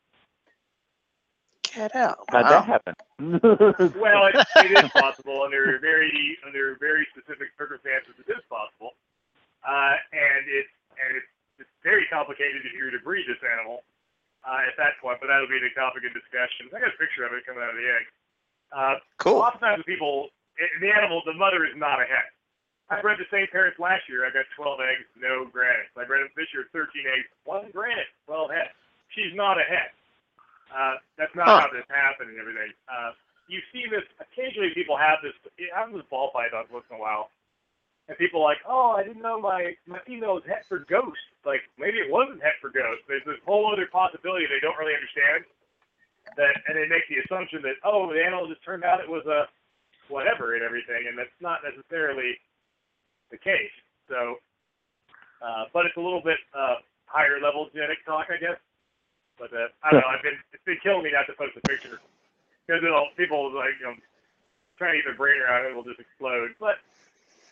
Get 1.76 1.96
out! 1.96 2.26
How'd 2.32 2.44
Wow. 2.46 2.50
that 2.50 2.66
happen? 2.66 2.94
Well, 4.00 4.28
it, 4.32 4.36
it 4.64 4.72
is 4.86 4.90
possible 4.96 5.44
under 5.44 5.78
very 5.84 6.38
under 6.48 6.78
very 6.80 7.06
specific 7.12 7.52
circumstances. 7.58 8.16
It 8.18 8.32
is 8.32 8.44
possible, 8.50 8.96
uh, 9.68 9.96
and 10.16 10.41
it's 10.48 10.72
and 10.98 11.18
it's, 11.20 11.32
it's 11.68 11.74
very 11.84 12.08
complicated 12.08 12.64
if 12.66 12.72
you 12.74 12.86
were 12.88 12.96
to 12.96 13.04
breed 13.04 13.28
this 13.28 13.40
animal 13.44 13.84
uh, 14.48 14.64
at 14.66 14.76
that 14.80 14.96
point. 15.04 15.20
But 15.20 15.28
that'll 15.28 15.52
be 15.52 15.60
the 15.60 15.72
topic 15.76 16.08
of 16.08 16.16
discussion. 16.16 16.72
I 16.72 16.80
got 16.80 16.96
a 16.96 17.00
picture 17.00 17.28
of 17.28 17.36
it 17.36 17.44
coming 17.46 17.60
out 17.64 17.76
of 17.76 17.80
the 17.80 17.88
egg. 17.91 18.06
Uh, 18.72 18.96
Cool. 19.20 19.44
Oftentimes, 19.44 19.84
people, 19.84 20.32
the 20.80 20.90
animal, 20.91 21.22
the 21.28 21.36
mother 21.36 21.66
is 21.68 21.76
not 21.76 22.00
a 22.00 22.08
het. 22.08 22.32
I 22.90 23.02
bred 23.04 23.20
the 23.22 23.28
same 23.30 23.46
parents 23.52 23.78
last 23.78 24.08
year. 24.10 24.26
I 24.26 24.32
got 24.34 24.48
12 24.58 24.80
eggs, 24.82 25.06
no 25.20 25.46
granite. 25.46 25.91
I 25.94 26.08
bred 26.08 26.24
them 26.26 26.32
this 26.40 26.48
year, 26.56 26.66
13 26.74 26.88
eggs, 27.06 27.28
one 27.46 27.68
granite, 27.76 28.08
12 28.26 28.50
het. 28.50 28.72
She's 29.14 29.30
not 29.36 29.60
a 29.62 29.66
het. 29.68 29.94
Uh, 30.74 30.96
that's 31.18 31.34
not 31.36 31.48
Huh. 31.48 31.62
how 31.62 31.70
this 31.74 31.86
happened 31.90 32.30
and 32.30 32.40
everything. 32.40 32.74
Uh, 32.88 33.14
you 33.48 33.62
see 33.74 33.86
this 33.90 34.06
occasionally. 34.22 34.70
People 34.74 34.98
have 34.98 35.20
this. 35.24 35.34
It 35.58 35.74
happens 35.74 35.96
with 35.98 36.10
ball 36.10 36.32
pythons 36.32 36.70
once 36.72 36.86
in 36.90 36.98
a 36.98 37.00
while, 37.00 37.32
and 38.08 38.18
people 38.18 38.41
are 38.41 38.50
like, 38.54 38.62
"Oh, 38.66 38.91
I 38.91 39.04
didn't 39.04 39.22
know 39.22 39.40
my 39.41 39.76
my 39.88 40.00
female 40.06 40.36
was 40.36 40.46
het 40.46 40.66
for 40.70 40.80
ghost." 40.86 41.20
Like 41.46 41.62
maybe 41.78 41.98
it 41.98 42.10
wasn't 42.12 42.44
het 42.44 42.62
for 42.62 42.70
ghost. 42.70 43.02
There's 43.08 43.26
this 43.26 43.41
whole 43.46 43.72
other 43.72 43.88
possibility 43.88 44.46
they 44.46 44.60
don't 44.62 44.78
really 44.78 44.94
understand. 44.96 45.46
That 46.38 46.54
and 46.68 46.78
they 46.78 46.86
make 46.88 47.08
the 47.10 47.18
assumption 47.26 47.62
that 47.64 47.82
oh, 47.84 48.06
the 48.14 48.24
animal 48.24 48.48
just 48.48 48.64
turned 48.64 48.84
out 48.84 49.02
it 49.02 49.10
was 49.10 49.26
a 49.26 49.50
whatever 50.10 50.54
and 50.56 50.64
everything, 50.64 51.08
and 51.10 51.18
that's 51.18 51.34
not 51.41 51.62
necessarily 51.66 52.38
the 53.32 53.38
case. 53.38 53.74
So, 54.08 54.38
uh, 55.41 55.66
but 55.74 55.86
it's 55.86 55.98
a 55.98 56.02
little 56.02 56.22
bit 56.22 56.38
uh, 56.54 56.76
higher 57.06 57.40
level 57.41 57.70
genetic 57.74 58.06
talk, 58.06 58.28
I 58.30 58.38
guess. 58.38 58.58
But 59.40 59.56
uh, 59.56 59.72
I 59.82 59.91
don't 59.91 60.03
know. 60.03 60.11
I've 60.11 60.22
been 60.22 60.38
it's 60.52 60.64
been 60.68 60.78
killing 60.84 61.03
me 61.07 61.16
not 61.16 61.26
to 61.32 61.34
post 61.34 61.56
a 61.56 61.64
picture 61.64 62.03
because 62.68 62.84
it'll 62.84 63.07
people 63.16 63.49
like 63.56 63.80
you 63.80 63.88
know 63.88 63.95
trying 64.78 64.94
to 64.94 64.98
get 64.99 65.07
their 65.07 65.20
brain 65.20 65.40
around 65.40 65.66
it, 65.66 65.72
it'll 65.72 65.88
just 65.88 65.99
explode. 65.99 66.52
But 66.60 66.84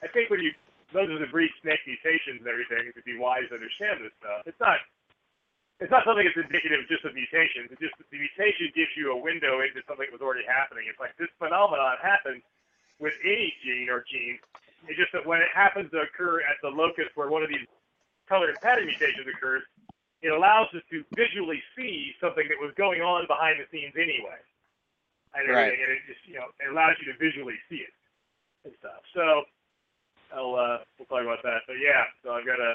I 0.03 0.07
think 0.11 0.29
when 0.29 0.43
you 0.43 0.51
those 0.93 1.09
are 1.09 1.19
the 1.19 1.31
breed 1.31 1.51
snake 1.63 1.83
mutations 1.87 2.43
and 2.43 2.47
everything, 2.47 2.87
it'd 2.87 3.03
be 3.03 3.17
wise 3.17 3.47
to 3.49 3.55
understand 3.55 4.03
this 4.03 4.15
stuff. 4.19 4.43
It's 4.45 4.59
not 4.59 4.83
it's 5.79 5.91
not 5.91 6.03
something 6.03 6.25
that's 6.25 6.37
indicative 6.37 6.83
just 6.89 7.05
of 7.05 7.13
mutations. 7.13 7.69
It's 7.69 7.81
just 7.81 7.95
that 8.01 8.09
the 8.09 8.17
mutation 8.17 8.73
gives 8.73 8.91
you 8.97 9.13
a 9.13 9.17
window 9.19 9.61
into 9.61 9.79
something 9.85 10.09
that 10.09 10.15
was 10.15 10.25
already 10.25 10.47
happening. 10.47 10.89
It's 10.89 10.99
like 10.99 11.13
this 11.15 11.29
phenomenon 11.37 12.01
happens 12.01 12.41
with 12.97 13.13
any 13.21 13.53
gene 13.61 13.87
or 13.87 14.03
gene. 14.09 14.41
It's 14.89 14.97
just 14.97 15.13
that 15.13 15.25
when 15.25 15.41
it 15.41 15.51
happens 15.53 15.91
to 15.91 16.01
occur 16.01 16.41
at 16.41 16.57
the 16.65 16.69
locus 16.69 17.13
where 17.13 17.29
one 17.29 17.43
of 17.43 17.49
these 17.49 17.65
color 18.25 18.49
and 18.49 18.59
pattern 18.61 18.85
mutations 18.85 19.27
occurs, 19.29 19.63
it 20.21 20.31
allows 20.33 20.67
us 20.73 20.81
to 20.89 21.03
visually 21.15 21.61
see 21.77 22.13
something 22.19 22.47
that 22.49 22.57
was 22.59 22.73
going 22.75 23.01
on 23.01 23.27
behind 23.27 23.59
the 23.59 23.67
scenes 23.71 23.93
anyway. 23.95 24.39
And 25.35 25.49
Right. 25.49 25.73
and 25.73 25.89
it 25.93 26.01
just 26.07 26.23
you 26.25 26.35
know 26.35 26.49
it 26.59 26.71
allows 26.71 26.95
you 26.99 27.11
to 27.11 27.17
visually 27.19 27.55
see 27.69 27.85
it 27.85 27.93
and 28.65 28.73
stuff. 28.79 29.03
So 29.13 29.45
I'll 30.33 30.55
uh, 30.55 30.77
we'll 30.97 31.05
talk 31.07 31.21
about 31.21 31.43
that. 31.43 31.67
But 31.67 31.77
yeah, 31.77 32.05
so 32.23 32.31
I've 32.33 32.45
got 32.45 32.59
a 32.59 32.73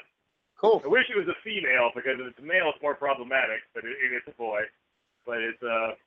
Cool. 0.62 0.80
I 0.84 0.88
wish 0.88 1.10
it 1.10 1.18
was 1.18 1.26
a 1.26 1.34
female 1.42 1.90
because 1.94 2.20
if 2.22 2.26
it's 2.30 2.38
a 2.38 2.46
male, 2.46 2.70
it's 2.70 2.80
more 2.82 2.94
problematic. 2.94 3.66
But 3.74 3.82
it, 3.84 3.96
it's 3.98 4.28
a 4.28 4.36
boy. 4.38 4.62
But 5.26 5.38
it's 5.42 5.62
uh, 5.62 5.98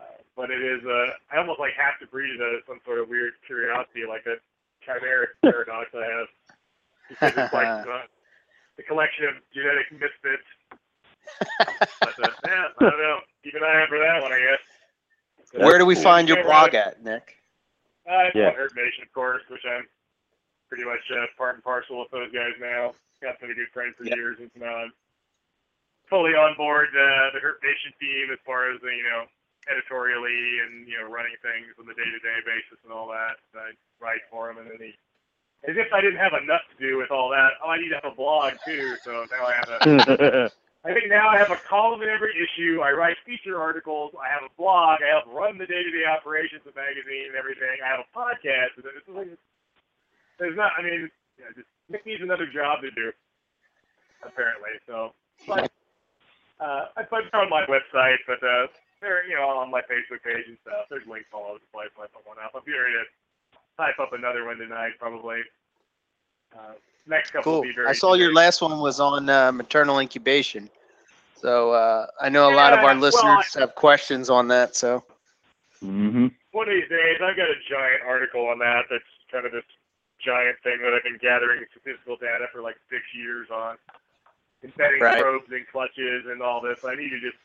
uh, 0.00 0.16
but 0.36 0.50
it 0.50 0.62
is 0.62 0.80
uh, 0.86 1.12
I 1.30 1.36
almost 1.38 1.60
like 1.60 1.72
have 1.76 2.00
to 2.00 2.06
breed 2.06 2.32
it 2.32 2.40
out 2.40 2.54
of 2.54 2.62
some 2.66 2.80
sort 2.84 2.98
of 2.98 3.08
weird 3.08 3.34
curiosity, 3.46 4.08
like 4.08 4.24
a 4.26 4.40
chimeric 4.88 5.36
paradox 5.42 5.90
I 5.92 6.04
have, 6.08 6.28
because 7.08 7.32
it's 7.36 7.52
like 7.52 7.72
uh, 7.84 8.08
the 8.76 8.82
collection 8.82 9.24
of 9.26 9.34
genetic 9.54 9.90
misfits. 9.92 10.48
but 12.00 12.14
uh, 12.22 12.30
yeah, 12.44 12.68
I 12.78 12.82
don't 12.84 12.98
know. 13.00 13.18
Keep 13.42 13.54
an 13.54 13.62
eye 13.64 13.82
out 13.82 13.88
for 13.88 13.98
that 13.98 14.22
one, 14.22 14.32
I 14.32 14.38
guess. 14.40 14.62
Where 15.64 15.78
do 15.78 15.86
we 15.86 15.94
cool. 15.94 16.04
find 16.04 16.28
your 16.28 16.42
blog 16.44 16.74
at, 16.74 17.02
Nick? 17.02 17.36
Uh, 18.06 18.30
it's 18.30 18.36
Yeah. 18.36 18.48
on 18.48 18.54
HerpNation, 18.54 19.02
of 19.02 19.12
course, 19.12 19.42
which 19.48 19.64
I'm 19.66 19.86
pretty 20.68 20.84
much 20.84 21.02
uh, 21.10 21.26
part 21.36 21.54
and 21.56 21.64
parcel 21.64 21.98
with 22.00 22.10
those 22.10 22.30
guys 22.32 22.54
now. 22.60 22.94
Got 23.22 23.40
some 23.40 23.48
good 23.48 23.68
friends 23.72 23.94
for 23.96 24.04
Yep. 24.04 24.16
years, 24.16 24.36
and 24.38 24.50
now 24.56 24.76
I'm 24.86 24.92
fully 26.08 26.34
on 26.34 26.54
board 26.56 26.88
uh, 26.94 27.30
the 27.32 27.40
HerpNation 27.40 27.96
team 27.98 28.30
as 28.32 28.38
far 28.46 28.70
as 28.70 28.78
uh, 28.82 28.86
you 28.86 29.02
know 29.02 29.24
editorially 29.66 30.60
and 30.62 30.86
you 30.86 30.98
know 31.00 31.08
running 31.10 31.34
things 31.42 31.74
on 31.80 31.86
the 31.86 31.94
day-to-day 31.94 32.38
basis 32.46 32.78
and 32.84 32.92
all 32.92 33.08
that. 33.08 33.40
I 33.56 33.72
write 33.98 34.20
for 34.30 34.46
them, 34.48 34.58
and 34.58 34.70
then 34.70 34.78
he, 34.78 34.94
as 35.68 35.76
if 35.76 35.92
I 35.92 36.00
didn't 36.00 36.18
have 36.18 36.32
enough 36.32 36.62
to 36.70 36.86
do 36.86 36.96
with 36.96 37.10
all 37.10 37.28
that. 37.30 37.58
Oh, 37.64 37.70
I 37.70 37.78
need 37.78 37.88
to 37.90 37.96
have 37.96 38.12
a 38.12 38.14
blog 38.14 38.54
too, 38.64 38.96
so 39.02 39.26
now 39.30 39.46
I 39.46 39.54
have 39.54 39.68
a. 39.68 40.52
I 40.86 40.94
think 40.94 41.10
now 41.10 41.28
I 41.28 41.36
have 41.36 41.50
a 41.50 41.58
column 41.66 42.02
in 42.02 42.08
every 42.08 42.30
issue. 42.38 42.80
I 42.80 42.92
write 42.92 43.16
feature 43.26 43.58
articles. 43.58 44.14
I 44.14 44.30
have 44.30 44.46
a 44.46 44.54
blog. 44.56 45.02
I 45.02 45.10
help 45.10 45.26
run 45.26 45.58
the 45.58 45.66
day-to-day 45.66 46.06
operations 46.06 46.62
of 46.62 46.74
the 46.74 46.80
magazine 46.80 47.26
and 47.26 47.34
everything. 47.34 47.82
I 47.82 47.88
have 47.90 48.06
a 48.06 48.08
podcast. 48.14 48.78
It's 48.78 49.08
like, 49.10 49.26
there's 50.38 50.56
not. 50.56 50.70
I 50.78 50.82
mean, 50.82 51.10
yeah, 51.40 51.50
just 51.56 51.66
Nick 51.90 52.06
needs 52.06 52.22
another 52.22 52.46
job 52.46 52.82
to 52.82 52.90
do, 52.92 53.10
apparently. 54.22 54.78
So, 54.86 55.10
but 55.48 55.66
uh, 56.60 56.94
I 56.96 57.02
put 57.02 57.26
it 57.26 57.34
on 57.34 57.50
my 57.50 57.66
website, 57.66 58.22
but 58.26 58.38
uh, 58.46 58.70
there, 59.00 59.26
you 59.26 59.34
know, 59.34 59.48
on 59.58 59.70
my 59.70 59.82
Facebook 59.90 60.22
page 60.22 60.46
and 60.46 60.56
stuff. 60.62 60.86
There's 60.88 61.06
links 61.06 61.34
all 61.34 61.50
over 61.50 61.58
the 61.58 61.70
place. 61.74 61.90
I 61.98 62.06
put 62.14 62.22
one 62.22 62.38
up. 62.38 62.54
I'm 62.54 62.62
ready 62.62 62.94
to 62.94 63.04
type 63.76 63.98
up 63.98 64.12
another 64.12 64.44
one 64.44 64.58
tonight, 64.58 64.92
probably. 64.98 65.42
Uh, 66.56 66.74
next 67.06 67.32
couple 67.32 67.52
Cool. 67.52 67.60
will 67.60 67.68
be 67.68 67.72
very. 67.74 67.88
I 67.90 67.92
saw 67.92 68.14
your 68.14 68.32
generic. 68.32 68.34
last 68.34 68.62
one 68.62 68.78
was 68.80 69.00
on 69.00 69.28
uh, 69.28 69.52
maternal 69.52 69.98
incubation. 70.00 70.70
So 71.34 71.72
uh, 71.72 72.06
I 72.20 72.28
know 72.30 72.48
a 72.48 72.50
lot 72.54 72.72
of 72.72 72.80
Yeah, 72.80 72.84
our 72.84 72.94
well, 72.94 73.00
listeners 73.00 73.54
have 73.54 73.74
questions 73.74 74.30
on 74.30 74.48
that. 74.48 74.76
So 74.76 75.04
Mm-hmm. 75.84 76.26
one 76.52 76.68
of 76.68 76.74
these 76.74 76.88
days, 76.88 77.18
I've 77.22 77.36
got 77.36 77.50
a 77.50 77.58
giant 77.68 78.02
article 78.06 78.48
on 78.48 78.58
that. 78.60 78.88
That's 78.90 79.04
kind 79.30 79.44
of 79.46 79.52
this 79.52 79.66
giant 80.24 80.56
thing 80.64 80.80
that 80.82 80.94
I've 80.94 81.04
been 81.04 81.20
gathering 81.20 81.64
statistical 81.70 82.16
data 82.16 82.46
for 82.52 82.62
like 82.62 82.76
six 82.90 83.02
years 83.14 83.48
on, 83.52 83.76
embedding 84.64 85.04
Right. 85.04 85.16
probes 85.16 85.50
and 85.52 85.66
clutches 85.68 86.26
and 86.26 86.40
all 86.42 86.60
this. 86.62 86.78
I 86.84 86.96
need 86.96 87.10
to 87.12 87.20
just 87.20 87.38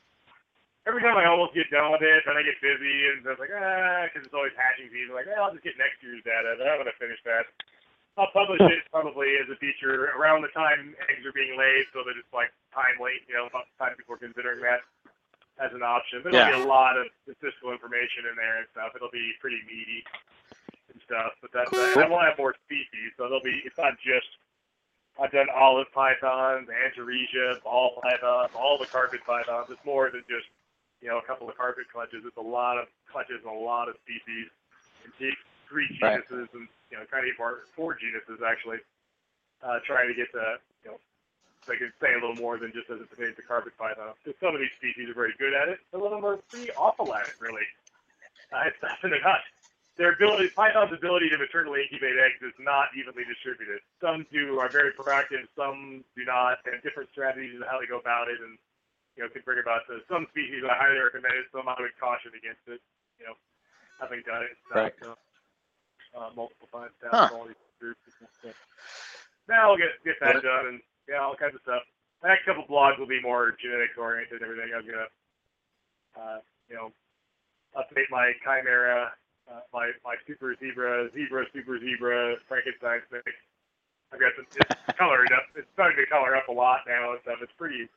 every 0.88 1.02
time 1.04 1.18
I 1.18 1.28
almost 1.28 1.54
get 1.54 1.70
done 1.70 1.92
with 1.92 2.02
it, 2.02 2.24
then 2.26 2.38
I 2.38 2.44
get 2.44 2.58
busy 2.64 2.98
and 3.12 3.26
I 3.28 3.36
was 3.36 3.42
like, 3.42 3.54
ah, 3.54 4.08
because 4.08 4.26
it's 4.26 4.34
always 4.34 4.56
hatching 4.58 4.90
season. 4.90 5.14
Like, 5.14 5.28
eh, 5.28 5.36
I'll 5.38 5.54
just 5.54 5.66
get 5.66 5.78
next 5.78 6.02
year's 6.02 6.24
data. 6.24 6.56
But 6.58 6.68
I'm 6.68 6.80
gonna 6.82 6.96
finish 6.98 7.20
that. 7.28 7.46
I'll 8.18 8.32
publish 8.34 8.60
it 8.62 8.84
probably 8.92 9.40
as 9.40 9.48
a 9.50 9.56
feature 9.58 10.12
around 10.18 10.42
the 10.44 10.52
time 10.52 10.96
eggs 11.10 11.26
are 11.26 11.32
being 11.32 11.56
laid, 11.58 11.88
so 11.96 12.04
that 12.04 12.20
it's 12.20 12.30
like 12.34 12.52
timely. 12.76 13.24
You 13.28 13.36
know, 13.40 13.48
about 13.48 13.66
the 13.72 13.76
time 13.80 13.96
people 13.96 14.16
are 14.16 14.24
considering 14.24 14.60
that 14.68 14.84
as 15.64 15.72
an 15.74 15.84
option. 15.84 16.22
But 16.24 16.34
there'll 16.34 16.52
be 16.60 16.64
a 16.64 16.68
lot 16.68 16.98
of 17.00 17.08
statistical 17.24 17.72
information 17.72 18.28
in 18.28 18.36
there 18.36 18.60
and 18.60 18.68
stuff. 18.76 18.92
It'll 18.96 19.14
be 19.14 19.32
pretty 19.40 19.64
meaty 19.64 20.04
and 20.92 21.00
stuff. 21.08 21.34
But 21.42 21.52
that's 21.56 21.72
and 21.72 22.04
I 22.04 22.08
want 22.12 22.28
to 22.28 22.30
have 22.36 22.40
more 22.40 22.56
species, 22.68 23.16
so 23.16 23.32
there'll 23.32 23.44
be. 23.44 23.64
It's 23.66 23.78
not 23.78 23.96
just. 24.04 24.28
I've 25.20 25.32
done 25.32 25.48
olive 25.54 25.92
pythons, 25.94 26.70
antaresia, 26.72 27.62
ball 27.64 28.00
pythons, 28.02 28.52
all 28.56 28.78
the 28.80 28.88
carpet 28.88 29.22
pythons. 29.28 29.68
It's 29.70 29.84
more 29.86 30.10
than 30.12 30.24
just 30.28 30.48
you 31.02 31.10
know 31.10 31.20
a 31.20 31.24
couple 31.24 31.50
of 31.50 31.58
carpet 31.58 31.86
clutches. 31.92 32.24
It's 32.26 32.38
a 32.38 32.42
lot 32.42 32.78
of 32.78 32.88
clutches 33.12 33.40
and 33.44 33.52
a 33.54 33.60
lot 33.60 33.90
of 33.90 33.96
species. 34.04 34.48
And 35.04 35.14
three 35.70 35.88
Right. 36.02 36.22
genuses 36.30 36.50
and 36.54 36.68
you 36.92 37.00
know 37.00 37.08
trying 37.08 37.24
to 37.26 37.32
get 37.32 37.40
more 37.40 37.66
four 37.74 37.96
genuses 37.96 38.44
actually. 38.44 38.84
Uh, 39.62 39.78
trying 39.86 40.10
to 40.10 40.18
get 40.18 40.28
to 40.34 40.60
you 40.84 40.92
know 40.92 40.98
so 41.66 41.74
I 41.74 41.78
can 41.78 41.94
say 42.02 42.12
a 42.14 42.20
little 42.20 42.38
more 42.38 42.58
than 42.58 42.74
just 42.74 42.90
as 42.90 42.98
it 42.98 43.10
pertains 43.10 43.38
to 43.38 43.46
carpet 43.46 43.78
python. 43.78 44.18
Because 44.22 44.38
some 44.42 44.58
of 44.58 44.62
these 44.62 44.74
species 44.82 45.10
are 45.14 45.18
very 45.18 45.38
good 45.38 45.54
at 45.54 45.70
it. 45.70 45.78
Some 45.94 46.02
of 46.02 46.10
them 46.10 46.26
are 46.26 46.42
pretty 46.50 46.74
awful 46.74 47.14
at 47.14 47.30
it, 47.30 47.38
really. 47.38 47.66
Uh, 48.50 48.66
it's 48.66 48.82
nothing 48.82 49.14
to 49.14 49.22
us. 49.22 49.46
Their 50.00 50.18
ability, 50.18 50.50
python's 50.58 50.92
ability 50.96 51.30
to 51.30 51.38
maternally 51.38 51.86
incubate 51.86 52.18
eggs 52.18 52.42
is 52.42 52.56
not 52.58 52.90
evenly 52.98 53.28
distributed. 53.28 53.86
Some 54.02 54.26
do 54.34 54.58
are 54.58 54.72
very 54.72 54.90
proactive, 54.98 55.46
some 55.54 56.02
do 56.18 56.26
not, 56.26 56.58
and 56.66 56.82
different 56.82 57.14
strategies 57.14 57.60
of 57.62 57.68
how 57.70 57.78
they 57.78 57.86
go 57.86 58.02
about 58.02 58.32
it, 58.32 58.42
and 58.42 58.58
you 59.14 59.22
know 59.22 59.30
can 59.30 59.46
bring 59.46 59.62
about 59.62 59.86
this. 59.86 60.02
Some 60.10 60.26
species 60.34 60.66
I 60.66 60.74
highly 60.74 60.98
recommend 60.98 61.36
it, 61.38 61.46
some 61.54 61.70
I 61.70 61.76
would 61.78 61.94
caution 62.02 62.34
against 62.34 62.66
it. 62.66 62.82
You 63.20 63.30
know, 63.30 63.36
having 64.02 64.24
done 64.26 64.42
it, 64.48 64.58
and 64.58 64.68
Right. 64.74 64.96
stuff, 64.98 65.20
so, 65.22 65.31
uh, 66.18 66.30
multiple 66.36 66.68
times 66.72 66.94
down 67.02 67.12
Huh. 67.14 67.30
all 67.34 67.46
these 67.48 67.56
groups. 67.80 68.00
Now 69.50 69.72
I'll 69.72 69.78
get 69.78 69.92
get 70.06 70.16
that 70.22 70.42
done 70.44 70.68
and 70.68 70.80
yeah, 71.10 71.22
all 71.22 71.36
kinds 71.36 71.56
of 71.56 71.62
stuff. 71.62 71.84
The 72.22 72.30
next 72.30 72.46
couple 72.46 72.64
blogs 72.70 73.00
will 73.00 73.08
be 73.10 73.22
more 73.22 73.56
genetics 73.62 73.98
oriented 73.98 74.42
and 74.42 74.44
everything. 74.44 74.72
I'm 74.76 74.86
gonna, 74.86 75.10
uh, 76.16 76.40
you 76.70 76.76
know, 76.76 76.92
update 77.76 78.10
my 78.12 78.34
chimera, 78.44 79.12
uh, 79.52 79.62
my 79.74 79.92
my 80.06 80.16
super 80.28 80.56
zebra, 80.60 81.10
zebra, 81.14 81.46
super 81.54 81.80
zebra, 81.80 82.38
Frankenstein 82.48 83.02
snake. 83.10 83.36
I've 84.14 84.20
got 84.20 84.34
some 84.36 84.46
it's 84.56 84.98
colored 85.00 85.32
up. 85.34 85.44
It's 85.56 85.68
starting 85.74 85.98
to 86.04 86.08
color 86.10 86.36
up 86.36 86.48
a 86.50 86.54
lot 86.54 86.82
now 86.88 87.12
and 87.14 87.22
stuff. 87.24 87.40
It's 87.42 87.54
pretty 87.58 87.90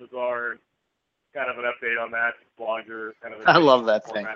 bizarre. 0.00 0.56
Kind 1.34 1.50
of 1.50 1.58
an 1.58 1.64
update 1.64 2.02
on 2.02 2.10
that. 2.12 2.34
Blogs 2.58 2.88
are 2.88 3.14
kind 3.22 3.34
of. 3.34 3.40
a 3.42 3.50
I 3.50 3.58
love 3.58 3.86
that 3.86 4.04
thing. 4.12 4.26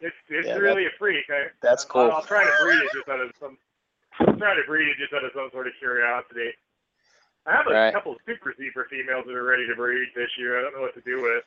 It's 0.00 0.16
it's 0.28 0.48
Yeah, 0.48 0.56
really 0.56 0.86
a 0.86 0.94
freak. 0.98 1.24
I, 1.28 1.48
that's 1.62 1.84
I'll, 1.84 1.90
cool. 1.90 2.10
I'll 2.10 2.24
try 2.26 2.44
to 2.44 2.54
breed 2.64 2.80
it 2.80 2.90
just 2.92 3.08
out 3.08 3.20
of 3.20 3.30
some. 3.38 3.58
I'll 4.20 4.36
try 4.36 4.54
to 4.54 4.64
breed 4.66 4.88
it 4.88 4.96
just 4.98 5.12
out 5.12 5.24
of 5.24 5.32
some 5.34 5.48
sort 5.52 5.66
of 5.66 5.72
curiosity. 5.78 6.52
I 7.46 7.52
have 7.52 7.66
a 7.68 7.72
Right. 7.72 7.92
couple 7.92 8.12
of 8.12 8.18
super 8.26 8.54
zebra 8.56 8.84
females 8.88 9.24
that 9.26 9.34
are 9.34 9.44
ready 9.44 9.66
to 9.66 9.74
breed 9.74 10.08
this 10.14 10.30
year. 10.38 10.58
I 10.58 10.62
don't 10.62 10.74
know 10.74 10.82
what 10.82 10.94
to 10.94 11.00
do 11.00 11.22
with. 11.22 11.44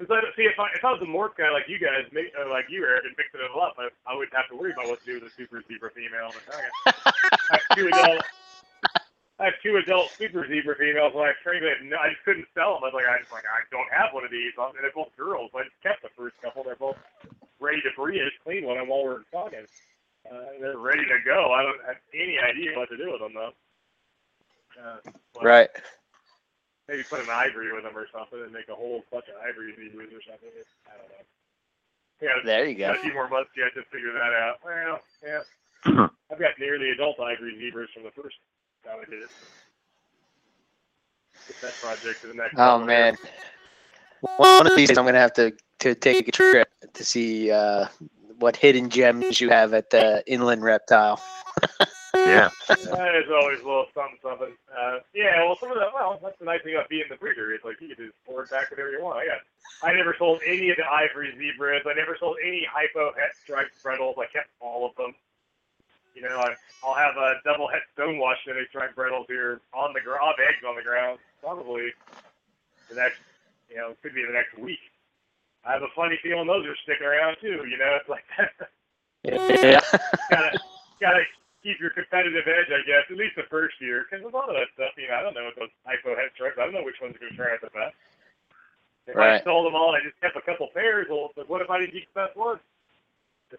Cause 0.00 0.08
I, 0.08 0.24
see, 0.32 0.48
if 0.48 0.56
I, 0.58 0.64
if 0.72 0.80
I 0.82 0.96
was 0.96 1.02
a 1.04 1.10
morph 1.12 1.36
guy 1.36 1.52
like 1.52 1.68
you 1.68 1.76
guys, 1.78 2.08
make, 2.10 2.32
uh, 2.32 2.48
like 2.48 2.64
you, 2.72 2.88
Eric, 2.88 3.04
and 3.04 3.12
mixing 3.20 3.44
it 3.44 3.50
all 3.52 3.60
up, 3.60 3.76
I, 3.76 3.92
I 4.08 4.16
wouldn't 4.16 4.32
have 4.32 4.48
to 4.48 4.56
worry 4.56 4.72
about 4.72 4.88
what 4.88 5.04
to 5.04 5.06
do 5.06 5.20
with 5.20 5.28
a 5.28 5.32
super 5.36 5.60
zebra 5.68 5.92
female. 5.92 6.32
I, 6.32 6.40
got, 6.48 6.96
I 7.52 7.60
have 7.60 7.76
two 7.76 7.84
adult, 7.92 8.24
I 9.40 9.44
have 9.46 9.54
two 9.64 9.76
adult 9.80 10.10
super 10.12 10.46
zebra 10.46 10.76
females, 10.76 11.12
and 11.16 11.24
I 11.24 11.32
frankly, 11.42 11.68
had 11.72 11.80
no, 11.88 11.96
I 11.96 12.10
just 12.12 12.22
couldn't 12.24 12.46
sell 12.52 12.74
them. 12.76 12.84
I 12.84 12.92
was 12.92 12.96
like, 13.00 13.08
I 13.08 13.18
just 13.18 13.32
like, 13.32 13.48
I 13.48 13.64
don't 13.72 13.88
have 13.88 14.12
one 14.12 14.24
of 14.24 14.30
these, 14.30 14.52
and 14.60 14.76
they're 14.76 14.92
both 14.94 15.16
girls. 15.16 15.50
I 15.56 15.64
just 15.64 15.80
kept 15.82 16.02
the 16.04 16.12
first 16.12 16.36
couple. 16.44 16.62
They're 16.62 16.76
both 16.76 17.00
ready 17.58 17.80
to 17.80 17.90
breed. 17.96 18.20
Just 18.20 18.44
cleaned 18.44 18.66
one 18.68 18.76
them 18.76 18.88
while 18.92 19.02
we're 19.02 19.24
talking. 19.32 19.64
Uh, 20.28 20.60
they're 20.60 20.76
ready 20.76 21.02
to 21.08 21.18
go. 21.24 21.52
I 21.56 21.62
don't 21.64 21.80
have 21.88 21.96
any 22.12 22.36
idea 22.36 22.76
what 22.76 22.90
to 22.92 22.96
do 23.00 23.10
with 23.16 23.20
them 23.24 23.32
though. 23.34 23.52
Uh, 24.76 25.00
Right. 25.42 25.70
Maybe 26.88 27.02
put 27.04 27.20
an 27.20 27.30
ivory 27.30 27.72
with 27.72 27.84
them 27.84 27.96
or 27.96 28.06
something 28.12 28.42
and 28.42 28.52
make 28.52 28.68
a 28.68 28.74
whole 28.74 29.04
bunch 29.10 29.24
of 29.32 29.40
ivory 29.40 29.72
zebras 29.78 30.10
or 30.12 30.20
something. 30.26 30.50
I 30.84 30.98
don't 30.98 31.08
know. 31.08 31.24
Yeah, 32.20 32.36
There 32.44 32.68
you 32.68 32.74
go. 32.74 32.92
a 32.92 32.98
few 32.98 33.14
more 33.14 33.28
months 33.30 33.50
yet 33.56 33.72
to 33.72 33.82
figure 33.88 34.12
that 34.12 34.34
out. 34.36 34.56
Well, 34.60 35.00
yeah. 35.24 35.40
I've 36.30 36.38
got 36.38 36.58
nearly 36.58 36.90
adult 36.90 37.18
ivory 37.20 37.56
zebras 37.58 37.88
from 37.94 38.04
the 38.04 38.10
first 38.10 38.36
time 38.84 38.98
I 39.00 39.10
did 39.10 39.22
it. 39.22 39.28
Get 41.48 41.60
that 41.62 41.72
project 41.80 42.20
to 42.22 42.26
the 42.28 42.34
next 42.34 42.54
Oh 42.56 42.72
level. 42.72 42.86
man. 42.86 43.16
One 44.36 44.66
of 44.66 44.76
these 44.76 44.88
days 44.88 44.98
I'm 44.98 45.04
gonna 45.04 45.18
have 45.18 45.32
to 45.34 45.52
to 45.80 45.94
take 45.94 46.28
a 46.28 46.32
trip 46.32 46.68
to 46.92 47.04
see 47.04 47.50
uh, 47.50 47.86
what 48.38 48.56
hidden 48.56 48.90
gems 48.90 49.40
you 49.40 49.48
have 49.50 49.72
at 49.74 49.90
the 49.90 50.22
Inland 50.26 50.62
Reptile. 50.62 51.22
Yeah. 52.12 52.50
That 52.68 53.14
is 53.14 53.30
always 53.30 53.60
a 53.60 53.64
little 53.64 53.86
something, 53.94 54.18
something. 54.20 54.52
Uh, 54.68 54.98
yeah, 55.14 55.42
well, 55.44 55.56
some 55.56 55.70
of 55.70 55.76
the, 55.76 55.86
well, 55.94 56.18
that's 56.22 56.38
the 56.38 56.44
nice 56.44 56.60
thing 56.62 56.74
about 56.74 56.88
being 56.88 57.04
the 57.08 57.16
breeder. 57.16 57.54
It's 57.54 57.64
like 57.64 57.80
you 57.80 57.94
can 57.94 58.06
just 58.06 58.18
forward 58.26 58.50
back 58.50 58.70
whatever 58.70 58.90
you 58.90 59.02
want. 59.02 59.18
I 59.18 59.26
got, 59.26 59.38
I 59.82 59.94
never 59.94 60.14
sold 60.18 60.40
any 60.44 60.70
of 60.70 60.76
the 60.76 60.84
ivory 60.84 61.32
zebras. 61.38 61.82
I 61.86 61.94
never 61.94 62.16
sold 62.18 62.36
any 62.44 62.66
hypo 62.70 63.12
het 63.14 63.30
striped 63.40 63.80
Bredls. 63.82 64.16
I 64.18 64.26
kept 64.26 64.48
all 64.60 64.84
of 64.84 64.94
them. 64.96 65.14
You 66.14 66.22
know, 66.22 66.36
I, 66.40 66.54
I'll 66.82 66.96
have 66.96 67.16
a 67.16 67.38
double 67.44 67.68
head 67.68 67.84
het 67.86 67.94
stonewashed 67.94 68.46
and 68.46 68.58
striped 68.68 68.96
Bredls 68.96 69.26
here 69.28 69.60
on 69.72 69.92
the 69.92 70.00
ground, 70.00 70.34
eggs 70.40 70.64
on 70.66 70.76
the 70.76 70.82
ground, 70.82 71.18
probably 71.40 71.92
the 72.88 72.96
next, 72.96 73.20
you 73.68 73.76
know, 73.76 73.94
could 74.02 74.14
be 74.14 74.26
the 74.26 74.34
next 74.34 74.56
week. 74.58 74.82
I 75.64 75.76
have 75.76 75.84
a 75.84 75.92
funny 75.94 76.18
feeling 76.22 76.48
those 76.48 76.64
are 76.66 76.76
sticking 76.82 77.06
around 77.06 77.36
too. 77.40 77.68
You 77.68 77.76
know, 77.76 77.92
it's 78.00 78.08
like 78.08 78.24
Yeah. 79.22 79.84
gotta 80.30 80.56
gotta 81.00 81.22
keep 81.62 81.76
your 81.78 81.92
competitive 81.92 82.48
edge, 82.48 82.72
I 82.72 82.80
guess, 82.88 83.04
at 83.10 83.20
least 83.20 83.36
the 83.36 83.44
first 83.52 83.76
year, 83.80 84.08
because 84.08 84.24
a 84.24 84.32
lot 84.32 84.48
of 84.48 84.56
that 84.56 84.72
stuff, 84.72 84.96
you 84.96 85.08
know, 85.08 85.16
I 85.16 85.22
don't 85.22 85.36
know 85.36 85.44
what 85.44 85.56
those 85.60 85.74
hypo 85.84 86.16
het 86.16 86.32
stripes. 86.34 86.56
I 86.56 86.64
don't 86.64 86.72
know 86.72 86.84
which 86.84 87.00
ones 87.04 87.14
are 87.16 87.20
going 87.20 87.32
to 87.32 87.36
turn 87.36 87.52
out 87.52 87.60
the 87.60 87.72
best. 87.76 87.96
If 89.06 89.16
I 89.16 89.42
sold 89.44 89.66
them 89.66 89.74
all 89.74 89.92
and 89.92 90.00
I 90.00 90.06
just 90.06 90.20
kept 90.20 90.36
a 90.36 90.44
couple 90.44 90.68
pairs, 90.72 91.08
well, 91.10 91.34
but 91.36 91.48
what 91.50 91.60
if 91.60 91.68
I 91.68 91.80
didn't 91.80 91.92
keep 91.92 92.08
the 92.14 92.24
best 92.24 92.36
ones? 92.36 92.60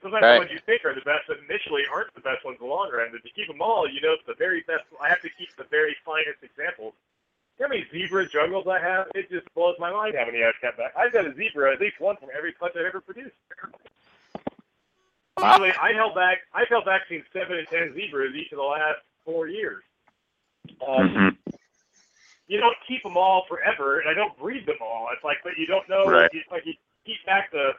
Sometimes 0.01 0.23
Right. 0.23 0.33
the 0.33 0.39
ones 0.39 0.51
you 0.51 0.59
think 0.59 0.85
are 0.85 0.93
the 0.95 1.01
best 1.01 1.29
initially 1.29 1.83
aren't 1.91 2.13
the 2.13 2.21
best 2.21 2.45
ones 2.45 2.57
in 2.61 2.67
the 2.67 2.71
long 2.71 2.91
run. 2.91 3.11
If 3.13 3.25
you 3.25 3.31
keep 3.35 3.47
them 3.47 3.61
all, 3.61 3.89
you 3.89 3.99
know 4.01 4.13
it's 4.13 4.25
the 4.25 4.35
very 4.35 4.61
best. 4.61 4.83
I 5.01 5.09
have 5.09 5.21
to 5.21 5.29
keep 5.29 5.53
the 5.57 5.65
very 5.65 5.95
finest 6.05 6.43
examples. 6.43 6.93
You 7.59 7.67
know 7.67 7.75
how 7.75 7.75
many 7.75 7.87
zebra 7.91 8.27
jungles 8.29 8.67
I 8.67 8.79
have? 8.79 9.07
It 9.13 9.29
just 9.29 9.51
blows 9.53 9.75
my 9.79 9.91
mind 9.91 10.15
how 10.17 10.25
many 10.25 10.43
I've 10.43 10.59
kept 10.61 10.77
back. 10.77 10.93
I've 10.95 11.11
got 11.13 11.25
a 11.27 11.33
zebra, 11.35 11.73
at 11.73 11.81
least 11.81 11.99
one 11.99 12.15
from 12.17 12.29
every 12.35 12.53
clutch 12.53 12.75
I've 12.75 12.85
ever 12.85 13.01
produced. 13.01 13.35
Actually, 15.37 15.71
I 15.73 15.93
held 15.93 16.13
back. 16.15 16.39
I've 16.53 16.67
held 16.67 16.85
back 16.85 17.07
between 17.07 17.23
seven 17.33 17.57
and 17.57 17.67
ten 17.67 17.93
zebras 17.93 18.35
each 18.35 18.51
of 18.51 18.57
the 18.57 18.63
last 18.63 18.99
four 19.25 19.47
years. 19.47 19.83
Um, 20.87 21.09
hmm 21.13 21.55
You 22.47 22.59
don't 22.59 22.75
keep 22.87 23.01
them 23.03 23.15
all 23.17 23.45
forever, 23.47 23.99
and 23.99 24.09
I 24.09 24.13
don't 24.13 24.37
breed 24.37 24.65
them 24.65 24.77
all. 24.81 25.09
It's 25.13 25.23
like, 25.23 25.37
but 25.43 25.57
you 25.57 25.65
don't 25.65 25.87
know. 25.89 26.05
Right. 26.05 26.29
It's 26.33 26.49
like 26.51 26.65
you 26.65 26.73
keep 27.05 27.23
back 27.25 27.51
the 27.51 27.71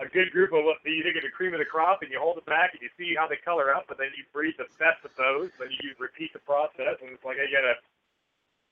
a 0.00 0.10
good 0.10 0.30
group 0.34 0.50
of 0.50 0.66
what 0.66 0.82
you 0.82 1.02
think 1.06 1.16
of 1.16 1.22
the 1.22 1.30
cream 1.30 1.54
of 1.54 1.62
the 1.62 1.68
crop, 1.68 2.02
and 2.02 2.10
you 2.10 2.18
hold 2.18 2.38
it 2.38 2.46
back, 2.46 2.74
and 2.74 2.82
you 2.82 2.90
see 2.98 3.14
how 3.14 3.30
they 3.30 3.38
color 3.38 3.70
up, 3.70 3.86
but 3.86 3.98
then 3.98 4.10
you 4.18 4.26
breed 4.34 4.54
the 4.58 4.66
best 4.78 4.98
of 5.06 5.14
those. 5.14 5.54
Then 5.58 5.70
you 5.70 5.94
repeat 5.98 6.34
the 6.34 6.42
process, 6.42 6.98
and 6.98 7.14
it's 7.14 7.22
like 7.22 7.38
I 7.38 7.46
gotta, 7.46 7.78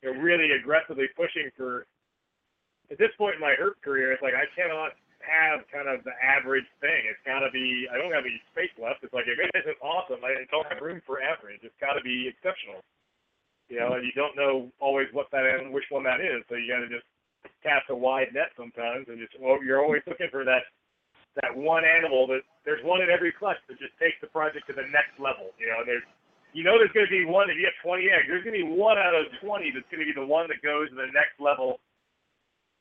you're 0.03 0.19
really 0.19 0.51
aggressively 0.53 1.07
pushing 1.15 1.51
for. 1.57 1.87
At 2.91 2.99
this 2.99 3.15
point 3.17 3.37
in 3.37 3.41
my 3.41 3.55
herp 3.57 3.81
career, 3.81 4.13
it's 4.13 4.21
like 4.21 4.35
I 4.35 4.45
cannot 4.53 4.93
have 5.23 5.65
kind 5.71 5.87
of 5.89 6.03
the 6.05 6.13
average 6.19 6.67
thing. 6.83 7.07
It's 7.07 7.23
got 7.25 7.41
to 7.41 7.51
be. 7.55 7.87
I 7.89 7.97
don't 7.97 8.13
have 8.13 8.27
any 8.27 8.43
space 8.51 8.75
left. 8.77 9.07
It's 9.07 9.15
like 9.15 9.31
if 9.31 9.39
it 9.39 9.49
isn't 9.55 9.79
awesome, 9.81 10.21
I 10.27 10.45
don't 10.51 10.67
have 10.67 10.83
room 10.83 11.01
for 11.07 11.23
average. 11.23 11.63
It's 11.63 11.79
got 11.81 11.95
to 11.95 12.03
be 12.03 12.29
exceptional. 12.29 12.83
You 13.71 13.81
know, 13.81 13.95
and 13.97 14.05
you 14.05 14.13
don't 14.13 14.37
know 14.37 14.69
always 14.83 15.09
what 15.15 15.31
that 15.33 15.47
is, 15.47 15.65
which 15.73 15.89
one 15.89 16.05
that 16.05 16.21
is. 16.21 16.45
So 16.51 16.59
you 16.59 16.69
got 16.69 16.85
to 16.85 16.91
just 16.91 17.07
cast 17.63 17.89
a 17.89 17.97
wide 17.97 18.35
net 18.35 18.53
sometimes, 18.59 19.09
and 19.09 19.17
just 19.17 19.39
well, 19.39 19.63
you're 19.63 19.81
always 19.81 20.03
looking 20.05 20.29
for 20.29 20.45
that 20.45 20.67
that 21.41 21.57
one 21.57 21.85
animal 21.85 22.27
that 22.29 22.43
there's 22.65 22.85
one 22.85 23.01
in 23.01 23.09
every 23.09 23.33
clutch 23.33 23.57
that 23.69 23.79
just 23.79 23.97
takes 23.99 24.17
the 24.21 24.29
project 24.29 24.67
to 24.69 24.75
the 24.77 24.87
next 24.93 25.17
level. 25.17 25.49
You 25.57 25.73
know, 25.73 25.81
there's 25.87 26.05
you 26.53 26.65
know 26.65 26.77
there's 26.77 26.93
going 26.93 27.07
to 27.07 27.15
be 27.15 27.25
one 27.25 27.49
if 27.49 27.57
you 27.57 27.65
have 27.65 27.79
20 27.81 28.05
eggs. 28.13 28.29
There's 28.29 28.45
going 28.45 28.57
to 28.57 28.65
be 28.65 28.73
one 28.73 28.99
out 28.99 29.17
of 29.17 29.33
20 29.41 29.73
that's 29.73 29.89
going 29.89 30.05
to 30.05 30.09
be 30.09 30.17
the 30.17 30.27
one 30.27 30.49
that 30.53 30.61
goes 30.61 30.93
to 30.93 30.97
the 30.97 31.09
next 31.13 31.41
level 31.41 31.81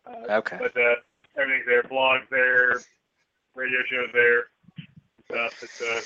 Uh, 0.07 0.37
Okay. 0.39 0.57
But 0.61 0.77
uh, 0.81 0.95
everything's 1.37 1.67
there. 1.67 1.83
Blogs 1.83 2.29
there, 2.31 2.81
radio 3.57 3.81
shows 3.91 4.11
there. 4.13 4.45
Stuff. 5.25 5.61
It's 5.63 5.83
uh, 5.83 6.01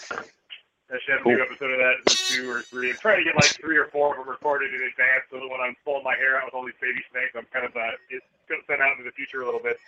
I 0.92 0.98
should 0.98 1.18
have 1.18 1.26
a 1.26 1.28
new 1.28 1.40
episode 1.40 1.70
of 1.70 1.78
that, 1.78 1.94
in 2.02 2.42
two 2.42 2.50
or 2.50 2.62
three. 2.62 2.90
I'm 2.90 2.96
trying 2.96 3.18
to 3.18 3.24
get 3.24 3.36
like 3.36 3.54
three 3.62 3.76
or 3.78 3.86
four 3.86 4.10
of 4.10 4.16
them 4.18 4.28
recorded 4.28 4.74
in 4.74 4.82
advance, 4.82 5.22
so 5.30 5.38
that 5.38 5.48
when 5.48 5.60
I'm 5.60 5.76
pulling 5.84 6.02
my 6.02 6.16
hair 6.16 6.36
out 6.38 6.46
with 6.46 6.54
all 6.54 6.64
these 6.66 6.74
baby 6.80 6.98
snakes, 7.12 7.30
I'm 7.36 7.46
kind 7.52 7.64
of 7.64 7.76
uh, 7.76 7.94
it's 8.10 8.26
going 8.48 8.60
to 8.60 8.66
send 8.66 8.82
out 8.82 8.92
into 8.98 9.04
the 9.04 9.12
future 9.14 9.42
a 9.42 9.44
little 9.46 9.60
bit. 9.62 9.78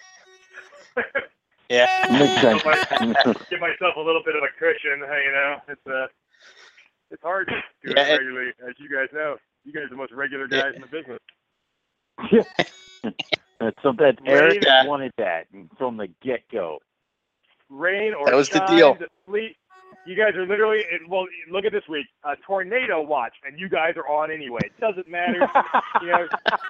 Yeah. 1.68 1.86
Makes 2.10 2.40
sense. 2.40 2.62
Give 3.50 3.60
myself 3.60 3.96
a 3.96 4.00
little 4.00 4.22
bit 4.24 4.36
of 4.36 4.42
a 4.42 4.52
cushion. 4.58 5.00
You 5.00 5.32
know, 5.32 5.56
it's 5.68 5.86
uh, 5.86 6.06
it's 7.10 7.22
hard 7.22 7.48
to 7.48 7.54
do 7.84 7.94
Yeah, 7.96 8.02
it 8.06 8.08
it- 8.14 8.18
regularly, 8.18 8.52
as 8.68 8.74
you 8.78 8.88
guys 8.88 9.08
know. 9.12 9.36
You 9.64 9.72
guys 9.72 9.84
are 9.84 9.90
the 9.90 9.96
most 9.96 10.12
regular 10.12 10.48
guys 10.48 10.74
in 10.74 10.80
the 10.82 10.88
business. 10.88 11.20
Yeah. 12.32 12.42
That's 13.60 13.80
something 13.82 14.04
that 14.06 14.18
Eric 14.26 14.64
Yeah. 14.64 14.86
wanted 14.86 15.12
that 15.18 15.46
from 15.78 15.96
the 15.96 16.08
get 16.20 16.42
go. 16.50 16.78
rain 17.70 18.12
or 18.12 18.26
That 18.26 18.34
was 18.34 18.48
the 18.48 18.58
shine, 18.66 18.76
deal. 18.76 18.98
sleet. 19.24 19.56
You 20.04 20.16
guys 20.16 20.34
are 20.34 20.46
literally 20.46 20.82
well. 21.08 21.26
Look 21.50 21.64
at 21.64 21.72
this 21.72 21.86
week, 21.88 22.06
a 22.24 22.36
tornado 22.46 23.00
watch, 23.02 23.34
and 23.44 23.58
you 23.58 23.68
guys 23.68 23.94
are 23.96 24.08
on 24.08 24.30
anyway. 24.30 24.60
It 24.64 24.80
doesn't 24.80 25.08
matter. 25.08 25.48
you 26.02 26.08
know, 26.08 26.28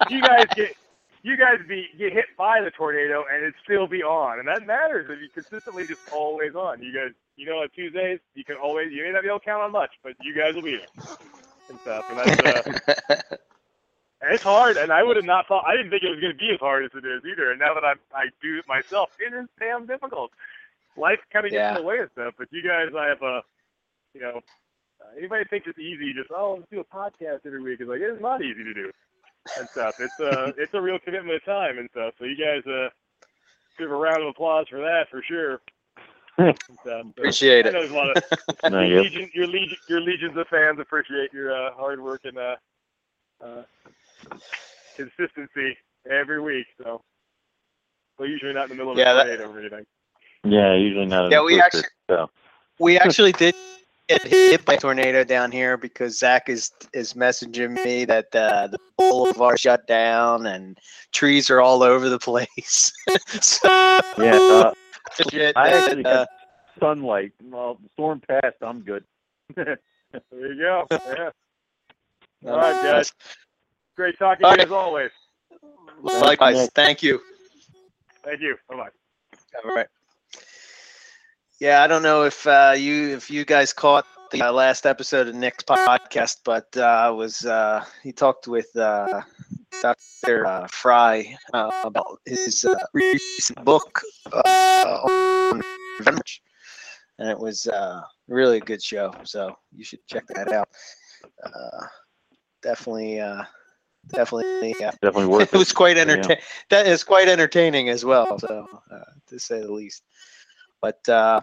you 0.09 0.21
guys 0.21 0.45
get 0.55 0.75
you 1.23 1.37
guys 1.37 1.57
be 1.67 1.87
get 1.97 2.13
hit 2.13 2.25
by 2.37 2.61
the 2.61 2.69
tornado, 2.71 3.23
and 3.31 3.43
it 3.43 3.55
still 3.63 3.87
be 3.87 4.03
on, 4.03 4.39
and 4.39 4.47
that 4.47 4.67
matters 4.67 5.07
if 5.09 5.19
you 5.19 5.29
consistently 5.33 5.87
just 5.87 6.01
always 6.11 6.53
on. 6.55 6.81
You 6.83 6.93
guys, 6.93 7.11
you 7.35 7.45
know, 7.47 7.59
on 7.59 7.69
Tuesdays 7.69 8.19
you 8.35 8.43
can 8.43 8.57
always 8.57 8.91
you 8.91 9.03
may 9.03 9.11
not 9.11 9.23
be 9.23 9.29
able 9.29 9.39
to 9.39 9.45
count 9.45 9.63
on 9.63 9.71
much, 9.71 9.91
but 10.03 10.13
you 10.21 10.35
guys 10.35 10.53
will 10.53 10.61
be 10.61 10.77
there 10.77 10.87
and 11.69 11.79
stuff. 11.79 12.05
And 12.09 12.19
that's 12.19 13.09
uh, 13.09 13.21
And 14.23 14.33
it's 14.33 14.43
hard, 14.43 14.77
and 14.77 14.89
I 14.91 15.03
would 15.03 15.17
have 15.17 15.25
not 15.25 15.47
thought. 15.47 15.65
I 15.67 15.75
didn't 15.75 15.91
think 15.91 16.03
it 16.03 16.09
was 16.09 16.21
going 16.21 16.31
to 16.31 16.39
be 16.39 16.51
as 16.53 16.59
hard 16.61 16.85
as 16.85 16.91
it 16.95 17.05
is 17.05 17.23
either. 17.29 17.51
And 17.51 17.59
now 17.59 17.73
that 17.73 17.83
I 17.83 17.95
I 18.15 18.27
do 18.41 18.57
it 18.57 18.67
myself, 18.69 19.09
it 19.19 19.33
is 19.33 19.49
damn 19.59 19.85
difficult. 19.85 20.31
Life 20.97 21.19
kind 21.31 21.45
of 21.45 21.51
gets 21.51 21.59
Yeah. 21.59 21.69
in 21.75 21.81
the 21.81 21.87
way 21.87 21.99
of 21.99 22.09
stuff. 22.11 22.33
But 22.37 22.47
you 22.51 22.61
guys, 22.61 22.89
I 22.97 23.07
have 23.07 23.21
a, 23.21 23.41
you 24.13 24.21
know, 24.21 24.41
uh, 25.01 25.17
anybody 25.17 25.43
thinks 25.49 25.67
it's 25.67 25.79
easy, 25.79 26.13
just 26.13 26.29
oh, 26.31 26.55
let's 26.59 26.69
do 26.71 26.79
a 26.79 26.85
podcast 26.85 27.45
every 27.45 27.61
week. 27.61 27.79
It's 27.79 27.89
like 27.89 28.01
it's 28.01 28.21
not 28.21 28.41
easy 28.43 28.63
to 28.63 28.73
do 28.73 28.91
and 29.59 29.67
stuff. 29.69 29.95
It's 29.99 30.19
uh, 30.19 30.51
it's 30.57 30.73
a 30.73 30.81
real 30.81 30.99
commitment 30.99 31.35
of 31.35 31.45
time 31.45 31.77
and 31.77 31.89
stuff. 31.91 32.13
So 32.19 32.25
you 32.25 32.35
guys, 32.37 32.65
uh, 32.67 32.89
give 33.77 33.89
a 33.91 33.95
round 33.95 34.21
of 34.21 34.29
applause 34.29 34.67
for 34.69 34.79
that 34.79 35.09
for 35.09 35.21
sure. 35.23 35.61
And 36.37 36.57
stuff. 36.57 36.81
So, 36.85 36.99
Appreciate 37.17 37.67
it. 37.67 37.75
a 37.75 37.93
lot 37.93 38.17
of 38.17 38.23
No, 38.71 38.79
your, 38.81 38.87
you- 38.97 39.01
legion, 39.03 39.29
your 39.35 39.45
legion, 39.47 39.77
your 39.87 40.01
legions 40.01 40.35
of 40.35 40.47
fans 40.47 40.79
appreciate 40.79 41.31
your 41.31 41.55
uh, 41.55 41.71
hard 41.73 42.01
work 42.01 42.21
and 42.23 42.37
uh, 42.39 42.55
uh, 43.43 43.63
consistency 44.95 45.77
every 46.09 46.41
week. 46.41 46.65
So, 46.81 47.01
but 48.17 48.25
usually 48.29 48.53
not 48.53 48.63
in 48.63 48.69
the 48.69 48.75
middle 48.75 48.93
of 48.93 48.97
Yeah, 48.97 49.11
a 49.11 49.15
that- 49.15 49.25
parade 49.25 49.41
or 49.41 49.59
anything. 49.59 49.85
Yeah, 50.43 50.73
usually 50.75 51.05
not. 51.05 51.31
Yeah, 51.31 51.41
we 51.43 51.61
actually- 51.61 51.83
So. 52.09 52.29
We 52.79 52.97
actually 52.97 53.31
did 53.33 53.55
get 54.09 54.23
hit 54.23 54.65
by 54.65 54.73
a 54.73 54.77
tornado 54.77 55.23
down 55.23 55.51
here 55.51 55.77
because 55.77 56.17
Zach 56.17 56.49
is 56.49 56.71
is 56.93 57.13
messaging 57.13 57.81
me 57.85 58.03
that 58.05 58.25
uh, 58.35 58.67
the 58.67 58.77
boulevard 58.97 59.59
shut 59.59 59.85
down 59.87 60.47
and 60.47 60.77
trees 61.13 61.49
are 61.49 61.61
all 61.61 61.83
over 61.83 62.09
the 62.09 62.19
place. 62.19 62.91
so 63.41 63.69
Yeah, 64.17 64.35
uh, 64.35 64.73
shit, 65.29 65.55
I 65.55 65.69
actually 65.69 66.03
uh, 66.05 66.25
got 66.25 66.27
sunlight. 66.79 67.31
Well, 67.43 67.75
the 67.81 67.89
storm 67.93 68.21
passed. 68.27 68.57
I'm 68.61 68.81
good. 68.81 69.03
There 70.29 70.53
you 70.53 70.59
go. 70.59 70.85
Yeah. 70.91 71.29
uh, 72.45 72.51
All 72.51 72.57
right, 72.57 72.83
guys. 72.83 73.11
Great 73.95 74.17
talking 74.19 74.45
to 74.47 74.55
you 74.57 74.63
as 74.65 74.71
always. 74.71 75.09
Likewise, 76.03 76.69
thank 76.75 77.01
you. 77.01 77.19
Thank 78.23 78.41
you. 78.41 78.55
Bye 78.69 78.75
bye. 78.75 78.89
All 79.63 79.75
right. 79.75 79.87
Yeah, 81.63 81.81
I 81.81 81.87
don't 81.87 82.03
know 82.03 82.23
if 82.23 82.45
uh, 82.45 82.75
you 82.75 83.15
if 83.15 83.31
you 83.31 83.45
guys 83.45 83.71
caught 83.71 84.05
the 84.31 84.41
uh, 84.41 84.51
last 84.51 84.85
episode 84.85 85.29
of 85.29 85.35
Nick's 85.35 85.63
podcast, 85.63 86.39
but 86.43 86.75
uh, 86.75 87.13
was 87.15 87.45
uh, 87.45 87.85
he 88.03 88.11
talked 88.11 88.49
with 88.49 88.67
uh, 88.75 89.21
Dr. 89.81 90.45
Uh, 90.45 90.67
Fry 90.67 91.37
uh, 91.53 91.71
about 91.85 92.19
his 92.25 92.65
uh, 92.65 92.75
recent 92.93 93.63
book 93.63 94.01
uh, 94.33 94.99
on 95.05 95.61
revenge, 95.99 96.41
and 97.19 97.29
it 97.29 97.39
was 97.39 97.65
uh, 97.67 98.01
really 98.27 98.57
a 98.57 98.59
good 98.59 98.83
show. 98.83 99.13
So 99.23 99.55
you 99.73 99.85
should 99.85 100.05
check 100.05 100.27
that 100.35 100.51
out. 100.51 100.67
Uh, 101.45 101.85
definitely, 102.61 103.21
uh, 103.21 103.43
definitely. 104.09 104.75
Yeah 104.81 104.91
Definitely 105.01 105.27
worth 105.33 105.53
it 105.53 105.57
was 105.57 105.71
it. 105.71 105.75
quite 105.75 105.95
Yeah. 105.95 106.01
entertaining. 106.01 106.43
That 106.71 106.87
is 106.87 107.05
quite 107.05 107.29
entertaining 107.29 107.87
as 107.87 108.03
well. 108.03 108.37
So 108.37 108.67
uh, 108.91 108.99
to 109.27 109.39
say 109.39 109.61
the 109.61 109.71
least. 109.71 110.03
But 110.83 111.07
uh, 111.07 111.39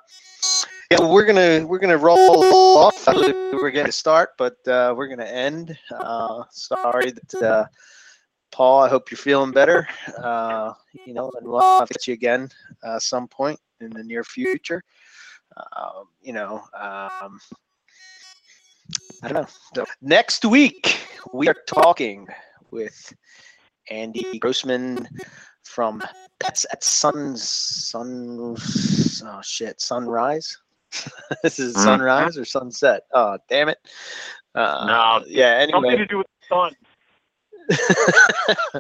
yeah, 0.91 1.01
we're 1.01 1.25
gonna 1.25 1.67
we're 1.67 1.79
gonna 1.79 1.97
roll 1.97 2.45
off. 2.77 3.07
We're 3.07 3.71
gonna 3.71 3.91
start, 3.91 4.33
but 4.37 4.59
uh, 4.69 4.93
we're 4.95 5.09
gonna 5.09 5.25
end. 5.25 5.79
Uh, 5.91 6.45
sorry 6.51 7.13
that 7.13 7.43
uh, 7.43 7.65
Paul. 8.53 8.83
I 8.83 8.91
hope 8.91 9.11
you're 9.11 9.17
feeling 9.17 9.51
better. 9.51 9.89
Uh, 10.19 10.75
you 11.07 11.15
know, 11.15 11.33
and 11.39 11.49
we'll 11.49 11.63
have 11.63 11.89
to 11.89 11.95
get 11.95 12.07
you 12.07 12.13
again 12.13 12.51
uh, 12.83 12.99
some 12.99 13.27
point 13.29 13.59
in 13.81 13.89
the 13.89 14.05
near 14.05 14.25
future. 14.25 14.85
Um, 15.57 16.09
you 16.21 16.35
know, 16.35 16.57
um, 16.75 17.41
I 19.23 19.29
don't 19.29 19.33
know. 19.33 19.47
So 19.75 19.87
next 20.03 20.45
week 20.45 21.01
we 21.33 21.49
are 21.49 21.57
talking 21.67 22.29
with 22.71 23.15
Andy 23.89 24.39
Grossman 24.39 25.09
from 25.71 26.03
that's 26.41 26.67
at 26.73 26.83
Sun 26.83 27.37
Sun 27.37 28.57
oh 29.25 29.41
shit 29.43 29.81
Sunrise. 29.81 30.59
this 31.43 31.59
is 31.65 31.77
Mhm. 31.77 31.85
sunrise 31.85 32.37
or 32.37 32.45
sunset. 32.45 33.03
Oh 33.15 33.39
damn 33.49 33.69
it. 33.69 33.79
Uh, 34.55 34.85
No, 34.87 35.25
yeah. 35.27 35.59
Anyway, 35.61 35.97
to 35.97 36.07
do 36.07 36.19
with 36.19 36.27
the 36.41 36.47
sun. 36.55 36.73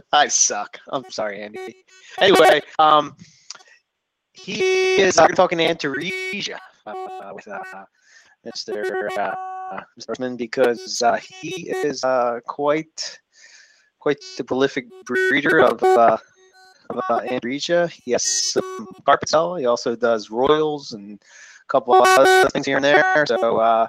I 0.12 0.26
suck. 0.26 0.80
I'm 0.88 1.08
sorry, 1.10 1.42
Andy. 1.42 1.76
Anyway, 2.18 2.60
um, 2.80 3.16
he 4.32 4.60
is 5.00 5.16
uh, 5.18 5.28
talking 5.28 5.58
to 5.58 5.64
Antaresia 5.64 6.58
uh, 6.86 7.30
with 7.32 7.46
uh, 7.46 7.84
Mr. 8.44 9.08
Uh, 9.16 9.80
Mr. 9.98 10.36
Because 10.36 11.00
uh, 11.02 11.18
he 11.18 11.70
is 11.70 12.02
uh, 12.02 12.40
quite 12.46 13.20
quite 14.00 14.18
the 14.36 14.42
prolific 14.42 14.86
breeder 15.04 15.60
of 15.60 15.78
uh, 16.96 17.14
of 17.16 17.22
Antaresia. 17.24 17.90
He 17.90 18.12
has 18.12 18.24
some 18.24 18.86
carpet. 19.04 19.30
He 19.30 19.66
also 19.66 19.96
does 19.96 20.30
royals 20.30 20.92
and 20.92 21.20
a 21.20 21.66
couple 21.68 21.94
of 21.94 22.06
other 22.06 22.48
things 22.50 22.66
here 22.66 22.76
and 22.76 22.84
there. 22.84 23.24
So 23.26 23.58
uh, 23.58 23.88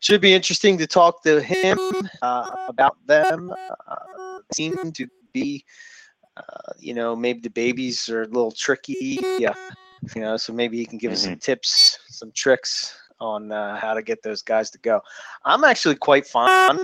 should 0.00 0.20
be 0.20 0.34
interesting 0.34 0.78
to 0.78 0.86
talk 0.86 1.22
to 1.22 1.40
him 1.40 1.78
uh, 2.22 2.50
about 2.68 2.96
them. 3.06 3.52
Uh, 3.86 4.38
seem 4.52 4.92
to 4.92 5.06
be, 5.32 5.64
uh, 6.36 6.72
you 6.78 6.94
know, 6.94 7.14
maybe 7.14 7.40
the 7.40 7.50
babies 7.50 8.08
are 8.08 8.22
a 8.22 8.26
little 8.26 8.52
tricky. 8.52 9.18
Yeah, 9.38 9.54
you 10.14 10.22
know, 10.22 10.36
so 10.36 10.52
maybe 10.52 10.76
he 10.76 10.86
can 10.86 10.98
give 10.98 11.12
us 11.12 11.24
some 11.24 11.36
tips, 11.36 11.98
some 12.08 12.32
tricks 12.32 12.96
on 13.20 13.52
uh, 13.52 13.76
how 13.76 13.94
to 13.94 14.02
get 14.02 14.22
those 14.22 14.42
guys 14.42 14.70
to 14.70 14.78
go. 14.78 15.00
I'm 15.44 15.64
actually 15.64 15.96
quite 15.96 16.26
fond. 16.26 16.80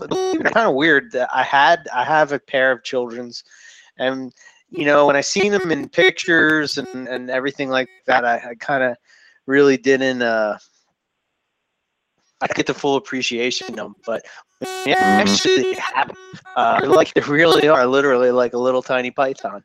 Kind 0.00 0.56
of 0.56 0.74
weird 0.74 1.12
that 1.12 1.28
I 1.32 1.44
had 1.44 1.86
I 1.94 2.04
have 2.04 2.32
a 2.32 2.38
pair 2.38 2.72
of 2.72 2.82
children's, 2.82 3.44
and 3.98 4.32
you 4.76 4.84
know 4.84 5.06
when 5.06 5.16
I 5.16 5.20
seen 5.20 5.52
them 5.52 5.70
in 5.70 5.88
pictures 5.88 6.78
and, 6.78 7.08
and 7.08 7.30
everything 7.30 7.70
like 7.70 7.88
that, 8.06 8.24
I, 8.24 8.50
I 8.50 8.54
kind 8.58 8.82
of 8.82 8.96
really 9.46 9.76
didn't 9.76 10.22
uh, 10.22 10.58
I 12.40 12.46
get 12.48 12.66
the 12.66 12.74
full 12.74 12.96
appreciation 12.96 13.68
of 13.70 13.76
them. 13.76 13.94
But 14.04 14.24
yeah, 14.86 14.94
actually 15.00 15.64
uh, 16.56 16.80
like 16.84 17.14
they 17.14 17.22
really 17.22 17.68
are 17.68 17.86
literally 17.86 18.30
like 18.30 18.52
a 18.52 18.58
little 18.58 18.82
tiny 18.82 19.10
python. 19.10 19.62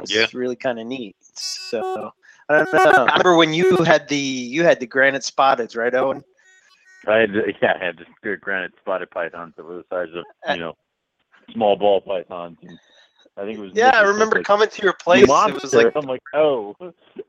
It's 0.00 0.12
Yeah. 0.12 0.26
really 0.34 0.56
kind 0.56 0.78
of 0.78 0.86
neat. 0.86 1.16
So 1.20 2.10
I 2.48 2.58
don't 2.58 2.72
know. 2.72 2.80
I 3.06 3.16
remember 3.16 3.36
when 3.36 3.54
you 3.54 3.76
had 3.84 4.08
the 4.08 4.16
you 4.16 4.64
had 4.64 4.80
the 4.80 4.86
granite 4.86 5.22
spotteds, 5.22 5.76
right, 5.76 5.94
Owen? 5.94 6.22
I 7.06 7.18
had 7.18 7.30
yeah, 7.62 7.74
I 7.80 7.84
had 7.84 7.98
good 8.22 8.40
granite 8.40 8.72
spotted 8.80 9.10
pythons 9.10 9.54
that 9.56 9.64
were 9.64 9.76
the 9.76 9.84
size 9.90 10.08
of 10.14 10.24
Uh, 10.48 10.54
you 10.54 10.60
know 10.60 10.76
small 11.52 11.76
ball 11.76 12.00
pythons. 12.00 12.58
And 12.62 12.78
I 13.36 13.44
think 13.44 13.58
it 13.58 13.62
was. 13.62 13.72
Yeah, 13.74 13.90
I 13.94 14.02
remember 14.02 14.36
like, 14.36 14.46
coming 14.46 14.68
to 14.68 14.82
your 14.82 14.92
place. 14.92 15.26
Monster. 15.26 15.56
It 15.56 15.62
was 15.62 15.74
like, 15.74 15.92
I'm 15.96 16.06
like, 16.06 16.22
oh, 16.34 16.74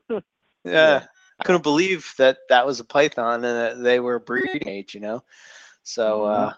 yeah, 0.64 1.04
I 1.40 1.44
couldn't 1.44 1.62
believe 1.62 2.12
that 2.18 2.38
that 2.48 2.64
was 2.64 2.80
a 2.80 2.84
python 2.84 3.44
and 3.44 3.56
that 3.56 3.82
they 3.82 4.00
were 4.00 4.18
breeding 4.18 4.66
age, 4.66 4.94
you 4.94 5.00
know. 5.00 5.24
So, 5.82 6.24
uh, 6.24 6.52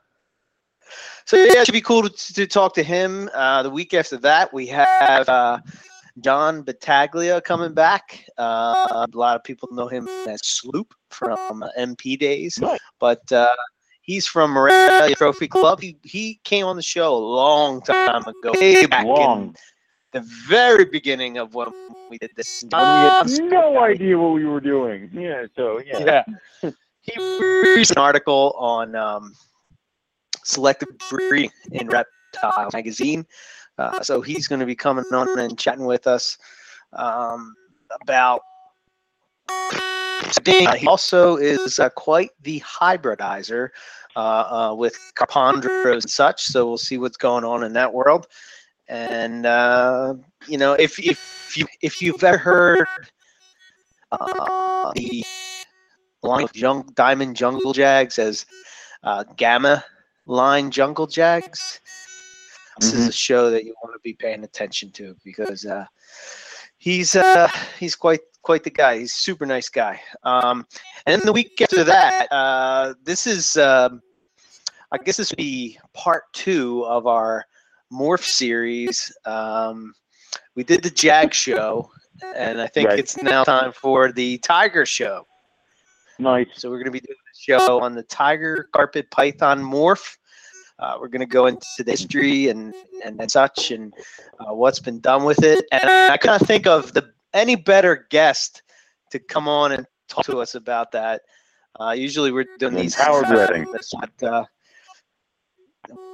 so 1.24 1.36
yeah, 1.36 1.60
it 1.60 1.66
should 1.66 1.72
be 1.72 1.80
cool 1.80 2.08
to, 2.08 2.34
to 2.34 2.46
talk 2.46 2.74
to 2.74 2.82
him. 2.82 3.30
Uh, 3.34 3.62
the 3.62 3.70
week 3.70 3.94
after 3.94 4.16
that, 4.18 4.52
we 4.52 4.66
have 4.66 5.28
uh, 5.28 5.58
John 6.20 6.62
Battaglia 6.62 7.40
coming 7.40 7.74
back. 7.74 8.24
Uh, 8.36 8.74
a 8.90 9.08
lot 9.12 9.36
of 9.36 9.44
people 9.44 9.68
know 9.72 9.88
him 9.88 10.08
as 10.26 10.40
Sloop 10.44 10.92
from 11.10 11.64
MP 11.78 12.18
days, 12.18 12.58
Nice. 12.58 12.78
but 12.98 13.30
uh, 13.32 13.54
he's 14.08 14.26
from 14.26 14.50
Morelia 14.50 15.14
Trophy 15.16 15.46
Club. 15.46 15.80
He, 15.80 15.98
he 16.02 16.40
came 16.42 16.64
on 16.64 16.76
the 16.76 16.82
show 16.82 17.14
a 17.14 17.16
long 17.16 17.82
time 17.82 18.22
ago, 18.22 18.52
way 18.54 18.86
back 18.86 19.06
in 19.06 19.54
the 20.12 20.20
very 20.48 20.86
beginning 20.86 21.36
of 21.36 21.54
when 21.54 21.68
we 22.10 22.16
did 22.18 22.30
this. 22.34 22.64
We 22.64 22.76
had 22.76 23.28
no 23.42 23.78
idea 23.84 24.18
what 24.18 24.32
we 24.32 24.46
were 24.46 24.60
doing. 24.60 25.10
Yeah, 25.12 25.44
so 25.54 25.80
yeah. 25.86 26.24
Yeah. 26.62 26.70
he 27.02 27.20
released 27.20 27.90
an 27.92 27.98
article 27.98 28.54
on 28.58 28.96
um, 28.96 29.34
selective 30.42 30.88
breeding 31.10 31.50
in 31.72 31.88
Reptile 31.88 32.70
magazine. 32.72 33.26
Uh, 33.76 34.00
so 34.00 34.22
he's 34.22 34.48
going 34.48 34.60
to 34.60 34.66
be 34.66 34.74
coming 34.74 35.04
on 35.12 35.38
and 35.38 35.58
chatting 35.58 35.84
with 35.84 36.06
us 36.06 36.36
um, 36.94 37.54
about. 38.02 38.40
Uh, 40.46 40.74
he 40.74 40.86
also 40.86 41.36
is 41.36 41.78
uh, 41.78 41.88
quite 41.90 42.30
the 42.42 42.60
hybridizer 42.60 43.70
uh, 44.16 44.18
uh, 44.70 44.74
with 44.74 44.96
Carpondros 45.14 46.02
and 46.02 46.10
such. 46.10 46.44
So 46.44 46.66
we'll 46.66 46.78
see 46.78 46.98
what's 46.98 47.16
going 47.16 47.44
on 47.44 47.64
in 47.64 47.72
that 47.74 47.92
world. 47.92 48.26
And 48.88 49.46
uh, 49.46 50.14
you 50.46 50.58
know, 50.58 50.72
if 50.74 50.98
if 50.98 51.54
you 51.56 51.66
if 51.82 52.00
you've 52.00 52.22
ever 52.24 52.38
heard 52.38 52.86
uh, 54.12 54.92
the 54.94 55.24
line 56.22 56.44
of 56.44 56.56
jung- 56.56 56.90
diamond 56.94 57.36
jungle 57.36 57.72
jags 57.72 58.18
as 58.18 58.46
uh, 59.04 59.24
gamma 59.36 59.84
line 60.26 60.70
jungle 60.70 61.06
jags. 61.06 61.80
This 62.80 62.92
is 62.92 63.08
a 63.08 63.12
show 63.12 63.50
that 63.50 63.64
you 63.64 63.74
want 63.82 63.94
to 63.94 64.00
be 64.04 64.12
paying 64.14 64.44
attention 64.44 64.92
to 64.92 65.16
because 65.24 65.66
uh, 65.66 65.84
he's 66.76 67.16
uh, 67.16 67.50
he's 67.78 67.96
quite 67.96 68.20
quite 68.48 68.64
the 68.64 68.70
guy. 68.70 69.00
He's 69.00 69.12
a 69.12 69.14
super 69.14 69.44
nice 69.44 69.68
guy. 69.68 70.00
Um, 70.22 70.66
and 71.04 71.20
then 71.20 71.26
the 71.26 71.34
week 71.34 71.60
after 71.60 71.84
that, 71.84 72.32
uh, 72.32 72.94
this 73.04 73.26
is 73.26 73.58
um, 73.58 74.00
I 74.90 74.96
guess 74.96 75.18
this 75.18 75.30
would 75.30 75.36
be 75.36 75.78
part 75.92 76.22
two 76.32 76.82
of 76.86 77.06
our 77.06 77.44
Morph 77.92 78.24
series. 78.24 79.14
Um, 79.26 79.92
we 80.54 80.64
did 80.64 80.82
the 80.82 80.88
Jag 80.88 81.34
show, 81.34 81.90
and 82.34 82.58
I 82.58 82.68
think 82.68 82.88
Right. 82.88 82.98
it's 82.98 83.20
now 83.20 83.44
time 83.44 83.70
for 83.70 84.12
the 84.12 84.38
Tiger 84.38 84.86
show. 84.86 85.26
Nice. 86.18 86.48
So 86.54 86.70
we're 86.70 86.78
going 86.78 86.86
to 86.86 86.90
be 86.90 87.00
doing 87.00 87.18
a 87.18 87.38
show 87.38 87.82
on 87.82 87.94
the 87.94 88.02
tiger 88.04 88.70
carpet 88.72 89.10
python 89.10 89.62
morph. 89.62 90.16
Uh, 90.78 90.96
we're 90.98 91.08
going 91.08 91.20
to 91.20 91.26
go 91.26 91.48
into 91.48 91.66
the 91.84 91.90
history 91.90 92.48
and, 92.48 92.74
and, 93.04 93.20
and 93.20 93.30
such 93.30 93.72
and 93.72 93.92
uh, 94.40 94.54
what's 94.54 94.80
been 94.80 95.00
done 95.00 95.24
with 95.24 95.42
it. 95.42 95.66
And 95.70 95.84
I 95.84 96.16
kind 96.16 96.40
of 96.40 96.48
think 96.48 96.66
of 96.66 96.94
the 96.94 97.12
any 97.38 97.54
better 97.56 98.06
guest 98.10 98.62
to 99.10 99.18
come 99.18 99.48
on 99.48 99.72
and 99.72 99.86
talk 100.08 100.24
to 100.26 100.38
us 100.40 100.54
about 100.54 100.92
that. 100.92 101.22
Uh, 101.80 101.92
usually 101.92 102.32
we're 102.32 102.46
doing 102.58 102.74
these. 102.74 102.94
Howard 102.94 103.30
Redding. 103.30 103.66
But, 104.00 104.22
uh, 104.28 104.44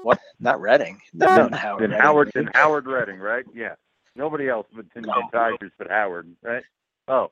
what? 0.03 0.21
Not 0.39 0.61
Redding. 0.61 1.01
No, 1.15 1.27
No, 1.27 1.49
not 1.49 1.55
Howard. 1.59 1.83
Then 1.83 1.91
Redding. 1.91 2.03
Howard, 2.03 2.31
then 2.35 2.51
Howard 2.55 2.87
Redding, 2.87 3.19
right? 3.19 3.45
Yeah. 3.55 3.75
Nobody 4.15 4.49
else 4.49 4.67
but 4.75 4.87
the 4.95 5.01
No. 5.01 5.23
Tigers, 5.33 5.73
but 5.79 5.91
Howard, 5.91 6.29
right? 6.43 6.63
Oh, 7.09 7.31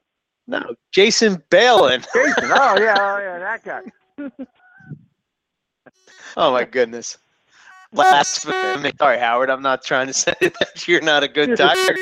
No, 0.49 0.75
Jason 0.91 1.43
Balin. 1.51 2.01
Jason. 2.15 2.51
Oh 2.53 2.77
yeah, 2.81 2.95
oh 2.99 3.19
yeah, 3.19 3.39
that 3.39 3.63
guy. 3.65 3.83
Oh 6.37 6.51
my 6.51 6.65
goodness. 6.65 7.19
Blasphemy. 7.93 8.93
Sorry, 8.99 9.19
Howard. 9.19 9.51
I'm 9.51 9.61
not 9.61 9.85
trying 9.85 10.07
to 10.07 10.15
say 10.15 10.33
that 10.41 10.89
you're 10.89 11.03
not 11.03 11.23
a 11.23 11.29
good 11.29 11.57
tiger. 11.59 11.95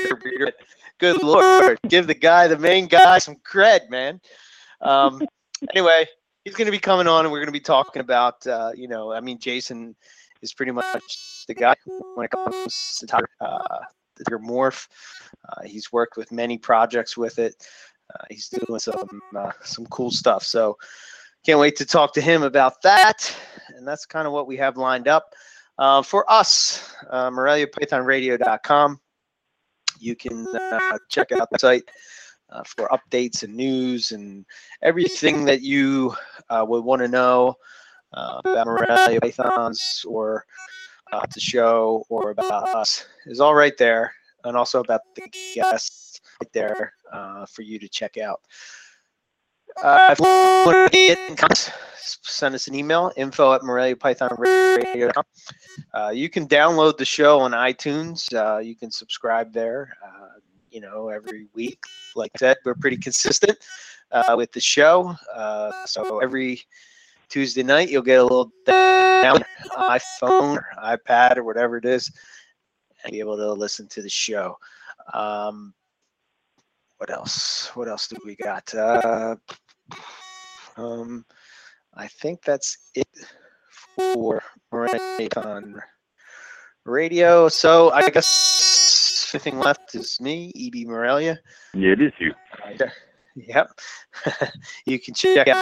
Good 1.00 1.22
lord, 1.22 1.78
give 1.88 2.06
the 2.06 2.14
guy, 2.14 2.46
the 2.46 2.58
main 2.58 2.86
guy, 2.86 3.18
some 3.18 3.36
cred, 3.36 3.88
man. 3.88 4.20
Um, 4.82 5.26
anyway, 5.74 6.06
he's 6.44 6.54
going 6.54 6.66
to 6.66 6.72
be 6.72 6.78
coming 6.78 7.06
on, 7.06 7.24
and 7.24 7.32
we're 7.32 7.38
going 7.38 7.46
to 7.46 7.52
be 7.52 7.58
talking 7.58 8.00
about, 8.00 8.46
uh, 8.46 8.72
you 8.74 8.86
know, 8.86 9.10
I 9.10 9.20
mean, 9.20 9.38
Jason 9.38 9.96
is 10.42 10.52
pretty 10.52 10.72
much 10.72 11.46
the 11.48 11.54
guy 11.54 11.74
when 12.14 12.26
it 12.26 12.30
comes 12.30 12.98
to 12.98 13.06
tiger, 13.06 13.30
uh, 13.40 13.78
the 14.16 14.24
tiger 14.24 14.38
morph. 14.38 14.88
Uh, 15.48 15.62
he's 15.64 15.90
worked 15.90 16.18
with 16.18 16.30
many 16.32 16.58
projects 16.58 17.16
with 17.16 17.38
it. 17.38 17.54
Uh, 18.14 18.24
he's 18.28 18.48
doing 18.48 18.78
some 18.78 19.22
uh, 19.34 19.52
some 19.62 19.86
cool 19.86 20.10
stuff. 20.10 20.44
So 20.44 20.76
can't 21.46 21.58
wait 21.58 21.76
to 21.76 21.86
talk 21.86 22.12
to 22.14 22.20
him 22.20 22.42
about 22.42 22.82
that. 22.82 23.34
And 23.74 23.88
that's 23.88 24.04
kind 24.04 24.26
of 24.26 24.34
what 24.34 24.46
we 24.46 24.56
have 24.58 24.76
lined 24.76 25.08
up. 25.08 25.34
Uh, 25.78 26.02
for 26.02 26.30
us, 26.30 26.94
uh, 27.08 27.30
MoreliaPythonRadio.com. 27.30 29.00
You 30.00 30.16
can 30.16 30.46
uh, 30.48 30.98
check 31.08 31.32
out 31.32 31.48
the 31.50 31.58
site 31.58 31.88
uh, 32.50 32.62
for 32.64 32.88
updates 32.88 33.42
and 33.42 33.54
news 33.54 34.12
and 34.12 34.44
everything 34.82 35.44
that 35.44 35.62
you 35.62 36.14
uh, 36.48 36.64
would 36.66 36.84
want 36.84 37.02
to 37.02 37.08
know 37.08 37.54
uh, 38.12 38.40
about 38.44 38.66
Morelia 38.66 39.20
Pythons 39.20 40.04
or 40.08 40.44
uh, 41.12 41.24
the 41.32 41.40
show 41.40 42.04
or 42.08 42.30
about 42.30 42.68
us 42.68 43.06
is 43.26 43.40
all 43.40 43.54
right 43.54 43.76
there. 43.78 44.12
And 44.44 44.56
also 44.56 44.80
about 44.80 45.02
the 45.14 45.28
guests 45.54 46.20
right 46.40 46.50
there 46.54 46.94
for 47.46 47.60
you 47.60 47.78
to 47.78 47.88
check 47.88 48.16
out. 48.16 48.40
Uh, 49.82 50.14
if 50.16 50.20
you 50.92 51.46
send 52.22 52.54
us 52.54 52.66
an 52.66 52.74
email, 52.74 53.12
info 53.16 53.52
at 53.52 53.62
MoreliaPythonRadio.com. 53.62 55.24
Uh, 55.94 56.10
you 56.10 56.28
can 56.28 56.46
download 56.46 56.96
the 56.96 57.04
show 57.04 57.40
on 57.40 57.52
iTunes. 57.52 58.32
Uh, 58.34 58.58
you 58.58 58.74
can 58.74 58.90
subscribe 58.90 59.52
there, 59.52 59.96
uh, 60.04 60.38
you 60.70 60.80
know, 60.80 61.08
every 61.08 61.46
week. 61.54 61.82
Like 62.14 62.30
I 62.36 62.38
said, 62.38 62.56
we're 62.64 62.74
pretty 62.74 62.96
consistent 62.96 63.58
uh, 64.12 64.34
with 64.36 64.52
the 64.52 64.60
show. 64.60 65.14
Uh, 65.34 65.86
so 65.86 66.18
every 66.18 66.62
Tuesday 67.28 67.62
night, 67.62 67.90
you'll 67.90 68.02
get 68.02 68.20
a 68.20 68.22
little 68.22 68.52
down 68.66 69.44
iPhone 69.76 70.56
or 70.56 70.66
iPad 70.82 71.36
or 71.36 71.44
whatever 71.44 71.76
it 71.76 71.84
is, 71.84 72.10
and 73.04 73.12
be 73.12 73.20
able 73.20 73.36
to 73.36 73.52
listen 73.52 73.86
to 73.88 74.02
the 74.02 74.08
show. 74.08 74.56
Um, 75.14 75.74
what 77.00 77.10
else? 77.10 77.70
What 77.74 77.88
else 77.88 78.08
do 78.08 78.16
we 78.26 78.36
got? 78.36 78.74
Uh, 78.74 79.36
um, 80.76 81.24
I 81.94 82.06
think 82.06 82.42
that's 82.42 82.76
it 82.94 83.08
for 83.96 84.42
Morelia 84.70 84.98
Python 85.16 85.80
Radio. 86.84 87.48
So 87.48 87.90
I 87.90 88.10
guess 88.10 89.30
the 89.32 89.38
thing 89.38 89.58
left 89.58 89.94
is 89.94 90.20
me, 90.20 90.52
EB 90.54 90.86
Morelia. 90.86 91.38
Yeah, 91.72 91.92
it 91.92 92.02
is 92.02 92.12
you. 92.18 92.34
Uh, 92.78 92.86
yep. 93.34 93.70
you 94.84 94.98
can 94.98 95.14
check 95.14 95.48
out 95.48 95.56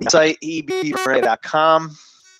the 0.00 0.08
site 0.08 0.38
ebmorelia.com. 0.42 1.94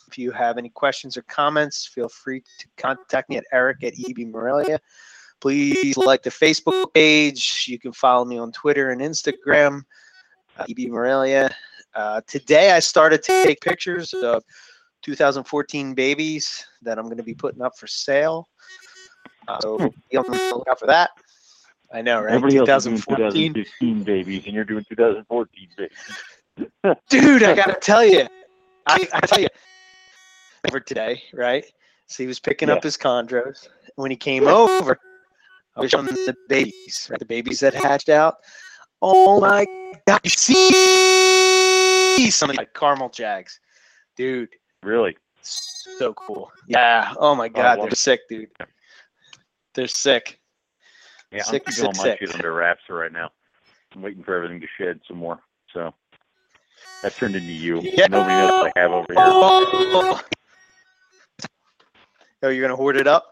If 0.09 0.17
you 0.17 0.31
have 0.31 0.57
any 0.57 0.71
questions 0.71 1.19
or 1.19 1.23
comments, 1.29 1.87
feel 1.87 2.09
free 2.09 2.43
to 2.61 2.67
contact 2.79 3.29
me 3.29 3.37
at 3.37 3.45
eric 3.53 3.85
at 3.85 3.93
ebmorelia. 3.93 4.79
Please 5.41 5.97
like 5.97 6.23
the 6.23 6.31
Facebook 6.31 6.93
page. 6.93 7.65
You 7.67 7.79
can 7.79 7.93
follow 7.93 8.25
me 8.25 8.39
on 8.39 8.53
Twitter 8.53 8.91
and 8.91 9.01
Instagram, 9.01 9.83
uh, 10.59 10.67
EB 10.69 10.91
Morelia. 10.91 11.51
Uh, 11.95 12.21
today, 12.27 12.73
I 12.73 12.79
started 12.79 13.23
to 13.25 13.45
take 13.45 13.61
pictures 13.61 14.13
of 14.13 14.45
2014 15.03 15.95
babies 15.95 16.65
that 16.83 16.99
I'm 16.99 17.07
going 17.07 17.17
to 17.17 17.23
be 17.23 17.35
putting 17.35 17.63
up 17.63 17.77
for 17.77 17.87
sale. 17.87 18.49
Uh, 19.49 19.61
so 19.61 19.79
be 20.11 20.17
on 20.17 20.25
the 20.31 20.53
lookout 20.55 20.79
for 20.79 20.87
that. 20.87 21.11
I 21.93 22.03
know, 22.03 22.21
right? 22.21 22.35
Everybody 22.35 22.59
else 22.59 22.69
is 22.69 22.85
doing 22.85 22.97
2014. 22.99 23.55
2015 23.55 24.03
babies, 24.05 24.43
and 24.47 24.55
you're 24.55 24.65
doing 24.65 24.85
2014 24.89 25.69
babies. 25.77 26.99
Dude, 27.09 27.43
I 27.43 27.55
got 27.55 27.67
to 27.67 27.81
tell 27.81 28.05
you, 28.05 28.29
I, 28.87 29.09
I 29.13 29.21
tell 29.21 29.41
you, 29.41 29.49
over 30.69 30.79
today, 30.79 31.23
right? 31.33 31.65
So 32.07 32.23
he 32.23 32.27
was 32.27 32.39
picking 32.39 32.69
up 32.69 32.83
his 32.83 32.97
chondros. 32.97 33.69
When 33.97 34.11
he 34.11 34.17
came 34.17 34.47
over, 34.47 34.99
I 35.77 35.81
was 35.81 35.91
showing 35.91 36.07
the 36.07 36.37
babies, 36.49 37.09
right? 37.11 37.19
The 37.19 37.25
babies 37.25 37.61
that 37.61 37.75
hatched 37.75 38.09
out. 38.09 38.37
Oh 39.03 39.41
my 39.41 39.67
God. 40.07 40.21
You 40.25 40.31
see 40.31 42.31
some 42.31 42.51
of 42.51 42.57
the 42.57 42.63
like, 42.63 42.75
caramel 42.75 43.09
jags. 43.09 43.59
Dude, 44.17 44.51
Really? 44.83 45.17
so 45.43 46.13
cool. 46.15 46.51
Yeah. 46.67 47.15
Oh 47.19 47.35
my 47.35 47.49
God. 47.49 47.79
love 47.79 47.89
They're 47.89 47.97
sick, 47.97 48.21
dude. 48.29 48.49
They're 49.75 49.87
sick. 49.87 50.39
Yeah, 51.33 51.45
Sick, 51.45 51.63
I'm 51.67 51.73
keeping 51.73 51.87
all 51.87 51.95
sick, 51.95 52.03
my 52.03 52.11
sick. 52.11 52.19
shit 52.21 52.35
under 52.35 52.53
wraps 52.53 52.83
right 52.89 53.13
now. 53.13 53.31
I'm 53.95 54.03
waiting 54.03 54.25
for 54.25 54.35
everything 54.35 54.61
to 54.61 54.67
shed 54.77 55.01
some 55.07 55.19
more. 55.19 55.39
So 55.73 55.95
that 57.03 57.15
turned 57.15 57.37
into 57.37 57.53
you. 57.53 57.81
Yeah. 57.81 58.07
Nobody 58.09 58.35
knows 58.35 58.51
what 58.51 58.73
I 58.77 58.81
have 58.81 58.91
over 58.91 59.07
here. 59.09 59.17
Oh, 59.19 60.21
oh 62.43 62.49
you're 62.49 62.61
going 62.61 62.71
to 62.71 62.77
hoard 62.77 62.97
it 62.97 63.07
up? 63.07 63.30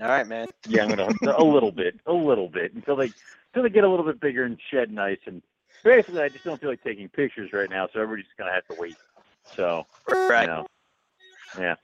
All 0.00 0.08
right, 0.08 0.26
man. 0.26 0.48
Yeah, 0.68 0.84
I'm 0.84 0.90
gonna 0.90 1.08
a 1.38 1.42
little 1.44 1.72
bit, 1.72 1.98
a 2.06 2.12
little 2.12 2.48
bit 2.48 2.74
until 2.74 2.96
they 2.96 3.12
until 3.54 3.62
they 3.62 3.70
get 3.70 3.84
a 3.84 3.88
little 3.88 4.04
bit 4.04 4.20
bigger 4.20 4.44
and 4.44 4.58
shed 4.70 4.90
nice. 4.92 5.18
And 5.26 5.42
basically, 5.84 6.22
I 6.22 6.28
just 6.28 6.44
don't 6.44 6.60
feel 6.60 6.70
like 6.70 6.82
taking 6.84 7.08
pictures 7.08 7.52
right 7.52 7.70
now, 7.70 7.88
so 7.92 8.00
everybody's 8.00 8.26
gonna 8.38 8.52
have 8.52 8.66
to 8.66 8.74
wait. 8.78 8.96
So 9.54 9.86
Right. 10.08 10.42
you 10.42 10.46
know, 10.48 10.66
yeah, 11.58 11.76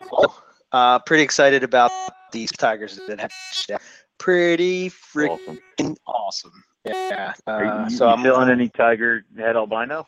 Cool. 0.00 0.34
Uh, 0.72 0.98
pretty 1.00 1.22
excited 1.22 1.62
about 1.64 1.90
these 2.32 2.50
tigers 2.52 2.98
that 3.08 3.20
have 3.20 3.80
pretty 4.18 4.90
freaking 4.90 5.58
awesome. 5.78 5.96
awesome. 6.06 6.64
Yeah. 6.84 7.34
Are 7.46 7.64
Uh, 7.64 7.88
you, 7.88 7.96
so 7.96 8.08
I'm 8.08 8.22
selling 8.22 8.50
any 8.50 8.68
tiger 8.68 9.24
head 9.36 9.56
albino? 9.56 10.06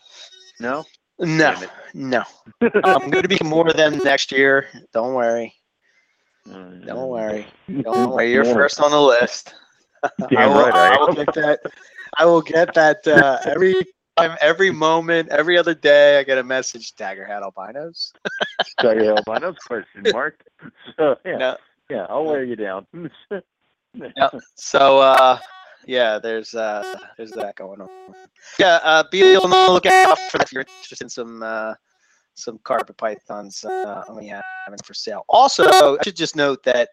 No. 0.61 0.85
no, 1.19 1.55
no. 1.95 2.23
I'm 2.85 3.11
going 3.11 3.23
to 3.23 3.29
be 3.29 3.39
more 3.43 3.69
of 3.69 3.77
them 3.77 3.99
next 4.05 4.33
year. 4.33 4.67
Don't 4.93 5.15
worry. 5.15 5.55
Mm. 6.49 6.87
Don't 6.87 7.09
worry. 7.09 7.47
Don't 7.83 8.11
worry. 8.11 8.33
You're 8.33 8.45
first 8.45 8.81
on 8.81 8.91
the 8.91 9.01
list. 9.01 9.55
I 10.03 10.09
Damn 10.31 10.51
will, 10.55 10.61
right. 10.63 10.75
I 10.75 10.95
I 10.95 10.99
will 10.99 11.13
get 11.15 11.35
that. 11.35 11.61
I 12.19 12.25
will 12.25 12.41
get 12.43 12.75
that 12.75 13.07
uh, 13.07 13.39
every 13.45 13.75
time, 14.17 14.37
every 14.41 14.71
moment, 14.71 15.29
every 15.29 15.59
other 15.59 15.75
day. 15.75 16.19
I 16.19 16.23
get 16.23 16.39
a 16.39 16.43
message. 16.43 16.97
Dagger 16.97 17.27
hat 17.27 17.43
albinos. 17.43 18.13
Tiger 18.81 19.15
albinos? 19.15 19.57
Question 19.67 20.05
mark. 20.13 20.43
So 20.97 21.17
yeah, 21.25 21.37
No. 21.37 21.57
yeah, 21.91 22.07
I'll 22.09 22.25
wear 22.25 22.45
you 22.45 22.57
down. 22.57 22.87
Yeah. 23.93 24.31
So 24.55 25.01
uh 25.01 25.41
yeah, 25.85 26.21
there's 26.21 26.55
uh 26.55 26.95
there's 27.17 27.33
that 27.33 27.57
going 27.57 27.81
on. 27.81 27.89
Yeah, 28.57 28.79
uh 28.85 29.03
be 29.11 29.35
on 29.37 29.51
the 29.51 29.73
lookout 29.73 30.17
for 30.31 30.39
that 30.39 30.47
if 30.47 30.53
you're 30.53 30.61
interested 30.61 31.03
in 31.03 31.09
some 31.09 31.43
uh 31.43 31.75
some 32.35 32.59
carpet 32.65 32.97
pythons 32.97 33.65
uh 33.65 34.05
we 34.11 34.27
have 34.27 34.45
for 34.85 34.95
sale. 34.95 35.25
Also, 35.29 35.65
I 35.65 35.97
should 36.05 36.17
just 36.17 36.37
note 36.37 36.63
that 36.65 36.91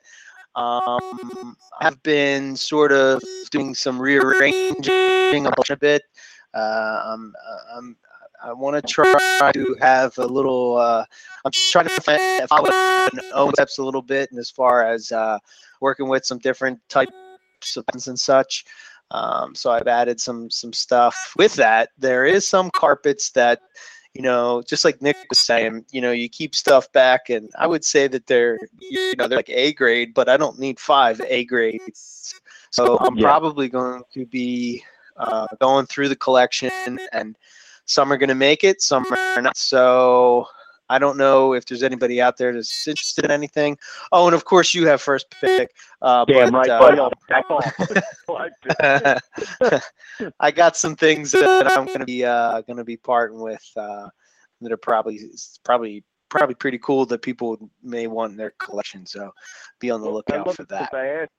um 0.56 1.56
I've 1.80 2.01
been 2.03 2.56
sort 2.56 2.91
of 2.91 3.22
doing 3.51 3.75
some 3.75 3.99
rearranging 3.99 5.45
a 5.45 5.51
bunch 5.51 5.69
a 5.69 5.77
bit. 5.77 6.03
Uh 6.53 7.01
um, 7.06 7.33
uh, 7.48 7.77
um 7.77 7.95
I 8.43 8.53
want 8.53 8.75
to 8.75 8.82
try 8.93 9.51
to 9.51 9.75
have 9.82 10.17
a 10.17 10.25
little 10.25 10.77
uh 10.77 11.06
I'm 11.45 11.51
trying 11.72 11.88
to 11.88 12.01
find 12.01 12.49
follow 12.49 13.51
steps 13.51 13.77
a 13.77 13.83
little 13.83 14.01
bit 14.01 14.32
and 14.32 14.40
as 14.40 14.49
far 14.49 14.85
as 14.85 15.11
uh 15.11 15.38
working 15.82 16.07
with 16.07 16.25
some 16.25 16.40
different 16.40 16.80
types 16.90 17.11
of 17.75 17.85
buttons 17.85 18.07
and 18.07 18.19
such. 18.19 18.66
Um, 19.11 19.56
so 19.56 19.72
I've 19.72 19.88
added 19.88 20.19
some 20.19 20.49
some 20.49 20.74
stuff 20.74 21.33
with 21.38 21.53
that. 21.56 21.90
There 21.98 22.25
is 22.25 22.48
some 22.48 22.69
carpets 22.72 23.32
that 23.32 23.61
you 24.17 24.23
know, 24.23 24.63
just 24.63 24.83
like 24.83 24.99
Nick 24.99 25.15
was 25.29 25.37
saying, 25.37 25.85
you 25.91 26.01
know, 26.01 26.11
you 26.11 26.27
keep 26.27 26.55
stuff 26.55 26.91
back, 26.91 27.29
and 27.29 27.51
I 27.55 27.67
would 27.67 27.85
say 27.85 28.07
that 28.07 28.25
they're, 28.25 28.57
you 28.79 28.97
know, 29.15 29.27
they're 29.27 29.37
like 29.37 29.49
A 29.51 29.73
grade, 29.73 30.15
but 30.15 30.27
I 30.27 30.37
don't 30.37 30.57
need 30.57 30.79
five 30.79 31.21
A 31.21 31.45
grades. 31.45 32.33
So 32.71 32.97
I'm 32.97 33.15
Yeah. 33.15 33.27
probably 33.27 33.69
going 33.69 34.01
to 34.15 34.25
be 34.25 34.83
uh, 35.17 35.45
going 35.61 35.85
through 35.85 36.09
the 36.09 36.15
collection, 36.15 36.71
and 37.13 37.37
some 37.85 38.11
are 38.11 38.17
going 38.17 38.29
to 38.29 38.35
make 38.35 38.63
it, 38.63 38.81
some 38.81 39.03
are 39.35 39.41
not. 39.43 39.55
So 39.55 40.47
I 40.90 40.99
don't 40.99 41.17
know 41.17 41.53
if 41.53 41.66
there's 41.66 41.83
anybody 41.83 42.22
out 42.22 42.38
there 42.38 42.53
that's 42.53 42.88
interested 42.88 43.25
in 43.25 43.32
anything. 43.32 43.77
Oh, 44.11 44.27
and 44.27 44.35
of 44.35 44.45
course 44.45 44.74
you 44.74 44.88
have 44.88 45.01
first 45.01 45.30
pick. 45.41 45.72
Uh, 46.01 46.25
Damn 46.25 46.51
but, 46.51 46.57
right, 46.57 46.69
uh, 46.69 46.80
buddy. 46.80 46.99
I'll 46.99 47.11
back 47.27 47.49
off. 47.49 49.22
I 50.40 50.51
got 50.51 50.77
some 50.77 50.95
things 50.95 51.32
that 51.32 51.67
I'm 51.67 51.85
gonna 51.85 52.06
be 52.06 52.24
uh, 52.24 52.61
gonna 52.61 52.83
be 52.83 52.98
parting 52.98 53.40
with 53.40 53.64
uh, 53.75 54.07
that 54.61 54.72
are 54.72 54.77
probably 54.77 55.19
probably 55.64 56.03
probably 56.30 56.56
pretty 56.56 56.77
cool 56.80 57.06
that 57.06 57.22
people 57.22 57.69
may 57.83 58.07
want 58.07 58.32
in 58.32 58.38
their 58.38 58.51
collection. 58.59 59.06
So 59.06 59.32
be 59.80 59.90
on 59.90 60.01
the 60.01 60.09
lookout 60.09 60.56
for 60.56 60.66
that. 60.66 60.93
I 60.93 61.07
asked, 61.07 61.32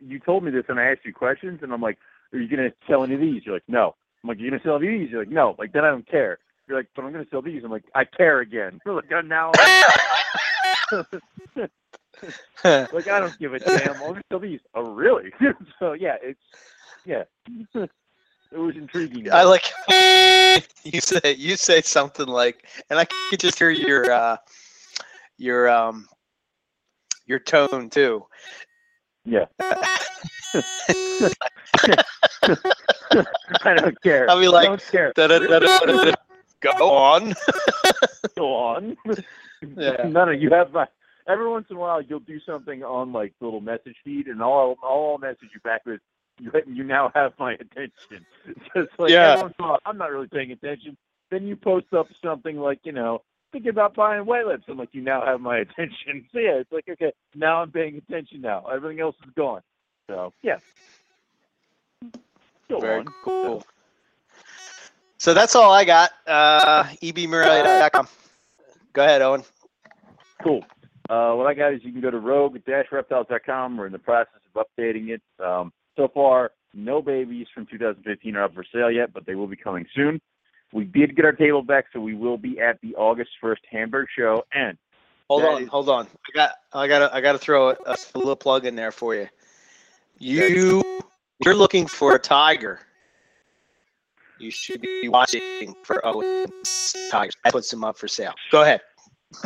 you 0.00 0.18
told 0.18 0.44
me 0.44 0.50
this, 0.50 0.64
and 0.68 0.78
I 0.78 0.84
asked 0.84 1.04
you 1.04 1.12
questions, 1.12 1.60
and 1.62 1.72
I'm 1.72 1.80
like, 1.80 1.98
"Are 2.32 2.38
you 2.38 2.48
gonna 2.48 2.72
sell 2.88 3.04
any 3.04 3.14
of 3.14 3.20
these?" 3.20 3.42
You're 3.44 3.54
like, 3.54 3.68
"No." 3.68 3.94
I'm 4.22 4.28
like, 4.28 4.38
"You 4.38 4.50
gonna 4.50 4.62
sell 4.62 4.76
any 4.76 4.86
of 4.86 5.00
these?" 5.00 5.10
You're 5.10 5.20
like, 5.20 5.32
"No." 5.32 5.54
Like 5.58 5.72
then 5.72 5.84
I 5.84 5.90
don't 5.90 6.08
care. 6.08 6.38
You're 6.66 6.78
like, 6.78 6.88
"But 6.96 7.04
I'm 7.04 7.12
gonna 7.12 7.26
sell 7.30 7.42
these." 7.42 7.62
I'm 7.64 7.70
like, 7.70 7.84
"I 7.94 8.04
care 8.04 8.40
again." 8.40 8.80
Like, 8.86 9.12
"Oh, 9.12 9.20
now." 9.20 9.52
like 12.92 13.08
I 13.08 13.20
don't 13.20 13.38
give 13.38 13.54
a 13.54 13.58
damn. 13.58 13.96
I'm 13.96 14.00
gonna 14.00 14.22
sell 14.30 14.40
these. 14.40 14.60
Oh 14.74 14.92
really? 14.92 15.32
so 15.78 15.92
yeah, 15.92 16.16
it's 16.22 16.40
yeah. 17.04 17.24
it 17.74 17.90
was 18.52 18.76
intriguing. 18.76 19.30
I 19.30 19.42
like 19.42 19.70
you 20.84 21.00
say 21.00 21.34
you 21.34 21.56
say 21.56 21.82
something 21.82 22.26
like, 22.26 22.66
and 22.88 22.98
I 22.98 23.06
could 23.30 23.40
just 23.40 23.58
hear 23.58 23.70
your 23.70 24.10
uh, 24.10 24.36
your 25.36 25.68
um 25.68 26.08
your 27.26 27.40
tone 27.40 27.90
too. 27.90 28.24
Yeah. 29.24 29.46
I 33.64 33.74
don't 33.74 34.00
care. 34.02 34.30
I'll 34.30 34.38
be 34.38 34.48
like, 34.48 34.66
I 34.66 34.68
don't 34.68 34.90
care. 34.90 35.12
Go 36.78 36.90
on. 36.90 37.34
Go 38.36 38.54
on. 38.54 38.96
Yeah. 39.78 40.06
None 40.06 40.28
of 40.28 40.42
you 40.42 40.50
have 40.50 40.72
my. 40.72 40.86
Every 41.26 41.48
once 41.48 41.68
in 41.70 41.76
a 41.76 41.78
while, 41.78 42.02
you'll 42.02 42.20
do 42.20 42.38
something 42.44 42.82
on 42.84 43.14
like 43.14 43.32
the 43.40 43.46
little 43.46 43.62
message 43.62 43.96
feed, 44.04 44.26
and 44.26 44.42
all 44.42 44.76
all 44.82 45.12
I'll 45.12 45.18
message 45.18 45.48
you 45.54 45.60
back 45.60 45.86
with, 45.86 46.00
you, 46.38 46.52
you 46.66 46.84
now 46.84 47.10
have 47.14 47.32
my 47.38 47.54
attention. 47.54 48.26
Just 48.76 48.90
like 48.98 49.10
Yeah. 49.10 49.30
every 49.32 49.42
once 49.44 49.54
in 49.58 49.64
a 49.64 49.68
while, 49.68 49.78
I'm 49.86 49.96
not 49.96 50.10
really 50.10 50.26
paying 50.28 50.52
attention. 50.52 50.98
Then 51.30 51.46
you 51.46 51.56
post 51.56 51.86
up 51.94 52.08
something 52.22 52.58
like, 52.58 52.80
you 52.84 52.92
know, 52.92 53.22
thinking 53.52 53.70
about 53.70 53.94
buying 53.94 54.26
white 54.26 54.46
lips. 54.46 54.64
I'm 54.68 54.76
like, 54.76 54.90
you 54.92 55.00
now 55.00 55.24
have 55.24 55.40
my 55.40 55.56
attention. 55.58 56.26
So 56.30 56.38
yeah, 56.40 56.56
it's 56.58 56.70
like 56.70 56.84
okay, 56.90 57.12
now 57.34 57.62
I'm 57.62 57.70
paying 57.70 57.96
attention. 57.96 58.42
Now 58.42 58.66
everything 58.70 59.00
else 59.00 59.16
is 59.24 59.32
gone. 59.34 59.62
So 60.10 60.34
yeah. 60.42 60.58
Go 62.68 62.80
Very 62.80 63.00
on. 63.00 63.06
cool. 63.24 63.64
So 65.24 65.32
that's 65.32 65.54
all 65.54 65.72
I 65.72 65.86
got. 65.86 66.10
Uh, 66.26 66.84
ebmorelia.com. 67.02 68.08
Go 68.92 69.04
ahead, 69.04 69.22
Owen. 69.22 69.42
Cool. 70.42 70.62
Uh, 71.08 71.32
what 71.32 71.46
I 71.46 71.54
got 71.54 71.72
is 71.72 71.80
you 71.82 71.92
can 71.92 72.02
go 72.02 72.10
to 72.10 72.18
rogue-reptiles.com. 72.18 73.78
We're 73.78 73.86
in 73.86 73.92
the 73.92 73.98
process 73.98 74.42
of 74.54 74.66
updating 74.66 75.08
it. 75.08 75.22
Um, 75.42 75.72
so 75.96 76.08
far, 76.12 76.50
no 76.74 77.00
babies 77.00 77.46
from 77.54 77.64
2015 77.64 78.36
are 78.36 78.44
up 78.44 78.54
for 78.54 78.66
sale 78.70 78.90
yet, 78.90 79.14
but 79.14 79.24
they 79.24 79.34
will 79.34 79.46
be 79.46 79.56
coming 79.56 79.86
soon. 79.96 80.20
We 80.74 80.84
did 80.84 81.16
get 81.16 81.24
our 81.24 81.32
table 81.32 81.62
back, 81.62 81.86
so 81.94 82.00
we 82.00 82.14
will 82.14 82.36
be 82.36 82.60
at 82.60 82.78
the 82.82 82.94
August 82.96 83.30
1st 83.42 83.60
Hamburg 83.70 84.08
show. 84.14 84.44
And 84.52 84.76
Hold 85.30 85.44
on, 85.44 85.62
is- 85.62 85.68
hold 85.70 85.88
on. 85.88 86.06
I 86.06 86.32
got, 86.34 86.50
I 86.74 86.86
got, 86.86 86.98
to 86.98 87.14
I 87.14 87.22
got 87.22 87.32
to 87.32 87.38
throw 87.38 87.70
a, 87.70 87.76
a 87.86 88.18
little 88.18 88.36
plug 88.36 88.66
in 88.66 88.76
there 88.76 88.92
for 88.92 89.14
you. 89.14 89.28
You, 90.18 90.82
you're 91.42 91.54
looking 91.56 91.86
for 91.86 92.14
a 92.14 92.18
tiger. 92.18 92.80
You 94.44 94.50
should 94.50 94.82
be 94.82 95.08
watching 95.08 95.74
for 95.84 96.04
Owen's 96.06 96.94
tigers. 97.10 97.34
I 97.46 97.50
put 97.50 97.64
some 97.64 97.82
up 97.82 97.96
for 97.96 98.08
sale. 98.08 98.34
Go 98.52 98.60
ahead. 98.60 98.82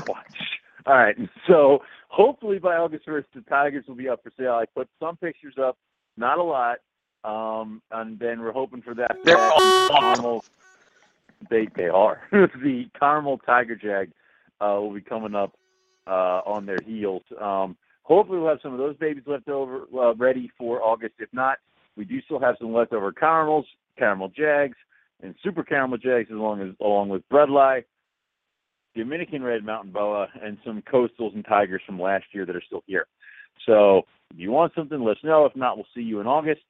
watch. 0.08 0.26
All 0.86 0.94
right. 0.94 1.16
So 1.46 1.82
hopefully 2.08 2.58
by 2.58 2.74
August 2.74 3.06
1st, 3.06 3.26
the 3.32 3.42
Tigers 3.42 3.84
will 3.86 3.94
be 3.94 4.08
up 4.08 4.24
for 4.24 4.32
sale. 4.36 4.54
I 4.54 4.64
put 4.64 4.88
some 4.98 5.16
pictures 5.16 5.54
up, 5.56 5.78
not 6.16 6.38
a 6.38 6.42
lot. 6.42 6.78
Um, 7.22 7.80
and 7.92 8.18
then 8.18 8.40
we're 8.40 8.52
hoping 8.52 8.82
for 8.82 8.92
that. 8.94 9.18
They're 9.22 9.36
caramel, 9.88 10.44
they 11.48 11.68
they 11.76 11.88
are 11.88 12.22
the 12.32 12.88
caramel 12.98 13.38
tiger 13.38 13.76
jag 13.76 14.10
uh, 14.60 14.80
will 14.80 14.94
be 14.94 15.00
coming 15.00 15.34
up 15.36 15.52
uh, 16.08 16.40
on 16.44 16.66
their 16.66 16.78
heels. 16.84 17.22
Um, 17.40 17.76
hopefully 18.02 18.38
we'll 18.38 18.48
have 18.48 18.60
some 18.62 18.72
of 18.72 18.78
those 18.78 18.96
babies 18.96 19.24
left 19.26 19.48
over 19.48 19.82
uh, 19.96 20.14
ready 20.14 20.50
for 20.58 20.82
August. 20.82 21.14
If 21.18 21.28
not, 21.32 21.58
we 21.96 22.04
do 22.04 22.20
still 22.22 22.40
have 22.40 22.56
some 22.60 22.72
leftover 22.72 23.12
caramels, 23.12 23.66
caramel 23.96 24.28
jags, 24.28 24.76
and 25.22 25.34
super 25.42 25.62
caramel 25.62 25.98
jags 25.98 26.30
along 26.30 26.60
as 26.60 26.74
along 26.80 27.08
with 27.08 27.28
bredli. 27.28 27.84
Dominican 28.94 29.42
red 29.42 29.64
mountain 29.64 29.92
boa, 29.92 30.28
and 30.42 30.58
some 30.64 30.82
coastals 30.82 31.34
and 31.34 31.44
tigers 31.44 31.82
from 31.86 32.00
last 32.00 32.24
year 32.32 32.44
that 32.46 32.56
are 32.56 32.62
still 32.66 32.82
here. 32.86 33.06
So 33.66 34.06
if 34.30 34.38
you 34.38 34.50
want 34.50 34.72
something, 34.74 35.00
let 35.00 35.18
us 35.18 35.24
know. 35.24 35.44
If 35.44 35.54
not, 35.54 35.76
we'll 35.76 35.86
see 35.94 36.02
you 36.02 36.20
in 36.20 36.26
August. 36.26 36.62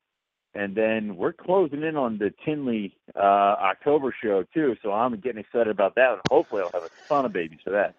And 0.55 0.75
then 0.75 1.17
we're 1.17 1.33
closing 1.33 1.83
in 1.83 1.97
on 1.97 2.19
the 2.19 2.33
Tinley 2.45 2.97
uh, 3.15 3.19
October 3.19 4.15
show 4.23 4.45
too, 4.55 4.77
so 4.83 4.93
I'm 4.93 5.19
getting 5.21 5.41
excited 5.41 5.69
about 5.69 5.95
that. 5.95 6.13
And 6.13 6.21
hopefully, 6.29 6.63
I'll 6.63 6.81
have 6.81 6.91
a 6.91 7.09
ton 7.09 7.25
of 7.25 7.33
babies 7.33 7.61
for 7.63 7.71
that. 7.71 7.95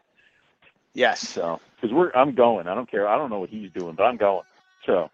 Yes, 0.93 1.21
So 1.21 1.61
because 1.75 1.93
we're, 1.93 2.11
I'm 2.11 2.35
going. 2.35 2.67
I 2.67 2.75
don't 2.75 2.89
care. 2.89 3.07
I 3.07 3.17
don't 3.17 3.29
know 3.29 3.39
what 3.39 3.49
he's 3.49 3.71
doing, 3.71 3.95
but 3.95 4.03
I'm 4.03 4.17
going. 4.17 4.43
So 4.85 5.09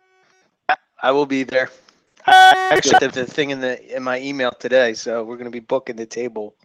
I 1.01 1.11
will 1.11 1.25
be 1.25 1.43
there. 1.43 1.69
I 2.27 2.69
actually 2.71 2.99
did 2.99 3.11
the 3.13 3.25
thing 3.25 3.51
in 3.51 3.61
the 3.61 3.95
in 3.95 4.03
my 4.03 4.19
email 4.19 4.51
today, 4.51 4.93
so 4.93 5.23
we're 5.23 5.35
going 5.37 5.45
to 5.45 5.51
be 5.51 5.59
booking 5.59 5.95
the 5.95 6.05
table. 6.05 6.55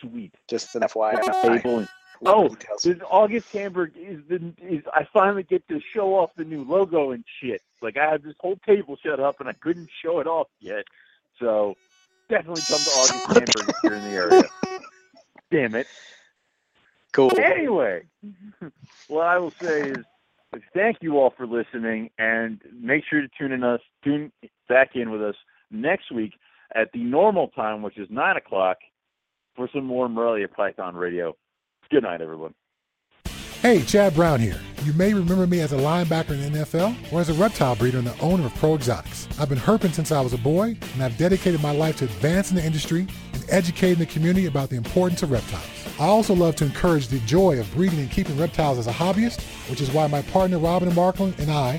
sweet. 0.00 0.34
Just 0.48 0.74
an 0.76 0.82
FYI. 0.82 1.42
Table 1.42 1.86
Oh, 2.24 2.54
This 2.84 2.98
August 3.10 3.50
Hamburg 3.52 3.92
is 3.96 4.20
the 4.28 4.52
is 4.60 4.82
I 4.92 5.06
finally 5.12 5.42
get 5.42 5.66
to 5.68 5.80
show 5.94 6.16
off 6.16 6.30
the 6.36 6.44
new 6.44 6.64
logo 6.64 7.12
and 7.12 7.24
shit. 7.40 7.62
Like 7.80 7.96
I 7.96 8.10
had 8.10 8.22
this 8.22 8.34
whole 8.38 8.56
table 8.66 8.98
set 9.02 9.20
up 9.20 9.40
and 9.40 9.48
I 9.48 9.54
couldn't 9.54 9.88
show 10.02 10.20
it 10.20 10.26
off 10.26 10.48
yet. 10.60 10.84
So 11.38 11.76
definitely 12.28 12.62
come 12.68 12.78
to 12.78 12.90
August 12.90 13.26
Hamburg 13.26 13.68
if 13.68 13.74
you're 13.82 13.94
in 13.94 14.02
the 14.02 14.10
area. 14.10 14.42
Damn 15.50 15.74
it. 15.74 15.86
Cool. 17.12 17.32
Anyway, 17.40 18.02
what 19.08 19.26
I 19.26 19.38
will 19.38 19.52
say 19.52 19.90
is 19.90 20.04
thank 20.74 20.98
you 21.00 21.18
all 21.18 21.32
for 21.36 21.46
listening 21.46 22.10
and 22.18 22.60
make 22.72 23.02
sure 23.08 23.20
to 23.20 23.28
tune 23.38 23.52
in 23.52 23.62
us 23.62 23.80
tune 24.04 24.32
back 24.68 24.90
in 24.94 25.10
with 25.10 25.22
us 25.22 25.36
next 25.70 26.12
week 26.12 26.32
at 26.74 26.92
the 26.92 27.02
normal 27.02 27.48
time, 27.48 27.82
which 27.82 27.98
is 27.98 28.08
nine 28.10 28.36
o'clock, 28.36 28.78
for 29.56 29.68
some 29.74 29.84
more 29.84 30.08
Morelia 30.08 30.48
Python 30.48 30.94
Radio. 30.94 31.36
Good 31.90 32.04
night, 32.04 32.20
everyone. 32.20 32.54
Hey, 33.60 33.82
Chad 33.82 34.14
Brown 34.14 34.40
here. 34.40 34.58
You 34.84 34.94
may 34.94 35.12
remember 35.12 35.46
me 35.46 35.60
as 35.60 35.72
a 35.72 35.76
linebacker 35.76 36.30
in 36.30 36.52
the 36.52 36.60
NFL 36.60 37.12
or 37.12 37.20
as 37.20 37.28
a 37.28 37.34
reptile 37.34 37.76
breeder 37.76 37.98
and 37.98 38.06
the 38.06 38.18
owner 38.20 38.46
of 38.46 38.54
Pro 38.54 38.74
Exotics. 38.74 39.28
I've 39.38 39.50
been 39.50 39.58
herping 39.58 39.92
since 39.92 40.10
I 40.10 40.20
was 40.22 40.32
a 40.32 40.38
boy, 40.38 40.76
and 40.94 41.02
I've 41.02 41.18
dedicated 41.18 41.60
my 41.60 41.72
life 41.72 41.96
to 41.96 42.04
advancing 42.06 42.56
the 42.56 42.64
industry 42.64 43.06
and 43.34 43.44
educating 43.50 43.98
the 43.98 44.06
community 44.06 44.46
about 44.46 44.70
the 44.70 44.76
importance 44.76 45.22
of 45.22 45.30
reptiles. 45.30 45.79
I 46.00 46.06
also 46.06 46.34
love 46.34 46.56
to 46.56 46.64
encourage 46.64 47.08
the 47.08 47.18
joy 47.20 47.60
of 47.60 47.70
breeding 47.74 47.98
and 47.98 48.10
keeping 48.10 48.38
reptiles 48.38 48.78
as 48.78 48.86
a 48.86 48.92
hobbyist, 48.92 49.42
which 49.68 49.82
is 49.82 49.90
why 49.90 50.06
my 50.06 50.22
partner 50.22 50.58
Robin 50.58 50.88
Markland 50.94 51.38
and 51.38 51.50
I 51.50 51.78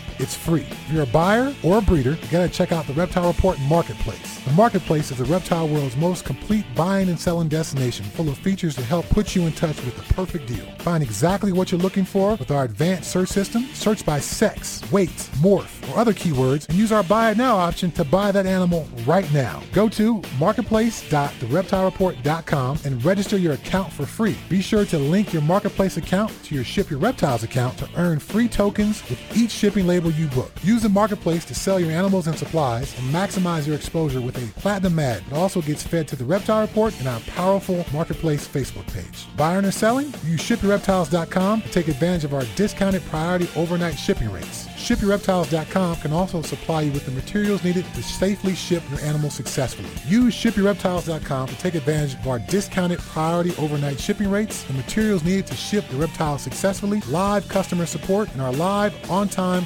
it's 0.21 0.35
free. 0.35 0.61
If 0.61 0.91
you're 0.91 1.03
a 1.03 1.07
buyer 1.07 1.53
or 1.63 1.79
a 1.79 1.81
breeder, 1.81 2.11
you 2.11 2.27
gotta 2.29 2.49
check 2.49 2.71
out 2.71 2.85
the 2.87 2.93
Reptile 2.93 3.27
Report 3.27 3.59
Marketplace. 3.61 4.39
The 4.45 4.53
Marketplace 4.53 5.09
is 5.11 5.17
the 5.17 5.25
reptile 5.25 5.67
world's 5.67 5.97
most 5.97 6.23
complete 6.25 6.65
buying 6.75 7.09
and 7.09 7.19
selling 7.19 7.47
destination, 7.47 8.05
full 8.05 8.29
of 8.29 8.37
features 8.37 8.75
to 8.75 8.83
help 8.83 9.09
put 9.09 9.35
you 9.35 9.41
in 9.43 9.53
touch 9.53 9.83
with 9.83 9.95
the 9.95 10.13
perfect 10.13 10.45
deal. 10.47 10.65
Find 10.79 11.03
exactly 11.03 11.51
what 11.51 11.71
you're 11.71 11.81
looking 11.81 12.05
for 12.05 12.35
with 12.35 12.51
our 12.51 12.65
advanced 12.65 13.09
search 13.11 13.29
system. 13.29 13.63
Search 13.73 14.05
by 14.05 14.19
sex, 14.19 14.81
weight, 14.91 15.09
morph, 15.41 15.91
or 15.91 15.97
other 15.99 16.13
keywords 16.13 16.69
and 16.69 16.77
use 16.77 16.91
our 16.91 17.01
buy 17.03 17.31
it 17.31 17.37
now 17.37 17.55
option 17.55 17.89
to 17.91 18.03
buy 18.03 18.31
that 18.31 18.45
animal 18.45 18.87
right 19.05 19.31
now. 19.33 19.63
Go 19.73 19.89
to 19.89 20.21
marketplace.thereptilereport.com 20.39 22.79
and 22.85 23.03
register 23.03 23.37
your 23.37 23.53
account 23.53 23.91
for 23.91 24.05
free. 24.05 24.37
Be 24.49 24.61
sure 24.61 24.85
to 24.85 24.99
link 24.99 25.33
your 25.33 25.41
marketplace 25.41 25.97
account 25.97 26.31
to 26.43 26.53
your 26.55 26.63
Ship 26.63 26.89
Your 26.89 26.99
Reptiles 26.99 27.43
account 27.43 27.77
to 27.79 27.89
earn 27.95 28.19
free 28.19 28.47
tokens 28.47 29.01
with 29.09 29.19
each 29.35 29.51
shipping 29.51 29.87
label 29.87 30.10
you 30.11 30.27
book. 30.27 30.51
Use 30.63 30.81
the 30.81 30.89
marketplace 30.89 31.45
to 31.45 31.55
sell 31.55 31.79
your 31.79 31.91
animals 31.91 32.27
and 32.27 32.37
supplies 32.37 32.97
and 32.99 33.13
maximize 33.13 33.65
your 33.65 33.75
exposure 33.75 34.21
with 34.21 34.37
a 34.37 34.59
platinum 34.59 34.99
ad 34.99 35.23
that 35.29 35.37
also 35.37 35.61
gets 35.61 35.83
fed 35.83 36.07
to 36.07 36.15
the 36.15 36.25
Reptile 36.25 36.61
Report 36.61 36.97
and 36.99 37.07
our 37.07 37.19
powerful 37.21 37.85
marketplace 37.93 38.47
Facebook 38.47 38.87
page. 38.93 39.27
Buying 39.37 39.65
or 39.65 39.71
selling? 39.71 40.07
Use 40.25 40.41
shipyourreptiles.com 40.41 41.61
to 41.61 41.71
take 41.71 41.87
advantage 41.87 42.23
of 42.23 42.33
our 42.33 42.43
discounted 42.55 43.03
priority 43.05 43.49
overnight 43.55 43.97
shipping 43.97 44.31
rates. 44.31 44.67
ShipYourReptiles.com 44.81 45.97
can 45.97 46.11
also 46.11 46.41
supply 46.41 46.81
you 46.81 46.91
with 46.91 47.05
the 47.05 47.11
materials 47.11 47.63
needed 47.63 47.85
to 47.93 48.01
safely 48.01 48.55
ship 48.55 48.81
your 48.89 48.99
animal 49.01 49.29
successfully. 49.29 49.89
Use 50.07 50.33
ShipYourReptiles.com 50.35 51.47
to 51.47 51.57
take 51.57 51.75
advantage 51.75 52.15
of 52.15 52.27
our 52.27 52.39
discounted 52.39 52.99
priority 52.99 53.53
overnight 53.57 53.99
shipping 53.99 54.31
rates, 54.31 54.63
the 54.63 54.73
materials 54.73 55.23
needed 55.23 55.45
to 55.47 55.55
ship 55.55 55.85
your 55.91 56.01
reptiles 56.01 56.41
successfully, 56.41 56.99
live 57.01 57.47
customer 57.47 57.85
support, 57.85 58.31
and 58.33 58.41
our 58.41 58.51
live 58.53 58.93
on-time 59.09 59.65